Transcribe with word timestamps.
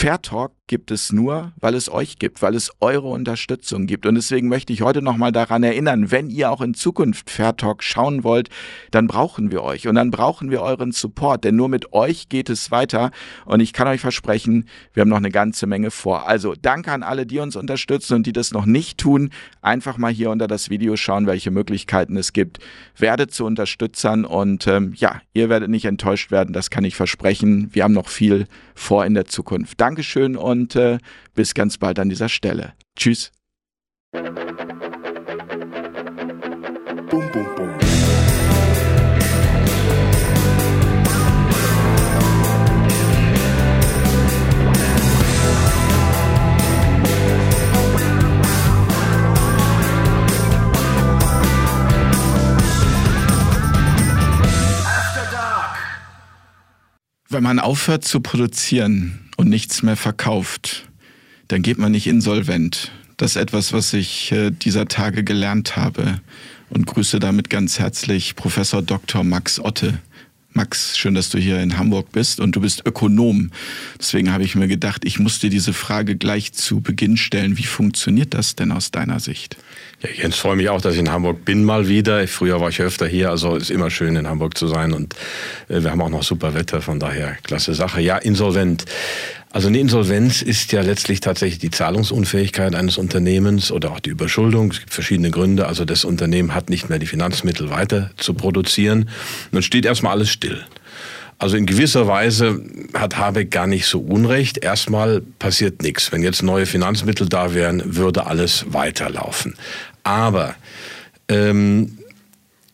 Fair 0.00 0.22
Talk 0.22 0.52
gibt 0.68 0.90
es 0.92 1.12
nur, 1.12 1.52
weil 1.58 1.74
es 1.74 1.90
euch 1.90 2.20
gibt, 2.20 2.40
weil 2.40 2.54
es 2.54 2.70
eure 2.78 3.08
Unterstützung 3.08 3.86
gibt. 3.86 4.06
Und 4.06 4.14
deswegen 4.14 4.46
möchte 4.48 4.72
ich 4.72 4.82
heute 4.82 5.02
nochmal 5.02 5.32
daran 5.32 5.64
erinnern, 5.64 6.12
wenn 6.12 6.30
ihr 6.30 6.52
auch 6.52 6.60
in 6.60 6.74
Zukunft 6.74 7.30
Fair 7.30 7.56
Talk 7.56 7.82
schauen 7.82 8.22
wollt, 8.22 8.48
dann 8.92 9.08
brauchen 9.08 9.50
wir 9.50 9.64
euch 9.64 9.88
und 9.88 9.96
dann 9.96 10.12
brauchen 10.12 10.52
wir 10.52 10.60
euren 10.60 10.92
Support, 10.92 11.42
denn 11.42 11.56
nur 11.56 11.68
mit 11.68 11.92
euch 11.92 12.28
geht 12.28 12.48
es 12.48 12.70
weiter. 12.70 13.10
Und 13.44 13.58
ich 13.58 13.72
kann 13.72 13.88
euch 13.88 14.00
versprechen, 14.00 14.68
wir 14.92 15.00
haben 15.00 15.08
noch 15.08 15.16
eine 15.16 15.30
ganze 15.30 15.66
Menge 15.66 15.90
vor. 15.90 16.28
Also 16.28 16.54
danke 16.60 16.92
an 16.92 17.02
alle, 17.02 17.26
die 17.26 17.40
uns 17.40 17.56
unterstützen 17.56 18.14
und 18.14 18.26
die 18.26 18.32
das 18.32 18.52
noch 18.52 18.66
nicht 18.66 18.98
tun. 18.98 19.30
Einfach 19.62 19.98
mal 19.98 20.12
hier 20.12 20.30
unter 20.30 20.46
das 20.46 20.70
Video 20.70 20.96
schauen, 20.96 21.26
welche 21.26 21.50
Möglichkeiten 21.50 22.16
es 22.16 22.32
gibt. 22.32 22.58
Werdet 22.96 23.32
zu 23.32 23.46
Unterstützern 23.46 24.24
und 24.24 24.66
ähm, 24.66 24.92
ja, 24.94 25.22
ihr 25.32 25.48
werdet 25.48 25.70
nicht 25.70 25.86
enttäuscht 25.86 26.30
werden, 26.30 26.52
das 26.52 26.70
kann 26.70 26.84
ich 26.84 26.94
versprechen. 26.94 27.70
Wir 27.72 27.84
haben 27.84 27.94
noch 27.94 28.08
viel 28.08 28.46
vor 28.74 29.06
in 29.06 29.14
der 29.14 29.24
Zukunft. 29.24 29.80
Dankeschön 29.88 30.36
und 30.36 30.76
äh, 30.76 30.98
bis 31.34 31.54
ganz 31.54 31.78
bald 31.78 31.98
an 31.98 32.10
dieser 32.10 32.28
Stelle. 32.28 32.74
Tschüss. 32.94 33.32
Bum, 34.12 34.22
bum, 37.32 37.46
bum. 37.56 37.70
Wenn 57.30 57.42
man 57.42 57.58
aufhört 57.58 58.04
zu 58.04 58.20
produzieren 58.20 59.27
und 59.38 59.48
nichts 59.48 59.82
mehr 59.82 59.96
verkauft, 59.96 60.88
dann 61.46 61.62
geht 61.62 61.78
man 61.78 61.92
nicht 61.92 62.06
insolvent. 62.06 62.90
Das 63.16 63.30
ist 63.30 63.36
etwas, 63.36 63.72
was 63.72 63.94
ich 63.94 64.30
äh, 64.32 64.50
dieser 64.50 64.86
Tage 64.86 65.24
gelernt 65.24 65.76
habe 65.76 66.20
und 66.68 66.86
grüße 66.86 67.20
damit 67.20 67.48
ganz 67.48 67.78
herzlich 67.78 68.36
Professor 68.36 68.82
Dr. 68.82 69.24
Max 69.24 69.58
Otte. 69.60 70.00
Max, 70.52 70.98
schön, 70.98 71.14
dass 71.14 71.30
du 71.30 71.38
hier 71.38 71.60
in 71.60 71.78
Hamburg 71.78 72.10
bist 72.10 72.40
und 72.40 72.56
du 72.56 72.60
bist 72.60 72.82
Ökonom. 72.84 73.52
Deswegen 73.98 74.32
habe 74.32 74.42
ich 74.42 74.56
mir 74.56 74.66
gedacht, 74.66 75.04
ich 75.04 75.20
muss 75.20 75.38
dir 75.38 75.50
diese 75.50 75.72
Frage 75.72 76.16
gleich 76.16 76.52
zu 76.52 76.80
Beginn 76.80 77.16
stellen. 77.16 77.58
Wie 77.58 77.64
funktioniert 77.64 78.34
das 78.34 78.56
denn 78.56 78.72
aus 78.72 78.90
deiner 78.90 79.20
Sicht? 79.20 79.56
Ja, 80.00 80.10
Jens, 80.14 80.36
freue 80.36 80.54
mich 80.54 80.68
auch, 80.68 80.80
dass 80.80 80.94
ich 80.94 81.00
in 81.00 81.10
Hamburg 81.10 81.44
bin 81.44 81.64
mal 81.64 81.88
wieder. 81.88 82.28
Früher 82.28 82.60
war 82.60 82.68
ich 82.68 82.80
öfter 82.80 83.08
hier, 83.08 83.30
also 83.30 83.56
ist 83.56 83.68
immer 83.68 83.90
schön 83.90 84.14
in 84.14 84.28
Hamburg 84.28 84.56
zu 84.56 84.68
sein 84.68 84.92
und 84.92 85.14
äh, 85.68 85.82
wir 85.82 85.90
haben 85.90 86.00
auch 86.00 86.08
noch 86.08 86.22
super 86.22 86.54
Wetter, 86.54 86.80
von 86.80 87.00
daher 87.00 87.36
klasse 87.42 87.74
Sache. 87.74 88.00
Ja, 88.00 88.16
insolvent. 88.16 88.84
Also 89.50 89.66
eine 89.66 89.80
Insolvenz 89.80 90.40
ist 90.40 90.70
ja 90.70 90.82
letztlich 90.82 91.18
tatsächlich 91.18 91.58
die 91.58 91.70
Zahlungsunfähigkeit 91.70 92.76
eines 92.76 92.96
Unternehmens 92.96 93.72
oder 93.72 93.90
auch 93.90 93.98
die 93.98 94.10
Überschuldung. 94.10 94.70
Es 94.70 94.78
gibt 94.78 94.94
verschiedene 94.94 95.30
Gründe. 95.30 95.66
Also 95.66 95.84
das 95.84 96.04
Unternehmen 96.04 96.54
hat 96.54 96.70
nicht 96.70 96.90
mehr 96.90 97.00
die 97.00 97.06
Finanzmittel 97.06 97.70
weiter 97.70 98.10
zu 98.18 98.34
produzieren. 98.34 99.00
Und 99.04 99.08
dann 99.52 99.62
steht 99.62 99.84
erstmal 99.84 100.12
alles 100.12 100.30
still. 100.30 100.64
Also 101.40 101.56
in 101.56 101.66
gewisser 101.66 102.08
Weise 102.08 102.60
hat 102.94 103.16
Habeck 103.16 103.52
gar 103.52 103.68
nicht 103.68 103.86
so 103.86 104.00
unrecht. 104.00 104.58
Erstmal 104.58 105.20
passiert 105.20 105.82
nichts. 105.82 106.10
Wenn 106.10 106.24
jetzt 106.24 106.42
neue 106.42 106.66
Finanzmittel 106.66 107.28
da 107.28 107.54
wären, 107.54 107.96
würde 107.96 108.26
alles 108.26 108.66
weiterlaufen. 108.68 109.54
Aber 110.08 110.54
ähm, 111.28 111.98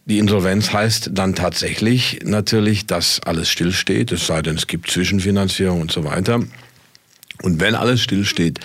die 0.04 0.18
Insolvenz 0.18 0.72
heißt 0.72 1.10
dann 1.14 1.34
tatsächlich 1.34 2.20
natürlich, 2.22 2.86
dass 2.86 3.18
alles 3.24 3.48
stillsteht, 3.48 4.12
es 4.12 4.28
sei 4.28 4.40
denn, 4.40 4.54
es 4.54 4.68
gibt 4.68 4.88
Zwischenfinanzierung 4.88 5.80
und 5.80 5.90
so 5.90 6.04
weiter. 6.04 6.40
Und 7.42 7.58
wenn 7.58 7.74
alles 7.74 8.02
stillsteht, 8.02 8.60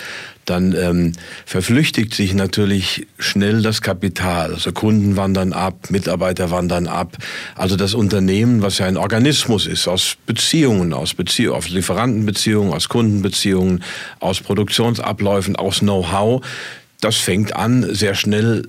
dann 0.46 0.76
ähm, 0.76 1.14
verflüchtigt 1.48 2.14
sich 2.14 2.36
natürlich 2.36 3.08
schnell 3.18 3.64
das 3.64 3.82
Kapital. 3.82 4.54
Also 4.54 4.72
Kunden 4.72 5.16
wandern 5.16 5.52
ab, 5.52 5.90
Mitarbeiter 5.90 6.52
wandern 6.52 6.86
ab. 6.86 7.18
Also 7.56 7.76
das 7.76 7.96
Unternehmen, 7.96 8.62
was 8.62 8.78
ja 8.78 8.86
ein 8.86 8.98
Organismus 8.98 9.66
ist, 9.66 9.88
aus 9.88 10.16
Beziehungen, 10.28 10.94
aus 10.94 11.16
Beziehungen, 11.16 11.58
aus 11.58 11.70
Lieferantenbeziehungen, 11.70 12.72
aus 12.72 12.88
Kundenbeziehungen, 12.88 13.84
aus 14.20 14.42
Produktionsabläufen, 14.42 15.56
aus 15.56 15.80
Know-how, 15.80 16.44
das 17.02 17.18
fängt 17.18 17.56
an, 17.56 17.94
sehr 17.94 18.16
schnell 18.16 18.68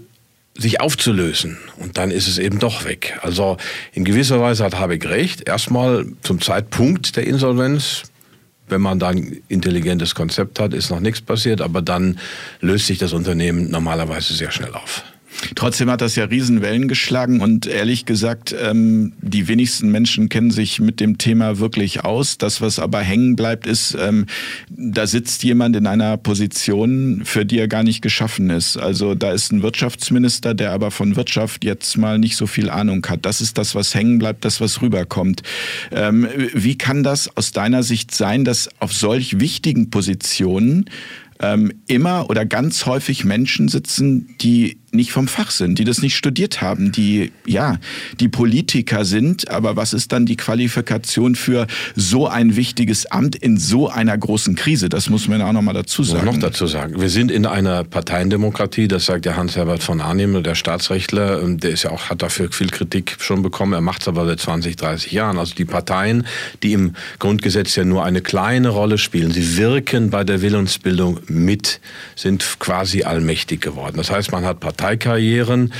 sich 0.57 0.81
aufzulösen. 0.81 1.59
Und 1.79 1.97
dann 1.97 2.11
ist 2.11 2.29
es 2.29 2.39
eben 2.39 2.59
doch 2.59 2.85
weg. 2.85 3.19
Also 3.23 3.57
in 3.93 4.05
gewisser 4.05 4.41
Weise 4.41 4.65
hat 4.65 4.79
Habeck 4.79 5.07
recht. 5.07 5.49
Erstmal 5.49 6.07
zum 6.23 6.41
Zeitpunkt 6.41 7.17
der 7.17 7.27
Insolvenz 7.27 8.05
wenn 8.71 8.81
man 8.81 8.99
dann 8.99 9.17
ein 9.17 9.43
intelligentes 9.49 10.15
Konzept 10.15 10.61
hat, 10.61 10.75
ist 10.75 10.91
noch 10.91 11.01
nichts 11.01 11.21
passiert, 11.21 11.61
aber 11.61 11.83
dann 11.83 12.19
löst 12.61 12.87
sich 12.87 12.99
das 12.99 13.13
Unternehmen 13.13 13.71
normalerweise 13.71 14.35
sehr 14.35 14.51
schnell 14.51 14.75
auf. 14.75 15.03
Trotzdem 15.55 15.91
hat 15.91 16.01
das 16.01 16.17
ja 16.17 16.25
Riesenwellen 16.25 16.89
geschlagen 16.89 17.41
und 17.41 17.67
ehrlich 17.67 18.05
gesagt, 18.05 18.55
ähm, 18.61 19.13
die 19.21 19.49
wenigsten 19.49 19.91
Menschen 19.91 20.29
kennen 20.29 20.51
sich 20.51 20.81
mit 20.81 21.01
dem 21.01 21.19
Thema 21.19 21.59
wirklich 21.59 22.05
aus. 22.05 22.39
Das, 22.39 22.61
was 22.61 22.79
aber 22.79 23.01
hängen 23.01 23.37
bleibt, 23.37 23.67
ist, 23.67 23.97
ähm, 23.99 24.27
da 24.69 25.07
sitzt 25.07 25.43
jemand 25.43 25.77
in 25.77 25.87
einer 25.87 26.17
Position, 26.17 27.23
für 27.25 27.45
die 27.45 27.59
er 27.59 27.69
gar 27.69 27.83
nicht 27.83 28.03
geschaffen 28.03 28.51
ist. 28.51 28.77
Also 28.77 29.15
da 29.15 29.33
ist 29.33 29.53
ein 29.53 29.63
Wirtschaftsminister, 29.63 30.55
der 30.55 30.73
aber 30.73 30.91
von 30.91 31.17
Wirtschaft 31.17 31.65
jetzt 31.65 31.97
mal 31.97 32.19
nicht 32.19 32.37
so 32.37 32.47
viel 32.47 32.69
Ahnung 32.69 33.07
hat. 33.09 33.25
Das 33.25 33.41
ist 33.41 33.59
das, 33.59 33.75
was 33.75 33.95
hängen 33.95 34.19
bleibt, 34.19 34.45
das, 34.45 34.61
was 34.61 34.83
rüberkommt. 34.83 35.43
Ähm, 35.93 36.29
wie 36.55 36.77
kann 36.77 37.03
das 37.03 37.37
aus 37.37 37.53
deiner 37.53 37.83
Sicht 37.83 38.15
sein, 38.15 38.45
dass 38.45 38.69
auf 38.79 38.93
solch 38.93 39.41
wichtigen 39.41 39.91
Positionen 39.91 40.87
ähm, 41.41 41.73
immer 41.87 42.29
oder 42.29 42.45
ganz 42.45 42.87
häufig 42.87 43.25
Menschen 43.25 43.69
sitzen, 43.69 44.35
die 44.41 44.81
nicht 44.93 45.13
vom 45.13 45.29
Fach 45.29 45.51
sind, 45.51 45.79
die 45.79 45.85
das 45.85 46.03
nicht 46.03 46.17
studiert 46.17 46.61
haben, 46.63 46.93
die 46.93 47.33
ja, 47.47 47.79
die 48.19 48.29
Politiker 48.29 49.05
sind, 49.05 49.49
aber 49.51 49.77
was 49.77 49.93
ist 49.93 50.13
dann 50.13 50.27
die 50.27 50.37
Qualifikation 50.37 51.35
für 51.35 51.67
so 51.95 52.27
ein 52.27 52.57
wichtiges 52.57 53.07
Amt 53.07 53.37
in 53.37 53.57
so 53.57 53.89
einer 53.89 54.17
großen 54.17 54.57
Krise? 54.57 54.89
Das 54.89 55.09
muss 55.09 55.29
man 55.29 55.43
auch 55.43 55.53
noch 55.53 55.63
mal 55.63 55.73
dazu 55.73 56.03
sagen. 56.03 56.27
noch 56.27 56.39
dazu 56.39 56.67
sagen, 56.67 57.01
wir 57.01 57.09
sind 57.09 57.31
in 57.31 57.47
einer 57.47 57.85
Parteiendemokratie, 57.85 58.89
das 58.89 59.07
sagt 59.07 59.25
der 59.25 59.37
Hans-Herbert 59.37 59.83
von 59.83 60.01
Arnim, 60.01 60.43
der 60.43 60.55
Staatsrechtler, 60.55 61.43
ähm, 61.43 61.59
der 61.59 61.71
ist 61.71 61.85
ja 61.85 61.91
auch 61.91 62.11
hat 62.11 62.23
dafür 62.23 62.51
viel 62.51 62.69
Kritik 62.69 63.17
schon 63.21 63.43
bekommen, 63.43 63.73
er 63.73 63.81
macht 63.81 64.03
es 64.03 64.09
aber 64.09 64.27
seit 64.27 64.41
20, 64.41 64.77
30 64.77 65.13
Jahren. 65.13 65.39
Also 65.39 65.55
die 65.55 65.65
Parteien, 65.65 66.27
die 66.63 66.73
im 66.73 66.95
Grundgesetz 67.19 67.77
ja 67.77 67.85
nur 67.85 68.05
eine 68.05 68.23
kleine 68.23 68.71
Rolle 68.71 68.99
spielen, 68.99 69.31
sie 69.31 69.57
wirken 69.57 70.11
bei 70.11 70.25
der 70.25 70.43
Willensbildung 70.43 71.21
mit, 71.31 71.81
sind 72.17 72.59
quasi 72.59 73.05
allmächtig 73.05 73.61
geworden. 73.61 73.97
Das 73.97 74.11
heißt, 74.11 74.33
man 74.33 74.45
hat 74.45 74.61
Parteikarrieren. 74.61 75.73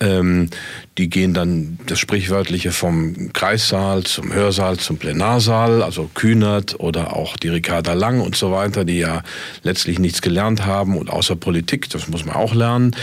Ähm, 0.00 0.50
die 0.98 1.08
gehen 1.08 1.34
dann 1.34 1.78
das 1.86 2.00
sprichwörtliche 2.00 2.72
vom 2.72 3.32
Kreissaal 3.32 4.02
zum 4.02 4.32
Hörsaal 4.32 4.76
zum 4.78 4.98
Plenarsaal, 4.98 5.82
also 5.82 6.10
Kühnert 6.14 6.80
oder 6.80 7.14
auch 7.14 7.36
die 7.36 7.48
Ricarda 7.48 7.92
Lang 7.92 8.20
und 8.20 8.34
so 8.34 8.50
weiter, 8.50 8.84
die 8.84 8.98
ja 8.98 9.22
letztlich 9.62 10.00
nichts 10.00 10.20
gelernt 10.20 10.66
haben 10.66 10.98
und 10.98 11.10
außer 11.10 11.36
Politik, 11.36 11.88
das 11.90 12.08
muss 12.08 12.24
man 12.24 12.34
auch 12.34 12.54
lernen. 12.54 12.96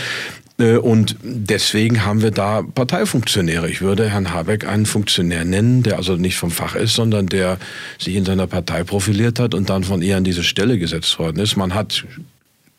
Äh, 0.62 0.76
und 0.76 1.16
deswegen 1.22 2.04
haben 2.04 2.22
wir 2.22 2.30
da 2.30 2.62
Parteifunktionäre. 2.62 3.68
Ich 3.68 3.82
würde 3.82 4.08
Herrn 4.08 4.32
Habeck 4.32 4.66
einen 4.66 4.86
Funktionär 4.86 5.44
nennen, 5.44 5.82
der 5.82 5.96
also 5.96 6.16
nicht 6.16 6.36
vom 6.36 6.50
Fach 6.50 6.76
ist, 6.76 6.94
sondern 6.94 7.26
der 7.26 7.58
sich 7.98 8.14
in 8.14 8.24
seiner 8.24 8.46
Partei 8.46 8.84
profiliert 8.84 9.38
hat 9.38 9.54
und 9.54 9.68
dann 9.68 9.84
von 9.84 10.00
ihr 10.00 10.16
an 10.16 10.24
diese 10.24 10.44
Stelle 10.44 10.78
gesetzt 10.78 11.18
worden 11.18 11.40
ist. 11.40 11.56
Man 11.56 11.74
hat 11.74 12.04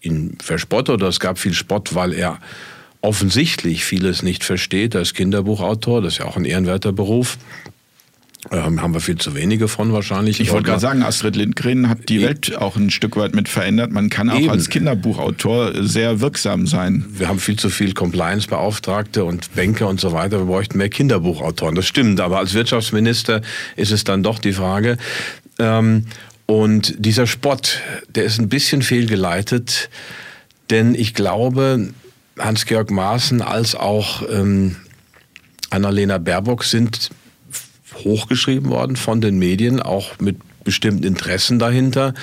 ihn 0.01 0.37
verspottet 0.41 0.95
oder 0.95 1.07
es 1.07 1.19
gab 1.19 1.37
viel 1.37 1.53
Spott, 1.53 1.93
weil 1.93 2.13
er 2.13 2.39
offensichtlich 3.01 3.83
vieles 3.83 4.23
nicht 4.23 4.45
versteht. 4.45 4.95
Er 4.95 5.01
ist 5.01 5.13
Kinderbuchautor, 5.13 6.01
das 6.01 6.13
ist 6.13 6.19
ja 6.19 6.25
auch 6.25 6.37
ein 6.37 6.45
ehrenwerter 6.45 6.93
Beruf. 6.93 7.37
Ähm, 8.51 8.81
haben 8.81 8.93
wir 8.93 8.99
viel 8.99 9.17
zu 9.17 9.35
wenige 9.35 9.67
von 9.67 9.93
wahrscheinlich. 9.93 10.39
Ich 10.39 10.51
wollte 10.51 10.67
gerade 10.67 10.81
sagen, 10.81 11.01
Astrid 11.01 11.35
Lindgren 11.35 11.87
hat 11.87 12.09
die 12.09 12.21
Welt 12.21 12.57
auch 12.57 12.75
ein 12.75 12.89
Stück 12.89 13.15
weit 13.15 13.33
mit 13.33 13.47
verändert. 13.47 13.91
Man 13.91 14.09
kann 14.09 14.29
auch 14.29 14.39
Eben. 14.39 14.49
als 14.49 14.69
Kinderbuchautor 14.69 15.83
sehr 15.83 16.19
wirksam 16.19 16.67
sein. 16.67 17.05
Wir 17.09 17.29
haben 17.29 17.39
viel 17.39 17.57
zu 17.57 17.69
viel 17.69 17.93
Compliance-Beauftragte 17.93 19.23
und 19.23 19.55
Banker 19.55 19.87
und 19.87 20.01
so 20.01 20.11
weiter. 20.11 20.39
Wir 20.39 20.45
bräuchten 20.45 20.77
mehr 20.77 20.89
Kinderbuchautoren. 20.89 21.75
Das 21.75 21.87
stimmt. 21.87 22.19
Aber 22.19 22.39
als 22.39 22.53
Wirtschaftsminister 22.53 23.41
ist 23.77 23.91
es 23.91 24.03
dann 24.03 24.23
doch 24.23 24.39
die 24.39 24.53
Frage. 24.53 24.97
Ähm, 25.57 26.05
und 26.45 26.95
dieser 26.97 27.27
Spott, 27.27 27.79
der 28.13 28.25
ist 28.25 28.39
ein 28.39 28.49
bisschen 28.49 28.81
fehlgeleitet, 28.81 29.89
denn 30.69 30.95
ich 30.95 31.13
glaube, 31.13 31.93
Hans-Georg 32.37 32.91
Maaßen 32.91 33.41
als 33.41 33.75
auch 33.75 34.23
ähm, 34.29 34.75
Annalena 35.69 36.17
Baerbock 36.17 36.65
sind 36.65 37.09
hochgeschrieben 38.03 38.69
worden 38.69 38.95
von 38.95 39.21
den 39.21 39.37
Medien, 39.39 39.81
auch 39.81 40.19
mit 40.19 40.37
bestimmten 40.63 41.03
Interessen 41.03 41.59
dahinter. 41.59 42.13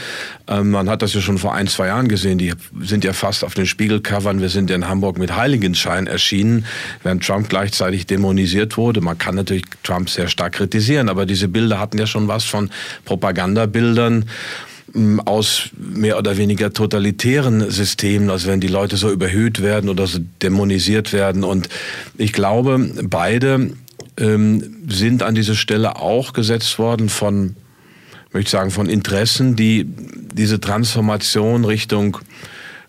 Ähm, 0.49 0.71
man 0.71 0.89
hat 0.89 1.03
das 1.03 1.15
ja 1.15 1.21
schon 1.21 1.39
vor 1.39 1.55
ein, 1.55 1.67
zwei 1.69 1.89
Jahren 1.89 2.09
gesehen. 2.09 2.39
Die 2.39 2.53
sind 2.81 3.05
ja 3.05 3.13
fast 3.13 3.45
auf 3.45 3.55
den 3.55 3.67
Spiegelcovern. 3.67 4.41
Wir 4.41 4.49
sind 4.49 4.71
ja 4.71 4.77
in 4.77 4.89
Hamburg 4.89 5.19
mit 5.19 5.37
Heiligenschein 5.37 6.07
erschienen, 6.07 6.65
während 7.03 7.25
Trump 7.25 7.49
gleichzeitig 7.49 8.07
dämonisiert 8.07 8.77
wurde. 8.77 9.01
Man 9.01 9.19
kann 9.19 9.35
natürlich 9.35 9.65
Trump 9.83 10.11
sehr 10.11 10.29
stark 10.29 10.55
kritisieren, 10.55 11.09
aber 11.09 11.27
diese 11.27 11.49
Bilder 11.49 11.79
hatten 11.79 11.99
ja 11.99 12.07
schon 12.07 12.29
was 12.29 12.45
von 12.45 12.71
Propagandabildern. 13.05 14.25
aus 15.25 15.71
mehr 15.77 16.19
oder 16.19 16.37
weniger 16.37 16.73
totalitären 16.73 17.71
Systemen, 17.71 18.29
als 18.29 18.49
wenn 18.49 18.59
die 18.59 18.67
Leute 18.67 18.97
so 18.97 19.09
überhöht 19.09 19.63
werden 19.63 19.89
oder 19.89 20.09
so 20.09 20.19
dämonisiert 20.43 21.13
werden. 21.13 21.45
Und 21.45 21.69
ich 22.19 22.33
glaube, 22.33 22.91
beide 23.05 23.71
ähm, 24.21 24.85
sind 24.89 25.23
an 25.23 25.35
diese 25.35 25.57
Stelle 25.57 25.97
auch 25.97 26.33
gesetzt 26.33 26.79
worden 26.79 27.09
von, 27.09 27.57
möchte 28.33 28.47
ich 28.47 28.51
sagen, 28.51 28.71
von 28.71 28.89
Interessen, 28.89 29.57
die 29.57 29.87
diese 29.87 30.61
Transformation 30.61 31.65
Richtung 31.65 32.19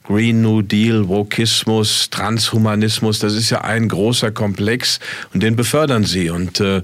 Green 0.04 0.42
New 0.42 0.62
Deal, 0.62 1.08
Wokismus, 1.08 2.10
Transhumanismus, 2.10 3.20
das 3.20 3.34
ist 3.34 3.50
ja 3.50 3.62
ein 3.62 3.88
großer 3.88 4.32
Komplex 4.32 5.00
und 5.34 5.42
den 5.42 5.56
befördern 5.56 6.04
sie. 6.04 6.30
Und 6.30 6.60
äh, 6.60 6.82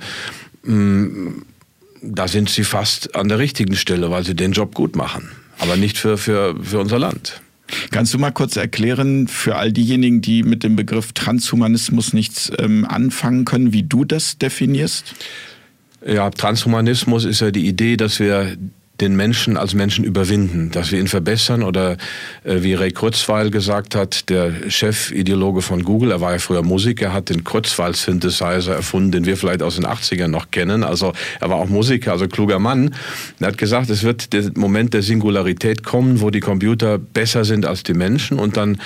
da 2.01 2.27
sind 2.27 2.49
sie 2.49 2.63
fast 2.63 3.15
an 3.15 3.27
der 3.27 3.39
richtigen 3.39 3.75
Stelle, 3.75 4.11
weil 4.11 4.23
sie 4.23 4.35
den 4.35 4.51
Job 4.51 4.75
gut 4.75 4.95
machen, 4.95 5.29
aber 5.59 5.75
nicht 5.77 5.97
für, 5.97 6.17
für, 6.17 6.55
für 6.63 6.79
unser 6.79 6.99
Land. 6.99 7.41
Kannst 7.91 8.13
du 8.13 8.19
mal 8.19 8.31
kurz 8.31 8.55
erklären 8.55 9.27
für 9.27 9.55
all 9.55 9.71
diejenigen, 9.71 10.21
die 10.21 10.43
mit 10.43 10.63
dem 10.63 10.75
Begriff 10.75 11.13
Transhumanismus 11.13 12.13
nichts 12.13 12.51
ähm, 12.59 12.85
anfangen 12.85 13.45
können, 13.45 13.73
wie 13.73 13.83
du 13.83 14.05
das 14.05 14.37
definierst? 14.37 15.13
Ja, 16.05 16.29
Transhumanismus 16.29 17.25
ist 17.25 17.41
ja 17.41 17.51
die 17.51 17.67
Idee, 17.67 17.97
dass 17.97 18.19
wir 18.19 18.55
den 19.01 19.15
Menschen 19.15 19.57
als 19.57 19.73
Menschen 19.73 20.03
überwinden, 20.03 20.71
dass 20.71 20.91
wir 20.91 20.99
ihn 20.99 21.07
verbessern 21.07 21.63
oder 21.63 21.97
äh, 22.43 22.63
wie 22.63 22.73
Ray 22.73 22.91
Kurzweil 22.91 23.51
gesagt 23.51 23.95
hat, 23.95 24.29
der 24.29 24.51
Chefideologe 24.69 25.61
von 25.61 25.83
Google, 25.83 26.11
er 26.11 26.21
war 26.21 26.33
ja 26.33 26.39
früher 26.39 26.63
Musiker, 26.63 27.13
hat 27.13 27.29
den 27.29 27.43
Kurzweil-Synthesizer 27.43 28.73
erfunden, 28.73 29.11
den 29.11 29.25
wir 29.25 29.37
vielleicht 29.37 29.61
aus 29.61 29.75
den 29.75 29.85
80ern 29.85 30.29
noch 30.29 30.51
kennen. 30.51 30.83
Also 30.83 31.13
er 31.39 31.49
war 31.49 31.57
auch 31.57 31.69
Musiker, 31.69 32.11
also 32.11 32.27
kluger 32.27 32.59
Mann. 32.59 32.95
Er 33.39 33.47
hat 33.47 33.57
gesagt, 33.57 33.89
es 33.89 34.03
wird 34.03 34.33
der 34.33 34.51
Moment 34.55 34.93
der 34.93 35.03
Singularität 35.03 35.83
kommen, 35.83 36.21
wo 36.21 36.29
die 36.29 36.39
Computer 36.39 36.97
besser 36.97 37.45
sind 37.45 37.65
als 37.65 37.83
die 37.83 37.93
Menschen 37.93 38.39
und 38.39 38.57
dann 38.57 38.79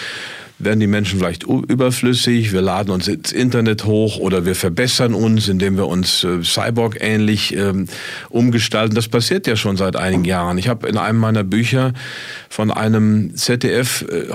werden 0.64 0.80
die 0.80 0.88
Menschen 0.88 1.20
vielleicht 1.20 1.44
überflüssig, 1.44 2.54
wir 2.54 2.62
laden 2.62 2.92
uns 2.92 3.08
ins 3.08 3.32
Internet 3.32 3.86
hoch 3.86 4.18
oder 4.18 4.46
wir 4.46 4.56
verbessern 4.56 5.14
uns, 5.14 5.48
indem 5.48 5.78
wir 5.78 5.88
uns 5.88 6.24
äh, 6.24 6.42
Cyborg-ähnlich 6.44 7.56
ähm, 7.56 7.88
umgestalten. 8.30 8.96
Das 8.96 9.08
passiert 9.08 9.46
ja 9.48 9.56
schon 9.56 9.78
seit 9.78 9.96
einigen 9.96 10.26
Jahren. 10.26 10.58
Ich 10.58 10.68
habe 10.68 10.88
in 10.88 10.98
einem 10.98 11.20
meiner 11.20 11.44
Bücher 11.44 11.94
von 12.50 12.72
einem 12.72 13.36
ZDF 13.36 14.06
äh, 14.10 14.28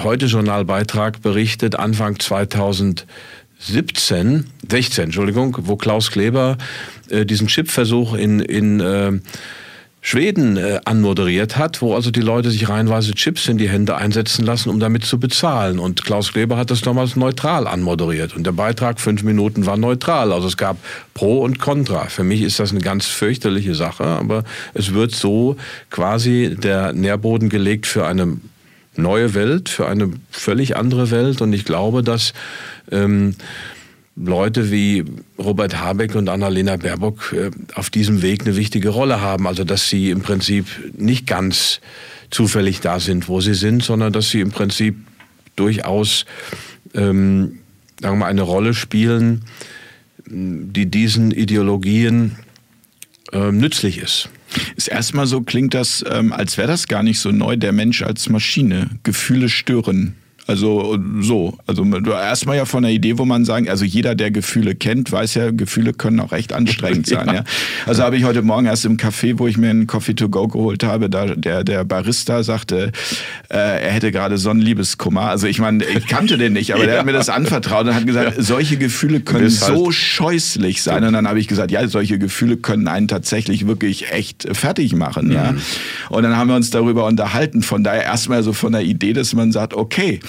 berichtet, 1.22 1.76
Anfang 1.76 2.18
2017, 2.18 4.46
16, 4.68 5.04
Entschuldigung, 5.04 5.56
wo 5.62 5.76
Klaus 5.76 6.10
Kleber 6.10 6.58
äh, 7.10 7.24
diesen 7.24 7.46
Chipversuch 7.46 8.14
in, 8.14 8.40
in 8.40 8.80
äh, 8.80 9.12
Schweden 10.08 10.56
äh, 10.56 10.78
anmoderiert 10.84 11.56
hat, 11.56 11.82
wo 11.82 11.92
also 11.96 12.12
die 12.12 12.20
Leute 12.20 12.52
sich 12.52 12.68
reihenweise 12.68 13.12
Chips 13.12 13.48
in 13.48 13.58
die 13.58 13.68
Hände 13.68 13.96
einsetzen 13.96 14.46
lassen, 14.46 14.70
um 14.70 14.78
damit 14.78 15.04
zu 15.04 15.18
bezahlen. 15.18 15.80
Und 15.80 16.04
Klaus 16.04 16.32
Kleber 16.32 16.56
hat 16.56 16.70
das 16.70 16.80
damals 16.80 17.16
neutral 17.16 17.66
anmoderiert. 17.66 18.36
Und 18.36 18.46
der 18.46 18.52
Beitrag 18.52 19.00
fünf 19.00 19.24
Minuten 19.24 19.66
war 19.66 19.76
neutral. 19.76 20.32
Also 20.32 20.46
es 20.46 20.56
gab 20.56 20.76
Pro 21.12 21.40
und 21.40 21.58
Contra. 21.58 22.04
Für 22.04 22.22
mich 22.22 22.42
ist 22.42 22.60
das 22.60 22.70
eine 22.70 22.82
ganz 22.82 23.06
fürchterliche 23.06 23.74
Sache, 23.74 24.04
aber 24.04 24.44
es 24.74 24.94
wird 24.94 25.12
so 25.12 25.56
quasi 25.90 26.56
der 26.56 26.92
Nährboden 26.92 27.48
gelegt 27.48 27.88
für 27.88 28.06
eine 28.06 28.36
neue 28.94 29.34
Welt, 29.34 29.68
für 29.68 29.88
eine 29.88 30.12
völlig 30.30 30.76
andere 30.76 31.10
Welt. 31.10 31.40
Und 31.40 31.52
ich 31.52 31.64
glaube, 31.64 32.04
dass 32.04 32.32
ähm, 32.92 33.34
Leute 34.16 34.70
wie 34.70 35.04
Robert 35.38 35.78
Habeck 35.78 36.14
und 36.14 36.28
Annalena 36.28 36.76
Baerbock 36.76 37.32
äh, 37.32 37.50
auf 37.74 37.90
diesem 37.90 38.22
Weg 38.22 38.42
eine 38.42 38.56
wichtige 38.56 38.88
Rolle 38.88 39.20
haben. 39.20 39.46
Also 39.46 39.64
dass 39.64 39.90
sie 39.90 40.10
im 40.10 40.22
Prinzip 40.22 40.66
nicht 40.96 41.26
ganz 41.26 41.80
zufällig 42.30 42.80
da 42.80 42.98
sind, 42.98 43.28
wo 43.28 43.40
sie 43.40 43.54
sind, 43.54 43.82
sondern 43.82 44.12
dass 44.12 44.30
sie 44.30 44.40
im 44.40 44.50
Prinzip 44.50 44.96
durchaus 45.54 46.24
ähm, 46.94 47.58
sagen 48.00 48.16
wir 48.16 48.20
mal, 48.20 48.26
eine 48.26 48.42
Rolle 48.42 48.74
spielen, 48.74 49.42
die 50.26 50.86
diesen 50.86 51.30
Ideologien 51.30 52.36
äh, 53.32 53.52
nützlich 53.52 53.98
ist. 53.98 54.28
Ist 54.76 54.88
erstmal 54.88 55.26
so, 55.26 55.42
klingt 55.42 55.74
das, 55.74 56.04
ähm, 56.08 56.32
als 56.32 56.56
wäre 56.56 56.68
das 56.68 56.88
gar 56.88 57.02
nicht 57.02 57.20
so 57.20 57.30
neu, 57.30 57.56
der 57.56 57.72
Mensch 57.72 58.02
als 58.02 58.28
Maschine. 58.28 58.90
Gefühle 59.02 59.48
stören. 59.48 60.14
Also 60.46 60.96
so, 61.20 61.58
also 61.66 61.84
erstmal 61.84 62.56
ja 62.56 62.64
von 62.66 62.84
der 62.84 62.92
Idee, 62.92 63.18
wo 63.18 63.24
man 63.24 63.44
sagen, 63.44 63.68
also 63.68 63.84
jeder, 63.84 64.14
der 64.14 64.30
Gefühle 64.30 64.76
kennt, 64.76 65.10
weiß 65.10 65.34
ja, 65.34 65.50
Gefühle 65.50 65.92
können 65.92 66.20
auch 66.20 66.30
recht 66.30 66.52
anstrengend 66.52 67.06
sein. 67.08 67.26
ja. 67.26 67.34
ja. 67.34 67.44
Also 67.84 68.04
habe 68.04 68.16
ich 68.16 68.24
heute 68.24 68.42
Morgen 68.42 68.66
erst 68.66 68.84
im 68.84 68.96
Café, 68.96 69.38
wo 69.38 69.48
ich 69.48 69.56
mir 69.56 69.70
einen 69.70 69.88
Coffee 69.88 70.14
to 70.14 70.28
go 70.28 70.46
geholt 70.46 70.84
habe, 70.84 71.10
da 71.10 71.34
der 71.34 71.64
der 71.64 71.84
Barista 71.84 72.44
sagte, 72.44 72.92
äh, 73.48 73.56
er 73.56 73.90
hätte 73.90 74.12
gerade 74.12 74.38
Sonnenliebeskummer. 74.38 75.22
Also 75.22 75.48
ich 75.48 75.58
meine, 75.58 75.84
ich 75.84 76.06
kannte 76.06 76.38
den 76.38 76.52
nicht, 76.52 76.72
aber 76.72 76.80
ja. 76.84 76.86
der 76.86 76.98
hat 77.00 77.06
mir 77.06 77.12
das 77.12 77.28
anvertraut 77.28 77.86
und 77.86 77.94
hat 77.94 78.06
gesagt, 78.06 78.34
solche 78.38 78.76
Gefühle 78.76 79.20
können 79.20 79.50
so 79.50 79.90
scheußlich 79.90 80.82
sein. 80.82 81.02
Und 81.04 81.12
dann 81.12 81.26
habe 81.26 81.40
ich 81.40 81.48
gesagt, 81.48 81.72
ja, 81.72 81.86
solche 81.88 82.18
Gefühle 82.18 82.56
können 82.56 82.86
einen 82.86 83.08
tatsächlich 83.08 83.66
wirklich 83.66 84.12
echt 84.12 84.46
fertig 84.52 84.94
machen. 84.94 85.26
Mhm. 85.26 85.32
Ja. 85.32 85.54
Und 86.08 86.22
dann 86.22 86.36
haben 86.36 86.48
wir 86.48 86.56
uns 86.56 86.70
darüber 86.70 87.06
unterhalten. 87.06 87.62
Von 87.62 87.82
daher 87.82 88.04
erstmal 88.04 88.44
so 88.44 88.52
von 88.52 88.72
der 88.72 88.82
Idee, 88.82 89.12
dass 89.12 89.34
man 89.34 89.50
sagt, 89.50 89.74
okay, 89.74 90.20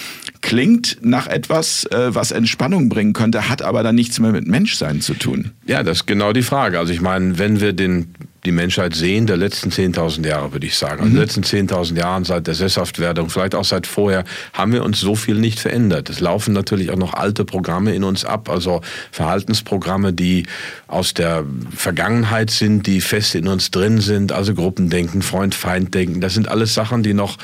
klingt 0.42 0.98
nach 1.02 1.28
etwas, 1.28 1.86
äh, 1.86 2.14
was 2.16 2.32
Entspannung 2.32 2.90
bringen 2.90 3.14
könnte, 3.14 3.50
hat 3.50 3.62
aber 3.62 3.84
dann 3.84 3.96
nichts 3.96 4.20
mehr 4.20 4.32
mit 4.32 4.48
Menschsein 4.48 5.02
zu 5.02 5.14
tun. 5.14 5.52
Ja, 5.66 5.84
das 5.84 6.00
ist 6.00 6.08
genau 6.08 6.34
die 6.34 6.44
Frage. 6.44 6.80
Also 6.80 6.94
ich 6.94 7.02
meine, 7.02 7.38
wenn 7.38 7.60
wir 7.60 7.74
den 7.74 8.14
die 8.48 8.52
Menschheit 8.54 8.96
sehen, 8.96 9.28
der 9.28 9.36
letzten 9.36 9.70
10.000 9.70 10.26
Jahre, 10.26 10.54
würde 10.54 10.66
ich 10.66 10.78
sagen. 10.78 11.02
Mhm. 11.02 11.08
Also 11.08 11.18
letzten 11.18 11.44
10.000 11.44 11.98
Jahren 11.98 12.24
seit 12.24 12.48
der 12.48 12.54
Sesshaftwerdung, 12.54 13.30
vielleicht 13.30 13.56
auch 13.56 13.66
seit 13.66 13.86
vorher, 13.86 14.24
haben 14.54 14.72
wir 14.72 14.84
uns 14.84 15.00
so 15.02 15.16
viel 15.16 15.36
nicht 15.36 15.60
verändert. 15.60 16.10
Es 16.10 16.22
laufen 16.22 16.54
natürlich 16.54 16.90
auch 16.92 16.98
noch 16.98 17.14
alte 17.14 17.44
Programme 17.44 17.94
in 17.94 18.04
uns 18.04 18.24
ab, 18.24 18.50
also 18.50 18.82
Verhaltensprogramme, 19.12 20.14
die 20.14 20.46
aus 20.88 21.14
der 21.14 21.44
Vergangenheit 21.76 22.50
sind, 22.50 22.88
die 22.88 23.02
fest 23.02 23.36
in 23.36 23.48
uns 23.48 23.70
drin 23.70 24.00
sind, 24.00 24.32
also 24.32 24.54
Gruppendenken, 24.54 25.22
Freund-Feind-Denken. 25.22 26.22
Das 26.22 26.34
sind 26.34 26.48
alles 26.48 26.74
Sachen, 26.74 27.04
die 27.04 27.14
noch 27.14 27.38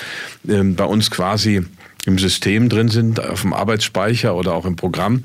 ähm, 0.48 0.76
bei 0.76 0.86
uns 0.86 1.12
quasi 1.12 1.64
im 2.06 2.18
System 2.20 2.70
drin 2.70 2.90
sind, 2.90 3.20
auf 3.20 3.42
dem 3.42 3.54
Arbeitsspeicher 3.54 4.36
oder 4.36 4.54
auch 4.54 4.66
im 4.66 4.76
Programm. 4.76 5.24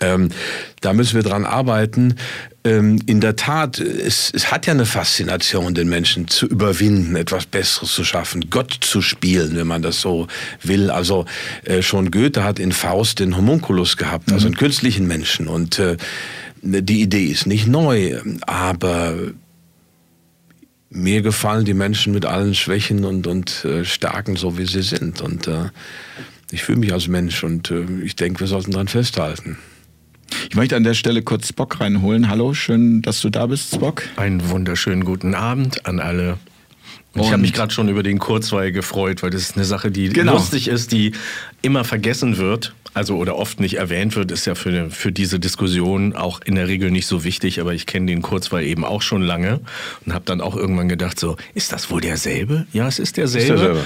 Ähm, 0.00 0.30
da 0.80 0.92
müssen 0.92 1.14
wir 1.14 1.22
dran 1.22 1.44
arbeiten. 1.44 2.16
Ähm, 2.64 3.00
in 3.06 3.20
der 3.20 3.36
Tat, 3.36 3.78
es, 3.78 4.30
es 4.34 4.50
hat 4.50 4.66
ja 4.66 4.74
eine 4.74 4.86
Faszination, 4.86 5.74
den 5.74 5.88
Menschen 5.88 6.28
zu 6.28 6.46
überwinden, 6.46 7.16
etwas 7.16 7.46
Besseres 7.46 7.92
zu 7.92 8.04
schaffen, 8.04 8.50
Gott 8.50 8.76
zu 8.80 9.00
spielen, 9.00 9.56
wenn 9.56 9.66
man 9.66 9.82
das 9.82 10.00
so 10.00 10.26
will. 10.62 10.90
Also 10.90 11.26
äh, 11.64 11.82
schon 11.82 12.10
Goethe 12.10 12.44
hat 12.44 12.58
in 12.58 12.72
Faust 12.72 13.20
den 13.20 13.36
Homunculus 13.36 13.96
gehabt, 13.96 14.32
also 14.32 14.46
mhm. 14.46 14.54
einen 14.54 14.58
künstlichen 14.58 15.06
Menschen. 15.06 15.48
Und 15.48 15.78
äh, 15.78 15.96
die 16.62 17.00
Idee 17.00 17.26
ist 17.26 17.46
nicht 17.46 17.66
neu, 17.66 18.20
aber 18.42 19.14
mir 20.96 21.22
gefallen 21.22 21.64
die 21.64 21.74
Menschen 21.74 22.12
mit 22.12 22.24
allen 22.24 22.54
Schwächen 22.54 23.04
und, 23.04 23.26
und 23.26 23.64
äh, 23.64 23.84
Stärken, 23.84 24.36
so 24.36 24.58
wie 24.58 24.66
sie 24.66 24.82
sind. 24.82 25.20
Und 25.20 25.46
äh, 25.46 25.70
ich 26.50 26.62
fühle 26.62 26.78
mich 26.78 26.92
als 26.92 27.08
Mensch 27.08 27.44
und 27.44 27.70
äh, 27.70 27.84
ich 28.02 28.16
denke, 28.16 28.40
wir 28.40 28.46
sollten 28.46 28.72
daran 28.72 28.88
festhalten. 28.88 29.58
Ich 30.48 30.56
möchte 30.56 30.76
an 30.76 30.84
der 30.84 30.94
Stelle 30.94 31.22
kurz 31.22 31.48
Spock 31.48 31.80
reinholen. 31.80 32.28
Hallo, 32.28 32.54
schön, 32.54 33.02
dass 33.02 33.20
du 33.20 33.30
da 33.30 33.46
bist, 33.46 33.74
Spock. 33.74 34.02
Einen 34.16 34.48
wunderschönen 34.48 35.04
guten 35.04 35.34
Abend 35.34 35.86
an 35.86 36.00
alle. 36.00 36.38
Und 37.16 37.26
ich 37.26 37.32
habe 37.32 37.42
mich 37.42 37.52
gerade 37.52 37.72
schon 37.72 37.88
über 37.88 38.02
den 38.02 38.18
Kurzweil 38.18 38.72
gefreut, 38.72 39.22
weil 39.22 39.30
das 39.30 39.42
ist 39.42 39.56
eine 39.56 39.64
Sache, 39.64 39.90
die 39.90 40.08
genau. 40.10 40.34
lustig 40.34 40.68
ist, 40.68 40.92
die 40.92 41.12
immer 41.62 41.84
vergessen 41.84 42.36
wird 42.38 42.74
also 42.96 43.18
oder 43.18 43.36
oft 43.36 43.60
nicht 43.60 43.74
erwähnt 43.74 44.16
wird, 44.16 44.32
ist 44.32 44.46
ja 44.46 44.54
für, 44.54 44.90
für 44.90 45.12
diese 45.12 45.38
Diskussion 45.38 46.16
auch 46.16 46.40
in 46.42 46.54
der 46.54 46.66
Regel 46.66 46.90
nicht 46.90 47.06
so 47.06 47.24
wichtig, 47.24 47.60
aber 47.60 47.74
ich 47.74 47.84
kenne 47.84 48.06
den 48.06 48.22
Kurzweil 48.22 48.64
eben 48.64 48.86
auch 48.86 49.02
schon 49.02 49.20
lange 49.20 49.60
und 50.06 50.14
habe 50.14 50.24
dann 50.24 50.40
auch 50.40 50.56
irgendwann 50.56 50.88
gedacht, 50.88 51.20
so, 51.20 51.36
ist 51.52 51.72
das 51.72 51.90
wohl 51.90 52.00
derselbe? 52.00 52.66
Ja, 52.72 52.88
es 52.88 52.98
ist 52.98 53.18
derselbe. 53.18 53.52
Ist 53.52 53.60
derselbe. 53.60 53.84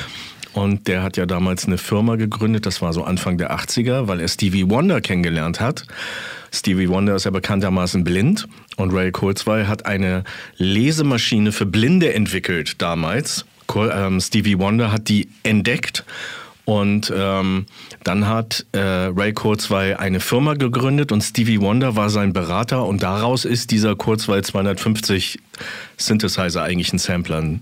Und 0.53 0.89
der 0.89 1.03
hat 1.03 1.17
ja 1.17 1.27
damals 1.27 1.67
eine 1.67 1.79
Firma 1.79 2.17
gegründet, 2.17 2.67
das 2.67 2.83
war 2.83 2.93
so 2.93 3.05
Anfang 3.05 3.39
der 3.39 3.53
80er, 3.57 4.09
weil 4.09 4.21
er 4.21 4.29
Stevie 4.29 4.69
Wonder 4.69 5.01
kennengelernt 5.01 5.61
hat. 5.61 5.85
Stevie 6.53 6.89
Wonder 6.89 7.15
ist 7.15 7.25
ja 7.25 7.31
bekanntermaßen 7.31 8.03
blind 8.03 8.49
und 8.77 8.93
Ray 8.93 9.13
Kurzweil 9.13 9.69
hat 9.69 9.87
eine 9.87 10.25
Lesemaschine 10.57 11.53
für 11.53 11.67
Blinde 11.67 12.13
entwickelt 12.13 12.83
damals. 12.83 13.45
Ähm, 13.77 14.21
Stevie 14.21 14.59
Wonder 14.59 14.91
hat 14.91 15.09
die 15.09 15.29
entdeckt 15.45 16.05
und 16.65 17.13
ähm, 17.17 17.67
dann 18.03 18.27
hat 18.27 18.67
äh, 18.73 18.79
Ray 18.79 19.33
Kurzweil 19.33 19.97
eine 19.97 20.19
Firma 20.19 20.55
gegründet 20.55 21.13
und 21.13 21.23
Stevie 21.23 21.61
Wonder 21.61 21.95
war 21.95 22.11
sein 22.11 22.33
Berater 22.33 22.85
und 22.85 23.05
daraus 23.05 23.45
ist 23.45 23.71
dieser 23.71 23.95
Kurzweil 23.95 24.43
250 24.43 25.39
Synthesizer 25.97 26.65
eigentlich 26.65 26.93
ein 26.93 26.99
Sampler 26.99 27.61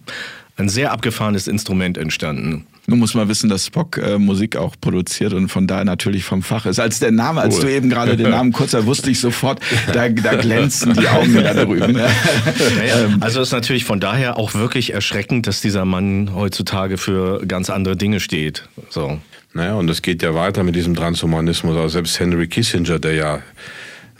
ein 0.57 0.69
sehr 0.69 0.93
abgefahrenes 0.93 1.47
Instrument 1.47 1.97
entstanden. 1.97 2.67
Nun 2.89 3.01
muss 3.01 3.13
man 3.13 3.29
wissen, 3.29 3.51
dass 3.51 3.67
Spock 3.67 3.99
äh, 3.99 4.19
Musik 4.19 4.57
auch 4.57 4.75
produziert 4.81 5.35
und 5.35 5.51
von 5.51 5.67
daher 5.67 5.85
natürlich 5.85 6.25
vom 6.25 6.43
Fach 6.43 6.65
ist. 6.65 6.81
Als 6.81 7.01
der 7.01 7.11
Name, 7.11 7.43
als 7.43 7.57
cool. 7.57 7.65
du 7.65 7.73
eben 7.73 7.91
gerade 7.91 8.17
den 8.17 8.31
Namen 8.31 8.51
kurz, 8.51 8.71
da 8.71 8.87
wusste 8.87 9.11
ich 9.11 9.21
sofort, 9.21 9.61
da, 9.93 10.09
da 10.09 10.37
glänzen 10.37 10.95
die 10.95 11.07
Augen 11.07 11.35
da 11.35 11.53
drüben. 11.53 11.99
Ja, 11.99 12.07
ja. 12.87 13.17
Also 13.21 13.43
ist 13.43 13.53
natürlich 13.53 13.85
von 13.85 14.01
daher 14.01 14.39
auch 14.39 14.55
wirklich 14.55 14.95
erschreckend, 14.95 15.47
dass 15.47 15.61
dieser 15.61 15.85
Mann 15.85 16.31
heutzutage 16.35 16.97
für 16.97 17.45
ganz 17.47 17.69
andere 17.69 17.95
Dinge 17.95 18.21
steht. 18.21 18.67
So. 18.89 19.19
Naja, 19.53 19.75
und 19.75 19.91
es 19.91 20.01
geht 20.01 20.23
ja 20.23 20.35
weiter 20.35 20.65
mit 20.65 20.75
diesem 20.75 20.95
Transhumanismus. 20.95 21.77
Also 21.77 21.89
selbst 21.89 22.19
Henry 22.19 22.49
Kissinger, 22.49 22.99
der 22.99 23.13
ja 23.13 23.43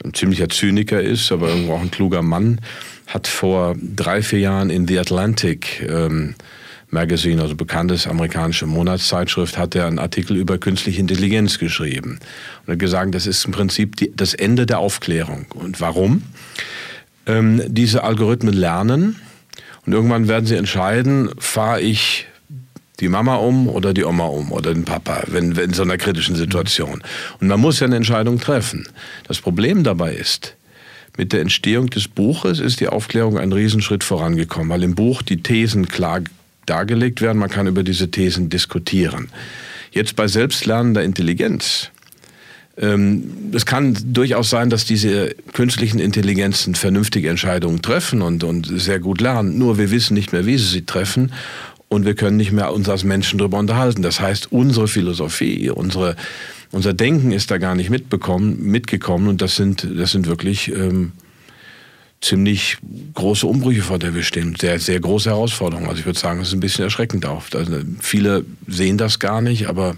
ein 0.05 0.13
ziemlicher 0.13 0.47
Zyniker 0.47 1.01
ist, 1.01 1.31
aber 1.31 1.49
irgendwo 1.49 1.73
auch 1.73 1.81
ein 1.81 1.89
kluger 1.89 2.21
Mann, 2.21 2.61
hat 3.07 3.27
vor 3.27 3.75
drei, 3.81 4.21
vier 4.21 4.39
Jahren 4.39 4.69
in 4.69 4.87
The 4.87 4.99
Atlantic 4.99 5.83
ähm, 5.89 6.35
Magazine, 6.91 7.41
also 7.41 7.55
bekanntes 7.55 8.07
amerikanische 8.07 8.65
Monatszeitschrift, 8.65 9.57
hat 9.57 9.75
er 9.75 9.85
einen 9.85 9.99
Artikel 9.99 10.35
über 10.37 10.57
künstliche 10.57 10.99
Intelligenz 10.99 11.59
geschrieben. 11.59 12.19
Und 12.65 12.73
hat 12.73 12.79
gesagt, 12.79 13.13
das 13.13 13.27
ist 13.27 13.45
im 13.45 13.51
Prinzip 13.51 13.95
die, 13.97 14.11
das 14.15 14.33
Ende 14.33 14.65
der 14.65 14.79
Aufklärung. 14.79 15.45
Und 15.53 15.81
warum? 15.81 16.23
Ähm, 17.25 17.61
diese 17.67 18.03
Algorithmen 18.03 18.53
lernen 18.53 19.17
und 19.85 19.93
irgendwann 19.93 20.27
werden 20.27 20.45
sie 20.45 20.55
entscheiden, 20.55 21.29
fahre 21.37 21.81
ich 21.81 22.27
die 22.99 23.07
Mama 23.07 23.35
um 23.35 23.69
oder 23.69 23.93
die 23.93 24.03
Oma 24.03 24.25
um 24.25 24.51
oder 24.51 24.73
den 24.73 24.83
Papa, 24.83 25.23
wenn, 25.27 25.55
wenn 25.55 25.65
in 25.65 25.73
so 25.73 25.83
einer 25.83 25.97
kritischen 25.97 26.35
Situation. 26.35 27.01
Und 27.39 27.47
man 27.47 27.59
muss 27.59 27.79
ja 27.79 27.87
eine 27.87 27.95
Entscheidung 27.95 28.39
treffen. 28.39 28.87
Das 29.27 29.39
Problem 29.39 29.83
dabei 29.83 30.13
ist, 30.13 30.55
mit 31.17 31.33
der 31.33 31.41
Entstehung 31.41 31.89
des 31.89 32.07
Buches 32.07 32.59
ist 32.59 32.79
die 32.79 32.87
Aufklärung 32.87 33.37
einen 33.37 33.53
Riesenschritt 33.53 34.03
vorangekommen, 34.03 34.69
weil 34.69 34.83
im 34.83 34.95
Buch 34.95 35.21
die 35.21 35.41
Thesen 35.41 35.87
klar 35.87 36.21
dargelegt 36.69 37.21
werden. 37.21 37.37
Man 37.37 37.49
kann 37.49 37.67
über 37.67 37.83
diese 37.83 38.11
Thesen 38.11 38.49
diskutieren. 38.49 39.29
Jetzt 39.91 40.15
bei 40.15 40.27
selbstlernender 40.27 41.03
Intelligenz. 41.03 41.89
Ähm, 42.77 43.51
es 43.53 43.65
kann 43.65 43.97
durchaus 44.13 44.49
sein, 44.49 44.69
dass 44.69 44.85
diese 44.85 45.35
künstlichen 45.53 45.99
Intelligenzen 45.99 46.75
vernünftige 46.75 47.29
Entscheidungen 47.29 47.81
treffen 47.81 48.21
und, 48.21 48.43
und 48.43 48.67
sehr 48.79 48.99
gut 48.99 49.19
lernen. 49.19 49.57
Nur 49.57 49.77
wir 49.77 49.91
wissen 49.91 50.13
nicht 50.13 50.31
mehr, 50.31 50.45
wie 50.45 50.57
sie 50.57 50.67
sie 50.67 50.85
treffen 50.85 51.33
und 51.89 52.05
wir 52.05 52.15
können 52.15 52.37
nicht 52.37 52.51
mehr 52.51 52.71
uns 52.71 52.87
als 52.87 53.03
Menschen 53.03 53.39
darüber 53.39 53.57
unterhalten. 53.57 54.01
Das 54.01 54.21
heißt, 54.21 54.51
unsere 54.51 54.87
Philosophie, 54.87 55.69
unsere, 55.69 56.15
unser 56.71 56.93
Denken 56.93 57.31
ist 57.31 57.51
da 57.51 57.57
gar 57.57 57.75
nicht 57.75 57.89
mitbekommen, 57.89 58.63
mitgekommen 58.63 59.27
und 59.27 59.41
das 59.41 59.55
sind, 59.55 59.85
das 59.97 60.11
sind 60.11 60.27
wirklich 60.27 60.69
ähm, 60.69 61.11
ziemlich 62.21 62.77
große 63.13 63.47
Umbrüche, 63.47 63.81
vor 63.81 63.99
der 63.99 64.13
wir 64.13 64.23
stehen. 64.23 64.55
Sehr, 64.59 64.79
sehr 64.79 64.99
große 64.99 65.29
Herausforderungen. 65.29 65.87
Also 65.87 65.99
ich 65.99 66.05
würde 66.05 66.19
sagen, 66.19 66.41
es 66.41 66.49
ist 66.49 66.53
ein 66.53 66.59
bisschen 66.59 66.83
erschreckend 66.83 67.25
auch. 67.25 67.43
Also 67.53 67.79
viele 67.99 68.45
sehen 68.67 68.97
das 68.97 69.19
gar 69.19 69.41
nicht, 69.41 69.67
aber 69.67 69.95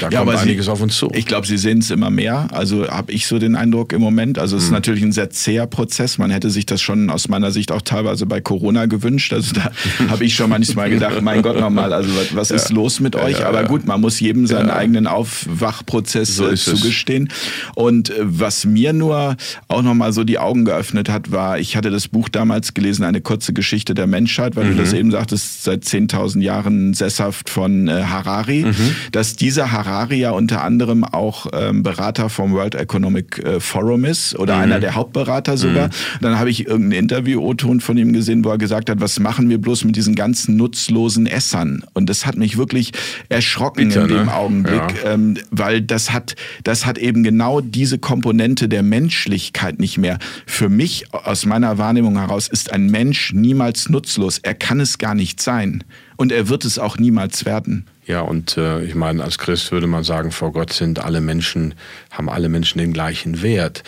da 0.00 0.08
ja, 0.10 0.24
kommt 0.24 0.36
einiges 0.36 0.66
Sie, 0.66 0.70
auf 0.70 0.80
uns 0.80 0.96
zu. 0.96 1.10
Ich 1.14 1.26
glaube, 1.26 1.46
Sie 1.46 1.56
sehen 1.56 1.78
es 1.78 1.90
immer 1.90 2.10
mehr. 2.10 2.48
Also 2.52 2.88
habe 2.88 3.12
ich 3.12 3.26
so 3.26 3.38
den 3.38 3.56
Eindruck 3.56 3.92
im 3.92 4.00
Moment. 4.00 4.38
Also 4.38 4.56
es 4.56 4.64
ist 4.64 4.68
mhm. 4.68 4.74
natürlich 4.74 5.02
ein 5.02 5.12
sehr 5.12 5.30
zäher 5.30 5.66
Prozess. 5.66 6.18
Man 6.18 6.30
hätte 6.30 6.50
sich 6.50 6.66
das 6.66 6.82
schon 6.82 7.10
aus 7.10 7.28
meiner 7.28 7.50
Sicht 7.50 7.72
auch 7.72 7.82
teilweise 7.82 8.26
bei 8.26 8.40
Corona 8.40 8.86
gewünscht. 8.86 9.32
Also 9.32 9.54
da 9.54 9.70
habe 10.10 10.24
ich 10.24 10.34
schon 10.34 10.50
manchmal 10.50 10.90
gedacht, 10.90 11.22
mein 11.22 11.42
Gott 11.42 11.58
nochmal, 11.58 11.92
also 11.92 12.10
was, 12.16 12.34
was 12.36 12.48
ja. 12.50 12.56
ist 12.56 12.70
los 12.70 13.00
mit 13.00 13.16
euch? 13.16 13.40
Ja, 13.40 13.48
Aber 13.48 13.64
gut, 13.64 13.86
man 13.86 14.00
muss 14.00 14.20
jedem 14.20 14.46
seinen 14.46 14.70
eigenen 14.70 15.06
Aufwachprozess 15.06 16.36
so 16.36 16.48
äh, 16.48 16.56
zugestehen. 16.56 17.28
Es. 17.28 17.76
Und 17.76 18.10
äh, 18.10 18.14
was 18.20 18.64
mir 18.64 18.92
nur 18.92 19.36
auch 19.68 19.82
nochmal 19.82 20.12
so 20.12 20.24
die 20.24 20.38
Augen 20.38 20.64
geöffnet 20.64 21.08
hat, 21.08 21.32
war, 21.32 21.58
ich 21.58 21.76
hatte 21.76 21.90
das 21.90 22.08
Buch 22.08 22.28
damals 22.28 22.74
gelesen, 22.74 23.04
eine 23.04 23.20
kurze 23.20 23.52
Geschichte 23.52 23.94
der 23.94 24.06
Menschheit, 24.06 24.56
weil 24.56 24.66
mhm. 24.66 24.76
du 24.76 24.82
das 24.82 24.92
eben 24.92 25.10
sagtest, 25.10 25.64
seit 25.64 25.84
10.000 25.84 26.42
Jahren 26.42 26.94
sesshaft 26.94 27.50
von 27.50 27.88
äh, 27.88 28.02
Harari, 28.02 28.64
mhm. 28.64 28.96
dass 29.12 29.36
dieser 29.36 29.72
Ja 30.16 30.30
unter 30.30 30.62
anderem 30.62 31.04
auch 31.04 31.46
ähm, 31.52 31.82
Berater 31.82 32.28
vom 32.28 32.52
World 32.52 32.74
Economic 32.74 33.38
äh, 33.38 33.60
Forum 33.60 34.04
ist 34.04 34.38
oder 34.38 34.56
mhm. 34.56 34.62
einer 34.62 34.80
der 34.80 34.94
Hauptberater 34.94 35.56
sogar. 35.56 35.88
Mhm. 35.88 35.92
Dann 36.20 36.38
habe 36.38 36.50
ich 36.50 36.66
irgendeinen 36.66 37.02
Interview-O-Ton 37.02 37.80
von 37.80 37.96
ihm 37.96 38.12
gesehen, 38.12 38.44
wo 38.44 38.50
er 38.50 38.58
gesagt 38.58 38.90
hat, 38.90 39.00
was 39.00 39.18
machen 39.20 39.48
wir 39.48 39.58
bloß 39.58 39.84
mit 39.84 39.96
diesen 39.96 40.14
ganzen 40.14 40.56
nutzlosen 40.56 41.26
Essern? 41.26 41.84
Und 41.94 42.08
das 42.08 42.26
hat 42.26 42.36
mich 42.36 42.56
wirklich 42.56 42.92
erschrocken 43.28 43.88
Bitte, 43.88 44.00
in 44.00 44.08
dem 44.08 44.26
ne? 44.26 44.34
Augenblick, 44.34 45.04
ja. 45.04 45.12
ähm, 45.12 45.36
weil 45.50 45.80
das 45.82 46.12
hat, 46.12 46.36
das 46.64 46.86
hat 46.86 46.98
eben 46.98 47.22
genau 47.22 47.60
diese 47.60 47.98
Komponente 47.98 48.68
der 48.68 48.82
Menschlichkeit 48.82 49.78
nicht 49.80 49.98
mehr. 49.98 50.18
Für 50.46 50.68
mich, 50.68 51.12
aus 51.12 51.46
meiner 51.46 51.78
Wahrnehmung 51.78 52.18
heraus, 52.18 52.48
ist 52.48 52.72
ein 52.72 52.86
Mensch 52.90 53.32
niemals 53.32 53.88
nutzlos. 53.88 54.38
Er 54.38 54.54
kann 54.54 54.80
es 54.80 54.98
gar 54.98 55.14
nicht 55.14 55.40
sein. 55.40 55.84
Und 56.16 56.32
er 56.32 56.48
wird 56.48 56.64
es 56.64 56.78
auch 56.78 56.98
niemals 56.98 57.44
werden. 57.44 57.86
Ja, 58.06 58.20
und 58.20 58.56
äh, 58.56 58.84
ich 58.84 58.94
meine, 58.94 59.24
als 59.24 59.36
Christ 59.36 59.72
würde 59.72 59.88
man 59.88 60.04
sagen, 60.04 60.30
vor 60.30 60.52
Gott 60.52 60.72
sind 60.72 61.04
alle 61.04 61.20
Menschen, 61.20 61.74
haben 62.12 62.28
alle 62.28 62.48
Menschen 62.48 62.78
den 62.78 62.92
gleichen 62.92 63.42
Wert. 63.42 63.82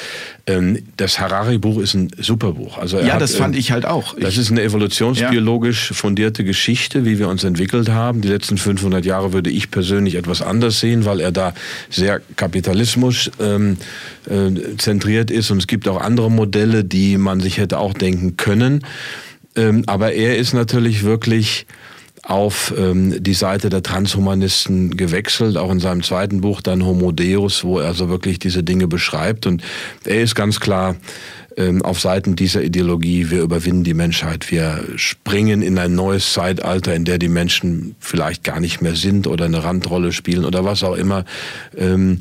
Ähm, 0.46 0.82
das 0.96 1.20
Harari-Buch 1.20 1.80
ist 1.80 1.94
ein 1.94 2.10
super 2.18 2.52
Buch. 2.54 2.78
Also 2.78 2.98
ja, 2.98 3.14
hat, 3.14 3.20
das 3.20 3.36
fand 3.36 3.54
äh, 3.54 3.58
ich 3.60 3.70
halt 3.70 3.86
auch. 3.86 4.16
Das 4.18 4.34
ich, 4.34 4.40
ist 4.40 4.50
eine 4.50 4.62
evolutionsbiologisch 4.62 5.90
ja. 5.90 5.94
fundierte 5.94 6.42
Geschichte, 6.42 7.04
wie 7.04 7.20
wir 7.20 7.28
uns 7.28 7.44
entwickelt 7.44 7.90
haben. 7.90 8.20
Die 8.20 8.28
letzten 8.28 8.58
500 8.58 9.04
Jahre 9.04 9.32
würde 9.32 9.50
ich 9.50 9.70
persönlich 9.70 10.16
etwas 10.16 10.42
anders 10.42 10.80
sehen, 10.80 11.04
weil 11.04 11.20
er 11.20 11.30
da 11.30 11.54
sehr 11.88 12.20
Kapitalismus 12.34 13.30
ähm, 13.40 13.76
äh, 14.28 14.76
zentriert 14.78 15.30
ist. 15.30 15.52
Und 15.52 15.58
es 15.58 15.68
gibt 15.68 15.86
auch 15.86 16.00
andere 16.00 16.28
Modelle, 16.28 16.82
die 16.82 17.18
man 17.18 17.38
sich 17.38 17.58
hätte 17.58 17.78
auch 17.78 17.94
denken 17.94 18.36
können. 18.36 18.84
Ähm, 19.54 19.84
aber 19.86 20.12
er 20.12 20.38
ist 20.38 20.54
natürlich 20.54 21.04
wirklich 21.04 21.66
auf 22.28 22.74
ähm, 22.76 23.22
die 23.22 23.32
Seite 23.32 23.70
der 23.70 23.82
Transhumanisten 23.82 24.98
gewechselt, 24.98 25.56
auch 25.56 25.72
in 25.72 25.80
seinem 25.80 26.02
zweiten 26.02 26.42
Buch 26.42 26.60
dann 26.60 26.84
Homo 26.84 27.10
Deus, 27.10 27.64
wo 27.64 27.78
er 27.78 27.94
so 27.94 28.10
wirklich 28.10 28.38
diese 28.38 28.62
Dinge 28.62 28.86
beschreibt. 28.86 29.46
Und 29.46 29.62
er 30.04 30.20
ist 30.20 30.34
ganz 30.34 30.60
klar 30.60 30.96
ähm, 31.56 31.80
auf 31.80 32.00
Seiten 32.00 32.36
dieser 32.36 32.62
Ideologie, 32.62 33.30
wir 33.30 33.40
überwinden 33.40 33.82
die 33.82 33.94
Menschheit, 33.94 34.50
wir 34.50 34.84
springen 34.96 35.62
in 35.62 35.78
ein 35.78 35.94
neues 35.94 36.34
Zeitalter, 36.34 36.94
in 36.94 37.06
der 37.06 37.18
die 37.18 37.28
Menschen 37.30 37.96
vielleicht 37.98 38.44
gar 38.44 38.60
nicht 38.60 38.82
mehr 38.82 38.94
sind 38.94 39.26
oder 39.26 39.46
eine 39.46 39.64
Randrolle 39.64 40.12
spielen 40.12 40.44
oder 40.44 40.66
was 40.66 40.84
auch 40.84 40.96
immer. 40.96 41.24
Ähm, 41.78 42.18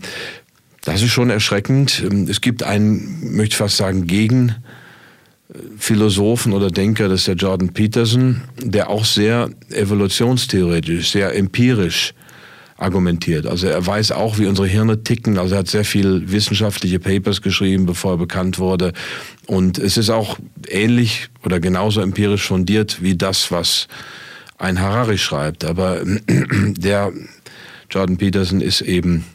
das 0.85 1.01
ist 1.01 1.11
schon 1.11 1.29
erschreckend. 1.29 2.01
Ähm, 2.09 2.27
es 2.29 2.39
gibt 2.39 2.63
einen, 2.63 3.35
möchte 3.35 3.53
ich 3.53 3.57
fast 3.57 3.75
sagen, 3.75 4.07
gegen 4.07 4.55
Philosophen 5.77 6.53
oder 6.53 6.69
Denker, 6.69 7.09
das 7.09 7.21
ist 7.21 7.27
der 7.27 7.35
Jordan 7.35 7.73
Peterson, 7.73 8.41
der 8.61 8.89
auch 8.89 9.05
sehr 9.05 9.49
evolutionstheoretisch, 9.71 11.11
sehr 11.11 11.35
empirisch 11.35 12.13
argumentiert. 12.77 13.47
Also 13.47 13.67
er 13.67 13.85
weiß 13.85 14.11
auch, 14.11 14.37
wie 14.37 14.45
unsere 14.45 14.67
Hirne 14.67 15.03
ticken. 15.03 15.37
Also 15.37 15.55
er 15.55 15.59
hat 15.59 15.67
sehr 15.67 15.85
viel 15.85 16.31
wissenschaftliche 16.31 16.99
Papers 16.99 17.41
geschrieben, 17.41 17.85
bevor 17.85 18.13
er 18.13 18.17
bekannt 18.17 18.59
wurde. 18.59 18.93
Und 19.47 19.79
es 19.79 19.97
ist 19.97 20.09
auch 20.09 20.37
ähnlich 20.67 21.27
oder 21.43 21.59
genauso 21.59 22.01
empirisch 22.01 22.47
fundiert 22.47 23.01
wie 23.01 23.15
das, 23.15 23.51
was 23.51 23.87
ein 24.57 24.79
Harari 24.79 25.17
schreibt. 25.17 25.65
Aber 25.65 26.01
der 26.27 27.11
Jordan 27.89 28.17
Peterson 28.17 28.61
ist 28.61 28.81
eben 28.81 29.25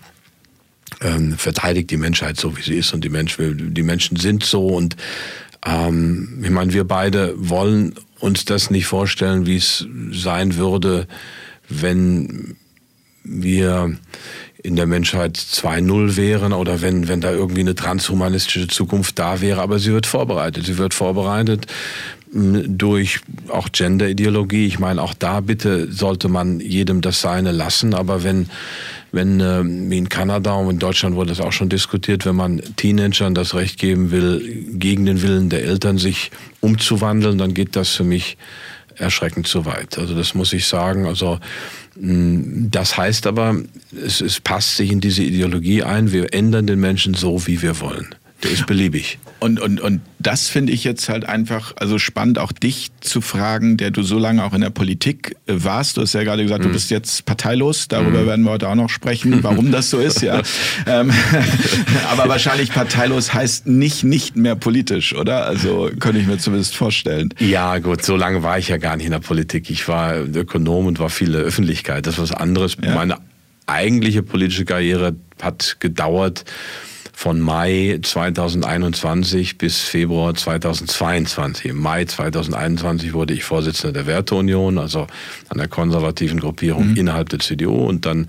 ähm, 1.01 1.37
verteidigt 1.37 1.91
die 1.91 1.97
Menschheit 1.97 2.39
so, 2.39 2.57
wie 2.57 2.63
sie 2.63 2.77
ist 2.77 2.95
und 2.95 3.03
die, 3.03 3.09
Mensch, 3.09 3.37
die 3.39 3.83
Menschen 3.83 4.17
sind 4.17 4.45
so 4.45 4.69
und 4.69 4.97
ähm, 5.65 6.41
ich 6.43 6.51
meine, 6.51 6.73
wir 6.73 6.85
beide 6.85 7.35
wollen 7.37 7.95
uns 8.21 8.45
das 8.45 8.71
nicht 8.71 8.87
vorstellen, 8.87 9.47
wie 9.47 9.57
es 9.57 9.87
sein 10.11 10.57
würde, 10.57 11.07
wenn 11.69 12.57
wir 13.25 13.97
in 14.63 14.77
der 14.77 14.87
Menschheit 14.87 15.37
2.0 15.37 16.17
wären 16.17 16.53
oder 16.53 16.81
wenn, 16.83 17.09
wenn 17.09 17.21
da 17.21 17.33
irgendwie 17.33 17.61
eine 17.61 17.75
transhumanistische 17.75 18.69
Zukunft 18.69 19.19
da 19.19 19.41
wäre. 19.41 19.61
Aber 19.61 19.79
sie 19.79 19.93
wird 19.93 20.07
vorbereitet. 20.07 20.67
Sie 20.67 20.79
wird 20.79 20.95
vorbereitet 20.95 21.67
durch 22.33 23.21
auch 23.49 23.71
Gender-Ideologie. 23.73 24.67
Ich 24.67 24.79
meine, 24.79 25.03
auch 25.03 25.15
da 25.15 25.41
bitte 25.41 25.93
sollte 25.93 26.29
man 26.29 26.61
jedem 26.61 27.01
das 27.01 27.21
Seine 27.21 27.53
lassen. 27.53 27.93
Aber 27.93 28.23
wenn 28.25 28.49
wenn, 29.13 29.41
äh, 29.41 29.63
wie 29.63 29.99
in 29.99 30.09
Kanada 30.09 30.55
und 30.55 30.71
in 30.71 30.79
Deutschland 30.79 31.15
wurde 31.15 31.29
das 31.29 31.41
auch 31.41 31.53
schon 31.53 31.69
diskutiert, 31.69 32.25
wenn 32.25 32.37
man 32.37 32.61
Teenagern 32.77 33.35
das 33.35 33.55
Recht 33.55 33.79
geben 33.79 34.11
will, 34.11 34.67
gegen 34.73 35.07
den 35.07 35.23
Willen 35.23 35.51
der 35.51 35.65
Eltern 35.65 35.99
sich 35.99 36.31
umzuwandeln, 36.61 37.39
dann 37.39 37.55
geht 37.55 37.77
das 37.77 37.91
für 37.91 38.05
mich 38.05 38.39
erschreckend 38.97 39.47
zu 39.47 39.67
weit. 39.67 39.99
Also 39.99 40.15
das 40.15 40.35
muss 40.35 40.53
ich 40.53 40.67
sagen. 40.67 41.07
Also 41.07 41.39
mm, 42.01 42.71
das 42.71 42.97
heißt 42.97 43.27
aber, 43.27 43.57
es, 44.05 44.21
es 44.21 44.41
passt 44.41 44.77
sich 44.77 44.91
in 44.91 45.01
diese 45.01 45.23
Ideologie 45.23 45.83
ein, 45.83 46.13
wir 46.13 46.33
ändern 46.33 46.67
den 46.67 46.81
Menschen 46.81 47.15
so, 47.15 47.47
wie 47.47 47.63
wir 47.63 47.81
wollen. 47.81 48.15
Der 48.43 48.51
ist 48.51 48.67
beliebig. 48.67 49.19
Und, 49.39 49.61
und, 49.61 49.81
und 49.81 50.01
das 50.19 50.49
finde 50.49 50.73
ich 50.73 50.85
jetzt 50.85 51.09
halt 51.09 51.29
einfach 51.29 51.75
also 51.77 51.99
spannend, 51.99 52.39
auch 52.39 52.53
dich 52.53 52.91
zu 53.01 53.21
fragen, 53.21 53.77
der 53.77 53.91
du 53.91 54.03
so 54.03 54.19
lange 54.19 54.45
auch 54.45 54.53
in 54.53 54.61
der 54.61 54.71
Politik 54.71 55.37
äh, 55.47 55.55
warst. 55.57 55.97
Du 55.97 56.01
hast 56.01 56.13
ja 56.13 56.25
gerade 56.25 56.43
gesagt, 56.43 56.63
mhm. 56.63 56.69
du 56.69 56.73
bist 56.73 56.91
jetzt 56.91 57.25
parteilos. 57.25 57.89
Darüber 57.89 58.23
mhm. 58.23 58.27
werden 58.27 58.45
wir 58.45 58.51
heute 58.53 58.69
auch 58.69 58.75
noch 58.75 58.89
sprechen, 58.89 59.43
warum 59.43 59.71
das 59.71 59.91
so 59.91 59.99
ist, 59.99 60.23
ja. 60.23 60.43
Ähm, 60.87 61.13
aber 62.11 62.29
wahrscheinlich 62.29 62.73
parteilos 62.73 63.33
heißt 63.35 63.67
nicht 63.67 64.05
nicht 64.05 64.37
mehr 64.37 64.57
politisch, 64.57 65.15
oder? 65.15 65.47
Also 65.47 65.91
könnte 65.99 66.21
ich 66.21 66.27
mir 66.27 66.39
zumindest 66.39 66.75
vorstellen. 66.77 67.33
Ja, 67.39 67.79
gut, 67.79 68.03
so 68.05 68.17
lange 68.17 68.43
war 68.43 68.59
ich 68.59 68.69
ja 68.69 68.79
gar 68.79 68.97
nicht 68.97 69.07
in 69.07 69.13
der 69.13 69.21
Politik. 69.21 69.71
Ich 69.71 69.87
war 69.87 70.17
Ökonom 70.17 70.87
und 70.87 70.99
war 70.99 71.11
viele 71.11 71.39
Öffentlichkeit. 71.39 72.07
Das 72.07 72.15
ist 72.15 72.21
was 72.21 72.33
anderes. 72.33 72.77
Ja. 72.83 72.95
Meine 72.95 73.19
eigentliche 73.67 74.23
politische 74.23 74.65
Karriere 74.65 75.15
hat 75.41 75.77
gedauert 75.81 76.45
von 77.13 77.41
Mai 77.41 77.99
2021 78.03 79.59
bis 79.59 79.79
Februar 79.81 80.35
2022. 80.35 81.67
Im 81.67 81.77
Mai 81.77 82.05
2021 82.05 83.13
wurde 83.13 83.35
ich 83.35 83.45
Vorsitzender 83.45 83.93
der 83.93 84.07
Werteunion, 84.07 84.79
also 84.79 85.07
einer 85.49 85.69
konservativen 85.69 86.41
Gruppierung 86.41 86.91
mhm. 86.91 86.97
innerhalb 86.97 87.29
der 87.29 87.39
CDU 87.39 87.87
und 87.87 88.07
dann 88.07 88.29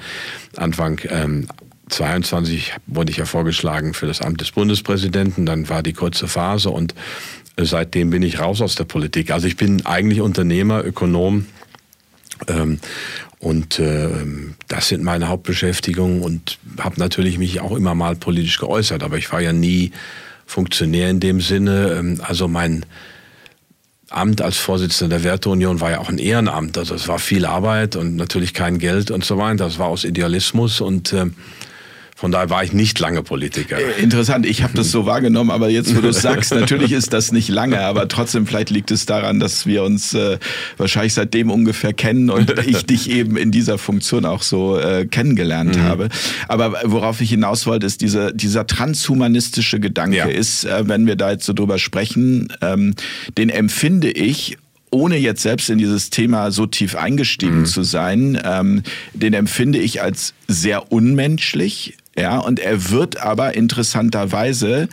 Anfang 0.58 1.00
ähm, 1.10 1.48
22 1.90 2.74
wurde 2.88 3.12
ich 3.12 3.18
ja 3.18 3.26
vorgeschlagen 3.26 3.94
für 3.94 4.08
das 4.08 4.22
Amt 4.22 4.42
des 4.42 4.52
Bundespräsidenten. 4.52 5.46
Dann 5.46 5.70
war 5.70 5.84
die 5.84 5.94
kurze 5.94 6.28
Phase 6.28 6.70
und 6.70 6.96
äh, 7.56 7.66
seitdem 7.66 8.10
bin 8.10 8.24
ich 8.24 8.40
raus 8.40 8.62
aus 8.62 8.76
der 8.76 8.86
Politik. 8.86 9.32
Also 9.32 9.48
ich 9.48 9.58
bin 9.58 9.86
eigentlich 9.86 10.22
Unternehmer, 10.22 10.84
Ökonom 10.84 11.46
ähm, 12.48 12.80
und 13.40 13.80
äh, 13.80 14.10
das 14.70 14.88
sind 14.88 15.04
meine 15.04 15.28
Hauptbeschäftigungen 15.28 16.22
und 16.22 16.60
habe 16.80 17.00
natürlich 17.00 17.38
mich 17.38 17.60
auch 17.60 17.76
immer 17.76 17.94
mal 17.94 18.16
politisch 18.16 18.58
geäußert, 18.58 19.04
aber 19.04 19.18
ich 19.18 19.32
war 19.34 19.42
ja 19.42 19.52
nie 19.52 19.92
Funktionär 20.46 21.10
in 21.10 21.20
dem 21.20 21.42
Sinne. 21.42 21.96
Ähm, 22.00 22.22
also 22.22 22.48
mein 22.48 22.86
Amt 24.10 24.42
als 24.42 24.58
Vorsitzender 24.58 25.18
der 25.18 25.24
Werteunion 25.24 25.82
war 25.82 25.92
ja 25.92 26.00
auch 26.00 26.10
ein 26.10 26.20
Ehrenamt. 26.20 26.78
Also 26.78 26.94
es 26.96 27.08
war 27.08 27.20
viel 27.20 27.46
Arbeit 27.46 27.96
und 27.96 28.16
natürlich 28.16 28.54
kein 28.54 28.78
Geld 28.78 29.12
und 29.12 29.26
so 29.26 29.38
weiter. 29.38 29.66
Das 29.66 29.80
war 29.80 29.88
aus 29.88 30.04
Idealismus 30.04 30.82
und 30.82 31.12
äh, 31.14 31.26
von 32.24 32.32
daher 32.32 32.50
war 32.50 32.64
ich 32.64 32.72
nicht 32.72 32.98
lange 33.00 33.22
Politiker. 33.22 33.78
Äh, 33.78 34.02
interessant, 34.02 34.46
ich 34.46 34.64
habe 34.64 34.74
das 34.76 34.92
so 34.92 35.06
wahrgenommen, 35.06 35.52
aber 35.52 35.68
jetzt, 35.68 35.94
wo 35.94 36.00
du 36.00 36.08
es 36.08 36.22
sagst, 36.22 36.56
natürlich 36.56 36.94
ist 36.94 37.12
das 37.12 37.34
nicht 37.34 37.50
lange, 37.50 37.82
aber 37.82 38.08
trotzdem 38.08 38.48
vielleicht 38.48 38.70
liegt 38.70 38.92
es 38.92 39.06
daran, 39.06 39.42
dass 39.42 39.66
wir 39.66 39.84
uns 39.84 40.14
äh, 40.14 40.38
wahrscheinlich 40.78 41.16
seitdem 41.16 41.52
ungefähr 41.52 41.92
kennen 41.92 42.30
und 42.30 42.58
ich 42.66 42.86
dich 42.86 43.10
eben 43.10 43.36
in 43.36 43.52
dieser 43.52 43.78
Funktion 43.78 44.24
auch 44.24 44.42
so 44.42 44.80
äh, 44.80 45.06
kennengelernt 45.06 45.76
mhm. 45.76 45.82
habe. 45.82 46.08
Aber 46.48 46.80
worauf 46.86 47.20
ich 47.20 47.30
hinaus 47.30 47.66
wollte, 47.66 47.88
ist 47.88 48.00
diese, 48.00 48.34
dieser 48.34 48.68
transhumanistische 48.68 49.82
Gedanke 49.82 50.16
ja. 50.16 50.26
ist, 50.28 50.64
äh, 50.64 50.88
wenn 50.88 51.06
wir 51.06 51.18
da 51.18 51.32
jetzt 51.32 51.46
so 51.46 51.52
drüber 51.52 51.78
sprechen, 51.78 52.54
ähm, 52.62 52.96
den 53.38 53.50
empfinde 53.50 54.10
ich 54.10 54.58
ohne 54.92 55.18
jetzt 55.18 55.42
selbst 55.42 55.70
in 55.70 55.80
dieses 55.80 56.10
Thema 56.10 56.52
so 56.52 56.68
tief 56.68 56.96
eingestiegen 56.96 57.62
mhm. 57.62 57.66
zu 57.66 57.84
sein, 57.84 58.40
ähm, 58.46 58.84
den 59.14 59.34
empfinde 59.34 59.80
ich 59.80 60.02
als 60.02 60.34
sehr 60.48 60.92
unmenschlich, 60.92 61.98
ja, 62.18 62.38
und 62.38 62.60
er 62.60 62.90
wird 62.90 63.18
aber 63.18 63.56
interessanterweise 63.56 64.88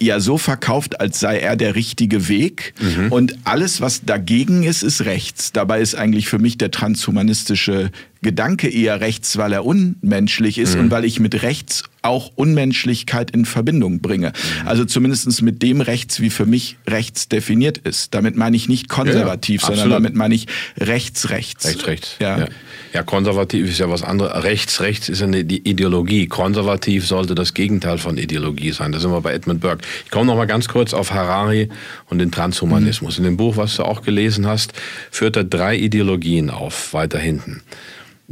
ja 0.00 0.20
so 0.20 0.36
verkauft, 0.36 1.00
als 1.00 1.20
sei 1.20 1.38
er 1.38 1.56
der 1.56 1.74
richtige 1.74 2.28
Weg. 2.28 2.74
Mhm. 2.80 3.12
Und 3.12 3.38
alles, 3.44 3.80
was 3.80 4.04
dagegen 4.04 4.62
ist, 4.64 4.82
ist 4.82 5.04
rechts. 5.04 5.52
Dabei 5.52 5.80
ist 5.80 5.94
eigentlich 5.94 6.28
für 6.28 6.38
mich 6.38 6.58
der 6.58 6.70
transhumanistische 6.70 7.90
Gedanke 8.22 8.68
eher 8.68 9.00
rechts, 9.00 9.36
weil 9.36 9.52
er 9.52 9.66
unmenschlich 9.66 10.58
ist 10.58 10.74
mhm. 10.74 10.82
und 10.82 10.90
weil 10.90 11.04
ich 11.04 11.20
mit 11.20 11.42
rechts 11.42 11.84
auch 12.02 12.32
Unmenschlichkeit 12.34 13.30
in 13.30 13.44
Verbindung 13.44 14.00
bringe. 14.00 14.28
Mhm. 14.28 14.68
Also 14.68 14.84
zumindest 14.84 15.42
mit 15.42 15.62
dem 15.62 15.80
rechts, 15.80 16.20
wie 16.20 16.30
für 16.30 16.46
mich 16.46 16.76
rechts 16.86 17.28
definiert 17.28 17.78
ist. 17.78 18.14
Damit 18.14 18.36
meine 18.36 18.56
ich 18.56 18.68
nicht 18.68 18.88
konservativ, 18.88 19.62
ja, 19.62 19.68
sondern 19.68 19.90
damit 19.90 20.14
meine 20.14 20.34
ich 20.34 20.46
rechts, 20.78 21.30
rechts. 21.30 21.66
Rechts, 21.66 21.86
rechts. 21.86 22.16
Ja. 22.20 22.38
ja. 22.38 22.48
Ja, 22.92 23.02
konservativ 23.02 23.70
ist 23.70 23.78
ja 23.78 23.88
was 23.88 24.02
anderes. 24.02 24.44
Rechts, 24.44 24.80
rechts 24.82 25.08
ist 25.08 25.22
eine 25.22 25.40
Ideologie. 25.40 26.26
Konservativ 26.26 27.06
sollte 27.06 27.34
das 27.34 27.54
Gegenteil 27.54 27.96
von 27.96 28.18
Ideologie 28.18 28.72
sein. 28.72 28.92
Da 28.92 29.00
sind 29.00 29.10
wir 29.10 29.20
bei 29.22 29.32
Edmund 29.32 29.60
Burke. 29.60 29.82
Ich 30.04 30.10
komme 30.10 30.26
noch 30.26 30.36
mal 30.36 30.44
ganz 30.44 30.68
kurz 30.68 30.92
auf 30.92 31.10
Harari 31.10 31.70
und 32.10 32.18
den 32.18 32.30
Transhumanismus. 32.30 33.18
Mhm. 33.18 33.24
In 33.24 33.30
dem 33.30 33.36
Buch, 33.38 33.56
was 33.56 33.76
du 33.76 33.84
auch 33.84 34.02
gelesen 34.02 34.46
hast, 34.46 34.74
führt 35.10 35.36
er 35.36 35.44
drei 35.44 35.76
Ideologien 35.76 36.50
auf, 36.50 36.92
weiter 36.92 37.18
hinten. 37.18 37.62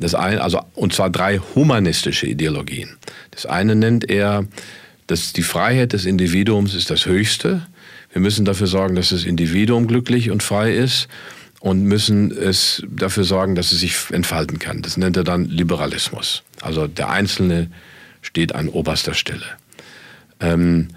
Das 0.01 0.15
eine, 0.15 0.43
also, 0.43 0.61
und 0.75 0.93
zwar 0.95 1.11
drei 1.11 1.39
humanistische 1.39 2.27
Ideologien. 2.27 2.97
Das 3.31 3.47
eine 3.47 3.75
nennt 3.77 4.09
er, 4.09 4.47
dass 5.07 5.33
die 5.33 5.43
Freiheit 5.43 5.93
des 5.93 6.07
Individuums 6.07 6.75
ist 6.75 6.91
das 6.91 7.07
Höchste. 7.07 7.67
Wir 8.13 8.23
müssen 8.23 8.45
dafür 8.45 8.67
sorgen, 8.67 8.95
dass 8.95 9.11
das 9.11 9.25
Individuum 9.25 9.87
glücklich 9.87 10.31
und 10.31 10.43
frei 10.43 10.73
ist 10.73 11.09
und 11.61 11.83
müssen 11.85 12.31
es 12.31 12.83
dafür 12.89 13.25
sorgen, 13.25 13.55
dass 13.55 13.73
es 13.73 13.81
sich 13.81 13.97
entfalten 14.11 14.59
kann. 14.59 14.83
Das 14.83 14.97
nennt 14.97 15.17
er 15.17 15.25
dann 15.25 15.45
Liberalismus. 15.45 16.43
Also 16.61 16.87
der 16.87 17.11
Einzelne 17.11 17.71
steht 18.23 18.55
an 18.55 18.69
oberster 18.69 19.15
Stelle. 19.15 19.47
Ähm, 20.41 20.89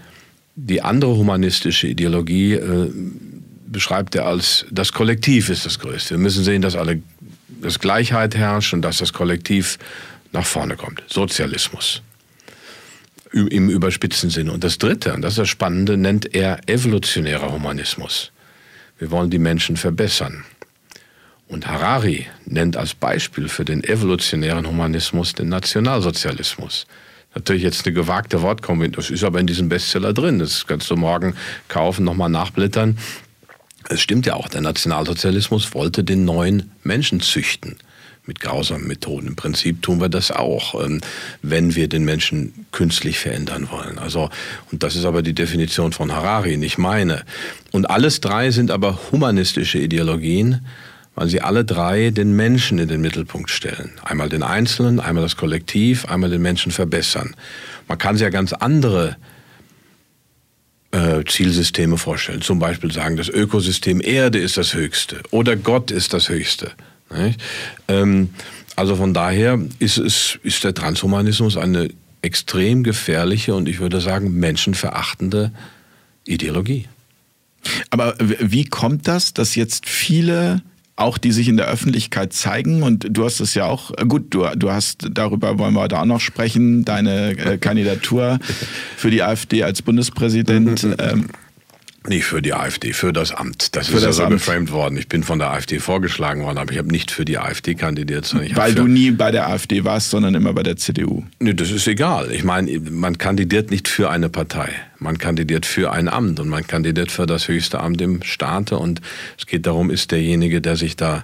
die 0.56 0.82
andere 0.82 1.18
humanistische 1.18 1.88
Ideologie 1.88 2.54
äh, 2.54 2.92
beschreibt 3.66 4.16
er 4.16 4.28
als 4.28 4.66
das 4.72 4.94
Kollektiv 4.94 5.50
ist 5.50 5.66
das 5.66 5.80
Größte. 5.80 6.12
Wir 6.12 6.20
müssen 6.20 6.44
sehen, 6.44 6.62
dass 6.62 6.76
alle 6.76 7.02
dass 7.63 7.80
Gleichheit 7.80 8.36
herrscht 8.36 8.73
und 8.73 8.82
dass 8.82 8.97
das 8.99 9.13
Kollektiv 9.13 9.80
nach 10.32 10.45
vorne 10.45 10.76
kommt. 10.76 11.04
Sozialismus. 11.08 12.02
Im 13.32 13.69
überspitzten 13.69 14.30
Sinne. 14.30 14.52
Und 14.52 14.63
das 14.63 14.78
Dritte, 14.78 15.13
und 15.13 15.23
das 15.23 15.34
ist 15.34 15.39
das 15.39 15.49
Spannende, 15.49 15.97
nennt 15.97 16.36
er 16.36 16.60
evolutionärer 16.67 17.52
Humanismus. 17.52 18.32
Wir 18.99 19.10
wollen 19.10 19.32
die 19.32 19.39
Menschen 19.39 19.76
verbessern. 19.76 20.45
Und 21.47 21.67
Harari 21.67 22.28
nennt 22.45 22.78
als 22.78 22.93
Beispiel 22.93 23.49
für 23.49 23.65
den 23.65 23.84
evolutionären 23.84 24.67
Humanismus 24.67 25.34
den 25.34 25.49
Nationalsozialismus. 25.49 26.86
Natürlich 27.36 27.63
jetzt 27.63 27.86
eine 27.86 27.93
gewagte 27.93 28.41
Wortkombination, 28.41 29.04
das 29.04 29.10
ist 29.10 29.23
aber 29.23 29.39
in 29.39 29.47
diesem 29.47 29.67
Bestseller 29.67 30.13
drin. 30.13 30.39
Das 30.39 30.67
kannst 30.67 30.89
du 30.91 30.95
morgen 30.95 31.36
kaufen, 31.67 32.06
nochmal 32.06 32.30
nachblättern. 32.30 32.97
Es 33.89 34.02
stimmt 34.02 34.26
ja 34.26 34.36
auch, 34.36 34.48
der 34.48 34.62
Nationalsozialismus 34.62 35.74
wollte 35.74 36.04
den 36.04 36.26
neuen 36.26 36.72
Menschen 36.84 37.19
züchten 37.19 37.78
mit 38.26 38.39
grausamen 38.39 38.88
Methoden. 38.88 39.28
Im 39.28 39.36
Prinzip 39.36 39.82
tun 39.82 40.00
wir 40.00 40.10
das 40.10 40.32
auch, 40.32 40.82
ähm, 40.84 41.02
wenn 41.41 41.76
wir 41.76 41.89
den 41.89 42.06
Menschen 42.06 42.65
künstlich 42.72 43.19
verändern 43.19 43.67
wollen. 43.69 44.00
Also, 44.00 44.30
und 44.72 44.84
das 44.84 44.96
ist 44.96 45.06
aber 45.06 45.22
die 45.22 45.34
Definition 45.34 45.91
von 45.91 46.12
Harari, 46.13 46.58
nicht 46.58 46.78
meine. 46.78 47.24
Und 47.72 47.89
alles 47.89 48.22
drei 48.22 48.52
sind 48.52 48.72
aber 48.72 49.00
humanistische 49.12 49.80
Ideologien, 49.80 50.65
weil 51.15 51.28
sie 51.28 51.41
alle 51.41 51.65
drei 51.65 52.10
den 52.12 52.36
Menschen 52.36 52.80
in 52.80 52.88
den 52.88 53.02
Mittelpunkt 53.02 53.50
stellen. 53.50 53.91
Einmal 54.04 54.30
den 54.30 54.41
Einzelnen, 54.41 55.00
einmal 55.00 55.24
das 55.24 55.36
Kollektiv, 55.36 56.06
einmal 56.06 56.30
den 56.30 56.41
Menschen 56.41 56.72
verbessern. 56.72 57.36
Man 57.88 57.98
kann 57.98 58.15
sich 58.15 58.24
ja 58.24 58.30
ganz 58.30 58.54
andere 58.54 59.17
äh, 60.94 61.26
Zielsysteme 61.26 61.98
vorstellen. 61.98 62.42
Zum 62.42 62.60
Beispiel 62.60 62.92
sagen, 62.92 63.18
das 63.18 63.28
Ökosystem 63.28 64.00
Erde 64.00 64.40
ist 64.40 64.58
das 64.58 64.74
Höchste 64.74 65.22
oder 65.32 65.56
Gott 65.56 65.92
ist 65.92 66.14
das 66.14 66.30
Höchste. 66.30 66.72
Ähm, 67.88 68.30
also 68.76 68.96
von 68.96 69.14
daher 69.14 69.60
ist, 69.80 69.98
es, 69.98 70.40
ist 70.44 70.64
der 70.64 70.74
Transhumanismus 70.74 71.58
eine 71.58 71.90
extrem 72.22 72.84
gefährliche 72.84 73.54
und 73.56 73.68
ich 73.68 73.80
würde 73.80 74.02
sagen 74.02 74.40
menschenverachtende 74.40 75.52
Ideologie. 76.26 76.88
Aber 77.90 78.16
wie 78.20 78.66
kommt 78.66 79.08
das, 79.08 79.34
dass 79.34 79.56
jetzt 79.56 79.88
viele 79.88 80.62
auch 80.96 81.18
die 81.18 81.32
sich 81.32 81.48
in 81.48 81.58
der 81.58 81.68
Öffentlichkeit 81.68 82.34
zeigen 82.34 82.84
und 82.84 83.08
du 83.10 83.26
hast 83.26 83.40
es 83.40 83.56
ja 83.56 83.66
auch, 83.66 83.92
äh, 83.98 84.06
gut, 84.06 84.34
du, 84.34 84.46
du 84.56 84.72
hast, 84.72 85.08
darüber 85.12 85.58
wollen 85.58 85.74
wir 85.74 85.82
heute 85.82 86.00
auch 86.00 86.06
noch 86.06 86.20
sprechen, 86.20 86.86
deine 86.86 87.32
äh, 87.32 87.58
Kandidatur 87.58 88.40
für 88.96 89.10
die 89.10 89.24
AfD 89.24 89.64
als 89.64 89.82
Bundespräsident. 89.82 90.88
Ähm, 91.00 91.28
nicht 92.08 92.26
für 92.26 92.42
die 92.42 92.54
AfD, 92.54 92.94
für 92.94 93.13
das 93.13 93.32
Amt. 93.32 93.76
Das 93.76 93.88
für 93.88 93.98
ist 93.98 94.06
das 94.06 94.18
ja 94.18 94.26
so 94.26 94.30
geframed 94.30 94.72
worden. 94.72 94.98
Ich 94.98 95.08
bin 95.08 95.24
von 95.24 95.39
der 95.39 95.52
AfD 95.52 95.80
vorgeschlagen 95.80 96.44
worden, 96.44 96.58
aber 96.58 96.72
ich 96.72 96.78
habe 96.78 96.89
nicht 96.89 97.12
für 97.12 97.26
die 97.26 97.38
AfD 97.38 97.76
kandidiert. 97.76 98.26
Sondern 98.26 98.56
Weil 98.56 98.76
du 98.76 98.88
nie 98.88 99.12
bei 99.12 99.32
der 99.32 99.48
AfD 99.48 99.84
warst, 99.84 100.10
sondern 100.10 100.36
immer 100.36 100.54
bei 100.54 100.63
der 100.63 100.78
CDU. 100.78 101.24
Nee, 101.39 101.54
das 101.54 101.72
ist 101.72 101.88
egal. 101.88 102.32
Ich 102.32 102.44
meine, 102.44 102.80
man 102.80 103.18
kandidiert 103.18 103.72
nicht 103.72 103.88
für 103.88 104.10
eine 104.10 104.30
Partei. 104.30 104.70
Man 105.00 105.18
kandidiert 105.18 105.66
für 105.66 105.92
ein 105.92 106.08
Amt 106.08 106.39
und 106.39 106.50
man 106.50 106.66
kandidiert 106.68 107.12
für 107.12 107.26
das 107.26 107.48
höchste 107.48 107.80
Amt 107.80 108.02
im 108.02 108.22
Staate. 108.24 108.78
Und 108.78 109.02
es 109.38 109.46
geht 109.46 109.66
darum, 109.66 109.89
ist 109.89 110.12
derjenige, 110.12 110.62
der 110.62 110.76
sich 110.76 110.96
da 110.96 111.24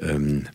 ähm, 0.00 0.46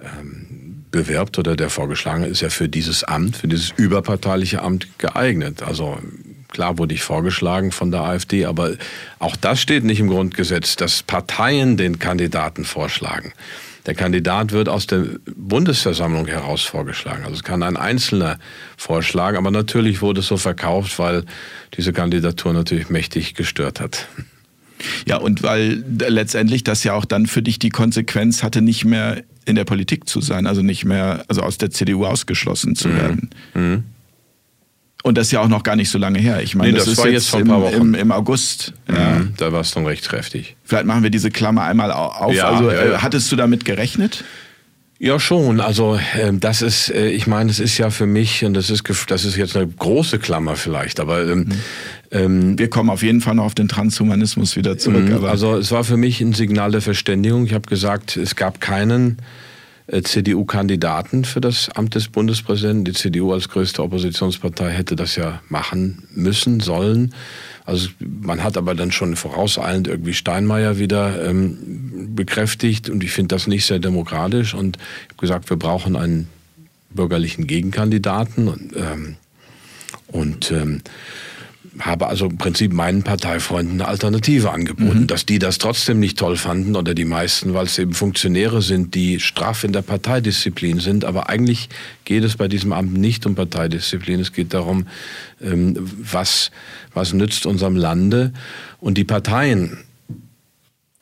ähm, 0.00 0.84
bewirbt 0.90 1.38
oder 1.38 1.56
der 1.56 1.70
vorgeschlagen 1.70 2.24
ist, 2.24 2.40
ja 2.40 2.50
für 2.50 2.68
dieses 2.68 3.04
Amt, 3.04 3.36
für 3.36 3.48
dieses 3.48 3.70
überparteiliche 3.76 4.62
Amt 4.62 4.98
geeignet. 4.98 5.62
Also 5.62 5.98
Klar 6.54 6.78
wurde 6.78 6.94
ich 6.94 7.02
vorgeschlagen 7.02 7.72
von 7.72 7.90
der 7.90 8.02
AfD, 8.02 8.46
aber 8.46 8.74
auch 9.18 9.34
das 9.34 9.60
steht 9.60 9.82
nicht 9.82 9.98
im 9.98 10.08
Grundgesetz, 10.08 10.76
dass 10.76 11.02
Parteien 11.02 11.76
den 11.76 11.98
Kandidaten 11.98 12.64
vorschlagen. 12.64 13.32
Der 13.86 13.96
Kandidat 13.96 14.52
wird 14.52 14.68
aus 14.68 14.86
der 14.86 15.04
Bundesversammlung 15.34 16.28
heraus 16.28 16.62
vorgeschlagen. 16.62 17.24
Also 17.24 17.34
es 17.34 17.42
kann 17.42 17.64
ein 17.64 17.76
Einzelner 17.76 18.38
vorschlagen, 18.76 19.36
aber 19.36 19.50
natürlich 19.50 20.00
wurde 20.00 20.20
es 20.20 20.28
so 20.28 20.36
verkauft, 20.36 20.96
weil 21.00 21.24
diese 21.76 21.92
Kandidatur 21.92 22.52
natürlich 22.52 22.88
mächtig 22.88 23.34
gestört 23.34 23.80
hat. 23.80 24.06
Ja, 25.06 25.16
und 25.16 25.42
weil 25.42 25.84
letztendlich 26.08 26.62
das 26.62 26.84
ja 26.84 26.94
auch 26.94 27.04
dann 27.04 27.26
für 27.26 27.42
dich 27.42 27.58
die 27.58 27.70
Konsequenz 27.70 28.44
hatte, 28.44 28.62
nicht 28.62 28.84
mehr 28.84 29.24
in 29.44 29.56
der 29.56 29.64
Politik 29.64 30.08
zu 30.08 30.20
sein, 30.20 30.46
also 30.46 30.62
nicht 30.62 30.84
mehr, 30.84 31.24
also 31.26 31.42
aus 31.42 31.58
der 31.58 31.70
CDU 31.70 32.06
ausgeschlossen 32.06 32.76
zu 32.76 32.88
mhm. 32.88 32.96
werden. 32.96 33.30
Mhm. 33.54 33.84
Und 35.06 35.18
das 35.18 35.26
ist 35.26 35.32
ja 35.32 35.40
auch 35.40 35.48
noch 35.48 35.62
gar 35.62 35.76
nicht 35.76 35.90
so 35.90 35.98
lange 35.98 36.18
her. 36.18 36.40
Ich 36.42 36.54
meine, 36.54 36.72
nee, 36.72 36.78
das, 36.78 36.86
das, 36.86 36.96
ist 36.96 37.04
jetzt, 37.04 37.32
jetzt 37.34 37.40
im, 37.42 37.50
im, 37.50 37.94
im, 37.94 38.10
August. 38.10 38.72
Mhm, 38.88 38.94
ja. 38.94 39.20
Da 39.36 39.52
war 39.52 39.60
es 39.60 39.70
dann 39.72 39.84
recht 39.84 40.08
kräftig. 40.08 40.56
Vielleicht 40.64 40.86
machen 40.86 41.02
wir 41.02 41.10
diese 41.10 41.30
Klammer 41.30 41.64
einmal 41.64 41.92
auf. 41.92 42.32
Ja, 42.32 42.48
also, 42.48 42.70
äh, 42.70 42.96
hattest 42.96 43.30
du 43.30 43.36
damit 43.36 43.66
gerechnet? 43.66 44.24
Ja, 44.98 45.20
schon. 45.20 45.60
Also 45.60 45.96
äh, 46.16 46.32
das 46.32 46.62
ist, 46.62 46.88
äh, 46.88 47.10
ich 47.10 47.26
meine, 47.26 47.50
es 47.50 47.60
ist 47.60 47.76
ja 47.76 47.90
für 47.90 48.06
mich, 48.06 48.46
und 48.46 48.54
das 48.54 48.70
ist, 48.70 48.82
das 49.08 49.26
ist 49.26 49.36
jetzt 49.36 49.54
eine 49.54 49.66
große 49.66 50.18
Klammer 50.18 50.56
vielleicht, 50.56 50.98
aber 51.00 51.28
ähm, 51.28 51.38
mhm. 51.38 51.52
ähm, 52.10 52.58
wir 52.58 52.70
kommen 52.70 52.88
auf 52.88 53.02
jeden 53.02 53.20
Fall 53.20 53.34
noch 53.34 53.44
auf 53.44 53.54
den 53.54 53.68
Transhumanismus 53.68 54.56
wieder 54.56 54.78
zurück. 54.78 55.10
Mhm, 55.10 55.26
also 55.26 55.58
es 55.58 55.70
war 55.70 55.84
für 55.84 55.98
mich 55.98 56.22
ein 56.22 56.32
Signal 56.32 56.70
der 56.70 56.80
Verständigung. 56.80 57.44
Ich 57.44 57.52
habe 57.52 57.68
gesagt, 57.68 58.16
es 58.16 58.36
gab 58.36 58.62
keinen 58.62 59.18
CDU-Kandidaten 59.86 61.24
für 61.24 61.42
das 61.42 61.68
Amt 61.68 61.94
des 61.94 62.08
Bundespräsidenten. 62.08 62.84
Die 62.84 62.92
CDU 62.94 63.32
als 63.32 63.50
größte 63.50 63.82
Oppositionspartei 63.82 64.70
hätte 64.70 64.96
das 64.96 65.16
ja 65.16 65.42
machen 65.48 66.04
müssen, 66.14 66.60
sollen. 66.60 67.14
Also 67.66 67.88
man 68.00 68.42
hat 68.42 68.56
aber 68.56 68.74
dann 68.74 68.92
schon 68.92 69.16
vorauseilend 69.16 69.86
irgendwie 69.86 70.14
Steinmeier 70.14 70.78
wieder 70.78 71.22
ähm, 71.26 72.14
bekräftigt 72.14 72.88
und 72.88 73.04
ich 73.04 73.10
finde 73.10 73.34
das 73.34 73.46
nicht 73.46 73.66
sehr 73.66 73.78
demokratisch 73.78 74.54
und 74.54 74.76
ich 74.76 75.08
habe 75.10 75.20
gesagt, 75.20 75.50
wir 75.50 75.58
brauchen 75.58 75.96
einen 75.96 76.28
bürgerlichen 76.90 77.46
Gegenkandidaten 77.46 78.48
und, 78.48 78.76
ähm, 78.76 79.16
und 80.08 80.50
ähm, 80.50 80.80
habe 81.80 82.06
also 82.06 82.26
im 82.26 82.38
Prinzip 82.38 82.72
meinen 82.72 83.02
Parteifreunden 83.02 83.80
eine 83.80 83.88
Alternative 83.88 84.50
angeboten. 84.52 85.00
Mhm. 85.00 85.06
Dass 85.06 85.26
die 85.26 85.38
das 85.38 85.58
trotzdem 85.58 86.00
nicht 86.00 86.18
toll 86.18 86.36
fanden 86.36 86.76
oder 86.76 86.94
die 86.94 87.04
meisten, 87.04 87.54
weil 87.54 87.66
es 87.66 87.78
eben 87.78 87.94
Funktionäre 87.94 88.62
sind, 88.62 88.94
die 88.94 89.20
straff 89.20 89.64
in 89.64 89.72
der 89.72 89.82
Parteidisziplin 89.82 90.80
sind. 90.80 91.04
Aber 91.04 91.28
eigentlich 91.28 91.68
geht 92.04 92.24
es 92.24 92.36
bei 92.36 92.48
diesem 92.48 92.72
Amt 92.72 92.94
nicht 92.94 93.26
um 93.26 93.34
Parteidisziplin. 93.34 94.20
Es 94.20 94.32
geht 94.32 94.54
darum, 94.54 94.86
ähm, 95.42 95.74
was, 95.78 96.50
was 96.92 97.12
nützt 97.12 97.46
unserem 97.46 97.76
Lande. 97.76 98.32
Und 98.80 98.96
die 98.96 99.04
Parteien, 99.04 99.78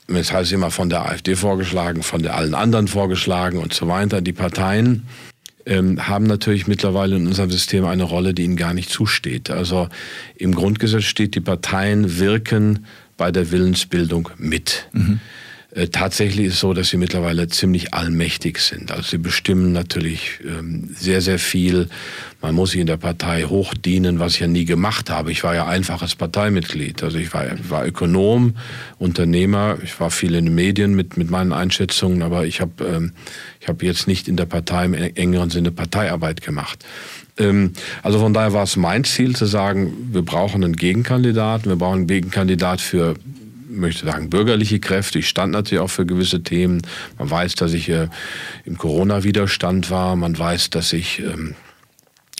das 0.08 0.32
heißt 0.32 0.52
immer 0.52 0.70
von 0.70 0.88
der 0.88 1.06
AfD 1.06 1.36
vorgeschlagen, 1.36 2.02
von 2.02 2.22
der 2.22 2.36
allen 2.36 2.54
anderen 2.54 2.88
vorgeschlagen 2.88 3.58
und 3.58 3.74
so 3.74 3.88
weiter, 3.88 4.20
die 4.20 4.32
Parteien 4.32 5.06
ähm, 5.66 6.08
haben 6.08 6.26
natürlich 6.26 6.66
mittlerweile 6.66 7.16
in 7.16 7.26
unserem 7.26 7.50
System 7.50 7.84
eine 7.84 8.04
Rolle, 8.04 8.34
die 8.34 8.44
ihnen 8.44 8.56
gar 8.56 8.74
nicht 8.74 8.90
zusteht. 8.90 9.50
Also 9.50 9.88
im 10.36 10.54
Grundgesetz 10.54 11.04
steht, 11.04 11.34
die 11.34 11.40
Parteien 11.40 12.18
wirken 12.18 12.86
bei 13.16 13.30
der 13.30 13.50
Willensbildung 13.50 14.30
mit. 14.38 14.88
Mhm. 14.92 15.20
Äh, 15.74 15.88
tatsächlich 15.88 16.46
ist 16.46 16.54
es 16.54 16.60
so, 16.60 16.74
dass 16.74 16.88
sie 16.88 16.98
mittlerweile 16.98 17.48
ziemlich 17.48 17.94
allmächtig 17.94 18.58
sind. 18.58 18.92
Also 18.92 19.10
sie 19.10 19.18
bestimmen 19.18 19.72
natürlich 19.72 20.40
ähm, 20.44 20.90
sehr, 20.94 21.22
sehr 21.22 21.38
viel. 21.38 21.88
Man 22.42 22.54
muss 22.54 22.72
sich 22.72 22.80
in 22.80 22.86
der 22.86 22.98
Partei 22.98 23.44
hochdienen, 23.44 24.18
was 24.18 24.34
ich 24.34 24.40
ja 24.40 24.46
nie 24.46 24.66
gemacht 24.66 25.08
habe. 25.08 25.32
Ich 25.32 25.42
war 25.44 25.54
ja 25.54 25.66
einfaches 25.66 26.14
Parteimitglied. 26.14 27.02
Also 27.02 27.16
ich 27.16 27.32
war, 27.32 27.46
war 27.68 27.86
Ökonom, 27.86 28.54
Unternehmer. 28.98 29.78
Ich 29.82 29.98
war 29.98 30.10
viel 30.10 30.34
in 30.34 30.44
den 30.46 30.54
Medien 30.54 30.94
mit, 30.94 31.16
mit 31.16 31.30
meinen 31.30 31.52
Einschätzungen, 31.52 32.22
aber 32.22 32.44
ich 32.44 32.60
habe 32.60 32.84
ähm, 32.84 33.12
hab 33.66 33.82
jetzt 33.82 34.06
nicht 34.06 34.28
in 34.28 34.36
der 34.36 34.46
Partei 34.46 34.84
im 34.84 34.94
engeren 34.94 35.48
Sinne 35.48 35.70
Parteiarbeit 35.70 36.42
gemacht. 36.42 36.84
Ähm, 37.38 37.72
also 38.02 38.18
von 38.18 38.34
daher 38.34 38.52
war 38.52 38.64
es 38.64 38.76
mein 38.76 39.04
Ziel 39.04 39.34
zu 39.34 39.46
sagen, 39.46 40.10
wir 40.12 40.22
brauchen 40.22 40.62
einen 40.62 40.76
Gegenkandidaten, 40.76 41.70
wir 41.70 41.76
brauchen 41.76 42.00
einen 42.00 42.06
Gegenkandidat 42.08 42.82
für 42.82 43.14
möchte 43.72 44.06
sagen, 44.06 44.30
bürgerliche 44.30 44.80
Kräfte. 44.80 45.18
Ich 45.18 45.28
stand 45.28 45.52
natürlich 45.52 45.82
auch 45.82 45.90
für 45.90 46.06
gewisse 46.06 46.42
Themen. 46.42 46.82
Man 47.18 47.30
weiß, 47.30 47.54
dass 47.54 47.72
ich 47.72 47.88
äh, 47.88 48.08
im 48.64 48.78
Corona-Widerstand 48.78 49.90
war. 49.90 50.16
Man 50.16 50.38
weiß, 50.38 50.70
dass 50.70 50.92
ich 50.92 51.20
ähm, 51.20 51.54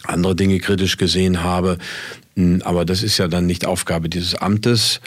andere 0.04 0.36
Dinge 0.36 0.58
kritisch 0.58 0.96
gesehen 0.96 1.42
habe. 1.42 1.78
Hm, 2.36 2.62
aber 2.64 2.84
das 2.84 3.02
ist 3.02 3.18
ja 3.18 3.28
dann 3.28 3.46
nicht 3.46 3.66
Aufgabe 3.66 4.08
dieses 4.08 4.34
Amtes. 4.34 5.00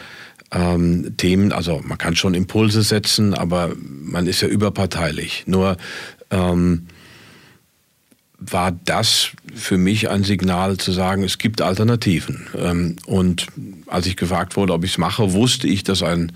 Ähm, 0.52 1.18
Themen, 1.18 1.52
also 1.52 1.82
man 1.84 1.98
kann 1.98 2.16
schon 2.16 2.34
Impulse 2.34 2.84
setzen, 2.84 3.34
aber 3.34 3.72
man 3.78 4.28
ist 4.28 4.42
ja 4.42 4.48
überparteilich. 4.48 5.44
Nur 5.48 5.78
ähm, 6.30 6.88
war 8.38 8.72
das 8.72 9.30
für 9.54 9.78
mich 9.78 10.10
ein 10.10 10.24
Signal 10.24 10.78
zu 10.78 10.92
sagen, 10.92 11.24
es 11.24 11.38
gibt 11.38 11.62
Alternativen. 11.62 12.48
Ähm, 12.58 12.98
und 13.06 13.48
als 13.88 14.06
ich 14.08 14.18
gefragt 14.18 14.56
wurde, 14.56 14.74
ob 14.74 14.84
ich 14.84 14.92
es 14.92 14.98
mache, 14.98 15.34
wusste 15.34 15.68
ich, 15.68 15.84
dass 15.84 16.04
ein 16.04 16.32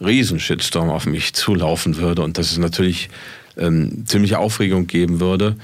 Riesenshitstorm 0.00 0.90
auf 0.90 1.06
mich 1.06 1.34
zulaufen 1.34 1.96
würde 1.96 2.22
und 2.22 2.38
dass 2.38 2.52
es 2.52 2.58
natürlich 2.58 3.10
ähm, 3.56 4.04
ziemliche 4.06 4.38
Aufregung 4.38 4.86
geben 4.86 5.20
würde. 5.20 5.56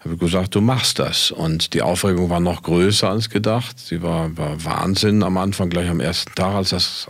Habe 0.00 0.14
ich 0.14 0.20
gesagt, 0.20 0.54
du 0.54 0.60
machst 0.60 0.98
das. 0.98 1.30
Und 1.30 1.74
die 1.74 1.82
Aufregung 1.82 2.30
war 2.30 2.40
noch 2.40 2.62
größer 2.62 3.10
als 3.10 3.28
gedacht. 3.28 3.78
Sie 3.78 4.02
war, 4.02 4.36
war 4.36 4.64
Wahnsinn 4.64 5.22
am 5.22 5.36
Anfang, 5.36 5.68
gleich 5.68 5.88
am 5.88 6.00
ersten 6.00 6.34
Tag, 6.34 6.54
als 6.54 6.70
das 6.70 7.08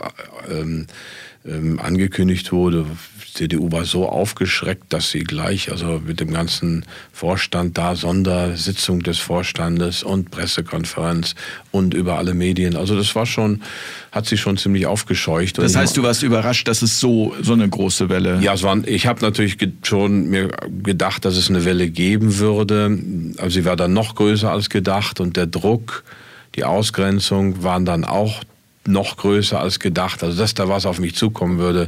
ähm, 0.49 0.87
ähm, 1.45 1.79
angekündigt 1.79 2.51
wurde, 2.51 2.85
CDU 3.37 3.71
war 3.71 3.85
so 3.85 4.09
aufgeschreckt, 4.09 4.91
dass 4.91 5.11
sie 5.11 5.19
gleich, 5.19 5.71
also 5.71 6.01
mit 6.03 6.19
dem 6.19 6.31
ganzen 6.31 6.85
Vorstand 7.13 7.77
da, 7.77 7.95
Sondersitzung 7.95 9.03
des 9.03 9.19
Vorstandes 9.19 10.01
und 10.01 10.31
Pressekonferenz 10.31 11.35
und 11.71 11.93
über 11.93 12.17
alle 12.17 12.33
Medien. 12.33 12.75
Also 12.75 12.95
das 12.95 13.13
war 13.15 13.27
schon, 13.27 13.61
hat 14.11 14.25
sie 14.25 14.37
schon 14.37 14.57
ziemlich 14.57 14.87
aufgescheucht. 14.87 15.59
Das 15.59 15.75
heißt, 15.75 15.95
du 15.95 16.01
warst 16.01 16.23
überrascht, 16.23 16.67
dass 16.67 16.81
es 16.81 16.99
so, 16.99 17.35
so 17.39 17.53
eine 17.53 17.69
große 17.69 18.09
Welle. 18.09 18.39
Ja, 18.41 18.55
es 18.55 18.63
war, 18.63 18.75
ich 18.87 19.05
habe 19.05 19.21
natürlich 19.21 19.57
schon 19.83 20.29
mir 20.29 20.49
gedacht, 20.83 21.23
dass 21.23 21.37
es 21.37 21.49
eine 21.49 21.63
Welle 21.63 21.91
geben 21.91 22.39
würde. 22.39 22.97
Also 23.37 23.51
sie 23.51 23.65
war 23.65 23.75
dann 23.75 23.93
noch 23.93 24.15
größer 24.15 24.51
als 24.51 24.69
gedacht 24.69 25.19
und 25.19 25.37
der 25.37 25.45
Druck, 25.45 26.03
die 26.55 26.63
Ausgrenzung 26.63 27.61
waren 27.61 27.85
dann 27.85 28.03
auch 28.03 28.41
noch 28.87 29.17
größer 29.17 29.59
als 29.59 29.77
gedacht. 29.77 30.23
Also 30.23 30.39
dass 30.39 30.55
da 30.55 30.67
was 30.67 30.87
auf 30.87 30.97
mich 30.97 31.13
zukommen 31.13 31.59
würde, 31.59 31.87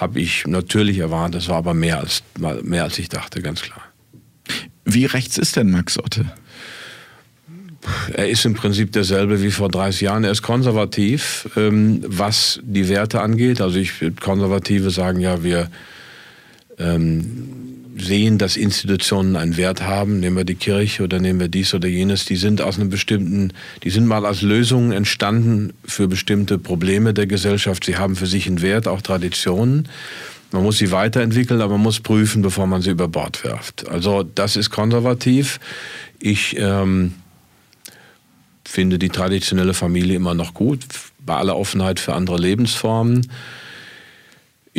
habe 0.00 0.20
ich 0.20 0.46
natürlich 0.46 0.98
erwartet. 0.98 1.36
Das 1.36 1.48
war 1.48 1.56
aber 1.56 1.74
mehr 1.74 1.98
als, 1.98 2.22
mehr 2.62 2.84
als 2.84 2.98
ich 2.98 3.08
dachte, 3.08 3.42
ganz 3.42 3.62
klar. 3.62 3.82
Wie 4.84 5.04
rechts 5.04 5.38
ist 5.38 5.56
denn 5.56 5.70
Max 5.70 5.98
Otte? 5.98 6.24
Er 8.12 8.28
ist 8.28 8.44
im 8.44 8.54
Prinzip 8.54 8.92
derselbe 8.92 9.42
wie 9.42 9.50
vor 9.50 9.68
30 9.68 10.02
Jahren. 10.02 10.24
Er 10.24 10.30
ist 10.30 10.42
konservativ, 10.42 11.48
ähm, 11.56 12.02
was 12.06 12.60
die 12.62 12.88
Werte 12.88 13.20
angeht. 13.20 13.60
Also 13.60 13.78
ich 13.78 13.92
Konservative 14.20 14.90
sagen 14.90 15.20
ja, 15.20 15.42
wir 15.42 15.70
ähm, 16.78 17.67
sehen, 18.00 18.38
dass 18.38 18.56
Institutionen 18.56 19.36
einen 19.36 19.56
Wert 19.56 19.82
haben, 19.82 20.20
nehmen 20.20 20.36
wir 20.36 20.44
die 20.44 20.54
Kirche 20.54 21.02
oder 21.04 21.18
nehmen 21.18 21.40
wir 21.40 21.48
dies 21.48 21.74
oder 21.74 21.88
jenes, 21.88 22.24
die 22.24 22.36
sind 22.36 22.60
aus 22.60 22.78
einem 22.78 22.90
bestimmten, 22.90 23.52
die 23.82 23.90
sind 23.90 24.06
mal 24.06 24.24
als 24.26 24.42
Lösungen 24.42 24.92
entstanden 24.92 25.72
für 25.84 26.08
bestimmte 26.08 26.58
Probleme 26.58 27.14
der 27.14 27.26
Gesellschaft. 27.26 27.84
Sie 27.84 27.96
haben 27.96 28.16
für 28.16 28.26
sich 28.26 28.46
einen 28.46 28.62
Wert, 28.62 28.88
auch 28.88 29.02
Traditionen. 29.02 29.88
Man 30.50 30.62
muss 30.62 30.78
sie 30.78 30.90
weiterentwickeln, 30.92 31.60
aber 31.60 31.74
man 31.74 31.82
muss 31.82 32.00
prüfen, 32.00 32.42
bevor 32.42 32.66
man 32.66 32.80
sie 32.80 32.90
über 32.90 33.08
Bord 33.08 33.44
wirft. 33.44 33.88
Also 33.88 34.22
das 34.22 34.56
ist 34.56 34.70
konservativ. 34.70 35.60
Ich 36.18 36.56
ähm, 36.58 37.14
finde 38.64 38.98
die 38.98 39.10
traditionelle 39.10 39.74
Familie 39.74 40.16
immer 40.16 40.34
noch 40.34 40.54
gut, 40.54 40.80
bei 41.18 41.36
aller 41.36 41.56
Offenheit 41.56 42.00
für 42.00 42.14
andere 42.14 42.38
Lebensformen. 42.38 43.26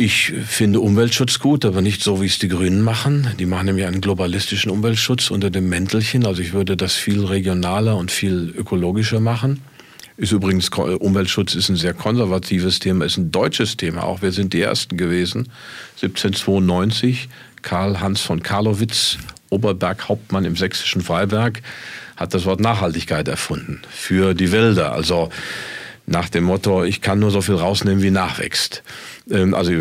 Ich 0.02 0.32
finde 0.46 0.80
Umweltschutz 0.80 1.40
gut, 1.40 1.66
aber 1.66 1.82
nicht 1.82 2.02
so, 2.02 2.22
wie 2.22 2.26
es 2.26 2.38
die 2.38 2.48
Grünen 2.48 2.80
machen. 2.80 3.34
Die 3.38 3.44
machen 3.44 3.66
nämlich 3.66 3.84
einen 3.84 4.00
globalistischen 4.00 4.70
Umweltschutz 4.70 5.30
unter 5.30 5.50
dem 5.50 5.68
Mäntelchen. 5.68 6.24
Also 6.24 6.40
ich 6.40 6.54
würde 6.54 6.74
das 6.74 6.94
viel 6.94 7.22
regionaler 7.22 7.98
und 7.98 8.10
viel 8.10 8.50
ökologischer 8.56 9.20
machen. 9.20 9.60
Ist 10.16 10.32
übrigens, 10.32 10.70
Umweltschutz 10.70 11.54
ist 11.54 11.68
ein 11.68 11.76
sehr 11.76 11.92
konservatives 11.92 12.78
Thema, 12.78 13.04
ist 13.04 13.18
ein 13.18 13.30
deutsches 13.30 13.76
Thema. 13.76 14.04
Auch 14.04 14.22
wir 14.22 14.32
sind 14.32 14.54
die 14.54 14.62
Ersten 14.62 14.96
gewesen. 14.96 15.50
1792, 15.96 17.28
Karl 17.60 18.00
Hans 18.00 18.22
von 18.22 18.42
Karlowitz, 18.42 19.18
Oberberghauptmann 19.50 20.46
im 20.46 20.56
sächsischen 20.56 21.02
Freiberg, 21.02 21.60
hat 22.16 22.32
das 22.32 22.46
Wort 22.46 22.60
Nachhaltigkeit 22.60 23.28
erfunden 23.28 23.82
für 23.90 24.32
die 24.32 24.50
Wälder. 24.50 24.92
Also 24.92 25.28
nach 26.10 26.28
dem 26.28 26.44
Motto, 26.44 26.82
ich 26.82 27.00
kann 27.00 27.20
nur 27.20 27.30
so 27.30 27.40
viel 27.40 27.54
rausnehmen, 27.54 28.02
wie 28.02 28.10
nachwächst. 28.10 28.82
Ähm, 29.30 29.54
also 29.54 29.72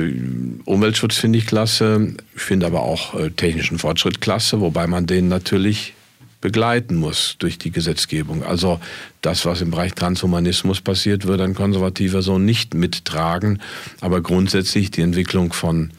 Umweltschutz 0.66 1.18
finde 1.18 1.40
ich 1.40 1.48
klasse, 1.48 2.14
ich 2.36 2.42
finde 2.42 2.68
aber 2.68 2.84
auch 2.84 3.16
äh, 3.16 3.32
technischen 3.32 3.80
Fortschritt 3.80 4.22
klasse, 4.22 4.62
wobei 4.62 4.86
man 4.86 5.08
den 5.08 5.28
natürlich 5.28 5.96
begleiten 6.40 6.96
muss 6.96 7.36
durch 7.40 7.58
die 7.58 7.72
Gesetzgebung. 7.72 8.44
Also 8.44 8.80
das, 9.22 9.46
was 9.46 9.62
im 9.62 9.72
Bereich 9.72 9.94
Transhumanismus 9.94 10.82
passiert, 10.82 11.26
wird 11.26 11.42
ein 11.42 11.56
Konservativer 11.56 12.22
so 12.22 12.38
nicht 12.38 12.76
mittragen. 12.76 13.60
Aber 14.00 14.22
grundsätzlich 14.22 14.92
die 14.92 15.02
Entwicklung 15.02 15.52
von 15.52 15.92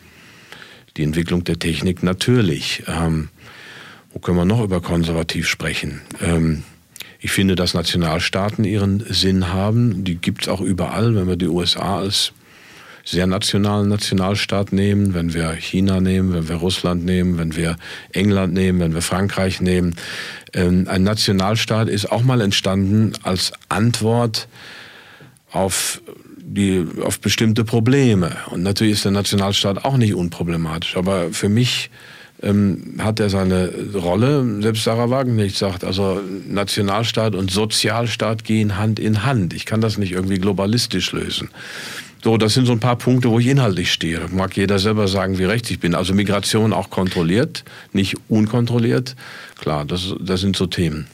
Die 0.96 1.04
Entwicklung 1.04 1.44
der 1.44 1.58
Technik 1.58 2.02
natürlich. 2.02 2.84
Ähm, 2.88 3.28
wo 4.12 4.18
können 4.18 4.38
wir 4.38 4.44
noch 4.44 4.62
über 4.62 4.80
konservativ 4.80 5.48
sprechen? 5.48 6.00
Ähm, 6.20 6.64
ich 7.20 7.30
finde, 7.32 7.54
dass 7.54 7.74
Nationalstaaten 7.74 8.64
ihren 8.64 9.04
Sinn 9.08 9.52
haben. 9.52 10.04
Die 10.04 10.16
gibt 10.16 10.42
es 10.42 10.48
auch 10.48 10.60
überall, 10.60 11.14
wenn 11.14 11.28
wir 11.28 11.36
die 11.36 11.48
USA 11.48 11.98
als 11.98 12.32
sehr 13.04 13.26
nationalen 13.26 13.88
Nationalstaat 13.88 14.72
nehmen, 14.72 15.14
wenn 15.14 15.34
wir 15.34 15.52
China 15.52 16.00
nehmen, 16.00 16.32
wenn 16.32 16.48
wir 16.48 16.56
Russland 16.56 17.04
nehmen, 17.04 17.38
wenn 17.38 17.56
wir 17.56 17.76
England 18.12 18.54
nehmen, 18.54 18.80
wenn 18.80 18.94
wir 18.94 19.02
Frankreich 19.02 19.60
nehmen. 19.60 19.96
Ähm, 20.52 20.86
ein 20.88 21.02
Nationalstaat 21.02 21.88
ist 21.88 22.10
auch 22.10 22.22
mal 22.22 22.40
entstanden 22.40 23.12
als 23.22 23.52
Antwort 23.68 24.48
auf 25.50 26.02
die, 26.38 26.86
auf 27.02 27.20
bestimmte 27.20 27.64
Probleme. 27.64 28.36
Und 28.50 28.62
natürlich 28.62 28.94
ist 28.94 29.04
der 29.04 29.12
Nationalstaat 29.12 29.84
auch 29.84 29.96
nicht 29.96 30.14
unproblematisch. 30.14 30.96
Aber 30.96 31.32
für 31.32 31.48
mich 31.48 31.90
ähm, 32.42 32.94
hat 32.98 33.20
er 33.20 33.30
seine 33.30 33.70
Rolle. 33.94 34.62
Selbst 34.62 34.84
Sarah 34.84 35.10
Wagenknecht 35.10 35.56
sagt, 35.56 35.84
also 35.84 36.20
Nationalstaat 36.48 37.34
und 37.34 37.50
Sozialstaat 37.50 38.44
gehen 38.44 38.76
Hand 38.76 38.98
in 38.98 39.24
Hand. 39.24 39.52
Ich 39.54 39.66
kann 39.66 39.80
das 39.80 39.98
nicht 39.98 40.12
irgendwie 40.12 40.38
globalistisch 40.38 41.12
lösen. 41.12 41.50
So, 42.22 42.36
das 42.36 42.52
sind 42.52 42.66
so 42.66 42.72
ein 42.72 42.80
paar 42.80 42.96
Punkte, 42.96 43.30
wo 43.30 43.38
ich 43.38 43.46
inhaltlich 43.46 43.90
stehe. 43.90 44.20
Mag 44.30 44.54
jeder 44.56 44.78
selber 44.78 45.08
sagen, 45.08 45.38
wie 45.38 45.44
recht 45.44 45.70
ich 45.70 45.80
bin. 45.80 45.94
Also 45.94 46.12
Migration 46.12 46.72
auch 46.74 46.90
kontrolliert, 46.90 47.64
nicht 47.92 48.16
unkontrolliert. 48.28 49.16
Klar, 49.58 49.86
das, 49.86 50.14
das 50.20 50.40
sind 50.40 50.54
so 50.54 50.66
Themen. 50.66 51.06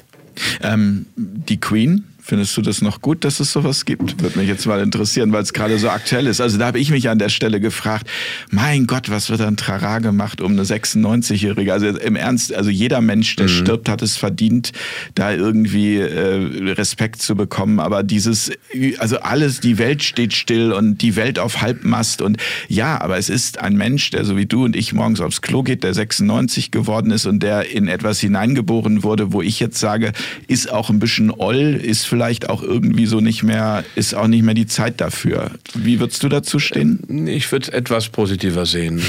Ähm, 0.62 1.06
die 1.16 1.60
Queen 1.60 2.04
Findest 2.28 2.56
du 2.56 2.60
das 2.62 2.82
noch 2.82 3.02
gut, 3.02 3.24
dass 3.24 3.38
es 3.38 3.52
sowas 3.52 3.84
gibt? 3.84 4.20
Würde 4.20 4.36
mich 4.36 4.48
jetzt 4.48 4.66
mal 4.66 4.82
interessieren, 4.82 5.30
weil 5.30 5.44
es 5.44 5.52
gerade 5.52 5.78
so 5.78 5.88
aktuell 5.90 6.26
ist. 6.26 6.40
Also 6.40 6.58
da 6.58 6.66
habe 6.66 6.80
ich 6.80 6.90
mich 6.90 7.08
an 7.08 7.20
der 7.20 7.28
Stelle 7.28 7.60
gefragt, 7.60 8.08
mein 8.50 8.88
Gott, 8.88 9.08
was 9.10 9.30
wird 9.30 9.42
ein 9.42 9.56
Trara 9.56 10.00
gemacht 10.00 10.40
um 10.40 10.50
eine 10.50 10.64
96-Jährige? 10.64 11.72
Also 11.72 11.86
im 11.86 12.16
Ernst, 12.16 12.52
also 12.52 12.68
jeder 12.68 13.00
Mensch, 13.00 13.36
der 13.36 13.46
mhm. 13.46 13.50
stirbt, 13.50 13.88
hat 13.88 14.02
es 14.02 14.16
verdient, 14.16 14.72
da 15.14 15.32
irgendwie 15.32 15.98
äh, 15.98 16.72
Respekt 16.72 17.22
zu 17.22 17.36
bekommen. 17.36 17.78
Aber 17.78 18.02
dieses, 18.02 18.50
also 18.98 19.20
alles, 19.20 19.60
die 19.60 19.78
Welt 19.78 20.02
steht 20.02 20.32
still 20.32 20.72
und 20.72 21.02
die 21.02 21.14
Welt 21.14 21.38
auf 21.38 21.60
Halbmast. 21.60 22.22
Und 22.22 22.38
ja, 22.66 23.00
aber 23.00 23.18
es 23.18 23.28
ist 23.28 23.60
ein 23.60 23.76
Mensch, 23.76 24.10
der 24.10 24.24
so 24.24 24.36
wie 24.36 24.46
du 24.46 24.64
und 24.64 24.74
ich 24.74 24.92
morgens 24.92 25.20
aufs 25.20 25.42
Klo 25.42 25.62
geht, 25.62 25.84
der 25.84 25.94
96 25.94 26.72
geworden 26.72 27.12
ist 27.12 27.26
und 27.26 27.40
der 27.44 27.70
in 27.70 27.86
etwas 27.86 28.18
hineingeboren 28.18 29.04
wurde, 29.04 29.32
wo 29.32 29.42
ich 29.42 29.60
jetzt 29.60 29.78
sage, 29.78 30.12
ist 30.48 30.72
auch 30.72 30.90
ein 30.90 30.98
bisschen 30.98 31.30
oll, 31.30 31.78
ist 31.80 32.04
vielleicht 32.04 32.15
vielleicht 32.16 32.48
auch 32.48 32.62
irgendwie 32.62 33.04
so 33.04 33.20
nicht 33.20 33.42
mehr, 33.42 33.84
ist 33.94 34.14
auch 34.14 34.26
nicht 34.26 34.42
mehr 34.42 34.54
die 34.54 34.66
Zeit 34.66 35.02
dafür. 35.02 35.50
Wie 35.74 36.00
würdest 36.00 36.22
du 36.22 36.30
dazu 36.30 36.58
stehen? 36.58 37.26
Ich 37.28 37.52
würde 37.52 37.64
es 37.64 37.68
etwas 37.68 38.08
positiver 38.08 38.64
sehen. 38.64 39.02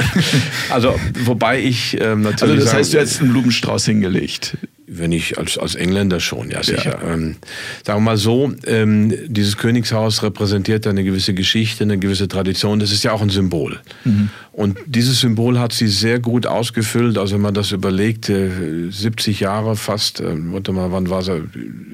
also, 0.70 0.94
wobei 1.24 1.62
ich 1.62 1.98
ähm, 1.98 2.20
natürlich. 2.20 2.56
Also, 2.56 2.64
das 2.66 2.74
heißt, 2.74 2.92
du 2.92 2.98
hättest 2.98 3.22
einen 3.22 3.30
Blumenstrauß 3.30 3.86
hingelegt. 3.86 4.58
Wenn 4.88 5.10
ich 5.12 5.36
als, 5.36 5.58
als 5.58 5.74
Engländer 5.74 6.20
schon, 6.20 6.50
ja 6.50 6.62
sicher. 6.62 7.00
Ja. 7.02 7.14
Ähm, 7.14 7.36
sagen 7.84 8.00
wir 8.00 8.04
mal 8.04 8.16
so, 8.16 8.52
ähm, 8.66 9.12
dieses 9.26 9.56
Königshaus 9.56 10.22
repräsentiert 10.22 10.86
eine 10.86 11.02
gewisse 11.02 11.34
Geschichte, 11.34 11.84
eine 11.84 11.98
gewisse 11.98 12.28
Tradition. 12.28 12.78
Das 12.78 12.92
ist 12.92 13.02
ja 13.02 13.12
auch 13.12 13.20
ein 13.20 13.30
Symbol. 13.30 13.80
Mhm. 14.04 14.30
Und 14.52 14.78
dieses 14.86 15.20
Symbol 15.20 15.58
hat 15.58 15.72
sie 15.72 15.88
sehr 15.88 16.20
gut 16.20 16.46
ausgefüllt. 16.46 17.18
Also 17.18 17.34
wenn 17.34 17.42
man 17.42 17.54
das 17.54 17.72
überlegt, 17.72 18.28
äh, 18.28 18.90
70 18.90 19.40
Jahre 19.40 19.76
fast, 19.76 20.20
äh, 20.20 20.34
warte 20.52 20.72
mal, 20.72 20.92
wann 20.92 21.10
war 21.10 21.22
sie? 21.22 21.42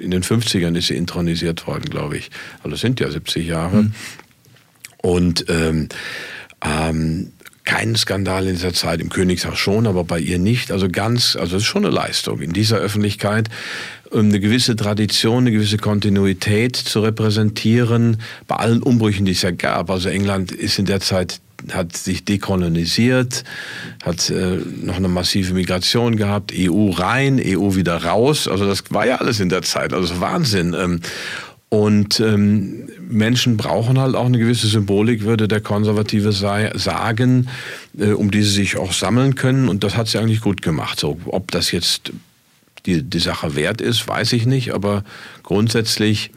In 0.01 0.11
den 0.11 0.23
50ern 0.23 0.77
ist 0.77 0.89
sie 0.89 0.97
intronisiert 0.97 1.67
worden, 1.67 1.87
glaube 1.87 2.19
ich. 2.19 2.31
Also 2.59 2.71
das 2.71 2.81
sind 2.81 3.01
ja 3.01 3.11
70 3.11 3.47
Jahre. 3.47 3.85
Mhm. 3.85 3.93
Und 4.99 5.47
ähm, 5.49 5.89
ähm, 6.65 7.33
keinen 7.64 7.96
Skandal 7.96 8.46
in 8.46 8.55
dieser 8.55 8.72
Zeit, 8.72 9.01
im 9.01 9.09
Königshaus 9.09 9.59
schon, 9.59 9.87
aber 9.87 10.05
bei 10.05 10.18
ihr 10.18 10.38
nicht. 10.38 10.72
Also 10.72 10.88
ganz, 10.88 11.37
also 11.37 11.57
es 11.57 11.62
ist 11.62 11.68
schon 11.68 11.85
eine 11.85 11.94
Leistung 11.94 12.40
in 12.40 12.53
dieser 12.53 12.79
Öffentlichkeit, 12.79 13.48
um 14.11 14.27
eine 14.27 14.40
gewisse 14.40 14.77
Tradition, 14.77 15.44
eine 15.44 15.53
gewisse 15.53 15.79
Kontinuität 15.79 16.77
zu 16.77 17.01
repräsentieren, 17.01 18.18
bei 18.46 18.57
allen 18.57 18.83
Umbrüchen, 18.83 19.25
die 19.25 19.33
es 19.33 19.42
ja 19.42 19.53
gab. 19.53 19.90
Also 19.90 20.09
England 20.09 20.53
ist 20.53 20.79
in 20.79 20.87
der 20.87 21.01
Zeit 21.01 21.40
hat 21.70 21.96
sich 21.96 22.25
dekolonisiert, 22.25 23.44
hat 24.03 24.31
äh, 24.31 24.59
noch 24.83 24.96
eine 24.96 25.07
massive 25.07 25.55
Migration 25.55 26.16
gehabt, 26.16 26.53
EU 26.57 26.90
rein, 26.90 27.40
EU 27.40 27.77
wieder 27.77 28.03
raus. 28.05 28.48
Also 28.48 28.66
das 28.66 28.83
war 28.90 29.07
ja 29.07 29.16
alles 29.16 29.38
in 29.38 29.48
der 29.48 29.62
Zeit, 29.62 29.92
also 29.92 30.20
Wahnsinn. 30.20 30.75
Ähm, 30.75 31.01
und 31.68 32.20
ähm, 32.20 32.88
Menschen 33.12 33.57
brauchen 33.57 33.98
halt 33.98 34.14
auch 34.14 34.27
eine 34.27 34.38
gewisse 34.38 34.66
Symbolik, 34.66 35.22
würde 35.22 35.48
der 35.48 35.61
Konservative 35.61 36.33
sagen, 36.33 37.48
äh, 37.98 38.12
um 38.12 38.31
die 38.31 38.42
sie 38.42 38.51
sich 38.51 38.77
auch 38.77 38.92
sammeln 38.92 39.35
können. 39.35 39.68
Und 39.68 39.85
das 39.85 39.96
hat 39.96 40.09
sie 40.09 40.18
eigentlich 40.18 40.40
gut 40.40 40.62
gemacht. 40.62 40.98
So, 40.98 41.18
ob 41.27 41.51
das 41.51 41.70
jetzt 41.70 42.12
die, 42.87 43.03
die 43.03 43.18
Sache 43.18 43.55
wert 43.55 43.81
ist, 43.81 44.07
weiß 44.09 44.33
ich 44.33 44.46
nicht. 44.46 44.75
Aber 44.75 45.05
grundsätzlich, 45.42 46.31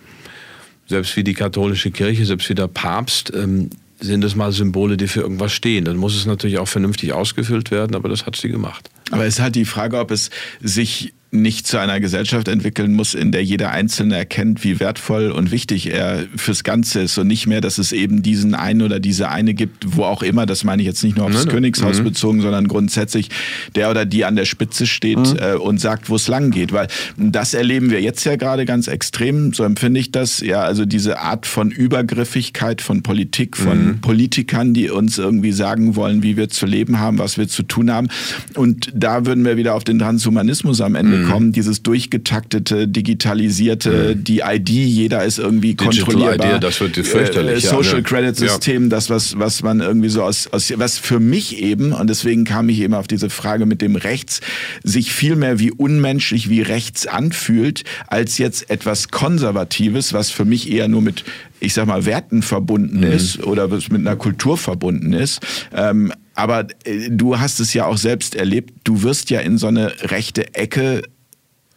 selbst 0.88 1.16
wie 1.18 1.24
die 1.24 1.34
katholische 1.34 1.92
Kirche, 1.92 2.26
selbst 2.26 2.50
wie 2.50 2.56
der 2.56 2.68
Papst, 2.68 3.32
ähm, 3.36 3.70
sind 4.00 4.24
es 4.24 4.36
mal 4.36 4.52
Symbole, 4.52 4.98
die 4.98 5.08
für 5.08 5.22
irgendwas 5.22 5.54
stehen. 5.54 5.86
Dann 5.86 5.98
muss 5.98 6.16
es 6.16 6.26
natürlich 6.26 6.58
auch 6.58 6.68
vernünftig 6.68 7.14
ausgefüllt 7.14 7.72
werden, 7.72 7.96
aber 7.96 8.10
das 8.10 8.26
hat 8.26 8.36
sie 8.36 8.50
gemacht. 8.50 8.90
Aber 9.12 9.26
es 9.26 9.36
ist 9.36 9.40
halt 9.40 9.56
die 9.56 9.66
Frage, 9.66 10.00
ob 10.00 10.12
es 10.12 10.30
sich 10.62 11.14
nicht 11.32 11.68
zu 11.68 11.78
einer 11.78 12.00
Gesellschaft 12.00 12.48
entwickeln 12.48 12.94
muss, 12.94 13.14
in 13.14 13.32
der 13.32 13.44
jeder 13.44 13.72
Einzelne 13.72 14.16
erkennt, 14.16 14.64
wie 14.64 14.80
wertvoll 14.80 15.32
und 15.32 15.52
wichtig 15.52 15.92
er 15.92 16.26
fürs 16.36 16.64
Ganze 16.64 17.02
ist 17.02 17.18
und 17.18 17.28
nicht 17.28 17.48
mehr, 17.48 17.62
dass 17.62 17.78
es 17.78 17.92
eben 17.92 18.22
diesen 18.22 18.56
einen 18.56 18.82
oder 18.82 19.00
diese 19.00 19.30
eine 19.30 19.54
gibt, 19.54 19.98
wo 19.98 20.04
auch 20.04 20.24
immer, 20.24 20.46
das 20.46 20.64
meine 20.64 20.82
ich 20.82 20.88
jetzt 20.88 21.04
nicht 21.04 21.18
nur 21.18 21.26
aufs 21.26 21.46
nein, 21.46 21.54
Königshaus 21.54 22.00
mhm. 22.00 22.06
bezogen, 22.06 22.42
sondern 22.42 22.68
grundsätzlich 22.68 23.30
der 23.76 23.90
oder 23.90 24.06
die 24.06 24.24
an 24.26 24.36
der 24.36 24.46
Spitze 24.46 24.88
steht 24.88 25.18
mhm. 25.18 25.38
äh, 25.40 25.54
und 25.56 25.80
sagt, 25.80 26.10
wo 26.10 26.16
es 26.16 26.28
lang 26.28 26.52
geht, 26.52 26.72
weil 26.72 26.88
das 27.18 27.54
erleben 27.54 27.90
wir 27.90 28.02
jetzt 28.02 28.24
ja 28.24 28.36
gerade 28.36 28.66
ganz 28.66 28.88
extrem, 28.88 29.54
so 29.54 29.64
empfinde 29.64 30.00
ich 30.00 30.12
das, 30.12 30.40
ja, 30.40 30.62
also 30.62 30.86
diese 30.86 31.20
Art 31.20 31.46
von 31.46 31.72
Übergriffigkeit 31.72 32.82
von 32.82 33.04
Politik, 33.04 33.58
von 33.58 33.86
mhm. 33.86 34.02
Politikern, 34.02 34.74
die 34.74 34.90
uns 34.90 35.18
irgendwie 35.18 35.52
sagen 35.52 35.96
wollen, 35.96 36.24
wie 36.24 36.38
wir 36.38 36.50
zu 36.50 36.66
leben 36.66 37.00
haben, 37.00 37.20
was 37.20 37.38
wir 37.38 37.48
zu 37.48 37.64
tun 37.64 37.92
haben 37.92 38.08
und 38.56 38.92
da 38.94 39.26
würden 39.26 39.44
wir 39.44 39.58
wieder 39.58 39.76
auf 39.76 39.84
den 39.84 40.00
Transhumanismus 40.00 40.82
am 40.82 40.96
Ende 40.96 41.15
mhm. 41.16 41.30
kommen, 41.30 41.52
dieses 41.52 41.84
durchgetaktete, 41.84 42.88
digitalisierte, 42.88 44.16
mhm. 44.16 44.24
die 44.24 44.40
ID, 44.40 44.70
jeder 44.70 45.24
ist 45.24 45.40
irgendwie 45.40 45.76
Digital 45.76 46.06
kontrollierbar. 46.06 46.56
ID, 46.56 46.64
das 46.64 46.82
wird 46.82 46.96
fürchterlich. 46.96 47.64
Äh, 47.64 47.68
Social 47.68 47.96
ja, 47.96 48.02
Credit 48.02 48.36
System, 48.36 48.84
ja. 48.84 48.90
das 48.90 49.10
was 49.10 49.38
was 49.38 49.64
man 49.64 49.80
irgendwie 49.80 50.10
so 50.10 50.24
aus, 50.24 50.48
aus 50.48 50.72
was 50.78 50.98
für 50.98 51.20
mich 51.20 51.62
eben 51.62 51.94
und 51.94 52.10
deswegen 52.10 52.44
kam 52.44 52.70
ich 52.70 52.80
eben 52.80 52.94
auf 52.94 53.08
diese 53.08 53.30
Frage 53.30 53.66
mit 53.66 53.82
dem 53.82 53.96
Rechts 53.96 54.42
sich 54.84 55.12
viel 55.12 55.36
mehr 55.36 55.60
wie 55.60 55.72
unmenschlich 55.72 56.50
wie 56.50 56.62
rechts 56.62 57.08
anfühlt 57.08 57.84
als 58.08 58.38
jetzt 58.38 58.70
etwas 58.70 59.10
Konservatives, 59.10 60.14
was 60.14 60.32
für 60.32 60.46
mich 60.46 60.72
eher 60.72 60.88
nur 60.88 61.02
mit 61.02 61.24
ich 61.60 61.74
sag 61.74 61.88
mal, 61.88 62.06
Werten 62.06 62.42
verbunden 62.42 62.98
mhm. 62.98 63.12
ist 63.12 63.44
oder 63.44 63.72
was 63.72 63.90
mit 63.90 64.02
einer 64.02 64.16
Kultur 64.16 64.58
verbunden 64.58 65.14
ist. 65.14 65.40
Ähm, 65.74 66.12
aber 66.36 66.68
äh, 66.84 67.10
du 67.10 67.40
hast 67.40 67.60
es 67.60 67.74
ja 67.74 67.86
auch 67.86 67.98
selbst 67.98 68.36
erlebt. 68.36 68.74
Du 68.84 69.02
wirst 69.02 69.30
ja 69.30 69.40
in 69.40 69.58
so 69.58 69.68
eine 69.68 69.94
rechte 70.12 70.54
Ecke 70.54 71.02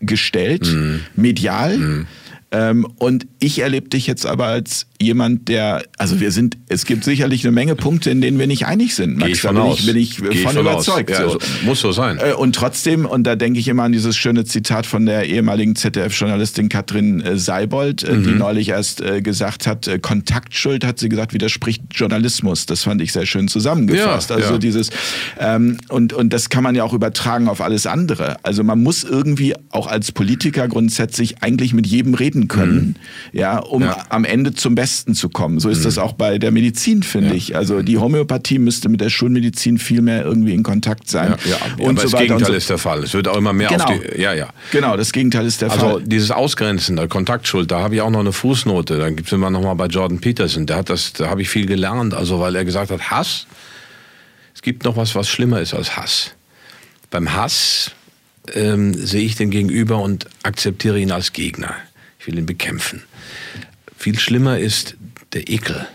gestellt, 0.01 0.67
mhm. 0.67 1.01
medial. 1.17 1.79
Mhm. 1.79 2.07
Ähm, 2.51 2.87
und 2.97 3.27
ich 3.41 3.61
erlebe 3.61 3.89
dich 3.89 4.07
jetzt 4.07 4.27
aber 4.27 4.47
als 4.47 4.87
jemand, 5.01 5.49
der, 5.49 5.85
also 5.97 6.21
wir 6.21 6.33
sind, 6.33 6.57
es 6.69 6.85
gibt 6.85 7.05
sicherlich 7.05 7.45
eine 7.45 7.53
Menge 7.53 7.77
Punkte, 7.77 8.11
in 8.11 8.21
denen 8.21 8.39
wir 8.39 8.49
nicht 8.49 8.67
einig 8.67 8.95
sind. 8.97 9.17
Max, 9.17 9.27
Geh 9.27 9.33
ich 9.33 9.41
von 9.41 9.55
da 9.55 9.63
bin 9.63 9.71
aus. 9.71 9.79
ich, 9.79 9.87
bin 9.87 9.97
ich 9.97 10.17
Geh 10.17 10.37
von, 10.39 10.53
von 10.53 10.61
überzeugt. 10.61 11.11
Ja, 11.11 11.29
so. 11.29 11.39
muss 11.65 11.81
so 11.81 11.93
sein. 11.93 12.19
Äh, 12.19 12.33
und 12.33 12.55
trotzdem, 12.55 13.07
und 13.07 13.25
da 13.25 13.37
denke 13.37 13.61
ich 13.61 13.69
immer 13.69 13.85
an 13.85 13.93
dieses 13.93 14.17
schöne 14.17 14.45
Zitat 14.45 14.87
von 14.87 15.07
der 15.07 15.27
ehemaligen 15.27 15.77
ZDF-Journalistin 15.77 16.69
Katrin 16.69 17.21
äh, 17.21 17.39
Seibold, 17.39 18.03
äh, 18.03 18.13
mhm. 18.13 18.25
die 18.25 18.31
neulich 18.33 18.71
erst 18.71 19.03
gesagt 19.23 19.67
hat, 19.67 19.89
Kontaktschuld, 20.03 20.85
hat 20.85 20.99
sie 20.99 21.09
gesagt, 21.09 21.33
widerspricht 21.33 21.83
Journalismus. 21.93 22.67
Das 22.67 22.83
fand 22.83 23.01
ich 23.01 23.13
sehr 23.13 23.27
schön 23.27 23.47
zusammengefasst. 23.47 24.31
Ja, 24.31 24.37
also 24.37 24.55
ja. 24.55 24.59
dieses, 24.59 24.91
ähm, 25.39 25.79
und, 25.89 26.13
und 26.13 26.33
das 26.33 26.49
kann 26.49 26.65
man 26.65 26.75
ja 26.75 26.83
auch 26.83 26.93
übertragen 26.93 27.49
auf 27.49 27.61
alles 27.61 27.87
andere. 27.87 28.37
Also 28.43 28.65
man 28.65 28.83
muss 28.83 29.05
irgendwie 29.05 29.55
auch 29.71 29.87
als 29.87 30.11
Politiker 30.11 30.67
grundsätzlich 30.67 31.43
eigentlich 31.43 31.75
mit 31.75 31.87
jedem 31.87 32.15
reden 32.15 32.49
können, 32.49 32.97
mhm. 33.33 33.39
ja, 33.39 33.59
um 33.59 33.85
am 34.09 34.25
Ende 34.25 34.55
zum 34.55 34.75
Besten 34.75 34.88
Besten 34.89 35.15
zu 35.15 35.29
kommen. 35.29 35.61
So 35.61 35.69
ist 35.69 35.81
mhm. 35.81 35.85
das 35.85 35.99
auch 35.99 36.15
bei 36.15 36.39
der 36.39 36.51
Medizin, 36.51 37.03
finde 37.03 37.31
ja. 37.31 37.35
ich. 37.35 37.55
Also 37.55 37.83
die 37.83 37.99
Homöopathie 37.99 38.59
müsste 38.59 38.89
mit 38.89 39.03
der 39.03 39.11
Schulmedizin 39.11 39.77
viel 39.77 40.01
mehr 40.01 40.25
irgendwie 40.25 40.55
in 40.55 40.63
Kontakt 40.63 41.11
sein. 41.11 41.35
Ja, 41.45 41.51
ja. 41.51 41.85
und 41.85 41.99
aber 41.99 42.09
so 42.09 42.17
das 42.17 42.21
Gegenteil 42.21 42.47
so. 42.47 42.53
ist 42.55 42.71
der 42.71 42.79
Fall. 42.79 43.05
Es 43.05 43.13
wird 43.13 43.29
auch 43.29 43.37
immer 43.37 43.53
mehr 43.53 43.69
genau. 43.69 43.85
auf 43.85 43.93
die. 43.93 44.19
Ja, 44.19 44.33
ja. 44.33 44.49
Genau, 44.73 44.97
das 44.97 45.13
Gegenteil 45.13 45.45
ist 45.45 45.61
der 45.61 45.71
also 45.71 45.81
Fall. 45.81 45.95
Also 45.97 46.07
dieses 46.07 46.31
Ausgrenzen 46.31 46.97
der 46.97 47.07
Kontaktschuld, 47.07 47.71
da 47.71 47.81
habe 47.81 47.97
ich 47.97 48.01
auch 48.01 48.09
noch 48.09 48.21
eine 48.21 48.33
Fußnote. 48.33 48.99
Dann 48.99 49.15
gibt 49.15 49.29
es 49.29 49.33
immer 49.35 49.51
noch 49.51 49.61
mal 49.61 49.75
bei 49.75 49.87
Jordan 49.87 50.21
Peterson. 50.21 50.65
Der 50.65 50.77
hat 50.77 50.89
das, 50.89 51.13
da 51.13 51.29
habe 51.29 51.43
ich 51.43 51.51
viel 51.51 51.67
gelernt. 51.67 52.15
Also 52.15 52.41
weil 52.41 52.57
er 52.57 52.65
gesagt 52.65 52.91
hat, 52.91 53.11
Hass. 53.11 53.47
Es 54.55 54.63
gibt 54.63 54.85
noch 54.85 54.97
was, 54.97 55.15
was 55.15 55.29
schlimmer 55.29 55.61
ist 55.61 55.75
als 55.75 55.99
Hass. 55.99 56.33
Beim 57.11 57.35
Hass 57.35 57.93
ähm, 58.55 58.95
sehe 58.95 59.25
ich 59.27 59.37
den 59.37 59.51
Gegenüber 59.51 60.01
und 60.01 60.27
akzeptiere 60.43 60.99
ihn 60.99 61.13
als 61.13 61.35
Gegner. 61.35 61.75
Ich 62.19 62.27
will 62.27 62.39
ihn 62.39 62.47
bekämpfen. 62.47 63.03
Viel 63.99 64.19
schlimmer 64.19 64.61
ist 64.61 64.97
der 65.33 65.51
Ekel. 65.51 65.87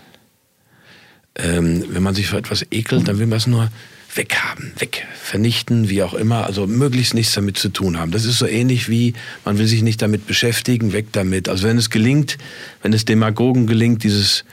ähm, 1.36 1.84
wenn 1.88 2.02
man 2.02 2.14
sich 2.14 2.28
für 2.28 2.36
etwas 2.36 2.66
ekelt, 2.70 3.08
dann 3.08 3.18
will 3.18 3.26
man 3.26 3.38
es 3.38 3.46
nur 3.46 3.70
weghaben, 4.14 4.72
weg, 4.78 5.06
vernichten, 5.20 5.88
wie 5.88 6.02
auch 6.02 6.14
immer, 6.14 6.46
also 6.46 6.66
möglichst 6.68 7.14
nichts 7.14 7.32
damit 7.32 7.56
zu 7.56 7.70
tun 7.70 7.98
haben. 7.98 8.12
Das 8.12 8.24
ist 8.24 8.38
so 8.38 8.46
ähnlich 8.46 8.88
wie, 8.88 9.14
man 9.44 9.58
will 9.58 9.66
sich 9.66 9.82
nicht 9.82 10.00
damit 10.02 10.26
beschäftigen, 10.26 10.92
weg 10.92 11.06
damit. 11.12 11.48
Also 11.48 11.66
wenn 11.66 11.78
es 11.78 11.90
gelingt, 11.90 12.38
wenn 12.82 12.92
es 12.92 13.04
Demagogen 13.04 13.66
gelingt, 13.66 14.04
dieses 14.04 14.44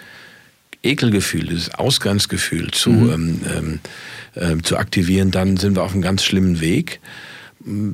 Ekelgefühl, 0.81 1.45
dieses 1.45 1.75
Ausgrenzgefühl 1.75 2.71
zu, 2.71 2.89
mhm. 2.89 3.41
ähm, 3.45 3.79
ähm, 4.35 4.63
zu 4.63 4.77
aktivieren, 4.77 5.29
dann 5.29 5.57
sind 5.57 5.75
wir 5.75 5.83
auf 5.83 5.91
einem 5.91 6.01
ganz 6.01 6.23
schlimmen 6.23 6.61
Weg. 6.61 6.99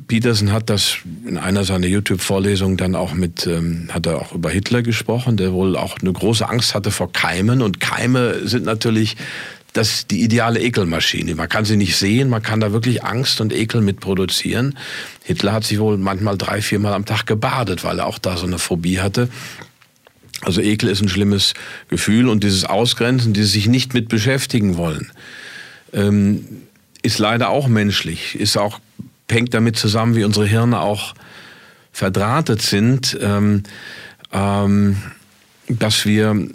Peterson 0.06 0.52
hat 0.52 0.70
das 0.70 0.98
in 1.26 1.36
einer 1.36 1.64
seiner 1.64 1.86
YouTube-Vorlesungen 1.86 2.76
dann 2.76 2.94
auch 2.94 3.12
mit, 3.12 3.46
ähm, 3.46 3.88
hat 3.92 4.06
er 4.06 4.18
auch 4.18 4.34
über 4.34 4.50
Hitler 4.50 4.82
gesprochen, 4.82 5.36
der 5.36 5.52
wohl 5.52 5.76
auch 5.76 5.98
eine 6.00 6.12
große 6.12 6.48
Angst 6.48 6.74
hatte 6.74 6.90
vor 6.90 7.12
Keimen. 7.12 7.60
Und 7.60 7.80
Keime 7.80 8.46
sind 8.46 8.64
natürlich 8.64 9.16
das 9.74 10.06
die 10.06 10.22
ideale 10.22 10.60
Ekelmaschine. 10.60 11.34
Man 11.34 11.48
kann 11.48 11.64
sie 11.64 11.76
nicht 11.76 11.96
sehen, 11.96 12.30
man 12.30 12.42
kann 12.42 12.60
da 12.60 12.72
wirklich 12.72 13.04
Angst 13.04 13.40
und 13.40 13.52
Ekel 13.52 13.80
mit 13.80 14.00
produzieren. 14.00 14.78
Hitler 15.24 15.52
hat 15.52 15.64
sich 15.64 15.78
wohl 15.78 15.98
manchmal 15.98 16.38
drei, 16.38 16.62
viermal 16.62 16.94
am 16.94 17.04
Tag 17.04 17.26
gebadet, 17.26 17.84
weil 17.84 17.98
er 17.98 18.06
auch 18.06 18.18
da 18.18 18.36
so 18.36 18.46
eine 18.46 18.58
Phobie 18.58 19.00
hatte. 19.00 19.28
Also 20.40 20.60
Ekel 20.60 20.88
ist 20.88 21.02
ein 21.02 21.08
schlimmes 21.08 21.54
Gefühl 21.88 22.28
und 22.28 22.44
dieses 22.44 22.64
Ausgrenzen, 22.64 23.34
dieses 23.34 23.52
sich 23.52 23.66
nicht 23.66 23.92
mit 23.92 24.08
beschäftigen 24.08 24.76
wollen, 24.76 25.10
ähm, 25.92 26.44
ist 27.02 27.18
leider 27.18 27.50
auch 27.50 27.68
menschlich, 27.68 28.34
ist 28.38 28.56
auch 28.56 28.80
hängt 29.30 29.54
damit 29.54 29.76
zusammen, 29.76 30.16
wie 30.16 30.24
unsere 30.24 30.46
Hirne 30.46 30.80
auch 30.80 31.14
verdrahtet 31.92 32.62
sind, 32.62 33.18
ähm, 33.20 33.62
ähm, 34.32 34.96
dass 35.68 36.04
wir 36.04 36.48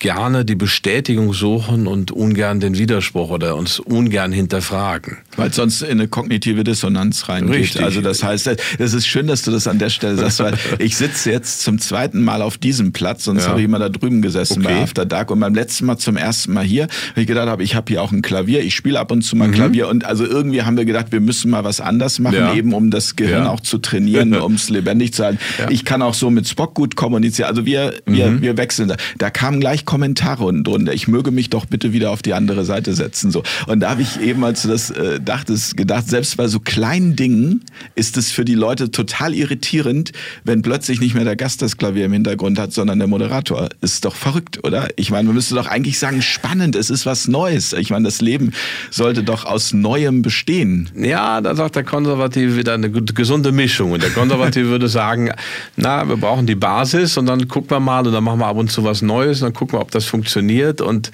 gerne 0.00 0.46
die 0.46 0.56
Bestätigung 0.56 1.32
suchen 1.32 1.86
und 1.86 2.10
ungern 2.10 2.58
den 2.58 2.76
Widerspruch 2.76 3.30
oder 3.30 3.54
uns 3.54 3.78
ungern 3.78 4.32
hinterfragen. 4.32 5.18
Weil 5.36 5.52
sonst 5.52 5.82
in 5.82 5.90
eine 5.90 6.08
kognitive 6.08 6.64
Dissonanz 6.64 7.28
reingeht. 7.28 7.54
Richtig. 7.54 7.82
Also 7.82 8.00
das 8.00 8.22
heißt, 8.22 8.50
das 8.78 8.94
ist 8.94 9.06
schön, 9.06 9.26
dass 9.26 9.42
du 9.42 9.50
das 9.50 9.68
an 9.68 9.78
der 9.78 9.90
Stelle 9.90 10.16
sagst, 10.16 10.40
weil 10.40 10.54
ich 10.78 10.96
sitze 10.96 11.30
jetzt 11.30 11.60
zum 11.60 11.78
zweiten 11.78 12.24
Mal 12.24 12.40
auf 12.40 12.56
diesem 12.56 12.92
Platz, 12.92 13.24
sonst 13.24 13.44
ja. 13.44 13.50
habe 13.50 13.60
ich 13.60 13.66
immer 13.66 13.78
da 13.78 13.90
drüben 13.90 14.22
gesessen 14.22 14.64
okay. 14.64 14.74
bei 14.74 14.82
After 14.82 15.04
Dark 15.04 15.30
und 15.30 15.38
beim 15.38 15.54
letzten 15.54 15.84
Mal 15.84 15.98
zum 15.98 16.16
ersten 16.16 16.54
Mal 16.54 16.64
hier, 16.64 16.88
weil 17.14 17.22
ich 17.22 17.28
gedacht 17.28 17.48
habe, 17.48 17.62
ich 17.62 17.74
habe 17.74 17.86
hier 17.88 18.02
auch 18.02 18.10
ein 18.10 18.22
Klavier, 18.22 18.62
ich 18.62 18.74
spiele 18.74 18.98
ab 18.98 19.12
und 19.12 19.20
zu 19.20 19.36
mal 19.36 19.48
mhm. 19.48 19.52
Klavier 19.52 19.88
und 19.88 20.06
also 20.06 20.24
irgendwie 20.24 20.62
haben 20.62 20.78
wir 20.78 20.86
gedacht, 20.86 21.12
wir 21.12 21.20
müssen 21.20 21.50
mal 21.50 21.62
was 21.62 21.80
anders 21.80 22.18
machen, 22.18 22.36
ja. 22.36 22.54
eben 22.54 22.72
um 22.72 22.90
das 22.90 23.16
Gehirn 23.16 23.44
ja. 23.44 23.50
auch 23.50 23.60
zu 23.60 23.76
trainieren, 23.76 24.34
um 24.40 24.54
es 24.54 24.70
lebendig 24.70 25.12
zu 25.12 25.24
halten. 25.24 25.38
Ich 25.68 25.84
kann 25.84 26.00
auch 26.00 26.14
so 26.14 26.30
mit 26.30 26.48
Spock 26.48 26.74
gut 26.74 26.96
kommunizieren, 26.96 27.50
also 27.50 27.66
wir, 27.66 27.92
wir, 28.06 28.28
mhm. 28.28 28.40
wir 28.40 28.56
wechseln 28.56 28.88
da. 28.88 28.96
Da 29.18 29.28
kamen 29.28 29.60
gleich 29.60 29.84
Kommentare 29.90 30.44
unten 30.44 30.62
drunter. 30.62 30.94
Ich 30.94 31.08
möge 31.08 31.32
mich 31.32 31.50
doch 31.50 31.66
bitte 31.66 31.92
wieder 31.92 32.12
auf 32.12 32.22
die 32.22 32.32
andere 32.32 32.64
Seite 32.64 32.94
setzen. 32.94 33.32
So. 33.32 33.42
Und 33.66 33.80
da 33.80 33.90
habe 33.90 34.02
ich 34.02 34.20
eben, 34.20 34.44
als 34.44 34.62
du 34.62 34.68
das 34.68 34.90
äh, 34.90 35.18
dachtest, 35.18 35.76
gedacht, 35.76 36.08
selbst 36.08 36.36
bei 36.36 36.46
so 36.46 36.60
kleinen 36.60 37.16
Dingen 37.16 37.64
ist 37.96 38.16
es 38.16 38.30
für 38.30 38.44
die 38.44 38.54
Leute 38.54 38.92
total 38.92 39.34
irritierend, 39.34 40.12
wenn 40.44 40.62
plötzlich 40.62 41.00
nicht 41.00 41.16
mehr 41.16 41.24
der 41.24 41.34
Gast 41.34 41.60
das 41.60 41.76
Klavier 41.76 42.04
im 42.04 42.12
Hintergrund 42.12 42.56
hat, 42.60 42.72
sondern 42.72 43.00
der 43.00 43.08
Moderator. 43.08 43.68
Ist 43.80 44.04
doch 44.04 44.14
verrückt, 44.14 44.62
oder? 44.62 44.86
Ich 44.94 45.10
meine, 45.10 45.24
man 45.24 45.34
müsste 45.34 45.56
doch 45.56 45.66
eigentlich 45.66 45.98
sagen, 45.98 46.22
spannend, 46.22 46.76
es 46.76 46.88
ist 46.88 47.04
was 47.04 47.26
Neues. 47.26 47.72
Ich 47.72 47.90
meine, 47.90 48.04
das 48.04 48.20
Leben 48.20 48.52
sollte 48.92 49.24
doch 49.24 49.44
aus 49.44 49.72
Neuem 49.72 50.22
bestehen. 50.22 50.88
Ja, 50.94 51.40
da 51.40 51.56
sagt 51.56 51.74
der 51.74 51.82
Konservative 51.82 52.56
wieder 52.56 52.74
eine 52.74 52.92
gesunde 52.92 53.50
Mischung. 53.50 53.90
Und 53.90 54.04
der 54.04 54.10
Konservative 54.10 54.68
würde 54.70 54.88
sagen, 54.88 55.32
na, 55.74 56.08
wir 56.08 56.16
brauchen 56.16 56.46
die 56.46 56.54
Basis 56.54 57.16
und 57.16 57.26
dann 57.26 57.48
gucken 57.48 57.70
wir 57.70 57.80
mal 57.80 58.06
und 58.06 58.12
dann 58.12 58.22
machen 58.22 58.38
wir 58.38 58.46
ab 58.46 58.56
und 58.56 58.70
zu 58.70 58.84
was 58.84 59.02
Neues 59.02 59.42
und 59.42 59.46
dann 59.46 59.54
gucken 59.54 59.76
wir, 59.76 59.79
ob 59.80 59.90
das 59.90 60.04
funktioniert. 60.04 60.80
Und 60.80 61.10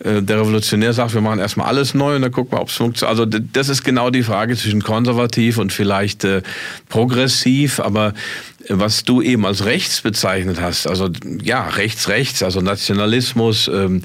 äh, 0.00 0.22
der 0.22 0.40
Revolutionär 0.40 0.92
sagt, 0.92 1.14
wir 1.14 1.20
machen 1.20 1.38
erstmal 1.38 1.66
alles 1.66 1.94
neu 1.94 2.16
und 2.16 2.22
dann 2.22 2.32
gucken 2.32 2.52
wir, 2.52 2.60
ob 2.60 2.68
es 2.68 2.74
funktioniert. 2.74 3.18
Also 3.18 3.24
das 3.26 3.68
ist 3.68 3.84
genau 3.84 4.10
die 4.10 4.22
Frage 4.22 4.56
zwischen 4.56 4.82
konservativ 4.82 5.58
und 5.58 5.72
vielleicht 5.72 6.24
äh, 6.24 6.42
progressiv. 6.88 7.80
Aber 7.80 8.14
was 8.68 9.04
du 9.04 9.22
eben 9.22 9.44
als 9.46 9.64
rechts 9.64 10.00
bezeichnet 10.00 10.60
hast, 10.60 10.86
also 10.86 11.10
ja, 11.42 11.68
rechts, 11.68 12.08
rechts, 12.08 12.42
also 12.42 12.60
Nationalismus, 12.60 13.68
ähm, 13.68 14.02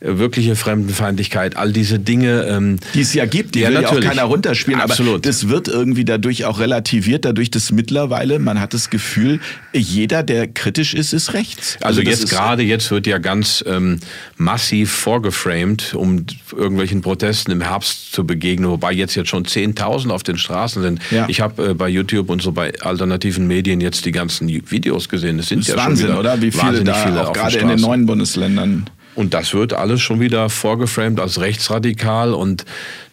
wirkliche 0.00 0.56
Fremdenfeindlichkeit, 0.56 1.56
all 1.56 1.72
diese 1.72 1.98
Dinge. 1.98 2.46
Ähm, 2.48 2.78
die 2.94 3.00
es 3.00 3.14
ja 3.14 3.26
gibt, 3.26 3.54
die 3.54 3.60
ja, 3.60 3.68
will 3.68 3.82
ja 3.82 3.88
auch 3.88 4.00
keiner 4.00 4.24
runterspielen, 4.24 4.80
Absolut. 4.80 5.14
aber 5.14 5.20
das 5.20 5.48
wird 5.48 5.68
irgendwie 5.68 6.04
dadurch 6.04 6.44
auch 6.44 6.58
relativiert, 6.58 7.24
dadurch, 7.24 7.50
dass 7.50 7.72
mittlerweile, 7.72 8.38
man 8.38 8.60
hat 8.60 8.74
das 8.74 8.90
Gefühl, 8.90 9.40
jeder, 9.72 10.22
der 10.22 10.46
kritisch 10.48 10.94
ist, 10.94 11.12
ist 11.12 11.34
rechts. 11.34 11.78
Also, 11.80 12.00
also 12.00 12.10
jetzt 12.10 12.30
gerade, 12.30 12.62
jetzt 12.62 12.90
wird 12.90 13.06
ja 13.06 13.18
ganz 13.18 13.64
ähm, 13.66 13.98
massiv 14.36 14.92
vorgeframed, 14.92 15.94
um 15.94 16.26
irgendwelchen 16.52 17.00
Protesten 17.00 17.52
im 17.52 17.60
Herbst 17.60 18.12
zu 18.12 18.26
begegnen, 18.26 18.70
wobei 18.70 18.92
jetzt 18.92 19.14
jetzt 19.14 19.30
schon 19.30 19.44
10.000 19.44 20.10
auf 20.10 20.22
den 20.22 20.38
Straßen 20.38 20.82
sind. 20.82 21.00
Ja. 21.10 21.26
Ich 21.28 21.40
habe 21.40 21.70
äh, 21.70 21.74
bei 21.74 21.88
YouTube 21.88 22.30
und 22.30 22.42
so 22.42 22.52
bei 22.52 22.72
alternativen 22.80 23.46
Medien 23.46 23.80
jetzt 23.80 24.04
die 24.04 24.12
ganzen 24.12 24.48
Videos 24.48 25.08
gesehen. 25.08 25.38
Das 25.38 25.48
sind 25.48 25.60
das 25.60 25.68
ja 25.68 25.76
Wahnsinn, 25.76 26.08
schon 26.08 26.18
wieder 26.18 26.20
oder? 26.20 26.42
Wie 26.42 26.50
viele 26.50 26.84
da 26.84 26.94
viele 26.94 27.28
auch 27.28 27.32
gerade 27.32 27.58
in 27.58 27.68
den 27.68 27.80
neuen 27.80 28.06
Bundesländern. 28.06 28.88
Und 29.16 29.34
das 29.34 29.54
wird 29.54 29.72
alles 29.72 30.02
schon 30.02 30.20
wieder 30.20 30.48
vorgeframed 30.50 31.18
als 31.18 31.40
rechtsradikal. 31.40 32.34
Und 32.34 32.64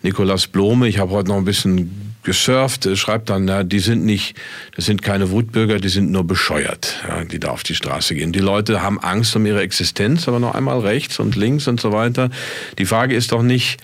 Nikolaus 0.04 0.48
Blome, 0.48 0.88
ich 0.88 1.00
habe 1.00 1.12
heute 1.12 1.30
noch 1.30 1.38
ein 1.38 1.46
bisschen 1.46 2.14
gesurft, 2.24 2.88
schreibt 2.98 3.30
dann, 3.30 3.48
ja, 3.48 3.64
die 3.64 3.80
sind 3.80 4.06
nicht, 4.06 4.36
das 4.76 4.86
sind 4.86 5.02
keine 5.02 5.32
Wutbürger, 5.32 5.80
die 5.80 5.90
sind 5.90 6.12
nur 6.12 6.26
bescheuert, 6.26 7.02
ja, 7.08 7.24
die 7.24 7.40
da 7.40 7.50
auf 7.50 7.64
die 7.64 7.76
Straße 7.76 8.16
gehen. 8.16 8.32
Die 8.32 8.40
Leute 8.40 8.82
haben 8.82 9.00
Angst 9.00 9.36
um 9.36 9.46
ihre 9.46 9.62
Existenz, 9.62 10.28
aber 10.28 10.40
noch 10.40 10.56
einmal 10.56 10.80
rechts 10.80 11.20
und 11.20 11.36
links 11.36 11.68
und 11.68 11.80
so 11.80 11.92
weiter. 11.92 12.30
Die 12.78 12.86
Frage 12.86 13.16
ist 13.16 13.32
doch 13.32 13.42
nicht, 13.42 13.80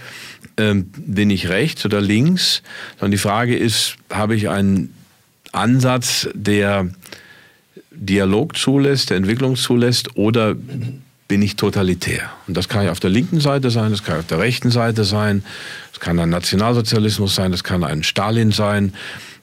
ähm, 0.58 0.92
bin 0.98 1.30
ich 1.30 1.50
rechts 1.50 1.86
oder 1.86 2.02
links, 2.02 2.64
sondern 2.98 3.12
die 3.12 3.18
Frage 3.18 3.58
ist, 3.58 3.96
habe 4.10 4.36
ich 4.36 4.50
einen 4.50 4.94
Ansatz, 5.52 6.30
der 6.34 6.90
Dialog 7.92 8.58
zulässt, 8.58 9.10
der 9.10 9.18
Entwicklung 9.18 9.56
zulässt, 9.56 10.16
oder 10.16 10.56
bin 11.30 11.42
ich 11.44 11.56
totalitär. 11.56 12.30
Und 12.48 12.58
das 12.58 12.68
kann 12.68 12.84
ja 12.84 12.92
auf 12.92 13.00
der 13.00 13.12
linken 13.12 13.40
Seite 13.40 13.70
sein, 13.70 13.92
das 13.92 14.04
kann 14.04 14.20
auf 14.20 14.26
der 14.26 14.40
rechten 14.40 14.72
Seite 14.72 15.06
sein, 15.06 15.44
das 15.92 16.02
kann 16.02 16.20
ein 16.20 16.30
Nationalsozialismus 16.30 17.36
sein, 17.36 17.52
das 17.52 17.64
kann 17.64 17.86
ein 17.86 18.04
Stalin 18.04 18.52
sein, 18.52 18.94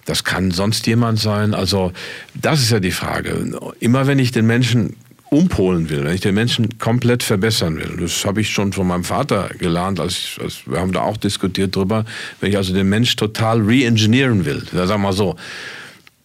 das 0.04 0.24
kann 0.24 0.50
sonst 0.50 0.86
jemand 0.86 1.18
sein. 1.18 1.54
Also 1.54 1.92
das 2.34 2.60
ist 2.60 2.70
ja 2.70 2.80
die 2.80 2.90
Frage. 2.90 3.56
Immer 3.80 4.06
wenn 4.06 4.18
ich 4.18 4.32
den 4.32 4.46
Menschen 4.46 4.96
umpolen 5.30 5.88
will, 5.88 6.04
wenn 6.04 6.14
ich 6.14 6.20
den 6.20 6.34
Menschen 6.34 6.78
komplett 6.78 7.22
verbessern 7.22 7.76
will, 7.76 7.96
das 8.00 8.24
habe 8.24 8.40
ich 8.40 8.50
schon 8.50 8.72
von 8.72 8.88
meinem 8.88 9.04
Vater 9.04 9.50
gelernt, 9.56 10.00
als, 10.00 10.12
ich, 10.12 10.38
als 10.42 10.66
wir 10.66 10.80
haben 10.80 10.92
da 10.92 11.02
auch 11.02 11.16
diskutiert 11.16 11.74
drüber, 11.76 12.04
wenn 12.40 12.50
ich 12.50 12.56
also 12.56 12.74
den 12.74 12.88
Mensch 12.88 13.14
total 13.14 13.60
re-engineeren 13.60 14.44
will, 14.44 14.64
sagen 14.72 14.88
wir 14.88 14.98
mal 14.98 15.12
so, 15.12 15.36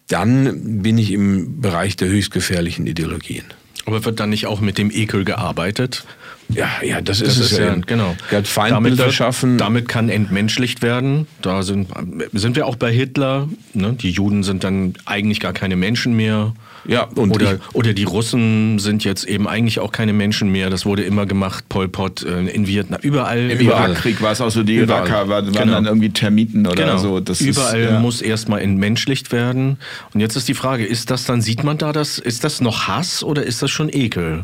dann 0.07 0.81
bin 0.81 0.97
ich 0.97 1.11
im 1.11 1.61
Bereich 1.61 1.95
der 1.97 2.09
höchst 2.09 2.31
gefährlichen 2.31 2.87
Ideologien. 2.87 3.45
Aber 3.85 4.05
wird 4.05 4.19
dann 4.19 4.29
nicht 4.29 4.47
auch 4.47 4.61
mit 4.61 4.77
dem 4.77 4.91
Ekel 4.91 5.25
gearbeitet? 5.25 6.05
Ja, 6.49 6.69
ja, 6.83 7.01
das 7.01 7.21
ist 7.21 7.37
das 7.39 7.45
es 7.45 7.51
ist 7.53 7.57
ja. 7.59 7.75
Genau. 7.75 8.15
Feindbilder 8.43 8.97
damit 8.97 9.13
schaffen. 9.13 9.57
Damit 9.57 9.87
kann 9.87 10.09
entmenschlicht 10.09 10.81
werden. 10.81 11.27
Da 11.41 11.63
sind, 11.63 11.87
sind 12.33 12.55
wir 12.55 12.67
auch 12.67 12.75
bei 12.75 12.91
Hitler. 12.91 13.47
Ne? 13.73 13.93
Die 13.93 14.11
Juden 14.11 14.43
sind 14.43 14.63
dann 14.63 14.93
eigentlich 15.05 15.39
gar 15.39 15.53
keine 15.53 15.75
Menschen 15.75 16.15
mehr. 16.15 16.53
Ja, 16.85 17.03
und 17.15 17.31
oder, 17.31 17.59
oder 17.73 17.93
die 17.93 18.03
Russen 18.03 18.79
sind 18.79 19.03
jetzt 19.03 19.25
eben 19.25 19.47
eigentlich 19.47 19.79
auch 19.79 19.91
keine 19.91 20.13
Menschen 20.13 20.51
mehr. 20.51 20.69
Das 20.69 20.85
wurde 20.85 21.03
immer 21.03 21.25
gemacht, 21.25 21.69
Pol 21.69 21.87
Pot 21.87 22.23
äh, 22.23 22.47
in 22.47 22.67
Vietnam, 22.67 22.99
überall. 23.01 23.51
Im 23.51 23.61
Irakkrieg 23.61 24.21
war 24.21 24.31
es 24.31 24.41
auch 24.41 24.49
so, 24.49 24.63
die 24.63 24.75
Iraker 24.75 25.29
waren, 25.29 25.51
genau. 25.51 25.73
dann 25.73 25.85
irgendwie 25.85 26.09
Termiten 26.09 26.65
oder 26.65 26.83
genau. 26.83 26.97
so. 26.97 27.19
Das 27.19 27.41
überall 27.41 27.79
ist, 27.79 27.89
ja. 27.89 27.99
muss 27.99 28.21
erstmal 28.21 28.61
entmenschlicht 28.61 29.31
werden. 29.31 29.77
Und 30.13 30.21
jetzt 30.21 30.35
ist 30.35 30.47
die 30.47 30.53
Frage, 30.53 30.85
ist 30.85 31.11
das 31.11 31.25
dann, 31.25 31.41
sieht 31.41 31.63
man 31.63 31.77
da 31.77 31.91
das, 31.91 32.17
ist 32.17 32.43
das 32.43 32.61
noch 32.61 32.87
Hass 32.87 33.23
oder 33.23 33.43
ist 33.43 33.61
das 33.61 33.71
schon 33.71 33.89
Ekel? 33.89 34.43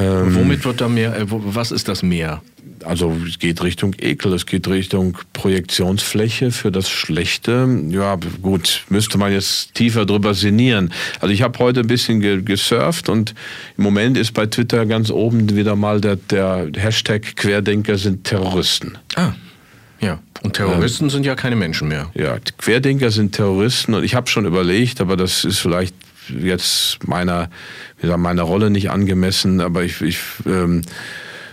Ähm, 0.00 0.34
Womit 0.34 0.64
wird 0.64 0.80
da 0.80 0.88
mehr, 0.88 1.16
äh, 1.16 1.24
was 1.28 1.70
ist 1.70 1.88
das 1.88 2.02
mehr? 2.02 2.42
Also 2.84 3.14
es 3.26 3.38
geht 3.38 3.62
Richtung 3.62 3.94
Ekel, 3.98 4.32
es 4.32 4.46
geht 4.46 4.66
Richtung 4.66 5.18
Projektionsfläche 5.32 6.50
für 6.50 6.72
das 6.72 6.88
Schlechte. 6.88 7.68
Ja, 7.88 8.18
gut, 8.40 8.84
müsste 8.88 9.18
man 9.18 9.32
jetzt 9.32 9.74
tiefer 9.74 10.06
drüber 10.06 10.32
sinnieren. 10.34 10.92
Also 11.20 11.34
ich 11.34 11.42
habe 11.42 11.58
heute 11.58 11.80
ein 11.80 11.86
bisschen 11.86 12.20
gesurft 12.44 13.08
und 13.08 13.34
im 13.76 13.84
Moment 13.84 14.16
ist 14.16 14.32
bei 14.32 14.46
Twitter 14.46 14.86
ganz 14.86 15.10
oben 15.10 15.54
wieder 15.54 15.76
mal 15.76 16.00
der, 16.00 16.16
der 16.16 16.70
Hashtag 16.76 17.36
Querdenker 17.36 17.98
sind 17.98 18.24
Terroristen. 18.24 18.96
Ah. 19.16 19.32
Ja, 20.00 20.18
und 20.42 20.54
Terroristen 20.54 21.04
ähm, 21.04 21.10
sind 21.10 21.26
ja 21.26 21.34
keine 21.34 21.56
Menschen 21.56 21.88
mehr. 21.88 22.10
Ja, 22.14 22.38
Querdenker 22.56 23.10
sind 23.10 23.34
Terroristen 23.34 23.92
und 23.92 24.04
ich 24.04 24.14
habe 24.14 24.30
schon 24.30 24.46
überlegt, 24.46 25.02
aber 25.02 25.16
das 25.16 25.44
ist 25.44 25.58
vielleicht 25.58 25.94
jetzt 26.30 27.06
meiner, 27.06 27.50
wie 28.00 28.06
sagen, 28.06 28.22
meiner 28.22 28.42
Rolle 28.42 28.70
nicht 28.70 28.90
angemessen, 28.90 29.60
aber 29.60 29.82
ich, 29.82 30.00
ich 30.00 30.18
ähm, 30.46 30.82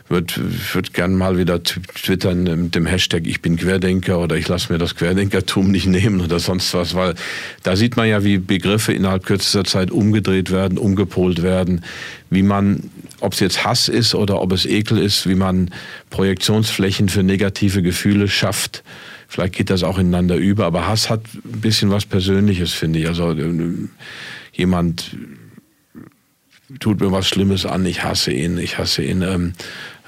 würde 0.10 0.34
würd 0.74 0.94
gern 0.94 1.16
mal 1.16 1.38
wieder 1.38 1.62
twittern 1.64 2.44
mit 2.44 2.76
dem 2.76 2.86
Hashtag 2.86 3.28
Ich 3.28 3.42
bin 3.42 3.58
Querdenker 3.58 4.20
oder 4.20 4.38
ich 4.38 4.48
lasse 4.48 4.72
mir 4.72 4.80
das 4.80 4.96
Querdenkertum 4.96 5.70
nicht 5.70 5.88
nehmen 5.88 6.22
oder 6.22 6.40
sonst 6.40 6.74
was, 6.74 6.96
weil 6.96 7.16
da 7.64 7.76
sieht 7.76 7.98
man 7.98 8.08
ja, 8.08 8.24
wie 8.24 8.38
Begriffe 8.38 8.94
innerhalb 8.94 9.26
kürzester 9.26 9.66
Zeit 9.66 9.92
umgedreht 9.92 10.52
werden, 10.52 10.78
umgepolt 10.78 11.44
werden, 11.44 11.84
wie 12.30 12.44
man 12.44 12.90
ob 13.20 13.34
es 13.34 13.40
jetzt 13.40 13.66
Hass 13.66 13.88
ist 13.88 14.16
oder 14.16 14.42
ob 14.42 14.52
es 14.52 14.66
Ekel 14.66 14.98
ist, 14.98 15.28
wie 15.28 15.36
man 15.36 15.72
Projektionsflächen 16.10 17.10
für 17.10 17.24
negative 17.24 17.82
Gefühle 17.82 18.28
schafft. 18.28 18.84
Vielleicht 19.28 19.56
geht 19.56 19.70
das 19.70 19.84
auch 19.84 19.98
ineinander 19.98 20.36
über, 20.36 20.66
aber 20.66 20.88
Hass 20.88 21.10
hat 21.10 21.22
ein 21.34 21.60
bisschen 21.62 21.90
was 21.90 22.06
Persönliches, 22.06 22.74
finde 22.74 23.00
ich. 23.00 23.08
Also 23.08 23.32
äh, 23.32 23.74
jemand 24.58 25.16
tut 26.80 27.00
mir 27.00 27.12
was 27.12 27.28
Schlimmes 27.28 27.66
an, 27.66 27.86
ich 27.86 28.04
hasse 28.04 28.32
ihn, 28.32 28.58
ich 28.58 28.78
hasse 28.78 29.04
ihn. 29.04 29.22
Ähm, 29.22 29.54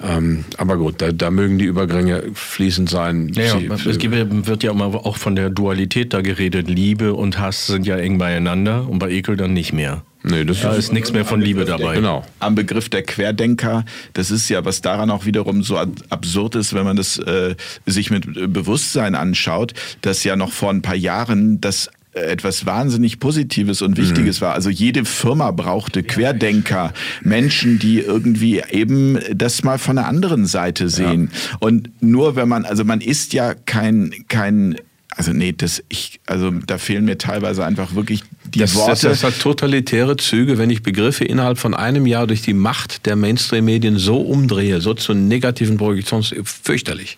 ähm, 0.02 0.45
aber 0.58 0.78
gut, 0.78 1.02
da, 1.02 1.12
da, 1.12 1.30
mögen 1.30 1.58
die 1.58 1.66
Übergänge 1.66 2.24
fließend 2.34 2.89
sein. 2.89 3.30
Ja, 3.34 3.58
ja, 3.58 3.74
es 3.74 3.97
gibt, 3.97 4.14
wird 4.47 4.64
ja 4.64 4.72
auch 4.72 5.18
von 5.18 5.36
der 5.36 5.50
Dualität 5.50 6.14
da 6.14 6.22
geredet. 6.22 6.70
Liebe 6.70 7.14
und 7.14 7.39
Hass 7.39 7.68
sind 7.68 7.86
ja 7.86 7.97
eng 7.97 8.18
beieinander 8.18 8.88
und 8.89 9.00
bei 9.00 9.10
Ekel 9.10 9.36
dann 9.36 9.54
nicht 9.54 9.74
mehr. 9.74 10.04
Nee, 10.22 10.43
das 10.43 10.62
da 10.62 10.72
ist, 10.72 10.86
ist 10.86 10.93
nichts 10.93 11.14
mehr 11.14 11.24
von 11.24 11.39
Liebe 11.39 11.64
dabei. 11.64 11.95
Genau. 11.95 12.26
Am 12.39 12.56
Begriff 12.56 12.89
der 12.89 13.04
Querdenker, 13.04 13.86
das 14.14 14.32
ist 14.32 14.50
ja, 14.50 14.66
was 14.66 14.82
daran 14.82 15.12
auch 15.12 15.26
wiederum 15.26 15.64
so 15.64 15.78
absurd 15.78 16.56
ist, 16.56 16.74
wenn 16.74 16.84
man 16.84 16.97
das 16.97 17.18
äh, 17.20 17.56
sich 17.86 18.12
mit 18.12 18.26
Bewusstsein 18.54 19.16
anschaut, 19.16 19.74
dass 20.02 20.26
ja 20.26 20.36
noch 20.36 20.52
vor 20.52 20.72
ein 20.72 20.82
paar 20.82 20.95
Jahren 20.95 21.62
das 21.62 21.89
etwas 22.26 22.65
wahnsinnig 22.65 23.20
Positives 23.20 23.82
und 23.82 23.97
Wichtiges 23.97 24.39
mhm. 24.39 24.45
war. 24.45 24.53
Also 24.53 24.70
jede 24.70 25.05
Firma 25.05 25.51
brauchte 25.51 26.03
Querdenker, 26.03 26.93
Menschen, 27.22 27.80
die 27.80 27.99
irgendwie 27.99 28.61
eben 28.70 29.20
das 29.34 29.63
mal 29.63 29.78
von 29.78 29.95
der 29.95 30.07
anderen 30.07 30.45
Seite 30.45 30.89
sehen. 30.89 31.32
Ja. 31.32 31.57
Und 31.59 31.89
nur 32.01 32.36
wenn 32.36 32.47
man, 32.47 32.65
also 32.65 32.84
man 32.84 33.01
ist 33.01 33.34
ja 33.34 33.53
kein, 33.53 34.13
kein 34.28 34.76
also 35.15 35.34
nee, 35.34 35.51
das 35.51 35.84
ich, 35.89 36.22
also 36.28 36.49
da 36.51 36.78
fehlen 36.78 37.03
mir 37.03 37.17
teilweise 37.17 37.65
einfach 37.65 37.95
wirklich 37.95 38.22
die 38.45 38.59
das, 38.59 38.76
Worte. 38.76 38.91
Das, 38.91 39.01
das 39.01 39.24
hat 39.24 39.39
totalitäre 39.39 40.15
Züge, 40.17 40.57
wenn 40.57 40.70
ich 40.70 40.82
Begriffe 40.84 41.26
innerhalb 41.26 41.57
von 41.57 41.74
einem 41.74 42.05
Jahr 42.05 42.26
durch 42.26 42.41
die 42.41 42.53
Macht 42.53 43.05
der 43.05 43.15
Mainstream-Medien 43.15 43.97
so 43.97 44.22
umdrehe, 44.22 44.82
so 44.82 44.93
zu 44.93 45.13
negativen 45.13 45.78
Projektions, 45.78 46.34
fürchterlich. 46.43 47.17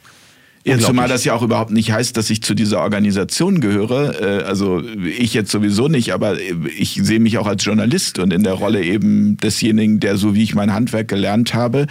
Ja, 0.64 0.78
zumal 0.78 1.08
das 1.08 1.26
ja 1.26 1.34
auch 1.34 1.42
überhaupt 1.42 1.72
nicht 1.72 1.92
heißt, 1.92 2.16
dass 2.18 2.30
ich 2.30 2.44
zu 2.44 2.54
dieser 2.54 2.82
Organisation 2.82 3.62
gehöre. 3.62 4.22
Äh, 4.22 4.44
also 4.44 4.82
ich 4.82 5.34
jetzt 5.34 5.52
sowieso 5.52 5.88
nicht, 5.88 6.14
aber 6.14 6.38
ich 6.40 7.00
sehe 7.02 7.20
mich 7.20 7.38
auch 7.38 7.48
als 7.48 7.66
Journalist 7.66 8.20
und 8.20 8.32
in 8.32 8.44
der 8.44 8.54
Rolle 8.54 8.84
eben 8.84 9.38
desjenigen, 9.38 10.00
der 10.00 10.18
so 10.18 10.36
wie 10.36 10.44
ich 10.44 10.54
mein 10.54 10.74
Handwerk 10.74 11.08
gelernt 11.08 11.54
habe, 11.54 11.88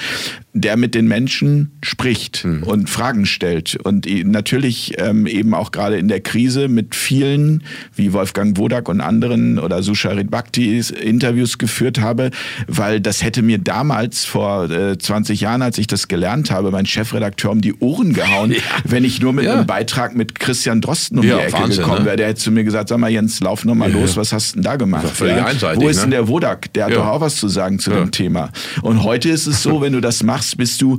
der 0.52 0.76
mit 0.76 0.94
den 0.94 1.06
Menschen 1.06 1.70
spricht 1.82 2.44
mhm. 2.44 2.64
und 2.64 2.90
Fragen 2.90 3.24
stellt. 3.24 3.76
Und 3.76 4.06
natürlich 4.26 4.94
ähm, 4.98 5.26
eben 5.26 5.54
auch 5.54 5.70
gerade 5.70 5.96
in 5.96 6.08
der 6.08 6.20
Krise 6.20 6.68
mit 6.68 6.94
vielen, 6.94 7.62
wie 7.94 8.12
Wolfgang 8.12 8.58
Wodak 8.58 8.88
und 8.88 9.00
anderen 9.00 9.58
oder 9.58 9.82
Susharit 9.82 10.30
Bhakti 10.30 10.78
Interviews 10.78 11.58
geführt 11.58 12.00
habe, 12.00 12.30
weil 12.66 13.00
das 13.00 13.22
hätte 13.22 13.42
mir 13.42 13.58
damals 13.58 14.24
vor 14.24 14.70
äh, 14.70 14.98
20 14.98 15.40
Jahren, 15.40 15.62
als 15.62 15.78
ich 15.78 15.86
das 15.86 16.08
gelernt 16.08 16.50
habe, 16.50 16.72
mein 16.72 16.86
Chefredakteur 16.86 17.52
um 17.52 17.60
die 17.60 17.74
Ohren 17.74 18.12
gehauen, 18.12 18.50
ja. 18.52 18.58
wenn 18.84 19.04
ich 19.04 19.20
nur 19.20 19.32
mit 19.32 19.44
ja. 19.44 19.54
einem 19.54 19.66
Beitrag 19.66 20.16
mit 20.16 20.40
Christian 20.40 20.80
Drosten 20.80 21.20
um 21.20 21.26
ja, 21.26 21.36
die 21.36 21.42
Ecke 21.44 21.52
Wahnsinn, 21.52 21.82
gekommen 21.82 22.00
ne? 22.00 22.06
wäre. 22.06 22.16
Der 22.16 22.28
hätte 22.28 22.40
zu 22.40 22.50
mir 22.50 22.64
gesagt, 22.64 22.88
sag 22.88 22.98
mal 22.98 23.10
Jens, 23.10 23.38
lauf 23.40 23.64
noch 23.64 23.76
mal 23.76 23.90
los, 23.90 24.16
was 24.16 24.32
hast 24.32 24.50
du 24.50 24.54
denn 24.56 24.64
da 24.64 24.76
gemacht? 24.76 25.06
Wo 25.20 25.88
ist 25.88 25.96
ne? 25.96 26.02
denn 26.02 26.10
der 26.10 26.28
Wodak? 26.28 26.72
Der 26.72 26.86
hat 26.86 26.92
doch 26.92 27.06
auch 27.06 27.20
was 27.20 27.36
zu 27.36 27.48
sagen 27.48 27.78
zu 27.78 27.90
dem 27.90 28.10
Thema. 28.10 28.50
Und 28.82 29.04
heute 29.04 29.28
ist 29.28 29.46
es 29.46 29.62
so, 29.62 29.80
wenn 29.80 29.92
du 29.92 30.00
das 30.00 30.24
machst, 30.24 30.39
bist 30.56 30.80
du 30.82 30.98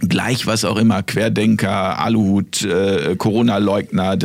gleich 0.00 0.46
was 0.46 0.64
auch 0.64 0.76
immer, 0.76 1.02
Querdenker, 1.02 1.98
Aluhut, 1.98 2.62
äh, 2.62 3.16
Corona-Leugner, 3.16 4.16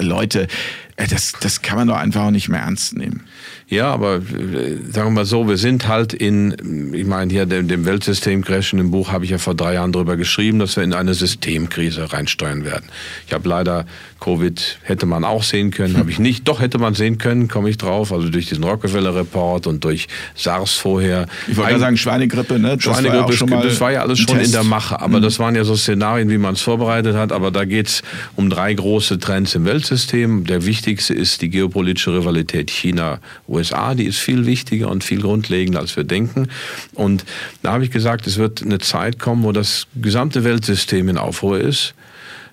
Leute, 0.00 0.48
das, 0.96 1.32
das 1.40 1.62
kann 1.62 1.76
man 1.76 1.88
doch 1.88 1.96
einfach 1.96 2.22
auch 2.22 2.30
nicht 2.30 2.48
mehr 2.48 2.60
ernst 2.60 2.96
nehmen. 2.96 3.24
Ja, 3.68 3.92
aber 3.92 4.16
äh, 4.16 4.76
sagen 4.90 5.08
wir 5.08 5.10
mal 5.10 5.24
so, 5.24 5.48
wir 5.48 5.56
sind 5.56 5.88
halt 5.88 6.12
in, 6.12 6.92
ich 6.94 7.06
meine 7.06 7.32
hier 7.32 7.46
dem, 7.46 7.66
dem 7.66 7.84
Weltsystem-Crash 7.84 8.72
in 8.72 8.78
dem 8.78 8.90
Buch 8.90 9.10
habe 9.10 9.24
ich 9.24 9.30
ja 9.30 9.38
vor 9.38 9.54
drei 9.54 9.74
Jahren 9.74 9.90
darüber 9.90 10.16
geschrieben, 10.16 10.58
dass 10.58 10.76
wir 10.76 10.84
in 10.84 10.92
eine 10.92 11.14
Systemkrise 11.14 12.12
reinsteuern 12.12 12.64
werden. 12.64 12.84
Ich 13.26 13.32
habe 13.32 13.48
leider 13.48 13.86
Covid 14.20 14.78
hätte 14.82 15.06
man 15.06 15.24
auch 15.24 15.42
sehen 15.42 15.70
können, 15.70 15.98
habe 15.98 16.10
ich 16.10 16.18
nicht. 16.18 16.46
Doch 16.48 16.60
hätte 16.60 16.78
man 16.78 16.94
sehen 16.94 17.18
können, 17.18 17.48
komme 17.48 17.68
ich 17.68 17.76
drauf. 17.76 18.12
Also 18.12 18.28
durch 18.28 18.46
diesen 18.46 18.64
Rockefeller-Report 18.64 19.66
und 19.66 19.84
durch 19.84 20.06
SARS 20.34 20.74
vorher. 20.74 21.26
Ich 21.48 21.56
wollte 21.56 21.78
sagen 21.78 21.96
Schweinegrippe, 21.96 22.58
ne? 22.58 22.76
Das 22.76 22.84
Schweinegrippe, 22.84 23.18
war 23.18 23.30
ja 23.30 23.36
schon 23.36 23.50
mal 23.50 23.62
das 23.62 23.80
war 23.80 23.92
ja 23.92 24.02
alles 24.02 24.20
schon 24.20 24.38
Test. 24.38 24.46
in 24.46 24.52
der 24.52 24.64
Mache. 24.64 25.00
Aber 25.00 25.18
mhm. 25.18 25.22
das 25.22 25.38
waren 25.38 25.54
ja 25.54 25.64
so 25.64 25.76
Szenarien, 25.76 26.30
wie 26.30 26.38
man 26.38 26.54
es 26.54 26.62
vorbereitet 26.62 27.16
hat. 27.16 27.32
Aber 27.32 27.50
da 27.50 27.64
geht 27.64 27.88
es 27.88 28.02
um 28.36 28.48
drei 28.48 28.72
große 28.72 29.18
Trends 29.18 29.54
im 29.54 29.64
Weltsystem. 29.66 30.44
Der 30.44 30.64
wichtigste 30.64 30.83
ist 30.86 31.42
die 31.42 31.50
geopolitische 31.50 32.14
Rivalität 32.14 32.70
China-USA. 32.70 33.94
Die 33.94 34.06
ist 34.06 34.18
viel 34.18 34.46
wichtiger 34.46 34.90
und 34.90 35.04
viel 35.04 35.20
grundlegender, 35.20 35.80
als 35.80 35.96
wir 35.96 36.04
denken. 36.04 36.48
Und 36.94 37.24
da 37.62 37.72
habe 37.72 37.84
ich 37.84 37.90
gesagt, 37.90 38.26
es 38.26 38.38
wird 38.38 38.62
eine 38.62 38.78
Zeit 38.78 39.18
kommen, 39.18 39.42
wo 39.42 39.52
das 39.52 39.86
gesamte 40.00 40.44
Weltsystem 40.44 41.08
in 41.08 41.18
Aufruhr 41.18 41.58
ist. 41.58 41.94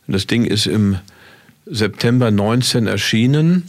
Das 0.08 0.28
Ding 0.28 0.46
ist 0.46 0.66
im 0.66 0.98
September 1.66 2.32
19 2.32 2.88
erschienen 2.88 3.64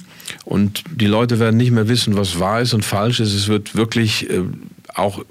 und 0.45 0.83
die 0.91 1.07
Leute 1.07 1.39
werden 1.39 1.57
nicht 1.57 1.73
mehr 1.73 1.89
wissen, 1.89 2.17
was 2.17 2.41
wahr 2.41 2.61
ist 2.63 2.75
und 2.75 2.85
falsch 2.85 3.21
ist. 3.21 3.35
Es 3.35 3.49
wird 3.49 3.77
wirklich 3.77 4.31
äh, 4.31 4.41
auch 4.95 5.25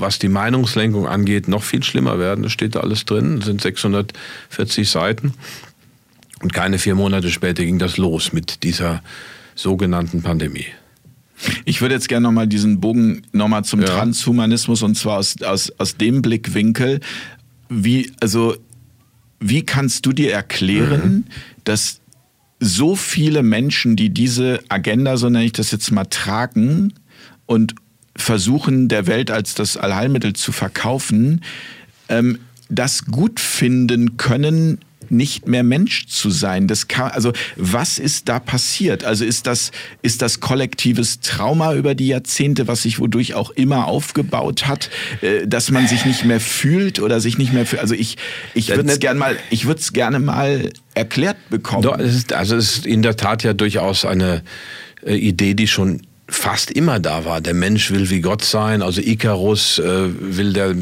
was 0.00 0.18
die 0.18 0.28
Meinungslenkung 0.28 1.06
angeht, 1.06 1.48
noch 1.48 1.62
viel 1.62 1.82
schlimmer 1.82 2.18
werden. 2.18 2.42
Das 2.42 2.52
steht 2.52 2.74
da 2.74 2.80
alles 2.80 3.04
drin. 3.04 3.36
Das 3.36 3.46
sind 3.46 3.60
640 3.60 4.88
Seiten. 4.88 5.34
Und 6.42 6.52
keine 6.52 6.78
vier 6.78 6.94
Monate 6.94 7.30
später 7.30 7.64
ging 7.64 7.78
das 7.78 7.96
los 7.96 8.32
mit 8.32 8.62
dieser 8.62 9.02
sogenannten 9.54 10.22
Pandemie. 10.22 10.66
Ich 11.64 11.80
würde 11.80 11.94
jetzt 11.94 12.08
gerne 12.08 12.24
nochmal 12.24 12.46
diesen 12.46 12.80
Bogen 12.80 13.22
nochmal 13.32 13.64
zum 13.64 13.80
ja. 13.80 13.86
Transhumanismus 13.86 14.82
und 14.82 14.96
zwar 14.96 15.18
aus, 15.18 15.40
aus, 15.42 15.72
aus 15.78 15.96
dem 15.96 16.22
Blickwinkel, 16.22 17.00
wie, 17.68 18.12
also, 18.20 18.56
wie 19.38 19.62
kannst 19.64 20.04
du 20.04 20.12
dir 20.12 20.32
erklären, 20.32 21.14
mhm. 21.14 21.24
dass 21.64 22.00
so 22.58 22.94
viele 22.94 23.42
Menschen, 23.42 23.96
die 23.96 24.10
diese 24.10 24.60
Agenda, 24.68 25.16
so 25.16 25.30
nenne 25.30 25.46
ich 25.46 25.52
das 25.52 25.70
jetzt 25.70 25.90
mal, 25.92 26.04
tragen 26.04 26.92
und 27.46 27.74
versuchen, 28.16 28.88
der 28.88 29.06
Welt 29.06 29.30
als 29.30 29.54
das 29.54 29.76
Allheilmittel 29.76 30.34
zu 30.34 30.52
verkaufen, 30.52 31.42
ähm, 32.08 32.38
das 32.68 33.06
gut 33.06 33.40
finden 33.40 34.18
können, 34.18 34.78
nicht 35.08 35.48
mehr 35.48 35.62
Mensch 35.62 36.06
zu 36.06 36.30
sein. 36.30 36.66
Das 36.68 36.88
kann, 36.88 37.10
also 37.10 37.32
was 37.56 37.98
ist 37.98 38.28
da 38.28 38.38
passiert? 38.38 39.04
Also 39.04 39.24
ist 39.24 39.46
das, 39.46 39.70
ist 40.02 40.22
das 40.22 40.40
kollektives 40.40 41.20
Trauma 41.20 41.74
über 41.74 41.94
die 41.94 42.08
Jahrzehnte, 42.08 42.68
was 42.68 42.82
sich 42.82 42.98
wodurch 42.98 43.34
auch 43.34 43.50
immer 43.50 43.86
aufgebaut 43.86 44.66
hat, 44.66 44.90
äh, 45.22 45.46
dass 45.46 45.70
man 45.70 45.86
sich 45.86 46.04
nicht 46.04 46.24
mehr 46.24 46.40
fühlt 46.40 47.00
oder 47.00 47.20
sich 47.20 47.38
nicht 47.38 47.52
mehr 47.52 47.66
fühlt? 47.66 47.80
Also 47.80 47.94
ich, 47.94 48.16
ich 48.54 48.68
würde 48.68 48.90
es 48.90 49.00
gerne 49.00 49.18
mal, 49.18 49.36
ich 49.50 49.66
würde 49.66 49.80
es 49.80 49.92
gerne 49.92 50.18
mal 50.18 50.70
erklärt 50.94 51.36
bekommen. 51.48 51.82
Doch, 51.82 51.98
es 51.98 52.14
ist, 52.14 52.32
also 52.32 52.56
es 52.56 52.78
ist 52.78 52.86
in 52.86 53.02
der 53.02 53.16
Tat 53.16 53.42
ja 53.42 53.52
durchaus 53.52 54.04
eine 54.04 54.42
äh, 55.04 55.14
Idee, 55.14 55.54
die 55.54 55.66
schon 55.66 56.02
fast 56.30 56.70
immer 56.70 57.00
da 57.00 57.24
war. 57.24 57.40
Der 57.40 57.54
Mensch 57.54 57.90
will 57.90 58.08
wie 58.10 58.20
Gott 58.20 58.44
sein, 58.44 58.82
also 58.82 59.00
Icarus 59.00 59.78
äh, 59.78 60.08
will 60.18 60.52
der 60.52 60.74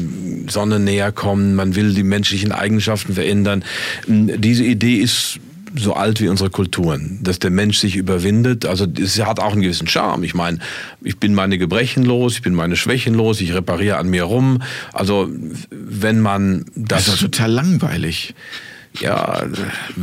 Sonne 0.47 0.79
näher 0.79 1.11
kommen, 1.11 1.55
man 1.55 1.75
will 1.75 1.93
die 1.93 2.03
menschlichen 2.03 2.51
Eigenschaften 2.51 3.13
verändern. 3.13 3.63
Hm, 4.05 4.39
diese 4.39 4.63
Idee 4.63 4.97
ist 4.97 5.39
so 5.75 5.93
alt 5.93 6.19
wie 6.19 6.29
unsere 6.29 6.49
Kulturen, 6.49 7.19
dass 7.21 7.39
der 7.39 7.51
Mensch 7.51 7.79
sich 7.79 7.95
überwindet. 7.95 8.65
Also 8.65 8.87
es 8.99 9.23
hat 9.23 9.39
auch 9.39 9.53
einen 9.53 9.61
gewissen 9.61 9.87
Charme. 9.87 10.23
Ich 10.23 10.33
meine, 10.33 10.59
ich 11.01 11.17
bin 11.17 11.33
meine 11.33 11.57
Gebrechen 11.57 12.03
los, 12.03 12.35
ich 12.35 12.41
bin 12.41 12.55
meine 12.55 12.75
Schwächen 12.75 13.13
los, 13.13 13.41
ich 13.41 13.53
repariere 13.53 13.97
an 13.97 14.09
mir 14.09 14.23
rum. 14.23 14.61
Also 14.93 15.29
wenn 15.69 16.21
man 16.21 16.65
das, 16.75 17.05
das 17.05 17.15
ist 17.15 17.21
total 17.21 17.51
langweilig. 17.51 18.33
Ja, 18.99 19.43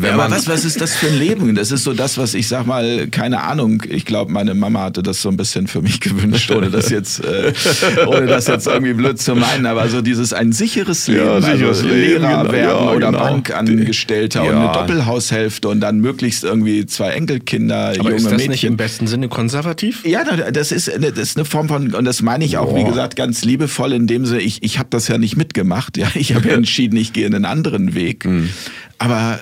ja, 0.01 0.13
aber 0.13 0.31
was, 0.31 0.49
was 0.49 0.65
ist 0.65 0.81
das 0.81 0.95
für 0.95 1.09
ein 1.09 1.19
Leben? 1.19 1.55
Das 1.57 1.73
ist 1.73 1.83
so 1.83 1.93
das, 1.93 2.19
was 2.19 2.35
ich 2.35 2.47
sag 2.47 2.67
mal, 2.67 3.09
keine 3.09 3.43
Ahnung. 3.43 3.83
Ich 3.89 4.05
glaube, 4.05 4.33
meine 4.33 4.55
Mama 4.55 4.85
hatte 4.85 5.03
das 5.03 5.21
so 5.21 5.29
ein 5.29 5.37
bisschen 5.37 5.67
für 5.67 5.83
mich 5.83 6.01
gewünscht, 6.01 6.51
ohne 6.53 6.71
das 6.71 6.89
jetzt, 6.91 7.23
äh, 7.25 7.53
ohne 8.07 8.27
das 8.27 8.47
jetzt 8.47 8.69
irgendwie 8.69 8.95
blöd 8.95 9.21
zu 9.21 9.35
meinen. 9.35 9.67
Aber 9.67 9.89
so 9.89 10.03
dieses 10.03 10.33
ein 10.33 10.53
sicheres 10.53 11.09
Leben, 11.09 11.27
ja, 11.27 11.41
sicheres 11.41 11.79
also 11.79 11.89
Leben, 11.89 12.23
Lehrer 12.23 12.43
genau. 12.43 12.53
werden 12.53 12.69
ja, 12.69 12.93
oder 12.93 13.07
genau. 13.11 13.19
Bankangestellter 13.19 14.45
ja. 14.45 14.51
und 14.51 14.57
eine 14.57 14.73
Doppelhaushälfte 14.73 15.69
und 15.69 15.81
dann 15.81 15.99
möglichst 15.99 16.45
irgendwie 16.45 16.87
zwei 16.87 17.11
Enkelkinder, 17.11 17.89
aber 17.89 17.97
junge 17.97 18.15
ist 18.15 18.25
das 18.27 18.33
Mädchen. 18.33 18.51
nicht 18.51 18.65
im 18.65 18.77
besten 18.77 19.09
Sinne 19.09 19.29
konservativ? 19.29 20.07
Ja, 20.07 20.25
das 20.25 20.71
ist, 20.71 20.89
das 20.89 21.19
ist 21.19 21.37
eine 21.37 21.45
Form 21.45 21.69
von, 21.69 21.93
und 21.93 22.05
das 22.05 22.23
meine 22.23 22.45
ich 22.45 22.57
auch, 22.57 22.71
Boah. 22.71 22.79
wie 22.79 22.85
gesagt, 22.85 23.17
ganz 23.17 23.45
liebevoll 23.45 23.93
in 23.93 24.07
dem 24.07 24.27
Sinne, 24.27 24.41
ich, 24.41 24.63
ich 24.63 24.79
habe 24.79 24.89
das 24.91 25.09
ja 25.09 25.19
nicht 25.19 25.37
mitgemacht. 25.37 25.97
Ja, 25.97 26.09
ich 26.15 26.35
habe 26.35 26.49
ja 26.49 26.55
entschieden, 26.57 26.97
ich 26.97 27.13
gehe 27.13 27.27
einen 27.27 27.45
anderen 27.45 27.95
Weg. 27.95 28.25
Mhm. 28.25 28.51
Aber 28.99 29.41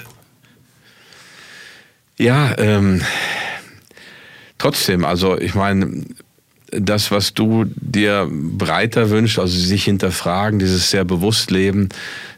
ja, 2.19 2.57
ähm, 2.59 3.03
trotzdem, 4.59 5.05
also 5.05 5.39
ich 5.39 5.55
meine, 5.55 6.05
das, 6.71 7.11
was 7.11 7.35
du 7.35 7.65
dir 7.67 8.29
breiter 8.31 9.11
wünschst, 9.11 9.39
also 9.39 9.57
sich 9.57 9.85
hinterfragen, 9.85 10.59
dieses 10.59 10.91
sehr 10.91 11.05
bewusst 11.05 11.51
leben, 11.51 11.89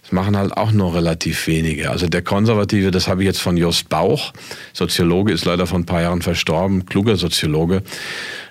das 0.03 0.13
machen 0.13 0.37
halt 0.37 0.57
auch 0.57 0.73
nur 0.73 0.95
relativ 0.95 1.47
wenige. 1.47 1.91
Also 1.91 2.07
der 2.07 2.23
Konservative, 2.23 2.91
das 2.91 3.09
habe 3.09 3.23
ich 3.23 3.27
jetzt 3.27 3.41
von 3.41 3.57
Jost 3.57 3.89
Bauch, 3.89 4.33
Soziologe, 4.73 5.33
ist 5.33 5.45
leider 5.45 5.67
vor 5.67 5.79
ein 5.79 5.87
paar 5.87 6.03
Jahren 6.03 6.23
verstorben, 6.23 6.87
kluger 6.87 7.17
Soziologe, 7.17 7.83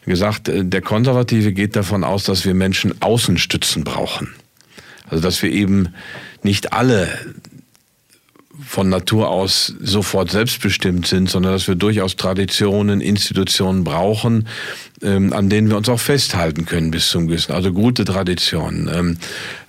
gesagt, 0.05 0.49
äh, 0.49 0.66
der 0.66 0.82
Konservative 0.82 1.53
geht 1.53 1.76
davon 1.76 2.03
aus, 2.03 2.24
dass 2.26 2.45
wir 2.45 2.53
Menschen 2.53 3.01
Außenstützen 3.01 3.84
brauchen. 3.84 4.34
Also 5.07 5.22
dass 5.22 5.41
wir 5.43 5.51
eben 5.51 5.89
nicht 6.43 6.74
alle 6.74 7.07
von 8.63 8.89
Natur 8.89 9.29
aus 9.29 9.73
sofort 9.79 10.31
selbstbestimmt 10.31 11.07
sind, 11.07 11.29
sondern 11.29 11.53
dass 11.53 11.67
wir 11.67 11.75
durchaus 11.75 12.15
Traditionen, 12.15 13.01
Institutionen 13.01 13.83
brauchen, 13.83 14.47
ähm, 15.01 15.33
an 15.33 15.49
denen 15.49 15.69
wir 15.69 15.77
uns 15.77 15.89
auch 15.89 15.99
festhalten 15.99 16.65
können 16.65 16.91
bis 16.91 17.09
zum 17.09 17.27
gewissen. 17.27 17.53
Also 17.53 17.71
gute 17.71 18.05
Traditionen. 18.05 18.89
Ähm, 18.93 19.17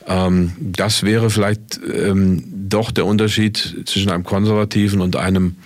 ähm, 0.07 0.53
das 0.59 1.03
wäre 1.03 1.31
vielleicht 1.31 1.81
ähm, 1.93 2.45
doch 2.69 2.91
der 2.91 3.07
Unterschied 3.07 3.83
zwischen 3.87 4.11
einem 4.11 4.25
Konservativen 4.25 5.01
und 5.01 5.17
einem 5.17 5.57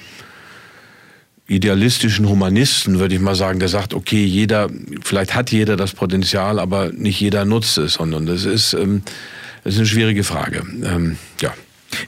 idealistischen 1.47 2.29
Humanisten, 2.29 3.01
würde 3.01 3.17
ich 3.17 3.21
mal 3.21 3.35
sagen, 3.35 3.59
der 3.59 3.69
sagt, 3.69 3.93
okay, 3.93 4.25
jeder, 4.25 4.71
vielleicht 5.03 5.35
hat 5.35 5.51
jeder 5.51 5.77
das 5.77 5.93
Potenzial, 5.93 6.61
aber 6.61 6.93
nicht 6.93 7.21
jeder 7.21 7.45
nutzt 7.45 7.77
es, 7.77 7.95
sondern 7.95 8.25
das 8.25 8.45
ist, 8.45 8.73
ähm, 8.73 9.03
das 9.65 9.75
ist 9.75 9.81
eine 9.81 9.89
schwierige 9.89 10.25
Frage. 10.25 10.63
Ähm, 10.85 11.17
ja. 11.41 11.53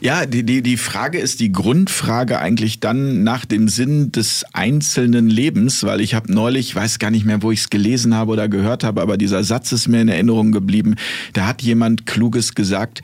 Ja, 0.01 0.27
die, 0.27 0.45
die, 0.45 0.63
die 0.63 0.77
Frage 0.77 1.19
ist 1.19 1.41
die 1.41 1.53
Grundfrage 1.53 2.39
eigentlich 2.39 2.81
dann 2.81 3.25
nach 3.25 3.45
dem 3.45 3.69
Sinn 3.69 4.13
des 4.13 4.45
einzelnen 4.53 5.29
Lebens, 5.29 5.85
weil 5.85 6.01
ich 6.01 6.15
habe 6.15 6.33
neulich, 6.33 6.75
weiß 6.75 6.99
gar 6.99 7.11
nicht 7.11 7.25
mehr, 7.25 7.43
wo 7.43 7.51
ich 7.51 7.61
es 7.61 7.71
gelesen 7.71 8.15
habe 8.15 8.33
oder 8.33 8.49
gehört 8.49 8.85
habe, 8.85 9.01
aber 9.01 9.17
dieser 9.17 9.45
Satz 9.45 9.73
ist 9.73 9.89
mir 9.89 10.01
in 10.01 10.09
Erinnerung 10.09 10.53
geblieben. 10.53 10.97
Da 11.33 11.47
hat 11.47 11.63
jemand 11.63 12.07
Kluges 12.07 12.55
gesagt, 12.55 13.03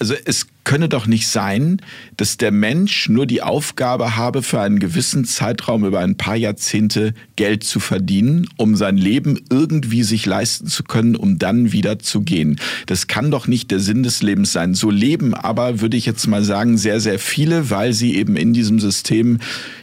also 0.00 0.14
es 0.24 0.46
könne 0.64 0.88
doch 0.88 1.06
nicht 1.06 1.28
sein, 1.28 1.80
dass 2.16 2.38
der 2.38 2.52
Mensch 2.52 3.08
nur 3.10 3.26
die 3.26 3.42
Aufgabe 3.42 4.16
habe, 4.16 4.42
für 4.42 4.60
einen 4.60 4.78
gewissen 4.78 5.26
Zeitraum 5.26 5.84
über 5.84 6.00
ein 6.00 6.16
paar 6.16 6.36
Jahrzehnte 6.36 7.12
Geld 7.36 7.64
zu 7.64 7.80
verdienen, 7.80 8.48
um 8.56 8.76
sein 8.76 8.96
Leben 8.96 9.38
irgendwie 9.50 10.02
sich 10.02 10.24
leisten 10.24 10.68
zu 10.68 10.84
können, 10.84 11.16
um 11.16 11.38
dann 11.38 11.72
wieder 11.72 11.98
zu 11.98 12.22
gehen. 12.22 12.58
Das 12.86 13.08
kann 13.08 13.30
doch 13.30 13.46
nicht 13.46 13.70
der 13.70 13.80
Sinn 13.80 14.02
des 14.02 14.22
Lebens 14.22 14.52
sein. 14.52 14.74
So 14.74 14.90
leben 14.90 15.34
aber, 15.34 15.82
würde 15.82 15.98
ich 15.98 16.06
jetzt 16.06 16.26
mal 16.26 16.44
sagen, 16.44 16.78
sehr, 16.78 17.00
sehr 17.00 17.18
viele, 17.18 17.68
weil 17.68 17.92
sie 17.92 18.16
eben 18.16 18.36
in 18.36 18.54
diesem 18.54 18.80
System, 18.80 19.38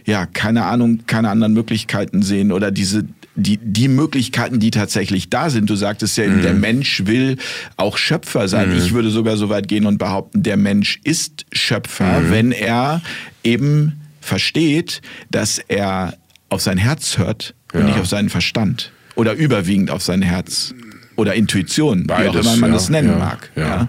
ja, 0.05 0.25
keine 0.25 0.65
Ahnung, 0.65 1.01
keine 1.05 1.29
anderen 1.29 1.53
Möglichkeiten 1.53 2.23
sehen 2.23 2.51
oder 2.51 2.71
diese 2.71 3.05
die, 3.37 3.57
die 3.57 3.87
Möglichkeiten, 3.87 4.59
die 4.59 4.71
tatsächlich 4.71 5.29
da 5.29 5.49
sind. 5.49 5.69
Du 5.69 5.75
sagtest 5.75 6.17
ja, 6.17 6.27
mhm. 6.27 6.41
der 6.41 6.53
Mensch 6.53 7.05
will 7.05 7.37
auch 7.77 7.97
Schöpfer 7.97 8.47
sein. 8.47 8.71
Mhm. 8.71 8.77
Ich 8.77 8.93
würde 8.93 9.11
sogar 9.11 9.37
so 9.37 9.49
weit 9.49 9.67
gehen 9.67 9.85
und 9.85 9.99
behaupten, 9.99 10.43
der 10.43 10.57
Mensch 10.57 10.99
ist 11.03 11.45
Schöpfer, 11.51 12.19
mhm. 12.21 12.31
wenn 12.31 12.51
er 12.51 13.01
eben 13.43 14.01
versteht, 14.19 15.01
dass 15.29 15.59
er 15.59 16.17
auf 16.49 16.61
sein 16.61 16.77
Herz 16.77 17.17
hört 17.17 17.53
und 17.73 17.81
ja. 17.81 17.85
nicht 17.85 17.99
auf 17.99 18.07
seinen 18.07 18.29
Verstand. 18.29 18.91
Oder 19.15 19.33
überwiegend 19.33 19.91
auf 19.91 20.01
sein 20.01 20.21
Herz. 20.21 20.73
Oder 21.15 21.35
Intuition, 21.35 22.07
Beides, 22.07 22.33
wie 22.33 22.37
auch 22.37 22.41
immer 22.41 22.55
man 22.57 22.69
ja, 22.71 22.75
das 22.75 22.89
nennen 22.89 23.09
ja, 23.09 23.17
mag. 23.17 23.51
Ja. 23.55 23.87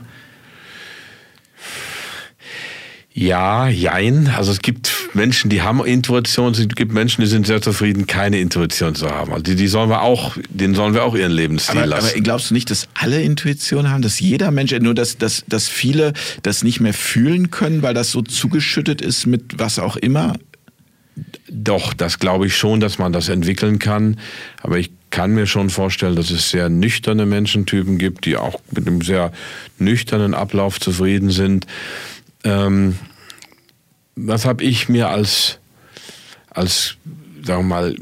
Ja, 3.13 3.69
jein. 3.69 4.29
Also 4.29 4.53
es 4.53 4.61
gibt 4.61 4.98
Menschen, 5.15 5.51
die 5.51 5.63
haben 5.63 5.85
Intuition, 5.85 6.53
es 6.53 6.69
gibt 6.69 6.93
Menschen, 6.93 7.23
die 7.23 7.27
sind 7.27 7.47
sehr 7.47 7.63
zufrieden, 7.63 8.07
keine 8.07 8.41
Intuition 8.41 8.95
zu 8.95 9.11
haben. 9.11 9.33
Also 9.33 9.43
die, 9.43 9.57
die 9.57 9.69
sollen 9.69 9.91
wir 9.91 10.03
auch, 10.03 10.37
denen 10.49 10.75
sollen 10.75 10.95
wir 10.95 11.05
auch 11.05 11.15
ihren 11.15 11.33
Lebensstil 11.33 11.79
aber, 11.79 11.87
lassen. 11.87 12.11
Aber 12.13 12.21
glaubst 12.21 12.51
du 12.51 12.55
nicht, 12.55 12.71
dass 12.71 12.89
alle 12.95 13.23
Intuition 13.23 13.91
haben, 13.91 14.03
dass 14.03 14.21
jeder 14.21 14.51
Mensch, 14.51 14.73
nur 14.73 14.95
dass, 14.95 15.19
dass, 15.19 15.45
dass 15.49 15.69
viele 15.69 16.13
das 16.43 16.63
nicht 16.63 16.81
mehr 16.81 16.95
fühlen 16.95 17.51
können, 17.51 17.83
weil 17.83 17.95
das 17.95 18.11
so 18.11 18.23
zugeschüttet 18.23 19.01
ist 19.01 19.27
mit 19.27 19.59
was 19.59 19.79
auch 19.79 19.97
immer? 19.97 20.35
Doch, 21.51 21.95
das 21.95 22.19
glaube 22.19 22.47
ich 22.47 22.57
schon, 22.57 22.81
dass 22.81 22.99
man 22.99 23.13
das 23.13 23.29
entwickeln 23.29 23.79
kann. 23.79 24.19
Aber 24.63 24.79
ich 24.79 24.91
kann 25.11 25.33
mir 25.33 25.47
schon 25.47 25.71
vorstellen, 25.71 26.17
dass 26.17 26.31
es 26.31 26.51
sehr 26.51 26.69
nüchterne 26.69 27.27
Menschentypen 27.27 27.99
gibt, 27.99 28.27
die 28.27 28.37
auch 28.37 28.61
mit 28.71 28.87
einem 28.87 29.01
sehr 29.01 29.33
nüchternen 29.79 30.35
Ablauf 30.35 30.81
zufrieden 30.81 31.31
sind. 31.31 31.67
Ähm, 32.45 32.99
was 34.27 34.45
habe 34.45 34.65
ich 34.65 34.89
mir 34.89 35.09
als, 35.09 35.59
als, 36.51 36.97
sagen 37.45 37.63
wir 37.63 37.69
mal, 37.69 37.97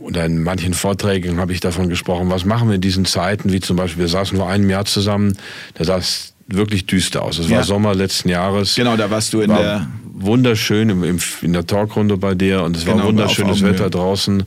oder 0.00 0.24
in 0.24 0.42
manchen 0.42 0.74
Vorträgen 0.74 1.38
habe 1.38 1.52
ich 1.52 1.60
davon 1.60 1.88
gesprochen, 1.88 2.30
was 2.30 2.44
machen 2.44 2.68
wir 2.68 2.74
in 2.76 2.80
diesen 2.80 3.04
Zeiten, 3.04 3.52
wie 3.52 3.60
zum 3.60 3.76
Beispiel, 3.76 4.02
wir 4.02 4.08
saßen 4.08 4.36
vor 4.36 4.48
einem 4.48 4.68
Jahr 4.70 4.84
zusammen, 4.84 5.36
da 5.74 5.84
sah 5.84 5.98
es 5.98 6.34
wirklich 6.46 6.86
düster 6.86 7.22
aus. 7.22 7.38
Es 7.38 7.48
ja. 7.48 7.58
war 7.58 7.64
Sommer 7.64 7.94
letzten 7.94 8.28
Jahres. 8.28 8.74
Genau, 8.74 8.96
da 8.96 9.10
warst 9.10 9.32
du 9.32 9.40
in 9.40 9.50
der... 9.50 9.86
Wunderschön 10.22 10.90
im, 10.90 11.02
im, 11.02 11.18
in 11.40 11.54
der 11.54 11.66
Talkrunde 11.66 12.18
bei 12.18 12.34
dir 12.34 12.62
und 12.62 12.76
es 12.76 12.84
genau, 12.84 12.98
war 12.98 13.04
wunderschönes 13.06 13.62
Wetter 13.62 13.88
draußen 13.88 14.42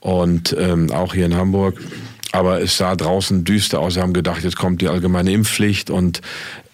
und 0.00 0.54
ähm, 0.58 0.90
auch 0.90 1.14
hier 1.14 1.24
in 1.24 1.34
Hamburg. 1.34 1.80
Aber 2.38 2.62
es 2.62 2.76
sah 2.76 2.94
draußen 2.94 3.42
düster 3.42 3.80
aus. 3.80 3.96
Wir 3.96 4.02
haben 4.02 4.12
gedacht, 4.12 4.44
jetzt 4.44 4.54
kommt 4.54 4.80
die 4.80 4.86
allgemeine 4.86 5.32
Impfpflicht 5.32 5.90
und 5.90 6.20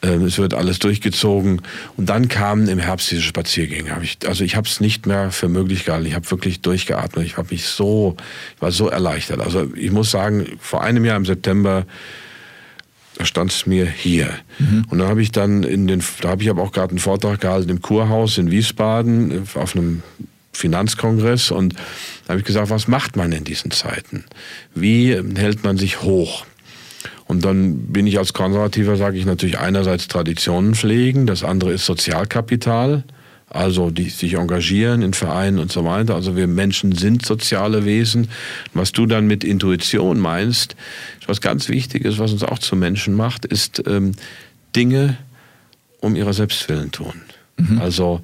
äh, 0.02 0.08
es 0.08 0.36
wird 0.36 0.52
alles 0.52 0.78
durchgezogen. 0.78 1.62
Und 1.96 2.10
dann 2.10 2.28
kamen 2.28 2.68
im 2.68 2.78
Herbst 2.78 3.10
diese 3.10 3.22
Spaziergänge. 3.22 3.96
ich, 4.02 4.18
also 4.28 4.44
ich 4.44 4.56
habe 4.56 4.68
es 4.68 4.80
nicht 4.80 5.06
mehr 5.06 5.30
für 5.30 5.48
möglich 5.48 5.86
gehalten. 5.86 6.04
Ich 6.04 6.14
habe 6.14 6.30
wirklich 6.30 6.60
durchgeatmet. 6.60 7.24
Ich 7.24 7.38
habe 7.38 7.48
mich 7.50 7.66
so, 7.66 8.14
ich 8.56 8.60
war 8.60 8.72
so 8.72 8.90
erleichtert. 8.90 9.40
Also 9.40 9.72
ich 9.74 9.90
muss 9.90 10.10
sagen, 10.10 10.46
vor 10.60 10.82
einem 10.82 11.02
Jahr 11.06 11.16
im 11.16 11.24
September 11.24 11.86
da 13.16 13.24
stand 13.24 13.52
es 13.52 13.64
mir 13.64 13.86
hier. 13.86 14.28
Mhm. 14.58 14.86
Und 14.90 14.98
da 14.98 15.08
habe 15.08 15.22
ich 15.22 15.30
dann 15.30 15.62
in 15.62 15.86
den, 15.86 16.02
da 16.20 16.30
habe 16.30 16.42
ich 16.42 16.50
aber 16.50 16.62
auch 16.62 16.72
gerade 16.72 16.90
einen 16.90 16.98
Vortrag 16.98 17.40
gehalten 17.40 17.70
im 17.70 17.80
Kurhaus 17.80 18.36
in 18.36 18.50
Wiesbaden 18.50 19.46
auf 19.54 19.74
einem 19.74 20.02
Finanzkongress 20.54 21.50
und 21.50 21.74
da 21.74 22.30
habe 22.30 22.40
ich 22.40 22.46
gesagt, 22.46 22.70
was 22.70 22.88
macht 22.88 23.16
man 23.16 23.32
in 23.32 23.44
diesen 23.44 23.70
Zeiten? 23.70 24.24
Wie 24.74 25.14
hält 25.36 25.64
man 25.64 25.76
sich 25.76 26.02
hoch? 26.02 26.46
Und 27.26 27.44
dann 27.44 27.92
bin 27.92 28.06
ich 28.06 28.18
als 28.18 28.32
Konservativer, 28.32 28.96
sage 28.96 29.18
ich 29.18 29.26
natürlich 29.26 29.58
einerseits 29.58 30.08
Traditionen 30.08 30.74
pflegen, 30.74 31.26
das 31.26 31.42
andere 31.42 31.72
ist 31.72 31.86
Sozialkapital, 31.86 33.04
also 33.48 33.90
die 33.90 34.10
sich 34.10 34.34
engagieren 34.34 35.02
in 35.02 35.14
Vereinen 35.14 35.58
und 35.58 35.70
so 35.70 35.84
weiter. 35.84 36.14
Also 36.14 36.36
wir 36.36 36.46
Menschen 36.46 36.92
sind 36.92 37.24
soziale 37.24 37.84
Wesen. 37.84 38.28
Was 38.72 38.92
du 38.92 39.06
dann 39.06 39.26
mit 39.26 39.44
Intuition 39.44 40.18
meinst, 40.18 40.74
ist 41.20 41.28
was 41.28 41.40
ganz 41.40 41.68
Wichtiges, 41.68 42.18
was 42.18 42.32
uns 42.32 42.42
auch 42.42 42.58
zu 42.58 42.74
Menschen 42.74 43.14
macht, 43.14 43.44
ist 43.44 43.82
ähm, 43.86 44.12
Dinge 44.74 45.18
um 46.00 46.16
ihrer 46.16 46.32
Selbstwillen 46.32 46.90
tun. 46.90 47.14
Mhm. 47.56 47.80
Also 47.80 48.20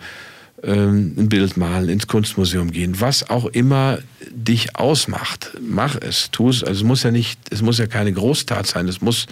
ein 0.63 1.29
Bild 1.29 1.57
malen, 1.57 1.89
ins 1.89 2.07
Kunstmuseum 2.07 2.71
gehen, 2.71 3.01
was 3.01 3.31
auch 3.31 3.47
immer 3.47 3.99
dich 4.31 4.77
ausmacht, 4.77 5.53
mach 5.61 5.97
es, 5.97 6.31
tu 6.31 6.51
es. 6.51 6.63
Also 6.63 6.81
es 6.81 6.87
muss 6.87 7.03
ja 7.03 7.11
nicht, 7.11 7.41
es 7.51 7.63
muss 7.63 7.79
ja 7.79 7.87
keine 7.87 8.13
Großtat 8.13 8.67
sein, 8.67 8.89
es 8.89 9.01
muss 9.01 9.27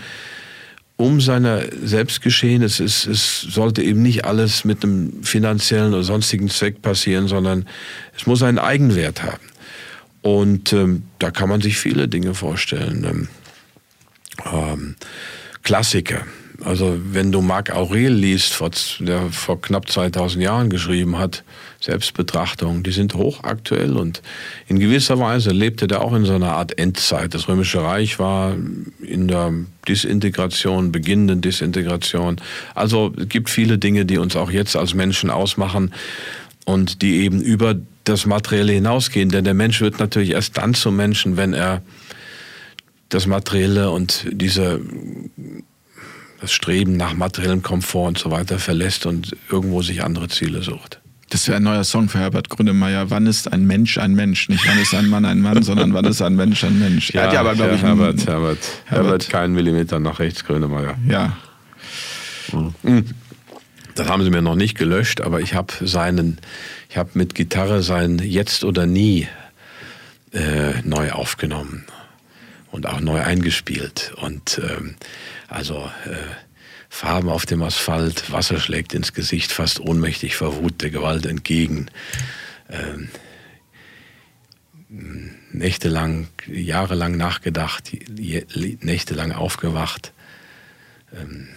um 0.97 1.20
seiner 1.20 1.62
selbst 1.83 2.22
geschehen. 2.22 2.62
Es, 2.62 2.81
ist, 2.81 3.07
es 3.07 3.43
sollte 3.43 3.83
eben 3.83 4.03
nicht 4.03 4.24
alles 4.24 4.64
mit 4.64 4.83
einem 4.83 5.22
finanziellen 5.22 5.95
oder 5.95 6.03
sonstigen 6.03 6.51
Zweck 6.51 6.83
passieren, 6.83 7.29
sondern 7.29 7.66
es 8.16 8.26
muss 8.26 8.43
einen 8.43 8.59
Eigenwert 8.59 9.22
haben. 9.22 9.45
Und 10.22 10.72
ähm, 10.72 11.05
da 11.20 11.31
kann 11.31 11.49
man 11.49 11.61
sich 11.61 11.79
viele 11.79 12.09
Dinge 12.09 12.35
vorstellen. 12.35 13.05
Ähm, 13.05 13.29
ähm, 14.53 14.97
Klassiker. 15.62 16.26
Also 16.64 16.98
wenn 17.12 17.30
du 17.30 17.40
Marc 17.40 17.70
Aurel 17.70 18.12
liest, 18.12 18.61
der 18.98 19.30
vor 19.30 19.62
knapp 19.62 19.88
2000 19.88 20.42
Jahren 20.42 20.70
geschrieben 20.70 21.16
hat, 21.16 21.44
Selbstbetrachtung, 21.80 22.82
die 22.82 22.90
sind 22.90 23.14
hochaktuell 23.14 23.96
und 23.96 24.22
in 24.66 24.80
gewisser 24.80 25.20
Weise 25.20 25.50
lebte 25.50 25.86
der 25.86 26.00
auch 26.02 26.12
in 26.14 26.24
so 26.24 26.34
einer 26.34 26.52
Art 26.52 26.76
Endzeit. 26.76 27.34
Das 27.34 27.46
Römische 27.46 27.82
Reich 27.82 28.18
war 28.18 28.56
in 29.00 29.28
der 29.28 29.52
Disintegration, 29.86 30.90
beginnenden 30.90 31.40
Disintegration. 31.40 32.40
Also 32.74 33.12
es 33.16 33.28
gibt 33.28 33.50
viele 33.50 33.78
Dinge, 33.78 34.04
die 34.04 34.18
uns 34.18 34.34
auch 34.34 34.50
jetzt 34.50 34.74
als 34.74 34.94
Menschen 34.94 35.30
ausmachen 35.30 35.94
und 36.64 37.02
die 37.02 37.18
eben 37.18 37.40
über 37.40 37.76
das 38.02 38.26
Materielle 38.26 38.72
hinausgehen. 38.72 39.30
Denn 39.30 39.44
der 39.44 39.54
Mensch 39.54 39.80
wird 39.80 40.00
natürlich 40.00 40.32
erst 40.32 40.59
dann 40.59 40.74
zum 40.74 40.96
Menschen, 40.96 41.36
wenn 41.36 41.54
er 41.54 41.82
das 43.11 43.26
Materielle 43.26 43.90
und 43.90 44.26
diese 44.32 44.80
das 46.41 46.53
Streben 46.53 46.97
nach 46.97 47.14
materiellem 47.14 47.62
Komfort 47.62 48.09
und 48.09 48.18
so 48.18 48.30
weiter 48.30 48.59
verlässt 48.59 49.07
und 49.07 49.36
irgendwo 49.51 49.82
sich 49.82 50.05
andere 50.05 50.28
Ziele 50.28 50.62
sucht. 50.62 51.01
Das 51.30 51.47
wäre 51.47 51.59
ein 51.59 51.62
neuer 51.62 51.84
Song 51.84 52.09
für 52.09 52.20
Herbert 52.20 52.49
Grönemeyer. 52.49 53.11
Wann 53.11 53.26
ist 53.26 53.53
ein 53.53 53.66
Mensch 53.66 53.99
ein 53.99 54.14
Mensch? 54.14 54.49
Nicht 54.49 54.66
wann 54.66 54.78
ist 54.78 54.95
ein 54.95 55.09
Mann 55.09 55.26
ein 55.26 55.41
Mann, 55.41 55.62
sondern 55.62 55.93
wann 55.93 56.07
ist 56.07 56.22
ein 56.22 56.36
Mensch 56.36 56.64
ein 56.64 56.78
Mensch? 56.78 57.12
Ja, 57.12 57.30
ja 57.30 57.41
aber, 57.41 57.55
glaube 57.55 57.74
ich, 57.74 57.82
Herbert, 57.82 58.26
Herbert, 58.26 58.59
Herbert, 58.86 59.28
keinen 59.28 59.53
Millimeter 59.53 60.01
nach 60.01 60.20
rechts, 60.20 60.45
Grönemeyer. 60.45 60.97
Ja. 61.07 61.36
Mhm. 62.82 63.05
Das 63.95 64.09
haben 64.09 64.22
sie 64.24 64.30
mir 64.30 64.41
noch 64.41 64.55
nicht 64.55 64.78
gelöscht, 64.78 65.20
aber 65.20 65.41
ich 65.41 65.53
habe 65.55 65.74
seinen, 65.86 66.39
ich 66.89 66.97
habe 66.97 67.11
mit 67.14 67.34
Gitarre 67.34 67.82
sein 67.82 68.20
Jetzt 68.20 68.64
oder 68.64 68.86
Nie 68.86 69.28
äh, 70.32 70.80
neu 70.82 71.11
aufgenommen. 71.11 71.84
und 72.70 72.86
auch 72.86 73.01
neu 73.01 73.20
eingespielt. 73.20 74.12
Und 74.20 74.61
ähm, 74.62 74.95
also 75.49 75.90
äh, 76.05 76.16
Farben 76.88 77.28
auf 77.28 77.46
dem 77.46 77.62
Asphalt, 77.62 78.30
Wasser 78.30 78.61
schlägt 78.61 78.94
ins 78.94 79.12
Gesicht, 79.12 79.53
fast 79.53 79.80
ohnmächtig 79.80 80.36
vor 80.36 80.57
Wut 80.57 80.80
der 80.82 80.90
Gewalt 80.90 81.26
entgegen. 81.26 81.90
Ähm, 82.70 83.09
nächtelang, 85.53 86.28
jahrelang 86.46 87.16
nachgedacht, 87.16 87.92
nächtelang 88.80 89.32
aufgewacht. 89.32 90.12
Ähm, 91.14 91.49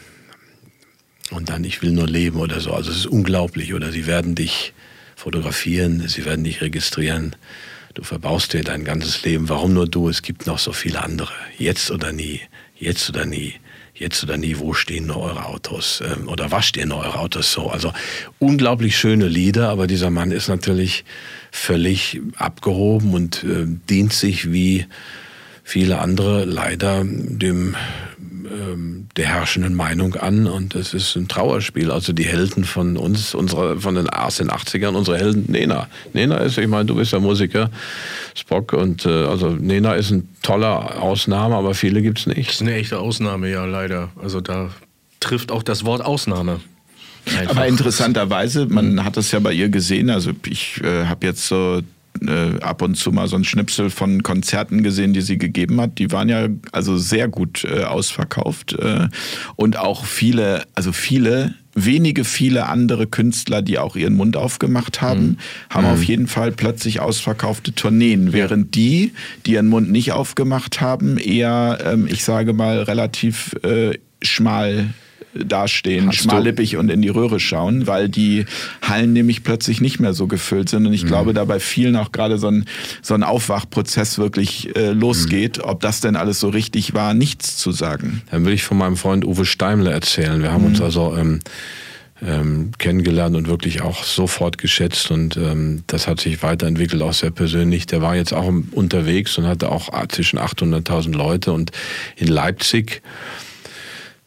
und 1.32 1.50
dann, 1.50 1.64
ich 1.64 1.82
will 1.82 1.92
nur 1.92 2.08
leben 2.08 2.40
oder 2.40 2.60
so. 2.60 2.74
Also 2.74 2.92
es 2.92 2.98
ist 2.98 3.06
unglaublich. 3.08 3.74
Oder 3.74 3.92
sie 3.92 4.06
werden 4.06 4.36
dich 4.36 4.74
fotografieren, 5.16 6.08
sie 6.08 6.26
werden 6.26 6.44
dich 6.44 6.62
registrieren. 6.62 7.36
Du 7.94 8.04
verbaust 8.04 8.54
dir 8.54 8.64
dein 8.64 8.84
ganzes 8.84 9.24
Leben. 9.24 9.48
Warum 9.48 9.74
nur 9.74 9.88
du? 9.88 10.10
Es 10.10 10.22
gibt 10.22 10.46
noch 10.46 10.60
so 10.60 10.74
viele 10.74 11.02
andere. 11.02 11.34
Jetzt 11.58 11.90
oder 11.90 12.12
nie. 12.12 12.42
Jetzt 12.76 13.10
oder 13.10 13.26
nie. 13.26 13.56
Jetzt 14.02 14.24
oder 14.24 14.36
nie. 14.36 14.58
Wo 14.58 14.74
stehen 14.74 15.06
nur 15.06 15.18
eure 15.18 15.46
Autos? 15.46 16.02
Ähm, 16.04 16.28
oder 16.28 16.50
was 16.50 16.66
stehen 16.66 16.90
nur 16.90 17.06
eure 17.06 17.20
Autos 17.20 17.52
so? 17.52 17.70
Also 17.70 17.94
unglaublich 18.40 18.98
schöne 18.98 19.28
Lieder, 19.28 19.70
aber 19.70 19.86
dieser 19.86 20.10
Mann 20.10 20.32
ist 20.32 20.48
natürlich 20.48 21.06
völlig 21.52 22.20
abgehoben 22.36 23.14
und 23.14 23.44
äh, 23.44 23.68
dient 23.90 24.12
sich 24.12 24.52
wie 24.52 24.88
viele 25.64 26.00
andere 26.00 26.46
leider 26.46 27.04
dem 27.06 27.76
ähm, 28.46 29.08
der 29.18 29.28
herrschenden 29.28 29.74
Meinung 29.74 30.16
an 30.16 30.48
und 30.48 30.76
es 30.76 30.94
ist 30.94 31.16
ein 31.16 31.28
Trauerspiel. 31.28 31.92
Also 31.92 32.14
die 32.14 32.26
Helden 32.26 32.64
von 32.64 32.98
uns, 32.98 33.34
unsere, 33.36 33.80
von 33.80 33.96
den 33.96 34.10
aus 34.10 34.38
den 34.38 34.50
80ern, 34.50 34.96
unsere 34.96 35.18
Helden, 35.18 35.46
Nena. 35.52 35.88
Nena 36.14 36.38
ist, 36.38 36.58
ich 36.58 36.68
meine, 36.68 36.86
du 36.86 36.96
bist 36.96 37.12
ja 37.12 37.20
Musiker, 37.20 37.70
Spock, 38.36 38.74
und 38.74 39.06
äh, 39.06 39.10
also 39.10 39.50
Nena 39.50 39.94
ist 39.94 40.12
ein 40.12 40.30
toller 40.42 41.02
Ausnahme, 41.02 41.56
aber 41.56 41.74
viele 41.74 42.02
gibt 42.02 42.20
es 42.20 42.28
nicht. 42.28 42.48
Das 42.48 42.56
ist 42.56 42.62
eine 42.62 42.76
echte 42.76 43.00
Ausnahme, 43.00 43.50
ja, 43.50 43.66
leider. 43.66 44.10
Also 44.22 44.42
da 44.42 44.70
trifft 45.20 45.52
auch 45.52 45.64
das 45.64 45.86
Wort 45.86 46.04
Ausnahme. 46.04 46.60
Einfach. 47.26 47.56
Aber 47.56 47.68
interessanterweise, 47.68 48.66
man 48.66 49.04
hat 49.04 49.18
es 49.18 49.32
ja 49.32 49.40
bei 49.40 49.54
ihr 49.54 49.70
gesehen, 49.70 50.10
also 50.10 50.32
ich 50.48 50.82
äh, 50.84 51.06
habe 51.06 51.28
jetzt 51.28 51.48
so 51.48 51.82
äh, 52.28 52.60
ab 52.62 52.82
und 52.82 52.96
zu 52.96 53.12
mal 53.12 53.28
so 53.28 53.36
ein 53.36 53.44
Schnipsel 53.44 53.90
von 53.90 54.24
Konzerten 54.24 54.84
gesehen, 54.84 55.14
die 55.14 55.22
sie 55.22 55.38
gegeben 55.38 55.80
hat. 55.82 55.98
Die 55.98 56.12
waren 56.12 56.30
ja 56.30 56.48
also 56.72 56.98
sehr 56.98 57.28
gut 57.28 57.64
äh, 57.64 57.84
ausverkauft 57.84 58.74
äh, 58.74 59.08
und 59.56 59.78
auch 59.78 60.06
viele, 60.06 60.66
also 60.76 60.92
viele 60.92 61.56
wenige, 61.74 62.26
viele 62.26 62.68
andere 62.68 63.08
Künstler, 63.08 63.62
die 63.62 63.80
auch 63.80 63.96
ihren 63.96 64.16
Mund 64.16 64.36
aufgemacht 64.36 65.02
haben, 65.02 65.22
mhm. 65.22 65.38
haben 65.70 65.88
mhm. 65.88 65.94
auf 65.94 66.04
jeden 66.04 66.28
Fall 66.28 66.52
plötzlich 66.52 67.00
ausverkaufte 67.00 67.74
Tourneen, 67.74 68.34
während 68.34 68.76
die, 68.76 69.14
die 69.46 69.54
ihren 69.54 69.68
Mund 69.68 69.90
nicht 69.90 70.12
aufgemacht 70.12 70.82
haben, 70.82 71.18
eher, 71.18 71.80
ähm, 71.86 72.08
ich 72.08 72.24
sage 72.24 72.54
mal, 72.54 72.82
relativ 72.84 73.56
äh, 73.64 73.98
schmal 74.22 74.94
dastehen, 75.34 76.08
Hast 76.08 76.18
schmallippig 76.18 76.72
du? 76.72 76.80
und 76.80 76.90
in 76.90 77.02
die 77.02 77.10
Röhre 77.10 77.40
schauen, 77.40 77.88
weil 77.88 78.10
die 78.10 78.46
Hallen 78.82 79.14
nämlich 79.14 79.44
plötzlich 79.44 79.82
nicht 79.82 80.00
mehr 80.00 80.14
so 80.14 80.28
gefüllt 80.28 80.70
sind. 80.70 80.86
Und 80.86 80.94
ich 80.94 81.04
mhm. 81.04 81.08
glaube, 81.08 81.34
da 81.34 81.46
bei 81.46 81.60
vielen 81.60 81.96
auch 81.96 82.12
gerade 82.12 82.38
so 82.38 82.48
ein, 82.48 82.66
so 83.02 83.14
ein 83.14 83.24
Aufwachprozess 83.24 84.18
wirklich 84.18 84.76
äh, 84.76 84.92
losgeht. 84.92 85.58
Mhm. 85.58 85.64
Ob 85.66 85.80
das 85.82 86.02
denn 86.02 86.16
alles 86.16 86.40
so 86.40 86.50
richtig 86.50 86.94
war, 86.94 87.14
nichts 87.14 87.58
zu 87.58 87.72
sagen. 87.72 88.22
Dann 88.32 88.46
will 88.46 88.54
ich 88.54 88.64
von 88.64 88.78
meinem 88.78 88.98
Freund 88.98 89.26
Uwe 89.26 89.46
Steimle 89.46 89.92
erzählen. 89.92 90.42
Wir 90.42 90.52
haben 90.52 90.62
mhm. 90.62 90.70
uns 90.70 90.82
also 90.82 91.16
ähm, 91.16 91.40
ähm, 92.24 92.72
kennengelernt 92.78 93.36
und 93.36 93.48
wirklich 93.48 93.82
auch 93.82 94.04
sofort 94.04 94.58
geschätzt 94.58 95.10
und 95.10 95.38
ähm, 95.38 95.84
das 95.88 96.08
hat 96.08 96.20
sich 96.20 96.44
weiterentwickelt, 96.44 97.02
auch 97.02 97.14
sehr 97.14 97.32
persönlich. 97.32 97.88
Der 97.88 98.02
war 98.02 98.16
jetzt 98.16 98.34
auch 98.34 98.52
unterwegs 98.72 99.38
und 99.38 99.48
hatte 99.48 99.72
auch 99.72 99.90
zwischen 100.08 100.38
800.000 100.38 101.14
Leute 101.14 101.52
und 101.52 101.72
in 102.16 102.28
Leipzig 102.28 103.02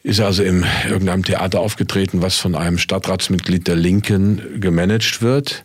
ist 0.04 0.20
also 0.20 0.42
in 0.42 0.64
irgendeinem 0.88 1.24
Theater 1.24 1.60
aufgetreten, 1.60 2.22
was 2.22 2.36
von 2.36 2.54
einem 2.54 2.78
Stadtratsmitglied 2.78 3.66
der 3.66 3.74
Linken 3.74 4.60
gemanagt 4.60 5.22
wird. 5.22 5.64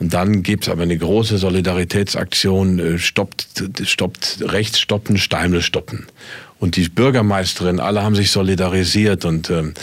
Und 0.00 0.14
dann 0.14 0.42
gibt 0.42 0.64
es 0.64 0.68
aber 0.68 0.82
eine 0.82 0.98
große 0.98 1.38
Solidaritätsaktion, 1.38 2.78
äh, 2.78 2.98
stoppt, 2.98 3.46
stoppt 3.84 4.38
rechts 4.42 4.80
stoppen, 4.80 5.16
Steimle 5.16 5.62
stoppen. 5.62 6.06
Und 6.58 6.76
die 6.76 6.88
Bürgermeisterin, 6.88 7.78
alle 7.78 8.02
haben 8.02 8.16
sich 8.16 8.32
solidarisiert 8.32 9.24
und 9.24 9.48
ähm, 9.48 9.74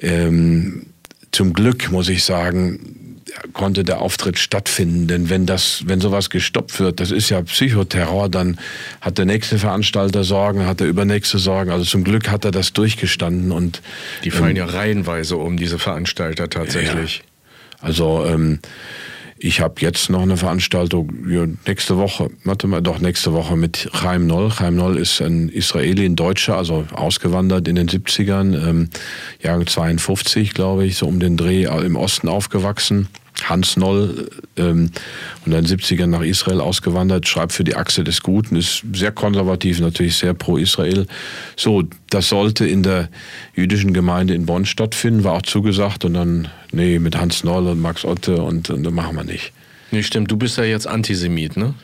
ähm, 0.00 0.86
zum 1.32 1.52
Glück 1.52 1.90
muss 1.90 2.08
ich 2.08 2.22
sagen, 2.22 3.03
konnte 3.52 3.84
der 3.84 4.00
Auftritt 4.00 4.38
stattfinden. 4.38 5.06
Denn 5.06 5.30
wenn 5.30 5.46
das, 5.46 5.82
wenn 5.86 6.00
sowas 6.00 6.30
gestoppt 6.30 6.80
wird, 6.80 7.00
das 7.00 7.10
ist 7.10 7.30
ja 7.30 7.42
Psychoterror, 7.42 8.28
dann 8.28 8.58
hat 9.00 9.18
der 9.18 9.24
nächste 9.24 9.58
Veranstalter 9.58 10.24
Sorgen, 10.24 10.66
hat 10.66 10.80
der 10.80 10.88
übernächste 10.88 11.38
Sorgen. 11.38 11.70
Also 11.70 11.84
zum 11.84 12.04
Glück 12.04 12.30
hat 12.30 12.44
er 12.44 12.50
das 12.50 12.72
durchgestanden 12.72 13.52
und 13.52 13.82
die 14.24 14.30
fallen 14.30 14.50
ähm, 14.50 14.56
ja 14.56 14.66
reihenweise 14.66 15.36
um 15.36 15.56
diese 15.56 15.78
Veranstalter 15.78 16.48
tatsächlich. 16.48 17.18
Ja. 17.18 17.24
Also 17.80 18.24
ähm, 18.26 18.60
ich 19.36 19.60
habe 19.60 19.74
jetzt 19.80 20.08
noch 20.08 20.22
eine 20.22 20.36
Veranstaltung 20.36 21.12
ja, 21.28 21.44
nächste 21.66 21.98
Woche, 21.98 22.30
warte 22.44 22.66
mal, 22.66 22.80
doch 22.80 22.98
nächste 22.98 23.32
Woche 23.32 23.56
mit 23.56 23.90
Chaim 23.92 24.26
Noll. 24.26 24.50
Chaim 24.50 24.76
Noll 24.76 24.96
ist 24.96 25.20
ein 25.20 25.48
Israeli, 25.50 26.06
ein 26.06 26.16
Deutscher, 26.16 26.56
also 26.56 26.86
ausgewandert 26.94 27.68
in 27.68 27.76
den 27.76 27.88
70ern, 27.88 28.54
ähm, 28.66 28.88
Jahrgang 29.42 29.66
52, 29.66 30.54
glaube 30.54 30.86
ich, 30.86 30.96
so 30.96 31.06
um 31.06 31.20
den 31.20 31.36
Dreh 31.36 31.64
im 31.64 31.96
Osten 31.96 32.28
aufgewachsen. 32.28 33.08
Hans 33.42 33.76
Noll 33.76 34.30
ähm, 34.56 34.90
in 35.44 35.52
den 35.52 35.66
70ern 35.66 36.06
nach 36.06 36.22
Israel 36.22 36.60
ausgewandert, 36.60 37.26
schreibt 37.26 37.52
für 37.52 37.64
die 37.64 37.74
Achse 37.74 38.04
des 38.04 38.22
Guten, 38.22 38.56
ist 38.56 38.84
sehr 38.92 39.12
konservativ, 39.12 39.80
natürlich 39.80 40.16
sehr 40.16 40.34
pro 40.34 40.56
Israel. 40.56 41.06
So, 41.56 41.82
das 42.10 42.28
sollte 42.28 42.66
in 42.66 42.82
der 42.82 43.08
jüdischen 43.54 43.92
Gemeinde 43.92 44.34
in 44.34 44.46
Bonn 44.46 44.64
stattfinden, 44.66 45.24
war 45.24 45.34
auch 45.34 45.42
zugesagt 45.42 46.04
und 46.04 46.14
dann, 46.14 46.48
nee, 46.72 46.98
mit 46.98 47.16
Hans 47.16 47.44
Noll 47.44 47.66
und 47.66 47.80
Max 47.80 48.04
Otte 48.04 48.42
und, 48.42 48.70
und 48.70 48.84
das 48.84 48.92
machen 48.92 49.16
wir 49.16 49.24
nicht. 49.24 49.52
Nee, 49.90 50.02
stimmt, 50.02 50.30
du 50.30 50.36
bist 50.36 50.58
ja 50.58 50.64
jetzt 50.64 50.86
Antisemit, 50.86 51.56
ne? 51.56 51.74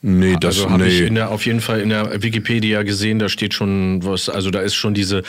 Nee, 0.00 0.36
das 0.40 0.58
also 0.58 0.70
habe 0.70 0.84
nee. 0.84 0.90
ich 0.90 1.00
in 1.00 1.16
der, 1.16 1.30
auf 1.30 1.44
jeden 1.44 1.60
Fall 1.60 1.80
in 1.80 1.88
der 1.88 2.22
Wikipedia 2.22 2.84
gesehen, 2.84 3.18
da 3.18 3.28
steht 3.28 3.52
schon 3.52 4.04
was, 4.04 4.28
also 4.28 4.50
da 4.50 4.60
ist 4.60 4.76
schon 4.76 4.94
diese, 4.94 5.24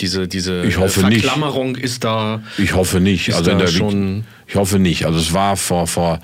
diese, 0.00 0.26
diese 0.26 0.64
ich 0.64 0.76
hoffe 0.76 1.00
Verklammerung 1.00 1.72
nicht. 1.72 1.84
ist 1.84 2.02
da. 2.02 2.42
Ich 2.58 2.74
hoffe 2.74 3.00
nicht. 3.00 3.32
Also 3.32 3.50
in 3.52 3.58
der 3.58 3.68
schon 3.68 4.24
ich 4.48 4.56
hoffe 4.56 4.78
nicht. 4.78 5.04
Also 5.06 5.18
es 5.18 5.32
war 5.34 5.56
vor, 5.56 5.86
vor, 5.86 6.20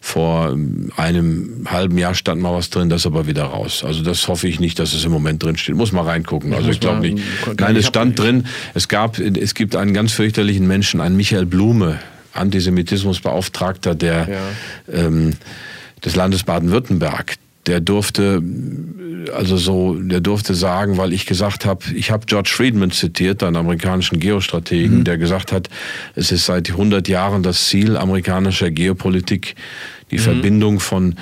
vor 0.00 0.56
einem 0.96 1.66
halben 1.66 1.96
Jahr 1.98 2.14
stand 2.14 2.42
mal 2.42 2.52
was 2.52 2.68
drin, 2.68 2.88
das 2.88 3.06
aber 3.06 3.26
wieder 3.26 3.44
raus. 3.44 3.84
Also 3.84 4.02
das 4.02 4.26
hoffe 4.28 4.48
ich 4.48 4.58
nicht, 4.58 4.78
dass 4.78 4.92
es 4.92 5.04
im 5.04 5.12
Moment 5.12 5.42
drin 5.42 5.56
steht. 5.56 5.76
Muss 5.76 5.92
mal 5.92 6.02
reingucken. 6.02 6.52
Also 6.52 6.68
ich 6.68 6.80
glaube 6.80 7.00
nicht. 7.00 7.22
Nein, 7.58 7.76
es 7.76 7.86
stand 7.86 8.18
drin. 8.18 8.46
Es 8.74 8.88
gab, 8.88 9.18
es 9.18 9.54
gibt 9.54 9.76
einen 9.76 9.94
ganz 9.94 10.12
fürchterlichen 10.12 10.66
Menschen, 10.66 11.00
einen 11.00 11.16
Michael 11.16 11.46
Blume, 11.46 12.00
Antisemitismusbeauftragter 12.32 13.94
der 13.94 14.28
ja. 14.28 15.04
ähm, 15.06 15.34
des 16.04 16.16
Landes 16.16 16.44
Baden-Württemberg, 16.44 17.36
der 17.66 17.80
durfte 17.80 18.42
also 19.34 19.56
so, 19.56 19.94
der 19.94 20.20
durfte 20.20 20.54
sagen, 20.54 20.96
weil 20.96 21.12
ich 21.12 21.26
gesagt 21.26 21.64
habe, 21.64 21.84
ich 21.94 22.10
habe 22.10 22.26
George 22.26 22.50
Friedman 22.52 22.90
zitiert, 22.90 23.42
einen 23.42 23.56
amerikanischen 23.56 24.18
Geostrategen, 24.18 24.98
mhm. 24.98 25.04
der 25.04 25.18
gesagt 25.18 25.52
hat, 25.52 25.68
es 26.14 26.32
ist 26.32 26.46
seit 26.46 26.70
100 26.70 27.08
Jahren 27.08 27.42
das 27.42 27.68
Ziel 27.68 27.96
amerikanischer 27.96 28.70
Geopolitik, 28.70 29.56
die 30.10 30.16
mhm. 30.16 30.22
Verbindung 30.22 30.80
von 30.80 31.16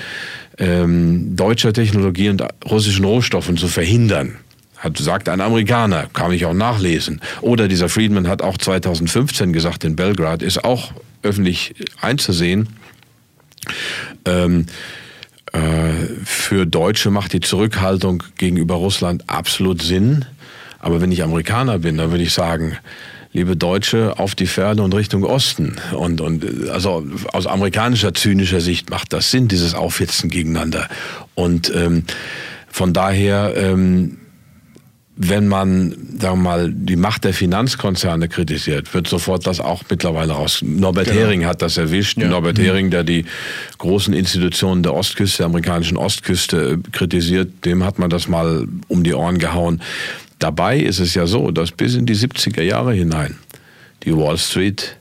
ähm, 0.58 1.36
deutscher 1.36 1.72
Technologie 1.72 2.28
und 2.28 2.42
russischen 2.68 3.04
Rohstoffen 3.04 3.56
zu 3.56 3.68
verhindern. 3.68 4.36
Hat, 4.76 4.96
sagt 4.98 5.28
ein 5.28 5.40
Amerikaner, 5.40 6.06
kann 6.12 6.30
ich 6.30 6.46
auch 6.46 6.54
nachlesen. 6.54 7.20
Oder 7.40 7.66
dieser 7.66 7.88
Friedman 7.88 8.28
hat 8.28 8.42
auch 8.42 8.56
2015 8.58 9.52
gesagt 9.52 9.82
in 9.82 9.96
Belgrad, 9.96 10.42
ist 10.42 10.64
auch 10.64 10.92
öffentlich 11.22 11.74
einzusehen. 12.00 12.68
Ähm, 14.24 14.66
äh, 15.52 15.92
für 16.24 16.66
Deutsche 16.66 17.10
macht 17.10 17.32
die 17.32 17.40
Zurückhaltung 17.40 18.22
gegenüber 18.36 18.74
Russland 18.74 19.24
absolut 19.28 19.82
Sinn. 19.82 20.24
Aber 20.78 21.00
wenn 21.00 21.12
ich 21.12 21.22
Amerikaner 21.22 21.78
bin, 21.78 21.96
dann 21.96 22.10
würde 22.10 22.22
ich 22.24 22.32
sagen, 22.32 22.76
liebe 23.32 23.56
Deutsche, 23.56 24.18
auf 24.18 24.34
die 24.34 24.46
Pferde 24.46 24.82
und 24.82 24.94
Richtung 24.94 25.24
Osten. 25.24 25.76
Und, 25.92 26.20
und 26.20 26.68
also 26.70 27.06
aus 27.32 27.46
amerikanischer, 27.46 28.14
zynischer 28.14 28.60
Sicht 28.60 28.90
macht 28.90 29.12
das 29.12 29.30
Sinn, 29.30 29.48
dieses 29.48 29.74
Aufhitzen 29.74 30.30
gegeneinander. 30.30 30.88
Und 31.34 31.72
ähm, 31.74 32.04
von 32.68 32.92
daher 32.92 33.54
ähm, 33.56 34.17
wenn 35.20 35.48
man, 35.48 35.90
sagen 36.20 36.42
wir 36.42 36.50
mal, 36.50 36.72
die 36.72 36.94
Macht 36.94 37.24
der 37.24 37.34
Finanzkonzerne 37.34 38.28
kritisiert, 38.28 38.94
wird 38.94 39.08
sofort 39.08 39.48
das 39.48 39.58
auch 39.58 39.82
mittlerweile 39.90 40.32
raus. 40.32 40.62
Norbert 40.64 41.06
genau. 41.06 41.18
Hering 41.18 41.44
hat 41.44 41.60
das 41.60 41.76
erwischt. 41.76 42.18
Ja. 42.18 42.28
Norbert 42.28 42.56
mhm. 42.56 42.62
Hering, 42.62 42.90
der 42.90 43.02
die 43.02 43.24
großen 43.78 44.14
Institutionen 44.14 44.84
der 44.84 44.94
Ostküste, 44.94 45.38
der 45.38 45.46
amerikanischen 45.46 45.96
Ostküste 45.96 46.78
äh, 46.78 46.90
kritisiert, 46.92 47.64
dem 47.64 47.82
hat 47.82 47.98
man 47.98 48.10
das 48.10 48.28
mal 48.28 48.68
um 48.86 49.02
die 49.02 49.12
Ohren 49.12 49.38
gehauen. 49.38 49.82
Dabei 50.38 50.78
ist 50.78 51.00
es 51.00 51.14
ja 51.14 51.26
so, 51.26 51.50
dass 51.50 51.72
bis 51.72 51.96
in 51.96 52.06
die 52.06 52.14
70er 52.14 52.62
Jahre 52.62 52.92
hinein 52.94 53.36
die 54.04 54.16
Wall 54.16 54.38
Street 54.38 54.97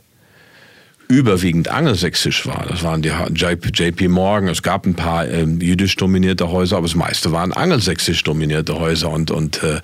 überwiegend 1.08 1.70
angelsächsisch 1.70 2.46
war. 2.46 2.66
Das 2.70 2.84
waren 2.84 3.02
die 3.02 3.10
JP 3.10 4.10
Morgan, 4.10 4.50
es 4.50 4.62
gab 4.62 4.86
ein 4.86 4.96
paar 4.96 5.26
äh, 5.26 5.44
jüdisch 5.44 5.96
dominierte 5.96 6.52
Häuser, 6.52 6.78
aber 6.78 6.88
das 6.88 6.96
meiste 6.96 7.32
waren 7.32 7.54
angelsächsisch 7.54 8.24
dominierte 8.24 8.78
Häuser 8.78 9.10
und, 9.10 9.32
und 9.32 9.62
äh, 9.64 9.80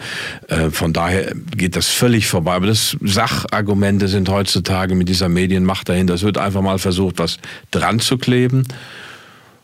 äh, 0.48 0.70
von 0.70 0.92
daher 0.92 1.34
geht 1.56 1.76
das 1.76 1.88
völlig 1.88 2.28
vorbei. 2.28 2.54
Aber 2.54 2.68
das 2.68 2.98
Sachargumente 3.02 4.08
sind 4.08 4.28
heutzutage 4.30 4.96
mit 4.96 5.08
dieser 5.08 5.30
Medienmacht 5.30 5.88
dahinter. 5.88 6.14
Es 6.14 6.24
wird 6.24 6.38
einfach 6.38 6.62
mal 6.62 6.78
versucht, 6.78 7.20
was 7.20 7.38
dran 7.72 8.00
zu 8.00 8.18
kleben 8.18 8.66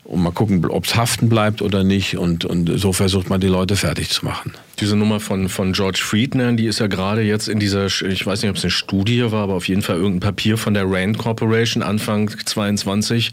und 0.10 0.24
mal 0.24 0.32
gucken, 0.32 0.66
ob 0.66 0.86
es 0.86 0.96
haften 0.96 1.30
bleibt 1.30 1.62
oder 1.62 1.84
nicht. 1.84 2.18
Und, 2.18 2.44
und 2.44 2.80
so 2.80 2.94
versucht 2.94 3.30
man 3.30 3.40
die 3.40 3.48
Leute 3.48 3.76
fertig 3.76 4.10
zu 4.10 4.26
machen. 4.26 4.54
Diese 4.80 4.96
Nummer 4.96 5.20
von, 5.20 5.50
von 5.50 5.72
George 5.74 6.00
Friedman, 6.02 6.58
die 6.58 6.66
ist 6.66 6.80
ja 6.80 6.88
gerade 6.88 7.22
jetzt 7.22 7.48
in 7.48 7.60
dieser, 7.60 7.86
ich 7.86 8.26
weiß 8.26 8.42
nicht, 8.42 8.50
ob 8.50 8.58
es 8.58 8.64
eine 8.64 8.72
Studie 8.72 9.32
war, 9.32 9.44
aber 9.44 9.54
auf 9.54 9.68
jeden 9.68 9.84
Fall 9.84 9.98
irgendein 9.98 10.22
Papier 10.22 10.58
von 10.58 10.74
der 10.74 10.90
Rand 10.90 11.20
Corporation 11.20 11.84
Anfang 11.84 12.28
22. 12.44 13.32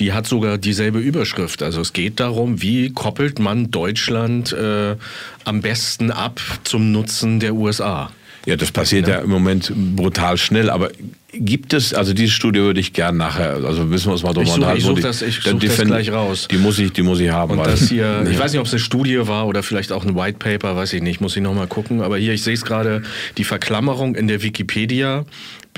Die 0.00 0.12
hat 0.12 0.26
sogar 0.26 0.58
dieselbe 0.58 0.98
Überschrift. 0.98 1.62
Also 1.62 1.80
es 1.82 1.92
geht 1.92 2.18
darum, 2.18 2.62
wie 2.62 2.90
koppelt 2.92 3.38
man 3.38 3.70
Deutschland 3.70 4.52
äh, 4.52 4.96
am 5.44 5.60
besten 5.60 6.10
ab 6.10 6.40
zum 6.64 6.90
Nutzen 6.90 7.38
der 7.38 7.54
USA. 7.54 8.10
Ja, 8.46 8.56
das 8.56 8.72
passiert 8.72 9.08
ja, 9.08 9.16
ja 9.16 9.20
im 9.22 9.30
Moment 9.30 9.72
brutal 9.96 10.36
schnell, 10.36 10.70
aber 10.70 10.90
Gibt 11.30 11.74
es, 11.74 11.92
also 11.92 12.14
diese 12.14 12.32
Studie 12.32 12.60
würde 12.60 12.80
ich 12.80 12.94
gern 12.94 13.18
nachher, 13.18 13.56
also 13.56 13.84
müssen 13.84 14.06
wir 14.06 14.12
uns 14.12 14.22
mal 14.22 14.32
drüber 14.32 14.54
unterhalten. 14.54 14.78
Ich 14.78 14.86
suche 14.86 15.02
das, 15.02 15.20
ich 15.20 15.40
such 15.40 15.58
das 15.58 15.76
gleich 15.76 16.10
raus. 16.10 16.48
Die 16.50 16.56
muss 16.56 16.78
ich, 16.78 16.90
die 16.94 17.02
muss 17.02 17.20
ich 17.20 17.28
haben. 17.28 17.58
Und 17.58 17.66
das 17.66 17.86
hier, 17.86 18.24
ich 18.30 18.38
weiß 18.38 18.52
nicht, 18.52 18.60
ob 18.60 18.66
es 18.66 18.72
eine 18.72 18.80
Studie 18.80 19.20
war 19.28 19.46
oder 19.46 19.62
vielleicht 19.62 19.92
auch 19.92 20.06
ein 20.06 20.16
White 20.16 20.38
Paper, 20.38 20.74
weiß 20.74 20.94
ich 20.94 21.02
nicht, 21.02 21.20
muss 21.20 21.36
ich 21.36 21.42
nochmal 21.42 21.66
gucken. 21.66 22.00
Aber 22.00 22.16
hier, 22.16 22.32
ich 22.32 22.42
sehe 22.42 22.54
es 22.54 22.64
gerade, 22.64 23.02
die 23.36 23.44
Verklammerung 23.44 24.14
in 24.14 24.26
der 24.26 24.42
Wikipedia 24.42 25.26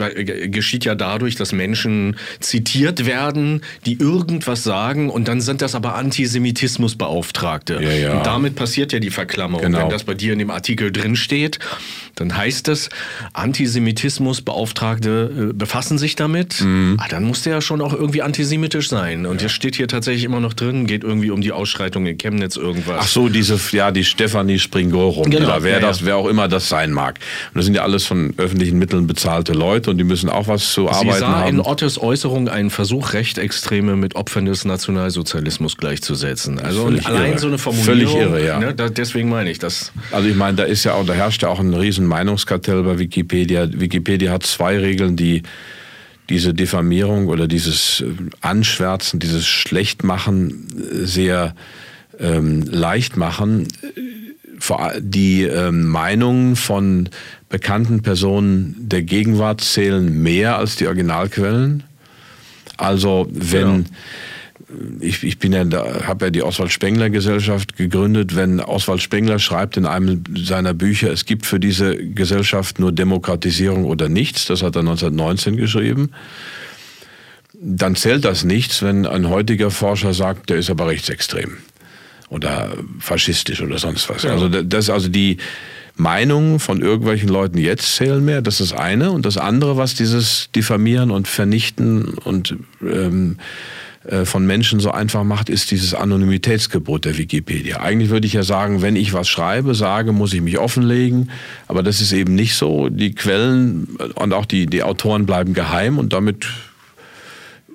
geschieht 0.08 0.84
ja 0.84 0.94
dadurch, 0.94 1.36
dass 1.36 1.52
Menschen 1.52 2.16
zitiert 2.40 3.06
werden, 3.06 3.62
die 3.86 3.98
irgendwas 3.98 4.64
sagen 4.64 5.10
und 5.10 5.28
dann 5.28 5.40
sind 5.40 5.62
das 5.62 5.74
aber 5.74 5.94
Antisemitismusbeauftragte. 5.94 7.80
Ja, 7.82 7.92
ja. 7.92 8.18
Und 8.18 8.26
damit 8.26 8.56
passiert 8.56 8.92
ja 8.92 8.98
die 8.98 9.10
Verklammerung. 9.10 9.66
Genau. 9.66 9.82
Wenn 9.82 9.90
das 9.90 10.04
bei 10.04 10.14
dir 10.14 10.32
in 10.32 10.38
dem 10.38 10.50
Artikel 10.50 10.92
drin 10.92 11.16
steht, 11.16 11.58
dann 12.16 12.36
heißt 12.36 12.68
es, 12.68 12.90
Antisemitismusbeauftragte 13.32 15.50
äh, 15.50 15.52
befassen 15.52 15.98
sich 15.98 16.16
damit. 16.16 16.60
Mhm. 16.60 16.96
Ah, 16.98 17.08
dann 17.08 17.24
muss 17.24 17.42
der 17.42 17.54
ja 17.54 17.60
schon 17.60 17.80
auch 17.80 17.92
irgendwie 17.92 18.22
antisemitisch 18.22 18.88
sein. 18.88 19.26
Und 19.26 19.36
ja. 19.36 19.46
jetzt 19.46 19.54
steht 19.54 19.76
hier 19.76 19.88
tatsächlich 19.88 20.24
immer 20.24 20.40
noch 20.40 20.54
drin, 20.54 20.86
geht 20.86 21.04
irgendwie 21.04 21.30
um 21.30 21.40
die 21.40 21.52
Ausschreitung 21.52 22.06
in 22.06 22.18
Chemnitz 22.18 22.56
irgendwas. 22.56 22.98
Ach 23.00 23.08
so, 23.08 23.28
diese, 23.28 23.58
ja, 23.72 23.90
die 23.90 24.04
Stefanie 24.04 24.58
Springorum. 24.58 25.30
Genau. 25.30 25.58
wer 25.60 25.74
ja, 25.74 25.80
das, 25.80 26.04
wer 26.04 26.16
auch 26.16 26.26
immer 26.26 26.48
das 26.48 26.68
sein 26.68 26.92
mag. 26.92 27.18
Und 27.52 27.58
das 27.58 27.64
sind 27.64 27.74
ja 27.74 27.82
alles 27.82 28.06
von 28.06 28.34
öffentlichen 28.36 28.78
Mitteln 28.78 29.06
bezahlte 29.06 29.52
Leute 29.52 29.89
und 29.90 29.98
die 29.98 30.04
müssen 30.04 30.30
auch 30.30 30.48
was 30.48 30.72
zu 30.72 30.82
Sie 30.82 30.88
arbeiten 30.88 31.20
sah 31.20 31.40
haben. 31.40 31.48
in 31.48 31.60
Ottes 31.60 32.00
Äußerung 32.00 32.48
einen 32.48 32.70
Versuch, 32.70 33.12
Rechtsextreme 33.12 33.96
mit 33.96 34.16
Opfern 34.16 34.46
des 34.46 34.64
Nationalsozialismus 34.64 35.76
gleichzusetzen. 35.76 36.58
Also 36.58 36.86
allein 36.86 37.32
irre. 37.32 37.38
so 37.38 37.48
eine 37.48 37.58
Formulierung. 37.58 37.84
Völlig 37.84 38.14
irre, 38.14 38.46
ja. 38.46 38.58
Ne, 38.58 38.74
da, 38.74 38.88
deswegen 38.88 39.28
meine 39.28 39.50
ich 39.50 39.58
das. 39.58 39.92
Also 40.10 40.28
ich 40.28 40.36
meine, 40.36 40.56
da 40.56 40.62
ist 40.64 40.84
ja 40.84 40.94
auch, 40.94 41.04
da 41.04 41.12
herrscht 41.12 41.42
ja 41.42 41.48
auch 41.48 41.60
ein 41.60 41.74
riesen 41.74 42.06
Meinungskartell 42.06 42.82
bei 42.82 42.98
Wikipedia. 42.98 43.68
Wikipedia 43.70 44.32
hat 44.32 44.44
zwei 44.44 44.78
Regeln, 44.78 45.16
die 45.16 45.42
diese 46.30 46.54
Diffamierung 46.54 47.26
oder 47.26 47.48
dieses 47.48 48.00
äh, 48.00 48.06
Anschwärzen, 48.40 49.20
dieses 49.20 49.46
Schlechtmachen 49.46 50.68
äh, 50.78 51.04
sehr 51.04 51.54
ähm, 52.18 52.62
leicht 52.62 53.16
machen. 53.16 53.66
Die 54.98 55.42
ähm, 55.42 55.86
Meinungen 55.86 56.56
von 56.56 57.08
bekannten 57.48 58.02
Personen 58.02 58.76
der 58.78 59.02
Gegenwart 59.02 59.60
zählen 59.60 60.22
mehr 60.22 60.56
als 60.56 60.76
die 60.76 60.86
Originalquellen. 60.86 61.82
Also 62.76 63.28
wenn 63.30 63.84
genau. 64.68 65.00
ich, 65.00 65.24
ich 65.24 65.38
bin 65.38 65.52
ja 65.52 65.64
habe 66.06 66.26
ja 66.26 66.30
die 66.30 66.42
Oswald 66.42 66.72
Spengler 66.72 67.10
Gesellschaft 67.10 67.76
gegründet, 67.76 68.36
wenn 68.36 68.60
Oswald 68.60 69.02
Spengler 69.02 69.38
schreibt 69.38 69.76
in 69.76 69.86
einem 69.86 70.22
seiner 70.36 70.74
Bücher, 70.74 71.10
es 71.10 71.24
gibt 71.24 71.46
für 71.46 71.60
diese 71.60 71.96
Gesellschaft 71.96 72.78
nur 72.78 72.92
Demokratisierung 72.92 73.84
oder 73.84 74.08
nichts, 74.08 74.46
das 74.46 74.62
hat 74.62 74.76
er 74.76 74.80
1919 74.80 75.56
geschrieben. 75.56 76.10
Dann 77.62 77.96
zählt 77.96 78.24
das 78.24 78.44
nichts, 78.44 78.82
wenn 78.82 79.04
ein 79.04 79.28
heutiger 79.28 79.70
Forscher 79.70 80.14
sagt, 80.14 80.48
der 80.48 80.56
ist 80.56 80.70
aber 80.70 80.86
rechtsextrem 80.86 81.58
oder 82.30 82.70
faschistisch 82.98 83.60
oder 83.60 83.78
sonst 83.78 84.08
was. 84.08 84.22
Ja. 84.22 84.32
Also 84.32 84.48
das 84.48 84.88
also 84.88 85.08
die 85.08 85.36
Meinungen 85.96 86.58
von 86.58 86.80
irgendwelchen 86.80 87.28
Leuten 87.28 87.58
jetzt 87.58 87.96
zählen 87.96 88.24
mehr. 88.24 88.40
Das 88.40 88.60
ist 88.60 88.72
das 88.72 88.78
eine. 88.78 89.10
Und 89.10 89.26
das 89.26 89.36
andere, 89.36 89.76
was 89.76 89.94
dieses 89.94 90.48
Diffamieren 90.54 91.10
und 91.10 91.28
Vernichten 91.28 92.14
und 92.14 92.56
ähm, 92.82 93.36
äh, 94.04 94.24
von 94.24 94.46
Menschen 94.46 94.80
so 94.80 94.90
einfach 94.90 95.24
macht, 95.24 95.50
ist 95.50 95.70
dieses 95.70 95.92
Anonymitätsgebot 95.92 97.04
der 97.04 97.18
Wikipedia. 97.18 97.80
Eigentlich 97.80 98.10
würde 98.10 98.26
ich 98.26 98.32
ja 98.32 98.42
sagen, 98.42 98.80
wenn 98.80 98.96
ich 98.96 99.12
was 99.12 99.28
schreibe, 99.28 99.74
sage, 99.74 100.12
muss 100.12 100.32
ich 100.32 100.40
mich 100.40 100.58
offenlegen. 100.58 101.30
Aber 101.68 101.82
das 101.82 102.00
ist 102.00 102.12
eben 102.12 102.34
nicht 102.34 102.54
so. 102.54 102.88
Die 102.88 103.14
Quellen 103.14 103.88
und 104.14 104.32
auch 104.32 104.46
die, 104.46 104.66
die 104.66 104.82
Autoren 104.82 105.26
bleiben 105.26 105.52
geheim 105.52 105.98
und 105.98 106.14
damit 106.14 106.46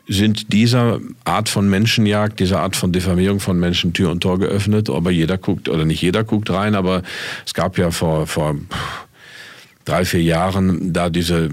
sind 0.08 0.54
dieser 0.54 1.00
Art 1.24 1.50
von 1.50 1.70
Menschenjagd, 1.70 2.40
dieser 2.40 2.62
Art 2.62 2.76
von 2.76 2.92
Diffamierung 2.92 3.40
von 3.40 3.60
Menschen 3.60 3.94
Tür 3.94 4.12
und 4.12 4.22
Tor 4.22 4.40
geöffnet. 4.40 4.90
Aber 4.90 5.12
jeder 5.12 5.38
guckt, 5.38 5.68
oder 5.70 5.86
nicht 5.86 6.02
jeder 6.02 6.24
guckt 6.24 6.50
rein, 6.50 6.76
aber 6.76 7.02
es 7.46 7.54
gab 7.54 7.78
ja 7.78 7.92
vor, 7.92 8.28
vor 8.28 8.56
drei, 9.86 10.04
vier 10.04 10.22
Jahren 10.24 10.92
da 10.92 11.10
diese 11.10 11.48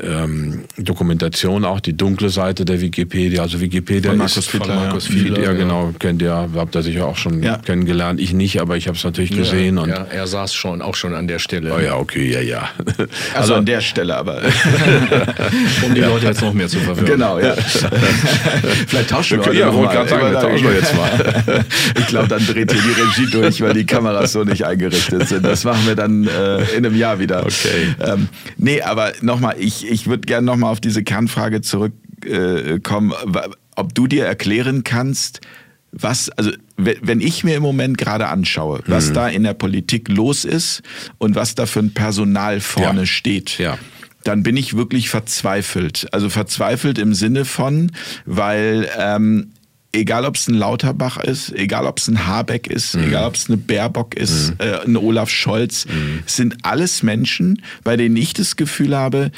ähm, 0.00 0.64
Dokumentation, 0.78 1.64
auch 1.64 1.80
die 1.80 1.96
dunkle 1.96 2.30
Seite 2.30 2.64
der 2.64 2.80
Wikipedia. 2.80 3.42
Also 3.42 3.60
Wikipedia 3.60 4.10
von 4.10 4.18
Markus 4.18 4.36
ist 4.36 4.48
Fiedler, 4.48 4.66
von 4.66 4.76
Markus 4.76 5.06
Fiedler, 5.08 5.42
ja, 5.42 5.52
genau, 5.52 5.92
kennt 5.98 6.22
ihr, 6.22 6.48
habt 6.54 6.76
ihr 6.76 6.82
sicher 6.82 7.06
auch 7.06 7.16
schon 7.16 7.42
ja. 7.42 7.58
kennengelernt. 7.58 8.20
Ich 8.20 8.32
nicht, 8.32 8.60
aber 8.60 8.76
ich 8.76 8.86
habe 8.86 8.96
es 8.96 9.02
natürlich 9.02 9.30
ja, 9.30 9.38
gesehen. 9.38 9.78
Und 9.78 9.88
ja, 9.88 10.04
er 10.04 10.26
saß 10.28 10.54
schon, 10.54 10.82
auch 10.82 10.94
schon 10.94 11.14
an 11.14 11.26
der 11.26 11.40
Stelle. 11.40 11.74
Oh 11.74 11.80
ja, 11.80 11.96
okay, 11.96 12.30
ja, 12.30 12.40
ja. 12.40 12.70
Also, 13.34 13.54
also 13.54 13.54
an 13.54 13.66
der 13.66 13.80
Stelle, 13.80 14.16
aber 14.16 14.40
um 15.86 15.94
die 15.94 16.00
Leute 16.00 16.26
jetzt 16.26 16.40
noch 16.40 16.52
mehr 16.52 16.68
zu 16.68 16.78
verwirren. 16.78 17.06
Genau, 17.06 17.38
ja. 17.38 17.54
Vielleicht 18.86 19.10
tauschen 19.10 19.44
wir, 19.44 19.52
ja, 19.52 19.72
wollte 19.72 19.94
gerade 19.94 20.08
sagen, 20.08 20.32
tauschen 20.34 20.64
wir 20.64 20.74
jetzt 20.74 20.94
mal. 20.94 21.64
ich 21.98 22.06
glaube, 22.06 22.28
dann 22.28 22.46
dreht 22.46 22.72
hier 22.72 22.80
die 22.80 23.00
Regie 23.00 23.30
durch, 23.30 23.60
weil 23.60 23.74
die 23.74 23.84
Kameras 23.84 24.32
so 24.32 24.44
nicht 24.44 24.64
eingerichtet 24.64 25.28
sind. 25.28 25.44
Das 25.44 25.64
machen 25.64 25.86
wir 25.86 25.96
dann 25.96 26.26
äh, 26.26 26.62
in 26.76 26.86
einem 26.86 26.96
Jahr 26.96 27.18
wieder. 27.18 27.40
Okay. 27.40 27.63
Okay. 27.64 27.94
Ähm, 28.00 28.28
nee, 28.56 28.82
aber 28.82 29.12
nochmal, 29.20 29.56
ich, 29.58 29.88
ich 29.88 30.06
würde 30.06 30.26
gerne 30.26 30.44
nochmal 30.44 30.72
auf 30.72 30.80
diese 30.80 31.02
Kernfrage 31.02 31.60
zurückkommen, 31.60 33.12
äh, 33.12 33.48
ob 33.76 33.94
du 33.94 34.06
dir 34.06 34.24
erklären 34.24 34.84
kannst, 34.84 35.40
was, 35.96 36.28
also 36.30 36.50
wenn 36.76 37.20
ich 37.20 37.44
mir 37.44 37.56
im 37.56 37.62
Moment 37.62 37.98
gerade 37.98 38.26
anschaue, 38.26 38.80
was 38.86 39.10
mhm. 39.10 39.14
da 39.14 39.28
in 39.28 39.44
der 39.44 39.54
Politik 39.54 40.08
los 40.08 40.44
ist 40.44 40.82
und 41.18 41.36
was 41.36 41.54
da 41.54 41.66
für 41.66 41.80
ein 41.80 41.94
Personal 41.94 42.60
vorne 42.60 43.00
ja. 43.00 43.06
steht, 43.06 43.58
ja. 43.58 43.78
dann 44.24 44.42
bin 44.42 44.56
ich 44.56 44.76
wirklich 44.76 45.08
verzweifelt. 45.08 46.08
Also 46.12 46.28
verzweifelt 46.30 46.98
im 46.98 47.14
Sinne 47.14 47.44
von, 47.44 47.92
weil 48.26 48.88
ähm, 48.98 49.52
egal 49.94 50.24
ob 50.24 50.36
es 50.36 50.48
ein 50.48 50.54
Lauterbach 50.54 51.18
ist, 51.18 51.52
egal 51.52 51.86
ob 51.86 51.98
es 51.98 52.08
ein 52.08 52.26
Habeck 52.26 52.66
ist, 52.66 52.94
mhm. 52.94 53.04
egal 53.04 53.24
ob 53.26 53.36
es 53.36 53.48
eine 53.48 53.56
Baerbock 53.56 54.14
ist, 54.14 54.50
mhm. 54.50 54.56
äh, 54.58 54.84
ein 54.84 54.96
Olaf 54.96 55.30
Scholz, 55.30 55.86
mhm. 55.86 56.22
sind 56.26 56.56
alles 56.62 57.02
Menschen, 57.02 57.62
bei 57.82 57.96
denen 57.96 58.16
ich 58.16 58.34
das 58.34 58.56
Gefühl 58.56 58.96
habe, 58.96 59.30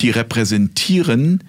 die 0.00 0.10
repräsentieren 0.10 1.44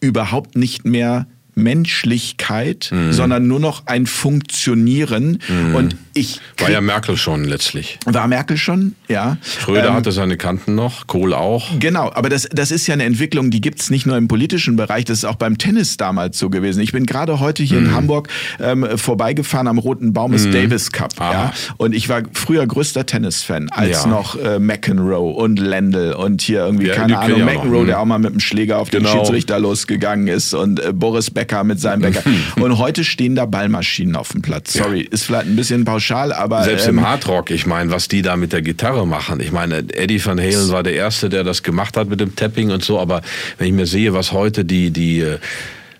überhaupt 0.00 0.56
nicht 0.56 0.84
mehr 0.84 1.26
Menschlichkeit, 1.56 2.90
mhm. 2.92 3.12
sondern 3.12 3.48
nur 3.48 3.58
noch 3.58 3.86
ein 3.86 4.06
Funktionieren. 4.06 5.38
Mhm. 5.48 5.74
Und 5.74 5.96
ich 6.12 6.40
war 6.58 6.70
ja 6.70 6.82
Merkel 6.82 7.16
schon 7.16 7.44
letztlich. 7.44 7.98
War 8.04 8.28
Merkel 8.28 8.58
schon, 8.58 8.94
ja. 9.08 9.38
Schröder 9.58 9.88
ähm, 9.88 9.94
hatte 9.94 10.12
seine 10.12 10.36
Kanten 10.36 10.74
noch, 10.74 11.06
Kohl 11.06 11.32
auch. 11.32 11.66
Genau, 11.78 12.12
aber 12.14 12.28
das, 12.28 12.46
das 12.52 12.70
ist 12.70 12.86
ja 12.86 12.92
eine 12.92 13.04
Entwicklung, 13.04 13.50
die 13.50 13.62
gibt's 13.62 13.88
nicht 13.88 14.04
nur 14.04 14.18
im 14.18 14.28
politischen 14.28 14.76
Bereich, 14.76 15.06
das 15.06 15.18
ist 15.18 15.24
auch 15.24 15.36
beim 15.36 15.56
Tennis 15.56 15.96
damals 15.96 16.38
so 16.38 16.50
gewesen. 16.50 16.80
Ich 16.80 16.92
bin 16.92 17.06
gerade 17.06 17.40
heute 17.40 17.62
hier 17.62 17.80
mhm. 17.80 17.86
in 17.86 17.94
Hamburg 17.94 18.28
ähm, 18.60 18.86
vorbeigefahren 18.96 19.66
am 19.66 19.78
Roten 19.78 20.12
Baum 20.12 20.32
des 20.32 20.46
mhm. 20.46 20.52
Davis 20.52 20.92
Cup. 20.92 21.14
Ja? 21.18 21.54
Und 21.78 21.94
ich 21.94 22.10
war 22.10 22.22
früher 22.34 22.66
größter 22.66 23.06
Tennisfan, 23.06 23.70
als 23.70 24.04
ja. 24.04 24.06
noch 24.06 24.38
äh, 24.38 24.58
McEnroe 24.58 25.32
und 25.34 25.58
Lendl 25.58 26.12
und 26.12 26.42
hier 26.42 26.66
irgendwie, 26.66 26.88
ja, 26.88 26.94
keine 26.94 27.18
Ahnung, 27.18 27.46
McEnroe, 27.46 27.86
der 27.86 27.98
auch 27.98 28.04
mal 28.04 28.18
mit 28.18 28.34
dem 28.34 28.40
Schläger 28.40 28.78
auf 28.78 28.90
genau. 28.90 29.10
den 29.10 29.18
Schiedsrichter 29.18 29.58
losgegangen 29.58 30.28
ist 30.28 30.52
und 30.52 30.84
äh, 30.84 30.92
Boris 30.92 31.30
Becker 31.30 31.45
Bäcker 31.46 31.64
mit 31.64 31.80
seinem 31.80 32.02
Bäcker. 32.02 32.22
Und 32.56 32.78
heute 32.78 33.04
stehen 33.04 33.34
da 33.34 33.46
Ballmaschinen 33.46 34.16
auf 34.16 34.32
dem 34.32 34.42
Platz. 34.42 34.72
Sorry, 34.72 35.02
ja. 35.02 35.10
ist 35.10 35.24
vielleicht 35.24 35.46
ein 35.46 35.56
bisschen 35.56 35.84
pauschal, 35.84 36.32
aber. 36.32 36.64
Selbst 36.64 36.88
ähm, 36.88 36.98
im 36.98 37.06
Hardrock, 37.06 37.50
ich 37.50 37.66
meine, 37.66 37.90
was 37.90 38.08
die 38.08 38.22
da 38.22 38.36
mit 38.36 38.52
der 38.52 38.62
Gitarre 38.62 39.06
machen. 39.06 39.40
Ich 39.40 39.52
meine, 39.52 39.78
Eddie 39.78 40.24
Van 40.24 40.40
Halen 40.40 40.70
war 40.70 40.82
der 40.82 40.94
Erste, 40.94 41.28
der 41.28 41.44
das 41.44 41.62
gemacht 41.62 41.96
hat 41.96 42.08
mit 42.08 42.20
dem 42.20 42.34
Tapping 42.34 42.70
und 42.70 42.84
so, 42.84 42.98
aber 42.98 43.22
wenn 43.58 43.68
ich 43.68 43.72
mir 43.72 43.86
sehe, 43.86 44.12
was 44.12 44.32
heute 44.32 44.64
die, 44.64 44.90
die 44.90 45.20
äh, 45.20 45.38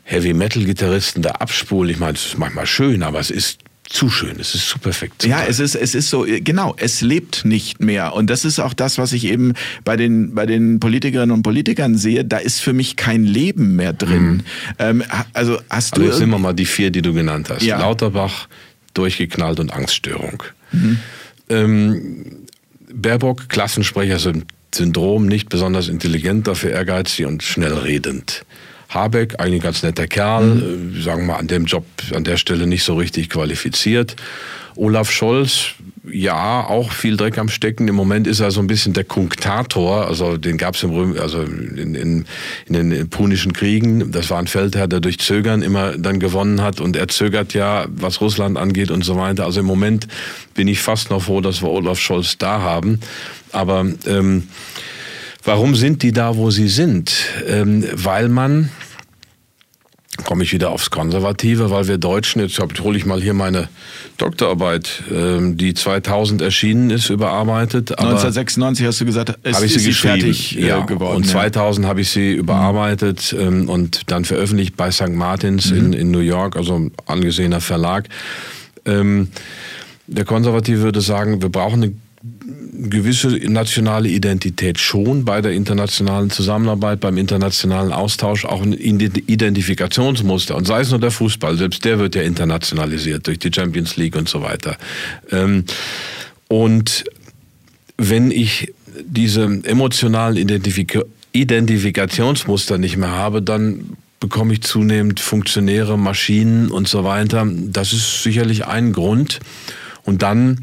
Heavy 0.02 0.34
Metal 0.34 0.64
Gitarristen 0.64 1.22
da 1.22 1.30
abspulen, 1.32 1.90
ich 1.90 1.98
meine, 1.98 2.14
es 2.14 2.26
ist 2.26 2.38
manchmal 2.38 2.66
schön, 2.66 3.02
aber 3.02 3.20
es 3.20 3.30
ist 3.30 3.60
zu 3.88 4.10
schön, 4.10 4.38
es 4.40 4.54
ist 4.54 4.68
zu 4.68 4.78
perfekt. 4.78 5.22
Zu 5.22 5.28
ja, 5.28 5.44
es 5.44 5.60
ist, 5.60 5.74
es 5.74 5.94
ist 5.94 6.10
so, 6.10 6.26
genau, 6.26 6.74
es 6.78 7.00
lebt 7.00 7.44
nicht 7.44 7.80
mehr. 7.80 8.14
Und 8.14 8.28
das 8.30 8.44
ist 8.44 8.58
auch 8.58 8.74
das, 8.74 8.98
was 8.98 9.12
ich 9.12 9.24
eben 9.24 9.54
bei 9.84 9.96
den, 9.96 10.34
bei 10.34 10.46
den 10.46 10.80
Politikerinnen 10.80 11.30
und 11.30 11.42
Politikern 11.42 11.96
sehe. 11.96 12.24
Da 12.24 12.38
ist 12.38 12.60
für 12.60 12.72
mich 12.72 12.96
kein 12.96 13.24
Leben 13.24 13.76
mehr 13.76 13.92
drin. 13.92 14.26
Mhm. 14.26 14.42
Ähm, 14.78 15.04
also 15.32 15.60
hast 15.70 15.94
also 15.94 16.02
du. 16.02 16.02
jetzt 16.02 16.20
nehmen 16.20 16.32
wir 16.32 16.38
mal 16.38 16.52
die 16.52 16.66
vier, 16.66 16.90
die 16.90 17.02
du 17.02 17.14
genannt 17.14 17.48
hast. 17.48 17.62
Ja. 17.62 17.78
Lauterbach, 17.78 18.48
durchgeknallt 18.94 19.60
und 19.60 19.72
Angststörung. 19.72 20.42
Mhm. 20.72 20.98
Ähm, 21.48 22.26
Baerbock, 22.92 23.48
Klassensprecher-Syndrom, 23.48 25.26
nicht 25.26 25.48
besonders 25.48 25.88
intelligent, 25.88 26.46
dafür 26.46 26.70
ehrgeizig 26.70 27.26
und 27.26 27.42
schnell 27.42 27.74
redend. 27.74 28.44
Habeck, 28.88 29.34
eigentlich 29.38 29.62
ganz 29.62 29.82
netter 29.82 30.06
Kerl, 30.06 30.44
mhm. 30.44 31.02
sagen 31.02 31.22
wir 31.22 31.34
mal 31.34 31.38
an 31.38 31.48
dem 31.48 31.66
Job, 31.66 31.84
an 32.14 32.24
der 32.24 32.36
Stelle 32.36 32.66
nicht 32.66 32.84
so 32.84 32.94
richtig 32.94 33.30
qualifiziert. 33.30 34.16
Olaf 34.76 35.10
Scholz, 35.10 35.74
ja, 36.10 36.66
auch 36.66 36.92
viel 36.92 37.16
Dreck 37.16 37.38
am 37.38 37.48
Stecken. 37.48 37.88
Im 37.88 37.94
Moment 37.94 38.26
ist 38.26 38.40
er 38.40 38.50
so 38.50 38.60
ein 38.60 38.66
bisschen 38.66 38.92
der 38.92 39.04
Kunktator. 39.04 40.06
Also 40.06 40.36
den 40.36 40.58
gab 40.58 40.74
es 40.74 40.82
im 40.82 40.90
Röm, 40.90 41.16
also 41.18 41.40
in, 41.40 41.94
in, 41.94 42.26
in, 42.66 42.90
den 42.90 43.08
punischen 43.08 43.54
Kriegen. 43.54 44.12
Das 44.12 44.30
war 44.30 44.38
ein 44.38 44.46
Feldherr, 44.46 44.86
der 44.86 45.00
durch 45.00 45.18
Zögern 45.18 45.62
immer 45.62 45.96
dann 45.96 46.20
gewonnen 46.20 46.60
hat. 46.60 46.80
Und 46.80 46.94
er 46.94 47.08
zögert 47.08 47.54
ja, 47.54 47.86
was 47.88 48.20
Russland 48.20 48.58
angeht 48.58 48.90
und 48.90 49.04
so 49.04 49.16
weiter. 49.16 49.46
Also 49.46 49.60
im 49.60 49.66
Moment 49.66 50.06
bin 50.54 50.68
ich 50.68 50.80
fast 50.80 51.10
noch 51.10 51.22
froh, 51.22 51.40
dass 51.40 51.62
wir 51.62 51.70
Olaf 51.70 51.98
Scholz 51.98 52.36
da 52.36 52.60
haben. 52.60 53.00
Aber 53.52 53.86
ähm, 54.06 54.48
Warum 55.46 55.76
sind 55.76 56.02
die 56.02 56.10
da, 56.10 56.36
wo 56.36 56.50
sie 56.50 56.66
sind? 56.66 57.14
Ähm, 57.46 57.84
weil 57.94 58.28
man, 58.28 58.68
komme 60.24 60.42
ich 60.42 60.52
wieder 60.52 60.70
aufs 60.70 60.90
Konservative, 60.90 61.70
weil 61.70 61.86
wir 61.86 61.98
Deutschen, 61.98 62.40
jetzt 62.40 62.60
hole 62.80 62.98
ich 62.98 63.06
mal 63.06 63.22
hier 63.22 63.32
meine 63.32 63.68
Doktorarbeit, 64.18 65.04
ähm, 65.08 65.56
die 65.56 65.72
2000 65.72 66.42
erschienen 66.42 66.90
ist, 66.90 67.10
überarbeitet. 67.10 67.92
1996 67.92 68.86
hast 68.86 69.00
du 69.00 69.04
gesagt, 69.04 69.38
ist, 69.44 69.62
ich 69.62 69.70
sie, 69.70 69.76
ist 69.76 69.84
sie 69.84 69.92
fertig 69.92 70.58
äh, 70.58 70.66
ja, 70.66 70.80
geworden. 70.80 71.18
Und 71.18 71.28
2000 71.28 71.84
ja. 71.84 71.88
habe 71.90 72.00
ich 72.00 72.10
sie 72.10 72.32
überarbeitet 72.32 73.32
ähm, 73.38 73.68
und 73.68 74.10
dann 74.10 74.24
veröffentlicht 74.24 74.76
bei 74.76 74.90
St. 74.90 75.10
Martins 75.10 75.70
mhm. 75.70 75.78
in, 75.78 75.92
in 75.92 76.10
New 76.10 76.18
York, 76.18 76.56
also 76.56 76.74
ein 76.74 76.90
angesehener 77.06 77.60
Verlag. 77.60 78.08
Ähm, 78.84 79.28
der 80.08 80.24
Konservative 80.24 80.82
würde 80.82 81.00
sagen, 81.00 81.40
wir 81.40 81.50
brauchen 81.50 81.84
eine 81.84 81.92
gewisse 82.72 83.28
nationale 83.28 84.08
Identität 84.08 84.78
schon 84.78 85.24
bei 85.24 85.40
der 85.40 85.52
internationalen 85.52 86.30
Zusammenarbeit, 86.30 87.00
beim 87.00 87.16
internationalen 87.16 87.92
Austausch, 87.92 88.44
auch 88.44 88.62
ein 88.62 88.72
Identifikationsmuster. 88.72 90.56
Und 90.56 90.66
sei 90.66 90.80
es 90.80 90.90
nur 90.90 91.00
der 91.00 91.10
Fußball, 91.10 91.56
selbst 91.56 91.84
der 91.84 91.98
wird 91.98 92.14
ja 92.14 92.22
internationalisiert 92.22 93.26
durch 93.26 93.38
die 93.38 93.50
Champions 93.52 93.96
League 93.96 94.16
und 94.16 94.28
so 94.28 94.42
weiter. 94.42 94.76
Ähm, 95.30 95.64
und 96.48 97.04
wenn 97.96 98.30
ich 98.30 98.72
diese 99.04 99.44
emotionalen 99.64 100.36
Identifik 100.36 100.98
Identifikationsmuster 101.32 102.78
nicht 102.78 102.96
mehr 102.96 103.10
habe, 103.10 103.42
dann 103.42 103.96
bekomme 104.20 104.54
ich 104.54 104.62
zunehmend 104.62 105.20
Funktionäre, 105.20 105.98
Maschinen 105.98 106.70
und 106.70 106.88
so 106.88 107.04
weiter. 107.04 107.46
Das 107.46 107.92
ist 107.92 108.22
sicherlich 108.22 108.66
ein 108.66 108.92
Grund. 108.92 109.40
Und 110.04 110.22
dann 110.22 110.60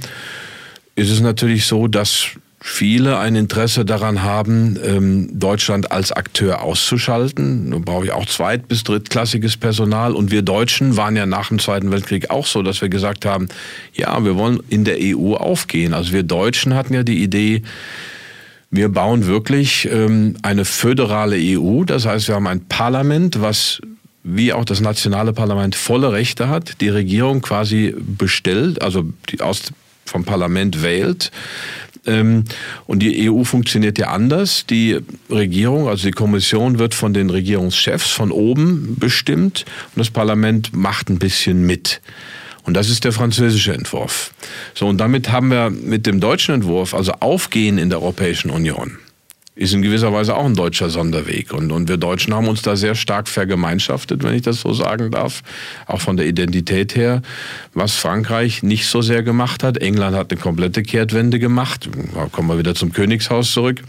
ist 0.95 1.09
es 1.09 1.21
natürlich 1.21 1.65
so, 1.65 1.87
dass 1.87 2.29
viele 2.65 3.17
ein 3.17 3.35
Interesse 3.35 3.83
daran 3.83 4.23
haben, 4.23 4.79
ähm, 4.85 5.37
Deutschland 5.37 5.91
als 5.91 6.13
Akteur 6.13 6.61
auszuschalten. 6.61 7.71
Da 7.71 7.77
brauche 7.79 8.05
ich 8.05 8.11
auch 8.13 8.25
zweit- 8.25 8.69
bis 8.69 8.85
drittklassiges 8.85 9.57
Personal. 9.57 10.13
Und 10.13 10.31
wir 10.31 10.43
Deutschen 10.43 10.95
waren 10.95 11.17
ja 11.17 11.25
nach 11.25 11.49
dem 11.49 11.59
Zweiten 11.59 11.91
Weltkrieg 11.91 12.29
auch 12.29 12.45
so, 12.45 12.63
dass 12.63 12.81
wir 12.81 12.87
gesagt 12.87 13.25
haben, 13.25 13.49
ja, 13.93 14.23
wir 14.23 14.37
wollen 14.37 14.61
in 14.69 14.85
der 14.85 14.95
EU 15.01 15.33
aufgehen. 15.33 15.93
Also 15.93 16.13
wir 16.13 16.23
Deutschen 16.23 16.73
hatten 16.73 16.93
ja 16.93 17.03
die 17.03 17.21
Idee, 17.21 17.63
wir 18.71 18.87
bauen 18.87 19.27
wirklich 19.27 19.87
ähm, 19.91 20.37
eine 20.41 20.63
föderale 20.63 21.35
EU. 21.37 21.83
Das 21.83 22.05
heißt, 22.05 22.29
wir 22.29 22.35
haben 22.35 22.47
ein 22.47 22.65
Parlament, 22.65 23.41
was 23.41 23.81
wie 24.23 24.53
auch 24.53 24.63
das 24.63 24.79
nationale 24.79 25.33
Parlament 25.33 25.75
volle 25.75 26.13
Rechte 26.13 26.47
hat, 26.47 26.79
die 26.79 26.87
Regierung 26.87 27.41
quasi 27.41 27.93
bestellt, 27.99 28.81
also 28.81 29.03
die 29.29 29.41
aus 29.41 29.63
vom 30.05 30.25
Parlament 30.25 30.83
wählt. 30.83 31.31
Ähm, 32.05 32.43
und 32.85 32.99
die 32.99 33.29
EU 33.29 33.43
funktioniert 33.43 33.97
ja 33.97 34.09
anders. 34.09 34.65
Die 34.65 34.99
Regierung, 35.29 35.87
also 35.87 36.07
die 36.07 36.11
Kommission, 36.11 36.79
wird 36.79 36.93
von 36.93 37.13
den 37.13 37.29
Regierungschefs 37.29 38.09
von 38.09 38.31
oben 38.31 38.95
bestimmt 38.99 39.65
und 39.95 39.99
das 39.99 40.09
Parlament 40.09 40.75
macht 40.75 41.09
ein 41.09 41.19
bisschen 41.19 41.65
mit. 41.65 42.01
Und 42.63 42.75
das 42.75 42.89
ist 42.89 43.03
der 43.03 43.11
französische 43.11 43.73
Entwurf. 43.73 44.33
So, 44.73 44.87
und 44.87 44.97
damit 44.97 45.31
haben 45.31 45.51
wir 45.51 45.69
mit 45.69 46.05
dem 46.05 46.19
deutschen 46.19 46.55
Entwurf, 46.55 46.93
also 46.93 47.11
Aufgehen 47.19 47.77
in 47.77 47.89
der 47.89 48.01
Europäischen 48.01 48.49
Union, 48.49 48.97
ist 49.55 49.73
in 49.73 49.83
gewisser 49.83 50.11
Weise 50.11 50.35
auch 50.35 50.45
ein 50.45 50.55
deutscher 50.55 50.89
Sonderweg. 50.89 51.53
Und, 51.53 51.71
und 51.71 51.87
wir 51.87 51.97
Deutschen 51.97 52.33
haben 52.33 52.47
uns 52.47 52.63
da 52.63 52.75
sehr 52.75 52.95
stark 52.95 53.27
vergemeinschaftet, 53.27 54.23
wenn 54.23 54.33
ich 54.33 54.41
das 54.41 54.61
so 54.61 54.73
sagen 54.73 55.11
darf, 55.11 55.43
auch 55.85 56.01
von 56.01 56.17
der 56.17 56.25
Identität 56.25 56.95
her, 56.95 57.21
was 57.73 57.93
Frankreich 57.93 58.63
nicht 58.63 58.87
so 58.87 59.01
sehr 59.01 59.21
gemacht 59.21 59.63
hat. 59.63 59.77
England 59.77 60.15
hat 60.15 60.31
eine 60.31 60.41
komplette 60.41 60.81
Kehrtwende 60.81 61.37
gemacht. 61.37 61.87
Da 62.15 62.25
kommen 62.31 62.49
wir 62.49 62.57
wieder 62.57 62.73
zum 62.73 62.93
Königshaus 62.93 63.51
zurück. 63.53 63.83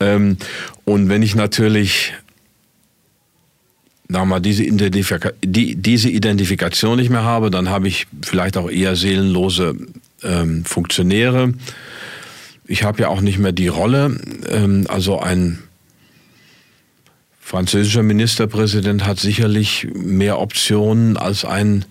Ähm, 0.00 0.36
und 0.84 1.08
wenn 1.08 1.22
ich 1.22 1.36
natürlich 1.36 2.12
mal, 4.08 4.40
diese, 4.40 4.64
Identifika 4.64 5.30
die, 5.44 5.76
diese 5.76 6.10
Identifikation 6.10 6.98
nicht 6.98 7.10
mehr 7.10 7.22
habe, 7.22 7.50
dann 7.50 7.68
habe 7.68 7.86
ich 7.86 8.08
vielleicht 8.22 8.56
auch 8.56 8.68
eher 8.68 8.96
seelenlose 8.96 9.76
ähm, 10.24 10.64
Funktionäre 10.64 11.54
ich 12.70 12.84
habe 12.84 13.02
ja 13.02 13.08
auch 13.08 13.20
nicht 13.20 13.38
mehr 13.38 13.50
die 13.50 13.66
Rolle. 13.66 14.16
Ähm, 14.48 14.86
also 14.88 15.18
ein 15.18 15.58
französischer 17.40 18.04
Ministerpräsident 18.04 19.04
hat 19.04 19.18
sicherlich 19.18 19.88
mehr 19.92 20.38
Optionen 20.38 21.16
als 21.16 21.44
ein 21.44 21.84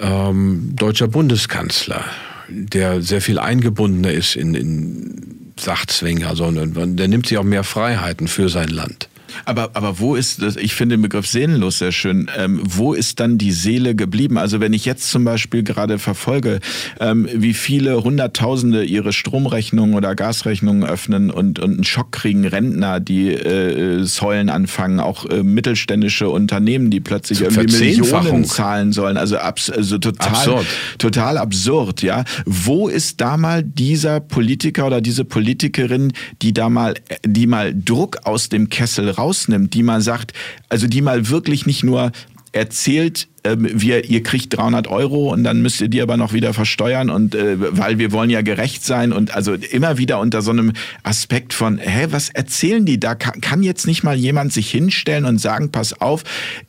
ähm, 0.00 0.72
deutscher 0.74 1.06
Bundeskanzler, 1.06 2.04
der 2.48 3.02
sehr 3.02 3.20
viel 3.20 3.38
eingebundener 3.38 4.10
ist 4.10 4.34
in, 4.34 4.54
in 4.56 5.52
Sachzwänge. 5.56 6.26
Also 6.26 6.50
der 6.50 7.08
nimmt 7.08 7.28
sich 7.28 7.38
auch 7.38 7.44
mehr 7.44 7.62
Freiheiten 7.62 8.26
für 8.26 8.48
sein 8.48 8.68
Land. 8.68 9.08
Aber, 9.44 9.70
aber 9.74 9.98
wo 9.98 10.14
ist, 10.14 10.42
das, 10.42 10.56
ich 10.56 10.74
finde 10.74 10.96
den 10.96 11.02
Begriff 11.02 11.26
seelenlos 11.26 11.78
sehr 11.78 11.92
schön, 11.92 12.30
ähm, 12.36 12.60
wo 12.64 12.94
ist 12.94 13.20
dann 13.20 13.38
die 13.38 13.52
Seele 13.52 13.94
geblieben? 13.94 14.38
Also 14.38 14.60
wenn 14.60 14.72
ich 14.72 14.84
jetzt 14.84 15.10
zum 15.10 15.24
Beispiel 15.24 15.62
gerade 15.62 15.98
verfolge, 15.98 16.60
ähm, 17.00 17.28
wie 17.32 17.54
viele 17.54 18.02
Hunderttausende 18.02 18.84
ihre 18.84 19.12
Stromrechnungen 19.12 19.94
oder 19.94 20.14
Gasrechnungen 20.14 20.84
öffnen 20.84 21.30
und, 21.30 21.58
und 21.58 21.74
einen 21.74 21.84
Schock 21.84 22.12
kriegen, 22.12 22.46
Rentner, 22.46 23.00
die 23.00 23.32
äh, 23.32 24.04
Säulen 24.04 24.50
anfangen, 24.50 25.00
auch 25.00 25.26
äh, 25.26 25.42
mittelständische 25.42 26.28
Unternehmen, 26.28 26.90
die 26.90 27.00
plötzlich 27.00 27.38
Zur 27.38 27.50
irgendwie 27.50 27.96
Millionen 27.96 28.44
zahlen 28.44 28.92
sollen. 28.92 29.16
Also, 29.16 29.38
abs 29.38 29.70
also 29.70 29.98
total, 29.98 30.28
absurd. 30.28 30.66
total 30.98 31.38
absurd, 31.38 32.02
ja. 32.02 32.24
Wo 32.44 32.88
ist 32.88 33.20
da 33.20 33.36
mal 33.36 33.62
dieser 33.62 34.20
Politiker 34.20 34.86
oder 34.86 35.00
diese 35.00 35.24
Politikerin, 35.24 36.12
die 36.42 36.52
da 36.52 36.68
mal, 36.68 36.94
die 37.24 37.46
mal 37.46 37.74
Druck 37.74 38.18
aus 38.24 38.48
dem 38.48 38.68
Kessel 38.68 39.10
raus 39.10 39.23
rausnimmt, 39.24 39.72
die 39.74 39.82
mal 39.82 40.00
sagt, 40.00 40.32
also 40.68 40.86
die 40.86 41.00
mal 41.00 41.28
wirklich 41.28 41.66
nicht 41.66 41.82
nur 41.82 42.12
erzählt, 42.52 43.26
ähm, 43.42 43.68
wir, 43.72 44.08
ihr 44.08 44.22
kriegt 44.22 44.56
300 44.56 44.86
Euro 44.86 45.32
und 45.32 45.42
dann 45.44 45.60
müsst 45.60 45.80
ihr 45.80 45.88
die 45.88 46.00
aber 46.00 46.16
noch 46.16 46.32
wieder 46.32 46.54
versteuern 46.54 47.10
und 47.10 47.34
äh, 47.34 47.56
weil 47.58 47.98
wir 47.98 48.12
wollen 48.12 48.30
ja 48.30 48.42
gerecht 48.42 48.84
sein 48.84 49.12
und 49.12 49.34
also 49.34 49.54
immer 49.54 49.98
wieder 49.98 50.20
unter 50.20 50.40
so 50.40 50.52
einem 50.52 50.72
Aspekt 51.02 51.52
von, 51.52 51.78
hä, 51.78 52.06
was 52.10 52.30
erzählen 52.30 52.86
die 52.86 53.00
da? 53.00 53.16
Kann, 53.16 53.40
kann 53.40 53.62
jetzt 53.62 53.86
nicht 53.86 54.04
mal 54.04 54.16
jemand 54.16 54.52
sich 54.52 54.70
hinstellen 54.70 55.24
und 55.24 55.38
sagen, 55.38 55.72
pass 55.72 56.00
auf, 56.00 56.22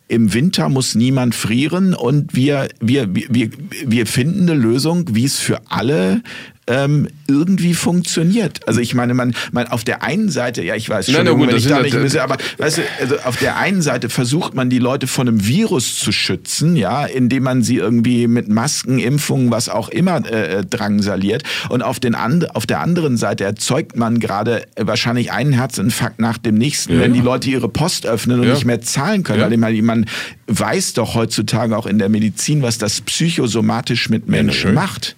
im 0.08 0.34
Winter 0.34 0.70
muss 0.70 0.96
niemand 0.96 1.36
frieren 1.36 1.94
und 1.94 2.36
wir, 2.36 2.68
wir, 2.82 3.14
wir, 3.14 3.50
wir 3.86 4.06
finden 4.08 4.50
eine 4.50 4.60
Lösung, 4.60 5.16
wie 5.16 5.26
es 5.26 5.38
für 5.38 5.62
alle 5.70 6.22
ähm, 6.68 7.08
irgendwie 7.28 7.74
funktioniert. 7.74 8.68
Also 8.68 8.80
ich 8.80 8.96
meine, 8.96 9.14
man, 9.14 9.36
man 9.52 9.68
auf 9.68 9.84
der 9.84 10.02
einen 10.02 10.30
Seite, 10.30 10.64
ja, 10.64 10.76
ich 10.76 10.90
weiß 10.90 11.12
schon, 11.12 11.26
wenn 11.26 11.56
ich 11.56 11.68
da 11.68 11.82
nicht 11.82 11.94
müsse, 11.94 12.24
aber 12.24 12.38
weißt 12.58 12.80
du, 12.80 12.82
also 13.00 13.18
auf 13.20 13.38
der 13.38 13.58
einen 13.58 13.82
Seite 13.82 14.10
versucht 14.10 14.56
man 14.56 14.70
die 14.70 14.80
Leute 14.80 15.08
von 15.08 15.28
einem 15.28 15.46
Virus 15.46 16.00
zu 16.00 16.12
schützen, 16.12 16.76
ja, 16.76 17.06
indem 17.06 17.44
man 17.44 17.62
sie 17.62 17.78
irgendwie 17.78 18.28
mit 18.28 18.50
Masken, 18.50 19.00
Impfungen, 19.00 19.52
was 19.52 19.70
auch 19.70 19.90
immer 19.90 20.26
äh, 20.26 20.60
äh 20.60 20.66
drangsaliert. 20.66 21.44
Und 21.70 21.84
auf, 21.84 22.00
den 22.00 22.16
and 22.16 22.56
auf 22.56 22.66
der 22.66 22.80
anderen 22.80 23.18
Seite 23.18 23.44
erzeugt 23.44 23.96
man 23.96 24.20
gerade 24.20 24.64
wahrscheinlich 24.76 25.32
einen 25.32 25.54
Herzinfarkt 25.54 26.20
nach 26.20 26.38
dem 26.38 26.56
nächsten, 26.56 26.94
ja, 26.94 27.00
wenn 27.02 27.14
die 27.14 27.22
Leute 27.22 27.50
ihre 27.50 27.70
Post 27.70 28.08
öffnen 28.08 28.40
und 28.40 28.48
ja. 28.48 28.54
nicht 28.54 28.66
mehr 28.66 28.82
zahlen 28.82 29.24
können. 29.24 29.40
Ja. 29.40 29.62
Weil 29.62 29.82
man 29.82 30.06
weiß 30.48 30.94
doch 30.94 31.14
heutzutage 31.16 31.78
auch 31.78 31.86
in 31.86 32.00
der 32.00 32.10
Medizin, 32.10 32.62
was 32.62 32.78
das 32.78 33.02
psychosomatisch 33.02 34.10
mit 34.10 34.28
Menschen 34.28 34.74
macht. 34.74 35.16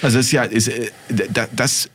Also 0.00 0.18
es 0.18 0.26
ist 0.26 0.32
ja, 0.32 0.44
ist, 0.44 0.68
äh, 0.68 0.90
das, 1.54 1.90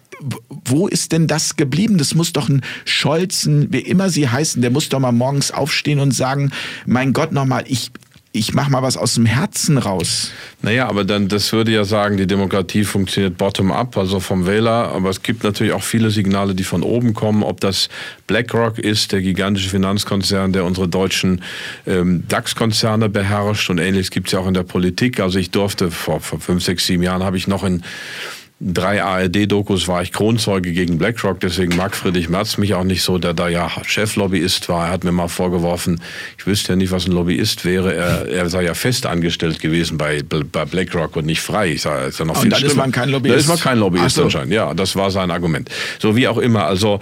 wo 0.65 0.87
ist 0.87 1.11
denn 1.11 1.27
das 1.27 1.55
geblieben? 1.55 1.97
Das 1.97 2.15
muss 2.15 2.33
doch 2.33 2.49
ein 2.49 2.61
Scholzen, 2.85 3.71
wie 3.71 3.79
immer 3.79 4.09
sie 4.09 4.29
heißen, 4.29 4.61
der 4.61 4.71
muss 4.71 4.89
doch 4.89 4.99
mal 4.99 5.11
morgens 5.11 5.51
aufstehen 5.51 5.99
und 5.99 6.11
sagen, 6.11 6.51
mein 6.85 7.13
Gott 7.13 7.31
nochmal, 7.31 7.63
ich, 7.67 7.91
ich 8.38 8.53
mache 8.53 8.71
mal 8.71 8.81
was 8.81 8.97
aus 8.97 9.15
dem 9.15 9.25
Herzen 9.25 9.77
raus. 9.77 10.31
Naja, 10.61 10.88
aber 10.88 11.03
dann, 11.03 11.27
das 11.27 11.51
würde 11.53 11.71
ja 11.71 11.83
sagen, 11.83 12.17
die 12.17 12.27
Demokratie 12.27 12.83
funktioniert 12.83 13.38
bottom-up, 13.38 13.97
also 13.97 14.19
vom 14.19 14.45
Wähler. 14.45 14.91
Aber 14.93 15.09
es 15.09 15.23
gibt 15.23 15.43
natürlich 15.43 15.73
auch 15.73 15.83
viele 15.83 16.09
Signale, 16.09 16.55
die 16.55 16.63
von 16.63 16.83
oben 16.83 17.13
kommen. 17.13 17.43
Ob 17.43 17.59
das 17.61 17.89
BlackRock 18.27 18.79
ist, 18.79 19.11
der 19.11 19.21
gigantische 19.21 19.69
Finanzkonzern, 19.69 20.53
der 20.53 20.65
unsere 20.65 20.88
deutschen 20.88 21.41
ähm, 21.85 22.23
DAX-Konzerne 22.27 23.09
beherrscht 23.09 23.69
und 23.69 23.79
ähnliches 23.79 24.11
gibt 24.11 24.27
es 24.27 24.33
ja 24.33 24.39
auch 24.39 24.47
in 24.47 24.53
der 24.53 24.63
Politik. 24.63 25.19
Also 25.19 25.39
ich 25.39 25.51
durfte 25.51 25.91
vor, 25.91 26.19
vor 26.19 26.39
fünf, 26.39 26.63
sechs, 26.63 26.85
sieben 26.85 27.03
Jahren 27.03 27.23
habe 27.23 27.38
ich 27.38 27.47
noch 27.47 27.63
in 27.63 27.83
drei 28.59 29.03
ARD-Dokus 29.03 29.87
war 29.87 30.01
ich 30.01 30.11
Kronzeuge 30.11 30.71
gegen 30.71 30.97
BlackRock, 30.97 31.39
deswegen 31.39 31.75
mag 31.75 31.95
Friedrich 31.95 32.27
Merz 32.27 32.57
mich 32.57 32.73
auch 32.73 32.83
nicht 32.83 33.03
so, 33.03 33.19
der 33.19 33.33
da 33.33 33.47
ja 33.49 33.69
Cheflobbyist 33.85 34.67
war. 34.69 34.87
Er 34.87 34.91
hat 34.91 35.03
mir 35.03 35.11
mal 35.11 35.27
vorgeworfen, 35.27 36.01
ich 36.37 36.47
wüsste 36.47 36.73
ja 36.73 36.75
nicht, 36.75 36.91
was 36.91 37.05
ein 37.05 37.11
Lobbyist 37.11 37.65
wäre. 37.65 37.93
Er, 37.93 38.27
er 38.27 38.49
sei 38.49 38.63
ja 38.63 38.73
fest 38.73 39.05
angestellt 39.05 39.59
gewesen 39.59 39.97
bei, 39.97 40.23
bei 40.23 40.65
BlackRock 40.65 41.15
und 41.15 41.25
nicht 41.25 41.41
frei. 41.41 41.73
Ich 41.73 41.83
sage, 41.83 42.05
ist 42.05 42.19
ja 42.19 42.25
noch 42.25 42.35
und 42.35 42.41
viel 42.41 42.49
dann 42.49 42.59
schlimmer. 42.59 42.71
ist 42.71 42.77
man 42.77 42.91
kein 42.91 43.09
Lobbyist. 43.09 43.35
Da 43.35 43.39
ist 43.39 43.47
man 43.47 43.59
kein 43.59 43.79
Lobbyist 43.79 44.15
so. 44.15 44.23
anscheinend. 44.23 44.53
Ja, 44.53 44.73
das 44.73 44.95
war 44.95 45.11
sein 45.11 45.29
Argument. 45.29 45.69
So 45.99 46.15
wie 46.15 46.27
auch 46.27 46.39
immer. 46.39 46.65
Also 46.65 46.99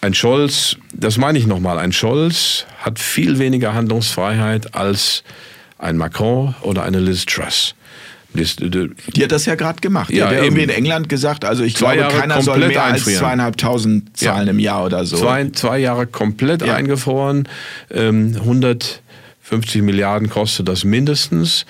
ein 0.00 0.14
Scholz, 0.14 0.76
das 0.92 1.16
meine 1.16 1.38
ich 1.38 1.46
nochmal, 1.46 1.78
ein 1.78 1.92
Scholz 1.92 2.66
hat 2.78 2.98
viel 2.98 3.38
weniger 3.38 3.74
Handlungsfreiheit 3.74 4.74
als 4.74 5.22
ein 5.78 5.96
Macron 5.96 6.54
oder 6.62 6.82
eine 6.82 6.98
Liz 6.98 7.24
Truss. 7.24 7.74
Die 9.16 9.24
hat 9.24 9.32
das 9.32 9.46
ja 9.46 9.54
gerade 9.54 9.80
gemacht. 9.80 10.10
Ja, 10.10 10.28
die 10.28 10.36
hat 10.36 10.44
irgendwie 10.44 10.62
in 10.62 10.70
England 10.70 11.08
gesagt, 11.08 11.44
also 11.44 11.62
ich 11.64 11.74
glaube, 11.74 11.96
Jahre 11.96 12.18
keiner 12.18 12.42
soll 12.42 12.58
mehr 12.58 12.68
einfrieren. 12.84 12.94
als 12.94 13.18
zweieinhalbtausend 13.18 14.16
zahlen 14.16 14.46
ja. 14.46 14.50
im 14.50 14.58
Jahr 14.58 14.84
oder 14.84 15.04
so. 15.04 15.16
Zwei, 15.16 15.48
zwei 15.50 15.78
Jahre 15.78 16.06
komplett 16.06 16.62
ja. 16.64 16.74
eingefroren, 16.74 17.48
ähm, 17.90 18.36
150 18.36 19.82
Milliarden 19.82 20.28
kostet 20.28 20.68
das 20.68 20.84
mindestens. 20.84 21.64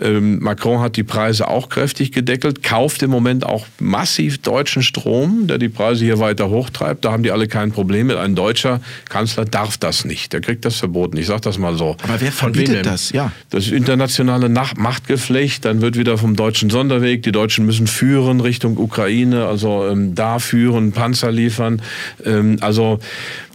Ähm, 0.00 0.38
Macron 0.40 0.80
hat 0.80 0.96
die 0.96 1.02
Preise 1.02 1.48
auch 1.48 1.68
kräftig 1.68 2.12
gedeckelt, 2.12 2.62
kauft 2.62 3.02
im 3.02 3.10
Moment 3.10 3.44
auch 3.44 3.66
massiv 3.80 4.38
deutschen 4.38 4.82
Strom, 4.82 5.46
der 5.48 5.58
die 5.58 5.68
Preise 5.68 6.04
hier 6.04 6.18
weiter 6.20 6.50
hochtreibt. 6.50 7.04
Da 7.04 7.12
haben 7.12 7.22
die 7.22 7.32
alle 7.32 7.48
kein 7.48 7.72
Problem 7.72 8.06
mit. 8.06 8.16
Ein 8.16 8.34
deutscher 8.34 8.80
Kanzler 9.08 9.44
darf 9.44 9.76
das 9.76 10.04
nicht. 10.04 10.32
Der 10.32 10.40
kriegt 10.40 10.64
das 10.64 10.76
verboten. 10.76 11.16
Ich 11.16 11.26
sage 11.26 11.40
das 11.40 11.58
mal 11.58 11.76
so. 11.76 11.96
Aber 12.02 12.20
wer 12.20 12.30
verbietet 12.30 12.86
das? 12.86 13.10
Ja. 13.10 13.32
Das 13.50 13.68
internationale 13.68 14.48
Machtgeflecht. 14.48 15.64
Dann 15.64 15.80
wird 15.80 15.98
wieder 15.98 16.16
vom 16.16 16.36
deutschen 16.36 16.70
Sonderweg. 16.70 17.22
Die 17.24 17.32
Deutschen 17.32 17.66
müssen 17.66 17.86
führen 17.86 18.40
Richtung 18.40 18.78
Ukraine, 18.78 19.46
also 19.46 19.86
ähm, 19.88 20.14
da 20.14 20.38
führen, 20.38 20.92
Panzer 20.92 21.32
liefern. 21.32 21.82
Ähm, 22.24 22.58
also 22.60 23.00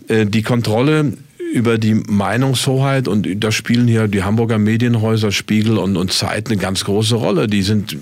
äh, 0.10 0.26
die 0.26 0.42
Kontrolle 0.42 1.14
über 1.54 1.78
die 1.78 1.94
Meinungshoheit 1.94 3.08
und 3.08 3.28
da 3.44 3.52
spielen 3.52 3.88
hier 3.88 4.08
die 4.08 4.24
Hamburger 4.24 4.58
Medienhäuser 4.58 5.32
Spiegel 5.32 5.78
und, 5.78 5.98
und 5.98 6.12
Zeit 6.12 6.48
eine 6.48 6.58
ganz 6.58 6.84
große 6.84 7.14
Rolle. 7.14 7.46
Die 7.46 7.62
sind 7.62 7.96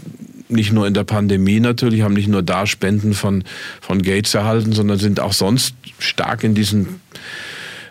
nicht 0.47 0.71
nur 0.71 0.87
in 0.87 0.93
der 0.93 1.03
Pandemie 1.03 1.59
natürlich, 1.59 2.01
haben 2.01 2.13
nicht 2.13 2.29
nur 2.29 2.43
da 2.43 2.65
Spenden 2.65 3.13
von, 3.13 3.43
von 3.81 4.01
Gates 4.01 4.33
erhalten, 4.33 4.71
sondern 4.71 4.99
sind 4.99 5.19
auch 5.19 5.33
sonst 5.33 5.75
stark 5.99 6.45
in 6.45 6.55
diesen 6.55 7.01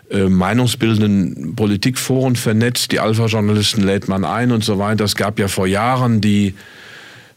äh, 0.09 0.23
meinungsbildenden 0.23 1.55
Politikforen 1.55 2.35
vernetzt. 2.35 2.91
Die 2.91 2.99
Alpha-Journalisten 2.99 3.83
lädt 3.83 4.07
man 4.07 4.25
ein 4.25 4.51
und 4.51 4.63
so 4.63 4.79
weiter. 4.79 5.03
Es 5.03 5.15
gab 5.15 5.37
ja 5.37 5.47
vor 5.47 5.67
Jahren 5.67 6.21
die 6.21 6.55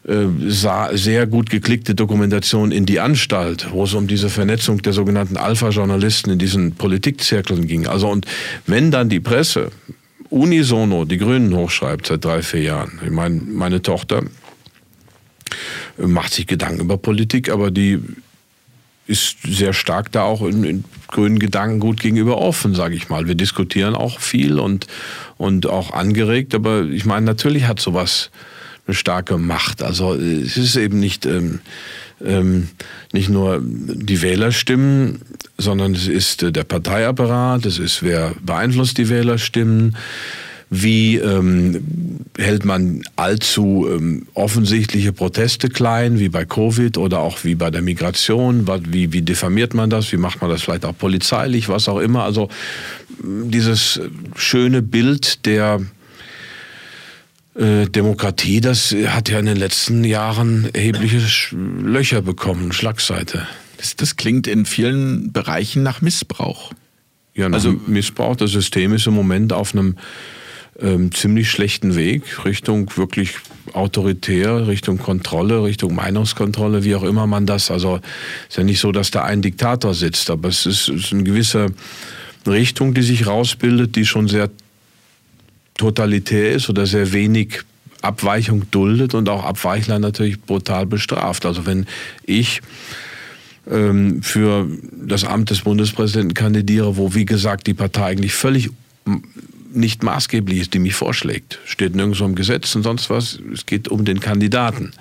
sehr 0.07 1.25
gut 1.25 1.49
geklickte 1.49 1.95
Dokumentation 1.95 2.71
in 2.71 2.85
die 2.85 2.99
Anstalt, 2.99 3.67
wo 3.71 3.85
es 3.85 3.95
um 3.95 4.05
diese 4.05 4.29
Vernetzung 4.29 4.81
der 4.83 4.93
sogenannten 4.93 5.35
Alpha-Journalisten 5.35 6.29
in 6.29 6.37
diesen 6.37 6.75
Politikzirkeln 6.75 7.65
ging. 7.65 7.87
Also 7.87 8.09
und 8.09 8.27
wenn 8.67 8.91
dann 8.91 9.09
die 9.09 9.19
Presse 9.19 9.71
unisono 10.29 11.05
die 11.05 11.17
Grünen 11.17 11.55
hochschreibt 11.55 12.07
seit 12.07 12.23
drei, 12.23 12.41
vier 12.41 12.61
Jahren. 12.61 12.99
Ich 13.03 13.11
meine, 13.11 13.41
meine 13.41 13.81
Tochter 13.81 14.23
macht 15.97 16.33
sich 16.33 16.45
Gedanken 16.45 16.81
über 16.81 16.97
Politik, 16.97 17.49
aber 17.49 17.71
die 17.71 17.99
ist 19.07 19.37
sehr 19.43 19.73
stark 19.73 20.11
da 20.11 20.23
auch 20.23 20.41
in, 20.41 20.63
in 20.63 20.83
grünen 21.07 21.39
Gedanken 21.39 21.79
gut 21.79 21.99
gegenüber 21.99 22.39
offen, 22.39 22.73
sage 22.73 22.95
ich 22.95 23.09
mal. 23.09 23.27
Wir 23.27 23.35
diskutieren 23.35 23.95
auch 23.95 24.19
viel 24.19 24.59
und, 24.59 24.87
und 25.37 25.67
auch 25.67 25.91
angeregt, 25.91 26.55
aber 26.55 26.83
ich 26.83 27.05
meine, 27.05 27.25
natürlich 27.25 27.65
hat 27.65 27.79
sowas 27.79 28.31
eine 28.87 28.95
starke 28.95 29.37
Macht. 29.37 29.81
Also 29.83 30.13
es 30.13 30.57
ist 30.57 30.75
eben 30.75 30.99
nicht, 30.99 31.25
ähm, 31.25 31.59
ähm, 32.23 32.69
nicht 33.11 33.29
nur 33.29 33.61
die 33.63 34.21
Wählerstimmen, 34.21 35.21
sondern 35.57 35.93
es 35.95 36.07
ist 36.07 36.43
äh, 36.43 36.51
der 36.51 36.63
Parteiapparat, 36.63 37.65
es 37.65 37.79
ist 37.79 38.03
wer 38.03 38.33
beeinflusst 38.41 38.97
die 38.97 39.09
Wählerstimmen. 39.09 39.95
Wie 40.71 41.17
ähm, 41.17 42.25
hält 42.37 42.65
man 42.65 43.03
allzu 43.15 43.87
ähm, 43.87 44.25
offensichtliche 44.33 45.13
Proteste 45.13 45.69
klein, 45.69 46.17
wie 46.19 46.29
bei 46.29 46.43
Covid 46.43 46.97
oder 46.97 47.19
auch 47.19 47.43
wie 47.43 47.53
bei 47.53 47.69
der 47.69 47.83
Migration? 47.83 48.67
Wie, 48.89 49.13
wie 49.13 49.21
diffamiert 49.21 49.75
man 49.75 49.91
das? 49.91 50.11
Wie 50.11 50.17
macht 50.17 50.41
man 50.41 50.49
das 50.49 50.63
vielleicht 50.63 50.85
auch 50.85 50.97
polizeilich, 50.97 51.69
was 51.69 51.87
auch 51.87 51.99
immer? 51.99 52.23
Also 52.23 52.49
dieses 53.19 54.01
schöne 54.35 54.81
Bild 54.81 55.45
der 55.45 55.81
Demokratie, 57.57 58.59
das 58.59 58.93
hat 59.07 59.29
ja 59.29 59.39
in 59.39 59.45
den 59.45 59.55
letzten 59.55 60.03
Jahren 60.03 60.67
erhebliche 60.73 61.21
Löcher 61.55 62.21
bekommen, 62.21 62.73
Schlagseite. 62.73 63.47
Das, 63.77 63.95
das 63.95 64.17
klingt 64.17 64.47
in 64.47 64.65
vielen 64.65 65.31
Bereichen 65.31 65.81
nach 65.81 66.01
Missbrauch. 66.01 66.73
Ja, 67.33 67.47
nach 67.47 67.55
also 67.55 67.71
Missbrauch. 67.87 68.35
Das 68.35 68.51
System 68.51 68.93
ist 68.93 69.07
im 69.07 69.13
Moment 69.13 69.53
auf 69.53 69.73
einem 69.73 69.95
ähm, 70.79 71.13
ziemlich 71.13 71.49
schlechten 71.49 71.95
Weg 71.95 72.45
Richtung 72.45 72.91
wirklich 72.97 73.35
autoritär, 73.73 74.67
Richtung 74.67 74.97
Kontrolle, 74.97 75.63
Richtung 75.63 75.95
Meinungskontrolle, 75.95 76.83
wie 76.83 76.95
auch 76.95 77.03
immer 77.03 77.27
man 77.27 77.45
das. 77.45 77.71
Also 77.71 77.99
ist 78.49 78.57
ja 78.57 78.63
nicht 78.63 78.79
so, 78.79 78.91
dass 78.91 79.11
da 79.11 79.23
ein 79.23 79.41
Diktator 79.41 79.93
sitzt, 79.93 80.29
aber 80.29 80.49
es 80.49 80.65
ist, 80.65 80.89
es 80.89 81.05
ist 81.05 81.13
eine 81.13 81.23
gewisse 81.23 81.67
Richtung, 82.45 82.93
die 82.93 83.01
sich 83.01 83.27
rausbildet, 83.27 83.95
die 83.95 84.05
schon 84.05 84.27
sehr 84.27 84.49
totalitär 85.77 86.53
ist 86.53 86.69
oder 86.69 86.85
sehr 86.85 87.13
wenig 87.13 87.61
Abweichung 88.01 88.69
duldet 88.71 89.13
und 89.13 89.29
auch 89.29 89.43
Abweichler 89.43 89.99
natürlich 89.99 90.39
brutal 90.41 90.85
bestraft. 90.85 91.45
Also 91.45 91.65
wenn 91.65 91.85
ich 92.23 92.61
ähm, 93.69 94.21
für 94.21 94.67
das 94.91 95.23
Amt 95.23 95.49
des 95.49 95.61
Bundespräsidenten 95.61 96.33
kandidiere, 96.33 96.97
wo 96.97 97.13
wie 97.13 97.25
gesagt 97.25 97.67
die 97.67 97.73
Partei 97.73 98.05
eigentlich 98.05 98.33
völlig 98.33 98.69
nicht 99.73 100.03
maßgeblich 100.03 100.59
ist, 100.59 100.73
die 100.73 100.79
mich 100.79 100.95
vorschlägt, 100.95 101.59
steht 101.65 101.95
nirgendwo 101.95 102.25
im 102.25 102.35
Gesetz 102.35 102.75
und 102.75 102.83
sonst 102.83 103.09
was, 103.09 103.39
es 103.53 103.65
geht 103.65 103.87
um 103.87 104.05
den 104.05 104.19
Kandidaten 104.19 104.91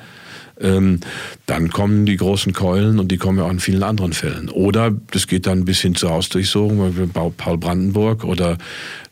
ähm, 0.60 1.00
dann 1.46 1.70
kommen 1.70 2.06
die 2.06 2.16
großen 2.16 2.52
Keulen 2.52 2.98
und 2.98 3.08
die 3.08 3.16
kommen 3.16 3.38
ja 3.38 3.44
auch 3.44 3.50
in 3.50 3.60
vielen 3.60 3.82
anderen 3.82 4.12
Fällen. 4.12 4.48
Oder 4.48 4.92
das 5.10 5.26
geht 5.26 5.46
dann 5.46 5.64
bis 5.64 5.80
hin 5.80 5.94
zur 5.94 6.10
Hausdurchsuchung, 6.10 7.10
Paul 7.36 7.58
Brandenburg 7.58 8.24
oder 8.24 8.58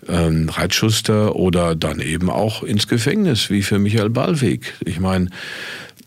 ähm, 0.09 0.49
Reitschuster 0.49 1.37
oder 1.37 1.75
dann 1.75 2.01
eben 2.01 2.31
auch 2.31 2.63
ins 2.63 2.89
Gefängnis, 2.89 3.51
wie 3.51 3.63
für 3.63 3.79
Michael 3.79 4.11
Ballweg. 4.11 4.75
Ich 4.85 5.01
meine, 5.01 5.29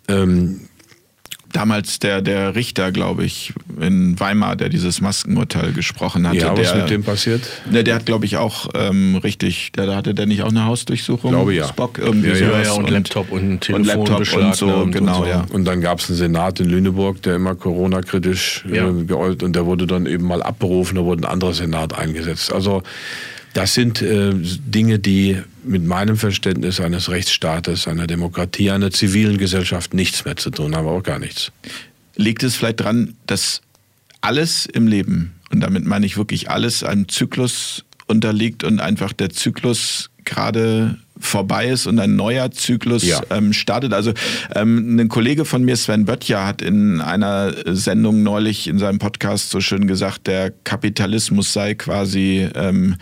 ähm, 0.08 0.62
damals 1.56 2.00
der, 2.00 2.22
der 2.22 2.56
Richter, 2.56 2.92
glaube 2.92 3.24
ich, 3.24 3.54
in 3.80 4.20
Weimar, 4.20 4.56
der 4.56 4.70
dieses 4.70 5.00
Maskenurteil 5.00 5.72
gesprochen 5.72 6.28
hatte. 6.28 6.38
Ja, 6.38 6.58
was 6.58 6.72
der, 6.72 6.82
mit 6.82 6.90
dem 6.90 7.04
passiert? 7.04 7.42
Der, 7.66 7.84
der 7.84 7.96
hat, 7.96 8.06
glaube 8.06 8.26
ich, 8.26 8.38
auch 8.38 8.70
ähm, 8.74 9.16
richtig, 9.18 9.72
der, 9.74 9.86
der 9.86 9.96
hatte 9.96 10.14
der 10.14 10.26
nicht 10.26 10.44
auch 10.44 10.50
eine 10.50 10.66
Hausdurchsuchung? 10.66 11.32
Glaube 11.32 11.54
ja. 11.54 11.68
Spock 11.68 11.98
irgendwie 11.98 12.30
ja, 12.30 12.36
ja, 12.36 12.62
ja, 12.62 12.72
und, 12.74 12.86
und 12.86 12.92
Laptop 12.92 13.32
und 13.32 13.62
Telefon 13.62 13.82
und 13.82 14.10
Laptop 14.10 14.42
und 14.42 14.56
so, 14.56 14.88
genau, 14.92 15.20
und 15.20 15.24
so. 15.24 15.30
ja. 15.30 15.46
Und 15.52 15.66
dann 15.66 15.82
gab 15.82 16.00
es 16.00 16.10
einen 16.10 16.18
Senat 16.18 16.60
in 16.60 16.70
Lüneburg, 16.70 17.22
der 17.22 17.36
immer 17.36 17.56
Corona-kritisch 17.56 18.66
ja. 18.70 18.90
äh, 18.90 19.04
geäußert 19.04 19.44
und 19.44 19.56
der 19.56 19.66
wurde 19.66 19.88
dann 19.88 20.06
eben 20.06 20.26
mal 20.26 20.44
abberufen, 20.44 20.96
da 20.96 21.04
wurde 21.04 21.24
ein 21.24 21.32
anderer 21.32 21.54
Senat 21.54 21.98
eingesetzt. 21.98 22.52
Also 22.52 22.84
das 23.56 23.74
sind 23.74 24.02
äh, 24.02 24.34
Dinge, 24.34 25.00
die 25.00 25.42
mit 25.64 25.86
meinem 25.86 26.18
Verständnis 26.18 26.82
eines 26.82 27.10
Rechtsstaates, 27.10 27.88
einer 27.88 28.06
Demokratie, 28.06 28.70
einer 28.70 28.92
zivilen 28.92 29.38
Gesellschaft 29.38 29.94
nichts 29.94 30.26
mehr 30.26 30.36
zu 30.36 30.50
tun 30.50 30.76
haben, 30.76 30.90
auch 30.90 31.02
gar 31.02 31.20
nichts. 31.20 31.54
Liegt 32.18 32.44
es 32.44 32.56
vielleicht 32.56 32.82
daran, 32.82 33.16
dass 33.28 33.62
alles 34.20 34.66
im 34.66 34.88
Leben, 34.88 35.36
und 35.52 35.62
damit 35.62 35.86
meine 35.86 36.06
ich 36.06 36.18
wirklich 36.18 36.50
alles, 36.50 36.84
einem 36.84 37.08
Zyklus 37.08 37.86
unterliegt 38.08 38.66
und 38.66 38.82
einfach 38.82 39.14
der 39.14 39.30
Zyklus 39.30 40.10
gerade 40.26 40.98
vorbei 41.26 41.68
ist 41.68 41.88
und 41.88 42.00
ein 42.00 42.16
neuer 42.16 42.52
Zyklus 42.52 43.04
ja. 43.04 43.22
ähm, 43.30 43.54
startet. 43.54 43.94
Also 43.94 44.14
ähm, 44.54 45.00
ein 45.00 45.10
Kollege 45.10 45.46
von 45.46 45.64
mir, 45.64 45.76
Sven 45.76 46.06
Böttcher, 46.06 46.46
hat 46.46 46.62
in 46.62 47.02
einer 47.02 47.54
Sendung 47.66 48.24
neulich 48.24 48.68
in 48.68 48.80
seinem 48.80 49.00
Podcast 49.00 49.50
so 49.50 49.60
schön 49.60 49.88
gesagt, 49.88 50.28
der 50.28 50.52
Kapitalismus 50.64 51.54
sei 51.54 51.76
quasi 51.76 52.48
ähm, 52.56 52.96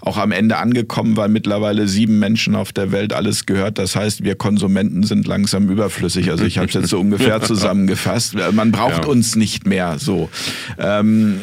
auch 0.00 0.16
am 0.18 0.32
Ende 0.32 0.58
angekommen, 0.58 1.16
weil 1.16 1.28
mittlerweile 1.28 1.88
sieben 1.88 2.18
Menschen 2.18 2.54
auf 2.54 2.72
der 2.72 2.92
Welt 2.92 3.12
alles 3.12 3.46
gehört. 3.46 3.78
Das 3.78 3.96
heißt, 3.96 4.24
wir 4.24 4.34
Konsumenten 4.34 5.02
sind 5.02 5.26
langsam 5.26 5.68
überflüssig. 5.70 6.30
Also 6.30 6.44
ich 6.44 6.58
habe 6.58 6.68
es 6.68 6.74
jetzt 6.74 6.88
so 6.88 7.00
ungefähr 7.00 7.40
zusammengefasst. 7.42 8.34
Man 8.52 8.72
braucht 8.72 9.04
ja. 9.04 9.10
uns 9.10 9.36
nicht 9.36 9.66
mehr 9.66 9.98
so. 9.98 10.28
Ähm, 10.78 11.40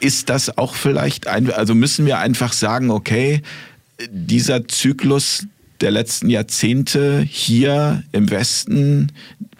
ist 0.00 0.30
das 0.30 0.58
auch 0.58 0.74
vielleicht 0.74 1.28
ein, 1.28 1.50
also 1.52 1.74
müssen 1.74 2.06
wir 2.06 2.18
einfach 2.18 2.52
sagen, 2.52 2.90
okay, 2.90 3.40
dieser 4.10 4.66
Zyklus, 4.66 5.46
der 5.82 5.90
letzten 5.90 6.30
Jahrzehnte 6.30 7.20
hier 7.20 8.04
im 8.12 8.30
Westen 8.30 9.12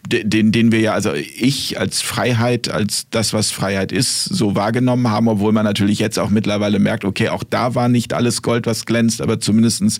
den, 0.07 0.51
den 0.51 0.71
wir 0.71 0.79
ja, 0.79 0.93
also 0.93 1.13
ich 1.13 1.79
als 1.79 2.01
Freiheit, 2.01 2.69
als 2.69 3.07
das, 3.09 3.33
was 3.33 3.51
Freiheit 3.51 3.91
ist, 3.91 4.25
so 4.25 4.55
wahrgenommen 4.55 5.09
haben, 5.09 5.27
obwohl 5.27 5.53
man 5.53 5.63
natürlich 5.63 5.99
jetzt 5.99 6.19
auch 6.19 6.29
mittlerweile 6.29 6.79
merkt, 6.79 7.05
okay, 7.05 7.29
auch 7.29 7.43
da 7.43 7.73
war 7.73 7.87
nicht 7.87 8.13
alles 8.13 8.41
Gold, 8.41 8.65
was 8.65 8.85
glänzt, 8.85 9.21
aber 9.21 9.39
zumindestens 9.39 9.99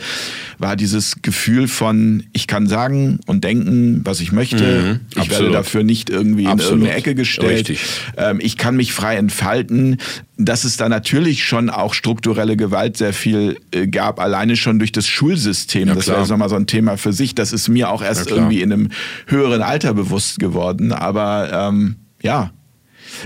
war 0.58 0.76
dieses 0.76 1.22
Gefühl 1.22 1.68
von, 1.68 2.24
ich 2.34 2.48
kann 2.48 2.68
sagen 2.68 3.20
und 3.28 3.44
denken, 3.44 4.02
was 4.04 4.20
ich 4.20 4.32
möchte. 4.32 4.64
Mhm, 4.64 5.00
ich 5.12 5.18
absolut. 5.18 5.40
werde 5.40 5.54
dafür 5.54 5.84
nicht 5.84 6.10
irgendwie 6.10 6.48
absolut. 6.48 6.74
in 6.74 6.80
irgendeine 6.80 6.98
Ecke 7.00 7.16
gestellt. 7.16 7.78
Ähm, 8.18 8.40
ich 8.42 8.58
kann 8.58 8.76
mich 8.76 8.94
frei 8.94 9.16
entfalten 9.16 9.98
dass 10.38 10.64
es 10.64 10.78
da 10.78 10.90
natürlich 10.90 11.44
schon 11.44 11.70
auch 11.70 11.94
strukturelle 11.94 12.58
Gewalt 12.58 12.98
sehr 12.98 13.14
viel 13.14 13.58
äh, 13.72 13.88
gab, 13.88 14.20
alleine 14.20 14.56
schon 14.56 14.80
durch 14.80 14.92
das 14.92 15.06
Schulsystem. 15.06 15.88
Ja, 15.88 15.96
das 15.96 16.08
wäre 16.08 16.28
nochmal 16.28 16.50
so 16.50 16.56
ein 16.56 16.66
Thema 16.66 16.98
für 16.98 17.14
sich. 17.14 17.36
Das 17.36 17.54
ist 17.54 17.68
mir 17.68 17.90
auch 17.90 18.02
erst 18.02 18.30
ja, 18.30 18.38
irgendwie 18.38 18.62
in 18.62 18.74
einem 18.74 18.90
höheren 19.28 19.62
Alter 19.62 19.93
bewusst 19.94 20.40
geworden. 20.40 20.92
Aber 20.92 21.70
ähm, 21.70 21.98
ja, 22.22 22.52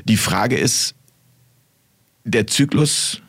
die 0.06 0.18
Frage 0.18 0.58
ist, 0.58 0.96
der 2.24 2.48
Zyklus 2.48 3.22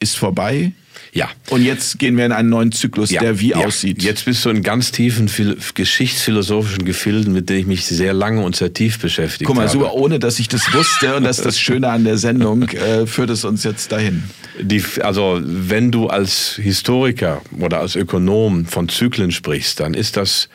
ist 0.00 0.16
vorbei. 0.16 0.72
Ja. 1.14 1.28
Und 1.50 1.62
jetzt 1.62 1.98
gehen 1.98 2.16
wir 2.16 2.24
in 2.24 2.32
einen 2.32 2.48
neuen 2.48 2.72
Zyklus, 2.72 3.10
ja. 3.10 3.20
der 3.20 3.38
wie 3.38 3.50
ja. 3.50 3.58
aussieht. 3.58 4.02
Jetzt 4.02 4.24
bist 4.24 4.44
du 4.44 4.50
in 4.50 4.62
ganz 4.62 4.92
tiefen 4.92 5.30
geschichtsphilosophischen 5.74 6.86
Gefilden, 6.86 7.34
mit 7.34 7.50
denen 7.50 7.60
ich 7.60 7.66
mich 7.66 7.84
sehr 7.84 8.14
lange 8.14 8.42
und 8.42 8.56
sehr 8.56 8.72
tief 8.72 8.98
beschäftigt 8.98 9.48
habe. 9.48 9.54
Guck 9.54 9.56
mal, 9.56 9.68
so 9.68 9.90
ohne 9.92 10.18
dass 10.18 10.38
ich 10.38 10.48
das 10.48 10.72
wusste 10.72 11.14
und 11.16 11.24
das 11.24 11.38
ist 11.38 11.44
das 11.44 11.60
Schöne 11.60 11.90
an 11.90 12.04
der 12.04 12.16
Sendung, 12.16 12.62
äh, 12.70 13.06
führt 13.06 13.28
es 13.28 13.44
uns 13.44 13.62
jetzt 13.62 13.92
dahin. 13.92 14.22
Die, 14.58 14.82
also 15.02 15.38
wenn 15.42 15.90
du 15.90 16.06
als 16.06 16.54
Historiker 16.56 17.42
oder 17.58 17.80
als 17.80 17.94
Ökonom 17.94 18.64
von 18.64 18.88
Zyklen 18.88 19.32
sprichst, 19.32 19.80
dann 19.80 19.92
ist 19.92 20.16
das 20.16 20.48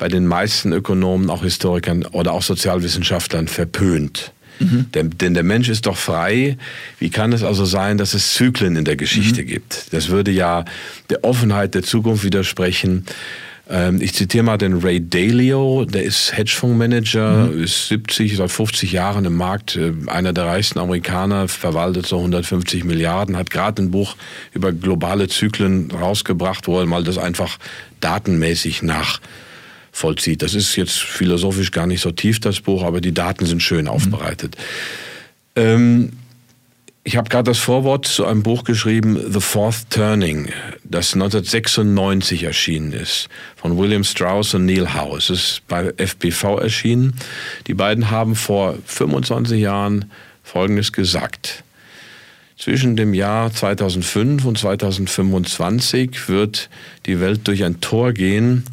bei 0.00 0.08
den 0.08 0.26
meisten 0.26 0.72
Ökonomen, 0.72 1.28
auch 1.28 1.42
Historikern 1.42 2.06
oder 2.06 2.32
auch 2.32 2.42
Sozialwissenschaftlern 2.42 3.48
verpönt. 3.48 4.32
Mhm. 4.58 4.86
Denn, 4.94 5.10
denn, 5.10 5.34
der 5.34 5.42
Mensch 5.42 5.68
ist 5.68 5.84
doch 5.86 5.96
frei. 5.96 6.56
Wie 6.98 7.10
kann 7.10 7.34
es 7.34 7.42
also 7.42 7.66
sein, 7.66 7.98
dass 7.98 8.14
es 8.14 8.32
Zyklen 8.32 8.76
in 8.76 8.86
der 8.86 8.96
Geschichte 8.96 9.42
mhm. 9.42 9.46
gibt? 9.46 9.92
Das 9.92 10.08
würde 10.08 10.30
ja 10.30 10.64
der 11.10 11.22
Offenheit 11.22 11.74
der 11.74 11.82
Zukunft 11.82 12.24
widersprechen. 12.24 13.04
Ähm, 13.68 14.00
ich 14.00 14.14
zitiere 14.14 14.42
mal 14.42 14.56
den 14.56 14.78
Ray 14.78 15.06
Dalio, 15.06 15.84
der 15.84 16.02
ist 16.02 16.34
Hedgefondsmanager, 16.34 17.48
mhm. 17.48 17.62
ist 17.62 17.88
70, 17.88 18.38
seit 18.38 18.50
50 18.50 18.92
Jahren 18.92 19.26
im 19.26 19.36
Markt, 19.36 19.76
äh, 19.76 19.92
einer 20.06 20.32
der 20.32 20.46
reichsten 20.46 20.78
Amerikaner, 20.78 21.46
verwaltet 21.46 22.06
so 22.06 22.16
150 22.16 22.84
Milliarden, 22.84 23.36
hat 23.36 23.50
gerade 23.50 23.82
ein 23.82 23.90
Buch 23.90 24.16
über 24.54 24.72
globale 24.72 25.28
Zyklen 25.28 25.90
rausgebracht, 25.90 26.68
wo 26.68 26.80
er 26.80 26.86
mal 26.86 27.04
das 27.04 27.18
einfach 27.18 27.58
datenmäßig 28.00 28.82
nach 28.82 29.20
vollzieht. 29.92 30.42
Das 30.42 30.54
ist 30.54 30.76
jetzt 30.76 30.98
philosophisch 30.98 31.70
gar 31.70 31.86
nicht 31.86 32.00
so 32.00 32.10
tief, 32.10 32.40
das 32.40 32.60
Buch, 32.60 32.82
aber 32.82 33.00
die 33.00 33.12
Daten 33.12 33.46
sind 33.46 33.62
schön 33.62 33.84
mhm. 33.84 33.90
aufbereitet. 33.90 34.56
Mhm. 34.56 35.62
Ähm, 35.62 36.12
ich 37.02 37.16
habe 37.16 37.30
gerade 37.30 37.50
das 37.50 37.58
Vorwort 37.58 38.06
zu 38.06 38.26
einem 38.26 38.42
Buch 38.42 38.62
geschrieben, 38.62 39.18
The 39.32 39.40
Fourth 39.40 39.88
Turning, 39.88 40.50
das 40.84 41.14
1996 41.14 42.42
erschienen 42.42 42.92
ist, 42.92 43.28
von 43.56 43.78
William 43.78 44.04
Strauss 44.04 44.52
und 44.52 44.66
Neil 44.66 44.94
Howe. 44.94 45.16
Es 45.16 45.30
ist 45.30 45.62
bei 45.66 45.94
FPV 45.96 46.58
erschienen. 46.58 47.14
Die 47.66 47.74
beiden 47.74 48.10
haben 48.10 48.36
vor 48.36 48.76
25 48.84 49.58
Jahren 49.60 50.10
Folgendes 50.44 50.92
gesagt. 50.92 51.64
Zwischen 52.58 52.96
dem 52.96 53.14
Jahr 53.14 53.50
2005 53.50 54.44
und 54.44 54.58
2025 54.58 56.28
wird 56.28 56.68
die 57.06 57.18
Welt 57.18 57.48
durch 57.48 57.64
ein 57.64 57.80
Tor 57.80 58.12
gehen, 58.12 58.64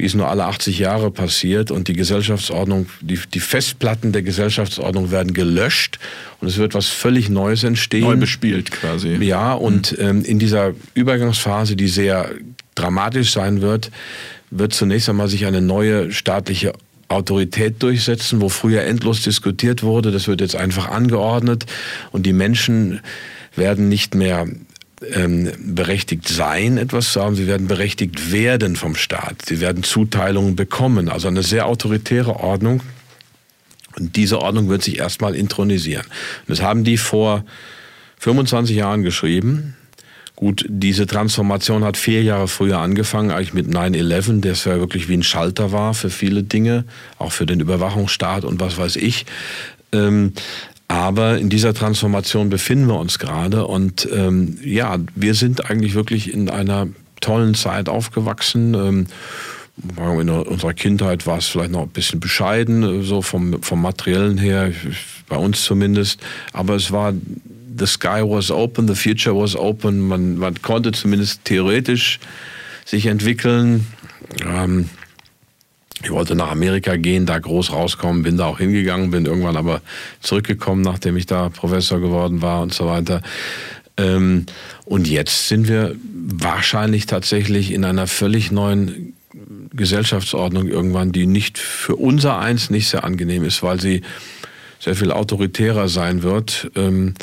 wie 0.00 0.06
es 0.06 0.14
nur 0.14 0.28
alle 0.28 0.46
80 0.46 0.78
Jahre 0.78 1.10
passiert 1.10 1.70
und 1.70 1.86
die 1.88 1.92
Gesellschaftsordnung, 1.92 2.86
die, 3.02 3.18
die 3.34 3.40
Festplatten 3.40 4.12
der 4.12 4.22
Gesellschaftsordnung 4.22 5.10
werden 5.10 5.34
gelöscht 5.34 5.98
und 6.40 6.48
es 6.48 6.56
wird 6.56 6.72
was 6.72 6.86
völlig 6.86 7.28
Neues 7.28 7.64
entstehen. 7.64 8.04
Neu 8.04 8.16
bespielt 8.16 8.70
quasi. 8.70 9.16
Ja, 9.16 9.52
und 9.52 9.92
mhm. 9.92 10.04
ähm, 10.04 10.24
in 10.24 10.38
dieser 10.38 10.72
Übergangsphase, 10.94 11.76
die 11.76 11.88
sehr 11.88 12.30
dramatisch 12.74 13.32
sein 13.32 13.60
wird, 13.60 13.90
wird 14.50 14.72
zunächst 14.72 15.10
einmal 15.10 15.28
sich 15.28 15.44
eine 15.44 15.60
neue 15.60 16.12
staatliche 16.12 16.72
Autorität 17.08 17.82
durchsetzen, 17.82 18.40
wo 18.40 18.48
früher 18.48 18.84
endlos 18.84 19.22
diskutiert 19.22 19.82
wurde. 19.82 20.12
Das 20.12 20.28
wird 20.28 20.40
jetzt 20.40 20.56
einfach 20.56 20.88
angeordnet 20.88 21.66
und 22.10 22.24
die 22.24 22.32
Menschen 22.32 23.00
werden 23.54 23.90
nicht 23.90 24.14
mehr 24.14 24.46
ähm, 25.14 25.50
berechtigt 25.58 26.28
sein, 26.28 26.76
etwas 26.78 27.12
zu 27.12 27.22
haben, 27.22 27.34
sie 27.34 27.46
werden 27.46 27.66
berechtigt 27.66 28.32
werden 28.32 28.76
vom 28.76 28.94
Staat. 28.94 29.46
Sie 29.46 29.60
werden 29.60 29.82
Zuteilungen 29.82 30.56
bekommen. 30.56 31.08
Also 31.08 31.28
eine 31.28 31.42
sehr 31.42 31.66
autoritäre 31.66 32.36
Ordnung. 32.36 32.82
Und 33.98 34.16
diese 34.16 34.40
Ordnung 34.40 34.68
wird 34.68 34.82
sich 34.82 34.98
erstmal 34.98 35.34
intronisieren. 35.34 36.06
Das 36.46 36.62
haben 36.62 36.84
die 36.84 36.96
vor 36.96 37.44
25 38.18 38.76
Jahren 38.76 39.02
geschrieben. 39.02 39.74
Gut, 40.36 40.64
diese 40.68 41.06
Transformation 41.06 41.84
hat 41.84 41.98
vier 41.98 42.22
Jahre 42.22 42.48
früher 42.48 42.78
angefangen, 42.78 43.30
eigentlich 43.30 43.52
mit 43.52 43.66
9-11, 43.66 44.40
das 44.40 44.64
ja 44.64 44.78
wirklich 44.78 45.08
wie 45.08 45.14
ein 45.14 45.22
Schalter 45.22 45.70
war 45.70 45.92
für 45.92 46.08
viele 46.08 46.42
Dinge, 46.42 46.84
auch 47.18 47.32
für 47.32 47.44
den 47.44 47.60
Überwachungsstaat 47.60 48.44
und 48.44 48.58
was 48.58 48.78
weiß 48.78 48.96
ich. 48.96 49.26
Ähm, 49.92 50.32
aber 50.90 51.38
in 51.38 51.50
dieser 51.50 51.72
Transformation 51.72 52.50
befinden 52.50 52.88
wir 52.88 52.98
uns 52.98 53.20
gerade 53.20 53.64
und 53.64 54.08
ähm, 54.12 54.58
ja, 54.64 54.98
wir 55.14 55.34
sind 55.34 55.70
eigentlich 55.70 55.94
wirklich 55.94 56.34
in 56.34 56.50
einer 56.50 56.88
tollen 57.20 57.54
Zeit 57.54 57.88
aufgewachsen. 57.88 58.74
Ähm, 58.74 59.06
in 59.96 60.28
unserer 60.28 60.74
Kindheit 60.74 61.28
war 61.28 61.38
es 61.38 61.46
vielleicht 61.46 61.70
noch 61.70 61.82
ein 61.82 61.90
bisschen 61.90 62.18
bescheiden, 62.18 63.04
so 63.04 63.22
vom, 63.22 63.62
vom 63.62 63.80
materiellen 63.80 64.36
her, 64.36 64.72
bei 65.28 65.36
uns 65.36 65.62
zumindest. 65.62 66.20
Aber 66.52 66.74
es 66.74 66.90
war, 66.90 67.14
the 67.78 67.86
sky 67.86 68.24
was 68.24 68.50
open, 68.50 68.88
the 68.88 68.96
future 68.96 69.36
was 69.36 69.54
open. 69.54 70.00
Man, 70.08 70.38
man 70.38 70.60
konnte 70.60 70.90
zumindest 70.90 71.44
theoretisch 71.44 72.18
sich 72.84 73.06
entwickeln. 73.06 73.86
Ähm, 74.44 74.90
ich 76.02 76.10
wollte 76.10 76.34
nach 76.34 76.50
Amerika 76.50 76.96
gehen, 76.96 77.26
da 77.26 77.38
groß 77.38 77.72
rauskommen, 77.72 78.22
bin 78.22 78.36
da 78.36 78.46
auch 78.46 78.58
hingegangen, 78.58 79.10
bin 79.10 79.26
irgendwann 79.26 79.56
aber 79.56 79.82
zurückgekommen, 80.20 80.82
nachdem 80.82 81.16
ich 81.16 81.26
da 81.26 81.50
Professor 81.50 82.00
geworden 82.00 82.40
war 82.42 82.62
und 82.62 82.72
so 82.72 82.86
weiter. 82.86 83.20
Ähm, 83.96 84.46
und 84.86 85.08
jetzt 85.08 85.48
sind 85.48 85.68
wir 85.68 85.94
wahrscheinlich 86.12 87.06
tatsächlich 87.06 87.72
in 87.72 87.84
einer 87.84 88.06
völlig 88.06 88.50
neuen 88.50 89.14
Gesellschaftsordnung 89.72 90.68
irgendwann, 90.68 91.12
die 91.12 91.26
nicht 91.26 91.58
für 91.58 91.96
unser 91.96 92.38
eins 92.38 92.70
nicht 92.70 92.88
sehr 92.88 93.04
angenehm 93.04 93.44
ist, 93.44 93.62
weil 93.62 93.80
sie 93.80 94.02
sehr 94.78 94.96
viel 94.96 95.12
autoritärer 95.12 95.88
sein 95.88 96.22
wird. 96.22 96.70
Ähm, 96.76 97.14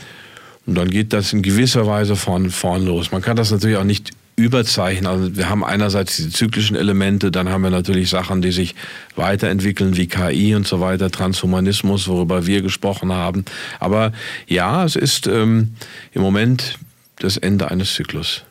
und 0.66 0.76
dann 0.76 0.90
geht 0.90 1.14
das 1.14 1.34
in 1.34 1.42
gewisser 1.42 1.88
Weise 1.88 2.16
von 2.16 2.50
vorn 2.50 2.86
los. 2.86 3.12
Man 3.12 3.22
kann 3.22 3.38
das 3.38 3.52
natürlich 3.52 3.78
auch 3.78 3.84
nicht 3.84 4.12
überzeichnen. 4.38 5.08
Also 5.08 5.36
wir 5.36 5.50
haben 5.50 5.66
einerseits 5.66 6.16
diese 6.16 6.30
zyklischen 6.30 6.78
Elemente, 6.78 7.32
dann 7.32 7.50
haben 7.50 7.64
wir 7.64 7.72
natürlich 7.72 8.10
Sachen, 8.10 8.42
die 8.42 8.52
sich 8.52 8.76
weiterentwickeln 9.16 9.98
wie 9.98 10.08
KI 10.08 10.54
und 10.56 10.68
so 10.68 10.80
weiter, 10.80 11.10
Transhumanismus, 11.10 12.08
worüber 12.08 12.46
wir 12.46 12.62
gesprochen 12.62 13.12
haben. 13.12 13.44
Aber 13.80 14.14
ja, 14.48 14.86
es 14.86 14.96
ist 14.96 15.28
ähm, 15.28 15.74
im 16.14 16.22
Moment 16.22 16.78
das 17.18 17.38
Ende 17.38 17.72
eines 17.72 17.96
Zyklus. 17.96 18.44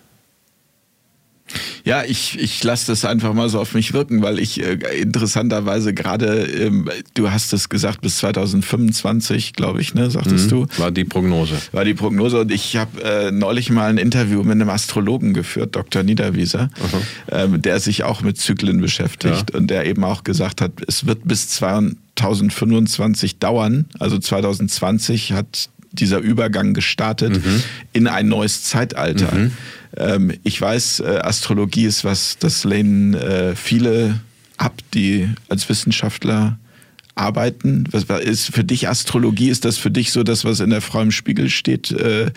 Ja, 1.84 2.03
ich, 2.05 2.38
ich 2.38 2.62
lasse 2.64 2.88
das 2.88 3.05
einfach 3.05 3.32
mal 3.32 3.49
so 3.49 3.61
auf 3.61 3.74
mich 3.74 3.92
wirken, 3.92 4.22
weil 4.22 4.40
ich 4.40 4.61
äh, 4.61 4.78
interessanterweise 5.01 5.94
gerade, 5.94 6.44
ähm, 6.44 6.90
du 7.14 7.30
hast 7.30 7.53
es 7.53 7.68
gesagt, 7.68 8.01
bis 8.01 8.16
2025, 8.18 9.53
glaube 9.53 9.80
ich, 9.80 9.94
ne, 9.94 10.11
sagtest 10.11 10.47
mhm, 10.47 10.51
du. 10.51 10.66
War 10.78 10.90
die 10.90 11.05
Prognose. 11.05 11.55
War 11.72 11.84
die 11.84 11.94
Prognose 11.94 12.40
und 12.40 12.51
ich 12.51 12.76
habe 12.76 13.03
äh, 13.03 13.30
neulich 13.30 13.70
mal 13.70 13.88
ein 13.88 13.99
Interview 13.99 14.42
mit 14.42 14.53
einem 14.53 14.70
Astrologen 14.70 15.32
geführt, 15.34 15.76
Dr. 15.76 16.03
Niederwieser, 16.03 16.70
ähm, 17.30 17.62
der 17.62 17.78
sich 17.78 18.03
auch 18.03 18.22
mit 18.22 18.38
Zyklen 18.38 18.80
beschäftigt 18.80 19.51
ja. 19.53 19.59
und 19.59 19.68
der 19.68 19.86
eben 19.86 20.03
auch 20.03 20.24
gesagt 20.24 20.61
hat, 20.61 20.72
es 20.88 21.07
wird 21.07 21.20
bis 21.24 21.49
2025 21.51 23.38
dauern. 23.38 23.84
Also 24.01 24.18
2020 24.18 25.32
hat 25.32 25.68
dieser 25.92 26.18
Übergang 26.18 26.74
gestartet 26.74 27.44
mhm. 27.44 27.62
in 27.92 28.07
ein 28.07 28.28
neues 28.28 28.64
Zeitalter. 28.64 29.34
Mhm. 29.34 29.53
Ähm, 29.97 30.32
ich 30.42 30.61
weiß, 30.61 31.01
äh, 31.01 31.20
Astrologie 31.22 31.86
ist 31.86 32.05
was, 32.05 32.38
das 32.38 32.64
lehnen 32.64 33.14
äh, 33.14 33.57
viele 33.57 34.20
ab, 34.57 34.74
die 34.94 35.28
als 35.49 35.68
Wissenschaftler 35.68 36.59
arbeiten? 37.16 37.84
Was 37.90 38.04
ist 38.20 38.54
für 38.54 38.62
dich 38.62 38.88
Astrologie? 38.88 39.48
Ist 39.48 39.64
das 39.64 39.78
für 39.78 39.90
dich 39.90 40.12
so 40.12 40.22
das, 40.22 40.44
was 40.44 40.60
in 40.60 40.70
der 40.70 40.82
Frau 40.82 41.00
im 41.00 41.10
Spiegel 41.10 41.48
steht, 41.48 41.90
äh, 41.90 42.30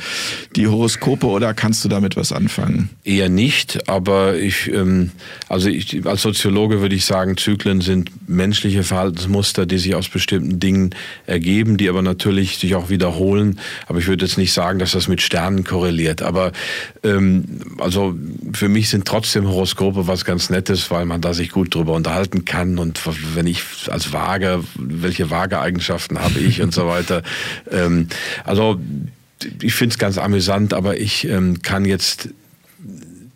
die 0.55 0.67
Horoskope, 0.67 1.27
oder 1.27 1.53
kannst 1.53 1.83
du 1.83 1.89
damit 1.89 2.15
was 2.15 2.31
anfangen? 2.31 2.89
Eher 3.03 3.29
nicht, 3.29 3.89
aber 3.89 4.37
ich, 4.37 4.71
ähm, 4.71 5.11
also 5.49 5.69
ich, 5.69 6.05
als 6.05 6.21
Soziologe 6.21 6.81
würde 6.81 6.95
ich 6.95 7.03
sagen, 7.05 7.35
Zyklen 7.35 7.81
sind 7.81 8.09
menschliche 8.29 8.83
Verhaltensmuster, 8.83 9.65
die 9.65 9.77
sich 9.77 9.95
aus 9.95 10.07
bestimmten 10.07 10.59
Dingen 10.61 10.95
ergeben, 11.27 11.77
die 11.77 11.89
aber 11.89 12.01
natürlich 12.01 12.57
sich 12.57 12.75
auch 12.75 12.89
wiederholen. 12.89 13.59
Aber 13.87 13.99
ich 13.99 14.07
würde 14.07 14.25
jetzt 14.25 14.37
nicht 14.37 14.53
sagen, 14.53 14.79
dass 14.79 14.91
das 14.93 15.09
mit 15.09 15.21
Sternen 15.21 15.65
korreliert. 15.65 16.21
Aber 16.21 16.53
ähm, 17.03 17.43
also 17.79 18.15
für 18.53 18.69
mich 18.69 18.89
sind 18.89 19.05
trotzdem 19.05 19.45
Horoskope 19.45 20.07
was 20.07 20.23
ganz 20.23 20.49
Nettes, 20.49 20.89
weil 20.89 21.05
man 21.05 21.19
da 21.19 21.33
sich 21.33 21.49
gut 21.49 21.75
drüber 21.75 21.93
unterhalten 21.93 22.45
kann 22.45 22.79
und 22.79 23.01
wenn 23.35 23.45
ich 23.45 23.61
als 23.89 24.13
Waage, 24.13 24.63
welche 24.75 25.29
Waageeigenschaften 25.29 26.19
habe 26.19 26.39
ich 26.39 26.61
und 26.61 26.73
so 26.73 26.87
weiter. 26.87 27.23
Ähm, 27.71 28.07
also 28.45 28.79
ich 29.61 29.73
finde 29.73 29.93
es 29.93 29.99
ganz 29.99 30.17
amüsant, 30.17 30.73
aber 30.73 30.99
ich 30.99 31.27
ähm, 31.27 31.61
kann 31.61 31.85
jetzt 31.85 32.29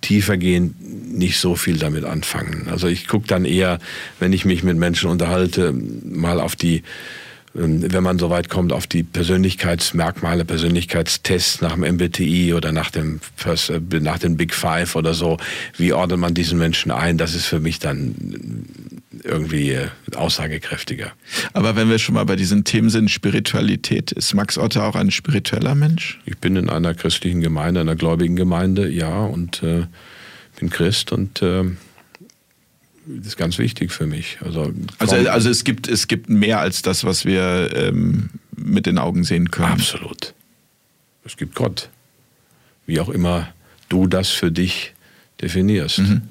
tiefer 0.02 0.38
gehen 0.38 0.76
nicht 0.80 1.40
so 1.40 1.56
viel 1.56 1.78
damit 1.78 2.04
anfangen. 2.04 2.68
Also 2.70 2.88
ich 2.88 3.08
gucke 3.08 3.28
dann 3.28 3.46
eher, 3.46 3.80
wenn 4.20 4.34
ich 4.34 4.46
mich 4.46 4.64
mit 4.64 4.78
Menschen 4.78 5.10
unterhalte, 5.10 5.74
mal 5.74 6.40
auf 6.40 6.56
die 6.56 6.84
ähm, 7.56 7.92
wenn 7.92 8.04
man 8.04 8.20
so 8.20 8.30
weit 8.30 8.50
kommt, 8.50 8.74
auf 8.74 8.88
die 8.88 9.04
Persönlichkeitsmerkmale, 9.04 10.46
Persönlichkeitstests 10.46 11.62
nach 11.62 11.76
dem 11.76 11.84
MBTI 11.96 12.54
oder 12.54 12.72
nach 12.72 12.90
dem, 12.90 13.20
äh, 13.46 14.00
nach 14.00 14.20
dem 14.20 14.38
Big 14.38 14.54
Five 14.54 14.96
oder 14.96 15.14
so, 15.14 15.38
wie 15.78 15.94
ordnet 15.94 16.20
man 16.20 16.34
diesen 16.34 16.58
Menschen 16.58 16.92
ein? 16.92 17.18
Das 17.18 17.36
ist 17.36 17.46
für 17.46 17.60
mich 17.60 17.80
dann 17.80 18.16
irgendwie 19.24 19.72
äh, 19.72 19.88
aussagekräftiger. 20.16 21.12
Aber 21.54 21.76
wenn 21.76 21.90
wir 21.90 22.00
schon 22.00 22.16
mal 22.16 22.26
bei 22.26 22.36
diesen 22.36 22.64
Themen 22.64 22.90
sind, 22.90 23.10
Spiritualität, 23.10 24.12
ist 24.12 24.34
Max 24.34 24.58
Otter 24.58 24.86
auch 24.86 24.96
ein 24.96 25.12
spiritueller 25.12 25.76
Mensch? 25.76 26.20
Ich 26.26 26.38
bin 26.38 26.56
in 26.56 26.70
einer 26.70 26.94
christlichen 26.94 27.42
Gemeinde, 27.42 27.82
einer 27.82 27.96
gläubigen 27.96 28.36
Gemeinde, 28.36 28.90
ja, 28.90 29.24
und 29.26 29.64
äh, 29.64 29.86
bin 30.60 30.70
Christ 30.70 31.12
und 31.12 31.42
äh, 31.42 31.64
das 33.06 33.28
ist 33.28 33.38
ganz 33.38 33.58
wichtig 33.58 33.92
für 33.92 34.06
mich. 34.06 34.38
Also, 34.42 34.74
also, 34.98 35.16
also 35.16 35.50
es, 35.50 35.64
gibt, 35.64 35.88
es 35.88 36.08
gibt 36.08 36.30
mehr 36.30 36.60
als 36.60 36.82
das, 36.82 37.04
was 37.04 37.26
wir 37.26 37.72
ähm, 37.76 38.30
mit 38.56 38.86
den 38.86 38.98
Augen 38.98 39.24
sehen 39.24 39.52
können. 39.52 39.74
Absolut. 39.74 40.34
Es 41.26 41.36
gibt 41.36 41.56
Gott. 41.56 41.90
Wie 42.86 43.00
auch 43.00 43.10
immer 43.10 43.54
du 43.90 44.08
das 44.08 44.30
für 44.30 44.52
dich 44.52 44.94
definierst. 45.42 46.00
Mhm. 46.00 46.22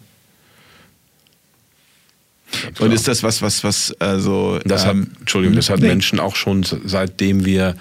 Und 2.78 2.92
ist 2.92 3.08
das 3.08 3.22
was, 3.22 3.42
was, 3.42 3.64
was, 3.64 3.94
also. 4.00 4.58
Das 4.64 4.84
hat, 4.84 4.94
ähm, 4.94 5.08
Entschuldigung, 5.20 5.56
das 5.56 5.70
hat 5.70 5.80
nee. 5.80 5.88
Menschen 5.88 6.20
auch 6.20 6.36
schon, 6.36 6.64
seitdem 6.84 7.44
wir 7.44 7.74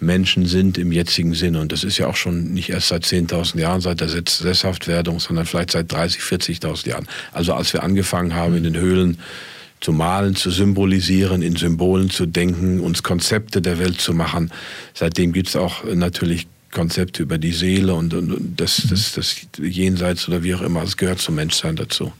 Menschen 0.00 0.46
sind 0.46 0.78
im 0.78 0.92
jetzigen 0.92 1.34
Sinne. 1.34 1.60
Und 1.60 1.72
das 1.72 1.84
ist 1.84 1.98
ja 1.98 2.06
auch 2.06 2.16
schon 2.16 2.52
nicht 2.52 2.70
erst 2.70 2.88
seit 2.88 3.04
10.000 3.04 3.58
Jahren, 3.58 3.80
seit 3.80 4.00
der 4.00 4.08
Sesshaftwerdung, 4.08 5.18
sondern 5.18 5.46
vielleicht 5.46 5.72
seit 5.72 5.90
30, 5.90 6.20
40.000 6.20 6.88
Jahren. 6.88 7.08
Also 7.32 7.54
als 7.54 7.72
wir 7.72 7.82
angefangen 7.82 8.34
haben, 8.34 8.56
in 8.56 8.64
den 8.64 8.76
Höhlen 8.76 9.18
zu 9.80 9.92
malen, 9.92 10.34
zu 10.34 10.50
symbolisieren, 10.50 11.42
in 11.42 11.56
Symbolen 11.56 12.10
zu 12.10 12.26
denken, 12.26 12.80
uns 12.80 13.02
Konzepte 13.02 13.62
der 13.62 13.78
Welt 13.78 14.00
zu 14.00 14.12
machen. 14.12 14.50
Seitdem 14.94 15.32
gibt 15.32 15.48
es 15.48 15.56
auch 15.56 15.84
natürlich 15.84 16.48
Konzepte 16.72 17.22
über 17.22 17.38
die 17.38 17.52
Seele 17.52 17.94
und, 17.94 18.12
und 18.12 18.54
das, 18.56 18.86
das, 18.90 19.12
das 19.12 19.36
Jenseits 19.56 20.28
oder 20.28 20.42
wie 20.42 20.54
auch 20.54 20.62
immer. 20.62 20.82
Es 20.82 20.96
gehört 20.96 21.20
zum 21.20 21.36
Menschsein 21.36 21.76
dazu. 21.76 22.12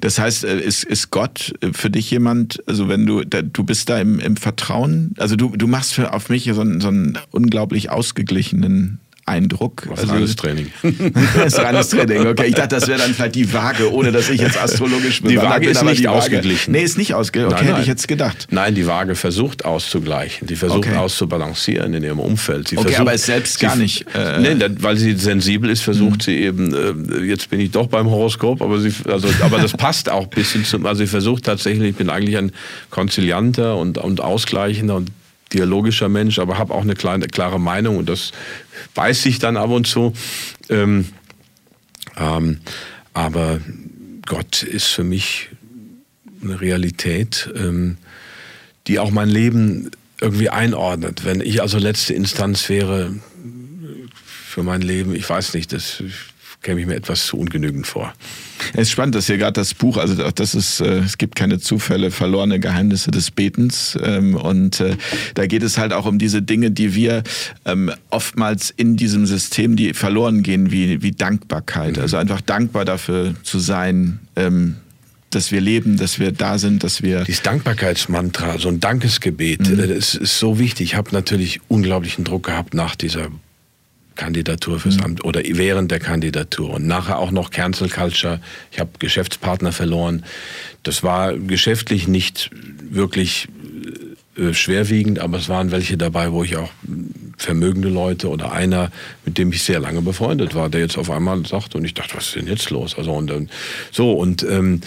Das 0.00 0.18
heißt, 0.18 0.44
äh, 0.44 0.60
ist, 0.60 0.84
ist 0.84 1.10
Gott 1.10 1.54
äh, 1.60 1.72
für 1.72 1.90
dich 1.90 2.10
jemand, 2.10 2.62
also 2.66 2.88
wenn 2.88 3.06
du, 3.06 3.24
da, 3.24 3.42
du 3.42 3.64
bist 3.64 3.88
da 3.88 3.98
im, 3.98 4.18
im 4.18 4.36
Vertrauen, 4.36 5.14
also 5.18 5.36
du, 5.36 5.56
du 5.56 5.66
machst 5.66 5.94
für, 5.94 6.12
auf 6.12 6.28
mich 6.28 6.50
so 6.52 6.60
einen, 6.60 6.80
so 6.80 6.88
einen 6.88 7.18
unglaublich 7.30 7.90
ausgeglichenen 7.90 9.00
Eindruck. 9.26 9.84
Was 9.86 10.00
also 10.00 10.12
reines 10.12 10.36
Training. 10.36 10.70
das 10.82 11.54
ist 11.54 11.58
reines 11.58 11.88
Training, 11.88 12.26
okay. 12.26 12.46
Ich 12.48 12.54
dachte, 12.54 12.76
das 12.76 12.86
wäre 12.86 12.98
dann 12.98 13.14
vielleicht 13.14 13.34
die 13.34 13.52
Waage, 13.54 13.90
ohne 13.90 14.12
dass 14.12 14.28
ich 14.28 14.40
jetzt 14.40 14.60
astrologisch 14.60 15.22
bin. 15.22 15.30
Die 15.30 15.38
Waage 15.38 15.68
ist 15.68 15.82
nicht 15.82 16.06
ausgeglichen. 16.08 16.72
Nee, 16.72 16.82
ist 16.82 16.98
nicht 16.98 17.14
ausgeglichen. 17.14 17.54
Okay, 17.54 17.64
nein, 17.64 17.72
nein. 17.72 17.74
hätte 17.76 17.82
ich 17.82 17.88
jetzt 17.88 18.06
gedacht. 18.06 18.48
Nein, 18.50 18.74
die 18.74 18.86
Waage 18.86 19.14
versucht 19.14 19.64
auszugleichen. 19.64 20.46
Die 20.46 20.56
versucht 20.56 20.88
okay. 20.88 20.96
auszubalancieren 20.96 21.94
in 21.94 22.04
ihrem 22.04 22.20
Umfeld. 22.20 22.68
Sie 22.68 22.76
okay, 22.76 22.88
versucht, 22.88 23.00
aber 23.00 23.14
ist 23.14 23.24
selbst 23.24 23.60
gar 23.60 23.76
nicht. 23.76 24.04
Äh, 24.14 24.40
nee, 24.40 24.66
weil 24.80 24.98
sie 24.98 25.14
sensibel 25.14 25.70
ist, 25.70 25.80
versucht 25.80 26.18
mhm. 26.18 26.22
sie 26.22 26.36
eben, 26.36 26.74
äh, 26.74 27.24
jetzt 27.24 27.48
bin 27.48 27.60
ich 27.60 27.70
doch 27.70 27.86
beim 27.86 28.10
Horoskop, 28.10 28.60
aber 28.60 28.78
sie, 28.78 28.92
also, 29.08 29.28
aber 29.40 29.58
das 29.58 29.72
passt 29.72 30.10
auch 30.10 30.24
ein 30.24 30.30
bisschen 30.30 30.64
zum, 30.64 30.84
also 30.84 30.98
sie 30.98 31.06
versucht 31.06 31.44
tatsächlich, 31.44 31.90
ich 31.90 31.96
bin 31.96 32.10
eigentlich 32.10 32.36
ein 32.36 32.52
konzilianter 32.90 33.76
und, 33.76 33.96
und 33.96 34.20
ausgleichender 34.20 34.96
und 34.96 35.10
dialogischer 35.54 36.08
Mensch, 36.08 36.38
aber 36.38 36.58
habe 36.58 36.74
auch 36.74 36.82
eine 36.82 36.94
kleine, 36.94 37.26
klare 37.26 37.60
Meinung 37.60 37.96
und 37.96 38.08
das 38.08 38.32
weiß 38.94 39.26
ich 39.26 39.38
dann 39.38 39.56
ab 39.56 39.70
und 39.70 39.86
zu. 39.86 40.12
Ähm, 40.68 41.06
ähm, 42.16 42.60
aber 43.12 43.60
Gott 44.26 44.62
ist 44.62 44.86
für 44.86 45.04
mich 45.04 45.50
eine 46.42 46.60
Realität, 46.60 47.50
ähm, 47.56 47.96
die 48.86 48.98
auch 48.98 49.10
mein 49.10 49.28
Leben 49.28 49.90
irgendwie 50.20 50.50
einordnet. 50.50 51.24
Wenn 51.24 51.40
ich 51.40 51.60
also 51.62 51.78
letzte 51.78 52.14
Instanz 52.14 52.68
wäre 52.68 53.14
für 54.24 54.62
mein 54.62 54.82
Leben, 54.82 55.14
ich 55.14 55.28
weiß 55.28 55.54
nicht, 55.54 55.72
das 55.72 56.02
käme 56.64 56.80
ich 56.80 56.86
mir 56.86 56.96
etwas 56.96 57.26
zu 57.26 57.36
ungenügend 57.36 57.86
vor. 57.86 58.12
Es 58.72 58.82
ist 58.82 58.90
spannend, 58.90 59.14
dass 59.14 59.26
hier 59.26 59.38
gerade 59.38 59.52
das 59.52 59.74
Buch, 59.74 59.98
also 59.98 60.14
das 60.30 60.54
ist, 60.54 60.80
äh, 60.80 60.98
es 60.98 61.18
gibt 61.18 61.36
keine 61.36 61.60
Zufälle, 61.60 62.10
verlorene 62.10 62.58
Geheimnisse 62.58 63.10
des 63.12 63.30
Betens. 63.30 63.96
Ähm, 64.02 64.34
und 64.34 64.80
äh, 64.80 64.96
da 65.34 65.46
geht 65.46 65.62
es 65.62 65.78
halt 65.78 65.92
auch 65.92 66.06
um 66.06 66.18
diese 66.18 66.42
Dinge, 66.42 66.72
die 66.72 66.94
wir 66.94 67.22
ähm, 67.64 67.92
oftmals 68.10 68.70
in 68.70 68.96
diesem 68.96 69.26
System, 69.26 69.76
die 69.76 69.94
verloren 69.94 70.42
gehen, 70.42 70.72
wie, 70.72 71.02
wie 71.02 71.12
Dankbarkeit. 71.12 71.96
Mhm. 71.96 72.02
Also 72.02 72.16
einfach 72.16 72.40
dankbar 72.40 72.84
dafür 72.84 73.34
zu 73.44 73.58
sein, 73.58 74.18
ähm, 74.34 74.76
dass 75.30 75.52
wir 75.52 75.60
leben, 75.60 75.96
dass 75.98 76.18
wir 76.18 76.32
da 76.32 76.58
sind, 76.58 76.82
dass 76.82 77.02
wir. 77.02 77.24
Dieses 77.24 77.42
Dankbarkeitsmantra, 77.42 78.58
so 78.58 78.68
ein 78.68 78.80
Dankesgebet, 78.80 79.68
mhm. 79.68 79.88
das 79.88 80.14
ist 80.14 80.38
so 80.38 80.58
wichtig. 80.58 80.92
Ich 80.92 80.96
habe 80.96 81.10
natürlich 81.12 81.60
unglaublichen 81.68 82.24
Druck 82.24 82.44
gehabt 82.44 82.72
nach 82.72 82.96
dieser 82.96 83.28
Kandidatur 84.14 84.80
fürs 84.80 84.96
mhm. 84.96 85.04
Amt 85.04 85.24
oder 85.24 85.42
während 85.44 85.90
der 85.90 86.00
Kandidatur 86.00 86.74
und 86.74 86.86
nachher 86.86 87.18
auch 87.18 87.30
noch 87.30 87.50
Cancel 87.50 87.88
Culture. 87.88 88.40
Ich 88.70 88.80
habe 88.80 88.90
Geschäftspartner 88.98 89.72
verloren. 89.72 90.24
Das 90.82 91.02
war 91.02 91.34
geschäftlich 91.34 92.08
nicht 92.08 92.50
wirklich 92.90 93.48
äh, 94.36 94.52
schwerwiegend, 94.52 95.18
aber 95.18 95.38
es 95.38 95.48
waren 95.48 95.70
welche 95.70 95.96
dabei, 95.96 96.32
wo 96.32 96.42
ich 96.42 96.56
auch 96.56 96.70
vermögende 97.36 97.88
Leute 97.88 98.28
oder 98.28 98.52
einer, 98.52 98.90
mit 99.24 99.38
dem 99.38 99.52
ich 99.52 99.62
sehr 99.62 99.80
lange 99.80 100.02
befreundet 100.02 100.54
war, 100.54 100.68
der 100.68 100.80
jetzt 100.80 100.98
auf 100.98 101.10
einmal 101.10 101.44
sagt 101.46 101.74
und 101.74 101.84
ich 101.84 101.94
dachte, 101.94 102.16
was 102.16 102.26
ist 102.26 102.36
denn 102.36 102.46
jetzt 102.46 102.70
los? 102.70 102.96
Also 102.96 103.12
und 103.12 103.28
dann, 103.28 103.48
so 103.90 104.12
und 104.12 104.42
ähm, 104.42 104.80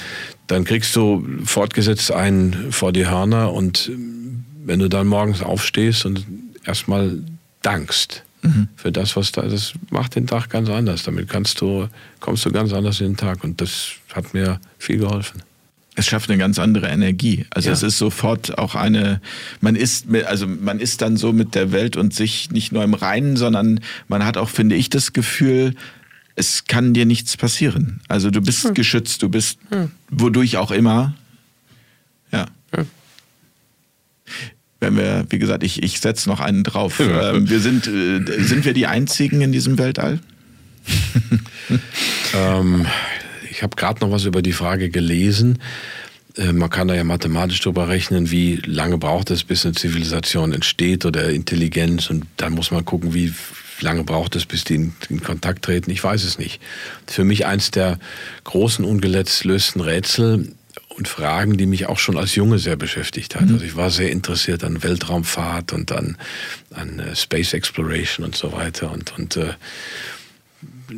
dann 0.48 0.64
kriegst 0.64 0.96
du 0.96 1.26
fortgesetzt 1.44 2.12
einen 2.12 2.72
vor 2.72 2.92
die 2.92 3.08
Hörner 3.08 3.54
und 3.54 3.92
wenn 4.66 4.80
du 4.80 4.90
dann 4.90 5.08
morgens 5.08 5.42
aufstehst 5.42 6.06
und 6.06 6.26
erstmal 6.66 7.20
dankst, 7.62 8.24
mhm. 8.42 8.68
für 8.76 8.92
das, 8.92 9.16
was 9.16 9.32
da 9.32 9.42
ist. 9.42 9.54
Das 9.54 9.74
macht 9.90 10.16
den 10.16 10.28
Tag 10.28 10.50
ganz 10.50 10.70
anders. 10.70 11.04
Damit 11.04 11.30
kannst 11.30 11.62
du, 11.62 11.88
kommst 12.20 12.46
du 12.46 12.52
ganz 12.52 12.74
anders 12.74 13.02
in 13.02 13.08
den 13.08 13.18
Tag. 13.18 13.44
Und 13.44 13.62
das 13.62 13.92
hat 14.14 14.34
mir 14.34 14.60
viel 14.78 14.98
geholfen 14.98 15.42
es 15.98 16.06
schafft 16.06 16.30
eine 16.30 16.38
ganz 16.38 16.60
andere 16.60 16.88
Energie. 16.90 17.48
Also 17.50 17.70
ja. 17.70 17.74
es 17.74 17.82
ist 17.82 17.98
sofort 17.98 18.60
auch 18.60 18.76
eine, 18.76 19.20
man 19.62 19.76
ist, 19.76 20.06
also 20.28 20.46
man 20.46 20.80
ist 20.80 21.02
dann 21.02 21.18
so 21.18 21.34
mit 21.34 21.56
der 21.56 21.72
Welt 21.72 21.98
und 21.98 22.14
sich 22.14 22.52
nicht 22.52 22.72
nur 22.72 22.84
im 22.84 22.94
Reinen, 22.94 23.36
sondern 23.36 23.80
man 24.08 24.24
hat 24.24 24.38
auch, 24.38 24.50
finde 24.50 24.76
ich, 24.76 24.92
das 24.92 25.12
Gefühl, 25.12 25.74
es 26.36 26.66
kann 26.66 26.94
dir 26.94 27.08
nichts 27.08 27.36
passieren. 27.36 28.00
Also 28.08 28.30
du 28.30 28.42
bist 28.42 28.66
hm. 28.66 28.74
geschützt, 28.76 29.24
du 29.24 29.30
bist, 29.30 29.58
hm. 29.70 29.90
wodurch 30.12 30.58
auch 30.58 30.70
immer. 30.70 31.16
Ja. 32.32 32.46
Hm 32.76 32.86
wenn 34.80 34.96
wir, 34.96 35.26
wie 35.30 35.40
gesagt, 35.40 35.64
ich, 35.64 35.82
ich 35.84 36.00
setze 36.00 36.30
noch 36.30 36.40
einen 36.40 36.64
drauf. 36.64 37.00
Ähm, 37.00 37.50
wir 37.50 37.60
sind, 37.60 37.88
äh, 37.88 38.44
sind 38.44 38.66
wir 38.66 38.74
die 38.74 38.88
Einzigen 38.88 39.42
in 39.42 39.52
diesem 39.52 39.78
Weltall? 39.78 40.20
ähm, 42.36 42.86
ich 43.50 43.64
habe 43.64 43.76
gerade 43.76 44.02
noch 44.02 44.12
was 44.12 44.26
über 44.26 44.42
die 44.42 44.54
Frage 44.54 44.90
gelesen. 44.90 45.60
Äh, 46.36 46.54
man 46.54 46.70
kann 46.70 46.88
da 46.88 46.94
ja 46.94 47.04
mathematisch 47.04 47.60
drüber 47.60 47.88
rechnen, 47.88 48.30
wie 48.30 48.58
lange 48.66 48.98
braucht 48.98 49.32
es, 49.32 49.44
bis 49.44 49.66
eine 49.66 49.74
Zivilisation 49.74 50.54
entsteht 50.54 51.06
oder 51.06 51.30
Intelligenz. 51.30 52.10
Und 52.10 52.26
dann 52.38 52.54
muss 52.54 52.72
man 52.72 52.86
gucken, 52.86 53.14
wie 53.14 53.34
lange 53.82 54.04
braucht 54.04 54.36
es, 54.36 54.46
bis 54.46 54.64
die 54.64 54.76
in, 54.76 54.94
in 55.10 55.24
Kontakt 55.24 55.66
treten. 55.66 55.90
Ich 55.90 56.04
weiß 56.04 56.24
es 56.24 56.38
nicht. 56.38 56.62
Für 57.08 57.24
mich 57.24 57.46
eins 57.46 57.72
der 57.72 58.00
großen 58.44 58.86
ungelösten 58.86 59.82
Rätsel 59.82 60.54
und 60.98 61.08
Fragen, 61.08 61.58
die 61.58 61.68
mich 61.68 61.86
auch 61.86 62.00
schon 62.00 62.18
als 62.18 62.36
Junge 62.36 62.58
sehr 62.58 62.76
beschäftigt 62.76 63.36
hat. 63.36 63.46
Mhm. 63.46 63.54
Also 63.54 63.66
ich 63.66 63.76
war 63.76 63.92
sehr 63.92 64.12
interessiert 64.12 64.64
an 64.64 64.82
Weltraumfahrt 64.84 65.74
und 65.74 65.92
an, 65.92 66.18
an 66.74 67.00
uh, 67.00 67.16
Space 67.16 67.54
Exploration 67.54 68.26
und 68.26 68.36
so 68.36 68.52
weiter. 68.52 68.92
Und, 68.92 69.18
und 69.18 69.38
uh, 69.38 69.54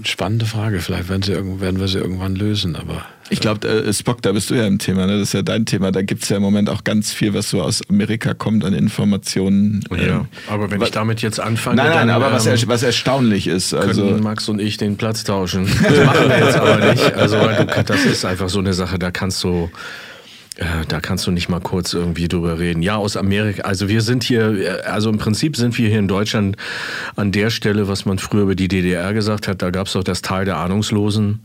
spannende 0.04 0.46
Frage. 0.46 0.80
Vielleicht 0.80 1.10
werden, 1.10 1.22
sie, 1.22 1.34
werden 1.34 1.80
wir 1.80 1.88
sie 1.88 2.00
irgendwann 2.00 2.36
lösen, 2.36 2.76
aber. 2.76 3.06
Ich 3.30 3.39
glaube, 3.39 3.68
äh, 3.68 3.93
Spock, 3.93 4.22
da 4.22 4.31
bist 4.31 4.49
du 4.49 4.56
ja 4.56 4.65
im 4.65 4.80
Thema, 4.80 5.06
ne? 5.06 5.19
das 5.19 5.30
ist 5.30 5.34
ja 5.34 5.41
dein 5.41 5.65
Thema. 5.65 5.91
Da 5.91 6.01
gibt 6.01 6.23
es 6.23 6.30
ja 6.30 6.38
im 6.38 6.43
Moment 6.43 6.69
auch 6.69 6.84
ganz 6.84 7.11
viel, 7.11 7.34
was 7.34 7.49
so 7.49 7.61
aus 7.61 7.81
Amerika 7.89 8.34
kommt 8.34 8.65
an 8.65 8.73
Informationen. 8.73 9.84
Ja, 9.91 9.97
ähm, 9.97 10.27
aber 10.47 10.72
wenn 10.72 10.81
ich 10.81 10.91
damit 10.91 11.22
jetzt 11.22 11.39
anfange. 11.39 11.77
Nein, 11.77 11.89
nein, 11.89 12.07
dann, 12.07 12.10
aber 12.10 12.27
ähm, 12.27 12.34
was, 12.34 12.45
er, 12.45 12.68
was 12.68 12.84
erstaunlich 12.84 13.47
ist. 13.47 13.73
Also 13.73 14.06
Max 14.22 14.49
und 14.49 14.60
ich 14.60 14.77
den 14.77 14.97
Platz 14.97 15.23
tauschen. 15.23 15.68
Das 15.89 16.06
machen 16.06 16.30
wir 16.30 16.39
jetzt 16.39 16.56
aber 16.56 16.91
nicht. 16.91 17.14
Also, 17.15 17.38
das 17.85 18.06
ist 18.06 18.26
einfach 18.26 18.49
so 18.49 18.60
eine 18.60 18.73
Sache, 18.73 18.99
da 18.99 19.11
kannst 19.11 19.43
du 19.43 19.69
äh, 20.60 20.86
da 20.88 20.99
kannst 20.99 21.26
du 21.26 21.31
nicht 21.31 21.48
mal 21.48 21.61
kurz 21.61 21.94
irgendwie 21.94 22.27
drüber 22.27 22.60
reden. 22.60 22.81
Ja, 22.81 22.98
aus 22.98 23.15
Amerika. 23.15 23.64
Also 23.64 23.88
wir 23.88 24.02
sind 24.02 24.23
hier, 24.23 24.60
äh, 24.60 24.81
also 24.81 25.10
im 25.10 25.18
Prinzip 25.18 25.56
sind 25.56 25.77
wir 25.77 25.88
hier 25.88 25.99
in 25.99 26.10
Deutschland 26.10 26.57
an 27.15 27.31
der 27.31 27.49
Stelle, 27.49 27.88
was 27.88 28.06
man 28.06 28.19
früher 28.19 28.44
über 28.44 28.56
die 28.56 28.68
DDR 28.68 29.14
gesagt 29.14 29.48
hat. 29.48 29.61
Da 29.61 29.69
gab 29.69 29.88
es 29.88 29.94
doch 29.94 30.03
das 30.03 30.22
Tal 30.22 30.44
der 30.44 30.57
Ahnungslosen. 30.57 31.40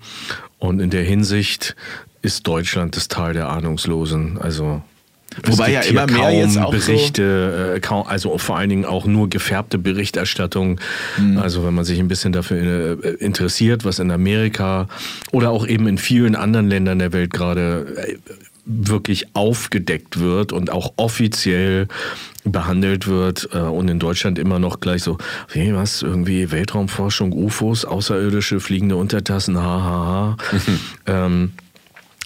Und 0.59 0.81
in 0.81 0.91
der 0.91 1.05
Hinsicht 1.05 1.77
ist 2.23 2.47
Deutschland 2.47 2.97
das 2.97 3.07
Tal 3.07 3.35
der 3.35 3.49
Ahnungslosen. 3.51 4.39
Also 4.39 4.83
Wobei 5.43 5.73
ja 5.73 5.81
immer 5.81 6.07
mehr 6.07 6.31
jetzt 6.33 6.59
auch 6.59 6.71
Berichte, 6.71 7.69
so 7.71 7.75
äh, 7.77 7.81
kaum, 7.81 8.07
also 8.07 8.37
vor 8.39 8.57
allen 8.57 8.69
Dingen 8.69 8.85
auch 8.85 9.05
nur 9.07 9.29
gefärbte 9.31 9.79
Berichterstattung. 9.79 10.81
Mhm. 11.19 11.39
Also 11.39 11.65
wenn 11.65 11.75
man 11.75 11.85
sich 11.85 11.99
ein 11.99 12.09
bisschen 12.09 12.33
dafür 12.33 13.21
interessiert, 13.21 13.85
was 13.85 13.99
in 13.99 14.11
Amerika 14.11 14.89
oder 15.33 15.51
auch 15.51 15.67
eben 15.67 15.87
in 15.87 15.99
vielen 15.99 16.35
anderen 16.37 16.69
Ländern 16.69 16.99
der 16.99 17.13
Welt 17.13 17.33
gerade 17.33 18.09
wirklich 18.67 19.35
aufgedeckt 19.35 20.21
wird 20.21 20.53
und 20.53 20.71
auch 20.71 20.95
offiziell 20.97 21.89
behandelt 22.45 23.07
wird 23.07 23.49
äh, 23.53 23.59
und 23.59 23.89
in 23.89 23.99
Deutschland 23.99 24.39
immer 24.39 24.59
noch 24.59 24.81
gleich 24.81 25.03
so, 25.03 25.19
wie 25.53 25.75
was, 25.75 26.03
irgendwie 26.03 26.51
Weltraumforschung, 26.51 27.33
UFOs, 27.33 27.85
außerirdische 27.85 28.61
fliegende 28.61 28.97
Untertassen, 28.97 29.59
hahaha. 29.59 30.37
Ha, 30.39 30.59
ha. 30.59 30.73
ähm, 31.27 31.53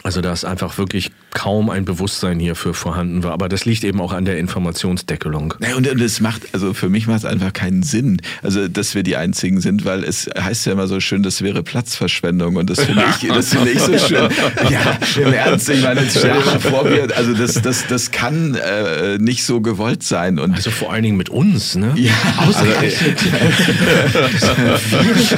also 0.03 0.21
da 0.21 0.33
ist 0.33 0.45
einfach 0.45 0.79
wirklich 0.79 1.11
kaum 1.31 1.71
ein 1.71 1.85
Bewusstsein 1.85 2.39
hierfür 2.39 2.75
vorhanden 2.75 3.23
war. 3.23 3.33
Aber 3.33 3.49
das 3.49 3.65
liegt 3.65 3.85
eben 3.85 4.01
auch 4.01 4.13
an 4.13 4.25
der 4.25 4.39
Informationsdeckelung. 4.39 5.55
Ja, 5.61 5.77
und, 5.77 5.87
es 5.87 6.21
macht, 6.21 6.43
also 6.53 6.75
für 6.75 6.89
mich 6.89 7.07
macht 7.07 7.19
es 7.19 7.25
einfach 7.25 7.53
keinen 7.53 7.83
Sinn, 7.83 8.21
also 8.43 8.67
dass 8.69 8.95
wir 8.95 9.03
die 9.03 9.17
Einzigen 9.17 9.61
sind, 9.61 9.85
weil 9.85 10.05
es 10.05 10.31
heißt 10.39 10.67
ja 10.67 10.73
immer 10.73 10.87
so 10.87 11.01
schön, 11.01 11.23
das 11.23 11.43
wäre 11.43 11.63
Platzverschwendung 11.63 12.57
und 12.57 12.71
das 12.71 12.81
finde 12.81 13.05
ich, 13.11 13.29
das 13.29 13.51
finde 13.51 13.71
ich 13.71 13.81
so 13.81 13.99
schön. 14.09 14.29
Ja, 14.71 14.99
im 15.23 15.33
Ernst, 15.33 15.69
ich 15.69 15.83
meine, 15.83 16.03
stell 16.09 16.33
dir 16.33 16.45
mal 16.45 16.61
vor, 16.61 16.85
wir, 16.91 17.15
also 17.17 17.35
das, 17.35 17.61
das, 17.61 17.87
das 17.87 18.11
kann 18.11 18.55
äh, 18.55 19.19
nicht 19.19 19.45
so 19.45 19.61
gewollt 19.61 20.03
sein. 20.03 20.39
Und 20.39 20.55
also 20.55 20.71
vor 20.71 20.93
allen 20.93 21.03
Dingen 21.03 21.17
mit 21.17 21.29
uns, 21.29 21.75
ne? 21.75 21.93
Ja. 21.97 22.13
Ausgerechnet. 22.39 23.19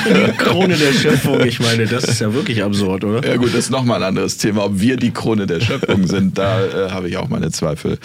die 0.07 0.37
Krone 0.37 0.77
der 0.77 0.93
Schöpfung, 0.93 1.41
ich 1.45 1.59
meine, 1.61 1.87
das 1.87 2.05
ist 2.05 2.21
ja 2.21 2.33
wirklich 2.33 2.62
absurd, 2.62 3.05
oder? 3.05 3.27
Ja 3.27 3.37
gut, 3.37 3.49
das 3.49 3.65
ist 3.65 3.71
nochmal 3.71 4.03
ein 4.03 4.09
anderes 4.09 4.37
Thema, 4.37 4.65
ob 4.65 4.81
wir 4.81 4.97
die 4.97 5.11
Krone 5.11 5.47
der 5.47 5.61
Schöpfung 5.61 5.80
Schöpfung 5.81 6.07
sind, 6.07 6.39
da 6.39 6.65
äh, 6.65 6.90
habe 6.90 7.09
ich 7.09 7.16
auch 7.16 7.28
meine 7.28 7.51
Zweifel. 7.51 7.98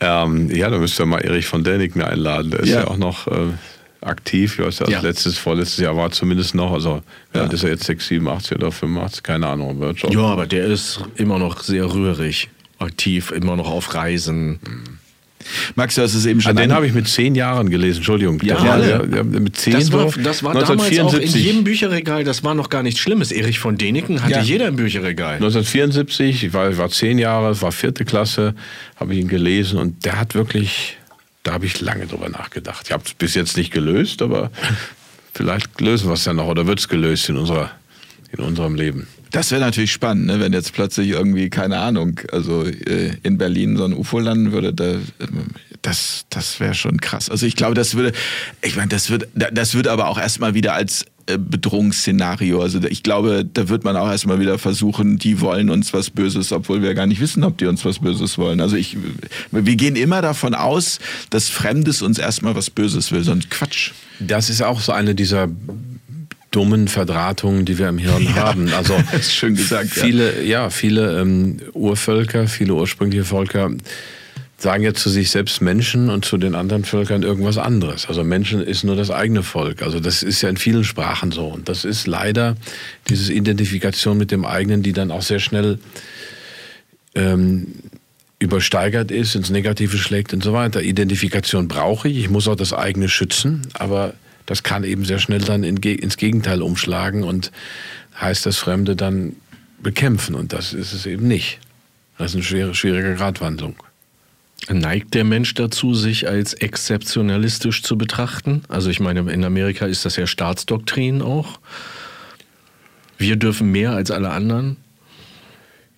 Ähm, 0.00 0.50
ja, 0.50 0.70
da 0.70 0.78
müsst 0.78 0.98
ihr 1.00 1.06
mal 1.06 1.20
Erich 1.20 1.46
von 1.46 1.64
Däniken 1.64 2.02
einladen. 2.02 2.50
Der 2.50 2.60
ist 2.60 2.68
ja, 2.68 2.80
ja 2.80 2.88
auch 2.88 2.96
noch 2.96 3.26
äh, 3.26 3.52
aktiv. 4.00 4.58
Ich 4.58 4.78
ja, 4.78 4.88
ja. 4.88 5.00
letztes, 5.00 5.38
vorletztes 5.38 5.78
Jahr 5.78 5.96
war 5.96 6.10
zumindest 6.10 6.54
noch. 6.54 6.72
Also, 6.72 7.02
ja. 7.34 7.44
ist 7.44 7.64
er 7.64 7.70
jetzt 7.70 7.84
6, 7.84 8.06
87 8.06 8.56
oder 8.56 8.72
85, 8.72 9.22
keine 9.22 9.46
Ahnung. 9.46 9.94
Ja, 10.10 10.20
aber 10.20 10.46
der 10.46 10.66
ist 10.66 11.00
immer 11.16 11.38
noch 11.38 11.60
sehr 11.60 11.92
rührig 11.92 12.48
aktiv, 12.78 13.30
immer 13.30 13.56
noch 13.56 13.70
auf 13.70 13.94
Reisen. 13.94 14.60
Mhm. 14.62 14.84
Max, 15.74 15.94
du 15.94 16.02
hast 16.02 16.14
es 16.14 16.26
eben 16.26 16.40
schon. 16.40 16.56
Ah, 16.56 16.60
den 16.60 16.72
habe 16.72 16.86
ich 16.86 16.92
mit 16.92 17.08
zehn 17.08 17.34
Jahren 17.34 17.70
gelesen, 17.70 17.98
Entschuldigung. 17.98 18.40
Ja, 18.42 18.64
ja, 18.64 19.04
ja, 19.04 19.22
mit 19.22 19.56
zehn 19.56 19.74
das 19.74 19.92
war, 19.92 20.10
das 20.22 20.42
war 20.42 20.54
damals 20.54 20.98
auch 20.98 21.14
in 21.14 21.28
jedem 21.28 21.64
Bücherregal, 21.64 22.24
das 22.24 22.44
war 22.44 22.54
noch 22.54 22.70
gar 22.70 22.82
nichts 22.82 23.00
Schlimmes. 23.00 23.32
Erich 23.32 23.58
von 23.58 23.76
Däniken 23.78 24.22
hatte 24.22 24.34
ja. 24.34 24.42
jeder 24.42 24.68
im 24.68 24.76
Bücherregal. 24.76 25.34
1974, 25.34 26.44
ich 26.44 26.52
war, 26.52 26.70
ich 26.70 26.78
war 26.78 26.90
zehn 26.90 27.18
Jahre, 27.18 27.60
war 27.60 27.72
vierte 27.72 28.04
Klasse, 28.04 28.54
habe 28.96 29.14
ich 29.14 29.20
ihn 29.20 29.28
gelesen 29.28 29.78
und 29.78 30.04
der 30.04 30.18
hat 30.18 30.34
wirklich, 30.34 30.96
da 31.42 31.52
habe 31.52 31.66
ich 31.66 31.80
lange 31.80 32.06
drüber 32.06 32.28
nachgedacht. 32.28 32.86
Ich 32.86 32.92
habe 32.92 33.02
es 33.06 33.14
bis 33.14 33.34
jetzt 33.34 33.56
nicht 33.56 33.72
gelöst, 33.72 34.22
aber 34.22 34.50
vielleicht 35.34 35.80
lösen 35.80 36.08
wir 36.08 36.14
es 36.14 36.24
ja 36.24 36.32
noch 36.32 36.46
oder 36.46 36.66
wird 36.66 36.80
es 36.80 36.88
gelöst 36.88 37.28
in, 37.28 37.36
unserer, 37.36 37.70
in 38.32 38.42
unserem 38.42 38.74
Leben. 38.74 39.06
Das 39.30 39.50
wäre 39.50 39.60
natürlich 39.60 39.92
spannend, 39.92 40.26
ne? 40.26 40.40
wenn 40.40 40.52
jetzt 40.52 40.72
plötzlich 40.72 41.10
irgendwie, 41.10 41.50
keine 41.50 41.78
Ahnung, 41.78 42.20
also 42.32 42.64
äh, 42.64 43.12
in 43.22 43.38
Berlin 43.38 43.76
so 43.76 43.84
ein 43.84 43.92
UFO 43.92 44.18
landen 44.18 44.52
würde, 44.52 44.72
da, 44.72 44.96
das, 45.82 46.26
das 46.30 46.60
wäre 46.60 46.74
schon 46.74 47.00
krass. 47.00 47.28
Also 47.30 47.46
ich 47.46 47.56
glaube, 47.56 47.74
das 47.74 47.94
würde, 47.94 48.12
ich 48.62 48.76
meine, 48.76 48.88
das 48.88 49.10
wird, 49.10 49.28
das 49.34 49.74
wird 49.74 49.88
aber 49.88 50.08
auch 50.08 50.18
erstmal 50.18 50.54
wieder 50.54 50.74
als 50.74 51.06
äh, 51.26 51.38
Bedrohungsszenario. 51.38 52.62
Also 52.62 52.80
ich 52.84 53.02
glaube, 53.02 53.44
da 53.44 53.68
wird 53.68 53.82
man 53.82 53.96
auch 53.96 54.08
erstmal 54.08 54.38
wieder 54.38 54.58
versuchen, 54.58 55.18
die 55.18 55.40
wollen 55.40 55.70
uns 55.70 55.92
was 55.92 56.10
Böses, 56.10 56.52
obwohl 56.52 56.82
wir 56.82 56.94
gar 56.94 57.06
nicht 57.06 57.20
wissen, 57.20 57.42
ob 57.42 57.58
die 57.58 57.66
uns 57.66 57.84
was 57.84 57.98
Böses 57.98 58.38
wollen. 58.38 58.60
Also 58.60 58.76
ich, 58.76 58.96
wir 59.50 59.76
gehen 59.76 59.96
immer 59.96 60.22
davon 60.22 60.54
aus, 60.54 61.00
dass 61.30 61.48
Fremdes 61.48 62.00
uns 62.00 62.18
erstmal 62.18 62.54
was 62.54 62.70
Böses 62.70 63.10
will, 63.10 63.24
sonst 63.24 63.50
Quatsch. 63.50 63.90
Das 64.20 64.50
ist 64.50 64.62
auch 64.62 64.80
so 64.80 64.92
eine 64.92 65.16
dieser 65.16 65.48
dummen 66.50 66.88
Verdrahtungen, 66.88 67.64
die 67.64 67.78
wir 67.78 67.88
im 67.88 67.98
Hirn 67.98 68.22
ja, 68.24 68.34
haben. 68.36 68.72
Also 68.72 68.94
schön 69.22 69.54
gesagt. 69.54 69.90
Viele, 69.90 70.42
ja, 70.42 70.62
ja 70.62 70.70
viele 70.70 71.20
ähm, 71.20 71.58
Urvölker, 71.72 72.48
viele 72.48 72.74
ursprüngliche 72.74 73.24
Völker 73.24 73.70
sagen 74.58 74.82
jetzt 74.82 75.02
zu 75.02 75.10
sich 75.10 75.30
selbst 75.30 75.60
Menschen 75.60 76.08
und 76.08 76.24
zu 76.24 76.38
den 76.38 76.54
anderen 76.54 76.84
Völkern 76.84 77.22
irgendwas 77.22 77.58
anderes. 77.58 78.06
Also 78.06 78.24
Menschen 78.24 78.62
ist 78.62 78.84
nur 78.84 78.96
das 78.96 79.10
eigene 79.10 79.42
Volk. 79.42 79.82
Also 79.82 80.00
das 80.00 80.22
ist 80.22 80.40
ja 80.40 80.48
in 80.48 80.56
vielen 80.56 80.84
Sprachen 80.84 81.30
so. 81.30 81.46
Und 81.46 81.68
das 81.68 81.84
ist 81.84 82.06
leider 82.06 82.56
diese 83.08 83.32
Identifikation 83.32 84.16
mit 84.16 84.30
dem 84.30 84.46
eigenen, 84.46 84.82
die 84.82 84.94
dann 84.94 85.10
auch 85.10 85.22
sehr 85.22 85.40
schnell 85.40 85.78
ähm, 87.14 87.74
übersteigert 88.38 89.10
ist, 89.10 89.34
ins 89.34 89.50
Negative 89.50 89.98
schlägt 89.98 90.32
und 90.32 90.42
so 90.42 90.54
weiter. 90.54 90.82
Identifikation 90.82 91.68
brauche 91.68 92.08
ich. 92.08 92.16
Ich 92.16 92.30
muss 92.30 92.48
auch 92.48 92.56
das 92.56 92.72
eigene 92.72 93.10
schützen. 93.10 93.62
Aber 93.74 94.14
das 94.46 94.62
kann 94.62 94.84
eben 94.84 95.04
sehr 95.04 95.18
schnell 95.18 95.40
dann 95.40 95.64
ins 95.64 96.16
Gegenteil 96.16 96.62
umschlagen 96.62 97.24
und 97.24 97.52
heißt 98.20 98.46
das 98.46 98.56
Fremde 98.56 98.96
dann 98.96 99.36
bekämpfen. 99.82 100.34
Und 100.34 100.52
das 100.52 100.72
ist 100.72 100.92
es 100.92 101.06
eben 101.06 101.28
nicht. 101.28 101.58
Das 102.18 102.30
ist 102.30 102.36
eine 102.36 102.44
schwere, 102.44 102.74
schwierige 102.74 103.14
Gratwandlung. 103.14 103.76
Neigt 104.68 105.14
der 105.14 105.24
Mensch 105.24 105.54
dazu, 105.54 105.94
sich 105.94 106.28
als 106.28 106.54
exzeptionalistisch 106.54 107.82
zu 107.82 107.98
betrachten? 107.98 108.62
Also 108.68 108.90
ich 108.90 109.00
meine, 109.00 109.30
in 109.30 109.44
Amerika 109.44 109.86
ist 109.86 110.04
das 110.04 110.16
ja 110.16 110.26
Staatsdoktrin 110.26 111.22
auch. 111.22 111.60
Wir 113.18 113.36
dürfen 113.36 113.70
mehr 113.70 113.92
als 113.92 114.10
alle 114.10 114.30
anderen. 114.30 114.76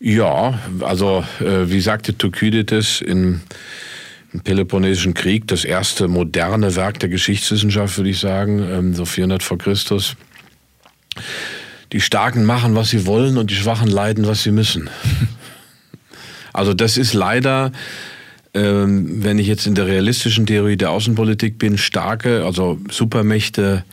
Ja, 0.01 0.59
also 0.81 1.25
äh, 1.41 1.71
wie 1.71 1.81
sagte 1.81 2.17
Thukydides 2.17 3.01
in 3.01 3.41
Peloponnesischen 4.45 5.15
Krieg, 5.15 5.47
das 5.49 5.65
erste 5.65 6.07
moderne 6.07 6.77
Werk 6.77 6.99
der 7.01 7.09
Geschichtswissenschaft, 7.09 7.97
würde 7.97 8.11
ich 8.11 8.19
sagen, 8.19 8.61
ähm, 8.61 8.95
so 8.95 9.05
400 9.05 9.43
vor 9.43 9.59
Christus. 9.59 10.17
Die 11.93 12.01
Starken 12.01 12.45
machen, 12.45 12.75
was 12.75 12.91
sie 12.91 13.07
wollen 13.07 13.39
und 13.39 13.51
die 13.51 13.55
Schwachen 13.55 13.89
leiden, 13.89 14.27
was 14.27 14.43
sie 14.43 14.53
müssen. 14.53 14.91
Also 16.55 16.75
das 16.75 16.97
ist 16.97 17.15
leider, 17.15 17.71
ähm, 18.53 19.23
wenn 19.23 19.39
ich 19.39 19.47
jetzt 19.47 19.69
in 19.69 19.77
der 19.77 19.87
realistischen 19.87 20.45
Theorie 20.45 20.77
der 20.77 20.91
Außenpolitik 20.91 21.57
bin, 21.57 21.79
starke, 21.79 22.45
also 22.45 22.81
Supermächte 22.91 23.85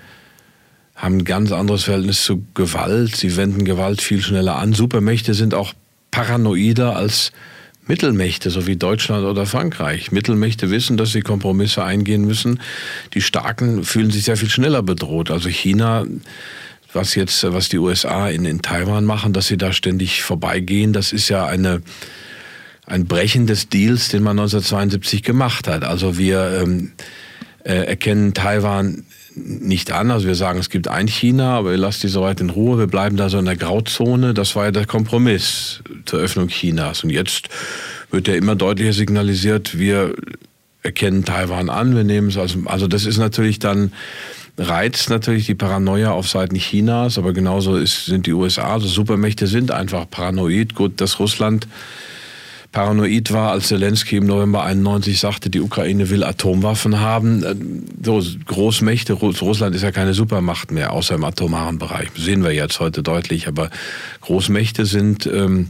haben 0.95 1.17
ein 1.17 1.25
ganz 1.25 1.51
anderes 1.51 1.83
Verhältnis 1.83 2.23
zu 2.23 2.43
Gewalt. 2.55 3.15
Sie 3.15 3.35
wenden 3.35 3.65
Gewalt 3.65 4.01
viel 4.01 4.21
schneller 4.21 4.55
an. 4.55 4.73
Supermächte 4.73 5.35
sind 5.35 5.53
auch 5.53 5.73
paranoider 6.09 6.95
als 6.95 7.31
Mittelmächte, 7.87 8.49
so 8.49 8.65
wie 8.67 8.75
Deutschland 8.75 9.25
oder 9.25 9.45
Frankreich. 9.45 10.11
Mittelmächte 10.11 10.71
wissen, 10.71 10.97
dass 10.97 11.11
sie 11.11 11.21
Kompromisse 11.21 11.83
eingehen 11.83 12.25
müssen. 12.25 12.59
Die 13.13 13.21
Starken 13.21 13.83
fühlen 13.83 14.11
sich 14.11 14.23
sehr 14.23 14.37
viel 14.37 14.49
schneller 14.49 14.81
bedroht. 14.81 15.29
Also 15.29 15.49
China, 15.49 16.05
was 16.93 17.13
jetzt, 17.15 17.43
was 17.43 17.69
die 17.69 17.77
USA 17.77 18.29
in, 18.29 18.45
in 18.45 18.61
Taiwan 18.61 19.05
machen, 19.05 19.33
dass 19.33 19.47
sie 19.47 19.57
da 19.57 19.71
ständig 19.73 20.23
vorbeigehen, 20.23 20.93
das 20.93 21.13
ist 21.13 21.29
ja 21.29 21.45
eine, 21.45 21.81
ein 22.87 23.05
Brechen 23.05 23.45
des 23.45 23.69
Deals, 23.69 24.09
den 24.09 24.23
man 24.23 24.39
1972 24.39 25.21
gemacht 25.21 25.67
hat. 25.67 25.83
Also 25.83 26.17
wir 26.17 26.61
ähm, 26.63 26.93
äh, 27.63 27.85
erkennen 27.85 28.33
Taiwan 28.33 29.05
nicht 29.35 29.91
an. 29.91 30.11
Also 30.11 30.27
wir 30.27 30.35
sagen, 30.35 30.59
es 30.59 30.69
gibt 30.69 30.87
ein 30.87 31.07
China, 31.07 31.57
aber 31.57 31.71
ihr 31.71 31.77
lasst 31.77 32.03
die 32.03 32.07
so 32.07 32.21
weit 32.21 32.41
in 32.41 32.49
Ruhe. 32.49 32.77
Wir 32.77 32.87
bleiben 32.87 33.17
da 33.17 33.29
so 33.29 33.37
in 33.37 33.45
der 33.45 33.57
Grauzone. 33.57 34.33
Das 34.33 34.55
war 34.55 34.65
ja 34.65 34.71
der 34.71 34.85
Kompromiss 34.85 35.81
zur 36.05 36.19
Öffnung 36.19 36.47
Chinas. 36.47 37.03
Und 37.03 37.09
jetzt 37.09 37.49
wird 38.11 38.27
ja 38.27 38.35
immer 38.35 38.55
deutlicher 38.55 38.93
signalisiert, 38.93 39.77
wir 39.77 40.15
erkennen 40.83 41.25
Taiwan 41.25 41.69
an, 41.69 41.95
wir 41.95 42.03
nehmen 42.03 42.27
es 42.27 42.37
also, 42.37 42.59
also 42.65 42.87
das 42.87 43.05
ist 43.05 43.17
natürlich 43.17 43.57
dann 43.57 43.91
reizt 44.57 45.09
natürlich 45.09 45.47
die 45.47 45.55
Paranoia 45.55 46.11
auf 46.11 46.29
Seiten 46.29 46.55
Chinas, 46.55 47.17
aber 47.17 47.33
genauso 47.33 47.75
ist, 47.75 48.05
sind 48.05 48.25
die 48.25 48.33
USA, 48.33 48.73
also 48.73 48.87
Supermächte 48.87 49.47
sind 49.47 49.71
einfach 49.71 50.09
paranoid. 50.09 50.75
Gut, 50.75 51.01
dass 51.01 51.19
Russland 51.19 51.67
paranoid 52.75 53.31
war, 53.31 53.51
als 53.51 53.69
Zelensky 53.69 54.17
im 54.17 54.25
November 54.25 54.65
91 54.65 55.17
sagte, 55.17 55.49
die 55.49 55.61
Ukraine 55.61 56.09
will 56.09 56.25
Atomwaffen 56.25 56.99
haben. 56.99 57.41
Äh, 57.41 57.55
so 58.03 58.21
Großmächte, 58.45 59.13
Russland 59.13 59.73
ist 59.75 59.81
ja 59.81 59.93
keine 59.93 60.13
Supermacht 60.13 60.71
mehr, 60.71 60.91
außer 60.91 61.15
im 61.15 61.23
atomaren 61.23 61.79
Bereich. 61.79 62.09
Das 62.13 62.25
sehen 62.25 62.43
wir 62.43 62.51
jetzt 62.51 62.81
heute 62.81 63.01
deutlich. 63.01 63.47
Aber 63.47 63.69
Großmächte 64.19 64.85
sind 64.85 65.25
ähm, 65.25 65.69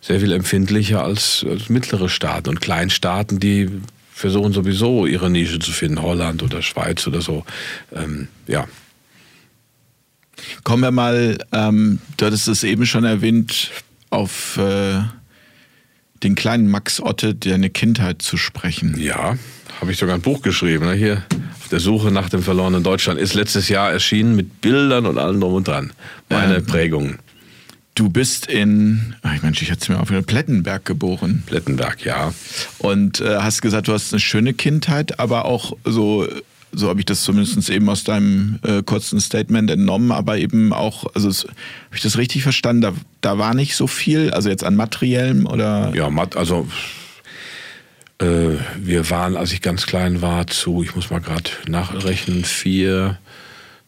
sehr 0.00 0.18
viel 0.18 0.32
empfindlicher 0.32 1.04
als, 1.04 1.46
als 1.48 1.68
mittlere 1.68 2.08
Staaten 2.08 2.48
und 2.48 2.60
Kleinstaaten, 2.60 3.38
die 3.38 3.70
versuchen 4.12 4.52
sowieso 4.52 5.06
ihre 5.06 5.30
Nische 5.30 5.60
zu 5.60 5.70
finden, 5.70 6.02
Holland 6.02 6.42
oder 6.42 6.62
Schweiz 6.62 7.06
oder 7.06 7.22
so. 7.22 7.44
Ähm, 7.94 8.26
ja. 8.48 8.66
Kommen 10.64 10.82
wir 10.82 10.90
mal, 10.90 11.38
ähm, 11.52 12.00
du 12.16 12.26
hattest 12.26 12.48
es 12.48 12.64
eben 12.64 12.86
schon 12.86 13.04
erwähnt, 13.04 13.70
auf 14.10 14.56
äh, 14.56 15.00
den 16.22 16.34
kleinen 16.34 16.68
Max 16.68 17.00
Otte, 17.00 17.34
deine 17.34 17.70
Kindheit 17.70 18.22
zu 18.22 18.36
sprechen. 18.36 18.98
Ja, 18.98 19.36
habe 19.80 19.92
ich 19.92 19.98
sogar 19.98 20.14
ein 20.14 20.20
Buch 20.20 20.42
geschrieben. 20.42 20.86
Ne? 20.86 20.94
Hier, 20.94 21.24
auf 21.58 21.68
der 21.68 21.80
Suche 21.80 22.10
nach 22.10 22.28
dem 22.28 22.42
verlorenen 22.42 22.82
Deutschland, 22.82 23.18
ist 23.18 23.34
letztes 23.34 23.68
Jahr 23.68 23.90
erschienen 23.90 24.36
mit 24.36 24.60
Bildern 24.60 25.06
und 25.06 25.18
allem 25.18 25.40
drum 25.40 25.54
und 25.54 25.68
dran. 25.68 25.92
Meine 26.28 26.56
ähm, 26.56 26.66
Prägungen. 26.66 27.18
Du 27.94 28.08
bist 28.08 28.46
in, 28.46 29.14
ach 29.22 29.42
Mensch, 29.42 29.62
ich 29.62 29.70
hatte 29.70 29.80
es 29.82 29.88
mir 29.88 29.98
auf 29.98 30.08
Plettenberg 30.26 30.84
geboren. 30.84 31.42
Plettenberg, 31.46 32.04
ja. 32.04 32.32
Und 32.78 33.20
äh, 33.20 33.38
hast 33.38 33.62
gesagt, 33.62 33.88
du 33.88 33.92
hast 33.92 34.12
eine 34.12 34.20
schöne 34.20 34.54
Kindheit, 34.54 35.18
aber 35.18 35.44
auch 35.44 35.76
so, 35.84 36.26
so 36.72 36.88
habe 36.88 37.00
ich 37.00 37.06
das 37.06 37.22
zumindest 37.22 37.68
eben 37.68 37.88
aus 37.88 38.04
deinem 38.04 38.58
äh, 38.62 38.82
kurzen 38.82 39.20
Statement 39.20 39.70
entnommen, 39.70 40.12
aber 40.12 40.38
eben 40.38 40.72
auch, 40.72 41.04
also 41.14 41.28
habe 41.28 41.96
ich 41.96 42.02
das 42.02 42.18
richtig 42.18 42.42
verstanden, 42.42 42.82
da, 42.82 42.92
da 43.20 43.38
war 43.38 43.54
nicht 43.54 43.74
so 43.74 43.86
viel, 43.86 44.30
also 44.30 44.48
jetzt 44.48 44.64
an 44.64 44.76
materiellem 44.76 45.46
oder? 45.46 45.92
Ja, 45.94 46.10
also 46.36 46.68
äh, 48.20 48.58
wir 48.78 49.10
waren, 49.10 49.36
als 49.36 49.52
ich 49.52 49.62
ganz 49.62 49.86
klein 49.86 50.22
war, 50.22 50.46
zu, 50.46 50.82
ich 50.82 50.94
muss 50.94 51.10
mal 51.10 51.20
gerade 51.20 51.50
nachrechnen, 51.66 52.44
vier, 52.44 53.18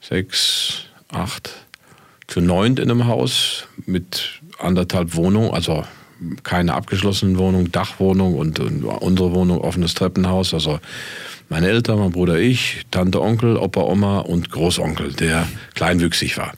sechs, 0.01 0.85
acht, 1.11 1.51
zu 2.27 2.41
neunt 2.41 2.81
in 2.81 2.91
einem 2.91 3.07
Haus 3.07 3.67
mit 3.87 4.41
anderthalb 4.59 5.15
Wohnungen, 5.15 5.53
also 5.53 5.85
keine 6.43 6.75
abgeschlossenen 6.75 7.39
Wohnung, 7.39 7.73
Dachwohnung 7.73 8.35
und, 8.35 8.61
und, 8.61 8.85
unsere 8.85 9.33
Wohnung 9.33 9.61
offenes 9.61 9.95
Treppenhaus. 9.95 10.55
Also 10.55 10.81
meine 11.53 11.69
Eltern, 11.69 11.99
mein 11.99 12.13
Bruder, 12.13 12.39
ich, 12.39 12.87
Tante, 12.91 13.21
Onkel, 13.21 13.59
Opa, 13.59 13.83
Oma 13.83 14.21
und 14.21 14.51
Großonkel, 14.51 15.13
der 15.13 15.47
kleinwüchsig 15.75 16.39
war. 16.39 16.55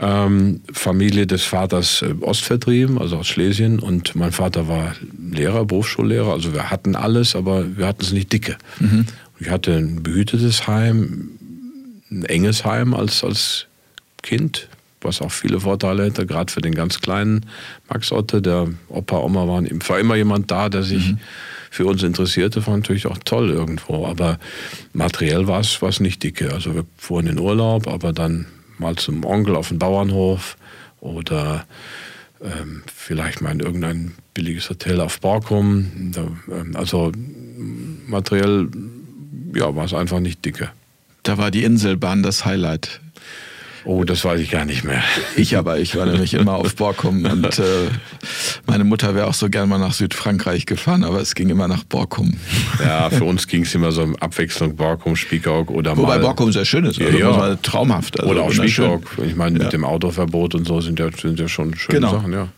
Ähm, 0.00 0.62
Familie 0.72 1.28
des 1.28 1.44
Vaters 1.44 2.02
äh, 2.02 2.14
Ostvertrieben, 2.20 2.98
also 2.98 3.18
aus 3.18 3.28
Schlesien. 3.28 3.78
Und 3.78 4.16
mein 4.16 4.32
Vater 4.32 4.66
war 4.66 4.96
Lehrer, 5.30 5.64
Berufsschullehrer. 5.64 6.32
Also 6.32 6.52
wir 6.52 6.70
hatten 6.70 6.96
alles, 6.96 7.36
aber 7.36 7.76
wir 7.76 7.86
hatten 7.86 8.02
es 8.02 8.10
nicht 8.10 8.32
dicke. 8.32 8.56
Mhm. 8.80 9.06
Ich 9.38 9.48
hatte 9.48 9.76
ein 9.76 10.02
behütetes 10.02 10.66
Heim, 10.66 11.30
ein 12.10 12.24
enges 12.24 12.64
Heim 12.64 12.94
als, 12.94 13.22
als 13.22 13.66
Kind 14.22 14.68
was 15.02 15.22
auch 15.22 15.32
viele 15.32 15.60
Vorteile 15.60 16.04
hätte, 16.04 16.26
gerade 16.26 16.52
für 16.52 16.60
den 16.60 16.74
ganz 16.74 17.00
kleinen 17.00 17.46
Max 17.88 18.12
Otte. 18.12 18.42
Der 18.42 18.68
Opa, 18.90 19.18
Oma 19.18 19.48
waren 19.48 19.66
war 19.88 19.98
immer 19.98 20.16
jemand 20.16 20.50
da, 20.50 20.68
der 20.68 20.82
sich 20.82 21.12
mhm. 21.12 21.18
Für 21.70 21.86
uns 21.86 22.02
interessierte, 22.02 22.66
war 22.66 22.76
natürlich 22.76 23.06
auch 23.06 23.18
toll 23.24 23.50
irgendwo. 23.50 24.06
Aber 24.06 24.38
materiell 24.92 25.46
war 25.46 25.60
es 25.60 26.00
nicht 26.00 26.22
dicke. 26.22 26.52
Also 26.52 26.74
wir 26.74 26.84
fuhren 26.98 27.28
in 27.28 27.38
Urlaub, 27.38 27.86
aber 27.86 28.12
dann 28.12 28.46
mal 28.78 28.96
zum 28.96 29.24
Onkel 29.24 29.54
auf 29.56 29.68
den 29.68 29.78
Bauernhof 29.78 30.56
oder 31.00 31.64
ähm, 32.42 32.82
vielleicht 32.92 33.40
mal 33.40 33.52
in 33.52 33.60
irgendein 33.60 34.12
billiges 34.34 34.68
Hotel 34.68 35.00
auf 35.00 35.20
Borkum. 35.20 36.12
Da, 36.12 36.26
ähm, 36.50 36.74
also 36.74 37.12
materiell 38.06 38.68
ja, 39.54 39.74
war 39.74 39.84
es 39.84 39.94
einfach 39.94 40.20
nicht 40.20 40.44
dicke. 40.44 40.70
Da 41.22 41.38
war 41.38 41.50
die 41.50 41.64
Inselbahn 41.64 42.22
das 42.22 42.44
Highlight. 42.44 43.00
Oh, 43.84 44.04
das 44.04 44.24
weiß 44.24 44.40
ich 44.40 44.50
gar 44.50 44.64
nicht 44.64 44.84
mehr. 44.84 45.02
Ich 45.36 45.56
aber, 45.56 45.78
ich 45.78 45.96
war 45.96 46.06
nämlich 46.06 46.34
immer 46.34 46.54
auf 46.54 46.74
Borkum 46.76 47.24
und 47.24 47.58
äh, 47.58 47.62
meine 48.66 48.84
Mutter 48.84 49.14
wäre 49.14 49.26
auch 49.26 49.34
so 49.34 49.48
gern 49.48 49.68
mal 49.68 49.78
nach 49.78 49.92
Südfrankreich 49.92 50.66
gefahren, 50.66 51.04
aber 51.04 51.20
es 51.20 51.34
ging 51.34 51.48
immer 51.48 51.68
nach 51.68 51.84
Borkum. 51.84 52.34
Ja, 52.78 53.10
für 53.10 53.24
uns 53.24 53.46
ging 53.46 53.62
es 53.62 53.74
immer 53.74 53.92
so 53.92 54.02
in 54.02 54.16
Abwechslung 54.16 54.76
Borkum, 54.76 55.16
Spiekeroog 55.16 55.70
oder 55.70 55.96
Wobei 55.96 56.16
mal, 56.16 56.20
Borkum 56.20 56.52
sehr 56.52 56.64
schön 56.64 56.84
ist, 56.84 57.00
also 57.00 57.18
ja, 57.18 57.48
ja. 57.48 57.56
traumhaft. 57.56 58.20
Also 58.20 58.32
oder 58.32 58.42
auch 58.42 58.52
Spiekeroog. 58.52 59.18
Ich 59.24 59.36
meine, 59.36 59.54
mit 59.54 59.64
ja. 59.64 59.68
dem 59.70 59.84
Autoverbot 59.84 60.54
und 60.54 60.66
so 60.66 60.80
sind 60.80 60.98
ja, 60.98 61.08
sind 61.10 61.38
ja 61.40 61.48
schon 61.48 61.74
schöne 61.76 62.00
genau. 62.00 62.12
Sachen, 62.12 62.32
ja. 62.32 62.48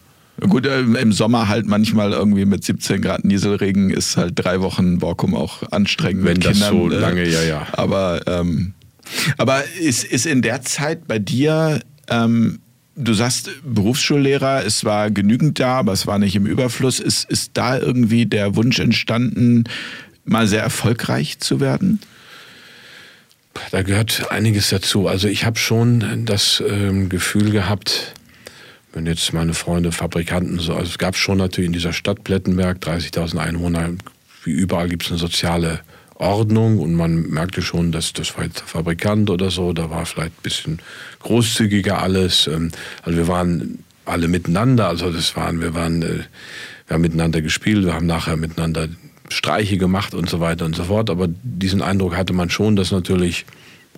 Gut, 0.41 0.67
äh, 0.67 0.81
im 0.81 1.13
Sommer 1.13 1.49
halt 1.49 1.67
manchmal 1.67 2.13
irgendwie 2.13 2.45
mit 2.47 2.65
17 2.65 3.01
Grad 3.01 3.25
Nieselregen 3.25 3.91
ist 3.91 4.17
halt 4.17 4.33
drei 4.35 4.61
Wochen 4.61 4.99
Borkum 4.99 5.35
auch 5.35 5.63
anstrengend. 5.71 6.25
Wenn 6.25 6.41
das 6.41 6.55
Kindern, 6.55 6.73
so 6.73 6.89
lange, 6.89 7.29
ja, 7.29 7.43
ja. 7.43 7.67
Aber 7.73 8.23
ähm, 8.27 8.75
aber 9.37 9.65
ist, 9.81 10.05
ist 10.05 10.27
in 10.27 10.43
der 10.43 10.63
Zeit 10.63 11.07
bei 11.07 11.19
dir, 11.19 11.81
ähm, 12.09 12.61
du 12.97 13.15
sagst 13.15 13.51
Berufsschullehrer, 13.65 14.65
es 14.65 14.85
war 14.85 15.11
genügend 15.11 15.61
da, 15.61 15.79
aber 15.79 15.93
es 15.93 16.07
war 16.07 16.19
nicht 16.19 16.37
im 16.37 16.47
Überfluss. 16.47 17.01
Ist, 17.01 17.29
ist 17.31 17.53
da 17.55 17.79
irgendwie 17.79 18.27
der 18.27 18.57
Wunsch 18.57 18.79
entstanden, 18.79 19.65
mal 20.25 20.47
sehr 20.47 20.63
erfolgreich 20.63 21.39
zu 21.39 21.61
werden? 21.61 22.01
Da 23.71 23.83
gehört 23.83 24.31
einiges 24.31 24.71
dazu. 24.71 25.09
Also 25.09 25.29
ich 25.29 25.45
habe 25.45 25.59
schon 25.59 26.25
das 26.25 26.63
ähm, 26.67 27.09
Gefühl 27.09 27.51
gehabt, 27.51 28.15
wenn 28.93 29.07
jetzt 29.07 29.33
meine 29.33 29.55
Freunde 29.55 29.93
Fabrikanten 29.93 30.59
so, 30.59 30.75
also 30.75 30.91
es 30.91 30.99
gab 30.99 31.17
schon 31.17 31.39
natürlich 31.39 31.69
in 31.69 31.73
dieser 31.73 31.93
Stadt 31.93 32.25
Plettenberg 32.25 32.79
30.000 32.79 33.39
Einwohner, 33.39 33.91
wie 34.45 34.51
überall 34.51 34.89
gibt 34.89 35.05
es 35.05 35.11
eine 35.11 35.19
soziale 35.19 35.81
Ordnung 36.23 36.79
und 36.79 36.95
man 36.95 37.29
merkte 37.29 37.63
schon, 37.63 37.93
dass 37.93 38.13
das 38.13 38.37
war 38.37 38.45
jetzt 38.45 38.61
der 38.61 38.67
Fabrikant 38.67 39.29
oder 39.29 39.51
so, 39.51 39.73
da 39.73 39.91
war 39.91 40.07
vielleicht 40.07 40.39
ein 40.39 40.43
bisschen 40.43 40.79
großzügiger 41.21 42.01
alles. 42.01 42.47
Ähm, 42.47 42.71
also 43.03 43.19
wir 43.19 43.29
waren 43.29 43.85
alle 44.05 44.29
miteinander, 44.29 44.89
also 44.89 45.11
das 45.11 45.37
waren, 45.37 45.61
wir 45.61 45.75
waren, 45.75 46.03
äh, 46.03 46.25
wir 46.87 46.95
haben 46.95 47.03
miteinander 47.03 47.43
gespielt, 47.43 47.85
wir 47.85 47.95
haben 47.95 48.07
nachher 48.07 48.37
miteinander 48.37 48.89
Streiche 49.29 49.79
gemacht 49.79 50.15
und 50.15 50.29
so 50.29 50.41
weiter 50.41 50.65
und 50.65 50.77
so 50.77 50.85
fort. 50.85 51.11
Aber 51.11 51.29
diesen 51.43 51.83
Eindruck 51.83 52.17
hatte 52.17 52.33
man 52.33 52.51
schon, 52.51 52.77
dass 52.77 52.91
natürlich 52.91 53.47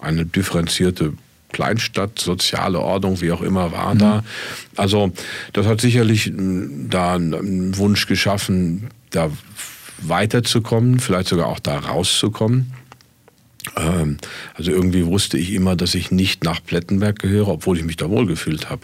eine 0.01 0.25
differenzierte 0.25 1.13
Kleinstadt, 1.53 2.19
soziale 2.19 2.81
Ordnung, 2.81 3.21
wie 3.21 3.33
auch 3.33 3.41
immer, 3.41 3.73
war 3.73 3.95
mhm. 3.95 3.99
da. 3.99 4.25
Also 4.77 5.13
das 5.53 5.67
hat 5.67 5.81
sicherlich 5.81 6.33
da 6.35 7.15
einen 7.15 7.77
Wunsch 7.77 8.07
geschaffen, 8.07 8.89
da 9.11 9.31
weiterzukommen, 10.09 11.01
vielleicht 11.01 11.29
sogar 11.29 11.47
auch 11.47 11.61
da 11.61 11.79
rauszukommen. 11.79 12.73
Ähm, 13.77 14.19
also 14.55 14.71
irgendwie 14.71 15.07
wusste 15.07 15.39
ich 15.39 15.53
immer, 15.53 15.77
dass 15.77 15.95
ich 15.95 16.11
nicht 16.11 16.45
nach 16.45 16.63
Plettenberg 16.65 17.19
gehöre, 17.19 17.49
obwohl 17.49 17.79
ich 17.79 17.85
mich 17.85 17.97
da 17.97 18.09
wohlgefühlt 18.09 18.71
habe. 18.71 18.83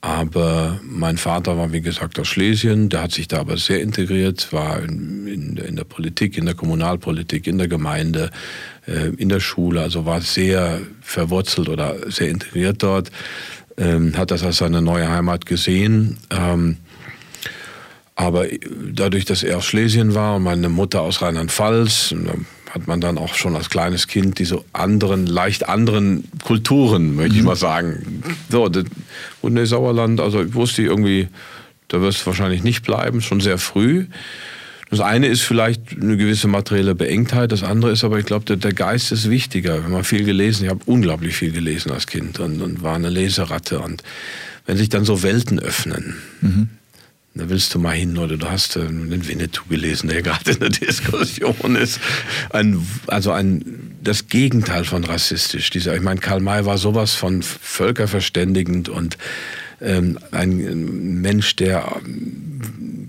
Aber 0.00 0.78
mein 0.84 1.16
Vater 1.16 1.58
war, 1.58 1.72
wie 1.72 1.80
gesagt, 1.80 2.20
aus 2.20 2.28
Schlesien, 2.28 2.88
der 2.88 3.02
hat 3.02 3.12
sich 3.12 3.26
da 3.26 3.40
aber 3.40 3.56
sehr 3.56 3.80
integriert, 3.80 4.52
war 4.52 4.80
in, 4.80 5.26
in, 5.26 5.56
in 5.56 5.76
der 5.76 5.84
Politik, 5.84 6.38
in 6.38 6.44
der 6.44 6.54
Kommunalpolitik, 6.54 7.48
in 7.48 7.58
der 7.58 7.66
Gemeinde, 7.66 8.30
äh, 8.86 9.08
in 9.16 9.28
der 9.28 9.40
Schule, 9.40 9.82
also 9.82 10.06
war 10.06 10.20
sehr 10.20 10.80
verwurzelt 11.00 11.68
oder 11.68 12.10
sehr 12.10 12.28
integriert 12.28 12.82
dort, 12.84 13.10
ähm, 13.76 14.16
hat 14.16 14.30
das 14.30 14.44
als 14.44 14.58
seine 14.58 14.82
neue 14.82 15.08
Heimat 15.08 15.46
gesehen. 15.46 16.18
Ähm, 16.30 16.76
aber 18.18 18.46
dadurch, 18.92 19.26
dass 19.26 19.44
er 19.44 19.58
aus 19.58 19.64
Schlesien 19.64 20.12
war 20.12 20.36
und 20.36 20.42
meine 20.42 20.68
Mutter 20.68 21.02
aus 21.02 21.22
Rheinland-Pfalz, 21.22 22.12
hat 22.68 22.88
man 22.88 23.00
dann 23.00 23.16
auch 23.16 23.34
schon 23.34 23.54
als 23.54 23.70
kleines 23.70 24.08
Kind 24.08 24.40
diese 24.40 24.64
anderen, 24.72 25.28
leicht 25.28 25.68
anderen 25.68 26.24
Kulturen, 26.42 27.14
möchte 27.14 27.34
mhm. 27.34 27.38
ich 27.38 27.44
mal 27.44 27.54
sagen. 27.54 28.24
So, 28.50 28.68
das, 28.68 28.86
und 29.40 29.54
nee, 29.54 29.64
Sauerland, 29.66 30.20
also 30.20 30.42
ich 30.42 30.52
wusste 30.54 30.82
irgendwie, 30.82 31.28
da 31.86 32.00
wirst 32.00 32.22
du 32.22 32.26
wahrscheinlich 32.26 32.64
nicht 32.64 32.82
bleiben, 32.82 33.20
schon 33.20 33.38
sehr 33.38 33.56
früh. 33.56 34.06
Das 34.90 34.98
eine 34.98 35.28
ist 35.28 35.42
vielleicht 35.42 35.82
eine 35.92 36.16
gewisse 36.16 36.48
materielle 36.48 36.96
Beengtheit, 36.96 37.52
das 37.52 37.62
andere 37.62 37.92
ist 37.92 38.02
aber, 38.02 38.18
ich 38.18 38.26
glaube, 38.26 38.46
der, 38.46 38.56
der, 38.56 38.72
Geist 38.72 39.12
ist 39.12 39.30
wichtiger. 39.30 39.84
Wenn 39.84 39.92
man 39.92 40.02
viel 40.02 40.24
gelesen, 40.24 40.64
ich 40.64 40.70
habe 40.70 40.80
unglaublich 40.86 41.36
viel 41.36 41.52
gelesen 41.52 41.92
als 41.92 42.08
Kind 42.08 42.40
und, 42.40 42.62
und, 42.62 42.82
war 42.82 42.96
eine 42.96 43.10
Leseratte. 43.10 43.78
Und 43.78 44.02
wenn 44.66 44.76
sich 44.76 44.88
dann 44.88 45.04
so 45.04 45.22
Welten 45.22 45.60
öffnen, 45.60 46.16
mhm 46.40 46.68
da 47.34 47.48
willst 47.48 47.74
du 47.74 47.78
mal 47.78 47.94
hin 47.94 48.18
oder 48.18 48.36
du 48.36 48.50
hast 48.50 48.76
äh, 48.76 48.80
den 48.86 49.28
Winnetou 49.28 49.64
gelesen, 49.68 50.08
der 50.08 50.22
gerade 50.22 50.50
in 50.50 50.60
der 50.60 50.70
Diskussion 50.70 51.76
ist. 51.76 52.00
Ein, 52.50 52.86
also 53.06 53.32
ein, 53.32 53.96
das 54.02 54.28
Gegenteil 54.28 54.84
von 54.84 55.04
rassistisch. 55.04 55.70
Dieser, 55.70 55.94
ich 55.94 56.02
meine, 56.02 56.20
Karl 56.20 56.40
May 56.40 56.64
war 56.64 56.78
sowas 56.78 57.14
von 57.14 57.42
völkerverständigend 57.42 58.88
und 58.88 59.18
ähm, 59.80 60.18
ein 60.32 61.20
Mensch, 61.20 61.54
der 61.56 62.00
ähm, 62.04 63.08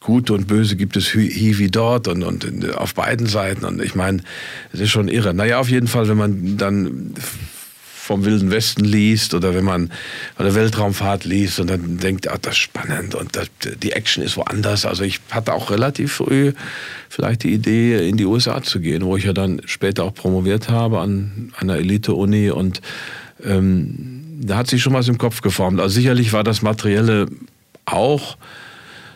Gute 0.00 0.32
und 0.32 0.46
Böse 0.46 0.76
gibt 0.76 0.96
es 0.96 1.10
hier 1.10 1.58
wie 1.58 1.68
dort 1.68 2.08
und, 2.08 2.24
und 2.24 2.74
auf 2.74 2.94
beiden 2.94 3.26
Seiten. 3.26 3.64
Und 3.66 3.82
ich 3.82 3.94
meine, 3.94 4.22
es 4.72 4.80
ist 4.80 4.90
schon 4.90 5.08
irre. 5.08 5.34
Naja, 5.34 5.60
auf 5.60 5.68
jeden 5.68 5.88
Fall, 5.88 6.08
wenn 6.08 6.16
man 6.16 6.56
dann 6.56 7.14
vom 8.10 8.24
Wilden 8.24 8.50
Westen 8.50 8.84
liest 8.84 9.34
oder 9.34 9.54
wenn 9.54 9.64
man 9.64 9.92
eine 10.36 10.56
Weltraumfahrt 10.56 11.24
liest 11.24 11.60
und 11.60 11.70
dann 11.70 11.98
denkt, 11.98 12.28
ah, 12.28 12.38
das 12.42 12.54
ist 12.54 12.58
spannend 12.58 13.14
und 13.14 13.36
das, 13.36 13.46
die 13.80 13.92
Action 13.92 14.24
ist 14.24 14.36
woanders. 14.36 14.84
Also 14.84 15.04
ich 15.04 15.20
hatte 15.30 15.52
auch 15.52 15.70
relativ 15.70 16.14
früh 16.14 16.52
vielleicht 17.08 17.44
die 17.44 17.52
Idee, 17.52 18.08
in 18.08 18.16
die 18.16 18.24
USA 18.24 18.64
zu 18.64 18.80
gehen, 18.80 19.04
wo 19.04 19.16
ich 19.16 19.26
ja 19.26 19.32
dann 19.32 19.62
später 19.64 20.02
auch 20.02 20.12
promoviert 20.12 20.68
habe 20.68 20.98
an 20.98 21.52
einer 21.56 21.76
Elite-Uni 21.76 22.50
und 22.50 22.80
ähm, 23.44 24.40
da 24.40 24.56
hat 24.56 24.66
sich 24.66 24.82
schon 24.82 24.92
was 24.92 25.06
im 25.06 25.16
Kopf 25.16 25.40
geformt. 25.40 25.78
Also 25.78 25.94
sicherlich 25.94 26.32
war 26.32 26.42
das 26.42 26.62
Materielle 26.62 27.28
auch 27.84 28.36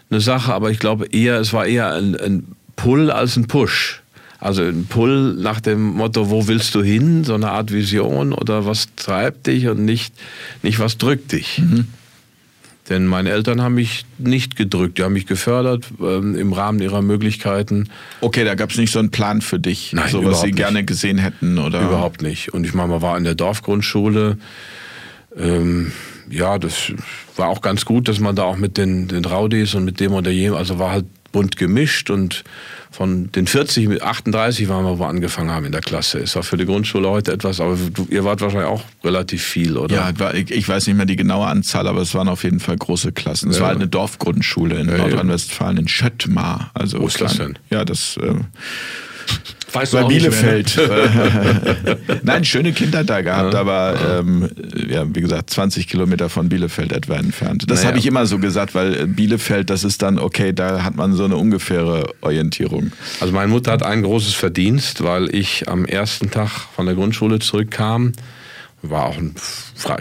eine 0.09 0.21
Sache, 0.21 0.55
aber 0.55 0.71
ich 0.71 0.79
glaube 0.79 1.07
eher, 1.07 1.41
es 1.41 1.53
war 1.53 1.66
eher 1.66 1.93
ein, 1.95 2.15
ein 2.15 2.47
Pull 2.77 3.11
als 3.11 3.37
ein 3.37 3.49
Push. 3.49 4.03
Also 4.45 4.61
ein 4.61 4.85
Pull 4.85 5.33
nach 5.37 5.59
dem 5.59 5.95
Motto, 5.95 6.29
wo 6.29 6.47
willst 6.47 6.75
du 6.75 6.83
hin? 6.83 7.25
So 7.25 7.33
eine 7.33 7.51
Art 7.51 7.73
Vision 7.73 8.35
oder 8.35 8.66
was 8.66 8.89
treibt 8.95 9.47
dich 9.47 9.69
und 9.69 9.83
nicht, 9.87 10.15
nicht 10.62 10.79
was 10.81 10.99
drückt 10.99 11.33
dich. 11.33 11.61
Mhm. 11.61 11.87
Denn 12.91 13.07
meine 13.07 13.31
Eltern 13.31 13.62
haben 13.62 13.77
mich 13.77 14.05
nicht 14.19 14.55
gedrückt, 14.55 14.99
die 14.99 15.03
haben 15.03 15.15
mich 15.15 15.25
gefördert 15.25 15.87
ähm, 15.99 16.37
im 16.37 16.53
Rahmen 16.53 16.79
ihrer 16.83 17.01
Möglichkeiten. 17.01 17.89
Okay, 18.21 18.45
da 18.45 18.55
gab 18.55 18.71
es 18.71 18.77
nicht 18.77 18.93
so 18.93 18.99
einen 18.99 19.11
Plan 19.11 19.41
für 19.41 19.59
dich, 19.59 19.95
Nein, 19.95 20.11
so 20.11 20.23
was 20.23 20.43
sie 20.43 20.49
nicht. 20.49 20.57
gerne 20.57 20.85
gesehen 20.85 21.16
hätten, 21.16 21.57
oder? 21.57 21.81
Überhaupt 21.81 22.21
nicht. 22.21 22.53
Und 22.53 22.66
ich 22.66 22.75
meine, 22.75 22.91
man 22.91 23.01
war 23.01 23.16
in 23.16 23.25
der 23.25 23.35
Dorfgrundschule. 23.35 24.37
Ähm, 25.39 25.91
ja, 26.29 26.59
das 26.59 26.93
war 27.37 27.49
auch 27.49 27.62
ganz 27.62 27.87
gut, 27.87 28.09
dass 28.09 28.21
man 28.21 28.37
da 28.37 28.43
auch 28.43 28.59
mit 28.59 28.77
den, 28.77 29.09
den 29.09 29.25
Raudis 29.25 29.75
und 29.75 29.87
mit 29.87 30.01
dem 30.01 30.12
oder 30.12 30.31
jenem, 30.31 30.57
also 30.57 30.79
war 30.79 30.91
halt 30.91 31.07
bunt 31.35 31.56
gemischt 31.56 32.11
und 32.11 32.44
von 32.93 33.32
den 33.32 33.48
40 33.48 33.89
mit 33.89 34.02
38 34.02 34.69
waren 34.69 34.85
wir, 34.85 34.93
wo 34.93 35.01
wir 35.01 35.09
angefangen 35.09 35.51
haben 35.51 35.66
in 35.66 35.73
der 35.73 35.81
Klasse. 35.81 36.20
Ist 36.20 36.36
auch 36.36 36.44
für 36.44 36.56
die 36.56 36.65
Grundschule 36.65 37.11
heute 37.11 37.32
etwas, 37.32 37.61
aber 37.61 37.77
du, 37.93 38.06
ihr 38.09 38.23
wart 38.23 38.40
wahrscheinlich 38.40 38.69
auch 38.69 38.85
relativ 39.02 39.43
viel, 39.43 39.77
oder? 39.77 40.12
Ja, 40.16 40.32
ich, 40.32 40.69
weiß 40.69 40.86
nicht 40.86 40.97
mehr 40.97 41.05
die 41.05 41.16
genaue 41.16 41.47
Anzahl, 41.47 41.89
aber 41.89 42.02
es 42.02 42.15
waren 42.15 42.28
auf 42.28 42.44
jeden 42.44 42.61
Fall 42.61 42.77
große 42.77 43.11
Klassen. 43.11 43.51
Es 43.51 43.56
ja. 43.56 43.62
war 43.62 43.69
halt 43.70 43.78
eine 43.78 43.89
Dorfgrundschule 43.89 44.78
in 44.78 44.89
ja, 44.89 44.97
Nordrhein-Westfalen, 44.97 45.77
in 45.77 45.89
Schöttmar. 45.89 46.70
Also 46.73 47.01
wo 47.01 47.09
ist 47.09 47.20
das 47.20 47.36
denn? 47.36 47.59
Ja, 47.69 47.85
das... 47.85 48.16
Äh, 48.16 48.35
Weißt 49.74 49.92
bei 49.92 50.05
Bielefeld. 50.05 50.76
Ne? 50.76 51.98
Nein, 52.22 52.44
schöne 52.44 52.72
Kindheit 52.72 53.10
da 53.10 53.20
gehabt, 53.22 53.55
ja. 53.55 53.60
aber 53.60 54.20
ähm, 54.20 54.48
ja, 54.88 55.05
wie 55.12 55.20
gesagt, 55.20 55.51
20 55.51 55.88
Kilometer 55.88 56.28
von 56.28 56.48
Bielefeld 56.48 56.92
etwa 56.92 57.14
entfernt. 57.16 57.64
Das 57.68 57.78
naja. 57.78 57.88
habe 57.88 57.98
ich 57.98 58.06
immer 58.06 58.26
so 58.26 58.38
gesagt, 58.38 58.74
weil 58.74 59.06
Bielefeld, 59.06 59.70
das 59.70 59.84
ist 59.84 60.02
dann, 60.02 60.18
okay, 60.18 60.52
da 60.52 60.84
hat 60.84 60.96
man 60.96 61.14
so 61.14 61.24
eine 61.24 61.36
ungefähre 61.36 62.14
Orientierung. 62.20 62.92
Also 63.20 63.32
meine 63.32 63.48
Mutter 63.48 63.72
hat 63.72 63.82
ein 63.82 64.02
großes 64.02 64.34
Verdienst, 64.34 65.02
weil 65.02 65.34
ich 65.34 65.68
am 65.68 65.84
ersten 65.84 66.30
Tag 66.30 66.51
von 66.74 66.86
der 66.86 66.94
Grundschule 66.94 67.40
zurückkam, 67.40 68.12
war 68.82 69.06
auch 69.06 69.16
ein 69.16 69.34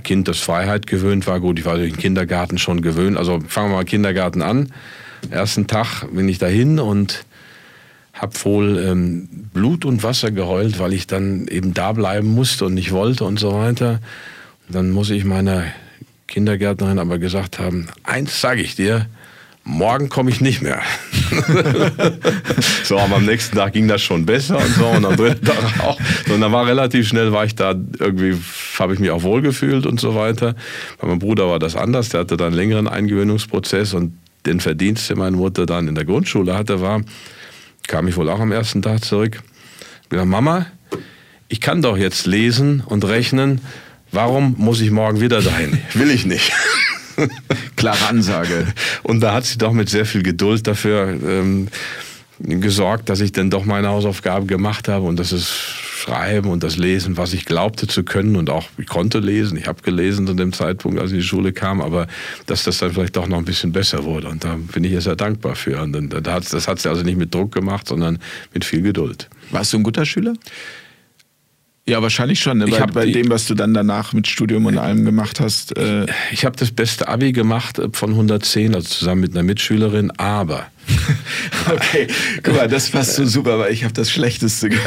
Kind, 0.04 0.28
das 0.28 0.40
Freiheit 0.40 0.88
gewöhnt 0.88 1.26
war. 1.26 1.40
Gut, 1.40 1.58
ich 1.58 1.66
war 1.66 1.78
durch 1.78 1.94
den 1.94 2.00
Kindergarten 2.00 2.58
schon 2.58 2.82
gewöhnt. 2.82 3.18
Also 3.18 3.40
fangen 3.48 3.72
wir 3.72 3.78
mal 3.78 3.86
Kindergarten 3.86 4.42
an. 4.42 4.72
Ersten 5.30 5.68
Tag 5.68 6.06
bin 6.12 6.28
ich 6.28 6.38
dahin 6.38 6.80
und 6.80 7.26
habe 8.24 8.34
wohl 8.46 8.80
ähm, 8.80 9.28
Blut 9.54 9.86
und 9.86 10.02
Wasser 10.02 10.32
geheult, 10.32 10.80
weil 10.80 10.94
ich 10.94 11.08
dann 11.08 11.48
eben 11.48 11.74
da 11.74 11.92
bleiben 11.92 12.30
musste 12.30 12.66
und 12.66 12.74
nicht 12.74 12.92
wollte 12.92 13.26
und 13.26 13.38
so 13.38 13.54
weiter. 13.54 14.00
Und 14.68 14.76
dann 14.76 14.90
muss 14.92 15.10
ich 15.10 15.26
meiner 15.26 15.66
Kindergärtnerin 16.28 17.00
aber 17.00 17.20
gesagt 17.20 17.60
haben, 17.60 17.88
eins 18.04 18.40
sage 18.40 18.62
ich 18.62 18.76
dir, 18.76 19.08
morgen 19.66 20.08
komme 20.08 20.30
ich 20.30 20.40
nicht 20.40 20.62
mehr. 20.62 20.82
so, 22.86 22.98
aber 22.98 23.18
am 23.18 23.26
nächsten 23.26 23.58
Tag 23.58 23.74
ging 23.74 23.90
das 23.90 24.02
schon 24.02 24.26
besser 24.26 24.58
und 24.58 24.74
so 24.76 24.88
und 24.88 25.06
am 25.06 25.18
dritten 25.18 25.46
Tag 25.46 25.80
auch. 25.82 26.00
Und 26.30 26.40
dann 26.40 26.52
war 26.54 26.66
relativ 26.66 27.08
schnell, 27.08 27.34
war 27.34 27.44
ich 27.44 27.56
da 27.56 27.72
irgendwie, 28.00 28.38
habe 28.80 28.94
ich 28.94 29.00
mich 29.00 29.12
auch 29.12 29.24
wohlgefühlt 29.24 29.86
und 29.86 30.00
so 30.00 30.16
weiter. 30.16 30.56
Bei 31.00 31.08
meinem 31.08 31.20
Bruder 31.20 31.50
war 31.50 31.60
das 31.60 31.76
anders, 31.76 32.08
der 32.10 32.22
hatte 32.22 32.38
dann 32.38 32.48
einen 32.48 32.56
längeren 32.56 32.88
Eingewöhnungsprozess 32.88 33.94
und 33.94 34.18
den 34.46 34.62
Verdienst, 34.62 35.10
den 35.10 35.18
meine 35.18 35.36
Mutter 35.36 35.66
dann 35.66 35.90
in 35.90 35.96
der 35.96 36.06
Grundschule 36.06 36.56
hatte, 36.58 36.80
war, 36.80 37.02
kam 37.88 38.08
ich 38.08 38.18
wohl 38.18 38.30
auch 38.30 38.40
am 38.40 38.52
ersten 38.52 38.82
Tag 38.82 39.04
zurück. 39.04 39.42
Gesagt, 40.10 40.30
Mama, 40.30 40.68
ich 41.48 41.62
kann 41.62 41.82
doch 41.82 41.98
jetzt 41.98 42.26
lesen 42.26 42.82
und 42.86 43.06
rechnen. 43.06 43.62
Warum 44.12 44.56
muss 44.58 44.82
ich 44.82 44.92
morgen 44.92 45.20
wieder 45.22 45.42
dahin? 45.42 45.80
Will 45.94 46.12
ich 46.12 46.26
nicht. 46.26 46.52
Klare 47.76 48.08
Ansage. 48.08 48.68
Und 49.04 49.22
da 49.22 49.34
hat 49.34 49.46
sie 49.46 49.58
doch 49.58 49.72
mit 49.72 49.90
sehr 49.90 50.06
viel 50.06 50.24
Geduld 50.24 50.68
dafür 50.68 51.10
ähm, 51.10 51.68
gesorgt, 52.40 53.10
dass 53.10 53.22
ich 53.22 53.32
dann 53.32 53.50
doch 53.50 53.66
meine 53.66 53.90
Hausaufgaben 53.90 54.48
gemacht 54.48 54.88
habe 54.88 55.06
und 55.06 55.18
das 55.20 55.32
ist 55.32 55.52
Schreiben 56.04 56.50
und 56.50 56.64
das 56.64 56.76
Lesen, 56.78 57.16
was 57.16 57.34
ich 57.34 57.46
glaubte 57.46 57.88
zu 57.88 58.04
können 58.04 58.36
und 58.36 58.50
auch 58.50 58.68
ich 58.78 58.88
konnte 58.88 59.20
lesen. 59.20 59.58
Ich 59.58 59.68
habe 59.68 59.82
gelesen 59.82 60.28
zu 60.28 60.34
dem 60.34 60.52
Zeitpunkt, 60.52 61.00
als 61.00 61.12
ich 61.12 61.16
in 61.16 61.22
die 61.22 61.28
Schule 61.28 61.54
kam, 61.54 61.80
aber 61.80 62.08
dass 62.46 62.64
das 62.66 62.80
dann 62.80 62.92
vielleicht 62.92 63.16
doch 63.16 63.28
noch 63.28 63.38
ein 63.38 63.46
bisschen 63.46 63.72
besser 63.72 64.04
wurde 64.04 64.28
und 64.28 64.44
da 64.44 64.58
bin 64.74 64.84
ich 64.84 64.92
ihr 64.92 65.02
sehr 65.02 65.16
dankbar 65.16 65.56
für. 65.56 65.82
Und 65.82 66.14
das 66.24 66.68
hat 66.68 66.80
sie 66.80 66.90
also 66.90 67.04
nicht 67.04 67.18
mit 67.18 67.34
Druck 67.34 67.54
gemacht, 67.54 67.88
sondern 67.88 68.20
mit 68.54 68.66
viel 68.66 68.82
Geduld. 68.82 69.30
Warst 69.52 69.72
du 69.72 69.78
ein 69.78 69.84
guter 69.84 70.06
Schüler? 70.06 70.34
Ja, 71.86 72.02
wahrscheinlich 72.02 72.40
schon, 72.40 72.58
ne? 72.60 72.68
bei, 72.68 72.86
bei 72.86 73.06
dem, 73.06 73.30
was 73.30 73.46
du 73.46 73.56
dann 73.56 73.74
danach 73.74 74.14
mit 74.14 74.28
Studium 74.28 74.66
und 74.66 74.78
allem 74.78 75.04
gemacht 75.04 75.40
hast. 75.40 75.78
Äh 75.78 76.06
ich 76.32 76.46
habe 76.46 76.56
das 76.56 76.72
beste 76.72 77.08
Abi 77.10 77.34
gemacht 77.34 77.78
äh, 77.78 77.90
von 77.92 78.12
110, 78.12 78.76
also 78.76 78.88
zusammen 78.88 79.22
mit 79.22 79.32
einer 79.32 79.44
Mitschülerin, 79.44 80.12
aber 80.12 80.68
okay, 81.72 82.08
guck 82.42 82.56
mal, 82.56 82.68
das 82.68 82.90
passt 82.90 83.16
so 83.16 83.26
super, 83.26 83.60
weil 83.60 83.72
ich 83.74 83.84
habe 83.84 83.94
das 83.94 84.12
Schlechteste 84.12 84.70
gemacht. 84.70 84.86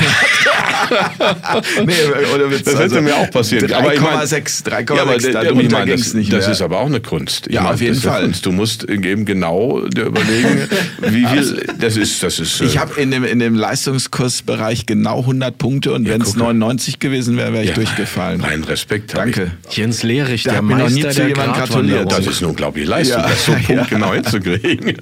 nee, 1.84 1.94
oder 2.34 2.48
das 2.48 2.58
hätte 2.58 2.78
also 2.78 3.00
mir 3.00 3.16
auch 3.16 3.30
passiert. 3.30 3.64
3,6, 3.64 4.64
3,6, 4.64 4.94
ja, 4.94 5.32
da, 5.32 5.44
da 5.44 5.84
ging 5.84 5.94
es 5.94 6.14
nicht 6.14 6.32
Das 6.32 6.44
mehr. 6.44 6.52
ist 6.52 6.62
aber 6.62 6.80
auch 6.80 6.86
eine 6.86 7.00
Kunst. 7.00 7.46
Ich 7.46 7.54
ja, 7.54 7.62
meine, 7.62 7.74
auf 7.74 7.80
jeden 7.80 8.00
Fall. 8.00 8.30
Du 8.42 8.52
musst 8.52 8.84
eben 8.84 9.24
genau 9.24 9.80
überlegen, 9.80 10.68
wie 11.00 11.26
viel, 11.26 11.66
das 11.78 11.96
ist, 11.96 12.22
das 12.22 12.38
ist. 12.38 12.60
Ich 12.60 12.78
habe 12.78 13.00
in 13.00 13.10
dem, 13.10 13.24
in 13.24 13.38
dem 13.38 13.54
Leistungskursbereich 13.54 14.86
genau 14.86 15.20
100 15.20 15.56
Punkte 15.56 15.92
und 15.92 16.06
ja, 16.06 16.14
wenn 16.14 16.22
es 16.22 16.36
99 16.36 16.98
gewesen 16.98 17.36
wäre, 17.36 17.52
wäre 17.52 17.62
ich 17.64 17.70
ja, 17.70 17.74
durchgefallen. 17.74 18.40
Mein 18.40 18.64
Respekt. 18.64 19.14
Danke. 19.14 19.52
Ich. 19.70 19.76
Jens 19.76 20.02
Lehrich, 20.02 20.44
der 20.44 20.62
Meister 20.62 20.84
noch 20.84 20.90
nie 20.90 21.08
zu 21.08 21.26
jemandem 21.26 21.54
gratuliert. 21.54 22.12
Das 22.12 22.26
ist 22.26 22.38
eine 22.38 22.48
unglaubliche 22.48 22.88
Leistung, 22.88 23.22
das 23.22 23.46
so 23.46 23.52
punktgenau 23.52 24.12
hinzukriegen. 24.12 24.96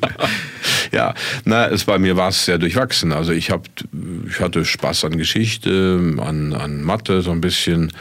Ja, 0.94 1.12
na, 1.44 1.66
es 1.66 1.84
bei 1.84 1.98
mir 1.98 2.16
war 2.16 2.28
es 2.28 2.44
sehr 2.44 2.58
durchwachsen. 2.58 3.12
Also 3.12 3.32
ich 3.32 3.50
habe, 3.50 3.64
ich 4.28 4.40
hatte 4.40 4.64
Spaß 4.64 5.04
an 5.04 5.18
Geschichte, 5.18 6.14
an, 6.18 6.52
an 6.52 6.82
Mathe 6.82 7.20
so 7.20 7.32
ein 7.32 7.40
bisschen. 7.40 7.92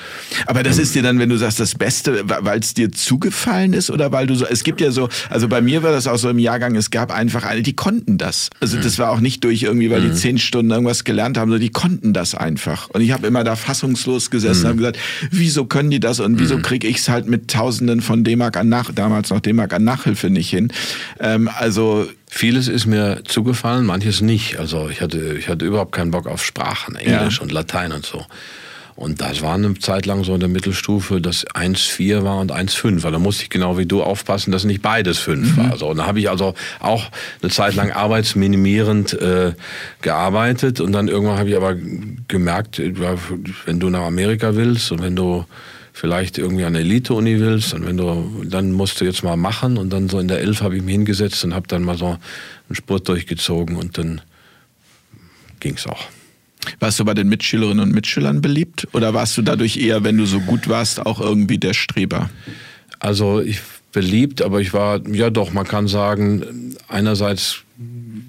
Aber 0.46 0.62
das 0.62 0.78
ist 0.78 0.94
dir 0.94 1.02
dann, 1.02 1.18
wenn 1.18 1.30
du 1.30 1.38
sagst, 1.38 1.60
das 1.60 1.76
Beste, 1.76 2.24
weil 2.26 2.60
es 2.60 2.76
dir 2.76 2.92
zugefallen 2.92 3.74
ist 3.74 3.90
oder 3.90 4.12
weil 4.12 4.28
du 4.28 4.36
so, 4.36 4.46
es 4.46 4.64
gibt 4.64 4.80
ja 4.80 4.92
so, 4.92 5.10
also 5.30 5.48
bei 5.48 5.62
mir 5.62 5.82
war 5.82 5.92
das 5.92 6.08
auch 6.08 6.18
so 6.18 6.30
im 6.30 6.38
Jahrgang, 6.38 6.76
es 6.76 6.92
gab 6.92 7.12
einfach 7.12 7.46
eine, 7.46 7.64
die 7.64 7.74
konnten 7.74 8.18
das. 8.20 8.52
Also 8.60 8.78
das 8.80 9.00
war 9.00 9.10
auch 9.10 9.20
nicht 9.20 9.44
durch 9.44 9.64
irgendwie, 9.64 9.90
weil 9.90 10.02
die 10.02 10.10
mhm. 10.10 10.16
zehn 10.16 10.38
Stunden 10.38 10.72
irgendwas 10.72 11.04
gelernt 11.04 11.38
haben, 11.38 11.50
sondern 11.50 11.62
die 11.62 11.72
konnten 11.72 12.14
das 12.14 12.36
einfach. 12.36 12.90
Und 12.92 13.02
ich 13.02 13.12
habe 13.12 13.26
immer 13.26 13.44
da 13.44 13.56
fassungslos 13.56 14.30
gesessen 14.30 14.66
mhm. 14.66 14.72
und 14.72 14.78
gesagt, 14.78 15.00
wieso 15.32 15.66
können 15.66 15.90
die 15.90 16.00
das 16.00 16.20
und 16.20 16.40
wieso 16.40 16.58
mhm. 16.58 16.62
kriege 16.62 16.88
ich 16.88 16.98
es 16.98 17.10
halt 17.10 17.28
mit 17.28 17.50
Tausenden 17.50 18.02
von 18.02 18.24
D-Mark 18.24 18.56
an 18.56 18.70
Nach, 18.70 18.92
damals 18.94 19.32
noch 19.32 19.40
D-Mark 19.40 19.74
an 19.74 19.84
Nachhilfe 19.84 20.30
nicht 20.30 20.52
hin. 20.52 20.72
Ähm, 21.20 21.50
also 21.58 22.08
Vieles 22.36 22.68
ist 22.68 22.88
mir 22.88 23.22
zugefallen, 23.26 23.86
manches 23.86 24.22
nicht. 24.22 24.58
Also 24.58 24.90
ich 24.90 25.02
hatte, 25.02 25.36
ich 25.38 25.50
hatte 25.50 25.66
überhaupt 25.66 25.92
keinen 25.92 26.10
Bock 26.10 26.26
auf 26.26 26.44
Sprachen, 26.44 26.96
Englisch 26.96 27.38
ja. 27.38 27.44
und 27.44 27.52
Latein 27.52 27.92
und 27.92 28.08
so. 28.08 28.26
Und 28.96 29.22
das 29.22 29.44
war 29.44 29.54
eine 29.54 29.76
Zeit 29.76 30.08
lang 30.08 30.24
so 30.24 30.34
in 30.34 30.40
der 30.40 30.50
Mittelstufe, 30.50 31.22
dass 31.22 31.46
1,4 31.46 32.24
war 32.24 32.40
und 32.40 32.52
1,5. 32.52 33.04
Weil 33.04 33.12
da 33.12 33.20
musste 33.20 33.44
ich 33.44 33.52
genau 33.52 33.78
wie 33.78 33.86
du 33.86 34.02
aufpassen, 34.02 34.52
dass 34.52 34.64
nicht 34.64 34.82
beides 34.82 35.20
5 35.20 35.56
mhm. 35.56 35.58
war. 35.58 35.78
So, 35.78 35.90
und 35.90 35.98
da 35.98 36.08
habe 36.08 36.20
ich 36.20 36.32
also 36.32 36.56
auch 36.80 37.12
eine 37.44 37.52
Zeit 37.52 37.76
lang 37.76 37.92
arbeitsminimierend 37.92 39.14
äh, 39.14 39.54
gearbeitet. 40.02 40.80
Und 40.80 40.92
dann 40.92 41.10
irgendwann 41.10 41.38
habe 41.38 41.50
ich 41.50 41.56
aber 41.56 41.76
gemerkt, 42.28 42.82
wenn 43.66 43.80
du 43.80 43.92
nach 43.92 44.06
Amerika 44.06 44.56
willst 44.56 44.92
und 44.92 45.04
wenn 45.04 45.16
du 45.16 45.46
vielleicht 45.94 46.40
irgendwie 46.40 46.64
an 46.64 46.76
eine 46.76 46.80
Elite-Uni 46.80 47.40
willst 47.40 47.74
und 47.74 47.86
wenn 47.86 47.98
du, 47.98 48.44
dann 48.46 48.72
musst 48.72 49.00
du 49.00 49.06
jetzt 49.06 49.24
mal 49.24 49.38
machen 49.38 49.78
und 49.78 49.92
dann 49.92 50.10
so 50.10 50.20
in 50.20 50.28
der 50.28 50.40
Elf 50.40 50.62
habe 50.62 50.76
ich 50.76 50.82
mich 50.82 50.94
hingesetzt 50.94 51.46
und 51.46 51.54
habe 51.54 51.68
dann 51.68 51.84
mal 51.84 51.98
so 51.98 52.08
einen 52.08 52.76
Spurt 52.76 53.08
durchgezogen 53.08 53.78
und 53.78 53.98
dann 53.98 54.22
ging 55.60 55.76
es 55.76 55.86
auch. 55.86 56.08
Warst 56.80 57.00
du 57.00 57.06
bei 57.06 57.14
den 57.14 57.30
Mitschülerinnen 57.30 57.84
und 57.84 57.94
Mitschülern 57.94 58.42
beliebt 58.42 58.88
oder 58.94 59.14
warst 59.14 59.38
du 59.38 59.44
dadurch 59.44 59.78
eher, 59.78 60.04
wenn 60.04 60.18
du 60.18 60.26
so 60.26 60.40
gut 60.40 60.68
warst, 60.68 61.06
auch 61.06 61.20
irgendwie 61.20 61.60
der 61.60 61.74
Streber? 61.74 62.30
Also 63.00 63.42
ich 63.42 63.60
beliebt, 63.94 64.42
aber 64.42 64.60
ich 64.60 64.74
war, 64.74 65.08
ja 65.08 65.30
doch, 65.30 65.54
man 65.54 65.66
kann 65.66 65.88
sagen, 65.88 66.76
einerseits 66.90 67.64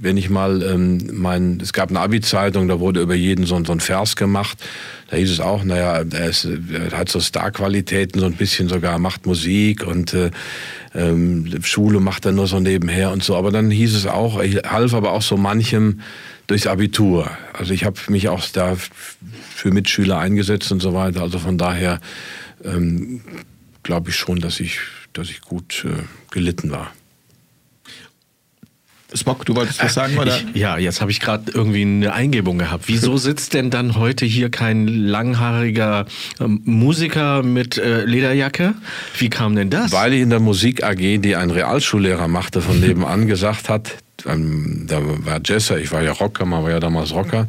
wenn 0.05 0.19
ich 0.19 0.29
mal 0.29 0.63
ähm, 0.63 1.09
mein, 1.13 1.59
es 1.61 1.73
gab 1.73 1.89
eine 1.89 2.01
Abi-Zeitung, 2.01 2.69
da 2.69 2.79
wurde 2.79 3.01
über 3.01 3.15
jeden 3.15 3.47
so, 3.47 3.63
so 3.65 3.73
ein 3.73 3.81
Vers 3.81 4.17
gemacht. 4.17 4.59
Da 5.09 5.17
hieß 5.17 5.31
es 5.31 5.41
auch, 5.41 5.65
naja, 5.65 6.05
er, 6.13 6.29
ist, 6.29 6.45
er 6.45 6.97
hat 6.97 7.09
so 7.09 7.21
Star-Qualitäten, 7.21 8.21
so 8.21 8.27
ein 8.27 8.35
bisschen 8.35 8.69
sogar, 8.69 8.99
macht 8.99 9.27
Musik 9.27 9.87
und 9.87 10.13
äh, 10.13 10.31
ähm, 10.95 11.51
Schule 11.63 12.01
macht 12.01 12.27
er 12.27 12.33
nur 12.33 12.47
so 12.47 12.61
nebenher 12.61 13.13
und 13.13 13.25
so. 13.25 13.35
Aber 13.35 13.51
dann 13.51 13.71
hieß 13.71 13.95
es 13.95 14.07
auch, 14.07 14.41
ich 14.43 14.57
half 14.57 14.93
aber 14.93 15.13
auch 15.13 15.23
so 15.23 15.37
manchem 15.37 16.01
durchs 16.47 16.67
Abitur. 16.67 17.31
Also 17.55 17.73
ich 17.73 17.85
habe 17.85 17.99
mich 18.09 18.29
auch 18.29 18.47
da 18.53 18.77
für 19.55 19.71
Mitschüler 19.71 20.19
eingesetzt 20.19 20.71
und 20.71 20.81
so 20.81 20.93
weiter. 20.93 21.23
Also 21.23 21.39
von 21.39 21.57
daher 21.57 22.01
ähm, 22.63 23.23
glaube 23.83 24.11
ich 24.11 24.17
schon, 24.17 24.41
dass 24.41 24.61
ich, 24.61 24.79
dass 25.15 25.31
ich 25.31 25.41
gut 25.41 25.87
äh, 25.87 26.03
gelitten 26.31 26.71
war. 26.71 26.93
Spock, 29.15 29.47
du 29.47 29.55
wolltest 29.55 29.81
was 29.81 29.93
äh, 29.93 29.95
sagen, 29.95 30.19
oder? 30.19 30.37
Ich, 30.37 30.61
ja, 30.61 30.77
jetzt 30.77 31.01
habe 31.01 31.11
ich 31.11 31.21
gerade 31.21 31.53
irgendwie 31.53 31.83
eine 31.83 32.13
Eingebung 32.13 32.59
gehabt. 32.59 32.85
Wieso 32.89 33.17
sitzt 33.17 33.55
denn 33.55 33.71
dann 33.71 33.97
heute 33.97 34.27
hier 34.27 34.51
kein 34.51 34.89
langhaariger 34.89 36.07
ähm, 36.41 36.61
Musiker 36.65 37.43
mit 37.43 37.79
äh, 37.79 38.05
Lederjacke? 38.05 38.75
Wie 39.17 39.31
kam 39.31 39.55
denn 39.55 39.71
das? 39.71 39.93
Weil 39.93 40.15
ich 40.15 40.21
in 40.21 40.31
der 40.31 40.41
Musik 40.41 40.83
AG, 40.83 40.97
die 40.97 41.37
ein 41.37 41.51
Realschullehrer 41.51 42.29
machte, 42.29 42.61
von 42.61 42.81
nebenan 42.87 43.27
gesagt 43.27 43.69
hat, 43.69 43.97
ähm, 44.27 44.87
da 44.89 45.01
war 45.01 45.41
Jesser, 45.45 45.79
ich 45.79 45.93
war 45.93 46.03
ja 46.03 46.13
Rocker, 46.13 46.45
man 46.45 46.65
war 46.65 46.71
ja 46.71 46.81
damals 46.81 47.13
Rocker, 47.13 47.47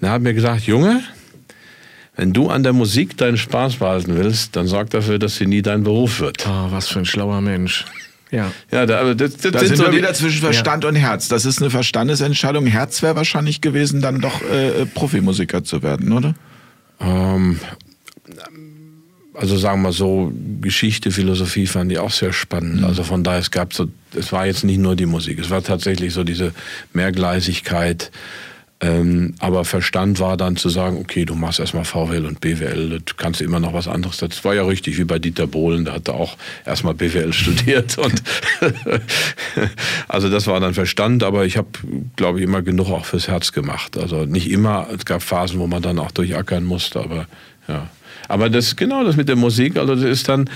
er 0.00 0.10
hat 0.10 0.22
mir 0.22 0.34
gesagt, 0.34 0.62
Junge, 0.62 1.02
wenn 2.18 2.32
du 2.32 2.48
an 2.48 2.64
der 2.64 2.72
Musik 2.72 3.16
deinen 3.16 3.38
Spaß 3.38 3.76
behalten 3.76 4.16
willst, 4.16 4.56
dann 4.56 4.66
sorg 4.66 4.90
dafür, 4.90 5.20
dass 5.20 5.36
sie 5.36 5.46
nie 5.46 5.62
dein 5.62 5.84
Beruf 5.84 6.18
wird. 6.18 6.44
Oh, 6.48 6.66
was 6.70 6.88
für 6.88 6.98
ein 6.98 7.04
schlauer 7.04 7.40
Mensch. 7.40 7.84
Ja, 8.32 8.50
ja 8.72 8.86
da, 8.86 9.00
aber 9.00 9.14
das, 9.14 9.36
das 9.36 9.52
da 9.52 9.60
sind, 9.60 9.76
sind 9.76 9.86
wir 9.86 9.96
wieder 9.96 10.12
zwischen 10.14 10.40
Verstand 10.40 10.82
ja. 10.82 10.90
und 10.90 10.96
Herz. 10.96 11.28
Das 11.28 11.44
ist 11.44 11.62
eine 11.62 11.70
Verstandesentscheidung. 11.70 12.66
Herz 12.66 13.02
wäre 13.02 13.14
wahrscheinlich 13.14 13.60
gewesen, 13.60 14.00
dann 14.02 14.20
doch 14.20 14.42
äh, 14.42 14.84
Profimusiker 14.84 15.62
zu 15.62 15.84
werden, 15.84 16.10
oder? 16.10 16.34
Ähm, 17.00 17.60
also 19.34 19.56
sagen 19.56 19.82
wir 19.82 19.92
so, 19.92 20.32
Geschichte, 20.60 21.12
Philosophie 21.12 21.68
fand 21.68 21.92
ich 21.92 22.00
auch 22.00 22.10
sehr 22.10 22.32
spannend. 22.32 22.78
Mhm. 22.78 22.84
Also 22.84 23.04
von 23.04 23.22
daher, 23.22 23.38
es 23.38 23.52
gab 23.52 23.72
so, 23.72 23.86
es 24.12 24.32
war 24.32 24.44
jetzt 24.44 24.64
nicht 24.64 24.80
nur 24.80 24.96
die 24.96 25.06
Musik, 25.06 25.38
es 25.38 25.50
war 25.50 25.62
tatsächlich 25.62 26.12
so 26.12 26.24
diese 26.24 26.52
Mehrgleisigkeit, 26.94 28.10
ähm, 28.80 29.34
aber 29.40 29.64
Verstand 29.64 30.20
war 30.20 30.36
dann 30.36 30.56
zu 30.56 30.68
sagen, 30.68 30.98
okay, 30.98 31.24
du 31.24 31.34
machst 31.34 31.58
erstmal 31.58 31.84
VWL 31.84 32.26
und 32.26 32.40
BWL, 32.40 33.00
das 33.04 33.16
kannst 33.16 33.40
du 33.40 33.44
immer 33.44 33.58
noch 33.58 33.72
was 33.72 33.88
anderes. 33.88 34.18
Das 34.18 34.44
war 34.44 34.54
ja 34.54 34.64
richtig, 34.64 34.98
wie 34.98 35.04
bei 35.04 35.18
Dieter 35.18 35.48
Bohlen, 35.48 35.84
der 35.84 35.94
hatte 35.94 36.14
auch 36.14 36.36
erstmal 36.64 36.94
BWL 36.94 37.32
studiert. 37.32 37.98
Und 37.98 38.22
also 40.08 40.30
das 40.30 40.46
war 40.46 40.60
dann 40.60 40.74
Verstand, 40.74 41.24
aber 41.24 41.44
ich 41.44 41.56
habe, 41.56 41.68
glaube 42.14 42.38
ich, 42.38 42.44
immer 42.44 42.62
genug 42.62 42.90
auch 42.90 43.04
fürs 43.04 43.26
Herz 43.26 43.50
gemacht. 43.52 43.98
Also 43.98 44.26
nicht 44.26 44.48
immer, 44.48 44.86
es 44.96 45.04
gab 45.04 45.22
Phasen, 45.22 45.58
wo 45.58 45.66
man 45.66 45.82
dann 45.82 45.98
auch 45.98 46.12
durchackern 46.12 46.64
musste, 46.64 47.00
aber 47.00 47.26
ja. 47.66 47.90
Aber 48.28 48.50
das, 48.50 48.76
genau 48.76 49.04
das 49.04 49.16
mit 49.16 49.28
der 49.28 49.36
Musik, 49.36 49.76
also 49.76 49.94
das 49.94 50.04
ist 50.04 50.28
dann, 50.28 50.48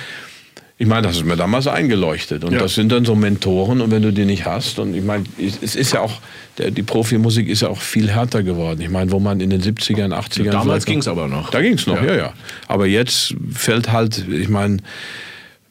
ich 0.83 0.89
meine, 0.89 1.07
das 1.07 1.19
ist 1.19 1.25
mir 1.25 1.37
damals 1.37 1.69
eingeleuchtet. 1.69 2.43
Und 2.43 2.55
ja. 2.55 2.59
das 2.59 2.75
sind 2.75 2.91
dann 2.91 3.05
so 3.05 3.15
Mentoren. 3.15 3.81
Und 3.81 3.93
wenn 3.93 4.03
du 4.03 4.13
die 4.13 4.25
nicht 4.25 4.47
hast, 4.47 4.81
und 4.81 4.97
ich 4.97 5.05
meine, 5.05 5.23
es 5.39 5.77
ist 5.77 5.93
ja 5.93 6.01
auch, 6.01 6.15
der, 6.59 6.73
die 6.73 6.83
Profimusik 6.83 7.49
ist 7.49 7.63
ja 7.63 7.69
auch 7.69 7.81
viel 7.81 8.11
härter 8.11 8.43
geworden. 8.43 8.81
Ich 8.81 8.91
meine, 8.91 9.13
wo 9.13 9.21
man 9.21 9.39
in 9.39 9.51
den 9.51 9.63
70ern, 9.63 10.13
80ern. 10.13 10.51
Damals 10.51 10.85
ging 10.85 10.99
es 10.99 11.07
aber 11.07 11.29
noch. 11.29 11.51
Da 11.51 11.63
ging 11.63 11.75
es 11.75 11.87
noch, 11.87 12.03
ja. 12.03 12.09
ja, 12.09 12.17
ja. 12.17 12.33
Aber 12.67 12.87
jetzt 12.87 13.37
fällt 13.55 13.93
halt, 13.93 14.27
ich 14.29 14.49
meine, 14.49 14.79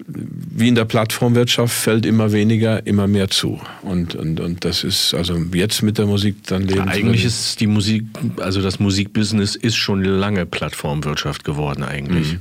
wie 0.08 0.70
in 0.70 0.76
der 0.76 0.86
Plattformwirtschaft 0.86 1.74
fällt 1.74 2.06
immer 2.06 2.32
weniger, 2.32 2.88
immer 2.88 3.08
mehr 3.08 3.30
zu. 3.30 3.60
Und, 3.82 4.16
und, 4.16 4.40
und 4.40 4.64
das 4.64 4.86
ist, 4.86 5.14
also 5.14 5.38
jetzt 5.54 5.82
mit 5.82 5.98
der 5.98 6.06
Musik 6.06 6.38
dann 6.48 6.62
leben. 6.62 6.86
Ja, 6.86 6.86
eigentlich 6.86 7.26
ist 7.26 7.60
die 7.60 7.68
Musik, 7.68 8.06
also 8.38 8.62
das 8.62 8.80
Musikbusiness 8.80 9.58
ist 9.58 9.76
schon 9.76 10.06
lange 10.06 10.46
Plattformwirtschaft 10.46 11.44
geworden 11.44 11.84
eigentlich. 11.84 12.36
Mhm. 12.36 12.40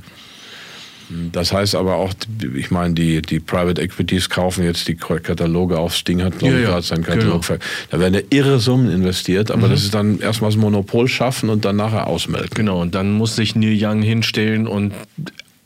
Das 1.31 1.51
heißt 1.53 1.75
aber 1.75 1.95
auch, 1.95 2.13
ich 2.55 2.71
meine, 2.71 2.93
die, 2.93 3.21
die 3.21 3.39
Private 3.39 3.81
Equities 3.81 4.29
kaufen 4.29 4.63
jetzt 4.63 4.87
die 4.87 4.95
Kataloge 4.95 5.77
auf. 5.77 5.95
Sting 5.95 6.21
hat, 6.23 6.39
glaube 6.39 6.55
ich, 6.55 6.63
ja, 6.63 6.69
gerade 6.69 6.81
seinen 6.83 7.03
Katalog. 7.03 7.45
Genau. 7.45 7.59
Da 7.89 7.99
werden 7.99 8.13
ja 8.13 8.21
irre 8.29 8.59
Summen 8.59 8.91
investiert, 8.91 9.51
aber 9.51 9.67
mhm. 9.67 9.71
das 9.71 9.83
ist 9.83 9.93
dann 9.93 10.19
erstmal 10.19 10.51
das 10.51 10.57
Monopol 10.57 11.07
schaffen 11.07 11.49
und 11.49 11.65
dann 11.65 11.75
nachher 11.75 12.07
ausmelden. 12.07 12.51
Genau, 12.53 12.81
und 12.81 12.95
dann 12.95 13.13
muss 13.13 13.35
sich 13.35 13.55
Neil 13.55 13.77
Young 13.79 14.01
hinstellen 14.01 14.67
und 14.67 14.93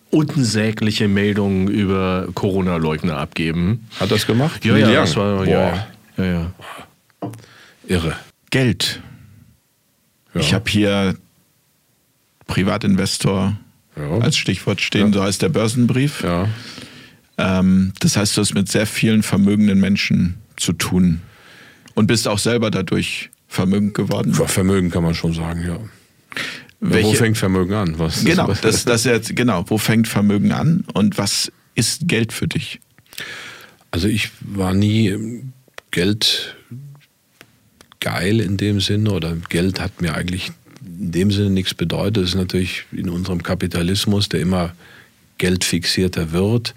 unsägliche 0.09 1.07
Meldungen 1.07 1.67
über 1.67 2.27
Corona-Leugner 2.33 3.17
abgeben. 3.17 3.87
Hat 3.99 4.11
das 4.11 4.25
gemacht? 4.25 4.63
Ja, 4.63 4.73
Neil 4.73 4.81
ja, 4.81 4.87
Young. 4.87 4.95
das 4.95 5.15
war, 5.15 5.47
ja, 5.47 5.87
ja, 6.17 6.25
ja. 6.25 6.51
Irre. 7.87 8.15
Geld. 8.49 9.01
Ja. 10.33 10.41
Ich 10.41 10.53
habe 10.53 10.69
hier 10.69 11.15
Privatinvestor 12.47 13.57
ja. 13.95 14.19
als 14.19 14.37
Stichwort 14.37 14.81
stehen, 14.81 15.07
ja. 15.07 15.13
so 15.13 15.23
heißt 15.23 15.41
der 15.41 15.49
Börsenbrief. 15.49 16.23
Ja. 16.23 16.49
Ähm, 17.37 17.93
das 17.99 18.17
heißt, 18.17 18.37
du 18.37 18.41
hast 18.41 18.53
mit 18.53 18.69
sehr 18.69 18.85
vielen 18.85 19.23
vermögenden 19.23 19.79
Menschen 19.79 20.35
zu 20.57 20.73
tun 20.73 21.21
und 21.93 22.07
bist 22.07 22.27
auch 22.27 22.39
selber 22.39 22.71
dadurch 22.71 23.29
vermögend 23.47 23.93
geworden. 23.93 24.33
Vermögen 24.33 24.89
kann 24.89 25.03
man 25.03 25.15
schon 25.15 25.33
sagen, 25.33 25.65
ja. 25.65 25.79
Welche, 26.79 27.07
wo 27.07 27.13
fängt 27.13 27.37
Vermögen 27.37 27.73
an? 27.73 27.97
Was 27.97 28.23
genau, 28.23 28.53
das, 28.61 28.85
das 28.85 29.05
jetzt, 29.05 29.35
genau, 29.35 29.65
wo 29.67 29.77
fängt 29.77 30.07
Vermögen 30.07 30.51
an 30.51 30.83
und 30.93 31.17
was 31.17 31.51
ist 31.73 32.07
Geld 32.07 32.33
für 32.33 32.47
dich? 32.47 32.79
Also 33.91 34.07
ich 34.07 34.29
war 34.41 34.73
nie 34.73 35.43
Geld 35.91 36.55
geil 38.01 38.39
in 38.41 38.57
dem 38.57 38.81
Sinne 38.81 39.11
oder 39.11 39.35
Geld 39.49 39.79
hat 39.79 40.01
mir 40.01 40.13
eigentlich 40.13 40.51
in 40.99 41.11
dem 41.11 41.31
Sinne 41.31 41.49
nichts 41.49 41.73
bedeutet. 41.73 42.17
Das 42.17 42.29
ist 42.29 42.35
natürlich 42.35 42.85
in 42.91 43.09
unserem 43.09 43.43
Kapitalismus, 43.43 44.29
der 44.29 44.41
immer 44.41 44.73
geldfixierter 45.37 46.31
wird, 46.31 46.73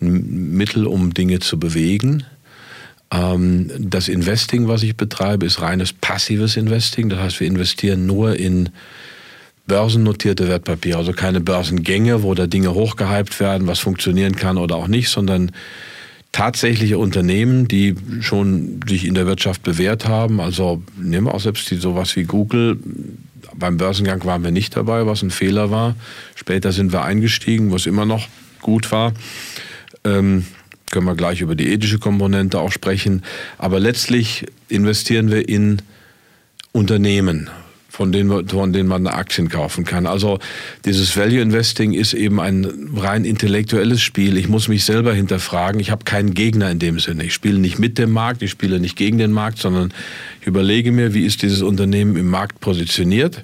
ein 0.00 0.56
Mittel, 0.56 0.86
um 0.86 1.12
Dinge 1.12 1.40
zu 1.40 1.58
bewegen. 1.58 2.24
Ähm, 3.10 3.70
das 3.78 4.08
Investing, 4.08 4.68
was 4.68 4.82
ich 4.82 4.96
betreibe, 4.96 5.46
ist 5.46 5.60
reines 5.60 5.92
passives 5.92 6.56
Investing. 6.56 7.08
Das 7.08 7.18
heißt, 7.18 7.40
wir 7.40 7.46
investieren 7.46 8.06
nur 8.06 8.36
in 8.36 8.70
börsennotierte 9.66 10.48
Wertpapiere, 10.48 10.98
also 10.98 11.12
keine 11.12 11.40
Börsengänge, 11.40 12.22
wo 12.22 12.34
da 12.34 12.46
Dinge 12.46 12.74
hochgehypt 12.74 13.38
werden, 13.38 13.66
was 13.66 13.80
funktionieren 13.80 14.34
kann 14.34 14.56
oder 14.56 14.76
auch 14.76 14.88
nicht, 14.88 15.10
sondern 15.10 15.52
tatsächliche 16.32 16.98
Unternehmen, 16.98 17.68
die 17.68 17.94
schon 18.20 18.80
sich 18.86 19.04
in 19.04 19.14
der 19.14 19.26
Wirtschaft 19.26 19.62
bewährt 19.62 20.06
haben. 20.06 20.40
Also 20.40 20.82
nehmen 21.00 21.26
wir 21.26 21.34
auch 21.34 21.40
selbst 21.40 21.70
die 21.70 21.76
sowas 21.76 22.16
wie 22.16 22.24
Google, 22.24 22.78
beim 23.58 23.76
Börsengang 23.76 24.24
waren 24.24 24.44
wir 24.44 24.50
nicht 24.50 24.76
dabei, 24.76 25.06
was 25.06 25.22
ein 25.22 25.30
Fehler 25.30 25.70
war. 25.70 25.96
Später 26.34 26.72
sind 26.72 26.92
wir 26.92 27.04
eingestiegen, 27.04 27.72
was 27.72 27.86
immer 27.86 28.06
noch 28.06 28.28
gut 28.60 28.90
war. 28.92 29.12
Ähm, 30.04 30.46
können 30.90 31.06
wir 31.06 31.14
gleich 31.14 31.40
über 31.40 31.54
die 31.54 31.70
ethische 31.72 31.98
Komponente 31.98 32.58
auch 32.60 32.72
sprechen. 32.72 33.22
Aber 33.58 33.78
letztlich 33.80 34.46
investieren 34.68 35.30
wir 35.30 35.48
in 35.48 35.82
Unternehmen 36.72 37.50
von 37.98 38.12
denen, 38.12 38.46
von 38.46 38.72
denen 38.72 38.88
man 38.88 39.08
Aktien 39.08 39.48
kaufen 39.48 39.84
kann. 39.84 40.06
Also 40.06 40.38
dieses 40.84 41.16
Value 41.16 41.40
Investing 41.40 41.94
ist 41.94 42.14
eben 42.14 42.38
ein 42.38 42.92
rein 42.94 43.24
intellektuelles 43.24 44.00
Spiel. 44.00 44.36
Ich 44.36 44.48
muss 44.48 44.68
mich 44.68 44.84
selber 44.84 45.12
hinterfragen. 45.12 45.80
Ich 45.80 45.90
habe 45.90 46.04
keinen 46.04 46.32
Gegner 46.32 46.70
in 46.70 46.78
dem 46.78 47.00
Sinne. 47.00 47.24
Ich 47.24 47.34
spiele 47.34 47.58
nicht 47.58 47.80
mit 47.80 47.98
dem 47.98 48.12
Markt, 48.12 48.40
ich 48.42 48.52
spiele 48.52 48.78
nicht 48.78 48.94
gegen 48.94 49.18
den 49.18 49.32
Markt, 49.32 49.58
sondern 49.58 49.92
ich 50.40 50.46
überlege 50.46 50.92
mir, 50.92 51.12
wie 51.12 51.26
ist 51.26 51.42
dieses 51.42 51.60
Unternehmen 51.60 52.14
im 52.14 52.30
Markt 52.30 52.60
positioniert. 52.60 53.42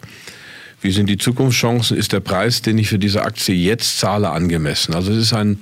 Wie 0.80 0.92
sind 0.92 1.08
die 1.08 1.18
Zukunftschancen? 1.18 1.96
Ist 1.96 2.12
der 2.12 2.20
Preis, 2.20 2.62
den 2.62 2.78
ich 2.78 2.88
für 2.88 3.00
diese 3.00 3.24
Aktie 3.24 3.56
jetzt 3.56 3.98
zahle, 3.98 4.30
angemessen? 4.30 4.94
Also 4.94 5.10
es 5.10 5.18
ist 5.18 5.32
ein, 5.32 5.58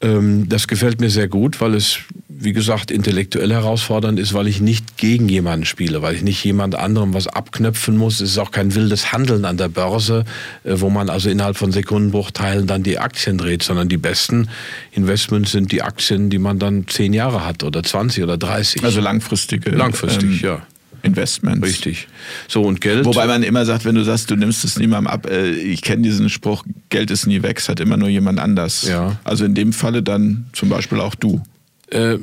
ähm, 0.00 0.48
das 0.48 0.68
gefällt 0.68 1.00
mir 1.00 1.10
sehr 1.10 1.26
gut, 1.26 1.60
weil 1.60 1.74
es, 1.74 1.98
wie 2.38 2.52
gesagt, 2.52 2.90
intellektuell 2.90 3.50
herausfordernd 3.50 4.18
ist, 4.18 4.34
weil 4.34 4.46
ich 4.46 4.60
nicht 4.60 4.96
gegen 4.98 5.28
jemanden 5.28 5.64
spiele, 5.64 6.02
weil 6.02 6.14
ich 6.14 6.22
nicht 6.22 6.44
jemand 6.44 6.74
anderem 6.74 7.14
was 7.14 7.26
abknöpfen 7.28 7.96
muss. 7.96 8.20
Es 8.20 8.30
ist 8.30 8.38
auch 8.38 8.50
kein 8.50 8.74
wildes 8.74 9.12
Handeln 9.12 9.44
an 9.44 9.56
der 9.56 9.68
Börse, 9.68 10.24
äh, 10.64 10.74
wo 10.76 10.90
man 10.90 11.08
also 11.08 11.30
innerhalb 11.30 11.56
von 11.56 11.72
Sekundenbruchteilen 11.72 12.66
dann 12.66 12.82
die 12.82 12.98
Aktien 12.98 13.38
dreht, 13.38 13.62
sondern 13.62 13.88
die 13.88 13.96
besten 13.96 14.48
Investments 14.92 15.52
sind 15.52 15.72
die 15.72 15.82
Aktien, 15.82 16.28
die 16.30 16.38
man 16.38 16.58
dann 16.58 16.86
zehn 16.88 17.12
Jahre 17.12 17.44
hat 17.44 17.62
oder 17.62 17.82
20 17.82 18.22
oder 18.22 18.36
30. 18.36 18.84
Also 18.84 19.00
langfristige. 19.00 19.70
Langfristig, 19.70 20.42
ähm, 20.42 20.48
ja. 20.48 20.66
Investments. 21.02 21.66
Richtig. 21.66 22.08
So 22.48 22.62
und 22.62 22.80
Geld. 22.80 23.04
Wobei 23.04 23.26
man 23.26 23.42
immer 23.42 23.64
sagt, 23.64 23.84
wenn 23.84 23.94
du 23.94 24.04
sagst, 24.04 24.30
du 24.30 24.36
nimmst 24.36 24.64
es 24.64 24.78
niemandem 24.78 25.06
ab, 25.06 25.26
äh, 25.30 25.50
ich 25.50 25.82
kenne 25.82 26.02
diesen 26.02 26.28
Spruch, 26.28 26.64
Geld 26.88 27.10
ist 27.10 27.26
nie 27.26 27.42
weg, 27.42 27.58
es 27.58 27.68
hat 27.68 27.80
immer 27.80 27.96
nur 27.96 28.08
jemand 28.08 28.40
anders. 28.40 28.86
Ja. 28.88 29.18
Also 29.24 29.44
in 29.44 29.54
dem 29.54 29.72
Falle 29.72 30.02
dann 30.02 30.46
zum 30.52 30.68
Beispiel 30.68 31.00
auch 31.00 31.14
du. 31.14 31.42
Äh, 31.90 32.18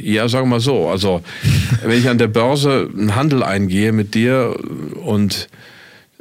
ja, 0.00 0.28
sagen 0.28 0.46
wir 0.46 0.56
mal 0.56 0.60
so. 0.60 0.88
Also, 0.88 1.22
wenn 1.82 1.98
ich 1.98 2.08
an 2.08 2.18
der 2.18 2.28
Börse 2.28 2.88
einen 2.96 3.14
Handel 3.14 3.42
eingehe 3.42 3.92
mit 3.92 4.14
dir 4.14 4.56
und 5.04 5.48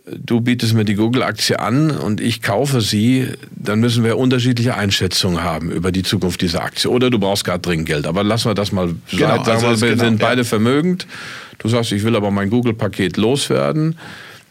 du 0.06 0.42
bietest 0.42 0.74
mir 0.74 0.86
die 0.86 0.96
Google-Aktie 0.96 1.60
an 1.60 1.92
und 1.92 2.22
ich 2.22 2.42
kaufe 2.42 2.82
sie, 2.82 3.28
dann 3.52 3.80
müssen 3.80 4.04
wir 4.04 4.18
unterschiedliche 4.18 4.76
Einschätzungen 4.76 5.44
haben 5.44 5.72
über 5.72 5.92
die 5.92 6.04
Zukunft 6.04 6.42
dieser 6.42 6.64
Aktie. 6.64 6.90
Oder 6.90 7.10
du 7.10 7.20
brauchst 7.20 7.46
gerade 7.46 7.62
dringend 7.62 7.88
Geld. 7.88 8.08
Aber 8.08 8.24
lassen 8.24 8.50
wir 8.50 8.56
das 8.56 8.72
mal 8.72 8.94
genau, 9.12 9.44
Sagen 9.44 9.66
also 9.66 9.82
wir, 9.82 9.82
wir 9.82 9.90
genau, 9.92 10.04
sind 10.04 10.20
beide 10.20 10.42
ja. 10.42 10.46
vermögend. 10.46 11.08
Du 11.60 11.70
sagst, 11.70 11.92
ich 11.92 12.04
will 12.04 12.16
aber 12.16 12.30
mein 12.30 12.50
Google-Paket 12.50 13.18
loswerden. 13.18 13.98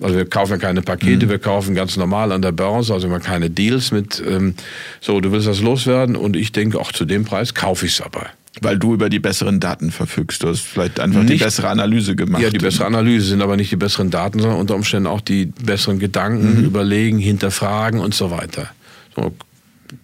Also 0.01 0.17
wir 0.17 0.27
kaufen 0.27 0.59
keine 0.59 0.83
Pakete, 0.83 1.27
mhm. 1.27 1.31
wir 1.31 1.39
kaufen 1.39 1.75
ganz 1.75 1.97
normal 1.97 2.33
an 2.33 2.43
der 2.43 2.53
Börse, 2.53 2.93
also 2.93 3.07
immer 3.07 3.21
keine 3.21 3.49
Deals 3.49 3.93
mit, 3.93 4.23
ähm, 4.27 4.55
so, 5.01 5.21
du 5.21 5.31
willst 5.31 5.47
das 5.47 5.61
loswerden 5.61 6.17
und 6.17 6.37
ich 6.37 6.53
denke, 6.53 6.81
auch 6.81 6.93
zu 6.93 7.05
dem 7.05 7.25
Preis 7.25 7.55
kaufe 7.55 7.87
ich 7.87 7.93
es 7.93 8.01
aber. 8.01 8.27
Weil 8.61 8.79
du 8.79 8.95
über 8.95 9.09
die 9.09 9.19
besseren 9.19 9.59
Daten 9.59 9.91
verfügst. 9.91 10.43
Du 10.43 10.49
hast 10.49 10.61
vielleicht 10.61 11.01
einfach 11.01 11.23
nicht, 11.23 11.41
die 11.41 11.45
bessere 11.45 11.69
Analyse 11.69 12.15
gemacht. 12.15 12.41
Ja, 12.41 12.51
die 12.51 12.59
bessere 12.59 12.87
Analyse 12.87 13.27
sind 13.27 13.43
aber 13.43 13.57
nicht 13.57 13.73
die 13.73 13.77
besseren 13.77 14.11
Daten, 14.11 14.39
sondern 14.39 14.61
unter 14.61 14.77
Umständen 14.77 15.09
auch 15.09 15.21
die 15.21 15.47
besseren 15.47 15.99
Gedanken, 15.99 16.61
mhm. 16.61 16.65
überlegen, 16.65 17.19
hinterfragen 17.19 17.99
und 17.99 18.15
so 18.15 18.31
weiter. 18.31 18.71
So, 19.17 19.35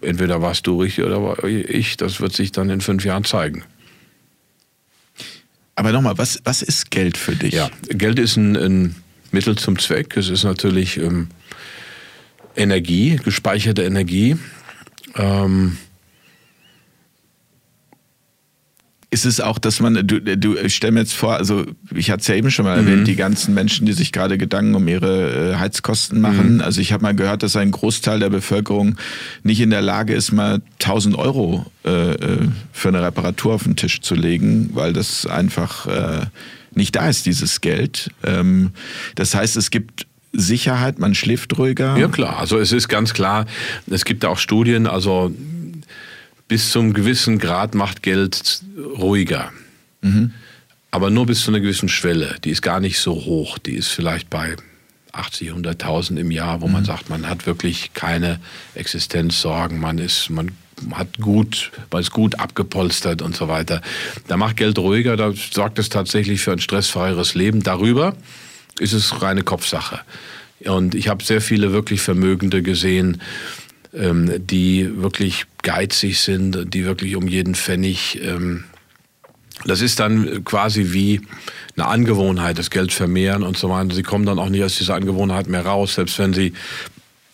entweder 0.00 0.42
warst 0.42 0.66
du 0.66 0.80
richtig 0.80 1.04
oder 1.04 1.22
war 1.22 1.44
ich, 1.44 1.96
das 1.96 2.20
wird 2.20 2.32
sich 2.32 2.50
dann 2.52 2.70
in 2.70 2.80
fünf 2.80 3.04
Jahren 3.04 3.24
zeigen. 3.24 3.62
Aber 5.76 5.92
nochmal, 5.92 6.18
was, 6.18 6.40
was 6.44 6.62
ist 6.62 6.90
Geld 6.90 7.16
für 7.16 7.34
dich? 7.34 7.54
Ja, 7.54 7.70
Geld 7.88 8.18
ist 8.18 8.36
ein, 8.36 8.56
ein 8.56 8.96
Mittel 9.32 9.56
zum 9.56 9.78
Zweck. 9.78 10.16
Es 10.16 10.28
ist 10.28 10.44
natürlich 10.44 10.96
ähm, 10.96 11.28
Energie, 12.56 13.16
gespeicherte 13.22 13.82
Energie. 13.82 14.36
Ähm, 15.16 15.76
ist 19.12 19.24
es 19.24 19.40
auch, 19.40 19.58
dass 19.58 19.80
man, 19.80 20.06
du, 20.06 20.20
du 20.20 20.56
ich 20.56 20.76
stell 20.76 20.92
mir 20.92 21.00
jetzt 21.00 21.14
vor, 21.14 21.34
also 21.34 21.66
ich 21.92 22.12
hatte 22.12 22.20
es 22.20 22.28
ja 22.28 22.36
eben 22.36 22.50
schon 22.50 22.64
mal 22.64 22.80
mhm. 22.80 22.86
erwähnt, 22.86 23.08
die 23.08 23.16
ganzen 23.16 23.54
Menschen, 23.54 23.84
die 23.84 23.92
sich 23.92 24.12
gerade 24.12 24.38
Gedanken 24.38 24.76
um 24.76 24.86
ihre 24.86 25.52
äh, 25.52 25.56
Heizkosten 25.56 26.20
machen. 26.20 26.56
Mhm. 26.56 26.60
Also 26.60 26.80
ich 26.80 26.92
habe 26.92 27.02
mal 27.02 27.14
gehört, 27.14 27.42
dass 27.42 27.56
ein 27.56 27.72
Großteil 27.72 28.20
der 28.20 28.30
Bevölkerung 28.30 28.96
nicht 29.42 29.60
in 29.60 29.70
der 29.70 29.82
Lage 29.82 30.14
ist, 30.14 30.30
mal 30.30 30.62
1000 30.80 31.16
Euro 31.18 31.66
äh, 31.84 32.12
äh, 32.12 32.48
für 32.72 32.88
eine 32.88 33.02
Reparatur 33.02 33.54
auf 33.54 33.64
den 33.64 33.74
Tisch 33.74 34.00
zu 34.00 34.14
legen, 34.14 34.70
weil 34.74 34.92
das 34.92 35.26
einfach 35.26 35.86
äh, 35.86 36.26
nicht 36.72 36.96
da 36.96 37.08
ist, 37.08 37.26
dieses 37.26 37.60
Geld. 37.60 38.10
Ähm, 38.24 38.72
das 39.14 39.34
heißt, 39.34 39.56
es 39.56 39.70
gibt 39.70 40.06
Sicherheit, 40.32 40.98
man 40.98 41.14
schläft 41.14 41.58
ruhiger. 41.58 41.96
Ja 41.96 42.08
klar, 42.08 42.38
also 42.38 42.58
es 42.58 42.72
ist 42.72 42.88
ganz 42.88 43.14
klar, 43.14 43.46
es 43.90 44.04
gibt 44.04 44.24
auch 44.24 44.38
Studien, 44.38 44.86
also 44.86 45.34
bis 46.46 46.70
zum 46.70 46.94
gewissen 46.94 47.38
Grad 47.38 47.74
macht 47.74 48.02
Geld 48.02 48.62
ruhiger. 48.98 49.52
Mhm. 50.02 50.32
Aber 50.90 51.10
nur 51.10 51.26
bis 51.26 51.42
zu 51.42 51.50
einer 51.50 51.60
gewissen 51.60 51.88
Schwelle. 51.88 52.36
Die 52.44 52.50
ist 52.50 52.62
gar 52.62 52.80
nicht 52.80 52.98
so 52.98 53.14
hoch. 53.14 53.58
Die 53.58 53.74
ist 53.74 53.88
vielleicht 53.88 54.28
bei 54.30 54.56
80, 55.12 55.52
100.000 55.52 56.16
im 56.18 56.30
Jahr, 56.30 56.60
wo 56.60 56.66
mhm. 56.66 56.72
man 56.72 56.84
sagt, 56.84 57.08
man 57.08 57.28
hat 57.28 57.46
wirklich 57.46 57.92
keine 57.94 58.40
Existenzsorgen, 58.74 59.78
man 59.78 59.98
ist, 59.98 60.30
man 60.30 60.50
hat 60.92 61.18
gut, 61.18 61.72
man 61.90 62.00
ist 62.00 62.10
gut 62.10 62.38
abgepolstert 62.38 63.22
und 63.22 63.36
so 63.36 63.48
weiter. 63.48 63.82
Da 64.28 64.36
macht 64.36 64.56
Geld 64.56 64.78
ruhiger, 64.78 65.16
da 65.16 65.32
sorgt 65.32 65.78
es 65.78 65.88
tatsächlich 65.88 66.40
für 66.40 66.52
ein 66.52 66.60
stressfreieres 66.60 67.34
Leben. 67.34 67.62
Darüber 67.62 68.14
ist 68.78 68.92
es 68.92 69.22
reine 69.22 69.42
Kopfsache. 69.42 70.00
Und 70.64 70.94
ich 70.94 71.08
habe 71.08 71.24
sehr 71.24 71.40
viele 71.40 71.72
wirklich 71.72 72.00
Vermögende 72.00 72.62
gesehen, 72.62 73.20
ähm, 73.94 74.46
die 74.46 74.90
wirklich 75.02 75.46
geizig 75.62 76.20
sind, 76.20 76.74
die 76.74 76.84
wirklich 76.84 77.16
um 77.16 77.26
jeden 77.26 77.54
Pfennig. 77.54 78.20
Ähm, 78.22 78.64
das 79.64 79.80
ist 79.80 80.00
dann 80.00 80.44
quasi 80.44 80.92
wie 80.92 81.20
eine 81.76 81.86
Angewohnheit, 81.86 82.58
das 82.58 82.70
Geld 82.70 82.92
vermehren 82.92 83.42
und 83.42 83.56
so 83.58 83.68
weiter. 83.68 83.94
Sie 83.94 84.02
kommen 84.02 84.24
dann 84.24 84.38
auch 84.38 84.48
nicht 84.48 84.64
aus 84.64 84.76
dieser 84.76 84.94
Angewohnheit 84.94 85.48
mehr 85.48 85.64
raus, 85.64 85.94
selbst 85.94 86.18
wenn 86.18 86.32
sie 86.32 86.52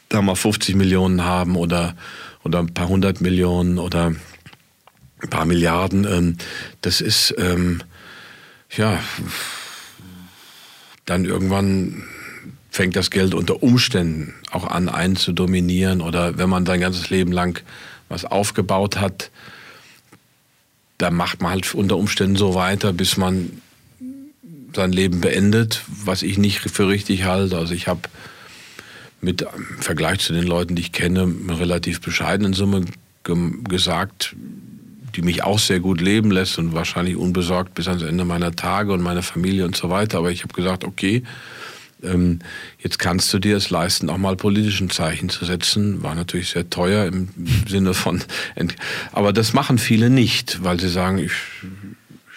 da 0.08 0.22
mal 0.22 0.34
50 0.34 0.74
Millionen 0.76 1.24
haben 1.24 1.56
oder, 1.56 1.94
oder 2.46 2.60
ein 2.60 2.72
paar 2.72 2.88
hundert 2.88 3.20
Millionen 3.20 3.78
oder 3.78 4.14
ein 5.20 5.30
paar 5.30 5.44
Milliarden. 5.44 6.04
Ähm, 6.04 6.36
das 6.80 7.00
ist, 7.00 7.34
ähm, 7.38 7.82
ja, 8.74 9.02
dann 11.04 11.24
irgendwann 11.24 12.04
fängt 12.70 12.96
das 12.96 13.10
Geld 13.10 13.34
unter 13.34 13.62
Umständen 13.62 14.34
auch 14.50 14.66
an, 14.66 14.88
einen 14.88 15.16
zu 15.16 15.32
dominieren. 15.32 16.00
Oder 16.00 16.38
wenn 16.38 16.48
man 16.48 16.66
sein 16.66 16.80
ganzes 16.80 17.10
Leben 17.10 17.32
lang 17.32 17.62
was 18.08 18.24
aufgebaut 18.24 18.98
hat, 18.98 19.30
da 20.98 21.10
macht 21.10 21.42
man 21.42 21.52
halt 21.52 21.74
unter 21.74 21.96
Umständen 21.96 22.36
so 22.36 22.54
weiter, 22.54 22.92
bis 22.92 23.16
man 23.16 23.60
sein 24.74 24.92
Leben 24.92 25.20
beendet, 25.20 25.82
was 26.04 26.22
ich 26.22 26.38
nicht 26.38 26.60
für 26.60 26.88
richtig 26.88 27.24
halte. 27.24 27.56
Also 27.56 27.74
ich 27.74 27.88
habe 27.88 28.02
mit 29.26 29.42
im 29.42 29.82
Vergleich 29.82 30.20
zu 30.20 30.32
den 30.32 30.44
Leuten, 30.44 30.76
die 30.76 30.82
ich 30.82 30.92
kenne, 30.92 31.22
eine 31.22 31.58
relativ 31.58 32.00
bescheidenen 32.00 32.52
Summe 32.52 32.84
gesagt, 33.68 34.36
die 35.16 35.22
mich 35.22 35.42
auch 35.42 35.58
sehr 35.58 35.80
gut 35.80 36.00
leben 36.00 36.30
lässt 36.30 36.58
und 36.58 36.74
wahrscheinlich 36.74 37.16
unbesorgt 37.16 37.74
bis 37.74 37.88
ans 37.88 38.04
Ende 38.04 38.24
meiner 38.24 38.54
Tage 38.54 38.92
und 38.92 39.02
meiner 39.02 39.22
Familie 39.22 39.64
und 39.64 39.76
so 39.76 39.90
weiter. 39.90 40.18
Aber 40.18 40.30
ich 40.30 40.44
habe 40.44 40.54
gesagt, 40.54 40.84
okay, 40.84 41.24
ähm, 42.04 42.38
jetzt 42.78 43.00
kannst 43.00 43.34
du 43.34 43.40
dir 43.40 43.56
es 43.56 43.68
leisten, 43.68 44.10
auch 44.10 44.18
mal 44.18 44.36
politischen 44.36 44.90
Zeichen 44.90 45.28
zu 45.28 45.44
setzen. 45.44 46.04
War 46.04 46.14
natürlich 46.14 46.50
sehr 46.50 46.70
teuer 46.70 47.06
im 47.06 47.28
Sinne 47.68 47.94
von, 47.94 48.22
aber 49.10 49.32
das 49.32 49.54
machen 49.54 49.78
viele 49.78 50.08
nicht, 50.08 50.62
weil 50.62 50.78
sie 50.78 50.88
sagen, 50.88 51.18
ich 51.18 51.32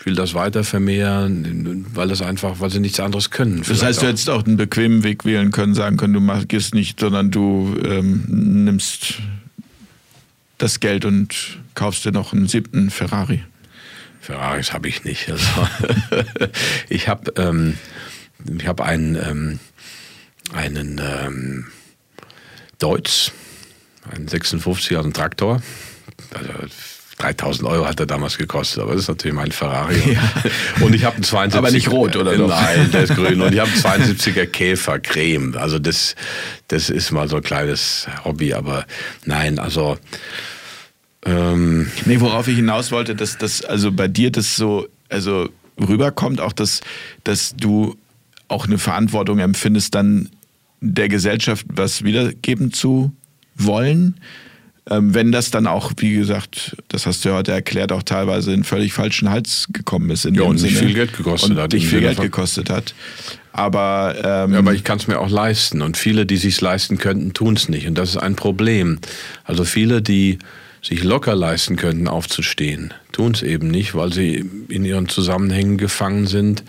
will 0.04 0.16
das 0.16 0.34
weiter 0.34 0.64
vermehren, 0.64 1.86
weil 1.94 2.08
das 2.08 2.22
einfach, 2.22 2.60
weil 2.60 2.70
sie 2.70 2.80
nichts 2.80 3.00
anderes 3.00 3.32
können. 3.32 3.64
Das 3.68 3.84
heißt, 3.84 4.02
du 4.02 4.08
hättest 4.08 4.30
auch 4.30 4.46
einen 4.46 4.58
bequemen 4.58 5.04
Weg 5.04 5.26
wählen 5.26 5.52
können, 5.52 5.74
sagen 5.76 5.98
können, 5.98 6.14
du 6.14 6.22
machst 6.22 6.74
nicht, 6.74 7.00
sondern 7.00 7.32
du 7.32 7.76
ähm, 7.84 8.24
nimmst 8.66 9.16
das 10.58 10.80
Geld 10.80 11.06
und 11.06 11.60
kaufst 11.76 12.06
dir 12.06 12.12
noch 12.12 12.34
einen 12.34 12.48
siebten 12.48 12.90
Ferrari. 12.90 13.44
Ferraris 14.22 14.74
habe 14.74 14.88
ich 14.88 15.04
nicht. 15.04 15.30
Also 15.30 15.46
ich 16.90 17.08
habe 17.08 17.34
ähm, 17.38 17.76
ich 18.58 18.68
habe 18.68 18.86
einen, 18.86 19.16
ähm, 19.16 19.60
einen 20.54 21.02
ähm, 21.04 21.68
Deutz, 22.80 23.32
einen 24.10 24.28
56er, 24.28 24.96
also 24.96 25.00
einen 25.04 25.14
Traktor. 25.14 25.62
Also 26.34 26.54
3000 27.20 27.68
Euro 27.68 27.86
hat 27.86 28.00
er 28.00 28.06
damals 28.06 28.38
gekostet, 28.38 28.82
aber 28.82 28.94
das 28.94 29.04
ist 29.04 29.08
natürlich 29.10 29.36
mein 29.36 29.52
Ferrari. 29.52 30.14
Ja. 30.14 30.22
Und 30.82 30.96
ich 30.96 31.04
habe 31.04 31.16
einen 31.16 31.24
72 31.24 31.58
Aber 31.58 31.72
nicht 31.72 31.92
rot, 31.92 32.16
oder? 32.16 32.36
Doch? 32.36 32.48
Nein, 32.48 32.90
der 32.92 33.04
ist 33.04 33.16
grün. 33.16 33.42
Und 33.42 33.54
ich 33.54 33.60
habe 33.60 33.70
einen 33.70 34.04
72er 34.04 34.46
Käfer 34.46 35.00
Creme. 35.00 35.56
Also 35.58 35.80
das, 35.80 36.16
das 36.70 36.90
ist 36.90 37.12
mal 37.12 37.28
so 37.28 37.38
ein 37.38 37.44
kleines 37.44 38.08
Hobby, 38.24 38.54
aber 38.54 38.86
nein, 39.26 39.60
also. 39.60 39.98
Ähm 41.26 41.92
nee, 42.06 42.22
worauf 42.22 42.48
ich 42.48 42.56
hinaus 42.56 42.92
wollte, 42.92 43.16
dass 43.16 43.38
das, 43.38 43.64
also 43.66 43.92
bei 43.92 44.08
dir 44.08 44.32
das 44.32 44.56
so, 44.56 44.88
also 45.10 45.50
rüberkommt, 45.78 46.40
auch 46.40 46.54
dass, 46.54 46.80
dass 47.26 47.54
du 47.56 47.98
auch 48.48 48.66
eine 48.66 48.78
Verantwortung 48.78 49.40
empfindest, 49.40 49.94
dann 49.94 50.30
der 50.80 51.10
Gesellschaft 51.10 51.66
was 51.70 52.04
wiedergeben 52.04 52.72
zu 52.72 53.12
wollen. 53.56 54.16
Ähm, 54.90 55.14
wenn 55.14 55.32
das 55.32 55.52
dann 55.52 55.68
auch, 55.68 55.92
wie 55.98 56.16
gesagt, 56.16 56.76
das 56.88 57.06
hast 57.06 57.24
du 57.24 57.30
ja 57.30 57.36
heute 57.36 57.52
erklärt, 57.52 57.92
auch 57.92 58.04
teilweise 58.04 58.54
in 58.54 58.64
völlig 58.64 58.94
falschen 58.94 59.30
Hals 59.30 59.68
gekommen 59.72 60.10
ist. 60.10 60.26
In 60.26 60.36
ja, 60.36 60.44
und 60.44 60.62
nicht 60.62 60.78
viel 60.78 60.94
Geld 60.94 61.16
gekostet 61.16 61.52
und 61.52 61.58
hat. 61.58 61.74
Nicht 61.74 61.88
viel 61.88 62.02
Geld 62.02 62.20
gekostet 62.20 62.70
hat. 62.70 62.96
Aber, 63.52 64.16
ähm, 64.18 64.54
ja, 64.54 64.60
aber 64.60 64.74
ich 64.74 64.84
kann 64.84 64.98
es 64.98 65.08
mir 65.08 65.20
auch 65.20 65.30
leisten. 65.30 65.82
Und 65.82 65.98
viele, 65.98 66.26
die 66.26 66.38
sich 66.38 66.60
leisten 66.62 66.98
könnten, 66.98 67.34
tun 67.34 67.56
es 67.56 67.70
nicht. 67.70 67.88
Und 67.88 67.98
das 67.98 68.10
ist 68.10 68.18
ein 68.18 68.36
Problem. 68.36 69.00
Also 69.44 69.64
viele, 69.64 70.02
die 70.02 70.40
sich 70.82 71.04
locker 71.04 71.36
leisten 71.36 71.76
könnten, 71.76 72.08
aufzustehen, 72.08 72.94
tun 73.12 73.34
es 73.34 73.42
eben 73.42 73.68
nicht, 73.68 73.96
weil 73.96 74.14
sie 74.14 74.46
in 74.70 74.86
ihren 74.86 75.10
Zusammenhängen 75.10 75.78
gefangen 75.78 76.26
sind 76.26 76.64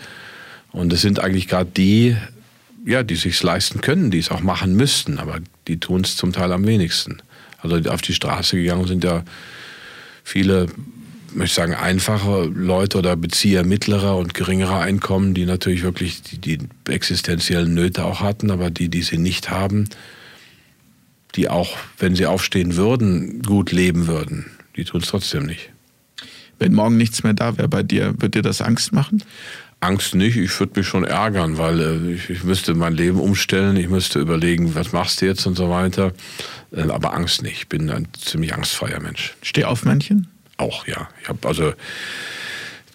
und 0.71 0.91
es 0.93 1.01
sind 1.01 1.19
eigentlich 1.19 1.47
gerade 1.47 1.69
die, 1.75 2.15
ja, 2.85 3.03
die 3.03 3.15
sich 3.15 3.41
leisten 3.41 3.81
können, 3.81 4.11
die 4.11 4.19
es 4.19 4.31
auch 4.31 4.41
machen 4.41 4.75
müssten, 4.75 5.17
aber 5.17 5.39
die 5.67 5.79
tun 5.79 6.01
es 6.01 6.15
zum 6.15 6.33
Teil 6.33 6.51
am 6.51 6.65
wenigsten. 6.65 7.21
Also 7.61 7.77
auf 7.89 8.01
die 8.01 8.13
Straße 8.13 8.57
gegangen 8.57 8.87
sind 8.87 9.03
ja 9.03 9.23
viele, 10.23 10.67
möchte 11.33 11.45
ich 11.45 11.53
sagen, 11.53 11.73
einfache 11.73 12.45
Leute 12.45 12.97
oder 12.97 13.15
Bezieher 13.15 13.63
mittlerer 13.63 14.17
und 14.17 14.33
geringerer 14.33 14.81
Einkommen, 14.81 15.33
die 15.33 15.45
natürlich 15.45 15.83
wirklich 15.83 16.21
die, 16.21 16.37
die 16.37 16.59
existenziellen 16.89 17.73
Nöte 17.73 18.05
auch 18.05 18.21
hatten, 18.21 18.51
aber 18.51 18.69
die, 18.69 18.89
die 18.89 19.01
sie 19.01 19.17
nicht 19.17 19.49
haben, 19.49 19.89
die 21.35 21.49
auch, 21.49 21.77
wenn 21.97 22.15
sie 22.15 22.25
aufstehen 22.25 22.75
würden, 22.75 23.41
gut 23.41 23.71
leben 23.71 24.07
würden, 24.07 24.51
die 24.75 24.83
tun 24.83 25.01
es 25.01 25.07
trotzdem 25.07 25.45
nicht. 25.45 25.69
Wenn 26.59 26.73
morgen 26.73 26.97
nichts 26.97 27.23
mehr 27.23 27.33
da 27.33 27.57
wäre 27.57 27.67
bei 27.67 27.81
dir, 27.81 28.13
wird 28.19 28.35
dir 28.35 28.43
das 28.43 28.61
Angst 28.61 28.93
machen? 28.93 29.23
Angst 29.79 30.13
nicht, 30.13 30.37
ich 30.37 30.59
würde 30.59 30.79
mich 30.79 30.87
schon 30.87 31.03
ärgern, 31.03 31.57
weil 31.57 31.79
äh, 31.79 32.13
ich, 32.13 32.29
ich, 32.29 32.43
müsste 32.43 32.75
mein 32.75 32.93
Leben 32.93 33.19
umstellen, 33.19 33.75
ich 33.77 33.89
müsste 33.89 34.19
überlegen, 34.19 34.75
was 34.75 34.91
machst 34.91 35.21
du 35.21 35.25
jetzt 35.25 35.47
und 35.47 35.57
so 35.57 35.71
weiter. 35.71 36.13
Äh, 36.71 36.89
aber 36.89 37.13
Angst 37.13 37.41
nicht, 37.41 37.57
ich 37.57 37.69
bin 37.69 37.89
ein 37.89 38.07
ziemlich 38.19 38.53
angstfreier 38.53 38.99
Mensch. 38.99 39.35
Steh 39.41 39.65
auf 39.65 39.83
Männchen? 39.83 40.27
Auch, 40.57 40.87
ja. 40.87 41.09
Ich 41.21 41.29
habe 41.29 41.47
also 41.47 41.73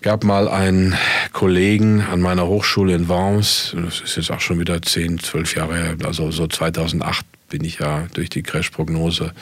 gab 0.03 0.25
mal 0.25 0.49
einen 0.49 0.97
Kollegen 1.33 2.01
an 2.01 2.21
meiner 2.21 2.47
Hochschule 2.47 2.95
in 2.95 3.09
Worms, 3.09 3.75
das 3.77 4.01
ist 4.01 4.17
jetzt 4.17 4.31
auch 4.31 4.41
schon 4.41 4.61
wieder 4.61 4.81
10, 4.81 5.19
12 5.19 5.57
Jahre 5.57 5.77
her, 5.77 5.97
also 6.05 6.31
so 6.31 6.47
2008 6.47 7.27
bin 7.49 7.65
ich 7.65 7.79
ja 7.79 8.07
durch 8.15 8.29
die 8.29 8.43
Crash-Prognose 8.43 9.33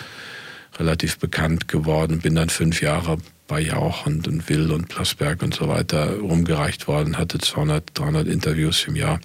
relativ 0.78 1.18
bekannt 1.18 1.68
geworden, 1.68 2.20
bin 2.20 2.34
dann 2.34 2.48
fünf 2.48 2.80
Jahre 2.80 3.18
bei 3.46 3.60
Jauch 3.60 4.06
und, 4.06 4.26
und 4.26 4.48
Will 4.48 4.72
und 4.72 4.88
Plasberg 4.88 5.42
und 5.42 5.54
so 5.54 5.68
weiter 5.68 6.16
rumgereicht 6.16 6.88
worden, 6.88 7.18
hatte 7.18 7.38
200, 7.38 7.90
300 7.94 8.26
Interviews 8.26 8.86
im 8.88 8.96
Jahr. 8.96 9.20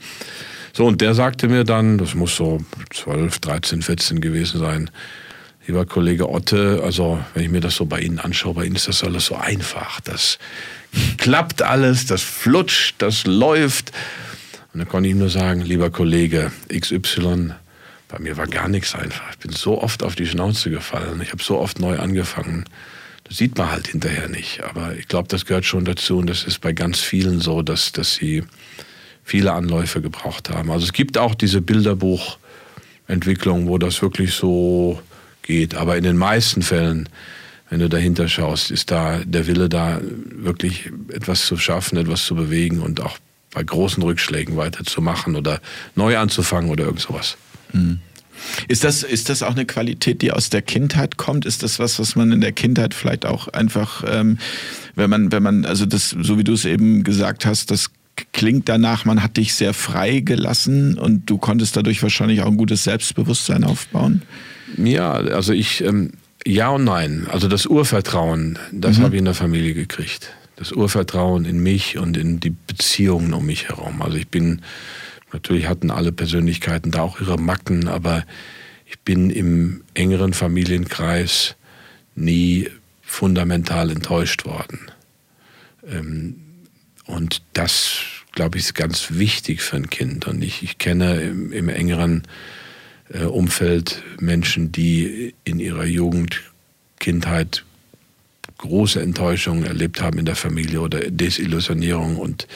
So, 0.73 0.85
und 0.85 1.01
der 1.01 1.13
sagte 1.13 1.47
mir 1.47 1.63
dann, 1.63 1.97
das 1.97 2.15
muss 2.15 2.35
so 2.35 2.61
12, 2.91 3.39
13, 3.39 3.81
14 3.81 4.21
gewesen 4.21 4.59
sein, 4.59 4.89
lieber 5.67 5.85
Kollege 5.85 6.29
Otte, 6.29 6.81
also 6.83 7.23
wenn 7.33 7.43
ich 7.43 7.49
mir 7.49 7.61
das 7.61 7.75
so 7.75 7.85
bei 7.85 7.99
Ihnen 7.99 8.19
anschaue, 8.19 8.55
bei 8.55 8.65
Ihnen 8.65 8.75
ist 8.75 8.87
das 8.87 9.03
alles 9.03 9.27
so 9.27 9.35
einfach. 9.35 9.99
Das 10.01 10.39
klappt 11.17 11.61
alles, 11.61 12.05
das 12.05 12.21
flutscht, 12.21 12.95
das 12.99 13.25
läuft. 13.25 13.91
Und 14.73 14.79
dann 14.79 14.89
konnte 14.89 15.09
ich 15.09 15.13
ihm 15.13 15.19
nur 15.19 15.29
sagen, 15.29 15.61
lieber 15.61 15.89
Kollege 15.89 16.51
XY, 16.69 17.53
bei 18.07 18.19
mir 18.19 18.37
war 18.37 18.47
gar 18.47 18.67
nichts 18.67 18.95
einfach. 18.95 19.29
Ich 19.31 19.37
bin 19.37 19.51
so 19.51 19.81
oft 19.81 20.03
auf 20.03 20.15
die 20.15 20.25
Schnauze 20.25 20.71
gefallen. 20.71 21.21
Ich 21.21 21.31
habe 21.31 21.43
so 21.43 21.59
oft 21.59 21.79
neu 21.79 21.99
angefangen. 21.99 22.65
Das 23.23 23.37
sieht 23.37 23.57
man 23.57 23.71
halt 23.71 23.87
hinterher 23.87 24.27
nicht. 24.27 24.63
Aber 24.63 24.95
ich 24.95 25.07
glaube, 25.07 25.27
das 25.27 25.45
gehört 25.45 25.65
schon 25.65 25.85
dazu. 25.85 26.17
Und 26.17 26.27
das 26.27 26.43
ist 26.43 26.61
bei 26.61 26.73
ganz 26.73 26.99
vielen 26.99 27.39
so, 27.39 27.61
dass, 27.61 27.91
dass 27.91 28.15
sie 28.15 28.43
viele 29.29 29.53
Anläufe 29.53 30.01
gebraucht 30.01 30.49
haben. 30.49 30.71
Also 30.71 30.85
es 30.85 30.93
gibt 30.93 31.19
auch 31.19 31.35
diese 31.35 31.61
Bilderbuchentwicklung, 31.61 33.67
wo 33.67 33.77
das 33.77 34.01
wirklich 34.01 34.33
so 34.33 34.99
geht. 35.43 35.75
Aber 35.75 35.97
in 35.97 36.03
den 36.03 36.17
meisten 36.17 36.63
Fällen, 36.63 37.07
wenn 37.69 37.79
du 37.79 37.89
dahinter 37.89 38.27
schaust, 38.27 38.71
ist 38.71 38.89
da 38.89 39.19
der 39.23 39.45
Wille 39.45 39.69
da, 39.69 40.01
wirklich 40.01 40.91
etwas 41.13 41.45
zu 41.45 41.57
schaffen, 41.57 41.97
etwas 41.97 42.25
zu 42.25 42.33
bewegen 42.33 42.81
und 42.81 43.01
auch 43.01 43.19
bei 43.51 43.63
großen 43.63 44.01
Rückschlägen 44.01 44.57
weiterzumachen 44.57 45.35
oder 45.35 45.61
neu 45.95 46.17
anzufangen 46.17 46.71
oder 46.71 46.85
irgend 46.85 47.01
sowas. 47.01 47.37
Mhm. 47.71 47.99
Ist 48.67 48.83
das, 48.83 49.03
ist 49.03 49.29
das 49.29 49.43
auch 49.43 49.51
eine 49.51 49.65
Qualität, 49.65 50.23
die 50.23 50.31
aus 50.31 50.49
der 50.49 50.63
Kindheit 50.63 51.17
kommt? 51.17 51.45
Ist 51.45 51.61
das 51.61 51.77
was, 51.77 51.99
was 51.99 52.15
man 52.15 52.31
in 52.31 52.41
der 52.41 52.53
Kindheit 52.53 52.95
vielleicht 52.95 53.25
auch 53.25 53.47
einfach, 53.49 54.03
ähm, 54.07 54.39
wenn 54.95 55.09
man, 55.09 55.31
wenn 55.31 55.43
man, 55.43 55.65
also 55.65 55.85
das, 55.85 56.15
so 56.19 56.39
wie 56.39 56.43
du 56.43 56.53
es 56.53 56.65
eben 56.65 57.03
gesagt 57.03 57.45
hast, 57.45 57.69
das 57.69 57.91
klingt 58.31 58.69
danach, 58.69 59.05
man 59.05 59.23
hat 59.23 59.37
dich 59.37 59.53
sehr 59.53 59.73
frei 59.73 60.19
gelassen 60.19 60.97
und 60.97 61.29
du 61.29 61.37
konntest 61.37 61.75
dadurch 61.77 62.01
wahrscheinlich 62.03 62.41
auch 62.41 62.47
ein 62.47 62.57
gutes 62.57 62.83
Selbstbewusstsein 62.83 63.63
aufbauen? 63.63 64.23
Ja, 64.77 65.13
also 65.13 65.53
ich, 65.53 65.83
ähm, 65.83 66.11
ja 66.45 66.69
und 66.69 66.83
nein. 66.83 67.27
Also 67.31 67.47
das 67.47 67.65
Urvertrauen, 67.65 68.59
das 68.71 68.97
mhm. 68.97 69.03
habe 69.03 69.15
ich 69.15 69.19
in 69.19 69.25
der 69.25 69.33
Familie 69.33 69.73
gekriegt. 69.73 70.33
Das 70.55 70.71
Urvertrauen 70.71 71.45
in 71.45 71.59
mich 71.59 71.97
und 71.97 72.17
in 72.17 72.39
die 72.39 72.53
Beziehungen 72.67 73.33
um 73.33 73.45
mich 73.45 73.69
herum. 73.69 74.01
Also 74.01 74.17
ich 74.17 74.27
bin 74.27 74.61
Natürlich 75.31 75.67
hatten 75.67 75.91
alle 75.91 76.11
Persönlichkeiten 76.11 76.91
da 76.91 77.01
auch 77.01 77.19
ihre 77.19 77.37
Macken, 77.37 77.87
aber 77.87 78.25
ich 78.85 78.99
bin 78.99 79.29
im 79.29 79.83
engeren 79.93 80.33
Familienkreis 80.33 81.55
nie 82.15 82.69
fundamental 83.01 83.91
enttäuscht 83.91 84.45
worden. 84.45 84.91
Ähm, 85.87 86.35
und 87.09 87.41
das, 87.53 88.01
glaube 88.33 88.57
ich, 88.57 88.65
ist 88.65 88.75
ganz 88.75 89.07
wichtig 89.09 89.61
für 89.61 89.77
ein 89.77 89.89
Kind. 89.89 90.27
Und 90.27 90.43
ich, 90.43 90.61
ich 90.61 90.77
kenne 90.77 91.21
im, 91.21 91.51
im 91.51 91.67
engeren 91.67 92.23
äh, 93.11 93.23
Umfeld 93.23 94.03
Menschen, 94.19 94.71
die 94.71 95.33
in 95.43 95.59
ihrer 95.59 95.85
Jugend, 95.85 96.41
Kindheit 96.99 97.63
große 98.59 99.01
Enttäuschungen 99.01 99.65
erlebt 99.65 100.01
haben 100.01 100.19
in 100.19 100.25
der 100.25 100.35
Familie 100.35 100.81
oder 100.81 100.99
Desillusionierung 100.99 102.17
und 102.17 102.47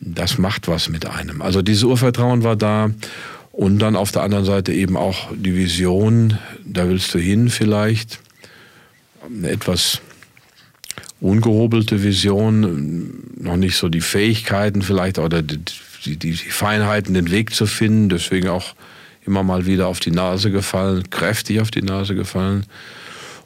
das 0.00 0.38
macht 0.38 0.68
was 0.68 0.88
mit 0.88 1.06
einem. 1.06 1.42
Also 1.42 1.62
dieses 1.62 1.82
Urvertrauen 1.82 2.44
war 2.44 2.54
da 2.54 2.90
und 3.50 3.80
dann 3.80 3.96
auf 3.96 4.12
der 4.12 4.22
anderen 4.22 4.44
Seite 4.44 4.72
eben 4.72 4.96
auch 4.96 5.28
die 5.34 5.56
Vision, 5.56 6.38
da 6.64 6.88
willst 6.88 7.12
du 7.12 7.18
hin 7.18 7.48
vielleicht, 7.50 8.20
eine 9.26 9.50
etwas 9.50 10.00
ungehobelte 11.26 12.02
Vision, 12.02 13.22
noch 13.38 13.56
nicht 13.56 13.76
so 13.76 13.88
die 13.88 14.00
Fähigkeiten 14.00 14.82
vielleicht 14.82 15.18
oder 15.18 15.42
die, 15.42 15.60
die, 16.04 16.16
die 16.16 16.34
Feinheiten, 16.34 17.14
den 17.14 17.30
Weg 17.30 17.54
zu 17.54 17.66
finden, 17.66 18.08
deswegen 18.08 18.48
auch 18.48 18.74
immer 19.24 19.42
mal 19.42 19.66
wieder 19.66 19.88
auf 19.88 20.00
die 20.00 20.12
Nase 20.12 20.50
gefallen, 20.50 21.10
kräftig 21.10 21.60
auf 21.60 21.70
die 21.70 21.82
Nase 21.82 22.14
gefallen 22.14 22.64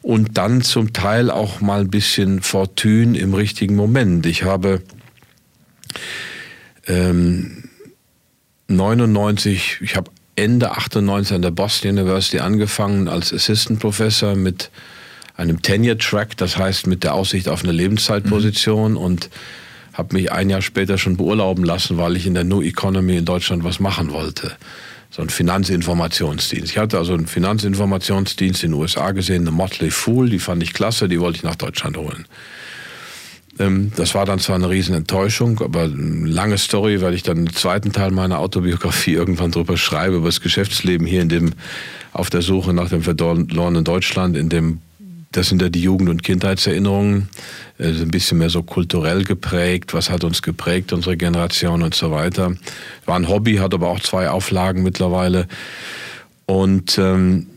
und 0.01 0.37
dann 0.37 0.61
zum 0.61 0.93
Teil 0.93 1.29
auch 1.29 1.61
mal 1.61 1.81
ein 1.81 1.89
bisschen 1.89 2.41
Fortune 2.41 3.17
im 3.17 3.33
richtigen 3.33 3.75
Moment. 3.75 4.25
Ich 4.25 4.43
habe 4.43 4.81
ähm, 6.87 7.69
99, 8.67 9.79
ich 9.81 9.95
habe 9.95 10.11
Ende 10.35 10.71
98 10.71 11.35
an 11.35 11.41
der 11.41 11.51
Boston 11.51 11.91
University 11.91 12.39
angefangen 12.39 13.07
als 13.07 13.33
Assistant 13.33 13.79
Professor 13.79 14.35
mit 14.35 14.71
einem 15.41 15.61
Tenure-Track, 15.61 16.37
das 16.37 16.57
heißt 16.57 16.87
mit 16.87 17.03
der 17.03 17.13
Aussicht 17.13 17.49
auf 17.49 17.63
eine 17.63 17.71
Lebenszeitposition 17.71 18.91
mhm. 18.91 18.97
und 18.97 19.29
habe 19.93 20.15
mich 20.15 20.31
ein 20.31 20.49
Jahr 20.49 20.61
später 20.61 20.97
schon 20.97 21.17
beurlauben 21.17 21.63
lassen, 21.63 21.97
weil 21.97 22.15
ich 22.15 22.25
in 22.25 22.33
der 22.33 22.43
New 22.43 22.61
Economy 22.61 23.17
in 23.17 23.25
Deutschland 23.25 23.63
was 23.63 23.79
machen 23.79 24.11
wollte. 24.11 24.53
So 25.09 25.21
ein 25.21 25.29
Finanzinformationsdienst. 25.29 26.71
Ich 26.71 26.77
hatte 26.77 26.97
also 26.97 27.13
einen 27.13 27.27
Finanzinformationsdienst 27.27 28.63
in 28.63 28.71
den 28.71 28.79
USA 28.79 29.11
gesehen, 29.11 29.41
eine 29.41 29.51
Motley 29.51 29.91
Fool, 29.91 30.29
die 30.29 30.39
fand 30.39 30.63
ich 30.63 30.73
klasse, 30.73 31.09
die 31.09 31.19
wollte 31.19 31.37
ich 31.37 31.43
nach 31.43 31.55
Deutschland 31.55 31.97
holen. 31.97 32.25
Ähm, 33.59 33.91
das 33.97 34.15
war 34.15 34.25
dann 34.25 34.39
zwar 34.39 34.55
eine 34.55 34.69
riesen 34.69 34.95
Enttäuschung, 34.95 35.59
aber 35.59 35.83
eine 35.83 36.27
lange 36.27 36.57
Story, 36.57 37.01
weil 37.01 37.13
ich 37.13 37.23
dann 37.23 37.37
im 37.39 37.53
zweiten 37.53 37.91
Teil 37.91 38.11
meiner 38.11 38.39
Autobiografie 38.39 39.13
irgendwann 39.15 39.51
drüber 39.51 39.75
schreibe, 39.75 40.17
über 40.17 40.27
das 40.27 40.39
Geschäftsleben 40.39 41.05
hier 41.05 41.21
in 41.21 41.29
dem, 41.29 41.51
auf 42.13 42.29
der 42.29 42.41
Suche 42.41 42.73
nach 42.73 42.89
dem 42.89 43.01
verlorenen 43.01 43.83
Deutschland, 43.83 44.37
in 44.37 44.47
dem, 44.47 44.79
das 45.31 45.47
sind 45.47 45.61
ja 45.61 45.69
die 45.69 45.81
Jugend- 45.81 46.09
und 46.09 46.23
Kindheitserinnerungen, 46.23 47.29
äh, 47.77 47.87
ein 47.87 48.11
bisschen 48.11 48.37
mehr 48.37 48.49
so 48.49 48.63
kulturell 48.63 49.23
geprägt, 49.23 49.93
was 49.93 50.09
hat 50.09 50.23
uns 50.23 50.41
geprägt, 50.41 50.91
unsere 50.93 51.17
Generation 51.17 51.83
und 51.83 51.95
so 51.95 52.11
weiter. 52.11 52.55
War 53.05 53.15
ein 53.15 53.27
Hobby, 53.27 53.57
hat 53.57 53.73
aber 53.73 53.89
auch 53.89 54.01
zwei 54.01 54.29
Auflagen 54.29 54.83
mittlerweile. 54.83 55.47
Und 56.45 56.97
ähm, 56.97 57.47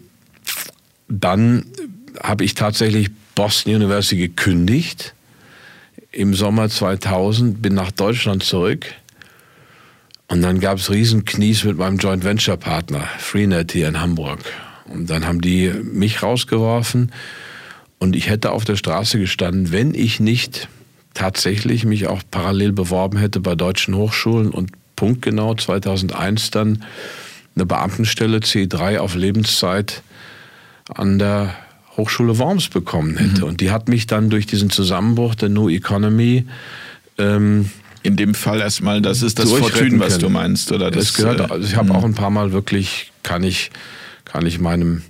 dann 1.08 1.66
habe 2.22 2.44
ich 2.44 2.54
tatsächlich 2.54 3.10
Boston 3.34 3.74
University 3.74 4.16
gekündigt 4.16 5.14
im 6.12 6.34
Sommer 6.34 6.68
2000, 6.68 7.60
bin 7.60 7.74
nach 7.74 7.90
Deutschland 7.90 8.44
zurück. 8.44 8.86
Und 10.28 10.42
dann 10.42 10.60
gab 10.60 10.78
es 10.78 10.90
Riesenknies 10.90 11.64
mit 11.64 11.76
meinem 11.76 11.98
Joint 11.98 12.24
Venture 12.24 12.56
Partner, 12.56 13.08
Freenet 13.18 13.72
hier 13.72 13.88
in 13.88 14.00
Hamburg. 14.00 14.38
Und 14.86 15.10
dann 15.10 15.26
haben 15.26 15.40
die 15.40 15.70
mich 15.70 16.22
rausgeworfen 16.22 17.10
und 18.04 18.14
ich 18.14 18.28
hätte 18.28 18.52
auf 18.52 18.66
der 18.66 18.76
Straße 18.76 19.18
gestanden, 19.18 19.72
wenn 19.72 19.94
ich 19.94 20.20
nicht 20.20 20.68
tatsächlich 21.14 21.86
mich 21.86 22.06
auch 22.06 22.20
parallel 22.30 22.72
beworben 22.72 23.16
hätte 23.16 23.40
bei 23.40 23.54
deutschen 23.54 23.96
Hochschulen 23.96 24.50
und 24.50 24.72
punktgenau 24.94 25.54
2001 25.54 26.50
dann 26.50 26.84
eine 27.56 27.64
Beamtenstelle 27.64 28.40
C3 28.40 28.98
auf 28.98 29.14
Lebenszeit 29.14 30.02
an 30.94 31.18
der 31.18 31.54
Hochschule 31.96 32.36
Worms 32.36 32.68
bekommen 32.68 33.16
hätte. 33.16 33.40
Mhm. 33.40 33.48
Und 33.48 33.60
die 33.62 33.70
hat 33.70 33.88
mich 33.88 34.06
dann 34.06 34.28
durch 34.28 34.46
diesen 34.46 34.68
Zusammenbruch 34.68 35.34
der 35.34 35.48
New 35.48 35.70
Economy 35.70 36.44
ähm, 37.16 37.70
in 38.02 38.16
dem 38.16 38.34
Fall 38.34 38.60
erstmal, 38.60 39.00
das 39.00 39.22
ist 39.22 39.38
das 39.38 39.50
Fortune, 39.50 39.98
was 39.98 40.18
du 40.18 40.28
meinst, 40.28 40.72
oder 40.72 40.90
das? 40.90 41.06
das 41.06 41.14
gehört. 41.14 41.40
Äh, 41.40 41.44
also 41.44 41.66
ich 41.66 41.76
habe 41.76 41.88
mhm. 41.88 41.96
auch 41.96 42.04
ein 42.04 42.14
paar 42.14 42.28
Mal 42.28 42.52
wirklich 42.52 43.12
kann 43.22 43.42
ich 43.42 43.70
kann 44.26 44.44
ich 44.44 44.58
meinem 44.58 45.00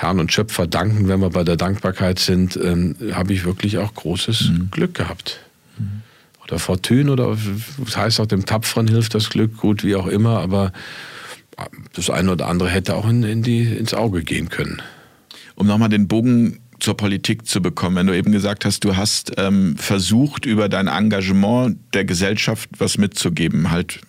Herrn 0.00 0.20
und 0.20 0.32
Schöpfer 0.32 0.66
danken, 0.66 1.08
wenn 1.08 1.20
wir 1.20 1.30
bei 1.30 1.44
der 1.44 1.56
Dankbarkeit 1.56 2.18
sind, 2.18 2.58
ähm, 2.62 2.96
habe 3.12 3.32
ich 3.32 3.44
wirklich 3.44 3.78
auch 3.78 3.94
großes 3.94 4.50
mhm. 4.50 4.70
Glück 4.70 4.94
gehabt. 4.94 5.40
Mhm. 5.78 6.02
Oder 6.44 6.58
Fortune 6.58 7.10
oder 7.10 7.36
das 7.84 7.96
heißt 7.96 8.20
auch 8.20 8.26
dem 8.26 8.46
Tapferen 8.46 8.88
hilft 8.88 9.14
das 9.14 9.30
Glück, 9.30 9.56
gut 9.56 9.84
wie 9.84 9.96
auch 9.96 10.06
immer, 10.06 10.38
aber 10.38 10.72
das 11.92 12.08
eine 12.08 12.32
oder 12.32 12.48
andere 12.48 12.70
hätte 12.70 12.94
auch 12.94 13.08
in, 13.08 13.22
in 13.22 13.42
die, 13.42 13.64
ins 13.64 13.92
Auge 13.92 14.22
gehen 14.22 14.48
können 14.48 14.82
um 15.60 15.66
nochmal 15.66 15.90
den 15.90 16.08
Bogen 16.08 16.60
zur 16.80 16.96
Politik 16.96 17.46
zu 17.46 17.60
bekommen. 17.60 17.96
Wenn 17.96 18.06
du 18.06 18.16
eben 18.16 18.32
gesagt 18.32 18.64
hast, 18.64 18.82
du 18.84 18.96
hast 18.96 19.32
ähm, 19.36 19.76
versucht, 19.76 20.46
über 20.46 20.70
dein 20.70 20.86
Engagement 20.86 21.78
der 21.92 22.06
Gesellschaft 22.06 22.70
was 22.78 22.96
mitzugeben, 22.96 23.70
halt 23.70 24.00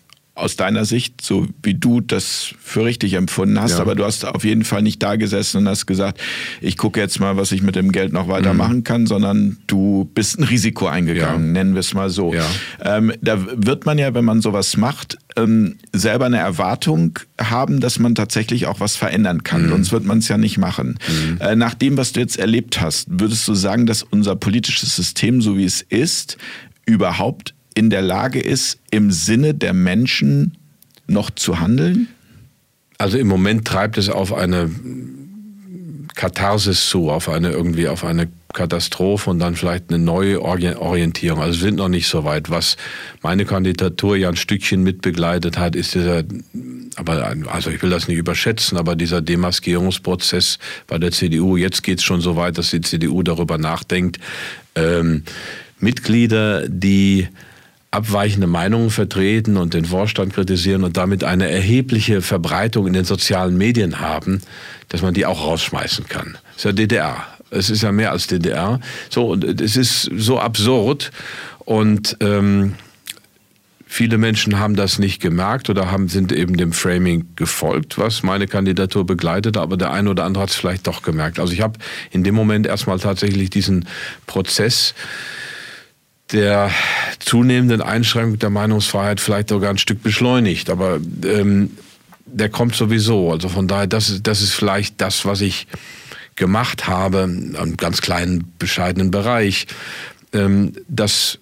aus 0.42 0.56
deiner 0.56 0.86
Sicht, 0.86 1.22
so 1.22 1.48
wie 1.64 1.74
du 1.74 2.02
das 2.02 2.54
für 2.62 2.86
richtig 2.86 3.14
empfunden 3.14 3.60
hast, 3.60 3.74
ja. 3.74 3.80
aber 3.80 3.96
du 3.96 4.04
hast 4.04 4.26
auf 4.26 4.44
jeden 4.44 4.64
Fall 4.64 4.82
nicht 4.82 5.02
da 5.02 5.16
gesessen 5.16 5.58
und 5.58 5.68
hast 5.68 5.86
gesagt, 5.86 6.20
ich 6.60 6.78
gucke 6.78 7.00
jetzt 7.00 7.20
mal, 7.20 7.38
was 7.38 7.52
ich 7.52 7.62
mit 7.62 7.76
dem 7.76 7.92
Geld 7.92 8.14
noch 8.14 8.28
weitermachen 8.28 8.78
mhm. 8.78 8.84
kann, 8.84 9.08
sondern 9.08 9.58
du 9.68 10.10
bist 10.14 10.40
ein 10.40 10.44
Risiko 10.44 10.88
eingegangen, 10.88 11.48
ja. 11.48 11.52
nennen 11.54 11.74
wir 11.74 11.80
es 11.80 11.94
mal 11.94 12.10
so. 12.10 12.34
Ja. 12.34 12.46
Ähm, 12.84 13.14
da 13.22 13.38
wird 13.56 13.86
man 13.86 13.98
ja, 13.98 14.14
wenn 14.14 14.26
man 14.26 14.42
sowas 14.42 14.78
macht, 14.78 15.18
ähm, 15.38 15.78
selber 15.94 16.26
eine 16.26 16.38
Erwartung 16.38 17.20
haben, 17.40 17.80
dass 17.80 18.00
man 18.00 18.16
tatsächlich 18.16 18.68
auch 18.68 18.80
was 18.80 18.96
verändern 18.96 19.44
kann. 19.44 19.66
Mhm. 19.66 19.70
Sonst 19.70 19.92
wird 19.92 20.06
man 20.06 20.18
es 20.20 20.28
ja 20.28 20.38
nicht 20.38 20.58
machen. 20.58 21.00
Mhm. 21.08 21.38
Äh, 21.40 21.56
nach 21.56 21.74
dem, 21.74 21.98
was 21.98 22.12
du 22.12 22.20
jetzt 22.20 22.38
erlebt 22.38 22.82
hast, 22.82 23.08
würdest 23.10 23.48
du 23.48 23.54
sagen, 23.54 23.86
dass 23.86 24.04
unser 24.04 24.36
politisches 24.36 24.96
System, 24.96 25.42
so 25.42 25.58
wie 25.58 25.66
es 25.66 25.82
ist, 25.82 26.38
überhaupt 26.86 27.54
in 27.74 27.90
der 27.90 28.02
Lage 28.02 28.40
ist, 28.40 28.80
im 28.92 29.12
Sinne 29.12 29.54
der 29.54 29.74
Menschen 29.74 30.58
noch 31.08 31.30
zu 31.30 31.60
handeln? 31.60 32.08
Also 32.98 33.18
im 33.18 33.28
Moment 33.28 33.66
treibt 33.66 33.98
es 33.98 34.10
auf 34.10 34.34
eine 34.34 34.70
Katharsis 36.16 36.88
zu, 36.90 37.10
auf 37.10 37.30
eine 37.30 37.52
irgendwie 37.52 37.88
auf 37.88 38.04
eine 38.04 38.28
Katastrophe 38.54 39.30
und 39.30 39.40
dann 39.40 39.56
vielleicht 39.56 39.90
eine 39.90 39.98
neue 39.98 40.42
Orientierung. 40.42 41.42
Also 41.42 41.62
wir 41.62 41.68
sind 41.70 41.78
noch 41.78 41.88
nicht 41.88 42.08
so 42.08 42.26
weit. 42.26 42.50
Was 42.50 42.78
meine 43.22 43.46
Kandidatur 43.46 44.18
ja 44.18 44.30
ein 44.30 44.36
Stückchen 44.36 44.84
mitbegleitet 44.84 45.58
hat, 45.58 45.76
ist 45.76 45.96
dieser 45.96 46.24
aber 46.98 47.34
also 47.48 47.70
ich 47.70 47.82
will 47.82 47.90
das 47.90 48.08
nicht 48.08 48.18
überschätzen, 48.18 48.78
aber 48.78 48.96
dieser 48.96 49.22
Demaskierungsprozess 49.22 50.60
bei 50.88 50.98
der 50.98 51.12
CDU, 51.12 51.56
jetzt 51.56 51.84
geht 51.84 52.00
es 52.00 52.04
schon 52.04 52.22
so 52.22 52.36
weit, 52.36 52.58
dass 52.58 52.72
die 52.72 52.82
CDU 52.82 53.24
darüber 53.24 53.58
nachdenkt, 53.58 54.20
ähm, 54.76 55.24
Mitglieder, 55.80 56.68
die 56.68 57.30
abweichende 57.92 58.48
Meinungen 58.48 58.90
vertreten 58.90 59.58
und 59.58 59.74
den 59.74 59.86
Vorstand 59.86 60.34
kritisieren 60.34 60.84
und 60.86 60.96
damit 60.96 61.26
eine 61.26 61.50
erhebliche 61.50 62.22
Verbreitung 62.22 62.88
in 62.88 62.94
den 62.94 63.04
sozialen 63.04 63.58
Medien 63.58 64.00
haben, 64.00 64.42
dass 64.88 65.02
man 65.02 65.14
die 65.14 65.26
auch 65.26 65.46
rausschmeißen 65.46 66.08
kann. 66.08 66.38
Das 66.54 66.58
ist 66.58 66.64
ja 66.64 66.72
DDR. 66.72 67.28
Es 67.50 67.70
ist 67.70 67.84
ja 67.84 67.92
mehr 67.92 68.12
als 68.12 68.28
DDR. 68.28 68.80
So, 69.10 69.28
und 69.28 69.44
es 69.62 69.76
ist 69.76 70.10
so 70.16 70.40
absurd 70.40 71.12
und 71.60 72.18
ähm, 72.22 72.76
Viele 73.94 74.18
Menschen 74.18 74.58
haben 74.58 74.78
das 74.78 75.00
nicht 75.00 75.22
gemerkt 75.22 75.70
oder 75.70 75.92
haben, 75.92 76.08
sind 76.08 76.32
eben 76.32 76.56
dem 76.56 76.72
Framing 76.72 77.26
gefolgt, 77.36 77.98
was 77.98 78.24
meine 78.24 78.48
Kandidatur 78.48 79.06
begleitet, 79.06 79.58
aber 79.58 79.76
der 79.76 79.92
eine 79.92 80.12
oder 80.12 80.24
andere 80.24 80.44
hat 80.44 80.50
es 80.50 80.56
vielleicht 80.56 80.88
doch 80.88 81.02
gemerkt. 81.02 81.42
Also 81.42 81.52
ich 81.52 81.60
habe 81.60 81.78
in 82.10 82.24
dem 82.24 82.34
Moment 82.34 82.66
erstmal 82.66 83.00
tatsächlich 83.00 83.50
diesen 83.50 83.86
Prozess 84.28 84.96
der 86.32 86.72
zunehmenden 87.20 87.82
Einschränkung 87.82 88.40
der 88.40 88.50
Meinungsfreiheit 88.50 89.20
vielleicht 89.20 89.50
sogar 89.50 89.70
ein 89.70 89.78
Stück 89.78 90.02
beschleunigt. 90.04 90.70
Aber 90.70 91.00
ähm, 91.24 91.72
der 92.26 92.50
kommt 92.50 92.76
sowieso. 92.76 93.32
Also 93.32 93.50
von 93.50 93.68
daher, 93.68 93.88
das 93.88 94.10
ist, 94.10 94.28
das 94.28 94.42
ist 94.42 94.54
vielleicht 94.54 95.02
das, 95.02 95.26
was 95.26 95.42
ich 95.42 95.68
gemacht 96.36 96.88
habe, 96.88 97.24
einem 97.24 97.78
ganz 97.78 98.02
kleinen, 98.02 98.54
bescheidenen 98.58 99.12
Bereich. 99.12 99.68
Ähm, 100.34 100.74
das 100.88 101.40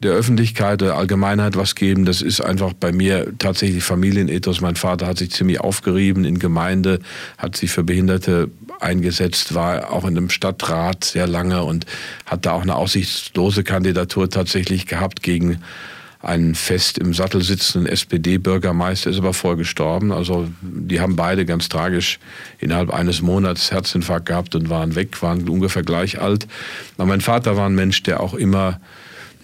der 0.00 0.12
Öffentlichkeit, 0.12 0.80
der 0.80 0.94
Allgemeinheit 0.94 1.56
was 1.56 1.74
geben. 1.74 2.04
Das 2.04 2.22
ist 2.22 2.40
einfach 2.40 2.72
bei 2.72 2.92
mir 2.92 3.32
tatsächlich 3.38 3.82
Familienethos. 3.82 4.60
Mein 4.60 4.76
Vater 4.76 5.06
hat 5.06 5.18
sich 5.18 5.32
ziemlich 5.32 5.60
aufgerieben 5.60 6.24
in 6.24 6.38
Gemeinde, 6.38 7.00
hat 7.36 7.56
sich 7.56 7.70
für 7.70 7.82
Behinderte 7.82 8.48
eingesetzt, 8.80 9.54
war 9.54 9.90
auch 9.90 10.04
in 10.04 10.16
einem 10.16 10.30
Stadtrat 10.30 11.04
sehr 11.04 11.26
lange 11.26 11.64
und 11.64 11.84
hat 12.26 12.46
da 12.46 12.52
auch 12.52 12.62
eine 12.62 12.76
aussichtslose 12.76 13.64
Kandidatur 13.64 14.30
tatsächlich 14.30 14.86
gehabt 14.86 15.22
gegen 15.24 15.58
einen 16.20 16.54
fest 16.54 16.98
im 16.98 17.14
Sattel 17.14 17.42
sitzenden 17.42 17.90
SPD-Bürgermeister, 17.90 19.10
ist 19.10 19.18
aber 19.18 19.34
voll 19.34 19.56
gestorben. 19.56 20.10
Also 20.10 20.48
die 20.62 21.00
haben 21.00 21.16
beide 21.16 21.44
ganz 21.44 21.68
tragisch 21.68 22.18
innerhalb 22.58 22.90
eines 22.90 23.22
Monats 23.22 23.70
Herzinfarkt 23.70 24.26
gehabt 24.26 24.54
und 24.54 24.68
waren 24.68 24.94
weg, 24.96 25.20
waren 25.22 25.48
ungefähr 25.48 25.82
gleich 25.82 26.20
alt. 26.20 26.48
Aber 26.96 27.06
mein 27.06 27.20
Vater 27.20 27.56
war 27.56 27.68
ein 27.68 27.74
Mensch, 27.74 28.02
der 28.02 28.20
auch 28.20 28.34
immer 28.34 28.80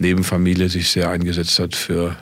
neben 0.05 0.23
Familie 0.23 0.69
sich 0.69 0.91
sehr 0.91 1.09
eingesetzt 1.09 1.59
hat 1.59 1.75
für, 1.75 2.15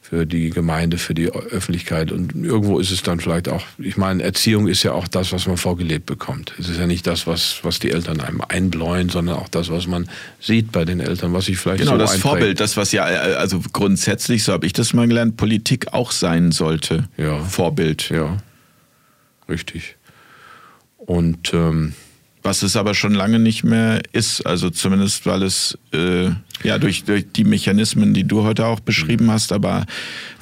für 0.00 0.24
die 0.24 0.50
Gemeinde, 0.50 0.98
für 0.98 1.14
die 1.14 1.28
Öffentlichkeit. 1.28 2.12
Und 2.12 2.32
irgendwo 2.32 2.78
ist 2.78 2.92
es 2.92 3.02
dann 3.02 3.18
vielleicht 3.18 3.48
auch, 3.48 3.64
ich 3.78 3.96
meine, 3.96 4.22
Erziehung 4.22 4.68
ist 4.68 4.84
ja 4.84 4.92
auch 4.92 5.08
das, 5.08 5.32
was 5.32 5.48
man 5.48 5.56
vorgelebt 5.56 6.06
bekommt. 6.06 6.54
Es 6.60 6.68
ist 6.68 6.78
ja 6.78 6.86
nicht 6.86 7.06
das, 7.08 7.26
was, 7.26 7.58
was 7.64 7.80
die 7.80 7.90
Eltern 7.90 8.20
einem 8.20 8.40
einbläuen, 8.40 9.08
sondern 9.08 9.36
auch 9.36 9.48
das, 9.48 9.68
was 9.68 9.88
man 9.88 10.08
sieht 10.40 10.70
bei 10.70 10.84
den 10.84 11.00
Eltern, 11.00 11.32
was 11.32 11.46
sich 11.46 11.58
vielleicht 11.58 11.80
genau, 11.80 11.92
so 11.92 11.98
das 11.98 12.12
einprägt. 12.12 12.22
Vorbild, 12.22 12.60
das, 12.60 12.76
was 12.76 12.92
ja, 12.92 13.02
also 13.02 13.60
grundsätzlich, 13.72 14.44
so 14.44 14.52
habe 14.52 14.64
ich 14.64 14.72
das 14.72 14.94
mal 14.94 15.08
gelernt, 15.08 15.36
Politik 15.36 15.92
auch 15.92 16.12
sein 16.12 16.52
sollte. 16.52 17.08
Ja. 17.16 17.40
Vorbild. 17.40 18.10
Ja, 18.10 18.36
richtig. 19.48 19.96
Und 20.96 21.52
ähm, 21.52 21.94
was 22.48 22.62
es 22.62 22.76
aber 22.76 22.94
schon 22.94 23.12
lange 23.12 23.38
nicht 23.38 23.62
mehr 23.62 24.00
ist. 24.12 24.46
Also 24.46 24.70
zumindest, 24.70 25.26
weil 25.26 25.42
es 25.42 25.76
äh, 25.92 26.30
ja 26.64 26.78
durch, 26.78 27.04
durch 27.04 27.26
die 27.30 27.44
Mechanismen, 27.44 28.14
die 28.14 28.24
du 28.24 28.42
heute 28.42 28.64
auch 28.64 28.80
beschrieben 28.80 29.26
mhm. 29.26 29.32
hast, 29.32 29.52
aber 29.52 29.84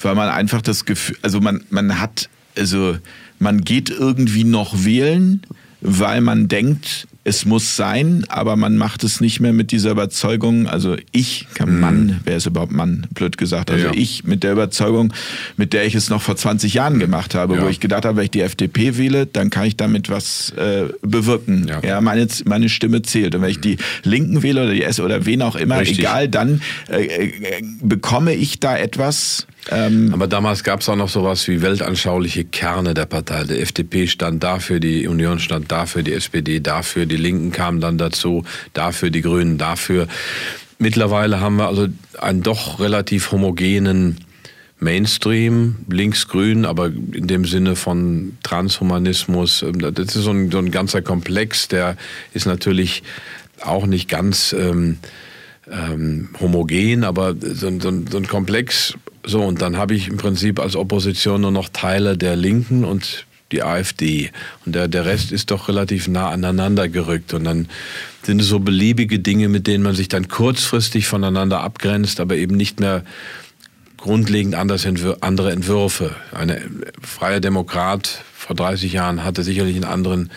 weil 0.00 0.14
man 0.14 0.28
einfach 0.28 0.62
das 0.62 0.84
Gefühl, 0.84 1.16
also 1.22 1.40
man, 1.40 1.64
man 1.70 1.98
hat, 1.98 2.28
also 2.56 2.96
man 3.40 3.62
geht 3.62 3.90
irgendwie 3.90 4.44
noch 4.44 4.84
wählen, 4.84 5.42
weil 5.80 6.20
man 6.20 6.46
denkt, 6.46 7.08
es 7.26 7.44
muss 7.44 7.74
sein, 7.74 8.24
aber 8.28 8.54
man 8.54 8.76
macht 8.76 9.02
es 9.02 9.20
nicht 9.20 9.40
mehr 9.40 9.52
mit 9.52 9.72
dieser 9.72 9.90
Überzeugung, 9.90 10.68
also 10.68 10.96
ich, 11.10 11.48
kann 11.54 11.80
Mann, 11.80 12.06
mhm. 12.06 12.20
wer 12.24 12.36
ist 12.36 12.46
überhaupt 12.46 12.70
Mann, 12.70 13.08
blöd 13.12 13.36
gesagt, 13.36 13.68
also 13.68 13.86
ja. 13.86 13.92
ich 13.92 14.22
mit 14.22 14.44
der 14.44 14.52
Überzeugung, 14.52 15.12
mit 15.56 15.72
der 15.72 15.86
ich 15.86 15.96
es 15.96 16.08
noch 16.08 16.22
vor 16.22 16.36
20 16.36 16.72
Jahren 16.74 17.00
gemacht 17.00 17.34
habe, 17.34 17.56
ja. 17.56 17.62
wo 17.62 17.68
ich 17.68 17.80
gedacht 17.80 18.04
habe, 18.04 18.18
wenn 18.18 18.24
ich 18.26 18.30
die 18.30 18.42
FDP 18.42 18.96
wähle, 18.96 19.26
dann 19.26 19.50
kann 19.50 19.66
ich 19.66 19.76
damit 19.76 20.08
was 20.08 20.50
äh, 20.50 20.84
bewirken. 21.02 21.66
Ja, 21.66 21.80
ja 21.82 22.00
meine, 22.00 22.28
meine 22.44 22.68
Stimme 22.68 23.02
zählt. 23.02 23.34
Und 23.34 23.42
wenn 23.42 23.50
ich 23.50 23.60
die 23.60 23.78
Linken 24.04 24.44
wähle 24.44 24.62
oder 24.62 24.72
die 24.72 24.84
S 24.84 25.00
oder 25.00 25.26
wen 25.26 25.42
auch 25.42 25.56
immer, 25.56 25.80
Richtig. 25.80 25.98
egal, 25.98 26.28
dann 26.28 26.62
äh, 26.88 27.06
äh, 27.06 27.32
bekomme 27.82 28.34
ich 28.34 28.60
da 28.60 28.78
etwas, 28.78 29.48
ähm, 29.70 30.12
Aber 30.12 30.26
damals 30.26 30.62
gab 30.62 30.80
es 30.80 30.88
auch 30.88 30.96
noch 30.96 31.08
sowas 31.08 31.48
wie 31.48 31.60
weltanschauliche 31.60 32.44
Kerne 32.44 32.94
der 32.94 33.06
Partei. 33.06 33.44
Die 33.44 33.58
FDP 33.58 34.06
stand 34.06 34.42
dafür, 34.42 34.78
die 34.80 35.08
Union 35.08 35.40
stand 35.40 35.72
dafür, 35.72 36.02
die 36.02 36.12
SPD 36.12 36.60
dafür, 36.60 37.06
die 37.06 37.16
Linken 37.16 37.50
kamen 37.52 37.80
dann 37.80 37.98
dazu, 37.98 38.44
dafür, 38.74 39.10
die 39.10 39.22
Grünen 39.22 39.58
dafür. 39.58 40.06
Mittlerweile 40.78 41.40
haben 41.40 41.56
wir 41.56 41.68
also 41.68 41.88
einen 42.18 42.42
doch 42.42 42.78
relativ 42.80 43.32
homogenen 43.32 44.18
Mainstream, 44.78 45.76
links-grün, 45.88 46.66
aber 46.66 46.86
in 46.88 47.26
dem 47.26 47.46
Sinne 47.46 47.76
von 47.76 48.36
Transhumanismus. 48.42 49.64
Das 49.92 50.14
ist 50.14 50.24
so 50.24 50.30
ein, 50.30 50.50
so 50.50 50.58
ein 50.58 50.70
ganzer 50.70 51.00
Komplex, 51.00 51.68
der 51.68 51.96
ist 52.34 52.46
natürlich 52.46 53.02
auch 53.62 53.86
nicht 53.86 54.08
ganz 54.08 54.52
ähm, 54.52 54.98
ähm, 55.70 56.28
homogen, 56.40 57.04
aber 57.04 57.34
so, 57.40 57.70
so, 57.80 57.90
so 58.10 58.18
ein 58.18 58.28
Komplex 58.28 58.94
so, 59.26 59.42
und 59.42 59.60
dann 59.60 59.76
habe 59.76 59.94
ich 59.94 60.06
im 60.06 60.18
Prinzip 60.18 60.60
als 60.60 60.76
Opposition 60.76 61.40
nur 61.40 61.50
noch 61.50 61.68
Teile 61.68 62.16
der 62.16 62.36
Linken 62.36 62.84
und 62.84 63.26
die 63.50 63.62
AfD. 63.62 64.30
Und 64.64 64.76
der, 64.76 64.86
der 64.86 65.04
Rest 65.04 65.32
ist 65.32 65.50
doch 65.50 65.68
relativ 65.68 66.06
nah 66.06 66.30
aneinander 66.30 66.88
gerückt. 66.88 67.34
Und 67.34 67.42
dann 67.44 67.68
sind 68.22 68.40
es 68.40 68.46
so 68.46 68.60
beliebige 68.60 69.18
Dinge, 69.18 69.48
mit 69.48 69.66
denen 69.66 69.82
man 69.82 69.96
sich 69.96 70.08
dann 70.08 70.28
kurzfristig 70.28 71.08
voneinander 71.08 71.60
abgrenzt, 71.60 72.20
aber 72.20 72.36
eben 72.36 72.56
nicht 72.56 72.78
mehr 72.78 73.04
grundlegend 73.96 74.54
anders 74.54 74.86
andere 75.20 75.50
Entwürfe. 75.50 76.14
Ein 76.32 76.84
freier 77.02 77.40
Demokrat 77.40 78.22
vor 78.32 78.54
30 78.54 78.92
Jahren 78.92 79.24
hatte 79.24 79.42
sicherlich 79.42 79.74
einen 79.74 79.84
anderen 79.84 80.30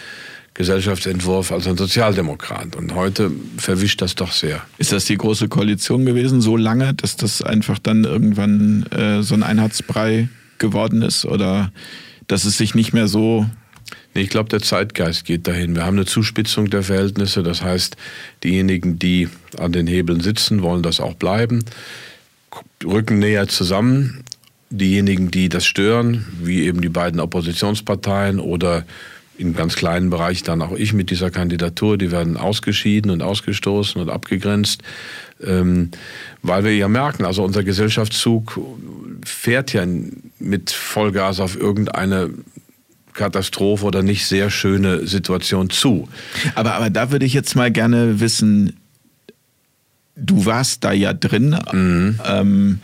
Gesellschaftsentwurf 0.60 1.53
als 1.53 1.68
ein 1.68 1.77
Sozialdemokrat. 1.77 2.76
Und 2.76 2.94
heute 2.94 3.31
verwischt 3.56 4.02
das 4.02 4.15
doch 4.15 4.34
sehr. 4.34 4.61
Ist 4.77 4.91
das 4.91 5.06
die 5.06 5.15
große 5.15 5.48
Koalition 5.48 6.06
gewesen, 6.06 6.41
so 6.41 6.57
lange, 6.57 6.94
dass 6.95 7.15
das 7.15 7.41
einfach 7.41 7.80
dann 7.80 8.03
irgendwann 8.03 8.84
äh, 8.91 9.23
so 9.23 9.36
ein 9.36 9.44
Einheitsbrei 9.44 10.27
geworden 10.57 11.02
ist? 11.02 11.23
Oder 11.23 11.72
dass 12.27 12.44
es 12.44 12.57
sich 12.57 12.76
nicht 12.76 12.91
mehr 12.94 13.07
so 13.07 13.45
Nee, 14.14 14.22
ich 14.22 14.30
glaube, 14.30 14.49
der 14.49 14.60
Zeitgeist 14.60 15.23
geht 15.23 15.48
dahin. 15.48 15.76
Wir 15.76 15.86
haben 15.86 15.95
eine 15.95 16.06
Zuspitzung 16.06 16.69
der 16.69 16.84
Verhältnisse. 16.84 17.41
Das 17.41 17.61
heißt, 17.61 17.95
diejenigen, 18.44 18.99
die 18.99 19.30
an 19.57 19.72
den 19.72 19.88
Hebeln 19.88 20.19
sitzen, 20.19 20.61
wollen 20.61 20.84
das 20.84 20.99
auch 20.99 21.14
bleiben, 21.14 21.64
rücken 22.84 23.19
näher 23.19 23.48
zusammen. 23.48 24.26
Diejenigen, 24.72 25.31
die 25.31 25.48
das 25.48 25.65
stören, 25.65 26.26
wie 26.44 26.64
eben 26.64 26.81
die 26.81 26.90
beiden 26.90 27.19
Oppositionsparteien 27.19 28.40
oder 28.40 28.84
in 29.40 29.53
ganz 29.53 29.76
kleinen 29.76 30.10
Bereich 30.10 30.44
dann 30.44 30.61
auch 30.61 30.74
ich 30.74 30.91
mit 30.91 31.11
dieser 31.11 31.32
Kandidatur, 31.32 31.98
die 31.98 32.11
werden 32.11 32.36
ausgeschieden 32.36 33.10
und 33.10 33.24
ausgestoßen 33.24 34.02
und 34.02 34.10
abgegrenzt, 34.10 34.82
ähm, 35.41 35.91
weil 36.41 36.66
wir 36.66 36.76
ja 36.76 36.90
merken, 36.90 37.24
also 37.24 37.44
unser 37.44 37.64
Gesellschaftszug 37.64 38.60
fährt 39.26 39.72
ja 39.72 39.86
mit 40.40 40.72
Vollgas 40.72 41.40
auf 41.40 41.56
irgendeine 41.56 42.32
Katastrophe 43.14 43.86
oder 43.86 44.03
nicht 44.03 44.26
sehr 44.26 44.49
schöne 44.49 45.07
Situation 45.07 45.70
zu. 45.70 46.10
Aber, 46.56 46.74
aber 46.74 46.90
da 46.90 47.11
würde 47.11 47.26
ich 47.26 47.34
jetzt 47.34 47.56
mal 47.56 47.72
gerne 47.72 48.20
wissen, 48.20 48.76
du 50.18 50.45
warst 50.45 50.84
da 50.84 50.91
ja 50.91 51.14
drin 51.14 51.57
mhm. 51.72 52.20
ähm, 52.26 52.80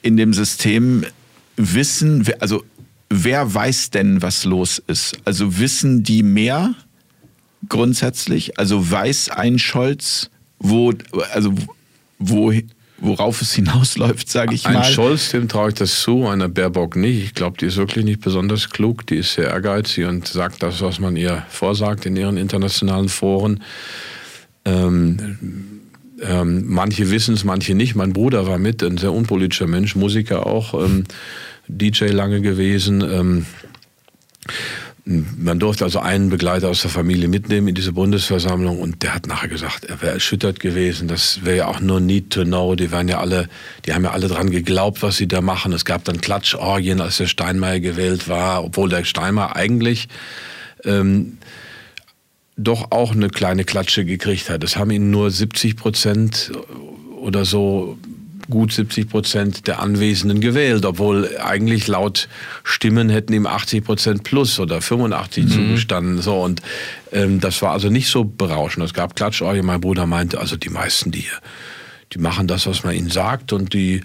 in 0.00 0.16
dem 0.16 0.32
System. 0.32 1.04
Wissen, 1.58 2.26
also 2.40 2.64
wer 3.08 3.52
weiß 3.52 3.90
denn, 3.90 4.22
was 4.22 4.44
los 4.44 4.82
ist? 4.86 5.18
Also 5.24 5.58
wissen 5.58 6.02
die 6.02 6.22
mehr 6.22 6.74
grundsätzlich? 7.68 8.58
Also 8.58 8.90
weiß 8.90 9.30
ein 9.30 9.58
Scholz, 9.58 10.30
wo, 10.58 10.92
also 11.32 11.52
wo, 12.18 12.52
worauf 12.98 13.42
es 13.42 13.52
hinausläuft, 13.54 14.28
sage 14.28 14.54
ich 14.54 14.66
ein 14.66 14.74
mal. 14.74 14.84
Ein 14.84 14.92
Scholz, 14.92 15.30
dem 15.30 15.48
traue 15.48 15.70
ich 15.70 15.74
das 15.74 16.00
zu, 16.00 16.26
einer 16.26 16.48
Baerbock 16.48 16.96
nicht. 16.96 17.22
Ich 17.22 17.34
glaube, 17.34 17.58
die 17.58 17.66
ist 17.66 17.76
wirklich 17.76 18.04
nicht 18.04 18.20
besonders 18.20 18.70
klug, 18.70 19.06
die 19.06 19.16
ist 19.16 19.34
sehr 19.34 19.48
ehrgeizig 19.48 20.06
und 20.06 20.26
sagt 20.26 20.62
das, 20.62 20.80
was 20.80 20.98
man 20.98 21.16
ihr 21.16 21.44
vorsagt 21.48 22.06
in 22.06 22.16
ihren 22.16 22.36
internationalen 22.36 23.08
Foren. 23.08 23.62
Ähm, 24.64 25.80
ähm, 26.22 26.64
manche 26.66 27.10
wissen 27.10 27.34
es, 27.34 27.44
manche 27.44 27.74
nicht. 27.74 27.94
Mein 27.94 28.12
Bruder 28.12 28.46
war 28.46 28.58
mit, 28.58 28.82
ein 28.82 28.96
sehr 28.96 29.12
unpolitischer 29.12 29.66
Mensch, 29.66 29.94
Musiker 29.96 30.46
auch. 30.46 30.74
Ähm, 30.74 31.04
DJ 31.68 32.06
lange 32.06 32.40
gewesen. 32.40 33.00
Ähm, 33.02 33.46
Man 35.08 35.60
durfte 35.60 35.84
also 35.84 36.00
einen 36.00 36.30
Begleiter 36.30 36.68
aus 36.68 36.82
der 36.82 36.90
Familie 36.90 37.28
mitnehmen 37.28 37.68
in 37.68 37.76
diese 37.76 37.92
Bundesversammlung 37.92 38.80
und 38.80 39.04
der 39.04 39.14
hat 39.14 39.28
nachher 39.28 39.46
gesagt, 39.46 39.84
er 39.84 40.02
wäre 40.02 40.14
erschüttert 40.14 40.58
gewesen. 40.58 41.06
Das 41.06 41.44
wäre 41.44 41.56
ja 41.58 41.66
auch 41.68 41.78
nur 41.78 42.00
need 42.00 42.30
to 42.30 42.42
know. 42.42 42.74
Die 42.74 42.90
waren 42.90 43.06
ja 43.06 43.20
alle, 43.20 43.48
die 43.84 43.94
haben 43.94 44.02
ja 44.02 44.10
alle 44.10 44.26
dran 44.26 44.50
geglaubt, 44.50 45.04
was 45.04 45.16
sie 45.16 45.28
da 45.28 45.40
machen. 45.40 45.72
Es 45.72 45.84
gab 45.84 46.02
dann 46.04 46.20
Klatschorgien, 46.20 47.00
als 47.00 47.18
der 47.18 47.28
Steinmeier 47.28 47.78
gewählt 47.78 48.26
war, 48.26 48.64
obwohl 48.64 48.88
der 48.88 49.04
Steinmeier 49.04 49.54
eigentlich 49.54 50.08
ähm, 50.82 51.38
doch 52.56 52.90
auch 52.90 53.12
eine 53.12 53.28
kleine 53.28 53.62
Klatsche 53.62 54.04
gekriegt 54.04 54.50
hat. 54.50 54.64
Das 54.64 54.76
haben 54.76 54.90
ihn 54.90 55.12
nur 55.12 55.30
70 55.30 55.76
Prozent 55.76 56.50
oder 57.20 57.44
so 57.44 57.96
gut 58.48 58.72
70 58.72 59.08
Prozent 59.08 59.66
der 59.66 59.80
Anwesenden 59.80 60.40
gewählt, 60.40 60.84
obwohl 60.84 61.36
eigentlich 61.38 61.86
laut 61.86 62.28
Stimmen 62.64 63.08
hätten 63.08 63.32
ihm 63.32 63.46
80 63.46 63.84
Prozent 63.84 64.22
plus 64.22 64.58
oder 64.58 64.80
85 64.80 65.44
mhm. 65.44 65.48
zugestanden. 65.50 66.22
So 66.22 66.42
und 66.42 66.62
ähm, 67.12 67.40
das 67.40 67.60
war 67.62 67.72
also 67.72 67.88
nicht 67.88 68.08
so 68.08 68.24
berauschend. 68.24 68.84
Es 68.84 68.94
gab 68.94 69.16
Klatschorgie. 69.16 69.62
Mein 69.62 69.80
Bruder 69.80 70.06
meinte, 70.06 70.38
also 70.38 70.56
die 70.56 70.70
meisten, 70.70 71.10
die 71.10 71.20
hier, 71.20 71.38
die 72.12 72.18
machen 72.18 72.46
das, 72.46 72.66
was 72.66 72.84
man 72.84 72.94
ihnen 72.94 73.10
sagt 73.10 73.52
und 73.52 73.74
die 73.74 74.02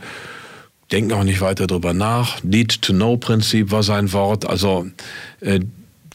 denken 0.92 1.14
auch 1.14 1.24
nicht 1.24 1.42
weiter 1.42 1.68
drüber 1.68 1.94
nach. 1.94 2.44
Need-to-know-Prinzip 2.44 3.72
war 3.72 3.84
sein 3.84 4.12
Wort. 4.14 4.48
Also 4.48 4.88
äh, 5.40 5.62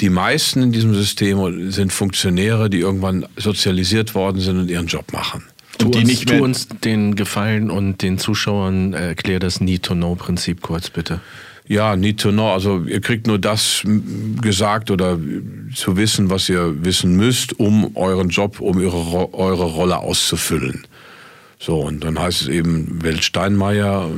die 0.01 0.11
meisten 0.11 0.63
in 0.63 0.73
diesem 0.73 0.95
System 0.95 1.71
sind 1.71 1.93
Funktionäre, 1.93 2.69
die 2.69 2.81
irgendwann 2.81 3.27
sozialisiert 3.37 4.15
worden 4.15 4.41
sind 4.41 4.59
und 4.59 4.71
ihren 4.71 4.87
Job 4.87 5.13
machen. 5.13 5.45
Tu, 5.79 5.91
die 5.91 5.99
uns, 5.99 6.09
nicht 6.09 6.29
tu 6.29 6.43
uns 6.43 6.69
den 6.69 7.15
Gefallen 7.15 7.71
und 7.71 8.03
den 8.03 8.19
Zuschauern 8.19 8.93
erklär 8.95 9.39
das 9.39 9.61
Need-to-Know-Prinzip 9.61 10.63
kurz 10.63 10.91
bitte. 10.91 11.21
Ja, 11.69 11.97
need 11.97 12.21
to 12.21 12.31
know. 12.31 12.53
Also 12.53 12.85
ihr 12.85 13.01
kriegt 13.01 13.27
nur 13.27 13.39
das 13.39 13.83
gesagt 14.41 14.91
oder 14.91 15.19
zu 15.75 15.97
wissen, 15.97 16.31
was 16.31 16.49
ihr 16.49 16.85
wissen 16.85 17.17
müsst, 17.17 17.59
um 17.59 17.97
euren 17.97 18.29
Job, 18.29 18.61
um 18.61 18.79
eure, 18.79 19.35
eure 19.35 19.65
Rolle 19.65 19.99
auszufüllen. 19.99 20.87
So, 21.59 21.81
und 21.81 22.05
dann 22.05 22.21
heißt 22.21 22.43
es 22.43 22.49
eben 22.49 23.03
Welt 23.03 23.25
Steinmeier 23.25 24.09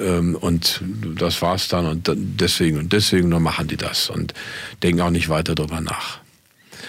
ähm, 0.00 0.34
und 0.34 0.82
das 1.18 1.42
war's 1.42 1.68
dann 1.68 1.86
und 1.86 2.10
deswegen 2.16 2.78
und 2.78 2.92
deswegen, 2.92 3.30
dann 3.30 3.42
machen 3.42 3.68
die 3.68 3.76
das 3.76 4.08
und 4.08 4.32
denken 4.82 5.02
auch 5.02 5.10
nicht 5.10 5.28
weiter 5.28 5.54
darüber 5.54 5.80
nach. 5.80 6.20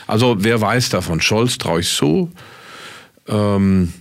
Also 0.08 0.38
wer 0.40 0.62
weiß 0.62 0.90
davon? 0.90 1.22
Scholz 1.22 1.58
traue 1.58 1.82
ich 1.82 1.90
so. 1.90 2.32
Ähm, 3.28 3.94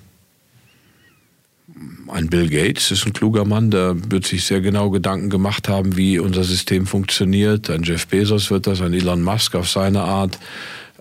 ein 2.09 2.29
Bill 2.29 2.49
Gates 2.49 2.91
ist 2.91 3.07
ein 3.07 3.13
kluger 3.13 3.45
Mann, 3.45 3.71
der 3.71 3.95
wird 4.11 4.27
sich 4.27 4.45
sehr 4.45 4.61
genau 4.61 4.91
Gedanken 4.91 5.31
gemacht 5.31 5.69
haben, 5.69 5.97
wie 5.97 6.19
unser 6.19 6.45
System 6.45 6.87
funktioniert. 6.87 7.71
Ein 7.71 7.83
Jeff 7.83 8.07
Bezos 8.07 8.51
wird 8.51 8.67
das, 8.67 8.81
ein 8.81 8.93
Elon 8.93 9.23
Musk 9.23 9.55
auf 9.55 9.69
seine 9.69 10.03
Art. 10.03 10.39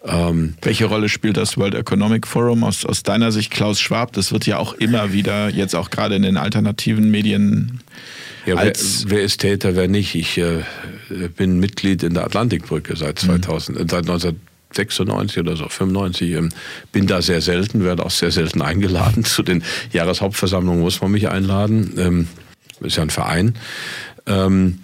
Ähm, 0.06 0.56
Welche 0.62 0.86
Rolle 0.86 1.10
spielt 1.10 1.36
das 1.36 1.58
World 1.58 1.76
Economic 1.76 2.26
Forum 2.26 2.64
aus, 2.64 2.86
aus 2.86 3.04
deiner 3.04 3.32
Sicht, 3.32 3.52
Klaus 3.52 3.82
Schwab? 3.82 4.14
Das 4.14 4.32
wird 4.32 4.46
ja 4.46 4.58
auch 4.58 4.74
immer 4.74 5.12
wieder, 5.12 5.50
jetzt 5.50 5.76
auch 5.76 5.90
gerade 5.90 6.16
in 6.16 6.22
den 6.22 6.38
alternativen 6.38 7.12
Medien. 7.12 7.82
Ja, 8.46 8.56
wer, 8.56 8.74
wer, 9.08 9.22
ist 9.22 9.42
Täter, 9.42 9.76
wer 9.76 9.90
nicht? 9.90 10.16
Ich 10.16 10.38
äh, 10.38 10.64
bin 11.36 11.60
Mitglied 11.60 12.04
in 12.04 12.14
der 12.14 12.24
Atlantikbrücke 12.24 12.96
seit 12.96 13.20
2000, 13.20 13.80
mhm. 13.80 13.90
seit 13.90 14.06
19 14.06 14.40
96 14.74 15.40
oder 15.40 15.56
so, 15.56 15.68
95. 15.68 16.32
Ähm, 16.32 16.50
bin 16.92 17.08
da 17.08 17.22
sehr 17.22 17.42
selten, 17.42 17.84
werde 17.84 18.06
auch 18.06 18.12
sehr 18.12 18.32
selten 18.32 18.62
eingeladen. 18.62 19.24
Zu 19.26 19.44
den 19.44 19.64
Jahreshauptversammlungen 19.92 20.82
muss 20.82 21.02
man 21.02 21.12
mich 21.12 21.30
einladen. 21.30 21.94
Ähm, 21.98 22.28
ist 22.82 22.98
ja 22.98 23.04
ein 23.04 23.10
Verein. 23.10 23.56
Ähm, 24.26 24.80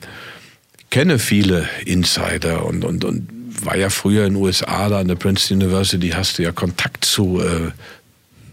kenne 0.89 1.19
viele 1.19 1.67
Insider 1.85 2.65
und, 2.65 2.83
und, 2.83 3.05
und 3.05 3.29
war 3.63 3.77
ja 3.77 3.89
früher 3.89 4.25
in 4.25 4.33
den 4.33 4.43
USA, 4.43 4.89
da 4.89 4.99
an 4.99 5.07
der 5.07 5.15
Princeton 5.15 5.61
University, 5.61 6.09
hast 6.09 6.37
du 6.37 6.43
ja 6.43 6.51
Kontakt 6.51 7.05
zu 7.05 7.41
äh, 7.41 7.71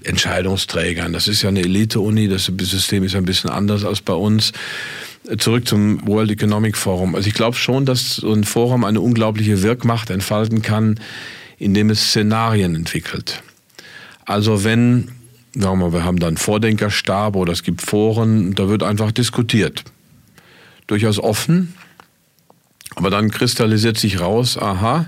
Entscheidungsträgern. 0.06 1.12
Das 1.12 1.28
ist 1.28 1.42
ja 1.42 1.48
eine 1.48 1.60
Elite-Uni, 1.60 2.28
das 2.28 2.46
System 2.46 3.04
ist 3.04 3.14
ein 3.14 3.24
bisschen 3.24 3.50
anders 3.50 3.84
als 3.84 4.00
bei 4.00 4.14
uns 4.14 4.52
zurück 5.38 5.66
zum 5.66 6.06
World 6.06 6.30
Economic 6.30 6.76
Forum. 6.76 7.14
Also 7.14 7.28
ich 7.28 7.34
glaube 7.34 7.56
schon, 7.56 7.86
dass 7.86 8.16
so 8.16 8.32
ein 8.32 8.44
Forum 8.44 8.84
eine 8.84 9.00
unglaubliche 9.00 9.62
Wirkmacht 9.62 10.10
entfalten 10.10 10.62
kann, 10.62 10.98
indem 11.58 11.90
es 11.90 12.08
Szenarien 12.08 12.74
entwickelt. 12.74 13.42
Also 14.24 14.64
wenn, 14.64 15.08
sagen 15.54 15.78
wir, 15.78 15.90
mal, 15.90 15.92
wir 15.92 16.04
haben 16.04 16.18
dann 16.18 16.36
Vordenkerstab 16.36 17.36
oder 17.36 17.52
es 17.52 17.62
gibt 17.62 17.82
Foren, 17.82 18.54
da 18.54 18.68
wird 18.68 18.82
einfach 18.82 19.12
diskutiert. 19.12 19.84
Durchaus 20.88 21.18
offen, 21.18 21.74
aber 22.96 23.10
dann 23.10 23.30
kristallisiert 23.30 23.98
sich 23.98 24.20
raus, 24.20 24.58
aha, 24.58 25.06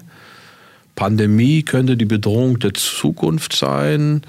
Pandemie 0.95 1.62
könnte 1.65 1.97
die 1.97 2.05
Bedrohung 2.05 2.61
der 2.61 2.74
Zukunft 2.74 3.53
sein 3.53 4.23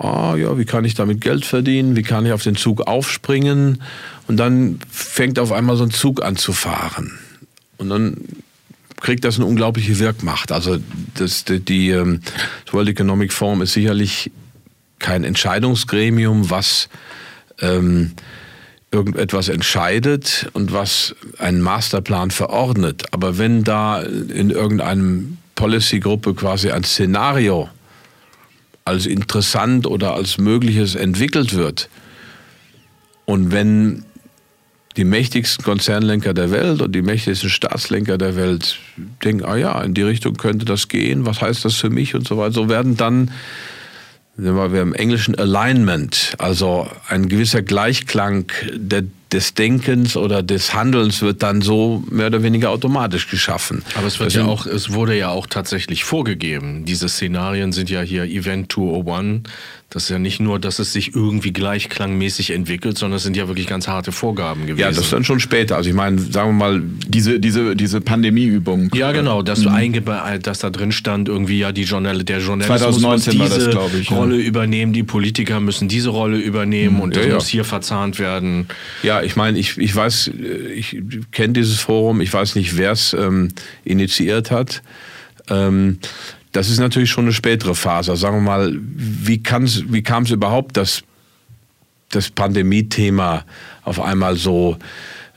ah 0.00 0.34
ja, 0.34 0.56
wie 0.58 0.64
kann 0.64 0.84
ich 0.84 0.94
damit 0.94 1.20
Geld 1.20 1.44
verdienen, 1.44 1.94
wie 1.94 2.02
kann 2.02 2.24
ich 2.26 2.32
auf 2.32 2.42
den 2.42 2.56
Zug 2.56 2.86
aufspringen 2.86 3.82
und 4.26 4.38
dann 4.38 4.80
fängt 4.90 5.38
auf 5.38 5.52
einmal 5.52 5.76
so 5.76 5.84
ein 5.84 5.90
Zug 5.90 6.22
an 6.24 6.36
zu 6.36 6.52
fahren 6.52 7.18
und 7.76 7.90
dann 7.90 8.16
kriegt 9.00 9.24
das 9.24 9.36
eine 9.36 9.46
unglaubliche 9.46 9.98
Wirkmacht. 9.98 10.52
Also 10.52 10.78
das, 11.14 11.44
die, 11.44 11.60
die 11.60 11.90
ähm, 11.90 12.20
World 12.70 12.88
Economic 12.88 13.32
Forum 13.32 13.62
ist 13.62 13.72
sicherlich 13.72 14.30
kein 14.98 15.24
Entscheidungsgremium, 15.24 16.50
was 16.50 16.88
ähm, 17.60 18.12
irgendetwas 18.90 19.48
entscheidet 19.48 20.48
und 20.52 20.72
was 20.72 21.14
einen 21.38 21.60
Masterplan 21.60 22.30
verordnet. 22.30 23.04
Aber 23.12 23.38
wenn 23.38 23.64
da 23.64 24.00
in 24.02 24.50
irgendeinem 24.50 25.38
Policy-Gruppe 25.54 26.34
quasi 26.34 26.70
ein 26.70 26.84
Szenario 26.84 27.68
als 28.84 29.06
interessant 29.06 29.86
oder 29.86 30.14
als 30.14 30.38
mögliches 30.38 30.94
entwickelt 30.94 31.54
wird. 31.54 31.88
Und 33.24 33.52
wenn 33.52 34.04
die 34.96 35.04
mächtigsten 35.04 35.64
Konzernlenker 35.64 36.34
der 36.34 36.50
Welt 36.50 36.82
und 36.82 36.92
die 36.92 37.02
mächtigsten 37.02 37.48
Staatslenker 37.48 38.18
der 38.18 38.34
Welt 38.36 38.78
denken, 39.24 39.44
ah 39.44 39.56
ja, 39.56 39.80
in 39.82 39.94
die 39.94 40.02
Richtung 40.02 40.34
könnte 40.34 40.64
das 40.64 40.88
gehen, 40.88 41.26
was 41.26 41.40
heißt 41.40 41.64
das 41.64 41.76
für 41.76 41.90
mich 41.90 42.14
und 42.14 42.26
so 42.26 42.36
weiter, 42.38 42.52
so 42.52 42.68
werden 42.68 42.96
dann 42.96 43.30
wir 44.42 44.54
haben 44.54 44.74
im 44.76 44.94
Englischen 44.94 45.34
Alignment, 45.38 46.34
also 46.38 46.88
ein 47.08 47.28
gewisser 47.28 47.62
Gleichklang 47.62 48.46
der 48.74 49.04
des 49.32 49.54
Denkens 49.54 50.16
oder 50.16 50.42
des 50.42 50.74
Handelns 50.74 51.22
wird 51.22 51.42
dann 51.42 51.62
so 51.62 52.02
mehr 52.10 52.26
oder 52.26 52.42
weniger 52.42 52.70
automatisch 52.70 53.28
geschaffen. 53.28 53.82
Aber 53.94 54.06
es 54.06 54.18
wird 54.18 54.32
ja 54.32 54.44
auch, 54.44 54.66
es 54.66 54.92
wurde 54.92 55.16
ja 55.16 55.28
auch 55.28 55.46
tatsächlich 55.46 56.04
vorgegeben. 56.04 56.84
Diese 56.84 57.08
Szenarien 57.08 57.72
sind 57.72 57.90
ja 57.90 58.00
hier 58.00 58.24
Event 58.24 58.72
201. 58.72 59.42
Das 59.90 60.04
ist 60.04 60.08
ja 60.08 60.20
nicht 60.20 60.38
nur, 60.38 60.60
dass 60.60 60.78
es 60.78 60.92
sich 60.92 61.16
irgendwie 61.16 61.52
gleichklangmäßig 61.52 62.50
entwickelt, 62.50 62.96
sondern 62.96 63.16
es 63.16 63.24
sind 63.24 63.36
ja 63.36 63.48
wirklich 63.48 63.66
ganz 63.66 63.88
harte 63.88 64.12
Vorgaben 64.12 64.62
gewesen. 64.62 64.78
Ja, 64.78 64.88
das 64.88 64.98
ist 64.98 65.12
dann 65.12 65.24
schon 65.24 65.40
später. 65.40 65.74
Also 65.74 65.90
ich 65.90 65.96
meine, 65.96 66.20
sagen 66.20 66.50
wir 66.50 66.70
mal, 66.70 66.82
diese, 67.08 67.40
diese, 67.40 67.74
diese 67.74 68.00
Pandemieübung. 68.00 68.90
Ja, 68.94 69.10
genau, 69.10 69.42
dass, 69.42 69.64
mhm. 69.64 70.04
dass 70.42 70.60
da 70.60 70.70
drin 70.70 70.92
stand, 70.92 71.28
irgendwie 71.28 71.58
ja, 71.58 71.72
die 71.72 71.82
Journal 71.82 72.22
der 72.22 72.38
Journalismus 72.38 73.00
2019 73.00 73.36
muss 73.36 73.54
diese 73.54 73.70
das, 73.70 73.94
ich, 73.94 74.12
Rolle 74.12 74.36
ja. 74.36 74.46
übernehmen, 74.46 74.92
die 74.92 75.02
Politiker 75.02 75.58
müssen 75.58 75.88
diese 75.88 76.10
Rolle 76.10 76.38
übernehmen 76.38 76.96
mhm. 76.96 77.00
und 77.00 77.16
das 77.16 77.26
ja, 77.26 77.34
muss 77.34 77.48
hier 77.48 77.64
verzahnt 77.64 78.20
werden. 78.20 78.68
Ja, 79.02 79.22
ich 79.22 79.34
meine, 79.34 79.58
ich, 79.58 79.76
ich 79.76 79.94
weiß, 79.94 80.30
ich 80.72 80.98
kenne 81.32 81.54
dieses 81.54 81.80
Forum, 81.80 82.20
ich 82.20 82.32
weiß 82.32 82.54
nicht, 82.54 82.76
wer 82.76 82.92
es 82.92 83.12
ähm, 83.12 83.48
initiiert 83.82 84.52
hat. 84.52 84.82
Ähm, 85.48 85.98
das 86.52 86.68
ist 86.68 86.78
natürlich 86.78 87.10
schon 87.10 87.24
eine 87.24 87.32
spätere 87.32 87.74
Phase. 87.74 88.16
Sagen 88.16 88.36
wir 88.36 88.42
mal, 88.42 88.76
wie, 88.76 89.42
wie 89.42 90.02
kam 90.02 90.22
es 90.24 90.30
überhaupt, 90.30 90.76
dass 90.76 91.02
das 92.10 92.30
Pandemie-Thema 92.30 93.44
auf 93.84 94.00
einmal 94.00 94.36
so 94.36 94.76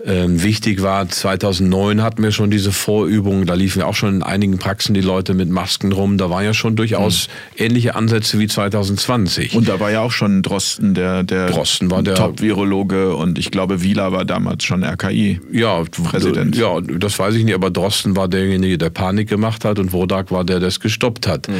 ähm, 0.06 0.44
wichtig 0.44 0.82
war. 0.82 1.08
2009 1.08 2.02
hatten 2.02 2.24
wir 2.24 2.32
schon 2.32 2.52
diese 2.52 2.72
Vorübungen, 2.72 3.46
da 3.46 3.54
liefen 3.54 3.80
ja 3.80 3.86
auch 3.86 3.96
schon 3.96 4.16
in 4.16 4.24
einigen 4.24 4.58
Praxen 4.58 4.94
die 4.94 5.02
Leute 5.02 5.34
mit 5.34 5.50
Masken 5.50 5.92
rum. 5.92 6.18
Da 6.18 6.30
waren 6.30 6.44
ja 6.44 6.54
schon 6.54 6.76
durchaus 6.76 7.28
mhm. 7.28 7.66
ähnliche 7.66 7.96
Ansätze 7.96 8.40
wie 8.40 8.48
2020. 8.48 9.56
Und 9.56 9.68
da 9.68 9.80
war 9.80 9.92
ja 9.92 10.02
auch 10.02 10.12
schon 10.12 10.42
Drosten, 10.42 10.94
der, 10.94 11.24
der, 11.24 11.48
Drosten 11.48 11.90
war 11.90 12.04
der 12.04 12.16
Top-Virologe 12.16 13.16
und 13.16 13.40
ich 13.40 13.52
glaube, 13.52 13.82
Wieler 13.82 14.12
war 14.12 14.26
damals 14.26 14.64
schon 14.66 14.84
RKI-Präsident. 14.84 16.56
Ja, 16.56 16.80
ja, 16.80 16.82
das 16.82 17.18
weiß 17.18 17.36
ich 17.36 17.46
nicht, 17.46 17.56
aber 17.56 17.72
Drosten 17.72 18.16
war 18.16 18.28
derjenige, 18.28 18.78
der 18.78 18.90
Panik 18.90 19.30
gemacht 19.30 19.64
hat 19.64 19.80
und 19.80 19.94
Wodak 19.94 20.32
war 20.32 20.44
der, 20.44 20.60
der 20.60 20.68
es 20.68 20.80
gestoppt 20.80 21.28
hat. 21.28 21.48
Mhm. 21.48 21.54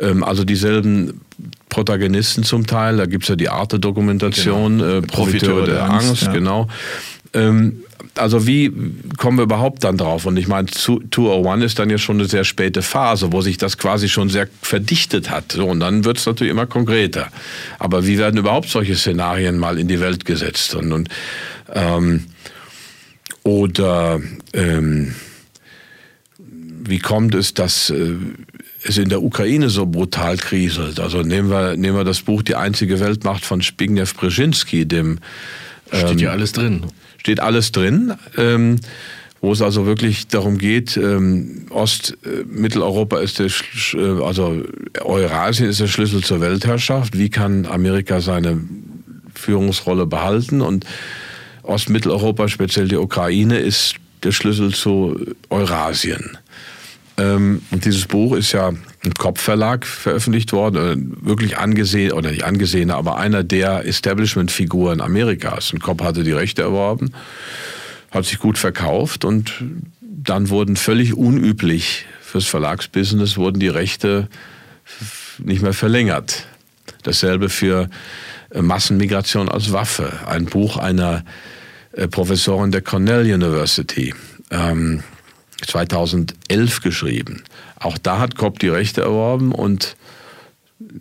Ähm, 0.00 0.24
also 0.24 0.44
dieselben 0.44 1.20
Protagonisten 1.68 2.44
zum 2.44 2.66
Teil. 2.66 2.96
Da 2.96 3.06
gibt 3.06 3.24
es 3.24 3.28
ja 3.28 3.36
die 3.36 3.48
Arte-Dokumentation, 3.48 4.78
genau. 4.78 4.90
äh, 4.90 5.02
Profiteure 5.02 5.64
der, 5.64 5.74
der 5.74 5.90
Angst, 5.90 6.08
Angst 6.08 6.22
ja. 6.24 6.32
genau. 6.32 6.68
Ähm, 7.34 7.81
also 8.16 8.46
wie 8.46 8.72
kommen 9.16 9.38
wir 9.38 9.44
überhaupt 9.44 9.84
dann 9.84 9.96
drauf? 9.96 10.26
Und 10.26 10.36
ich 10.36 10.48
meine, 10.48 10.68
201 10.68 11.64
ist 11.64 11.78
dann 11.78 11.90
ja 11.90 11.98
schon 11.98 12.18
eine 12.18 12.28
sehr 12.28 12.44
späte 12.44 12.82
Phase, 12.82 13.32
wo 13.32 13.40
sich 13.40 13.56
das 13.56 13.78
quasi 13.78 14.08
schon 14.08 14.28
sehr 14.28 14.48
verdichtet 14.60 15.30
hat. 15.30 15.52
So, 15.52 15.66
und 15.66 15.80
dann 15.80 16.04
wird 16.04 16.18
es 16.18 16.26
natürlich 16.26 16.50
immer 16.50 16.66
konkreter. 16.66 17.28
Aber 17.78 18.06
wie 18.06 18.18
werden 18.18 18.38
überhaupt 18.38 18.68
solche 18.68 18.96
Szenarien 18.96 19.58
mal 19.58 19.78
in 19.78 19.88
die 19.88 20.00
Welt 20.00 20.24
gesetzt? 20.24 20.74
Und, 20.74 20.92
und 20.92 21.08
ähm, 21.72 22.24
oder 23.44 24.20
ähm, 24.52 25.14
wie 26.38 26.98
kommt 26.98 27.34
es, 27.34 27.54
dass 27.54 27.90
äh, 27.90 28.14
es 28.84 28.98
in 28.98 29.08
der 29.08 29.22
Ukraine 29.22 29.70
so 29.70 29.86
brutal 29.86 30.36
kriselt? 30.36 31.00
Also 31.00 31.22
nehmen 31.22 31.50
wir, 31.50 31.76
nehmen 31.76 31.96
wir 31.96 32.04
das 32.04 32.20
Buch 32.20 32.42
Die 32.42 32.56
einzige 32.56 33.00
Weltmacht 33.00 33.44
von 33.44 33.62
Zbigniew 33.62 34.06
Brzezinski, 34.14 34.86
dem... 34.86 35.18
Ähm, 35.90 36.06
steht 36.06 36.20
ja 36.20 36.30
alles 36.30 36.52
drin. 36.52 36.84
Steht 37.22 37.38
alles 37.38 37.70
drin. 37.70 38.14
Ähm, 38.36 38.80
wo 39.40 39.52
es 39.52 39.62
also 39.62 39.86
wirklich 39.86 40.26
darum 40.28 40.58
geht, 40.58 40.96
ähm, 40.96 41.66
Ost, 41.70 42.16
äh, 42.24 42.44
Mitteleuropa 42.46 43.18
ist 43.18 43.38
der, 43.38 43.46
äh, 43.94 44.22
also 44.22 44.62
Eurasien 45.00 45.68
ist 45.68 45.80
der 45.80 45.86
Schlüssel 45.88 46.22
zur 46.22 46.40
Weltherrschaft. 46.40 47.16
Wie 47.16 47.28
kann 47.28 47.66
Amerika 47.66 48.20
seine 48.20 48.60
Führungsrolle 49.34 50.06
behalten? 50.06 50.60
Und 50.60 50.84
Ostmitteleuropa, 51.64 52.48
speziell 52.48 52.88
die 52.88 52.96
Ukraine, 52.96 53.58
ist 53.58 53.96
der 54.24 54.32
Schlüssel 54.32 54.72
zu 54.74 55.34
Eurasien. 55.50 56.38
Ähm, 57.18 57.62
und 57.70 57.84
dieses 57.84 58.06
Buch 58.06 58.34
ist 58.34 58.52
ja 58.52 58.72
im 59.02 59.14
Kopfverlag 59.14 59.86
veröffentlicht 59.86 60.52
worden, 60.52 61.16
äh, 61.22 61.26
wirklich 61.26 61.58
angesehen, 61.58 62.12
oder 62.12 62.30
nicht 62.30 62.44
angesehene, 62.44 62.94
aber 62.94 63.16
einer 63.16 63.44
der 63.44 63.86
Establishment-Figuren 63.86 65.00
Amerikas. 65.00 65.72
Und 65.72 65.82
Kopp 65.82 66.02
hatte 66.02 66.24
die 66.24 66.32
Rechte 66.32 66.62
erworben, 66.62 67.12
hat 68.10 68.24
sich 68.24 68.38
gut 68.38 68.58
verkauft 68.58 69.24
und 69.24 69.52
dann 70.00 70.50
wurden 70.50 70.76
völlig 70.76 71.14
unüblich 71.14 72.06
fürs 72.32 72.46
Verlagsbusiness 72.46 73.36
wurden 73.36 73.60
die 73.60 73.68
Rechte 73.68 74.28
nicht 75.38 75.60
mehr 75.60 75.74
verlängert. 75.74 76.46
Dasselbe 77.02 77.50
für 77.50 77.90
äh, 78.50 78.62
Massenmigration 78.62 79.50
als 79.50 79.72
Waffe. 79.72 80.20
Ein 80.26 80.46
Buch 80.46 80.78
einer 80.78 81.24
äh, 81.92 82.08
Professorin 82.08 82.70
der 82.70 82.80
Cornell 82.80 83.30
University, 83.30 84.14
ähm, 84.50 85.02
2011 85.66 86.80
geschrieben. 86.80 87.42
Auch 87.76 87.98
da 87.98 88.18
hat 88.18 88.36
Kopp 88.36 88.58
die 88.58 88.68
Rechte 88.68 89.02
erworben 89.02 89.52
und 89.52 89.96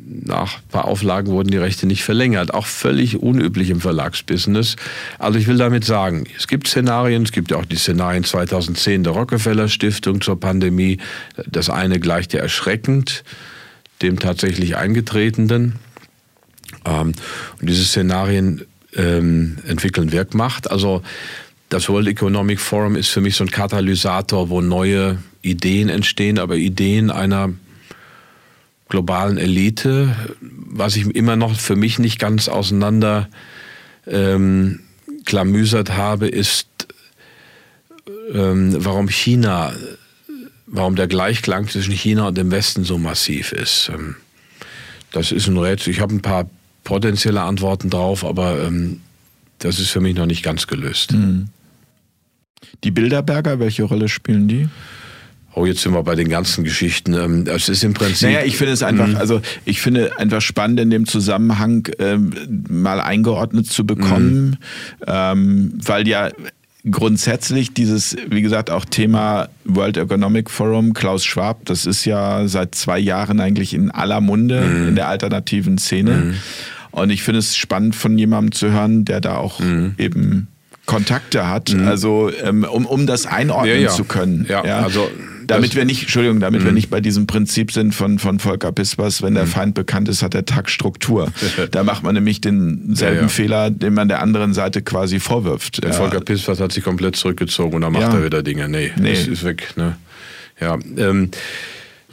nach 0.03 0.57
ein 0.57 0.67
paar 0.69 0.85
Auflagen 0.85 1.31
wurden 1.31 1.49
die 1.49 1.57
Rechte 1.57 1.88
nicht 1.88 2.03
verlängert. 2.03 2.53
Auch 2.53 2.65
völlig 2.65 3.17
unüblich 3.17 3.69
im 3.69 3.81
Verlagsbusiness. 3.81 4.75
Also 5.17 5.39
ich 5.39 5.47
will 5.47 5.57
damit 5.57 5.85
sagen, 5.85 6.25
es 6.38 6.47
gibt 6.47 6.67
Szenarien, 6.67 7.23
es 7.23 7.31
gibt 7.31 7.51
ja 7.51 7.57
auch 7.57 7.65
die 7.65 7.75
Szenarien 7.75 8.23
2010 8.23 9.03
der 9.03 9.13
Rockefeller 9.13 9.67
Stiftung 9.67 10.21
zur 10.21 10.39
Pandemie. 10.39 10.97
Das 11.47 11.69
eine 11.69 11.99
gleicht 11.99 12.33
ja 12.33 12.41
erschreckend 12.41 13.23
dem 14.01 14.19
tatsächlich 14.19 14.77
eingetretenen. 14.77 15.75
Ähm, 16.85 17.13
und 17.59 17.69
diese 17.69 17.83
Szenarien 17.83 18.65
ähm, 18.95 19.57
entwickeln 19.67 20.11
Wirkmacht. 20.11 20.69
Also 20.69 21.01
das 21.72 21.88
World 21.88 22.10
Economic 22.10 22.60
Forum 22.60 22.98
ist 22.98 23.07
für 23.07 23.22
mich 23.22 23.38
so 23.38 23.45
ein 23.45 23.49
Katalysator, 23.49 24.49
wo 24.49 24.60
neue 24.60 25.19
Ideen 25.41 25.88
entstehen, 25.88 26.38
aber 26.38 26.57
Ideen 26.57 27.10
einer 27.10 27.53
globalen 28.89 29.38
Elite, 29.38 30.14
was 30.41 30.98
ich 30.98 31.06
immer 31.15 31.38
noch 31.38 31.57
für 31.57 31.77
mich 31.77 31.98
nicht 31.98 32.19
ganz 32.19 32.49
auseinander 32.49 33.30
ähm, 34.06 34.81
klamüsert 35.23 35.91
habe, 35.91 36.27
ist, 36.27 36.68
ähm, 38.34 38.76
warum 38.77 39.07
China, 39.07 39.72
warum 40.68 40.98
der 40.98 41.07
Gleichklang 41.07 41.69
zwischen 41.69 41.93
China 41.93 42.27
und 42.27 42.38
dem 42.38 42.52
Westen 42.52 42.84
so 42.84 42.98
massiv 42.98 43.53
ist. 43.53 43.89
Ähm, 43.93 44.18
das 45.14 45.31
ist 45.31 45.48
ein 45.48 45.57
Rätsel. 45.57 45.93
Ich 45.93 46.02
habe 46.02 46.14
ein 46.14 46.22
paar 46.22 46.49
potenzielle 46.84 47.43
Antworten 47.43 47.89
drauf, 47.89 48.26
aber 48.26 48.61
ähm, 48.61 48.99
das 49.60 49.80
ist 49.80 49.91
für 49.91 50.02
mich 50.02 50.15
noch 50.15 50.26
nicht 50.26 50.43
ganz 50.43 50.68
gelöst. 50.68 51.14
Mhm. 51.14 51.48
Die 52.83 52.91
Bilderberger, 52.91 53.59
welche 53.59 53.83
Rolle 53.83 54.09
spielen 54.09 54.47
die? 54.47 54.67
Oh, 55.53 55.65
jetzt 55.65 55.81
sind 55.81 55.93
wir 55.93 56.03
bei 56.03 56.15
den 56.15 56.29
ganzen 56.29 56.63
Geschichten. 56.63 57.13
Ähm, 57.13 57.45
es 57.47 57.67
ist 57.67 57.83
im 57.83 57.93
Prinzip. 57.93 58.29
Naja, 58.29 58.43
ich 58.45 58.55
finde 58.55 58.73
es 58.73 58.83
einfach, 58.83 59.07
mhm. 59.07 59.17
also 59.17 59.41
ich 59.65 59.81
finde 59.81 60.17
einfach 60.17 60.41
spannend 60.41 60.79
in 60.79 60.89
dem 60.89 61.05
Zusammenhang 61.05 61.88
ähm, 61.99 62.31
mal 62.69 63.01
eingeordnet 63.01 63.67
zu 63.67 63.85
bekommen, 63.85 64.51
mhm. 64.51 64.57
ähm, 65.07 65.73
weil 65.83 66.07
ja 66.07 66.29
grundsätzlich 66.89 67.73
dieses, 67.73 68.15
wie 68.29 68.41
gesagt, 68.41 68.71
auch 68.71 68.85
Thema 68.85 69.49
World 69.65 69.97
Economic 69.97 70.49
Forum, 70.49 70.93
Klaus 70.93 71.25
Schwab, 71.25 71.65
das 71.65 71.85
ist 71.85 72.05
ja 72.05 72.47
seit 72.47 72.73
zwei 72.73 72.97
Jahren 72.97 73.39
eigentlich 73.39 73.73
in 73.73 73.91
aller 73.91 74.21
Munde 74.21 74.61
mhm. 74.61 74.88
in 74.89 74.95
der 74.95 75.09
alternativen 75.09 75.77
Szene. 75.77 76.11
Mhm. 76.11 76.33
Und 76.91 77.09
ich 77.09 77.23
finde 77.23 77.39
es 77.39 77.55
spannend 77.55 77.95
von 77.95 78.17
jemandem 78.17 78.51
zu 78.53 78.71
hören, 78.71 79.05
der 79.05 79.21
da 79.21 79.38
auch 79.38 79.59
mhm. 79.59 79.95
eben 79.97 80.47
Kontakte 80.91 81.47
hat, 81.47 81.73
mhm. 81.73 81.88
also 81.88 82.30
ähm, 82.43 82.65
um, 82.65 82.85
um 82.85 83.07
das 83.07 83.26
einordnen 83.26 83.76
ja, 83.76 83.81
ja. 83.84 83.89
zu 83.89 84.03
können. 84.03 84.45
Ja, 84.49 84.65
ja. 84.65 84.80
also 84.80 85.09
damit 85.47 85.76
wir 85.76 85.85
nicht, 85.85 86.03
Entschuldigung, 86.03 86.39
damit 86.39 86.63
wir 86.63 86.72
mhm. 86.72 86.76
nicht 86.76 86.89
bei 86.89 87.01
diesem 87.01 87.27
Prinzip 87.27 87.72
sind 87.72 87.95
von, 87.95 88.19
von 88.19 88.39
Volker 88.39 88.72
Pispers, 88.72 89.22
wenn 89.22 89.34
der 89.34 89.45
mhm. 89.45 89.49
Feind 89.49 89.73
bekannt 89.73 90.09
ist, 90.09 90.22
hat 90.22 90.34
der 90.34 90.45
Tag 90.45 90.69
Struktur. 90.69 91.31
da 91.72 91.84
macht 91.84 92.03
man 92.03 92.15
nämlich 92.15 92.41
denselben 92.41 93.30
Fehler, 93.30 93.69
den 93.69 93.93
man 93.93 94.07
der 94.07 94.22
anderen 94.22 94.53
Seite 94.53 94.81
quasi 94.81 95.19
vorwirft. 95.19 95.84
Der 95.84 95.93
Volker 95.93 96.19
Pispers 96.22 96.59
hat 96.59 96.72
sich 96.72 96.84
komplett 96.84 97.15
zurückgezogen 97.15 97.76
und 97.76 97.81
dann 97.81 97.93
macht 97.93 98.13
er 98.13 98.23
wieder 98.23 98.43
Dinge. 98.43 98.68
Nee, 98.69 98.91
nee. 98.99 99.11
Das 99.11 99.27
ist 99.27 99.43
weg. 99.43 99.73
Ne? 99.77 99.95
Ja, 100.59 100.77
ähm, 100.97 101.31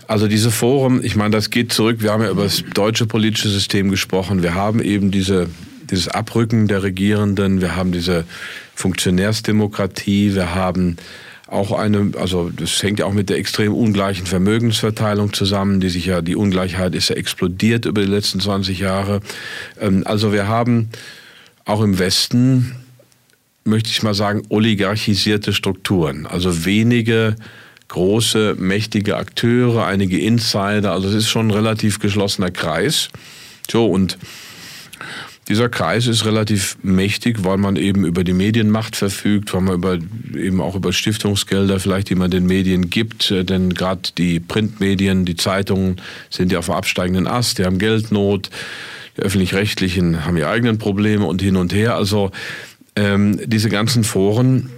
also 0.07 0.27
diese 0.27 0.51
Forum, 0.51 1.01
ich 1.03 1.17
meine, 1.17 1.31
das 1.31 1.51
geht 1.51 1.73
zurück. 1.73 1.99
Wir 2.01 2.13
haben 2.13 2.23
ja 2.23 2.31
über 2.31 2.45
das 2.45 2.65
deutsche 2.75 3.07
politische 3.07 3.51
System 3.51 3.91
gesprochen. 3.91 4.43
Wir 4.43 4.55
haben 4.55 4.81
eben 4.81 5.11
diese, 5.11 5.49
dieses 5.91 6.09
Abrücken 6.09 6.69
der 6.69 6.83
Regierenden. 6.83 7.61
Wir 7.61 7.77
haben 7.77 7.93
diese 7.93 8.25
Funktionärsdemokratie. 8.75 10.35
Wir 10.35 10.55
haben 10.55 10.97
auch 11.49 11.73
eine, 11.73 12.13
also 12.19 12.51
das 12.51 12.83
hängt 12.83 12.99
ja 12.99 13.07
auch 13.07 13.13
mit 13.13 13.31
der 13.31 13.39
extrem 13.39 13.73
ungleichen 13.75 14.27
Vermögensverteilung 14.27 15.33
zusammen, 15.33 15.81
die 15.81 15.89
sich 15.89 16.07
ja, 16.07 16.21
die 16.21 16.37
Ungleichheit 16.37 16.95
ist 16.95 17.09
ja 17.09 17.17
explodiert 17.17 17.87
über 17.87 18.03
die 18.03 18.09
letzten 18.09 18.39
20 18.39 18.79
Jahre. 18.79 19.21
Ähm, 19.81 20.03
also 20.05 20.33
wir 20.33 20.47
haben 20.47 20.91
auch 21.65 21.83
im 21.83 21.99
Westen, 21.99 22.77
möchte 23.65 23.91
ich 23.91 24.03
mal 24.03 24.15
sagen, 24.15 24.43
oligarchisierte 24.51 25.53
Strukturen. 25.53 26.27
Also 26.27 26.65
wenige 26.67 27.37
große, 27.89 28.57
mächtige 28.59 29.17
Akteure, 29.17 29.87
einige 29.87 30.19
Insider. 30.21 30.93
Also 30.93 31.09
es 31.09 31.15
ist 31.15 31.29
schon 31.29 31.49
ein 31.49 31.53
relativ 31.53 31.99
geschlossener 31.99 32.51
Kreis. 32.51 33.09
So, 33.71 33.87
und 33.87 34.19
dieser 35.49 35.71
Kreis 35.71 36.07
ist 36.07 36.27
relativ 36.27 36.77
mächtig, 36.83 37.43
weil 37.43 37.57
man 37.57 37.77
eben 37.77 38.05
über 38.05 38.23
die 38.23 38.35
Medienmacht 38.35 38.97
verfügt, 38.97 39.55
weil 39.55 39.63
man 39.63 39.75
über, 39.77 39.99
eben 40.39 40.61
auch 40.61 40.75
über 40.75 40.93
Stiftungsgelder 40.93 41.81
vielleicht, 41.81 42.11
die 42.11 42.15
man 42.15 42.31
den 42.31 42.47
Medien 42.47 42.91
gibt. 42.91 43.31
Äh, 43.31 43.45
denn 43.45 43.73
gerade 43.73 44.03
die 44.19 44.41
Printmedien, 44.41 45.25
die 45.25 45.37
Zeitungen 45.37 45.97
sind 46.29 46.53
ja 46.53 46.59
auf 46.59 46.71
absteigenden 46.71 47.27
Ast, 47.27 47.59
die 47.59 47.65
haben 47.65 47.79
Geldnot. 47.79 48.51
Die 49.17 49.23
öffentlich-rechtlichen 49.23 50.25
haben 50.25 50.37
ihre 50.37 50.51
eigenen 50.51 50.79
Probleme 50.79 51.25
und 51.25 51.41
hin 51.41 51.57
und 51.57 51.73
her. 51.73 51.95
Also 51.95 52.31
ähm, 52.95 53.41
diese 53.47 53.71
ganzen 53.71 54.05
Foren 54.05 54.71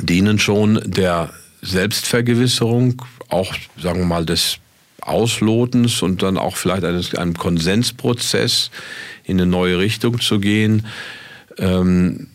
dienen 0.00 0.38
schon 0.38 0.80
der 0.84 1.30
Selbstvergewisserung, 1.62 3.02
auch 3.28 3.54
sagen 3.80 4.00
wir 4.00 4.06
mal 4.06 4.26
des 4.26 4.58
Auslotens 5.10 6.02
und 6.02 6.22
dann 6.22 6.38
auch 6.38 6.56
vielleicht 6.56 6.84
eines, 6.84 7.14
einem 7.14 7.34
Konsensprozess 7.34 8.70
in 9.24 9.40
eine 9.40 9.50
neue 9.50 9.78
Richtung 9.78 10.20
zu 10.20 10.40
gehen. 10.40 10.86
Ähm, 11.58 12.28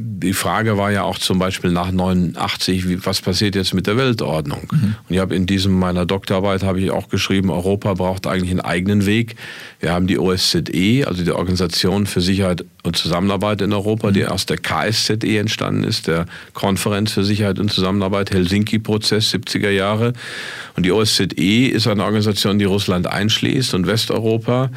die 0.00 0.32
Frage 0.32 0.78
war 0.78 0.92
ja 0.92 1.02
auch 1.02 1.18
zum 1.18 1.40
Beispiel 1.40 1.72
nach 1.72 1.90
89, 1.90 2.88
wie, 2.88 3.04
was 3.04 3.20
passiert 3.20 3.56
jetzt 3.56 3.74
mit 3.74 3.88
der 3.88 3.96
Weltordnung? 3.96 4.68
Mhm. 4.70 4.94
Und 5.08 5.14
ich 5.14 5.18
habe 5.18 5.34
in 5.34 5.46
diesem 5.46 5.76
meiner 5.76 6.06
Doktorarbeit 6.06 6.62
habe 6.62 6.80
ich 6.80 6.90
auch 6.92 7.08
geschrieben, 7.08 7.50
Europa 7.50 7.94
braucht 7.94 8.26
eigentlich 8.28 8.50
einen 8.50 8.60
eigenen 8.60 9.06
Weg. 9.06 9.34
Wir 9.80 9.92
haben 9.92 10.06
die 10.06 10.18
OSZE, 10.18 11.04
also 11.06 11.24
die 11.24 11.32
Organisation 11.32 12.06
für 12.06 12.20
Sicherheit 12.20 12.64
und 12.84 12.96
Zusammenarbeit 12.96 13.60
in 13.60 13.72
Europa, 13.72 14.10
mhm. 14.10 14.14
die 14.14 14.26
aus 14.26 14.46
der 14.46 14.58
KSZE 14.58 15.38
entstanden 15.38 15.82
ist, 15.82 16.06
der 16.06 16.26
Konferenz 16.54 17.12
für 17.12 17.24
Sicherheit 17.24 17.58
und 17.58 17.72
Zusammenarbeit, 17.72 18.30
Helsinki-Prozess 18.30 19.34
70er 19.34 19.70
Jahre. 19.70 20.12
Und 20.76 20.86
die 20.86 20.92
OSZE 20.92 21.24
ist 21.68 21.88
eine 21.88 22.04
Organisation, 22.04 22.58
die 22.58 22.66
Russland 22.66 23.08
einschließt 23.08 23.74
und 23.74 23.88
Westeuropa. 23.88 24.70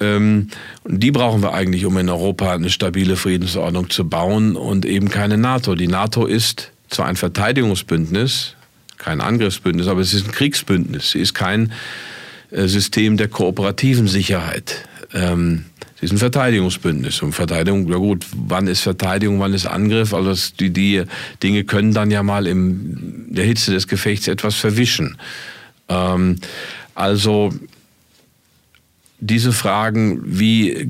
Ähm, 0.00 0.48
die 0.84 1.10
brauchen 1.10 1.42
wir 1.42 1.54
eigentlich, 1.54 1.86
um 1.86 1.96
in 1.96 2.08
Europa 2.08 2.52
eine 2.52 2.70
stabile 2.70 3.16
Friedensordnung 3.16 3.90
zu 3.90 4.08
bauen 4.08 4.56
und 4.56 4.84
eben 4.84 5.08
keine 5.08 5.38
NATO. 5.38 5.74
Die 5.74 5.88
NATO 5.88 6.26
ist 6.26 6.72
zwar 6.88 7.06
ein 7.06 7.16
Verteidigungsbündnis, 7.16 8.54
kein 8.98 9.20
Angriffsbündnis, 9.20 9.88
aber 9.88 10.00
es 10.00 10.12
ist 10.14 10.26
ein 10.26 10.32
Kriegsbündnis. 10.32 11.12
Sie 11.12 11.20
ist 11.20 11.34
kein 11.34 11.72
äh, 12.50 12.66
System 12.66 13.16
der 13.16 13.28
kooperativen 13.28 14.06
Sicherheit. 14.06 14.86
Ähm, 15.14 15.64
sie 15.98 16.06
ist 16.06 16.12
ein 16.12 16.18
Verteidigungsbündnis. 16.18 17.22
Und 17.22 17.32
Verteidigung, 17.32 17.88
ja 17.90 17.96
gut, 17.96 18.26
wann 18.34 18.66
ist 18.66 18.80
Verteidigung, 18.80 19.40
wann 19.40 19.54
ist 19.54 19.66
Angriff? 19.66 20.12
Also 20.12 20.34
die, 20.60 20.70
die 20.70 21.04
Dinge 21.42 21.64
können 21.64 21.94
dann 21.94 22.10
ja 22.10 22.22
mal 22.22 22.46
in 22.46 23.26
der 23.30 23.44
Hitze 23.44 23.72
des 23.72 23.88
Gefechts 23.88 24.28
etwas 24.28 24.56
verwischen. 24.56 25.16
Ähm, 25.88 26.36
also 26.94 27.52
diese 29.26 29.52
Fragen, 29.52 30.20
wie 30.24 30.88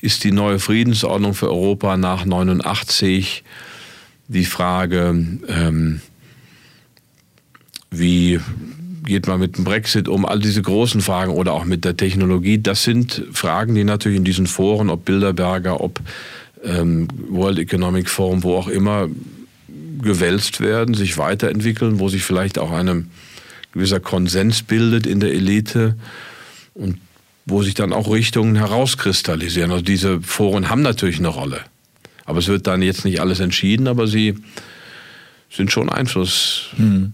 ist 0.00 0.24
die 0.24 0.32
neue 0.32 0.58
Friedensordnung 0.58 1.34
für 1.34 1.48
Europa 1.48 1.96
nach 1.96 2.24
89, 2.24 3.44
die 4.28 4.44
Frage, 4.44 5.38
ähm, 5.48 6.00
wie 7.90 8.40
geht 9.04 9.26
man 9.26 9.40
mit 9.40 9.56
dem 9.56 9.64
Brexit 9.64 10.08
um, 10.08 10.24
all 10.24 10.38
diese 10.38 10.62
großen 10.62 11.00
Fragen 11.00 11.32
oder 11.32 11.52
auch 11.52 11.64
mit 11.64 11.84
der 11.84 11.96
Technologie, 11.96 12.58
das 12.58 12.84
sind 12.84 13.24
Fragen, 13.32 13.74
die 13.74 13.84
natürlich 13.84 14.18
in 14.18 14.24
diesen 14.24 14.46
Foren, 14.46 14.90
ob 14.90 15.04
Bilderberger, 15.04 15.80
ob 15.80 16.00
ähm, 16.64 17.08
World 17.28 17.58
Economic 17.58 18.08
Forum, 18.08 18.42
wo 18.42 18.56
auch 18.56 18.68
immer, 18.68 19.08
gewälzt 20.00 20.60
werden, 20.60 20.94
sich 20.94 21.18
weiterentwickeln, 21.18 22.00
wo 22.00 22.08
sich 22.08 22.24
vielleicht 22.24 22.58
auch 22.58 22.72
ein 22.72 23.10
gewisser 23.72 24.00
Konsens 24.00 24.62
bildet 24.62 25.06
in 25.06 25.20
der 25.20 25.32
Elite. 25.32 25.96
Und 26.74 26.98
wo 27.46 27.62
sich 27.62 27.74
dann 27.74 27.92
auch 27.92 28.10
Richtungen 28.10 28.56
herauskristallisieren. 28.56 29.70
Also 29.70 29.84
diese 29.84 30.20
Foren 30.20 30.68
haben 30.68 30.82
natürlich 30.82 31.18
eine 31.18 31.28
Rolle. 31.28 31.60
Aber 32.24 32.38
es 32.38 32.48
wird 32.48 32.66
dann 32.66 32.82
jetzt 32.82 33.04
nicht 33.04 33.20
alles 33.20 33.40
entschieden, 33.40 33.88
aber 33.88 34.06
sie 34.06 34.36
sind 35.50 35.72
schon 35.72 35.90
einflussreich. 35.90 36.72
Hm. 36.76 37.12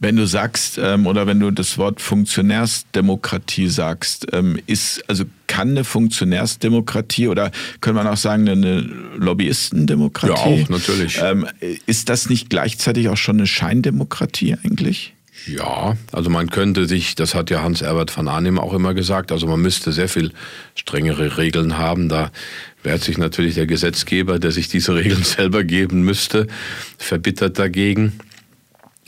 Wenn 0.00 0.16
du 0.16 0.26
sagst, 0.26 0.78
ähm, 0.82 1.06
oder 1.06 1.26
wenn 1.26 1.38
du 1.38 1.50
das 1.50 1.78
Wort 1.78 2.00
Funktionärsdemokratie 2.00 3.68
sagst, 3.68 4.26
ähm, 4.32 4.58
ist, 4.66 5.08
also 5.08 5.24
kann 5.46 5.70
eine 5.70 5.84
Funktionärsdemokratie 5.84 7.28
oder 7.28 7.52
können 7.80 7.96
wir 7.96 8.10
auch 8.10 8.16
sagen, 8.16 8.48
eine 8.48 8.80
Lobbyistendemokratie? 9.16 10.56
Ja, 10.56 10.64
auch, 10.64 10.68
natürlich. 10.68 11.20
Ähm, 11.22 11.46
ist 11.86 12.08
das 12.08 12.28
nicht 12.28 12.50
gleichzeitig 12.50 13.08
auch 13.08 13.16
schon 13.16 13.36
eine 13.36 13.46
Scheindemokratie 13.46 14.56
eigentlich? 14.64 15.14
Ja, 15.46 15.96
also 16.12 16.28
man 16.28 16.50
könnte 16.50 16.86
sich, 16.86 17.14
das 17.14 17.34
hat 17.34 17.50
ja 17.50 17.62
Hans-Herbert 17.62 18.10
von 18.10 18.28
Arnim 18.28 18.58
auch 18.58 18.74
immer 18.74 18.94
gesagt, 18.94 19.32
also 19.32 19.46
man 19.46 19.60
müsste 19.60 19.92
sehr 19.92 20.08
viel 20.08 20.32
strengere 20.74 21.38
Regeln 21.38 21.78
haben. 21.78 22.08
Da 22.08 22.30
wehrt 22.82 23.02
sich 23.02 23.16
natürlich 23.16 23.54
der 23.54 23.66
Gesetzgeber, 23.66 24.38
der 24.38 24.52
sich 24.52 24.68
diese 24.68 24.94
Regeln 24.96 25.24
selber 25.24 25.64
geben 25.64 26.02
müsste, 26.02 26.46
verbittert 26.98 27.58
dagegen. 27.58 28.20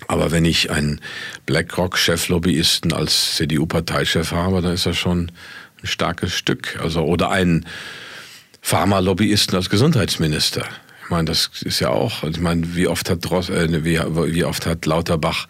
Aber 0.08 0.30
wenn 0.30 0.44
ich 0.44 0.70
einen 0.70 1.00
BlackRock-Cheflobbyisten 1.46 2.92
als 2.92 3.36
CDU-Parteichef 3.36 4.32
habe, 4.32 4.60
dann 4.62 4.74
ist 4.74 4.86
das 4.86 4.96
schon 4.96 5.30
ein 5.82 5.86
starkes 5.86 6.34
Stück. 6.34 6.78
Also, 6.82 7.02
oder 7.02 7.30
einen 7.30 7.66
Pharmalobbyisten 8.62 9.56
als 9.56 9.70
Gesundheitsminister. 9.70 10.64
Ich 11.04 11.10
meine, 11.10 11.26
das 11.26 11.50
ist 11.62 11.80
ja 11.80 11.90
auch, 11.90 12.24
ich 12.24 12.40
meine, 12.40 12.74
wie 12.74 12.86
oft 12.86 13.10
hat, 13.10 13.24
Dross, 13.24 13.50
äh, 13.50 13.84
wie, 13.84 13.98
wie 14.34 14.44
oft 14.44 14.66
hat 14.66 14.86
Lauterbach 14.86 15.46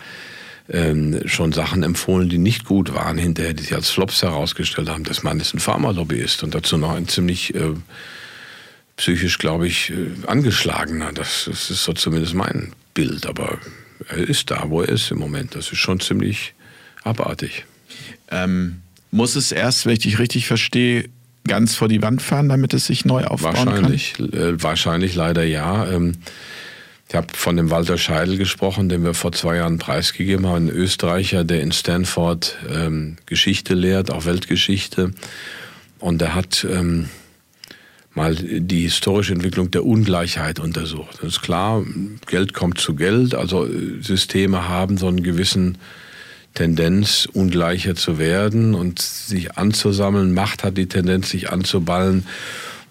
ähm, 0.72 1.20
schon 1.26 1.52
Sachen 1.52 1.82
empfohlen, 1.82 2.28
die 2.28 2.38
nicht 2.38 2.64
gut 2.64 2.94
waren, 2.94 3.18
hinterher, 3.18 3.52
die 3.52 3.62
sich 3.62 3.74
als 3.74 3.90
Flops 3.90 4.22
herausgestellt 4.22 4.88
haben. 4.88 5.04
Das 5.04 5.22
Mann 5.22 5.38
ist 5.38 5.54
ein 5.54 5.60
Pharmalobbyist 5.60 6.42
und 6.42 6.54
dazu 6.54 6.78
noch 6.78 6.94
ein 6.94 7.08
ziemlich 7.08 7.54
äh, 7.54 7.74
psychisch, 8.96 9.38
glaube 9.38 9.66
ich, 9.66 9.90
äh, 9.90 10.26
angeschlagener. 10.26 11.12
Das, 11.12 11.44
das 11.46 11.70
ist 11.70 11.84
so 11.84 11.92
zumindest 11.92 12.34
mein 12.34 12.72
Bild. 12.94 13.26
Aber 13.26 13.58
er 14.08 14.18
ist 14.18 14.50
da, 14.50 14.64
wo 14.68 14.80
er 14.80 14.88
ist 14.88 15.10
im 15.10 15.18
Moment. 15.18 15.54
Das 15.54 15.70
ist 15.70 15.78
schon 15.78 16.00
ziemlich 16.00 16.54
abartig. 17.04 17.66
Ähm, 18.30 18.80
muss 19.10 19.36
es 19.36 19.52
erst, 19.52 19.84
wenn 19.84 19.92
ich 19.92 20.00
dich 20.00 20.18
richtig 20.18 20.46
verstehe, 20.46 21.10
ganz 21.46 21.74
vor 21.74 21.88
die 21.88 22.00
Wand 22.00 22.22
fahren, 22.22 22.48
damit 22.48 22.72
es 22.72 22.86
sich 22.86 23.04
neu 23.04 23.24
aufbauen 23.24 23.66
wahrscheinlich, 23.66 24.14
kann? 24.14 24.32
Äh, 24.32 24.62
wahrscheinlich, 24.62 25.14
leider 25.14 25.44
ja. 25.44 25.86
Ähm, 25.90 26.12
ich 27.12 27.16
habe 27.16 27.26
von 27.34 27.58
dem 27.58 27.70
Walter 27.70 27.98
Scheidel 27.98 28.38
gesprochen, 28.38 28.88
den 28.88 29.04
wir 29.04 29.12
vor 29.12 29.32
zwei 29.32 29.56
Jahren 29.56 29.76
preisgegeben 29.76 30.46
haben, 30.46 30.68
ein 30.68 30.74
Österreicher, 30.74 31.44
der 31.44 31.60
in 31.60 31.70
Stanford 31.70 32.56
ähm, 32.70 33.18
Geschichte 33.26 33.74
lehrt, 33.74 34.10
auch 34.10 34.24
Weltgeschichte. 34.24 35.12
Und 35.98 36.22
der 36.22 36.34
hat 36.34 36.66
ähm, 36.66 37.10
mal 38.14 38.34
die 38.34 38.84
historische 38.84 39.34
Entwicklung 39.34 39.70
der 39.70 39.84
Ungleichheit 39.84 40.58
untersucht. 40.58 41.18
Das 41.20 41.34
ist 41.34 41.42
klar, 41.42 41.84
Geld 42.28 42.54
kommt 42.54 42.78
zu 42.78 42.94
Geld, 42.94 43.34
also 43.34 43.66
äh, 43.66 44.00
Systeme 44.00 44.66
haben 44.70 44.96
so 44.96 45.06
einen 45.06 45.22
gewissen 45.22 45.76
Tendenz, 46.54 47.28
ungleicher 47.30 47.94
zu 47.94 48.18
werden 48.18 48.72
und 48.72 49.02
sich 49.02 49.58
anzusammeln. 49.58 50.32
Macht 50.32 50.64
hat 50.64 50.78
die 50.78 50.88
Tendenz, 50.88 51.28
sich 51.28 51.52
anzuballen. 51.52 52.26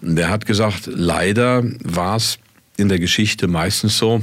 Und 0.00 0.14
der 0.14 0.30
hat 0.30 0.46
gesagt, 0.46 0.86
leider 0.86 1.64
war 1.82 2.14
es 2.14 2.38
in 2.76 2.88
der 2.88 2.98
Geschichte 2.98 3.48
meistens 3.48 3.98
so, 3.98 4.22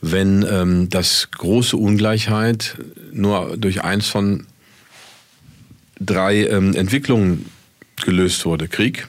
wenn 0.00 0.46
ähm, 0.48 0.88
das 0.90 1.30
große 1.30 1.76
Ungleichheit 1.76 2.76
nur 3.12 3.56
durch 3.56 3.82
eins 3.82 4.08
von 4.08 4.46
drei 5.98 6.46
ähm, 6.46 6.74
Entwicklungen 6.74 7.46
gelöst 8.04 8.44
wurde. 8.44 8.68
Krieg, 8.68 9.08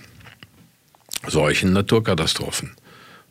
Seuchen, 1.28 1.74
Naturkatastrophen. 1.74 2.72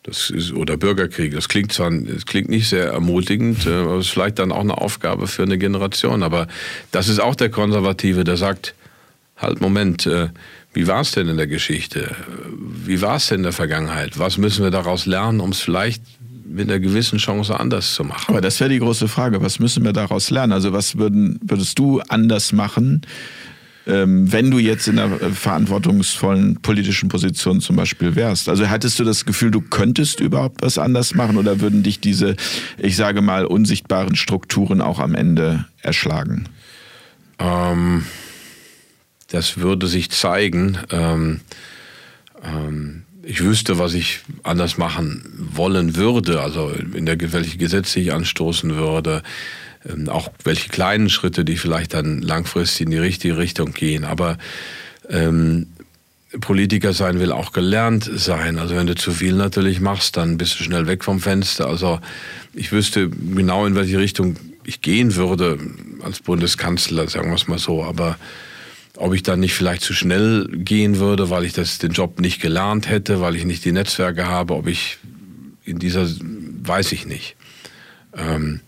Das 0.02 0.30
ist, 0.30 0.52
oder 0.52 0.76
Bürgerkrieg. 0.76 1.34
Das 1.34 1.48
klingt 1.48 1.72
zwar, 1.72 1.90
das 1.90 2.26
klingt 2.26 2.48
nicht 2.48 2.68
sehr 2.68 2.86
ermutigend, 2.86 3.66
äh, 3.66 3.72
aber 3.72 3.96
es 3.96 4.06
ist 4.06 4.12
vielleicht 4.12 4.38
dann 4.38 4.52
auch 4.52 4.60
eine 4.60 4.78
Aufgabe 4.78 5.26
für 5.26 5.42
eine 5.42 5.58
Generation. 5.58 6.22
Aber 6.22 6.46
das 6.92 7.08
ist 7.08 7.18
auch 7.18 7.34
der 7.34 7.50
Konservative, 7.50 8.22
der 8.22 8.36
sagt, 8.36 8.74
halt, 9.36 9.60
Moment, 9.60 10.06
äh, 10.06 10.28
wie 10.76 10.86
war 10.86 11.00
es 11.00 11.12
denn 11.12 11.26
in 11.26 11.38
der 11.38 11.46
Geschichte? 11.46 12.14
Wie 12.84 13.00
war 13.00 13.16
es 13.16 13.28
denn 13.28 13.38
in 13.38 13.42
der 13.44 13.54
Vergangenheit? 13.54 14.18
Was 14.18 14.36
müssen 14.36 14.62
wir 14.62 14.70
daraus 14.70 15.06
lernen, 15.06 15.40
um 15.40 15.52
es 15.52 15.60
vielleicht 15.60 16.02
mit 16.46 16.68
einer 16.68 16.80
gewissen 16.80 17.18
Chance 17.18 17.58
anders 17.58 17.94
zu 17.94 18.04
machen? 18.04 18.26
Aber 18.28 18.42
das 18.42 18.60
wäre 18.60 18.68
die 18.68 18.78
große 18.78 19.08
Frage. 19.08 19.40
Was 19.40 19.58
müssen 19.58 19.84
wir 19.84 19.94
daraus 19.94 20.28
lernen? 20.28 20.52
Also 20.52 20.74
was 20.74 20.98
würden, 20.98 21.40
würdest 21.40 21.78
du 21.78 22.00
anders 22.08 22.52
machen, 22.52 23.00
ähm, 23.86 24.30
wenn 24.30 24.50
du 24.50 24.58
jetzt 24.58 24.86
in 24.86 24.98
einer 24.98 25.18
verantwortungsvollen 25.18 26.56
politischen 26.56 27.08
Position 27.08 27.62
zum 27.62 27.76
Beispiel 27.76 28.14
wärst? 28.14 28.50
Also 28.50 28.68
hattest 28.68 28.98
du 28.98 29.04
das 29.04 29.24
Gefühl, 29.24 29.50
du 29.50 29.62
könntest 29.62 30.20
überhaupt 30.20 30.60
was 30.60 30.76
anders 30.76 31.14
machen 31.14 31.38
oder 31.38 31.62
würden 31.62 31.84
dich 31.84 32.00
diese, 32.00 32.36
ich 32.76 32.96
sage 32.96 33.22
mal, 33.22 33.46
unsichtbaren 33.46 34.14
Strukturen 34.14 34.82
auch 34.82 34.98
am 34.98 35.14
Ende 35.14 35.64
erschlagen? 35.80 36.50
Ähm, 37.38 38.04
das 39.28 39.58
würde 39.58 39.86
sich 39.86 40.10
zeigen. 40.10 40.78
Ähm, 40.90 41.40
ähm, 42.42 43.02
ich 43.22 43.42
wüsste, 43.42 43.78
was 43.78 43.94
ich 43.94 44.20
anders 44.44 44.78
machen 44.78 45.24
wollen 45.36 45.96
würde, 45.96 46.40
also 46.40 46.70
in 46.70 47.06
der 47.06 47.16
welche 47.32 47.58
Gesetze 47.58 47.98
ich 47.98 48.12
anstoßen 48.12 48.76
würde 48.76 49.22
ähm, 49.88 50.08
auch 50.08 50.30
welche 50.44 50.68
kleinen 50.68 51.08
Schritte, 51.10 51.44
die 51.44 51.56
vielleicht 51.56 51.94
dann 51.94 52.22
langfristig 52.22 52.86
in 52.86 52.90
die 52.90 52.98
richtige 52.98 53.38
Richtung 53.38 53.72
gehen. 53.72 54.04
Aber 54.04 54.38
ähm, 55.08 55.66
Politiker 56.40 56.92
sein 56.92 57.20
will 57.20 57.32
auch 57.32 57.52
gelernt 57.52 58.10
sein. 58.14 58.58
Also 58.58 58.76
wenn 58.76 58.86
du 58.86 58.94
zu 58.94 59.12
viel 59.12 59.34
natürlich 59.34 59.80
machst, 59.80 60.16
dann 60.16 60.38
bist 60.38 60.58
du 60.58 60.64
schnell 60.64 60.86
weg 60.86 61.04
vom 61.04 61.20
Fenster. 61.20 61.66
Also 61.66 62.00
ich 62.52 62.72
wüsste 62.72 63.08
genau, 63.08 63.66
in 63.66 63.74
welche 63.74 63.98
Richtung 63.98 64.36
ich 64.64 64.80
gehen 64.80 65.14
würde 65.14 65.58
als 66.02 66.20
Bundeskanzler, 66.20 67.08
sagen 67.08 67.30
wir 67.30 67.36
es 67.36 67.48
mal 67.48 67.58
so. 67.58 67.84
Aber 67.84 68.18
ob 68.96 69.14
ich 69.14 69.22
dann 69.22 69.40
nicht 69.40 69.54
vielleicht 69.54 69.82
zu 69.82 69.92
schnell 69.92 70.48
gehen 70.52 70.98
würde, 70.98 71.30
weil 71.30 71.44
ich 71.44 71.52
das, 71.52 71.78
den 71.78 71.92
Job 71.92 72.20
nicht 72.20 72.40
gelernt 72.40 72.88
hätte, 72.88 73.20
weil 73.20 73.36
ich 73.36 73.44
nicht 73.44 73.64
die 73.64 73.72
Netzwerke 73.72 74.26
habe, 74.26 74.54
ob 74.54 74.66
ich 74.66 74.98
in 75.64 75.78
dieser, 75.78 76.06
weiß 76.08 76.92
ich 76.92 77.06
nicht. 77.06 77.36
Ähm, 78.16 78.60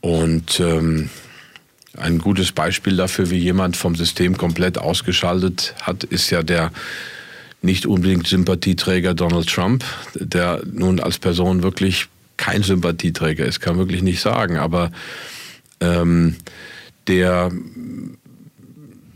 und 0.00 0.60
ähm, 0.60 1.10
ein 1.96 2.18
gutes 2.18 2.52
Beispiel 2.52 2.96
dafür, 2.96 3.30
wie 3.30 3.38
jemand 3.38 3.76
vom 3.76 3.94
System 3.94 4.36
komplett 4.36 4.78
ausgeschaltet 4.78 5.74
hat, 5.80 6.04
ist 6.04 6.30
ja 6.30 6.42
der 6.42 6.72
nicht 7.62 7.86
unbedingt 7.86 8.26
Sympathieträger 8.26 9.14
Donald 9.14 9.48
Trump, 9.48 9.84
der 10.14 10.62
nun 10.70 11.00
als 11.00 11.18
Person 11.18 11.62
wirklich 11.62 12.08
kein 12.36 12.62
Sympathieträger 12.62 13.46
ist, 13.46 13.60
kann 13.60 13.78
wirklich 13.78 14.02
nicht 14.02 14.20
sagen, 14.20 14.58
aber 14.58 14.90
ähm, 15.80 16.36
der 17.06 17.50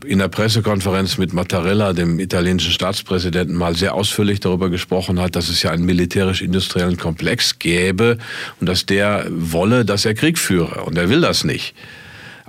in 0.05 0.19
der 0.19 0.27
Pressekonferenz 0.27 1.17
mit 1.17 1.33
Mattarella, 1.33 1.93
dem 1.93 2.19
italienischen 2.19 2.71
Staatspräsidenten, 2.71 3.55
mal 3.55 3.75
sehr 3.75 3.95
ausführlich 3.95 4.39
darüber 4.39 4.69
gesprochen 4.69 5.19
hat, 5.19 5.35
dass 5.35 5.49
es 5.49 5.61
ja 5.63 5.71
einen 5.71 5.85
militärisch-industriellen 5.85 6.97
Komplex 6.97 7.59
gäbe 7.59 8.17
und 8.59 8.67
dass 8.67 8.85
der 8.85 9.27
wolle, 9.29 9.85
dass 9.85 10.05
er 10.05 10.13
Krieg 10.13 10.37
führe. 10.37 10.83
Und 10.83 10.97
er 10.97 11.09
will 11.09 11.21
das 11.21 11.43
nicht. 11.43 11.75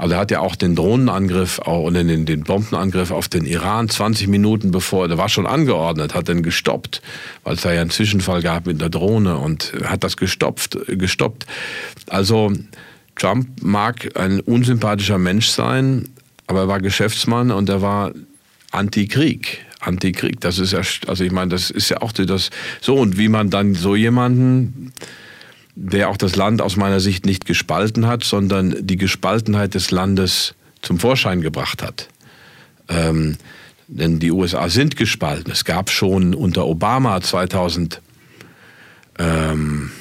Also 0.00 0.14
er 0.14 0.20
hat 0.20 0.30
ja 0.30 0.40
auch 0.40 0.56
den 0.56 0.76
Drohnenangriff 0.76 1.58
und 1.58 1.92
den, 1.92 2.24
den 2.24 2.44
Bombenangriff 2.44 3.10
auf 3.10 3.28
den 3.28 3.44
Iran 3.44 3.90
20 3.90 4.28
Minuten 4.28 4.70
bevor, 4.70 5.08
der 5.08 5.18
war 5.18 5.28
schon 5.28 5.46
angeordnet, 5.46 6.14
hat 6.14 6.28
den 6.28 6.42
gestoppt, 6.42 7.02
weil 7.44 7.56
es 7.56 7.60
da 7.60 7.72
ja 7.72 7.82
einen 7.82 7.90
Zwischenfall 7.90 8.40
gab 8.40 8.66
mit 8.66 8.80
der 8.80 8.88
Drohne 8.88 9.36
und 9.36 9.74
hat 9.84 10.02
das 10.02 10.16
gestopft, 10.16 10.78
gestoppt. 10.86 11.44
Also 12.08 12.50
Trump 13.14 13.62
mag 13.62 14.18
ein 14.18 14.40
unsympathischer 14.40 15.18
Mensch 15.18 15.48
sein, 15.48 16.08
aber 16.50 16.62
er 16.62 16.68
war 16.68 16.80
Geschäftsmann 16.80 17.52
und 17.52 17.68
er 17.68 17.80
war 17.80 18.10
Antikrieg. 18.72 19.64
Antikrieg, 19.78 20.40
das 20.40 20.58
ist 20.58 20.72
ja, 20.72 20.80
also 21.06 21.22
ich 21.22 21.30
meine, 21.30 21.50
das 21.50 21.70
ist 21.70 21.88
ja 21.88 22.02
auch 22.02 22.10
das, 22.10 22.50
so 22.80 22.96
und 22.96 23.16
wie 23.18 23.28
man 23.28 23.50
dann 23.50 23.76
so 23.76 23.94
jemanden, 23.94 24.92
der 25.76 26.08
auch 26.08 26.16
das 26.16 26.34
Land 26.34 26.60
aus 26.60 26.76
meiner 26.76 26.98
Sicht 26.98 27.24
nicht 27.24 27.46
gespalten 27.46 28.08
hat, 28.08 28.24
sondern 28.24 28.74
die 28.84 28.96
Gespaltenheit 28.96 29.74
des 29.74 29.92
Landes 29.92 30.54
zum 30.82 30.98
Vorschein 30.98 31.40
gebracht 31.40 31.84
hat. 31.84 32.08
Ähm, 32.88 33.36
denn 33.86 34.18
die 34.18 34.32
USA 34.32 34.68
sind 34.68 34.96
gespalten. 34.96 35.52
Es 35.52 35.64
gab 35.64 35.88
schon 35.88 36.34
unter 36.34 36.66
Obama 36.66 37.20
2000, 37.20 38.02
ähm, 39.20 39.92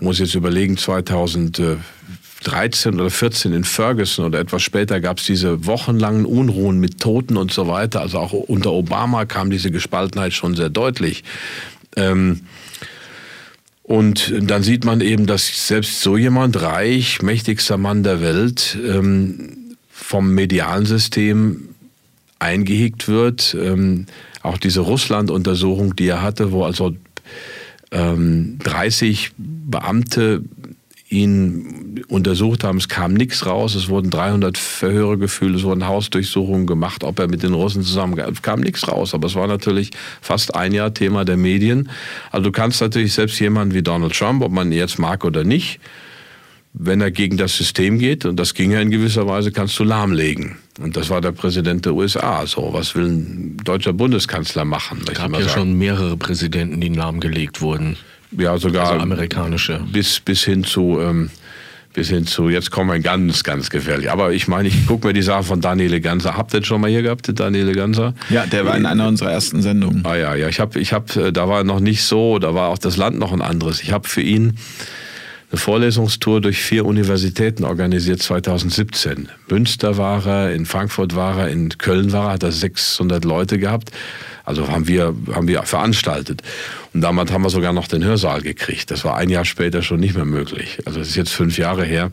muss 0.00 0.18
jetzt 0.18 0.34
überlegen, 0.34 0.78
2013 2.44 3.00
oder 3.00 3.10
14 3.10 3.52
in 3.52 3.64
Ferguson 3.64 4.26
oder 4.26 4.38
etwas 4.38 4.62
später 4.62 5.00
gab 5.00 5.18
es 5.18 5.24
diese 5.24 5.66
wochenlangen 5.66 6.26
Unruhen 6.26 6.78
mit 6.78 7.00
Toten 7.00 7.36
und 7.36 7.52
so 7.52 7.66
weiter. 7.68 8.00
Also 8.00 8.18
auch 8.18 8.32
unter 8.32 8.72
Obama 8.72 9.24
kam 9.24 9.50
diese 9.50 9.70
Gespaltenheit 9.70 10.32
schon 10.32 10.54
sehr 10.54 10.70
deutlich. 10.70 11.24
Ähm, 11.96 12.42
und 13.82 14.32
dann 14.40 14.62
sieht 14.62 14.84
man 14.84 15.00
eben, 15.00 15.26
dass 15.26 15.66
selbst 15.66 16.00
so 16.00 16.16
jemand, 16.16 16.60
reich, 16.62 17.20
mächtigster 17.20 17.76
Mann 17.76 18.02
der 18.02 18.20
Welt, 18.20 18.78
ähm, 18.82 19.76
vom 19.90 20.34
medialen 20.34 20.86
System 20.86 21.68
eingehegt 22.38 23.08
wird. 23.08 23.54
Ähm, 23.58 24.06
auch 24.42 24.58
diese 24.58 24.80
Russland-Untersuchung, 24.80 25.96
die 25.96 26.08
er 26.08 26.22
hatte, 26.22 26.52
wo 26.52 26.64
also 26.64 26.94
ähm, 27.90 28.58
30 28.62 29.32
Beamte 29.36 30.42
ihn 31.14 32.04
untersucht 32.08 32.64
haben. 32.64 32.78
Es 32.78 32.88
kam 32.88 33.14
nichts 33.14 33.46
raus. 33.46 33.74
Es 33.74 33.88
wurden 33.88 34.10
300 34.10 34.58
Verhöre 34.58 35.16
geführt. 35.18 35.54
Es 35.54 35.62
wurden 35.62 35.86
Hausdurchsuchungen 35.86 36.66
gemacht, 36.66 37.04
ob 37.04 37.18
er 37.18 37.28
mit 37.28 37.42
den 37.42 37.54
Russen 37.54 37.82
zusammen. 37.82 38.18
Es 38.18 38.42
kam 38.42 38.60
nichts 38.60 38.88
raus. 38.88 39.14
Aber 39.14 39.26
es 39.26 39.34
war 39.34 39.46
natürlich 39.46 39.90
fast 40.20 40.54
ein 40.54 40.72
Jahr 40.72 40.92
Thema 40.92 41.24
der 41.24 41.36
Medien. 41.36 41.90
Also 42.30 42.44
du 42.44 42.52
kannst 42.52 42.80
natürlich 42.80 43.12
selbst 43.14 43.38
jemanden 43.40 43.74
wie 43.74 43.82
Donald 43.82 44.14
Trump, 44.14 44.42
ob 44.42 44.52
man 44.52 44.72
ihn 44.72 44.78
jetzt 44.78 44.98
mag 44.98 45.24
oder 45.24 45.44
nicht, 45.44 45.80
wenn 46.74 47.00
er 47.00 47.12
gegen 47.12 47.36
das 47.36 47.56
System 47.56 47.98
geht, 48.00 48.24
und 48.24 48.36
das 48.36 48.52
ging 48.52 48.72
ja 48.72 48.80
in 48.80 48.90
gewisser 48.90 49.28
Weise, 49.28 49.52
kannst 49.52 49.78
du 49.78 49.84
lahmlegen. 49.84 50.56
Und 50.80 50.96
das 50.96 51.08
war 51.08 51.20
der 51.20 51.30
Präsident 51.30 51.84
der 51.86 51.94
USA. 51.94 52.44
So, 52.46 52.70
was 52.72 52.96
will 52.96 53.06
ein 53.06 53.56
deutscher 53.62 53.92
Bundeskanzler 53.92 54.64
machen? 54.64 55.00
Es 55.08 55.14
gab 55.14 55.30
ja 55.32 55.38
sagen. 55.38 55.50
schon 55.50 55.78
mehrere 55.78 56.16
Präsidenten, 56.16 56.80
die 56.80 56.88
lahmgelegt 56.88 57.60
wurden. 57.60 57.96
Ja, 58.36 58.58
sogar 58.58 58.88
also 58.88 59.00
amerikanische. 59.00 59.80
Bis, 59.92 60.20
bis 60.20 60.44
hin 60.44 60.64
zu 60.64 61.00
ähm, 61.00 61.30
bis 61.94 62.08
hin 62.08 62.26
zu, 62.26 62.48
jetzt 62.48 62.70
kommen 62.70 62.90
wir 62.90 62.98
ganz, 62.98 63.44
ganz 63.44 63.70
gefährlich. 63.70 64.10
Aber 64.10 64.32
ich 64.32 64.48
meine, 64.48 64.68
ich 64.68 64.86
gucke 64.86 65.06
mir 65.06 65.12
die 65.12 65.22
Sache 65.22 65.44
von 65.44 65.60
Daniele 65.60 66.00
Ganser. 66.00 66.36
Habt 66.36 66.52
ihr 66.52 66.60
den 66.60 66.64
schon 66.64 66.80
mal 66.80 66.90
hier 66.90 67.02
gehabt, 67.02 67.30
Daniele 67.32 67.72
Ganser? 67.72 68.14
Ja, 68.28 68.44
der 68.46 68.66
war 68.66 68.76
in 68.76 68.84
einer 68.84 69.06
unserer 69.06 69.30
ersten 69.30 69.62
Sendungen. 69.62 70.04
Ah 70.04 70.16
ja, 70.16 70.34
ja. 70.34 70.48
Ich 70.48 70.60
habe, 70.60 70.78
ich 70.80 70.92
hab, 70.92 71.14
äh, 71.16 71.32
da 71.32 71.48
war 71.48 71.64
noch 71.64 71.80
nicht 71.80 72.02
so, 72.02 72.38
da 72.38 72.52
war 72.52 72.68
auch 72.68 72.78
das 72.78 72.96
Land 72.96 73.18
noch 73.18 73.32
ein 73.32 73.40
anderes. 73.40 73.80
Ich 73.80 73.92
habe 73.92 74.08
für 74.08 74.20
ihn 74.20 74.58
eine 75.50 75.60
Vorlesungstour 75.60 76.40
durch 76.40 76.60
vier 76.60 76.84
Universitäten 76.84 77.62
organisiert 77.62 78.20
2017. 78.20 79.28
Münster 79.48 79.96
war 79.96 80.26
er, 80.26 80.52
in 80.52 80.66
Frankfurt 80.66 81.14
war 81.14 81.38
er, 81.38 81.48
in 81.48 81.68
Köln 81.78 82.10
war 82.10 82.26
er, 82.26 82.32
hat 82.32 82.42
er 82.42 82.50
600 82.50 83.24
Leute 83.24 83.58
gehabt. 83.58 83.92
Also 84.44 84.68
haben 84.68 84.86
wir, 84.86 85.14
haben 85.32 85.48
wir 85.48 85.62
veranstaltet. 85.62 86.42
Und 86.92 87.00
damals 87.00 87.32
haben 87.32 87.42
wir 87.42 87.50
sogar 87.50 87.72
noch 87.72 87.88
den 87.88 88.04
Hörsaal 88.04 88.42
gekriegt. 88.42 88.90
Das 88.90 89.04
war 89.04 89.16
ein 89.16 89.30
Jahr 89.30 89.46
später 89.46 89.82
schon 89.82 90.00
nicht 90.00 90.14
mehr 90.14 90.26
möglich. 90.26 90.78
Also 90.84 90.98
das 90.98 91.08
ist 91.08 91.16
jetzt 91.16 91.32
fünf 91.32 91.56
Jahre 91.56 91.84
her. 91.84 92.10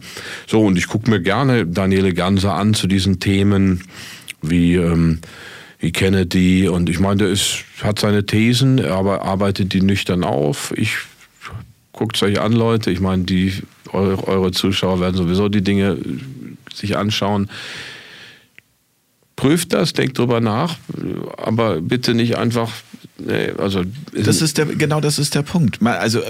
So, 0.47 0.61
und 0.61 0.77
ich 0.77 0.87
gucke 0.87 1.09
mir 1.09 1.19
gerne 1.19 1.67
Daniele 1.67 2.13
Ganser 2.13 2.53
an 2.53 2.73
zu 2.73 2.87
diesen 2.87 3.19
Themen 3.19 3.83
wie, 4.41 4.75
ähm, 4.75 5.19
wie 5.79 5.91
Kennedy. 5.91 6.69
Und 6.69 6.89
ich 6.89 6.99
meine, 6.99 7.17
der 7.17 7.27
ist, 7.27 7.65
hat 7.83 7.99
seine 7.99 8.25
Thesen, 8.25 8.83
aber 8.83 9.23
arbeitet 9.23 9.73
die 9.73 9.81
nüchtern 9.81 10.23
auf. 10.23 10.73
Ich 10.77 10.95
guckt 11.91 12.15
es 12.15 12.23
euch 12.23 12.39
an, 12.39 12.53
Leute. 12.53 12.91
Ich 12.91 13.01
meine, 13.01 13.23
die 13.23 13.53
eure, 13.91 14.25
eure 14.25 14.51
Zuschauer 14.51 15.01
werden 15.01 15.17
sowieso 15.17 15.49
die 15.49 15.63
Dinge 15.63 15.97
sich 16.73 16.95
anschauen 16.95 17.49
prüft 19.41 19.73
das, 19.73 19.93
denkt 19.93 20.19
drüber 20.19 20.39
nach, 20.39 20.77
aber 21.35 21.81
bitte 21.81 22.13
nicht 22.13 22.37
einfach 22.37 22.69
also 23.57 23.83
das 24.13 24.41
ist 24.41 24.57
der 24.57 24.65
genau 24.65 25.01
das 25.01 25.19
ist 25.19 25.35
der 25.35 25.41
Punkt. 25.41 25.79
Also 25.83 26.21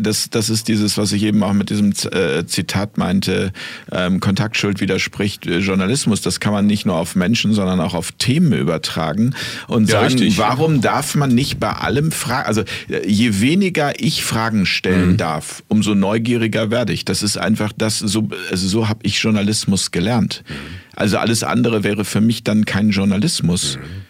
das 0.00 0.30
das 0.30 0.50
ist 0.50 0.68
dieses, 0.68 0.98
was 0.98 1.12
ich 1.12 1.22
eben 1.22 1.42
auch 1.42 1.52
mit 1.52 1.70
diesem 1.70 1.92
äh, 2.12 2.44
Zitat 2.46 2.98
meinte: 2.98 3.52
ähm, 3.92 4.20
Kontaktschuld 4.20 4.80
widerspricht 4.80 5.46
äh, 5.46 5.58
Journalismus. 5.58 6.22
Das 6.22 6.40
kann 6.40 6.52
man 6.52 6.66
nicht 6.66 6.86
nur 6.86 6.96
auf 6.96 7.16
Menschen, 7.16 7.52
sondern 7.52 7.80
auch 7.80 7.94
auf 7.94 8.12
Themen 8.12 8.52
übertragen 8.52 9.34
und 9.68 9.88
ja, 9.88 10.00
sagen, 10.00 10.14
richtig. 10.14 10.38
warum 10.38 10.80
darf 10.80 11.14
man 11.14 11.34
nicht 11.34 11.60
bei 11.60 11.70
allem 11.70 12.12
fragen? 12.12 12.46
Also 12.46 12.62
äh, 12.88 13.06
je 13.06 13.40
weniger 13.40 14.00
ich 14.00 14.24
Fragen 14.24 14.66
stellen 14.66 15.12
mhm. 15.12 15.16
darf, 15.16 15.62
umso 15.68 15.94
neugieriger 15.94 16.70
werde 16.70 16.92
ich. 16.92 17.04
Das 17.04 17.22
ist 17.22 17.36
einfach 17.36 17.72
das. 17.76 17.98
So 17.98 18.28
also 18.50 18.68
so 18.68 18.88
habe 18.88 19.00
ich 19.02 19.18
Journalismus 19.22 19.90
gelernt. 19.90 20.42
Mhm. 20.48 20.54
Also 20.96 21.18
alles 21.18 21.42
andere 21.42 21.84
wäre 21.84 22.04
für 22.04 22.20
mich 22.20 22.44
dann 22.44 22.64
kein 22.64 22.90
Journalismus. 22.90 23.76
Mhm. 23.76 24.09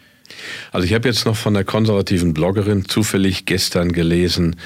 Also 0.73 0.87
ich 0.87 0.95
habe 0.95 1.09
jetzt 1.09 1.27
noch 1.27 1.37
von 1.37 1.55
der 1.55 1.65
konservativen 1.65 2.35
Bloggerin 2.35 2.87
zufällig 2.89 3.45
gestern 3.45 3.93
gelesen, 3.93 4.57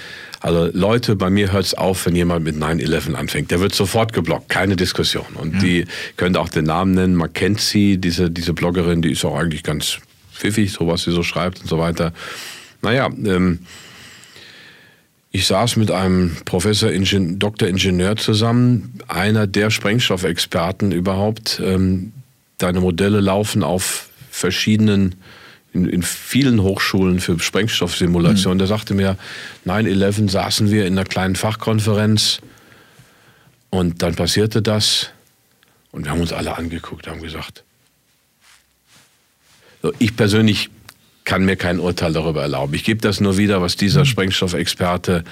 also 0.44 0.69
Leute, 0.74 1.16
bei 1.16 1.31
mir 1.31 1.52
hört 1.52 1.65
es 1.65 1.73
auf, 1.73 2.05
wenn 2.05 2.15
jemand 2.15 2.44
mit 2.44 2.55
9-11 2.56 3.15
anfängt. 3.15 3.51
Der 3.51 3.61
wird 3.61 3.74
sofort 3.74 4.12
geblockt, 4.12 4.51
keine 4.51 4.77
Diskussion. 4.77 5.24
Und 5.36 5.55
ja. 5.55 5.61
die 5.61 5.85
könnte 6.19 6.39
auch 6.39 6.51
den 6.51 6.66
Namen 6.66 6.93
nennen, 6.93 7.15
man 7.15 7.32
kennt 7.32 7.62
sie, 7.62 7.97
diese, 7.97 8.31
diese 8.31 8.52
Bloggerin, 8.52 9.01
die 9.01 9.12
ist 9.12 9.24
auch 9.24 9.39
eigentlich 9.39 9.62
ganz 9.62 10.01
pfiffig, 10.35 10.70
so 10.70 10.86
was 10.86 11.05
sie 11.05 11.12
so 11.12 11.23
schreibt 11.23 11.62
und 11.62 11.69
so 11.69 11.78
weiter. 11.78 12.12
Naja, 12.82 13.09
ähm, 13.24 13.61
ich 15.31 15.47
saß 15.47 15.77
mit 15.77 15.90
einem 15.90 16.36
Professor, 16.44 16.90
Ingen 16.93 17.39
Doktor 17.39 17.66
Ingenieur 17.66 18.16
zusammen, 18.16 18.98
einer 19.09 19.47
der 19.47 19.70
Sprengstoffexperten 19.70 20.93
überhaupt. 20.93 21.59
Ähm, 21.65 22.12
deine 22.59 22.81
Modelle 22.81 23.20
laufen 23.20 23.62
auf 23.62 24.11
verschiedenen 24.31 25.15
in, 25.75 25.87
in 25.87 26.03
vielen 26.03 26.63
Hochschulen 26.63 27.21
für 27.21 27.39
Sprengstoffsimulation. 27.39 28.55
Mhm. 28.55 28.59
Der 28.59 28.67
sagte 28.67 28.95
mir, 28.95 29.19
9-11 29.67 30.31
saßen 30.31 30.71
wir 30.71 30.87
in 30.87 30.95
einer 30.95 31.05
kleinen 31.05 31.37
Fachkonferenz 31.37 32.39
und 33.71 34.03
dann 34.03 34.15
passierte 34.15 34.63
das 34.63 35.11
und 35.91 36.05
wir 36.05 36.13
haben 36.13 36.21
uns 36.21 36.33
alle 36.33 36.57
angeguckt, 36.57 37.07
haben 37.07 37.23
gesagt, 37.23 37.65
ich 39.99 40.17
persönlich 40.17 40.71
kann 41.25 41.45
mir 41.45 41.57
kein 41.57 41.81
Urteil 41.81 42.13
darüber 42.13 42.43
erlauben. 42.43 42.75
Ich 42.75 42.85
gebe 42.85 43.01
das 43.01 43.21
nur 43.21 43.37
wieder, 43.37 43.61
was 43.61 43.77
dieser 43.77 44.01
mhm. 44.01 44.07
Sprengstoffexperte, 44.07 45.25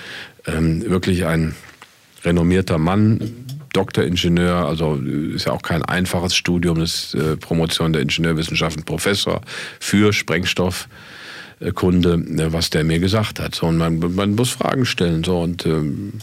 ähm, 0.47 0.83
wirklich 0.89 1.25
ein 1.27 1.55
renommierter 2.25 2.79
Mann, 2.79 3.47
Doktoringenieur, 3.73 4.67
also 4.67 4.97
ist 4.97 5.47
ja 5.47 5.53
auch 5.53 5.63
kein 5.63 5.83
einfaches 5.83 6.35
Studium, 6.35 6.81
das 6.81 7.15
ist 7.15 7.15
äh, 7.15 7.37
Promotion 7.37 7.93
der 7.93 8.03
Ingenieurwissenschaften, 8.03 8.85
Professor 8.85 9.41
für 9.81 10.13
Sprengstoffkunde, 10.13 12.15
äh, 12.15 12.53
was 12.53 12.71
der 12.71 12.85
mir 12.85 12.99
gesagt 12.99 13.41
hat. 13.41 13.55
So, 13.55 13.67
und 13.67 13.79
man, 13.79 13.99
man 14.15 14.35
muss 14.35 14.51
Fragen 14.51 14.85
stellen. 14.85 15.25
So, 15.25 15.41
und 15.41 15.65
ähm, 15.67 16.15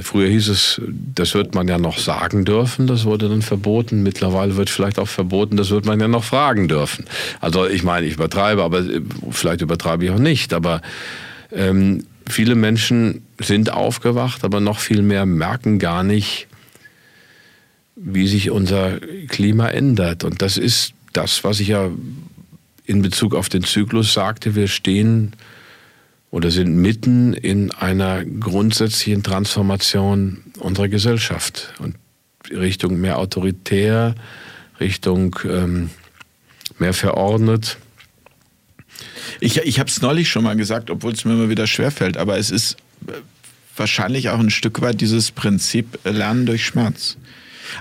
Früher 0.00 0.28
hieß 0.28 0.48
es, 0.48 0.80
das 1.14 1.34
wird 1.34 1.54
man 1.54 1.68
ja 1.68 1.76
noch 1.76 1.98
sagen 1.98 2.46
dürfen, 2.46 2.86
das 2.86 3.04
wurde 3.04 3.28
dann 3.28 3.42
verboten. 3.42 4.02
Mittlerweile 4.02 4.56
wird 4.56 4.70
vielleicht 4.70 4.98
auch 4.98 5.08
verboten, 5.08 5.58
das 5.58 5.68
wird 5.68 5.84
man 5.84 6.00
ja 6.00 6.08
noch 6.08 6.24
fragen 6.24 6.68
dürfen. 6.68 7.04
Also 7.42 7.66
ich 7.66 7.82
meine, 7.82 8.06
ich 8.06 8.14
übertreibe, 8.14 8.62
aber 8.62 8.78
äh, 8.78 9.02
vielleicht 9.30 9.60
übertreibe 9.60 10.06
ich 10.06 10.10
auch 10.10 10.18
nicht. 10.18 10.54
Aber 10.54 10.80
ähm, 11.52 12.06
viele 12.26 12.54
Menschen 12.54 13.23
sind 13.40 13.70
aufgewacht, 13.72 14.44
aber 14.44 14.60
noch 14.60 14.78
viel 14.78 15.02
mehr 15.02 15.26
merken 15.26 15.78
gar 15.78 16.02
nicht, 16.02 16.46
wie 17.96 18.26
sich 18.26 18.50
unser 18.50 18.98
Klima 19.28 19.68
ändert. 19.68 20.24
Und 20.24 20.42
das 20.42 20.56
ist 20.56 20.94
das, 21.12 21.44
was 21.44 21.60
ich 21.60 21.68
ja 21.68 21.90
in 22.84 23.02
Bezug 23.02 23.34
auf 23.34 23.48
den 23.48 23.64
Zyklus 23.64 24.12
sagte. 24.12 24.54
Wir 24.54 24.68
stehen 24.68 25.32
oder 26.30 26.50
sind 26.50 26.76
mitten 26.76 27.32
in 27.32 27.70
einer 27.70 28.24
grundsätzlichen 28.24 29.22
Transformation 29.22 30.42
unserer 30.58 30.88
Gesellschaft 30.88 31.72
und 31.78 31.94
Richtung 32.50 33.00
mehr 33.00 33.18
autoritär, 33.18 34.14
Richtung 34.80 35.38
ähm, 35.48 35.90
mehr 36.78 36.92
verordnet. 36.92 37.78
Ich, 39.40 39.58
ich 39.58 39.78
habe 39.78 39.88
es 39.88 40.02
neulich 40.02 40.28
schon 40.28 40.44
mal 40.44 40.56
gesagt, 40.56 40.90
obwohl 40.90 41.12
es 41.12 41.24
mir 41.24 41.32
immer 41.32 41.48
wieder 41.48 41.66
schwerfällt, 41.66 42.16
aber 42.16 42.38
es 42.38 42.50
ist 42.50 42.76
wahrscheinlich 43.76 44.30
auch 44.30 44.38
ein 44.38 44.50
Stück 44.50 44.80
weit 44.80 45.00
dieses 45.00 45.30
Prinzip 45.30 45.98
Lernen 46.04 46.46
durch 46.46 46.64
Schmerz. 46.64 47.16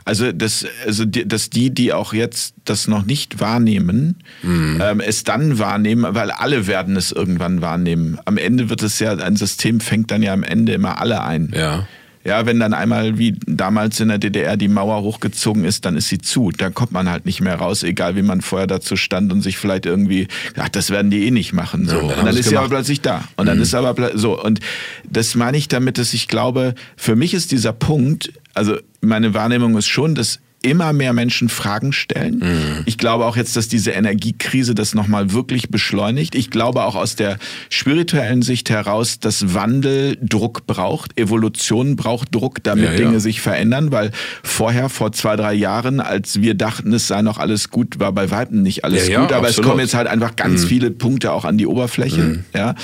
Also, 0.05 0.31
das, 0.31 0.65
also 0.85 1.05
die, 1.05 1.27
dass 1.27 1.49
die, 1.49 1.69
die 1.69 1.93
auch 1.93 2.13
jetzt 2.13 2.55
das 2.65 2.87
noch 2.87 3.05
nicht 3.05 3.39
wahrnehmen, 3.39 4.15
mhm. 4.41 4.81
ähm, 4.81 4.99
es 5.01 5.23
dann 5.23 5.59
wahrnehmen, 5.59 6.15
weil 6.15 6.31
alle 6.31 6.67
werden 6.67 6.95
es 6.95 7.11
irgendwann 7.11 7.61
wahrnehmen. 7.61 8.17
Am 8.25 8.37
Ende 8.37 8.69
wird 8.69 8.81
es 8.81 8.99
ja, 8.99 9.13
ein 9.15 9.35
System 9.35 9.81
fängt 9.81 10.11
dann 10.11 10.23
ja 10.23 10.33
am 10.33 10.43
Ende 10.43 10.73
immer 10.73 10.99
alle 10.99 11.21
ein. 11.21 11.51
Ja. 11.55 11.87
Ja, 12.25 12.45
wenn 12.45 12.59
dann 12.59 12.73
einmal 12.73 13.17
wie 13.17 13.35
damals 13.45 13.99
in 13.99 14.07
der 14.07 14.17
DDR 14.17 14.55
die 14.55 14.69
Mauer 14.69 15.01
hochgezogen 15.01 15.65
ist, 15.65 15.85
dann 15.85 15.97
ist 15.97 16.07
sie 16.07 16.19
zu. 16.19 16.51
Dann 16.51 16.73
kommt 16.73 16.91
man 16.91 17.09
halt 17.09 17.25
nicht 17.25 17.41
mehr 17.41 17.55
raus, 17.55 17.83
egal 17.83 18.15
wie 18.15 18.21
man 18.21 18.41
vorher 18.41 18.67
dazu 18.67 18.95
stand 18.95 19.33
und 19.33 19.41
sich 19.41 19.57
vielleicht 19.57 19.85
irgendwie, 19.85 20.27
ach, 20.57 20.69
das 20.69 20.89
werden 20.89 21.11
die 21.11 21.25
eh 21.27 21.31
nicht 21.31 21.51
machen. 21.51 21.87
So. 21.87 21.95
Ja, 21.95 22.01
dann 22.01 22.19
und 22.19 22.25
dann 22.25 22.37
ist 22.37 22.49
sie 22.49 22.57
aber 22.57 22.69
plötzlich 22.69 23.01
da. 23.01 23.25
Und 23.35 23.47
dann 23.47 23.57
mhm. 23.57 23.63
ist 23.63 23.75
aber 23.75 24.17
so. 24.17 24.41
Und 24.41 24.61
das 25.09 25.35
meine 25.35 25.57
ich 25.57 25.67
damit, 25.67 25.97
dass 25.97 26.13
ich 26.13 26.29
glaube, 26.29 26.75
für 26.95 27.15
mich 27.15 27.33
ist 27.33 27.51
dieser 27.51 27.73
Punkt, 27.73 28.31
also 28.53 28.77
meine 29.01 29.33
Wahrnehmung 29.33 29.77
ist 29.77 29.87
schon, 29.87 30.15
dass 30.15 30.39
immer 30.63 30.93
mehr 30.93 31.13
Menschen 31.13 31.49
Fragen 31.49 31.93
stellen. 31.93 32.39
Mhm. 32.39 32.83
Ich 32.85 32.97
glaube 32.97 33.25
auch 33.25 33.35
jetzt, 33.35 33.55
dass 33.55 33.67
diese 33.67 33.91
Energiekrise 33.91 34.73
das 34.73 34.95
nochmal 34.95 35.31
wirklich 35.33 35.69
beschleunigt. 35.69 36.35
Ich 36.35 36.49
glaube 36.49 36.83
auch 36.83 36.95
aus 36.95 37.15
der 37.15 37.37
spirituellen 37.69 38.41
Sicht 38.41 38.69
heraus, 38.69 39.19
dass 39.19 39.53
Wandel 39.53 40.17
Druck 40.21 40.65
braucht, 40.65 41.19
Evolution 41.19 41.95
braucht 41.95 42.33
Druck, 42.33 42.63
damit 42.63 42.85
ja, 42.85 42.95
Dinge 42.95 43.13
ja. 43.13 43.19
sich 43.19 43.41
verändern, 43.41 43.91
weil 43.91 44.11
vorher, 44.41 44.89
vor 44.89 45.11
zwei, 45.11 45.35
drei 45.35 45.53
Jahren, 45.53 45.99
als 45.99 46.41
wir 46.41 46.55
dachten, 46.55 46.93
es 46.93 47.07
sei 47.07 47.21
noch 47.21 47.37
alles 47.37 47.69
gut, 47.69 47.99
war 47.99 48.13
bei 48.13 48.31
Weitem 48.31 48.63
nicht 48.63 48.85
alles 48.85 49.09
ja, 49.09 49.19
gut, 49.19 49.33
aber 49.33 49.47
absolut. 49.47 49.65
es 49.65 49.69
kommen 49.69 49.79
jetzt 49.81 49.93
halt 49.93 50.07
einfach 50.07 50.35
ganz 50.35 50.63
mhm. 50.63 50.67
viele 50.67 50.91
Punkte 50.91 51.33
auch 51.33 51.45
an 51.45 51.57
die 51.57 51.67
Oberfläche. 51.67 52.21
Mhm. 52.21 52.45
Ja. 52.55 52.75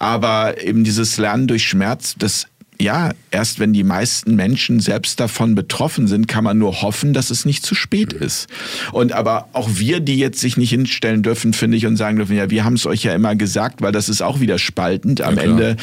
Aber 0.00 0.62
eben 0.62 0.82
dieses 0.82 1.16
Lernen 1.16 1.46
durch 1.46 1.66
Schmerz, 1.66 2.16
das 2.18 2.46
ja, 2.80 3.12
erst 3.30 3.60
wenn 3.60 3.72
die 3.72 3.84
meisten 3.84 4.34
Menschen 4.34 4.80
selbst 4.80 5.20
davon 5.20 5.54
betroffen 5.54 6.08
sind, 6.08 6.28
kann 6.28 6.44
man 6.44 6.58
nur 6.58 6.82
hoffen, 6.82 7.12
dass 7.12 7.30
es 7.30 7.44
nicht 7.44 7.64
zu 7.64 7.74
spät 7.74 8.12
ist. 8.12 8.48
Und 8.92 9.12
aber 9.12 9.48
auch 9.52 9.68
wir, 9.74 10.00
die 10.00 10.18
jetzt 10.18 10.40
sich 10.40 10.56
nicht 10.56 10.70
hinstellen 10.70 11.22
dürfen, 11.22 11.52
finde 11.52 11.76
ich, 11.76 11.86
und 11.86 11.96
sagen 11.96 12.16
dürfen, 12.16 12.36
ja, 12.36 12.50
wir 12.50 12.64
haben 12.64 12.74
es 12.74 12.86
euch 12.86 13.04
ja 13.04 13.14
immer 13.14 13.36
gesagt, 13.36 13.80
weil 13.80 13.92
das 13.92 14.08
ist 14.08 14.22
auch 14.22 14.40
wieder 14.40 14.58
spaltend. 14.58 15.20
Am 15.20 15.36
ja, 15.36 15.42
Ende 15.42 15.76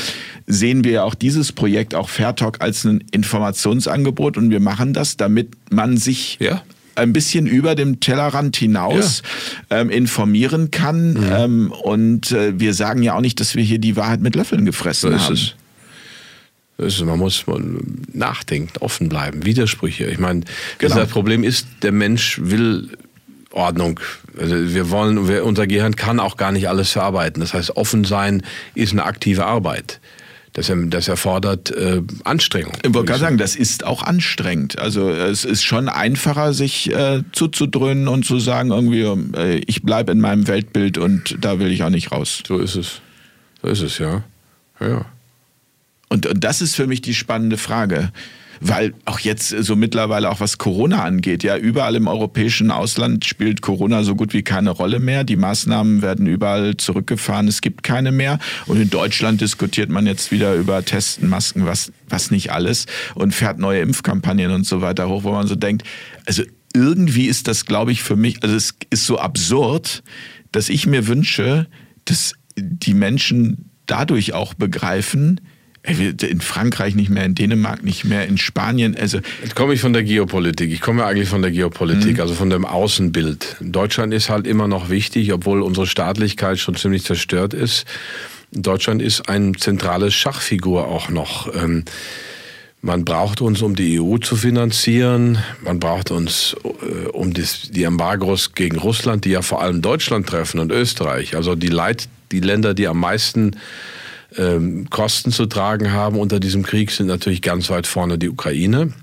sehen 0.47 0.83
wir 0.83 0.91
ja 0.91 1.03
auch 1.03 1.15
dieses 1.15 1.51
Projekt, 1.51 1.95
auch 1.95 2.09
Fairtalk, 2.09 2.61
als 2.61 2.83
ein 2.83 3.03
Informationsangebot 3.11 4.37
und 4.37 4.49
wir 4.49 4.59
machen 4.59 4.93
das, 4.93 5.17
damit 5.17 5.51
man 5.69 5.97
sich 5.97 6.37
ja 6.39 6.61
ein 6.95 7.13
bisschen 7.13 7.47
über 7.47 7.73
dem 7.73 8.01
Tellerrand 8.01 8.55
hinaus 8.57 9.23
ja. 9.69 9.79
ähm, 9.79 9.89
informieren 9.89 10.71
kann. 10.71 11.13
Mhm. 11.13 11.31
Ähm, 11.31 11.71
und 11.71 12.31
äh, 12.31 12.59
wir 12.59 12.73
sagen 12.73 13.01
ja 13.01 13.15
auch 13.15 13.21
nicht, 13.21 13.39
dass 13.39 13.55
wir 13.55 13.63
hier 13.63 13.79
die 13.79 13.95
Wahrheit 13.95 14.21
mit 14.21 14.35
Löffeln 14.35 14.65
gefressen 14.65 15.11
so 15.11 15.17
haben. 15.17 15.33
Es. 15.33 15.55
Also 16.81 17.05
man 17.05 17.19
muss 17.19 17.45
nachdenken, 18.11 18.73
offen 18.79 19.09
bleiben, 19.09 19.45
Widersprüche. 19.45 20.05
Ich 20.05 20.19
meine, 20.19 20.41
genau. 20.77 20.95
das 20.95 21.09
Problem 21.09 21.43
ist, 21.43 21.67
der 21.83 21.91
Mensch 21.91 22.39
will 22.41 22.89
Ordnung. 23.51 23.99
Also 24.39 24.55
wir 24.73 24.89
wollen, 24.89 25.17
unser 25.17 25.67
Gehirn 25.67 25.95
kann 25.95 26.19
auch 26.19 26.37
gar 26.37 26.51
nicht 26.51 26.69
alles 26.69 26.91
verarbeiten. 26.91 27.41
Das 27.41 27.53
heißt, 27.53 27.75
offen 27.75 28.03
sein 28.03 28.43
ist 28.75 28.93
eine 28.93 29.03
aktive 29.03 29.45
Arbeit. 29.45 29.99
Das, 30.53 30.69
das 30.87 31.07
erfordert 31.07 31.71
äh, 31.71 32.01
Anstrengung. 32.25 32.73
Ich 32.83 32.93
wollte 32.93 33.07
gerade 33.07 33.21
sagen, 33.21 33.37
das 33.37 33.55
ist 33.55 33.85
auch 33.85 34.03
anstrengend. 34.03 34.79
Also 34.79 35.09
es 35.09 35.45
ist 35.45 35.63
schon 35.63 35.87
einfacher, 35.87 36.53
sich 36.53 36.91
äh, 36.91 37.23
zuzudröhnen 37.31 38.09
und 38.09 38.25
zu 38.25 38.37
sagen, 38.37 38.71
irgendwie, 38.71 39.03
äh, 39.37 39.61
ich 39.65 39.83
bleibe 39.83 40.11
in 40.11 40.19
meinem 40.19 40.49
Weltbild 40.49 40.97
und 40.97 41.37
da 41.39 41.59
will 41.59 41.71
ich 41.71 41.83
auch 41.83 41.89
nicht 41.89 42.11
raus. 42.11 42.43
So 42.45 42.57
ist 42.57 42.75
es. 42.75 42.99
So 43.61 43.69
ist 43.69 43.81
es, 43.81 43.97
ja. 43.97 44.23
Ja. 44.81 45.05
Und, 46.11 46.25
und 46.25 46.43
das 46.43 46.61
ist 46.61 46.75
für 46.75 46.87
mich 46.87 47.01
die 47.01 47.13
spannende 47.13 47.57
Frage 47.57 48.11
weil 48.63 48.93
auch 49.05 49.19
jetzt 49.19 49.49
so 49.49 49.75
mittlerweile 49.75 50.29
auch 50.29 50.39
was 50.39 50.59
Corona 50.59 51.03
angeht, 51.03 51.41
ja, 51.41 51.57
überall 51.57 51.95
im 51.95 52.07
europäischen 52.07 52.69
Ausland 52.69 53.25
spielt 53.25 53.61
Corona 53.61 54.03
so 54.03 54.15
gut 54.15 54.33
wie 54.33 54.43
keine 54.43 54.69
Rolle 54.69 54.99
mehr. 54.99 55.23
Die 55.23 55.35
Maßnahmen 55.35 56.03
werden 56.03 56.27
überall 56.27 56.77
zurückgefahren, 56.77 57.47
es 57.47 57.61
gibt 57.61 57.81
keine 57.81 58.11
mehr. 58.11 58.37
Und 58.67 58.79
in 58.79 58.91
Deutschland 58.91 59.41
diskutiert 59.41 59.89
man 59.89 60.05
jetzt 60.05 60.31
wieder 60.31 60.53
über 60.53 60.85
Testen, 60.85 61.27
Masken, 61.27 61.65
was, 61.65 61.91
was 62.07 62.29
nicht 62.29 62.51
alles 62.51 62.85
und 63.15 63.33
fährt 63.33 63.57
neue 63.57 63.81
Impfkampagnen 63.81 64.51
und 64.51 64.67
so 64.67 64.81
weiter 64.81 65.09
hoch, 65.09 65.23
wo 65.23 65.31
man 65.31 65.47
so 65.47 65.55
denkt, 65.55 65.87
also 66.27 66.43
irgendwie 66.75 67.25
ist 67.25 67.47
das, 67.47 67.65
glaube 67.65 67.91
ich, 67.91 68.03
für 68.03 68.15
mich, 68.15 68.43
also 68.43 68.55
es 68.55 68.75
ist 68.91 69.07
so 69.07 69.17
absurd, 69.17 70.03
dass 70.51 70.69
ich 70.69 70.85
mir 70.85 71.07
wünsche, 71.07 71.65
dass 72.05 72.33
die 72.55 72.93
Menschen 72.93 73.71
dadurch 73.87 74.33
auch 74.33 74.53
begreifen, 74.53 75.41
in 75.83 76.41
Frankreich 76.41 76.93
nicht 76.93 77.09
mehr, 77.09 77.25
in 77.25 77.33
Dänemark 77.33 77.83
nicht 77.83 78.03
mehr, 78.05 78.27
in 78.27 78.37
Spanien. 78.37 78.95
Also 78.95 79.19
Jetzt 79.41 79.55
komme 79.55 79.73
ich 79.73 79.81
von 79.81 79.93
der 79.93 80.03
Geopolitik. 80.03 80.71
Ich 80.71 80.81
komme 80.81 81.05
eigentlich 81.05 81.27
von 81.27 81.41
der 81.41 81.51
Geopolitik, 81.51 82.15
mhm. 82.15 82.21
also 82.21 82.35
von 82.35 82.51
dem 82.51 82.65
Außenbild. 82.65 83.57
Deutschland 83.61 84.13
ist 84.13 84.29
halt 84.29 84.45
immer 84.45 84.67
noch 84.67 84.89
wichtig, 84.89 85.33
obwohl 85.33 85.61
unsere 85.61 85.87
Staatlichkeit 85.87 86.59
schon 86.59 86.75
ziemlich 86.75 87.03
zerstört 87.03 87.55
ist. 87.55 87.85
Deutschland 88.51 89.01
ist 89.01 89.27
ein 89.27 89.55
zentrales 89.57 90.13
Schachfigur 90.13 90.87
auch 90.87 91.09
noch. 91.09 91.53
Ähm, 91.55 91.85
man 92.83 93.05
braucht 93.05 93.41
uns, 93.41 93.61
um 93.61 93.75
die 93.75 93.99
EU 93.99 94.17
zu 94.17 94.35
finanzieren. 94.35 95.37
Man 95.63 95.79
braucht 95.79 96.11
uns, 96.11 96.55
äh, 96.63 97.07
um 97.09 97.33
die 97.33 97.83
Embargos 97.83 98.53
gegen 98.53 98.77
Russland, 98.77 99.25
die 99.25 99.31
ja 99.31 99.41
vor 99.41 99.61
allem 99.61 99.81
Deutschland 99.81 100.27
treffen 100.27 100.59
und 100.59 100.71
Österreich. 100.71 101.35
Also 101.35 101.55
die 101.55 101.69
Leit, 101.69 102.07
die 102.31 102.39
Länder, 102.39 102.73
die 102.73 102.87
am 102.87 102.99
meisten 102.99 103.55
ähm, 104.37 104.89
Kosten 104.89 105.31
zu 105.31 105.45
tragen 105.45 105.91
haben 105.91 106.17
unter 106.17 106.39
diesem 106.39 106.63
Krieg, 106.63 106.91
sind 106.91 107.07
natürlich 107.07 107.41
ganz 107.41 107.69
weit 107.69 107.87
vorne 107.87 108.17
die 108.17 108.29
Ukraine. 108.29 108.93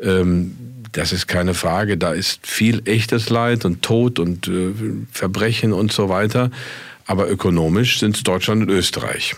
Ähm, 0.00 0.56
das 0.92 1.12
ist 1.12 1.26
keine 1.26 1.54
Frage. 1.54 1.96
Da 1.96 2.12
ist 2.12 2.46
viel 2.46 2.82
echtes 2.84 3.30
Leid 3.30 3.64
und 3.64 3.82
Tod 3.82 4.18
und 4.18 4.48
äh, 4.48 4.72
Verbrechen 5.10 5.72
und 5.72 5.92
so 5.92 6.08
weiter. 6.08 6.50
Aber 7.06 7.30
ökonomisch 7.30 7.98
sind 7.98 8.16
es 8.16 8.22
Deutschland 8.22 8.62
und 8.62 8.70
Österreich, 8.70 9.34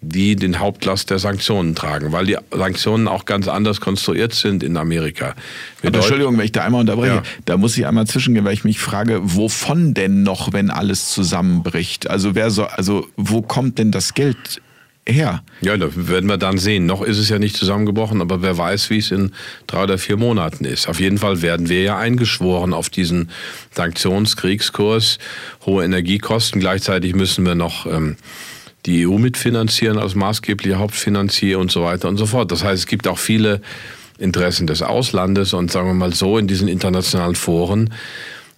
die 0.00 0.36
den 0.36 0.58
Hauptlast 0.58 1.10
der 1.10 1.18
Sanktionen 1.18 1.74
tragen, 1.74 2.12
weil 2.12 2.26
die 2.26 2.36
Sanktionen 2.52 3.08
auch 3.08 3.24
ganz 3.24 3.48
anders 3.48 3.80
konstruiert 3.80 4.34
sind 4.34 4.62
in 4.62 4.76
Amerika. 4.76 5.34
Aber 5.82 5.96
Entschuldigung, 5.96 6.36
wenn 6.38 6.44
ich 6.44 6.52
da 6.52 6.64
einmal 6.64 6.82
unterbreche, 6.82 7.16
ja. 7.16 7.22
da 7.46 7.56
muss 7.56 7.76
ich 7.76 7.86
einmal 7.86 8.06
zwischengehen, 8.06 8.44
weil 8.44 8.52
ich 8.52 8.64
mich 8.64 8.78
frage, 8.78 9.20
wovon 9.22 9.94
denn 9.94 10.22
noch, 10.22 10.52
wenn 10.52 10.70
alles 10.70 11.10
zusammenbricht? 11.10 12.10
Also 12.10 12.34
wer 12.34 12.50
so, 12.50 12.64
also 12.64 13.06
wo 13.16 13.42
kommt 13.42 13.78
denn 13.78 13.90
das 13.90 14.14
Geld 14.14 14.60
her? 15.08 15.42
Ja, 15.60 15.76
das 15.76 15.92
werden 15.94 16.28
wir 16.28 16.36
dann 16.36 16.58
sehen. 16.58 16.86
Noch 16.86 17.02
ist 17.02 17.18
es 17.18 17.28
ja 17.28 17.38
nicht 17.38 17.56
zusammengebrochen, 17.56 18.20
aber 18.20 18.42
wer 18.42 18.58
weiß, 18.58 18.90
wie 18.90 18.98
es 18.98 19.10
in 19.10 19.32
drei 19.66 19.84
oder 19.84 19.98
vier 19.98 20.16
Monaten 20.16 20.64
ist. 20.64 20.88
Auf 20.88 21.00
jeden 21.00 21.18
Fall 21.18 21.42
werden 21.42 21.68
wir 21.68 21.82
ja 21.82 21.96
eingeschworen 21.96 22.74
auf 22.74 22.90
diesen 22.90 23.30
Sanktionskriegskurs, 23.72 25.18
hohe 25.64 25.84
Energiekosten. 25.84 26.60
Gleichzeitig 26.60 27.14
müssen 27.14 27.46
wir 27.46 27.54
noch 27.54 27.86
ähm, 27.86 28.16
die 28.86 29.06
EU 29.06 29.18
mitfinanzieren 29.18 29.98
als 29.98 30.14
maßgeblicher 30.14 30.78
Hauptfinanzier 30.78 31.58
und 31.58 31.70
so 31.70 31.82
weiter 31.82 32.08
und 32.08 32.16
so 32.16 32.26
fort. 32.26 32.52
Das 32.52 32.62
heißt, 32.64 32.80
es 32.80 32.86
gibt 32.86 33.08
auch 33.08 33.18
viele 33.18 33.60
Interessen 34.18 34.66
des 34.66 34.82
Auslandes 34.82 35.52
und 35.52 35.70
sagen 35.70 35.88
wir 35.88 35.94
mal 35.94 36.14
so 36.14 36.38
in 36.38 36.46
diesen 36.46 36.68
internationalen 36.68 37.34
Foren. 37.34 37.92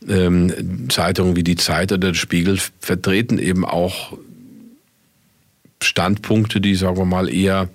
Ähm, 0.09 0.89
Zeitungen 0.91 1.35
wie 1.35 1.43
die 1.43 1.57
Zeit 1.57 1.91
oder 1.91 2.09
der 2.09 2.15
Spiegel 2.15 2.59
vertreten 2.81 3.39
eben 3.39 3.65
auch 3.65 4.17
Standpunkte, 5.83 6.61
die, 6.61 6.75
sagen 6.75 6.97
wir 6.97 7.05
mal, 7.05 7.29
eher 7.29 7.69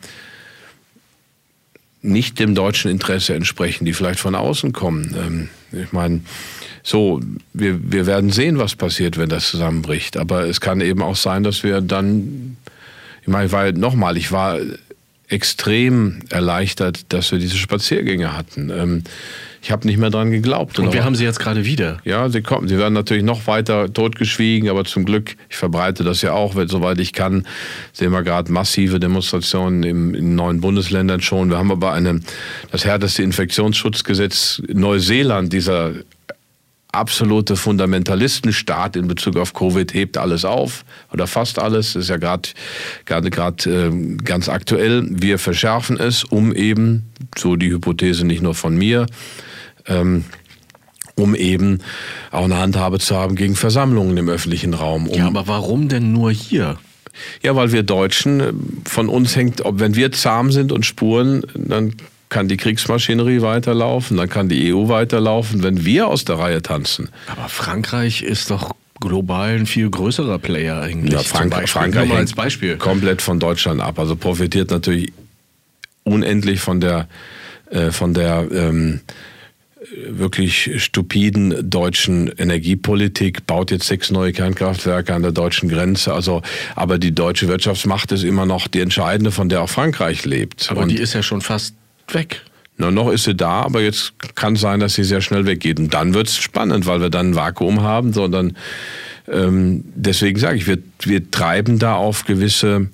nicht 2.01 2.39
dem 2.39 2.53
deutschen 2.53 2.91
Interesse 2.91 3.33
entsprechen, 3.33 3.85
die 3.85 3.93
vielleicht 3.93 4.19
von 4.19 4.35
außen 4.35 4.73
kommen. 4.73 5.15
Ähm, 5.17 5.81
ich 5.83 5.91
meine, 5.91 6.21
so, 6.83 7.21
wir, 7.53 7.79
wir 7.91 8.05
werden 8.05 8.29
sehen, 8.29 8.57
was 8.57 8.75
passiert, 8.75 9.17
wenn 9.17 9.29
das 9.29 9.49
zusammenbricht. 9.49 10.17
Aber 10.17 10.43
es 10.43 10.59
kann 10.59 10.81
eben 10.81 11.01
auch 11.01 11.15
sein, 11.15 11.43
dass 11.43 11.63
wir 11.63 11.79
dann, 11.79 12.57
ich 13.21 13.29
meine, 13.29 13.51
weil 13.53 13.71
nochmal, 13.71 14.17
ich 14.17 14.33
war 14.33 14.59
extrem 15.29 16.19
erleichtert, 16.29 17.11
dass 17.13 17.31
wir 17.31 17.39
diese 17.39 17.57
Spaziergänge 17.57 18.35
hatten. 18.35 18.69
Ähm, 18.69 19.03
ich 19.63 19.71
habe 19.71 19.87
nicht 19.87 19.97
mehr 19.97 20.09
dran 20.09 20.29
geglaubt. 20.29 20.77
Und, 20.77 20.91
wir 20.91 21.05
haben 21.05 21.15
sie 21.15 21.23
jetzt 21.23 21.39
gerade 21.39 21.63
wieder. 21.63 21.99
Ja, 22.03 22.27
sie 22.27 22.41
kommen. 22.41 22.67
Sie 22.67 22.77
werden 22.77 22.93
natürlich 22.93 23.23
noch 23.23 23.47
weiter 23.47 23.91
totgeschwiegen, 23.91 24.69
aber 24.69 24.83
zum 24.83 25.05
Glück, 25.05 25.37
ich 25.49 25.55
verbreite 25.55 26.03
das 26.03 26.21
ja 26.21 26.33
auch, 26.33 26.55
soweit 26.67 26.99
ich 26.99 27.13
kann, 27.13 27.47
sehen 27.93 28.11
wir 28.11 28.23
gerade 28.23 28.51
massive 28.51 28.99
Demonstrationen 28.99 29.83
im, 29.83 30.13
in 30.13 30.35
neuen 30.35 30.59
Bundesländern 30.59 31.21
schon. 31.21 31.49
Wir 31.49 31.57
haben 31.57 31.71
aber 31.71 31.93
eine, 31.93 32.19
das 32.71 32.83
härteste 32.83 33.23
Infektionsschutzgesetz 33.23 34.61
Neuseeland, 34.67 35.53
dieser 35.53 35.93
absolute 36.93 37.55
Fundamentalistenstaat 37.55 38.95
in 38.95 39.07
Bezug 39.07 39.37
auf 39.37 39.53
Covid 39.53 39.93
hebt 39.93 40.17
alles 40.17 40.45
auf 40.45 40.85
oder 41.11 41.27
fast 41.27 41.59
alles. 41.59 41.93
Das 41.93 42.03
ist 42.03 42.09
ja 42.09 42.17
gerade 42.17 42.49
gerade 43.05 43.29
gerade 43.29 43.87
äh, 43.87 44.15
ganz 44.17 44.47
aktuell. 44.47 45.05
Wir 45.09 45.39
verschärfen 45.39 45.99
es, 45.99 46.23
um 46.23 46.53
eben 46.53 47.09
so 47.37 47.55
die 47.55 47.71
Hypothese 47.71 48.25
nicht 48.25 48.41
nur 48.41 48.55
von 48.55 48.77
mir, 48.77 49.07
ähm, 49.87 50.25
um 51.15 51.35
eben 51.35 51.79
auch 52.31 52.45
eine 52.45 52.57
Handhabe 52.57 52.99
zu 52.99 53.15
haben 53.15 53.35
gegen 53.35 53.55
Versammlungen 53.55 54.15
im 54.17 54.29
öffentlichen 54.29 54.73
Raum. 54.73 55.07
Um 55.07 55.17
ja, 55.17 55.27
aber 55.27 55.47
warum 55.47 55.89
denn 55.89 56.11
nur 56.11 56.31
hier? 56.31 56.77
Ja, 57.41 57.55
weil 57.55 57.71
wir 57.71 57.83
Deutschen, 57.83 58.39
äh, 58.39 58.53
von 58.85 59.09
uns 59.09 59.35
hängt, 59.35 59.65
ob 59.65 59.79
wenn 59.79 59.95
wir 59.95 60.11
zahm 60.11 60.51
sind 60.51 60.71
und 60.71 60.85
spuren, 60.85 61.43
dann 61.55 61.95
kann 62.33 62.47
die 62.47 62.57
Kriegsmaschinerie 62.57 63.41
weiterlaufen, 63.41 64.17
dann 64.17 64.27
kann 64.27 64.49
die 64.49 64.73
EU 64.73 64.87
weiterlaufen, 64.89 65.61
wenn 65.61 65.85
wir 65.85 66.07
aus 66.07 66.25
der 66.25 66.39
Reihe 66.39 66.63
tanzen. 66.63 67.09
Aber 67.27 67.47
Frankreich 67.47 68.23
ist 68.23 68.49
doch 68.49 68.71
global 68.99 69.55
ein 69.55 69.65
viel 69.67 69.89
größerer 69.89 70.39
Player 70.39 70.81
eigentlich. 70.81 71.13
Ja, 71.13 71.19
Frank 71.19 71.69
Frankreich 71.69 72.11
als 72.11 72.33
Beispiel. 72.33 72.77
komplett 72.77 73.21
von 73.21 73.39
Deutschland 73.39 73.81
ab. 73.81 73.99
Also 73.99 74.15
profitiert 74.15 74.71
natürlich 74.71 75.13
unendlich 76.03 76.59
von 76.59 76.81
der, 76.81 77.07
äh, 77.69 77.91
von 77.91 78.15
der 78.15 78.47
ähm, 78.51 79.01
wirklich 80.07 80.83
stupiden 80.83 81.69
deutschen 81.69 82.29
Energiepolitik, 82.29 83.45
baut 83.45 83.69
jetzt 83.69 83.85
sechs 83.85 84.09
neue 84.09 84.31
Kernkraftwerke 84.31 85.13
an 85.13 85.21
der 85.21 85.33
deutschen 85.33 85.69
Grenze. 85.69 86.13
Also, 86.13 86.41
aber 86.75 86.97
die 86.97 87.13
deutsche 87.13 87.47
Wirtschaftsmacht 87.47 88.11
ist 88.11 88.23
immer 88.23 88.47
noch 88.47 88.67
die 88.67 88.79
entscheidende, 88.79 89.31
von 89.31 89.49
der 89.49 89.61
auch 89.61 89.69
Frankreich 89.69 90.25
lebt. 90.25 90.71
Aber 90.71 90.81
Und 90.81 90.89
die 90.89 90.97
ist 90.97 91.13
ja 91.13 91.21
schon 91.21 91.41
fast 91.41 91.75
weg. 92.09 92.41
Na, 92.77 92.89
noch 92.89 93.11
ist 93.11 93.25
sie 93.25 93.35
da, 93.35 93.61
aber 93.61 93.81
jetzt 93.81 94.13
kann 94.35 94.53
es 94.53 94.61
sein, 94.61 94.79
dass 94.79 94.95
sie 94.95 95.03
sehr 95.03 95.21
schnell 95.21 95.45
weggeht. 95.45 95.79
Und 95.79 95.93
dann 95.93 96.13
wird 96.13 96.27
es 96.27 96.37
spannend, 96.37 96.85
weil 96.85 97.01
wir 97.01 97.09
dann 97.09 97.31
ein 97.31 97.35
Vakuum 97.35 97.81
haben, 97.81 98.13
sondern 98.13 98.57
ähm, 99.27 99.83
deswegen 99.95 100.39
sage 100.39 100.57
ich, 100.57 100.67
wir, 100.67 100.79
wir 101.01 101.29
treiben 101.29 101.79
da 101.79 101.95
auf 101.95 102.25
gewisse, 102.25 102.89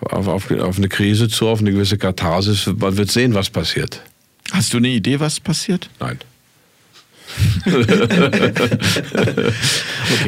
auf, 0.00 0.28
auf, 0.28 0.50
auf 0.50 0.78
eine 0.78 0.88
Krise 0.88 1.28
zu, 1.28 1.48
auf 1.48 1.60
eine 1.60 1.72
gewisse 1.72 1.98
Katharsis. 1.98 2.66
Man 2.66 2.96
wird 2.96 3.10
sehen, 3.10 3.34
was 3.34 3.50
passiert. 3.50 4.00
Hast 4.52 4.72
du 4.72 4.78
eine 4.78 4.88
Idee, 4.88 5.20
was 5.20 5.40
passiert? 5.40 5.90
Nein. 5.98 6.18
Okay, 7.66 7.92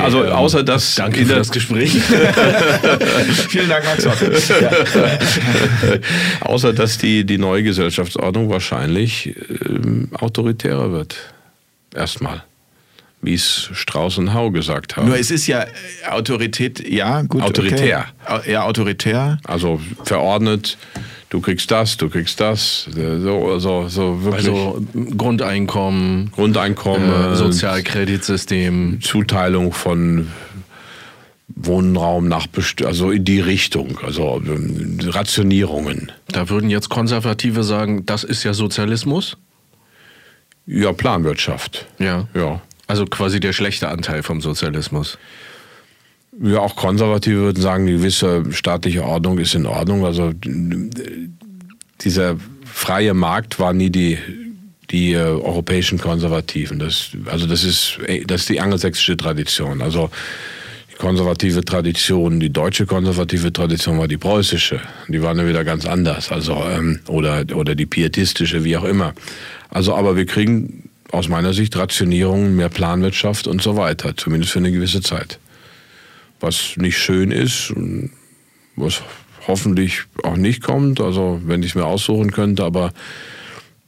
also 0.01 0.25
ähm, 0.25 0.33
außer 0.33 0.63
dass 0.63 0.95
danke 0.95 1.25
für 1.27 1.35
das 1.35 1.51
Gespräch. 1.51 1.93
Vielen 3.49 3.69
Dank, 3.69 3.85
Max. 3.85 4.05
Ja. 4.05 4.71
außer 6.41 6.73
dass 6.73 6.99
die, 6.99 7.25
die 7.25 7.39
neue 7.39 7.63
Gesellschaftsordnung 7.63 8.51
wahrscheinlich 8.51 9.35
ähm, 9.67 10.11
autoritärer 10.13 10.93
wird. 10.93 11.17
Erstmal 11.95 12.43
wie 13.23 13.35
es 13.35 13.71
Strauß 13.73 14.19
und 14.19 14.35
Hau 14.35 14.51
gesagt 14.51 14.97
haben. 14.97 15.07
Nur 15.07 15.19
es 15.19 15.31
ist 15.31 15.47
ja 15.47 15.65
Autorität, 16.11 16.87
ja, 16.87 17.23
gut. 17.23 17.43
Autoritär. 17.43 18.07
Okay. 18.27 18.53
Ja, 18.53 18.65
autoritär. 18.65 19.39
Also 19.45 19.81
verordnet, 20.05 20.77
du 21.31 21.41
kriegst 21.41 21.71
das, 21.71 21.97
du 21.97 22.11
kriegst 22.11 22.41
das. 22.41 22.89
So, 22.93 23.59
so, 23.61 23.89
so 23.89 24.25
wirklich. 24.25 24.49
Also 24.49 24.85
Grundeinkommen, 25.17 26.33
Grundeinkommen, 26.33 27.33
äh, 27.33 27.37
Sozialkreditsystem. 27.37 29.01
Zuteilung 29.01 29.73
von 29.73 30.27
Wohnraum 31.55 32.27
nach, 32.27 32.47
also 32.85 33.13
in 33.13 33.25
die 33.25 33.41
Richtung, 33.41 33.99
also 34.03 34.43
Rationierungen. 35.05 36.11
Da 36.29 36.49
würden 36.49 36.71
jetzt 36.71 36.89
Konservative 36.89 37.63
sagen, 37.63 38.05
das 38.05 38.25
ist 38.25 38.43
ja 38.43 38.53
Sozialismus? 38.53 39.37
Ja, 40.67 40.93
Planwirtschaft. 40.93 41.87
Ja. 41.99 42.27
Ja. 42.35 42.61
Also 42.87 43.05
quasi 43.07 43.41
der 43.41 43.53
schlechte 43.53 43.89
Anteil 43.89 44.23
vom 44.23 44.41
Sozialismus. 44.41 45.19
Ja, 46.41 46.61
auch 46.61 46.77
Konservative 46.77 47.41
würden 47.41 47.63
sagen, 47.63 47.87
die 47.87 47.93
gewisse 47.93 48.45
staatliche 48.53 49.05
Ordnung 49.05 49.39
ist 49.39 49.55
in 49.55 49.67
Ordnung. 49.67 50.05
Also 50.07 50.33
dieser 52.01 52.37
freie 52.65 53.13
Markt 53.15 53.59
war 53.59 53.73
nie 53.75 53.91
die, 53.91 54.19
die 54.91 55.13
äh, 55.13 55.19
europäischen 55.19 55.99
Konservativen. 55.99 56.79
Das, 56.79 57.11
also 57.27 57.47
das 57.47 57.65
ist, 57.65 57.99
das 58.27 58.43
ist 58.43 58.49
die 58.49 58.61
angelsächsische 58.61 59.17
Tradition. 59.17 59.83
Also 59.83 60.11
die 60.91 60.97
konservative 60.97 61.65
Tradition, 61.65 62.41
die 62.41 62.51
deutsche 62.51 62.87
konservative 62.87 63.53
Tradition 63.53 63.99
war 63.99 64.09
die 64.09 64.17
preußische. 64.17 64.81
Die 65.09 65.23
waren 65.23 65.39
ja 65.39 65.47
wieder 65.47 65.65
ganz 65.65 65.85
anders. 65.85 66.33
Also, 66.33 66.65
ähm, 66.65 67.01
oder, 67.09 67.45
oder 67.55 67.75
die 67.75 67.87
pietistische, 67.87 68.65
wie 68.65 68.77
auch 68.77 68.85
immer. 68.85 69.13
Also, 69.69 69.95
aber 69.95 70.17
wir 70.17 70.27
kriegen 70.27 70.89
aus 71.13 71.29
meiner 71.29 71.53
Sicht 71.53 71.77
Rationierung, 71.77 72.57
mehr 72.57 72.71
Planwirtschaft 72.71 73.47
und 73.47 73.63
so 73.63 73.77
weiter, 73.77 74.17
zumindest 74.17 74.53
für 74.53 74.59
eine 74.59 74.73
gewisse 74.73 75.03
Zeit. 75.03 75.39
Was 76.41 76.77
nicht 76.77 76.99
schön 76.99 77.31
ist, 77.31 77.73
was 78.75 79.03
hoffentlich 79.47 80.03
auch 80.23 80.37
nicht 80.37 80.63
kommt, 80.63 81.01
also 81.01 81.41
wenn 81.45 81.63
ich 81.63 81.71
es 81.71 81.75
mir 81.75 81.85
aussuchen 81.85 82.33
könnte, 82.33 82.65
aber 82.65 82.93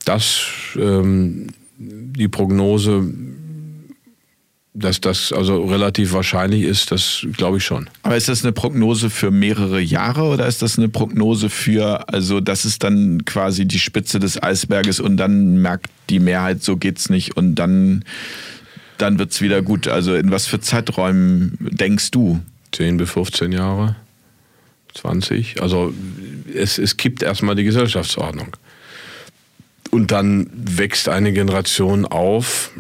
das, 0.04 0.44
ähm, 0.76 1.48
die 1.78 2.28
Prognose, 2.28 3.10
dass 4.74 5.00
das 5.00 5.32
also 5.32 5.64
relativ 5.64 6.12
wahrscheinlich 6.12 6.62
ist, 6.62 6.90
das 6.90 7.24
glaube 7.36 7.58
ich 7.58 7.64
schon. 7.64 7.88
Aber 8.02 8.16
ist 8.16 8.28
das 8.28 8.42
eine 8.42 8.52
Prognose 8.52 9.08
für 9.08 9.30
mehrere 9.30 9.80
Jahre 9.80 10.24
oder 10.24 10.46
ist 10.48 10.62
das 10.62 10.78
eine 10.78 10.88
Prognose 10.88 11.48
für, 11.48 12.08
also 12.08 12.40
das 12.40 12.64
ist 12.64 12.82
dann 12.82 13.24
quasi 13.24 13.66
die 13.66 13.78
Spitze 13.78 14.18
des 14.18 14.42
Eisberges 14.42 14.98
und 14.98 15.16
dann 15.16 15.58
merkt 15.58 15.90
die 16.10 16.18
Mehrheit, 16.18 16.62
so 16.62 16.76
geht's 16.76 17.08
nicht 17.08 17.36
und 17.36 17.54
dann 17.54 18.04
dann 18.98 19.18
wird 19.18 19.32
es 19.32 19.40
wieder 19.40 19.62
gut. 19.62 19.88
Also 19.88 20.14
in 20.14 20.30
was 20.30 20.46
für 20.46 20.60
Zeiträumen 20.60 21.56
denkst 21.60 22.10
du? 22.10 22.40
10 22.72 22.96
bis 22.96 23.10
15 23.10 23.52
Jahre, 23.52 23.96
20. 24.94 25.62
Also 25.62 25.94
es, 26.52 26.78
es 26.78 26.96
kippt 26.96 27.22
erstmal 27.22 27.54
die 27.54 27.64
Gesellschaftsordnung. 27.64 28.56
Und 29.90 30.10
dann 30.10 30.50
wächst 30.52 31.08
eine 31.08 31.32
Generation 31.32 32.04
auf 32.04 32.72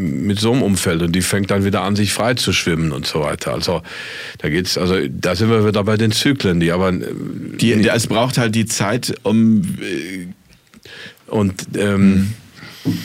mit 0.00 0.40
so 0.40 0.52
einem 0.52 0.62
Umfeld 0.62 1.02
und 1.02 1.12
die 1.12 1.22
fängt 1.22 1.50
dann 1.50 1.64
wieder 1.64 1.82
an, 1.82 1.96
sich 1.96 2.12
frei 2.12 2.34
zu 2.34 2.52
schwimmen 2.52 2.92
und 2.92 3.06
so 3.06 3.20
weiter. 3.20 3.52
Also 3.52 3.82
da 4.38 4.48
geht's, 4.48 4.78
also 4.78 4.96
da 5.08 5.36
sind 5.36 5.50
wir 5.50 5.66
wieder 5.66 5.84
bei 5.84 5.96
den 5.96 6.12
Zyklen, 6.12 6.60
die 6.60 6.72
aber 6.72 6.92
die, 6.92 7.72
es 7.72 8.06
braucht 8.06 8.38
halt 8.38 8.54
die 8.54 8.66
Zeit, 8.66 9.14
um 9.22 9.62
äh, 9.80 10.26
und 11.26 11.66
ähm, 11.76 12.32
hm. 12.84 12.98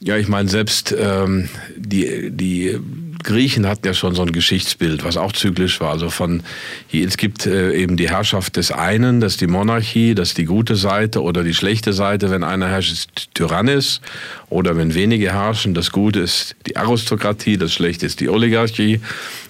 Ja, 0.00 0.16
ich 0.16 0.28
meine, 0.28 0.48
selbst 0.48 0.94
ähm, 0.96 1.48
die, 1.76 2.30
die 2.30 2.78
Griechen 3.26 3.66
hatten 3.66 3.86
ja 3.86 3.92
schon 3.92 4.14
so 4.14 4.22
ein 4.22 4.32
Geschichtsbild, 4.32 5.04
was 5.04 5.18
auch 5.18 5.32
zyklisch 5.32 5.80
war. 5.80 5.90
Also 5.90 6.08
von, 6.08 6.42
es 6.90 7.18
gibt 7.18 7.44
äh, 7.44 7.74
eben 7.74 7.98
die 7.98 8.08
Herrschaft 8.08 8.56
des 8.56 8.72
einen, 8.72 9.20
das 9.20 9.32
ist 9.32 9.42
die 9.42 9.46
Monarchie, 9.46 10.14
das 10.14 10.28
ist 10.28 10.38
die 10.38 10.46
gute 10.46 10.76
Seite 10.76 11.22
oder 11.22 11.44
die 11.44 11.52
schlechte 11.52 11.92
Seite. 11.92 12.30
Wenn 12.30 12.44
einer 12.44 12.68
herrscht, 12.68 12.92
ist 12.92 13.34
Tyrannis. 13.34 14.00
Oder 14.48 14.76
wenn 14.76 14.94
wenige 14.94 15.32
herrschen, 15.32 15.74
das 15.74 15.90
Gute 15.90 16.20
ist 16.20 16.56
die 16.66 16.76
Aristokratie, 16.76 17.58
das 17.58 17.74
Schlechte 17.74 18.06
ist 18.06 18.20
die 18.20 18.28
Oligarchie. 18.28 19.00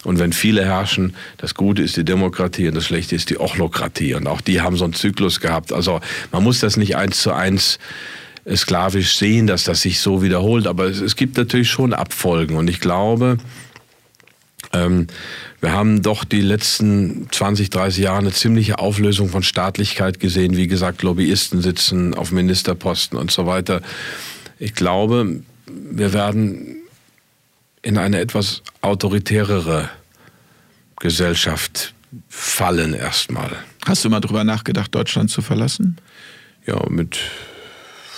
Und 0.04 0.18
wenn 0.18 0.32
viele 0.32 0.64
herrschen, 0.64 1.14
das 1.36 1.54
Gute 1.54 1.82
ist 1.82 1.96
die 1.96 2.04
Demokratie 2.04 2.68
und 2.68 2.74
das 2.74 2.86
Schlechte 2.86 3.14
ist 3.14 3.30
die 3.30 3.38
Ochlokratie. 3.38 4.14
Und 4.14 4.26
auch 4.26 4.40
die 4.40 4.62
haben 4.62 4.76
so 4.76 4.84
einen 4.84 4.94
Zyklus 4.94 5.40
gehabt. 5.40 5.72
Also 5.72 6.00
man 6.32 6.42
muss 6.42 6.60
das 6.60 6.76
nicht 6.76 6.96
eins 6.96 7.20
zu 7.20 7.32
eins 7.32 7.78
sklavisch 8.54 9.16
sehen, 9.16 9.46
dass 9.46 9.64
das 9.64 9.82
sich 9.82 9.98
so 10.00 10.22
wiederholt. 10.22 10.66
Aber 10.66 10.86
es, 10.86 11.16
gibt 11.16 11.36
natürlich 11.36 11.68
schon 11.68 11.92
Abfolgen. 11.92 12.56
Und 12.56 12.68
ich 12.68 12.80
glaube, 12.80 13.38
wir 15.60 15.72
haben 15.72 16.02
doch 16.02 16.24
die 16.24 16.40
letzten 16.40 17.28
20, 17.30 17.70
30 17.70 18.04
Jahre 18.04 18.18
eine 18.18 18.32
ziemliche 18.32 18.78
Auflösung 18.78 19.28
von 19.28 19.42
Staatlichkeit 19.42 20.20
gesehen. 20.20 20.56
Wie 20.56 20.66
gesagt, 20.66 21.02
Lobbyisten 21.02 21.62
sitzen 21.62 22.14
auf 22.14 22.32
Ministerposten 22.32 23.18
und 23.18 23.30
so 23.30 23.46
weiter. 23.46 23.80
Ich 24.58 24.74
glaube, 24.74 25.40
wir 25.66 26.12
werden 26.12 26.76
in 27.82 27.98
eine 27.98 28.20
etwas 28.20 28.62
autoritärere 28.80 29.88
Gesellschaft 30.98 31.94
fallen 32.28 32.94
erstmal. 32.94 33.50
Hast 33.84 34.04
du 34.04 34.10
mal 34.10 34.20
drüber 34.20 34.44
nachgedacht, 34.44 34.94
Deutschland 34.94 35.30
zu 35.30 35.42
verlassen? 35.42 35.96
Ja, 36.66 36.84
mit 36.88 37.18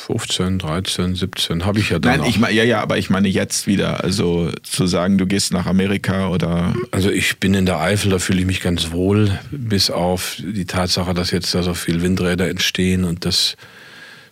15, 0.09 0.59
13, 0.59 1.16
17 1.16 1.66
habe 1.66 1.80
ich 1.80 1.90
ja 1.90 1.98
dann. 1.98 2.20
Nein, 2.20 2.30
ich 2.30 2.39
meine, 2.39 2.55
ja, 2.55 2.64
ja, 2.64 2.80
aber 2.80 2.97
ich 2.97 3.10
meine 3.10 3.28
jetzt 3.28 3.66
wieder. 3.66 4.02
Also 4.02 4.51
zu 4.62 4.86
sagen, 4.86 5.18
du 5.18 5.26
gehst 5.26 5.52
nach 5.52 5.66
Amerika 5.66 6.28
oder. 6.28 6.74
Also 6.90 7.10
ich 7.10 7.39
bin 7.40 7.52
in 7.52 7.66
der 7.66 7.78
Eifel, 7.78 8.10
da 8.10 8.18
fühle 8.18 8.40
ich 8.40 8.47
mich 8.47 8.62
ganz 8.62 8.90
wohl, 8.90 9.39
bis 9.51 9.90
auf 9.90 10.36
die 10.39 10.64
Tatsache, 10.64 11.12
dass 11.12 11.30
jetzt 11.30 11.55
da 11.55 11.62
so 11.62 11.74
viel 11.74 12.01
Windräder 12.01 12.48
entstehen 12.48 13.05
und 13.05 13.26
das 13.26 13.56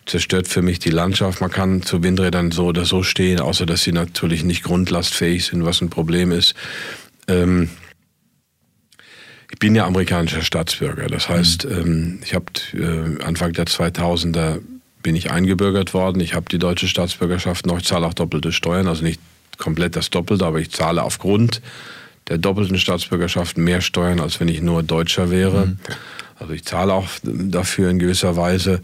zerstört 0.06 0.48
für 0.48 0.62
mich 0.62 0.78
die 0.78 0.88
Landschaft. 0.88 1.42
Man 1.42 1.50
kann 1.50 1.82
zu 1.82 2.02
Windrädern 2.02 2.52
so 2.52 2.64
oder 2.64 2.86
so 2.86 3.02
stehen, 3.02 3.38
außer 3.38 3.66
dass 3.66 3.82
sie 3.82 3.92
natürlich 3.92 4.44
nicht 4.44 4.62
grundlastfähig 4.62 5.44
sind, 5.44 5.66
was 5.66 5.82
ein 5.82 5.90
Problem 5.90 6.32
ist. 6.32 6.54
Ähm, 7.28 7.68
ich 9.52 9.58
bin 9.58 9.74
ja 9.74 9.84
amerikanischer 9.84 10.40
Staatsbürger. 10.40 11.08
Das 11.08 11.28
heißt, 11.28 11.66
mhm. 11.66 11.70
ähm, 11.70 12.20
ich 12.24 12.32
habe 12.32 12.46
äh, 12.72 13.22
Anfang 13.22 13.52
der 13.52 13.66
2000er 13.66 14.60
bin 15.06 15.14
ich 15.14 15.30
eingebürgert 15.30 15.94
worden. 15.94 16.18
Ich 16.18 16.34
habe 16.34 16.46
die 16.50 16.58
deutsche 16.58 16.88
Staatsbürgerschaft 16.88 17.64
noch. 17.64 17.78
Ich 17.78 17.84
zahle 17.84 18.08
auch 18.08 18.12
doppelte 18.12 18.50
Steuern, 18.50 18.88
also 18.88 19.04
nicht 19.04 19.20
komplett 19.56 19.94
das 19.94 20.10
Doppelte, 20.10 20.44
aber 20.44 20.58
ich 20.58 20.72
zahle 20.72 21.04
aufgrund 21.04 21.62
der 22.26 22.38
doppelten 22.38 22.76
Staatsbürgerschaft 22.76 23.56
mehr 23.56 23.82
Steuern, 23.82 24.18
als 24.18 24.40
wenn 24.40 24.48
ich 24.48 24.62
nur 24.62 24.82
Deutscher 24.82 25.30
wäre. 25.30 25.66
Mhm. 25.66 25.78
Also 26.40 26.54
ich 26.54 26.64
zahle 26.64 26.92
auch 26.92 27.06
dafür 27.22 27.88
in 27.88 28.00
gewisser 28.00 28.36
Weise. 28.36 28.82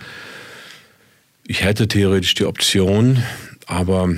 Ich 1.44 1.64
hätte 1.64 1.88
theoretisch 1.88 2.34
die 2.34 2.44
Option, 2.44 3.20
aber 3.66 4.08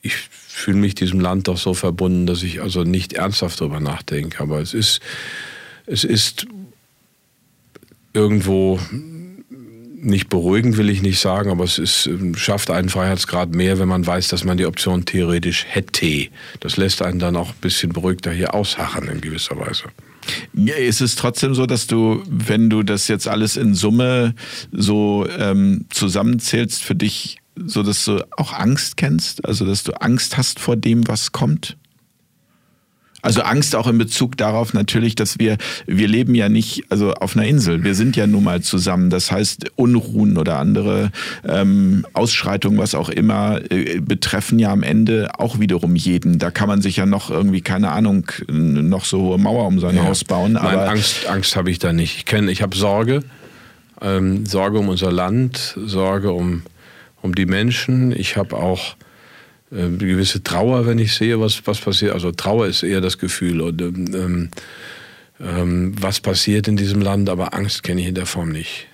ich 0.00 0.16
fühle 0.16 0.78
mich 0.78 0.94
diesem 0.94 1.20
Land 1.20 1.48
doch 1.48 1.58
so 1.58 1.74
verbunden, 1.74 2.24
dass 2.24 2.42
ich 2.42 2.62
also 2.62 2.82
nicht 2.82 3.12
ernsthaft 3.12 3.60
darüber 3.60 3.78
nachdenke. 3.78 4.40
Aber 4.40 4.58
es 4.58 4.72
ist, 4.72 5.00
es 5.84 6.04
ist 6.04 6.46
irgendwo 8.14 8.80
nicht 10.02 10.28
beruhigend 10.28 10.76
will 10.76 10.90
ich 10.90 11.00
nicht 11.00 11.20
sagen, 11.20 11.50
aber 11.50 11.64
es 11.64 11.78
ist, 11.78 12.06
ähm, 12.06 12.34
schafft 12.34 12.70
einen 12.70 12.88
Freiheitsgrad 12.88 13.54
mehr, 13.54 13.78
wenn 13.78 13.88
man 13.88 14.06
weiß, 14.06 14.28
dass 14.28 14.44
man 14.44 14.56
die 14.56 14.66
Option 14.66 15.04
theoretisch 15.04 15.64
hätte. 15.68 16.28
Das 16.60 16.76
lässt 16.76 17.02
einen 17.02 17.20
dann 17.20 17.36
auch 17.36 17.50
ein 17.50 17.60
bisschen 17.60 17.92
beruhigter 17.92 18.32
hier 18.32 18.52
ausharren 18.54 19.08
in 19.08 19.20
gewisser 19.20 19.58
Weise. 19.58 19.84
Ja, 20.54 20.74
ist 20.74 21.00
es 21.00 21.14
trotzdem 21.16 21.54
so, 21.54 21.66
dass 21.66 21.86
du, 21.86 22.22
wenn 22.28 22.68
du 22.68 22.82
das 22.82 23.08
jetzt 23.08 23.28
alles 23.28 23.56
in 23.56 23.74
Summe 23.74 24.34
so 24.72 25.26
ähm, 25.38 25.86
zusammenzählst, 25.90 26.82
für 26.82 26.94
dich 26.94 27.38
so, 27.54 27.82
dass 27.82 28.04
du 28.04 28.26
auch 28.36 28.52
Angst 28.52 28.96
kennst? 28.96 29.44
Also, 29.44 29.64
dass 29.64 29.84
du 29.84 29.92
Angst 30.00 30.36
hast 30.36 30.58
vor 30.58 30.76
dem, 30.76 31.06
was 31.06 31.32
kommt? 31.32 31.76
Also 33.22 33.42
Angst 33.42 33.76
auch 33.76 33.86
in 33.86 33.98
Bezug 33.98 34.36
darauf 34.36 34.74
natürlich, 34.74 35.14
dass 35.14 35.38
wir, 35.38 35.56
wir 35.86 36.08
leben 36.08 36.34
ja 36.34 36.48
nicht 36.48 36.84
also 36.90 37.14
auf 37.14 37.36
einer 37.36 37.46
Insel. 37.46 37.84
Wir 37.84 37.94
sind 37.94 38.16
ja 38.16 38.26
nun 38.26 38.42
mal 38.42 38.62
zusammen. 38.62 39.10
Das 39.10 39.30
heißt, 39.30 39.70
Unruhen 39.76 40.36
oder 40.36 40.58
andere 40.58 41.12
ähm, 41.48 42.04
Ausschreitungen, 42.14 42.80
was 42.80 42.96
auch 42.96 43.08
immer, 43.08 43.60
äh, 43.70 44.00
betreffen 44.00 44.58
ja 44.58 44.72
am 44.72 44.82
Ende 44.82 45.30
auch 45.38 45.60
wiederum 45.60 45.94
jeden. 45.94 46.40
Da 46.40 46.50
kann 46.50 46.66
man 46.66 46.82
sich 46.82 46.96
ja 46.96 47.06
noch 47.06 47.30
irgendwie, 47.30 47.60
keine 47.60 47.92
Ahnung, 47.92 48.26
noch 48.48 49.04
so 49.04 49.20
hohe 49.20 49.38
Mauer 49.38 49.66
um 49.66 49.78
sein 49.78 49.94
ja. 49.94 50.04
Haus 50.04 50.24
bauen. 50.24 50.54
Nein, 50.54 50.64
aber 50.64 50.90
Angst, 50.90 51.26
Angst 51.28 51.54
habe 51.54 51.70
ich 51.70 51.78
da 51.78 51.92
nicht. 51.92 52.16
Ich 52.16 52.24
kenne, 52.24 52.50
ich 52.50 52.60
habe 52.60 52.76
Sorge. 52.76 53.22
Ähm, 54.00 54.46
Sorge 54.46 54.80
um 54.80 54.88
unser 54.88 55.12
Land, 55.12 55.78
Sorge 55.86 56.32
um, 56.32 56.62
um 57.22 57.36
die 57.36 57.46
Menschen. 57.46 58.10
Ich 58.10 58.36
habe 58.36 58.56
auch 58.56 58.96
eine 59.72 59.96
gewisse 59.96 60.42
Trauer, 60.42 60.86
wenn 60.86 60.98
ich 60.98 61.14
sehe, 61.14 61.40
was, 61.40 61.66
was 61.66 61.80
passiert. 61.80 62.12
Also 62.12 62.30
Trauer 62.32 62.66
ist 62.66 62.82
eher 62.82 63.00
das 63.00 63.18
Gefühl, 63.18 63.60
und, 63.60 63.80
ähm, 63.80 64.50
ähm, 65.40 65.94
was 66.00 66.20
passiert 66.20 66.68
in 66.68 66.76
diesem 66.76 67.00
Land, 67.00 67.30
aber 67.30 67.54
Angst 67.54 67.82
kenne 67.82 68.02
ich 68.02 68.08
in 68.08 68.14
der 68.14 68.26
Form 68.26 68.50
nicht. 68.50 68.86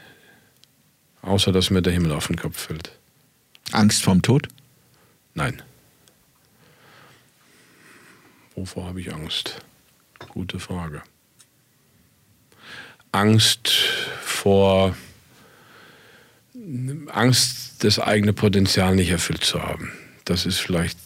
Außer, 1.22 1.50
dass 1.50 1.70
mir 1.70 1.82
der 1.82 1.92
Himmel 1.92 2.12
auf 2.12 2.28
den 2.28 2.36
Kopf 2.36 2.66
fällt. 2.66 2.92
Angst 3.72 4.02
vorm 4.02 4.22
Tod? 4.22 4.48
Nein. 5.34 5.60
Wovor 8.54 8.86
habe 8.86 9.00
ich 9.00 9.12
Angst? 9.12 9.60
Gute 10.28 10.58
Frage. 10.58 11.02
Angst 13.10 13.68
vor 14.22 14.96
Angst, 17.08 17.84
das 17.84 17.98
eigene 17.98 18.32
Potenzial 18.32 18.94
nicht 18.94 19.10
erfüllt 19.10 19.44
zu 19.44 19.62
haben 19.62 19.92
das 20.28 20.46
ist 20.46 20.58
vielleicht 20.58 20.98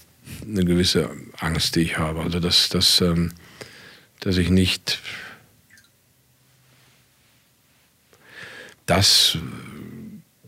eine 0.44 0.64
gewisse 0.64 1.10
Angst, 1.38 1.76
die 1.76 1.80
ich 1.80 1.98
habe. 1.98 2.20
Also, 2.20 2.40
dass, 2.40 2.68
dass, 2.68 3.00
ähm, 3.00 3.32
dass 4.20 4.36
ich 4.36 4.50
nicht 4.50 4.98
das 8.86 9.38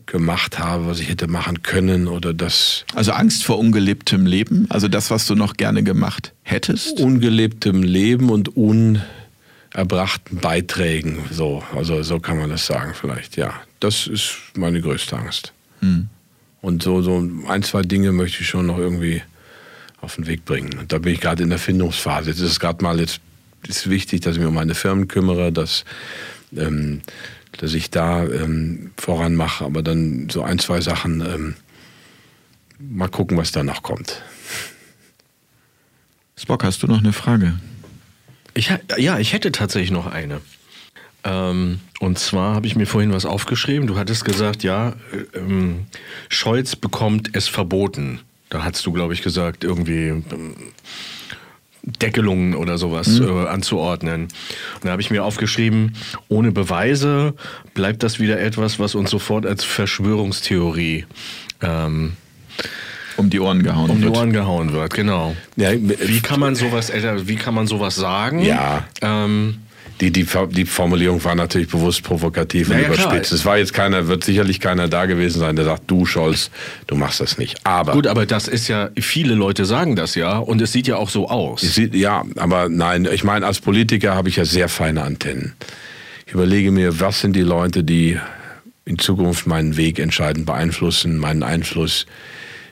gemacht 0.05 0.59
habe, 0.59 0.87
was 0.87 0.99
ich 0.99 1.09
hätte 1.09 1.27
machen 1.27 1.63
können 1.63 2.07
oder 2.07 2.33
das. 2.33 2.85
Also 2.93 3.11
Angst 3.13 3.43
vor 3.43 3.57
ungelebtem 3.57 4.25
Leben, 4.25 4.67
also 4.69 4.87
das, 4.87 5.09
was 5.09 5.25
du 5.25 5.35
noch 5.35 5.55
gerne 5.55 5.83
gemacht 5.83 6.33
hättest? 6.43 6.99
Ungelebtem 6.99 7.81
Leben 7.81 8.29
und 8.29 8.55
unerbrachten 8.55 10.37
Beiträgen, 10.39 11.19
so, 11.31 11.63
also 11.75 12.03
so 12.03 12.19
kann 12.19 12.37
man 12.37 12.49
das 12.49 12.65
sagen 12.65 12.93
vielleicht, 12.93 13.35
ja. 13.35 13.53
Das 13.79 14.07
ist 14.07 14.35
meine 14.55 14.81
größte 14.81 15.17
Angst. 15.17 15.53
Hm. 15.79 16.09
Und 16.65 16.81
so, 16.81 17.03
so 17.03 17.23
ein, 17.47 17.61
zwei 17.61 17.83
Dinge 17.83 18.11
möchte 18.11 18.41
ich 18.41 18.47
schon 18.47 18.65
noch 18.65 18.79
irgendwie 18.79 19.21
auf 20.01 20.15
den 20.15 20.25
Weg 20.25 20.45
bringen. 20.45 20.79
Und 20.79 20.91
da 20.91 20.97
bin 20.97 21.13
ich 21.13 21.21
gerade 21.21 21.43
in 21.43 21.49
der 21.49 21.59
Findungsphase. 21.59 22.31
Jetzt 22.31 22.39
ist 22.39 22.49
es 22.49 22.59
gerade 22.59 22.83
mal 22.83 22.99
jetzt 22.99 23.21
ist 23.67 23.87
wichtig, 23.87 24.21
dass 24.21 24.33
ich 24.33 24.39
mich 24.39 24.47
um 24.47 24.55
meine 24.55 24.73
Firmen 24.73 25.07
kümmere, 25.07 25.51
dass, 25.51 25.85
ähm, 26.57 27.01
dass 27.59 27.75
ich 27.75 27.91
da 27.91 28.25
ähm, 28.25 28.89
voran 28.97 29.35
mache. 29.35 29.63
Aber 29.63 29.83
dann 29.83 30.27
so 30.31 30.41
ein, 30.41 30.57
zwei 30.57 30.81
Sachen, 30.81 31.21
ähm, 31.21 31.55
mal 32.79 33.09
gucken, 33.09 33.37
was 33.37 33.51
da 33.51 33.61
noch 33.61 33.83
kommt. 33.83 34.23
Spock, 36.35 36.63
hast 36.63 36.81
du 36.81 36.87
noch 36.87 36.97
eine 36.97 37.13
Frage? 37.13 37.59
Ich, 38.55 38.73
ja, 38.97 39.19
ich 39.19 39.33
hätte 39.33 39.51
tatsächlich 39.51 39.91
noch 39.91 40.07
eine. 40.07 40.41
Ähm, 41.25 41.79
und 41.99 42.19
zwar 42.19 42.55
habe 42.55 42.67
ich 42.67 42.75
mir 42.75 42.85
vorhin 42.85 43.11
was 43.11 43.25
aufgeschrieben. 43.25 43.87
Du 43.87 43.97
hattest 43.97 44.25
gesagt, 44.25 44.63
ja, 44.63 44.89
äh, 45.11 45.37
ähm, 45.37 45.87
Scholz 46.29 46.75
bekommt 46.75 47.31
es 47.33 47.47
verboten. 47.47 48.19
Da 48.49 48.63
hast 48.63 48.85
du, 48.85 48.91
glaube 48.91 49.13
ich, 49.13 49.23
gesagt, 49.23 49.63
irgendwie 49.63 50.09
ähm, 50.09 50.55
Deckelungen 51.81 52.55
oder 52.55 52.77
sowas 52.77 53.19
mhm. 53.19 53.27
äh, 53.27 53.47
anzuordnen. 53.47 54.23
Und 54.23 54.85
da 54.85 54.91
habe 54.91 55.01
ich 55.01 55.09
mir 55.09 55.23
aufgeschrieben, 55.23 55.95
ohne 56.27 56.51
Beweise 56.51 57.33
bleibt 57.73 58.03
das 58.03 58.19
wieder 58.19 58.39
etwas, 58.39 58.79
was 58.79 58.93
uns 58.93 59.09
sofort 59.09 59.45
als 59.45 59.63
Verschwörungstheorie 59.63 61.05
ähm, 61.61 62.13
um 63.17 63.29
die 63.29 63.39
Ohren 63.39 63.63
gehauen 63.63 63.89
um 63.89 63.97
wird. 63.97 64.07
Um 64.07 64.13
die 64.13 64.19
Ohren 64.19 64.33
gehauen 64.33 64.73
wird, 64.73 64.93
genau. 64.93 65.35
Ja, 65.55 65.71
wie 65.73 66.19
kann 66.19 66.39
man 66.39 66.55
sowas, 66.55 66.91
wie 66.93 67.35
kann 67.35 67.53
man 67.53 67.65
sowas 67.65 67.95
sagen? 67.95 68.41
Ja. 68.41 68.85
Ähm, 69.01 69.59
die, 70.01 70.11
die, 70.11 70.27
die 70.49 70.65
Formulierung 70.65 71.23
war 71.23 71.35
natürlich 71.35 71.69
bewusst 71.69 72.03
provokativ 72.03 72.69
und 72.69 72.79
ja, 72.79 72.87
überspitzt. 72.87 73.31
Es 73.31 73.45
war 73.45 73.57
jetzt 73.57 73.73
keiner, 73.73 74.07
wird 74.07 74.23
sicherlich 74.23 74.59
keiner 74.59 74.87
da 74.87 75.05
gewesen 75.05 75.39
sein, 75.39 75.55
der 75.55 75.65
sagt, 75.65 75.83
du 75.87 76.05
Scholz, 76.05 76.51
du 76.87 76.95
machst 76.95 77.21
das 77.21 77.37
nicht. 77.37 77.65
Aber. 77.65 77.93
Gut, 77.93 78.07
aber 78.07 78.25
das 78.25 78.47
ist 78.47 78.67
ja, 78.67 78.89
viele 78.99 79.35
Leute 79.35 79.65
sagen 79.65 79.95
das 79.95 80.15
ja 80.15 80.37
und 80.37 80.61
es 80.61 80.73
sieht 80.73 80.87
ja 80.87 80.97
auch 80.97 81.09
so 81.09 81.29
aus. 81.29 81.61
Sieht, 81.61 81.95
ja, 81.95 82.23
aber 82.35 82.67
nein, 82.69 83.07
ich 83.11 83.23
meine, 83.23 83.45
als 83.45 83.59
Politiker 83.59 84.15
habe 84.15 84.27
ich 84.29 84.35
ja 84.35 84.45
sehr 84.45 84.67
feine 84.67 85.03
Antennen. 85.03 85.53
Ich 86.27 86.33
überlege 86.33 86.71
mir, 86.71 86.99
was 86.99 87.21
sind 87.21 87.35
die 87.35 87.41
Leute, 87.41 87.83
die 87.83 88.19
in 88.83 88.99
Zukunft 88.99 89.47
meinen 89.47 89.77
Weg 89.77 89.99
entscheidend 89.99 90.45
beeinflussen, 90.45 91.17
meinen 91.17 91.43
Einfluss 91.43 92.05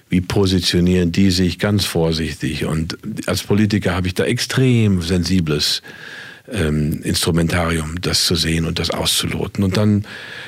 wie 0.09 0.21
positionieren 0.21 1.11
die 1.11 1.31
sich 1.31 1.57
ganz 1.57 1.85
vorsichtig. 1.85 2.65
Und 2.65 2.99
als 3.25 3.41
Politiker 3.41 3.95
habe 3.95 4.05
ich 4.05 4.13
da 4.13 4.23
extrem 4.25 5.01
sensibles 5.01 5.81
ähm, 6.51 7.01
Instrumentarium, 7.03 8.01
das 8.01 8.25
zu 8.25 8.35
sehen 8.35 8.65
und 8.65 8.79
das 8.79 8.89
auszuloten. 8.89 9.63
Und 9.63 9.77
dann 9.77 10.05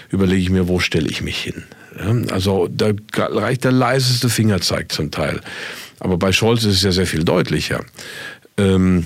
überlege 0.10 0.42
ich 0.42 0.50
mir, 0.50 0.68
wo 0.68 0.80
stelle 0.80 1.10
ich 1.10 1.22
mich 1.22 1.38
hin. 1.38 1.64
Also 2.30 2.68
da 2.70 2.92
reicht 3.16 3.64
der 3.64 3.72
leiseste 3.72 4.30
Fingerzeig 4.30 4.92
zum 4.92 5.12
Teil. 5.12 5.40
Aber 6.00 6.18
bei 6.18 6.34
Scholz 6.34 6.64
ist 6.64 6.76
es 6.76 6.84
ja 6.84 6.92
sehr 6.92 7.08
viel 7.08 7.24
deutlicher. 7.24 7.86
Ähm, 8.58 9.06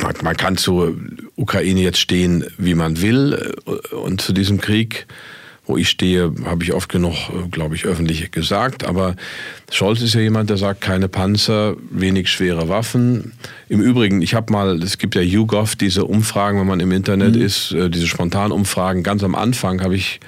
man, 0.00 0.14
man 0.22 0.36
kann 0.36 0.56
zur 0.56 0.96
Ukraine 1.36 1.80
jetzt 1.80 1.98
stehen, 1.98 2.44
wie 2.58 2.74
man 2.74 3.00
will 3.00 3.54
äh, 3.66 3.94
und 3.94 4.20
zu 4.20 4.32
diesem 4.32 4.60
Krieg 4.60 5.06
wo 5.70 5.76
ich 5.76 5.88
stehe, 5.88 6.32
habe 6.44 6.64
ich 6.64 6.74
oft 6.74 6.88
genug, 6.88 7.14
äh, 7.14 7.48
glaube 7.48 7.76
ich, 7.76 7.86
öffentlich 7.86 8.30
gesagt. 8.32 8.84
Aber 8.84 9.14
Scholz 9.70 10.02
ist 10.02 10.14
ja 10.14 10.20
jemand, 10.20 10.50
der 10.50 10.56
sagt, 10.56 10.80
keine 10.80 11.08
Panzer, 11.08 11.76
wenig 11.90 12.28
schwere 12.28 12.68
Waffen. 12.68 13.32
Im 13.68 13.80
Übrigen, 13.80 14.20
ich 14.20 14.34
habe 14.34 14.52
mal, 14.52 14.82
es 14.82 14.98
gibt 14.98 15.14
ja 15.14 15.22
YouGov, 15.22 15.76
diese 15.76 16.04
Umfragen, 16.04 16.58
wenn 16.58 16.66
man 16.66 16.80
im 16.80 16.92
Internet 16.92 17.36
mhm. 17.36 17.42
ist, 17.42 17.72
äh, 17.72 17.88
diese 17.88 18.08
Spontanumfragen. 18.08 19.02
Ganz 19.02 19.22
am 19.22 19.34
Anfang 19.34 19.82
habe 19.82 19.96
ich 19.96 20.20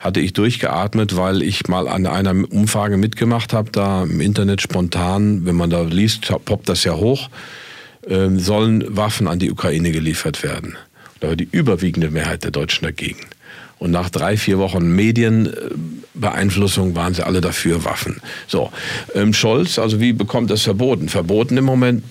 hatte 0.00 0.20
ich 0.20 0.34
durchgeatmet, 0.34 1.16
weil 1.16 1.40
ich 1.40 1.66
mal 1.68 1.88
an 1.88 2.06
einer 2.06 2.32
Umfrage 2.50 2.98
mitgemacht 2.98 3.54
habe, 3.54 3.70
da 3.70 4.02
im 4.02 4.20
Internet 4.20 4.60
spontan, 4.60 5.46
wenn 5.46 5.56
man 5.56 5.70
da 5.70 5.80
liest, 5.80 6.30
poppt 6.44 6.68
das 6.68 6.84
ja 6.84 6.94
hoch, 6.94 7.30
ähm, 8.06 8.38
sollen 8.38 8.84
Waffen 8.94 9.26
an 9.28 9.38
die 9.38 9.50
Ukraine 9.50 9.92
geliefert 9.92 10.42
werden. 10.42 10.76
Da 11.20 11.28
war 11.28 11.36
die 11.36 11.48
überwiegende 11.50 12.10
Mehrheit 12.10 12.44
der 12.44 12.50
Deutschen 12.50 12.84
dagegen. 12.84 13.24
Und 13.84 13.90
nach 13.90 14.08
drei, 14.08 14.38
vier 14.38 14.56
Wochen 14.56 14.96
Medienbeeinflussung 14.96 16.94
waren 16.94 17.12
sie 17.12 17.22
alle 17.22 17.42
dafür 17.42 17.84
Waffen. 17.84 18.22
So, 18.46 18.72
ähm, 19.14 19.34
Scholz, 19.34 19.78
also 19.78 20.00
wie 20.00 20.14
bekommt 20.14 20.50
das 20.50 20.62
verboten? 20.62 21.10
Verboten 21.10 21.58
im 21.58 21.66
Moment 21.66 22.02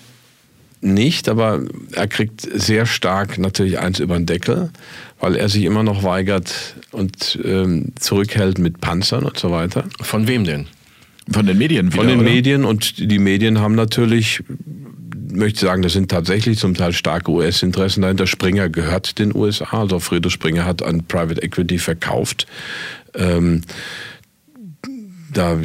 nicht, 0.81 1.27
aber 1.27 1.61
er 1.93 2.07
kriegt 2.07 2.41
sehr 2.41 2.85
stark 2.85 3.39
natürlich 3.39 3.79
eins 3.79 3.99
über 3.99 4.15
den 4.15 4.27
Deckel, 4.27 4.69
weil 5.19 5.35
er 5.35 5.49
sich 5.49 5.63
immer 5.63 5.81
noch 5.81 6.03
weigert 6.03 6.75
und 6.91 7.39
ähm, 7.43 7.93
zurückhält 7.99 8.59
mit 8.59 8.79
Panzern 8.79 9.23
und 9.23 9.39
so 9.39 9.49
weiter. 9.49 9.85
Von 9.99 10.27
wem 10.27 10.43
denn? 10.43 10.67
Von 11.31 11.47
den 11.47 11.57
Medien 11.57 11.87
wieder, 11.87 11.95
Von 11.95 12.07
den 12.07 12.19
oder? 12.19 12.29
Medien 12.29 12.65
und 12.65 12.99
die 12.99 13.17
Medien 13.17 13.59
haben 13.59 13.73
natürlich 13.73 14.43
möchte 15.35 15.61
sagen, 15.61 15.81
das 15.81 15.93
sind 15.93 16.09
tatsächlich 16.09 16.59
zum 16.59 16.73
Teil 16.73 16.93
starke 16.93 17.31
US-Interessen 17.31 18.01
dahinter. 18.01 18.27
Springer 18.27 18.69
gehört 18.69 19.19
den 19.19 19.35
USA, 19.35 19.79
also 19.79 19.99
Friedrich 19.99 20.33
Springer 20.33 20.65
hat 20.65 20.81
an 20.81 21.05
Private 21.05 21.41
Equity 21.41 21.77
verkauft. 21.77 22.47
Ähm, 23.15 23.61
da 25.33 25.59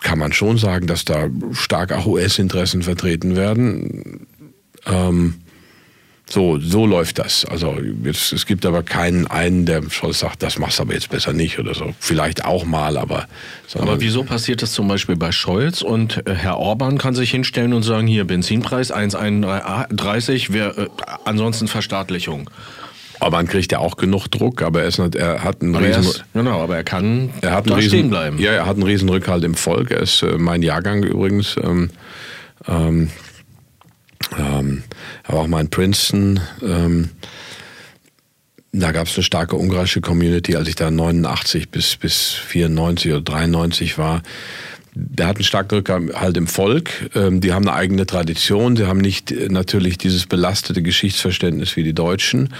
kann 0.00 0.18
man 0.18 0.32
schon 0.32 0.58
sagen, 0.58 0.86
dass 0.86 1.04
da 1.04 1.28
stark 1.52 1.92
auch 1.92 2.06
US-Interessen 2.06 2.82
vertreten 2.82 3.36
werden. 3.36 4.26
Ähm, 4.86 5.34
so, 6.34 6.58
so 6.58 6.84
läuft 6.84 7.20
das. 7.20 7.44
Also 7.44 7.78
jetzt, 8.02 8.32
es 8.32 8.44
gibt 8.44 8.66
aber 8.66 8.82
keinen 8.82 9.28
einen, 9.28 9.66
der 9.66 9.88
schon 9.88 10.12
sagt, 10.12 10.42
das 10.42 10.58
machst 10.58 10.78
du 10.78 10.82
aber 10.82 10.92
jetzt 10.92 11.08
besser 11.08 11.32
nicht 11.32 11.60
oder 11.60 11.74
so. 11.74 11.94
Vielleicht 12.00 12.44
auch 12.44 12.64
mal, 12.64 12.96
aber. 12.96 13.28
Aber 13.74 14.00
wieso 14.00 14.24
passiert 14.24 14.60
das 14.60 14.72
zum 14.72 14.88
Beispiel 14.88 15.14
bei 15.14 15.30
Scholz 15.30 15.80
und 15.80 16.26
äh, 16.26 16.34
Herr 16.34 16.58
Orban 16.58 16.98
kann 16.98 17.14
sich 17.14 17.30
hinstellen 17.30 17.72
und 17.72 17.84
sagen, 17.84 18.08
hier 18.08 18.24
Benzinpreis 18.24 18.92
1,31, 18.92 20.52
wir, 20.52 20.76
äh, 20.76 20.88
ansonsten 21.24 21.68
Verstaatlichung. 21.68 22.50
Orban 23.20 23.46
kriegt 23.46 23.70
ja 23.70 23.78
auch 23.78 23.96
genug 23.96 24.26
Druck, 24.26 24.60
aber 24.60 24.82
er, 24.82 24.88
ist 24.88 24.98
er 24.98 25.44
hat 25.44 25.62
einen 25.62 25.76
riesen, 25.76 26.02
ist, 26.02 26.24
genau, 26.34 26.60
aber 26.60 26.76
er 26.76 26.84
kann 26.84 27.30
er 27.42 27.52
hat 27.52 27.70
da 27.70 27.76
riesen, 27.76 27.88
stehen 27.88 28.10
bleiben. 28.10 28.38
Ja, 28.40 28.50
er 28.50 28.66
hat 28.66 28.74
einen 28.74 28.82
riesen 28.82 29.08
Rückhalt 29.08 29.44
im 29.44 29.54
Volk. 29.54 29.92
Er 29.92 30.00
ist 30.00 30.22
äh, 30.22 30.36
mein 30.36 30.62
Jahrgang 30.62 31.04
übrigens. 31.04 31.56
Ähm, 31.62 31.90
ähm, 32.66 33.10
ähm, 34.38 34.82
aber 35.24 35.40
auch 35.40 35.46
mal 35.46 35.60
in 35.60 35.70
Princeton. 35.70 36.40
Ähm, 36.62 37.10
da 38.72 38.90
gab 38.90 39.06
es 39.06 39.14
eine 39.16 39.22
starke 39.22 39.56
ungarische 39.56 40.00
Community, 40.00 40.56
als 40.56 40.68
ich 40.68 40.74
da 40.74 40.90
89 40.90 41.70
bis, 41.70 41.96
bis 41.96 42.32
94 42.32 43.12
oder 43.12 43.20
93 43.20 43.98
war. 43.98 44.22
der 44.94 45.28
hat 45.28 45.36
einen 45.36 45.44
starken 45.44 45.76
Rückhalt 45.76 46.36
im 46.36 46.48
Volk. 46.48 47.10
Ähm, 47.14 47.40
die 47.40 47.52
haben 47.52 47.68
eine 47.68 47.76
eigene 47.76 48.06
Tradition. 48.06 48.76
Sie 48.76 48.86
haben 48.86 49.00
nicht 49.00 49.30
äh, 49.30 49.48
natürlich 49.48 49.96
dieses 49.98 50.26
belastete 50.26 50.82
Geschichtsverständnis 50.82 51.76
wie 51.76 51.84
die 51.84 51.94
Deutschen. 51.94 52.52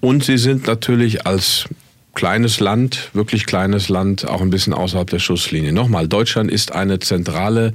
Und 0.00 0.24
sie 0.24 0.36
sind 0.36 0.66
natürlich 0.66 1.26
als 1.26 1.66
kleines 2.14 2.60
Land, 2.60 3.10
wirklich 3.14 3.46
kleines 3.46 3.88
Land, 3.88 4.28
auch 4.28 4.42
ein 4.42 4.50
bisschen 4.50 4.74
außerhalb 4.74 5.08
der 5.08 5.18
Schusslinie. 5.18 5.72
Nochmal, 5.72 6.08
Deutschland 6.08 6.50
ist 6.50 6.72
eine 6.72 6.98
zentrale 6.98 7.72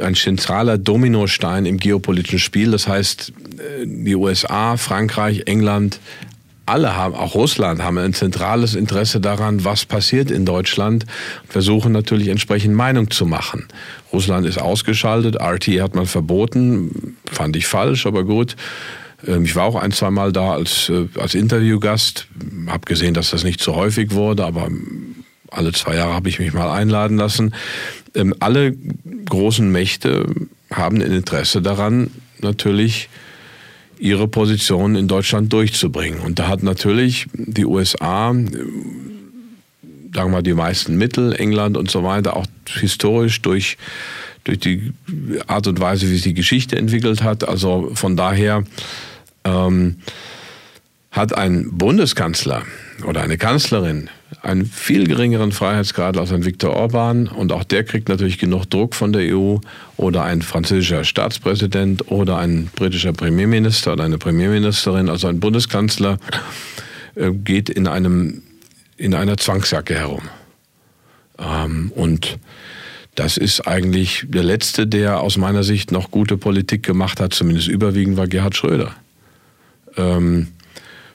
ein 0.00 0.14
zentraler 0.14 0.78
Dominostein 0.78 1.66
im 1.66 1.78
geopolitischen 1.78 2.38
Spiel. 2.38 2.70
Das 2.70 2.86
heißt, 2.86 3.32
äh, 3.58 3.86
die 3.86 4.14
USA, 4.14 4.76
Frankreich, 4.76 5.42
England, 5.46 6.00
alle 6.70 6.94
haben, 6.94 7.14
auch 7.14 7.34
Russland, 7.34 7.82
haben 7.82 7.98
ein 7.98 8.14
zentrales 8.14 8.74
Interesse 8.76 9.20
daran, 9.20 9.64
was 9.64 9.84
passiert 9.84 10.30
in 10.30 10.44
Deutschland 10.44 11.04
und 11.42 11.52
versuchen 11.52 11.92
natürlich 11.92 12.28
entsprechend 12.28 12.74
Meinung 12.74 13.10
zu 13.10 13.26
machen. 13.26 13.66
Russland 14.12 14.46
ist 14.46 14.58
ausgeschaltet, 14.58 15.36
RT 15.36 15.66
hat 15.80 15.94
man 15.94 16.06
verboten, 16.06 17.16
fand 17.30 17.56
ich 17.56 17.66
falsch, 17.66 18.06
aber 18.06 18.24
gut. 18.24 18.56
Ähm, 19.26 19.44
ich 19.44 19.56
war 19.56 19.64
auch 19.64 19.76
ein, 19.76 19.92
zwei 19.92 20.10
Mal 20.10 20.32
da 20.32 20.52
als, 20.52 20.88
äh, 20.88 21.08
als 21.18 21.34
Interviewgast, 21.34 22.28
habe 22.68 22.86
gesehen, 22.86 23.14
dass 23.14 23.30
das 23.30 23.42
nicht 23.42 23.60
so 23.60 23.74
häufig 23.74 24.12
wurde, 24.12 24.44
aber 24.44 24.68
alle 25.50 25.72
zwei 25.72 25.96
Jahre 25.96 26.14
habe 26.14 26.28
ich 26.28 26.38
mich 26.38 26.52
mal 26.52 26.70
einladen 26.70 27.16
lassen. 27.16 27.54
Ähm, 28.14 28.34
alle 28.40 28.74
großen 29.28 29.70
Mächte 29.70 30.26
haben 30.72 30.96
ein 30.96 31.12
Interesse 31.12 31.62
daran, 31.62 32.10
natürlich 32.40 33.08
ihre 33.98 34.28
Position 34.28 34.96
in 34.96 35.08
Deutschland 35.08 35.52
durchzubringen. 35.52 36.20
Und 36.20 36.38
da 36.38 36.48
hat 36.48 36.62
natürlich 36.62 37.26
die 37.34 37.66
USA, 37.66 38.32
sagen 38.32 38.48
wir 40.12 40.28
mal, 40.28 40.42
die 40.42 40.54
meisten 40.54 40.96
Mittel, 40.96 41.34
England 41.34 41.76
und 41.76 41.90
so 41.90 42.02
weiter, 42.02 42.36
auch 42.36 42.46
historisch 42.66 43.42
durch, 43.42 43.76
durch 44.44 44.58
die 44.58 44.92
Art 45.46 45.66
und 45.66 45.80
Weise, 45.80 46.06
wie 46.06 46.14
sich 46.14 46.22
die 46.22 46.34
Geschichte 46.34 46.76
entwickelt 46.76 47.22
hat. 47.22 47.46
Also 47.46 47.90
von 47.94 48.16
daher 48.16 48.64
ähm, 49.44 49.96
hat 51.10 51.36
ein 51.36 51.68
Bundeskanzler 51.72 52.62
oder 53.06 53.20
eine 53.20 53.36
Kanzlerin 53.36 54.08
einen 54.42 54.64
viel 54.64 55.06
geringeren 55.06 55.52
Freiheitsgrad 55.52 56.16
als 56.16 56.32
ein 56.32 56.44
Viktor 56.44 56.74
Orban 56.74 57.28
und 57.28 57.52
auch 57.52 57.64
der 57.64 57.84
kriegt 57.84 58.08
natürlich 58.08 58.38
genug 58.38 58.64
Druck 58.66 58.94
von 58.94 59.12
der 59.12 59.36
EU 59.36 59.56
oder 59.96 60.24
ein 60.24 60.42
französischer 60.42 61.04
Staatspräsident 61.04 62.10
oder 62.10 62.38
ein 62.38 62.70
britischer 62.74 63.12
Premierminister 63.12 63.92
oder 63.92 64.04
eine 64.04 64.18
Premierministerin, 64.18 65.08
also 65.08 65.28
ein 65.28 65.40
Bundeskanzler 65.40 66.18
äh, 67.14 67.30
geht 67.32 67.68
in 67.68 67.86
einem 67.86 68.42
in 68.96 69.14
einer 69.14 69.38
Zwangsjacke 69.38 69.94
herum. 69.94 70.22
Ähm, 71.38 71.90
und 71.94 72.38
das 73.14 73.36
ist 73.36 73.66
eigentlich 73.66 74.26
der 74.28 74.42
letzte, 74.42 74.86
der 74.86 75.20
aus 75.20 75.36
meiner 75.36 75.62
Sicht 75.62 75.90
noch 75.90 76.10
gute 76.10 76.36
Politik 76.36 76.82
gemacht 76.82 77.20
hat, 77.20 77.34
zumindest 77.34 77.68
überwiegend 77.68 78.16
war 78.16 78.26
Gerhard 78.26 78.56
Schröder. 78.56 78.94
Ähm, 79.96 80.48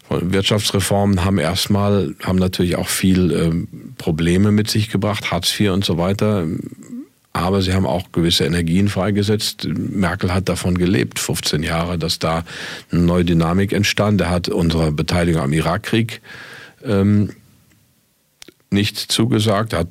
Wirtschaftsreformen 0.09 1.25
haben 1.25 1.40
erstmal, 1.40 2.16
haben 2.24 2.38
natürlich 2.38 2.75
auch 2.75 2.88
viel 2.88 3.32
äh, 3.32 3.51
Probleme 3.98 4.51
mit 4.51 4.69
sich 4.69 4.90
gebracht, 4.90 5.32
Hartz 5.32 5.59
IV 5.59 5.72
und 5.72 5.85
so 5.85 5.98
weiter. 5.98 6.45
Aber 7.34 7.61
sie 7.61 7.74
haben 7.74 7.85
auch 7.85 8.11
gewisse 8.14 8.45
Energien 8.45 8.88
freigesetzt. 8.88 9.67
Merkel 9.67 10.34
hat 10.34 10.48
davon 10.48 10.77
gelebt, 10.77 11.19
15 11.19 11.64
Jahre, 11.64 11.98
dass 11.98 12.17
da 12.17 12.45
eine 12.92 13.01
neue 13.01 13.25
Dynamik 13.25 13.74
entstand. 13.74 14.22
Er 14.22 14.30
hat 14.30 14.48
unsere 14.48 14.93
Beteiligung 14.93 15.42
am 15.42 15.51
Irakkrieg 15.51 16.22
ähm, 16.85 17.32
nicht 18.76 19.00
zugesagt. 19.00 19.74
Hat, 19.74 19.88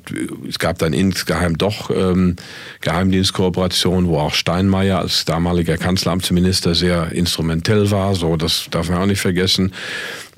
es 0.47 0.59
gab 0.59 0.79
dann 0.79 0.93
insgeheim 0.93 1.57
doch 1.57 1.89
ähm, 1.89 2.37
Geheimdienstkooperation, 2.79 4.07
wo 4.07 4.19
auch 4.19 4.33
Steinmeier 4.33 4.99
als 4.99 5.25
damaliger 5.25 5.77
Kanzleramtsminister 5.77 6.73
sehr 6.73 7.11
instrumentell 7.11 7.91
war. 7.91 8.15
So, 8.15 8.37
das 8.37 8.67
darf 8.71 8.89
man 8.89 8.99
auch 8.99 9.05
nicht 9.05 9.19
vergessen. 9.19 9.73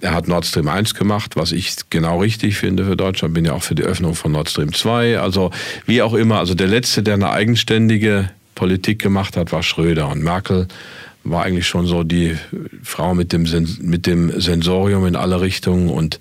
Er 0.02 0.14
hat 0.16 0.28
Nord 0.28 0.46
Stream 0.46 0.68
1 0.68 0.96
gemacht, 0.96 1.36
was 1.36 1.52
ich 1.52 1.76
genau 1.92 2.22
richtig 2.22 2.58
finde 2.58 2.86
für 2.86 2.98
Deutschland. 2.98 3.36
Bin 3.36 3.46
ja 3.46 3.54
auch 3.54 3.64
für 3.64 3.76
die 3.76 3.84
Öffnung 3.84 4.16
von 4.16 4.32
Nord 4.32 4.50
Stream 4.50 4.74
2. 4.74 5.20
Also 5.20 5.52
wie 5.86 6.02
auch 6.02 6.14
immer. 6.16 6.40
Also 6.40 6.56
der 6.56 6.68
letzte, 6.68 7.04
der 7.04 7.16
eine 7.16 7.30
eigenständige 7.30 8.30
Politik 8.56 9.00
gemacht 9.00 9.38
hat, 9.38 9.52
war 9.52 9.62
Schröder 9.62 10.08
und 10.10 10.24
Merkel 10.24 10.68
war 11.30 11.44
eigentlich 11.44 11.68
schon 11.68 11.88
so 11.88 12.04
die 12.04 12.38
Frau 12.84 13.14
mit 13.14 13.34
dem, 13.34 13.46
mit 13.82 14.06
dem 14.06 14.40
Sensorium 14.40 15.06
in 15.06 15.16
alle 15.16 15.42
Richtungen 15.42 15.90
und 15.90 16.20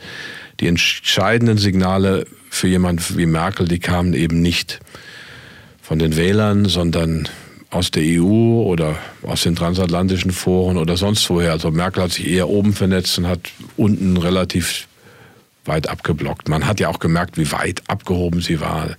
die 0.61 0.69
entscheidenden 0.69 1.59
Signale 1.59 2.27
für 2.51 2.69
jemand 2.69 3.17
wie 3.17 3.27
Merkel, 3.27 3.69
die 3.69 3.79
kamen 3.79 4.15
eben 4.15 4.41
nicht 4.41 4.81
von 5.83 5.99
den 5.99 6.17
Wählern, 6.17 6.65
sondern 6.67 7.29
aus 7.71 7.91
der 7.91 8.03
EU 8.05 8.63
oder 8.63 8.97
aus 9.23 9.43
den 9.43 9.57
transatlantischen 9.57 10.31
Foren 10.31 10.79
oder 10.79 10.97
sonst 10.97 11.29
woher. 11.31 11.53
Also 11.53 11.71
Merkel 11.71 12.05
hat 12.05 12.13
sich 12.13 12.29
eher 12.29 12.49
oben 12.49 12.73
vernetzt 12.73 13.19
und 13.19 13.27
hat 13.27 13.41
unten 13.77 14.17
relativ 14.17 14.89
weit 15.65 15.89
abgeblockt. 15.89 16.49
Man 16.49 16.67
hat 16.67 16.81
ja 16.81 16.89
auch 16.89 17.01
gemerkt, 17.01 17.39
wie 17.39 17.51
weit 17.53 17.83
abgehoben 17.89 18.41
sie 18.41 18.61
war, 18.61 18.97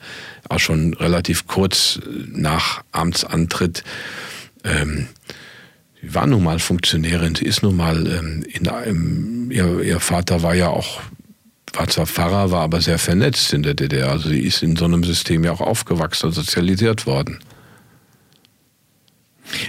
auch 0.50 0.60
schon 0.60 0.94
relativ 0.94 1.48
kurz 1.48 2.00
nach 2.28 2.84
Amtsantritt. 2.92 3.84
Ähm, 4.64 5.08
sie 6.02 6.14
war 6.14 6.28
nun 6.28 6.44
mal 6.44 6.60
Funktionärin, 6.60 7.36
sie 7.36 7.46
ist 7.46 7.64
nun 7.64 7.78
mal 7.78 8.06
ähm, 8.08 8.44
in 8.48 8.68
einem, 8.68 9.52
ihr, 9.52 9.82
ihr 9.82 10.00
Vater 10.00 10.44
war 10.44 10.56
ja 10.56 10.70
auch 10.70 11.00
war 11.78 11.88
zwar 11.88 12.08
Pfarrer, 12.08 12.52
war 12.52 12.62
aber 12.62 12.82
sehr 12.82 12.98
vernetzt 12.98 13.54
in 13.54 13.64
der 13.64 13.74
DDR. 13.74 14.12
Also 14.12 14.30
sie 14.30 14.40
ist 14.40 14.64
in 14.64 14.76
so 14.76 14.86
einem 14.86 15.04
System 15.04 15.44
ja 15.44 15.52
auch 15.52 15.62
aufgewachsen 15.62 16.28
und 16.28 16.32
sozialisiert 16.34 17.06
worden. 17.06 17.40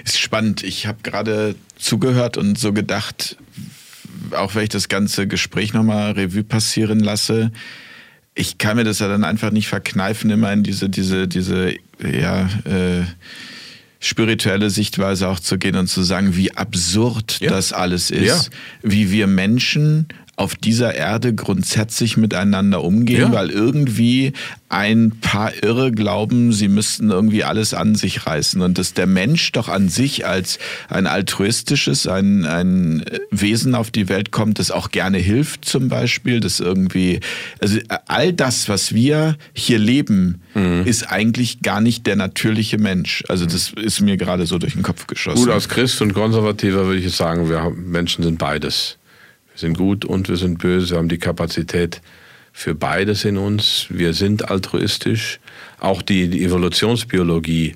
Ist 0.04 0.18
spannend. 0.18 0.62
Ich 0.64 0.86
habe 0.86 0.98
gerade 1.02 1.54
zugehört 1.76 2.36
und 2.36 2.58
so 2.58 2.72
gedacht, 2.72 3.36
auch 4.32 4.54
wenn 4.54 4.64
ich 4.64 4.68
das 4.70 4.88
ganze 4.88 5.26
Gespräch 5.26 5.72
nochmal 5.72 6.12
Revue 6.12 6.44
passieren 6.44 7.00
lasse, 7.00 7.52
ich 8.34 8.58
kann 8.58 8.76
mir 8.76 8.84
das 8.84 9.00
ja 9.00 9.08
dann 9.08 9.24
einfach 9.24 9.50
nicht 9.50 9.68
verkneifen, 9.68 10.30
immer 10.30 10.52
in 10.52 10.62
diese, 10.62 10.88
diese, 10.88 11.28
diese, 11.28 11.74
ja, 12.00 12.48
äh, 12.64 13.04
spirituelle 14.00 14.70
Sichtweise 14.70 15.28
auch 15.28 15.40
zu 15.40 15.58
gehen 15.58 15.74
und 15.74 15.88
zu 15.88 16.04
sagen, 16.04 16.36
wie 16.36 16.54
absurd 16.54 17.40
ja. 17.40 17.50
das 17.50 17.72
alles 17.72 18.10
ist, 18.10 18.24
ja. 18.24 18.40
wie 18.82 19.10
wir 19.10 19.26
Menschen 19.26 20.06
auf 20.38 20.54
dieser 20.54 20.94
Erde 20.94 21.34
grundsätzlich 21.34 22.16
miteinander 22.16 22.84
umgehen, 22.84 23.20
ja. 23.20 23.32
weil 23.32 23.50
irgendwie 23.50 24.32
ein 24.68 25.18
paar 25.20 25.52
Irre 25.64 25.90
glauben, 25.90 26.52
sie 26.52 26.68
müssten 26.68 27.10
irgendwie 27.10 27.42
alles 27.42 27.74
an 27.74 27.96
sich 27.96 28.24
reißen 28.24 28.62
und 28.62 28.78
dass 28.78 28.94
der 28.94 29.08
Mensch 29.08 29.50
doch 29.50 29.68
an 29.68 29.88
sich 29.88 30.26
als 30.26 30.60
ein 30.88 31.08
altruistisches, 31.08 32.06
ein, 32.06 32.44
ein 32.44 33.04
Wesen 33.32 33.74
auf 33.74 33.90
die 33.90 34.08
Welt 34.08 34.30
kommt, 34.30 34.60
das 34.60 34.70
auch 34.70 34.92
gerne 34.92 35.18
hilft 35.18 35.64
zum 35.64 35.88
Beispiel, 35.88 36.38
das 36.38 36.60
irgendwie, 36.60 37.18
also 37.60 37.80
all 38.06 38.32
das, 38.32 38.68
was 38.68 38.94
wir 38.94 39.36
hier 39.54 39.78
leben, 39.78 40.40
mhm. 40.54 40.82
ist 40.84 41.10
eigentlich 41.10 41.62
gar 41.62 41.80
nicht 41.80 42.06
der 42.06 42.14
natürliche 42.14 42.78
Mensch. 42.78 43.24
Also 43.26 43.44
das 43.44 43.72
ist 43.72 44.00
mir 44.02 44.16
gerade 44.16 44.46
so 44.46 44.58
durch 44.58 44.74
den 44.74 44.84
Kopf 44.84 45.08
geschossen. 45.08 45.46
Gut, 45.46 45.52
als 45.52 45.68
Christ 45.68 46.00
und 46.00 46.14
Konservativer 46.14 46.86
würde 46.86 47.00
ich 47.00 47.16
sagen, 47.16 47.50
wir 47.50 47.70
Menschen 47.70 48.22
sind 48.22 48.38
beides 48.38 48.97
sind 49.58 49.76
gut 49.76 50.04
und 50.04 50.28
wir 50.28 50.36
sind 50.36 50.58
böse. 50.58 50.90
Wir 50.90 50.98
haben 50.98 51.08
die 51.08 51.18
Kapazität 51.18 52.00
für 52.52 52.74
beides 52.74 53.24
in 53.24 53.36
uns. 53.36 53.86
Wir 53.88 54.14
sind 54.14 54.50
altruistisch. 54.50 55.40
Auch 55.80 56.02
die, 56.02 56.28
die 56.28 56.44
Evolutionsbiologie 56.44 57.74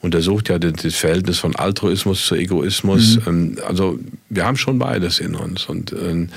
untersucht 0.00 0.48
ja 0.48 0.58
das 0.58 0.94
Verhältnis 0.94 1.38
von 1.38 1.56
Altruismus 1.56 2.26
zu 2.26 2.34
Egoismus. 2.34 3.16
Mhm. 3.16 3.22
Ähm, 3.26 3.58
also 3.66 3.98
wir 4.28 4.46
haben 4.46 4.56
schon 4.56 4.78
beides 4.78 5.20
in 5.20 5.34
uns. 5.34 5.66
Und 5.66 5.92
ähm, 5.92 6.28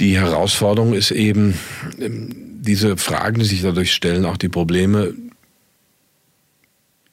die 0.00 0.18
Herausforderung 0.18 0.92
ist 0.92 1.10
eben, 1.10 1.58
ähm, 2.00 2.28
diese 2.60 2.96
Fragen, 2.96 3.38
die 3.38 3.46
sich 3.46 3.62
dadurch 3.62 3.92
stellen, 3.92 4.24
auch 4.24 4.36
die 4.36 4.48
Probleme, 4.48 5.14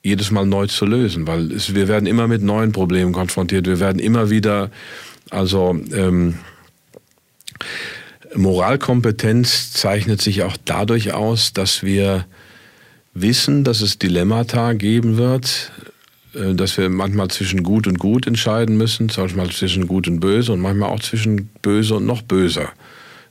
jedes 0.02 0.32
Mal 0.32 0.46
neu 0.46 0.68
zu 0.68 0.86
lösen, 0.86 1.28
weil 1.28 1.52
es, 1.52 1.76
wir 1.76 1.88
werden 1.88 2.08
immer 2.08 2.28
mit 2.28 2.42
neuen 2.42 2.72
Problemen 2.72 3.14
konfrontiert. 3.14 3.68
Wir 3.68 3.80
werden 3.80 4.00
immer 4.00 4.30
wieder 4.30 4.70
also 5.34 5.76
ähm, 5.94 6.36
Moralkompetenz 8.36 9.74
zeichnet 9.74 10.22
sich 10.22 10.44
auch 10.44 10.58
dadurch 10.66 11.14
aus, 11.14 11.54
dass 11.54 11.84
wir 11.84 12.26
wissen, 13.14 13.64
dass 13.64 13.82
es 13.82 14.00
Dilemmata 14.00 14.74
geben 14.74 15.18
wird, 15.18 15.72
äh, 16.34 16.54
dass 16.54 16.78
wir 16.78 16.90
manchmal 16.90 17.30
zwischen 17.30 17.64
gut 17.64 17.88
und 17.88 18.00
gut 18.00 18.28
entscheiden 18.28 18.78
müssen, 18.78 19.10
zum 19.10 19.24
Beispiel 19.24 19.52
zwischen 19.52 19.88
gut 19.88 20.08
und 20.08 20.20
böse 20.20 20.54
und 20.54 20.62
manchmal 20.62 20.90
auch 20.90 21.00
zwischen 21.00 21.50
böse 21.62 21.96
und 21.96 22.06
noch 22.06 22.22
böser. 22.22 22.70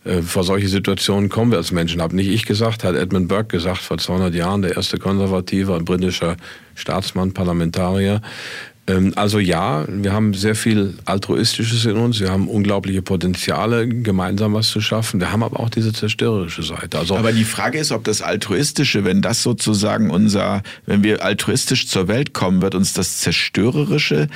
Äh, 0.04 0.22
vor 0.22 0.44
solche 0.44 0.68
Situationen 0.68 1.28
kommen 1.28 1.50
wir 1.50 1.58
als 1.58 1.72
Menschen. 1.72 2.02
Habe 2.02 2.16
nicht 2.16 2.28
ich 2.28 2.44
gesagt, 2.44 2.84
hat 2.84 2.94
Edmund 2.96 3.28
Burke 3.28 3.56
gesagt, 3.56 3.80
vor 3.80 3.98
200 3.98 4.34
Jahren, 4.34 4.62
der 4.62 4.76
erste 4.76 4.98
konservative 4.98 5.72
und 5.72 5.84
britischer 5.84 6.36
Staatsmann, 6.74 7.32
Parlamentarier. 7.32 8.20
Ähm, 8.86 9.12
also 9.14 9.38
ja, 9.38 9.84
wir 9.88 10.12
haben 10.12 10.34
sehr 10.34 10.54
viel 10.54 10.94
Altruistisches 11.04 11.84
in 11.84 11.96
uns, 11.96 12.20
wir 12.20 12.30
haben 12.30 12.48
unglaubliche 12.48 13.02
Potenziale, 13.02 13.86
gemeinsam 13.86 14.54
was 14.54 14.70
zu 14.70 14.80
schaffen. 14.80 15.20
Wir 15.20 15.30
haben 15.30 15.42
aber 15.42 15.60
auch 15.60 15.70
diese 15.70 15.92
zerstörerische 15.92 16.62
Seite. 16.62 16.98
Also 16.98 17.16
aber 17.16 17.32
die 17.32 17.44
Frage 17.44 17.78
ist, 17.78 17.92
ob 17.92 18.04
das 18.04 18.22
Altruistische, 18.22 19.04
wenn 19.04 19.22
das 19.22 19.42
sozusagen 19.42 20.10
unser, 20.10 20.62
wenn 20.86 21.04
wir 21.04 21.24
altruistisch 21.24 21.86
zur 21.86 22.08
Welt 22.08 22.32
kommen, 22.32 22.60
wird 22.60 22.74
uns 22.74 22.92
das 22.92 23.18
Zerstörerische 23.18 24.28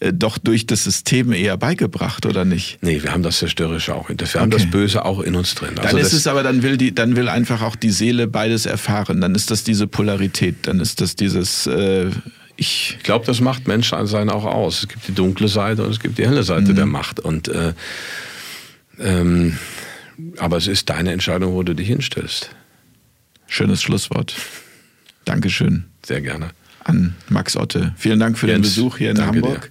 äh, 0.00 0.14
doch 0.14 0.38
durch 0.38 0.66
das 0.66 0.84
System 0.84 1.30
eher 1.32 1.58
beigebracht, 1.58 2.24
oder 2.24 2.46
nicht? 2.46 2.78
Nee, 2.80 3.02
wir 3.02 3.12
haben 3.12 3.22
das 3.22 3.38
Zerstörerische 3.38 3.94
auch 3.94 4.08
in 4.08 4.18
uns. 4.18 4.32
Wir 4.32 4.40
okay. 4.40 4.40
haben 4.40 4.50
das 4.50 4.64
Böse 4.64 5.04
auch 5.04 5.20
in 5.20 5.36
uns 5.36 5.54
drin. 5.54 5.72
Dann 5.74 5.84
also 5.84 5.98
ist 5.98 6.14
es 6.14 6.26
aber, 6.26 6.42
dann 6.42 6.62
will 6.62 6.78
die, 6.78 6.94
dann 6.94 7.16
will 7.16 7.28
einfach 7.28 7.60
auch 7.60 7.76
die 7.76 7.90
Seele 7.90 8.26
beides 8.26 8.64
erfahren. 8.64 9.20
Dann 9.20 9.34
ist 9.34 9.50
das 9.50 9.62
diese 9.62 9.86
Polarität, 9.86 10.56
dann 10.62 10.80
ist 10.80 11.02
das 11.02 11.16
dieses 11.16 11.66
äh, 11.66 12.10
ich 12.60 12.98
glaube, 13.02 13.24
das 13.24 13.40
macht 13.40 13.66
Menschsein 13.66 14.28
auch 14.28 14.44
aus. 14.44 14.82
Es 14.82 14.88
gibt 14.88 15.08
die 15.08 15.14
dunkle 15.14 15.48
Seite 15.48 15.82
und 15.82 15.90
es 15.92 15.98
gibt 15.98 16.18
die 16.18 16.26
helle 16.26 16.42
Seite 16.42 16.72
mhm. 16.72 16.76
der 16.76 16.84
Macht. 16.84 17.18
Und 17.18 17.48
äh, 17.48 17.72
ähm, 18.98 19.58
aber 20.36 20.58
es 20.58 20.66
ist 20.66 20.90
deine 20.90 21.10
Entscheidung, 21.10 21.54
wo 21.54 21.62
du 21.62 21.74
dich 21.74 21.88
hinstellst. 21.88 22.50
Schönes 23.46 23.80
Schlusswort. 23.80 24.36
Dankeschön. 25.24 25.84
Sehr 26.04 26.20
gerne. 26.20 26.50
An 26.84 27.14
Max 27.30 27.56
Otte. 27.56 27.94
Vielen 27.96 28.20
Dank 28.20 28.36
für 28.36 28.46
Jens, 28.46 28.58
den 28.58 28.62
Besuch 28.62 28.98
hier 28.98 29.12
in 29.12 29.16
danke 29.16 29.36
Hamburg. 29.36 29.62
Dir. 29.62 29.70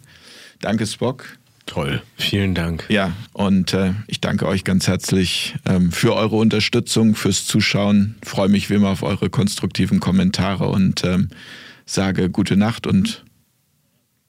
Danke, 0.62 0.88
Spock. 0.88 1.26
Toll, 1.68 2.02
vielen 2.18 2.56
Dank. 2.56 2.86
Ja, 2.90 3.12
und 3.34 3.76
äh, 3.76 3.94
ich 4.08 4.20
danke 4.20 4.48
euch 4.48 4.64
ganz 4.64 4.88
herzlich 4.88 5.54
ähm, 5.68 5.92
für 5.92 6.16
eure 6.16 6.38
Unterstützung, 6.38 7.14
fürs 7.14 7.46
Zuschauen. 7.46 8.16
Freue 8.24 8.50
mich 8.50 8.72
wie 8.72 8.74
immer 8.74 8.90
auf 8.90 9.04
eure 9.04 9.30
konstruktiven 9.30 10.00
Kommentare 10.00 10.68
und 10.70 11.04
ähm, 11.04 11.30
sage 11.90 12.30
gute 12.30 12.56
Nacht 12.56 12.88
und 12.88 13.26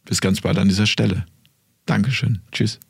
bis 0.04 0.20
ganz 0.20 0.40
bald 0.40 0.58
an 0.58 0.68
dieser 0.68 0.86
Stelle. 0.86 1.26
Dankeschön. 1.86 2.40
Tschüss. 2.52 2.80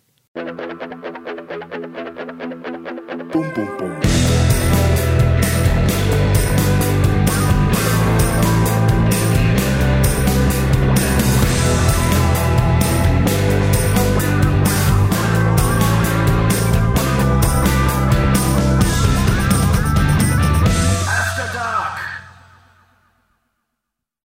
Bum, 3.33 3.53
bum, 3.55 3.69
bum. 3.79 4.20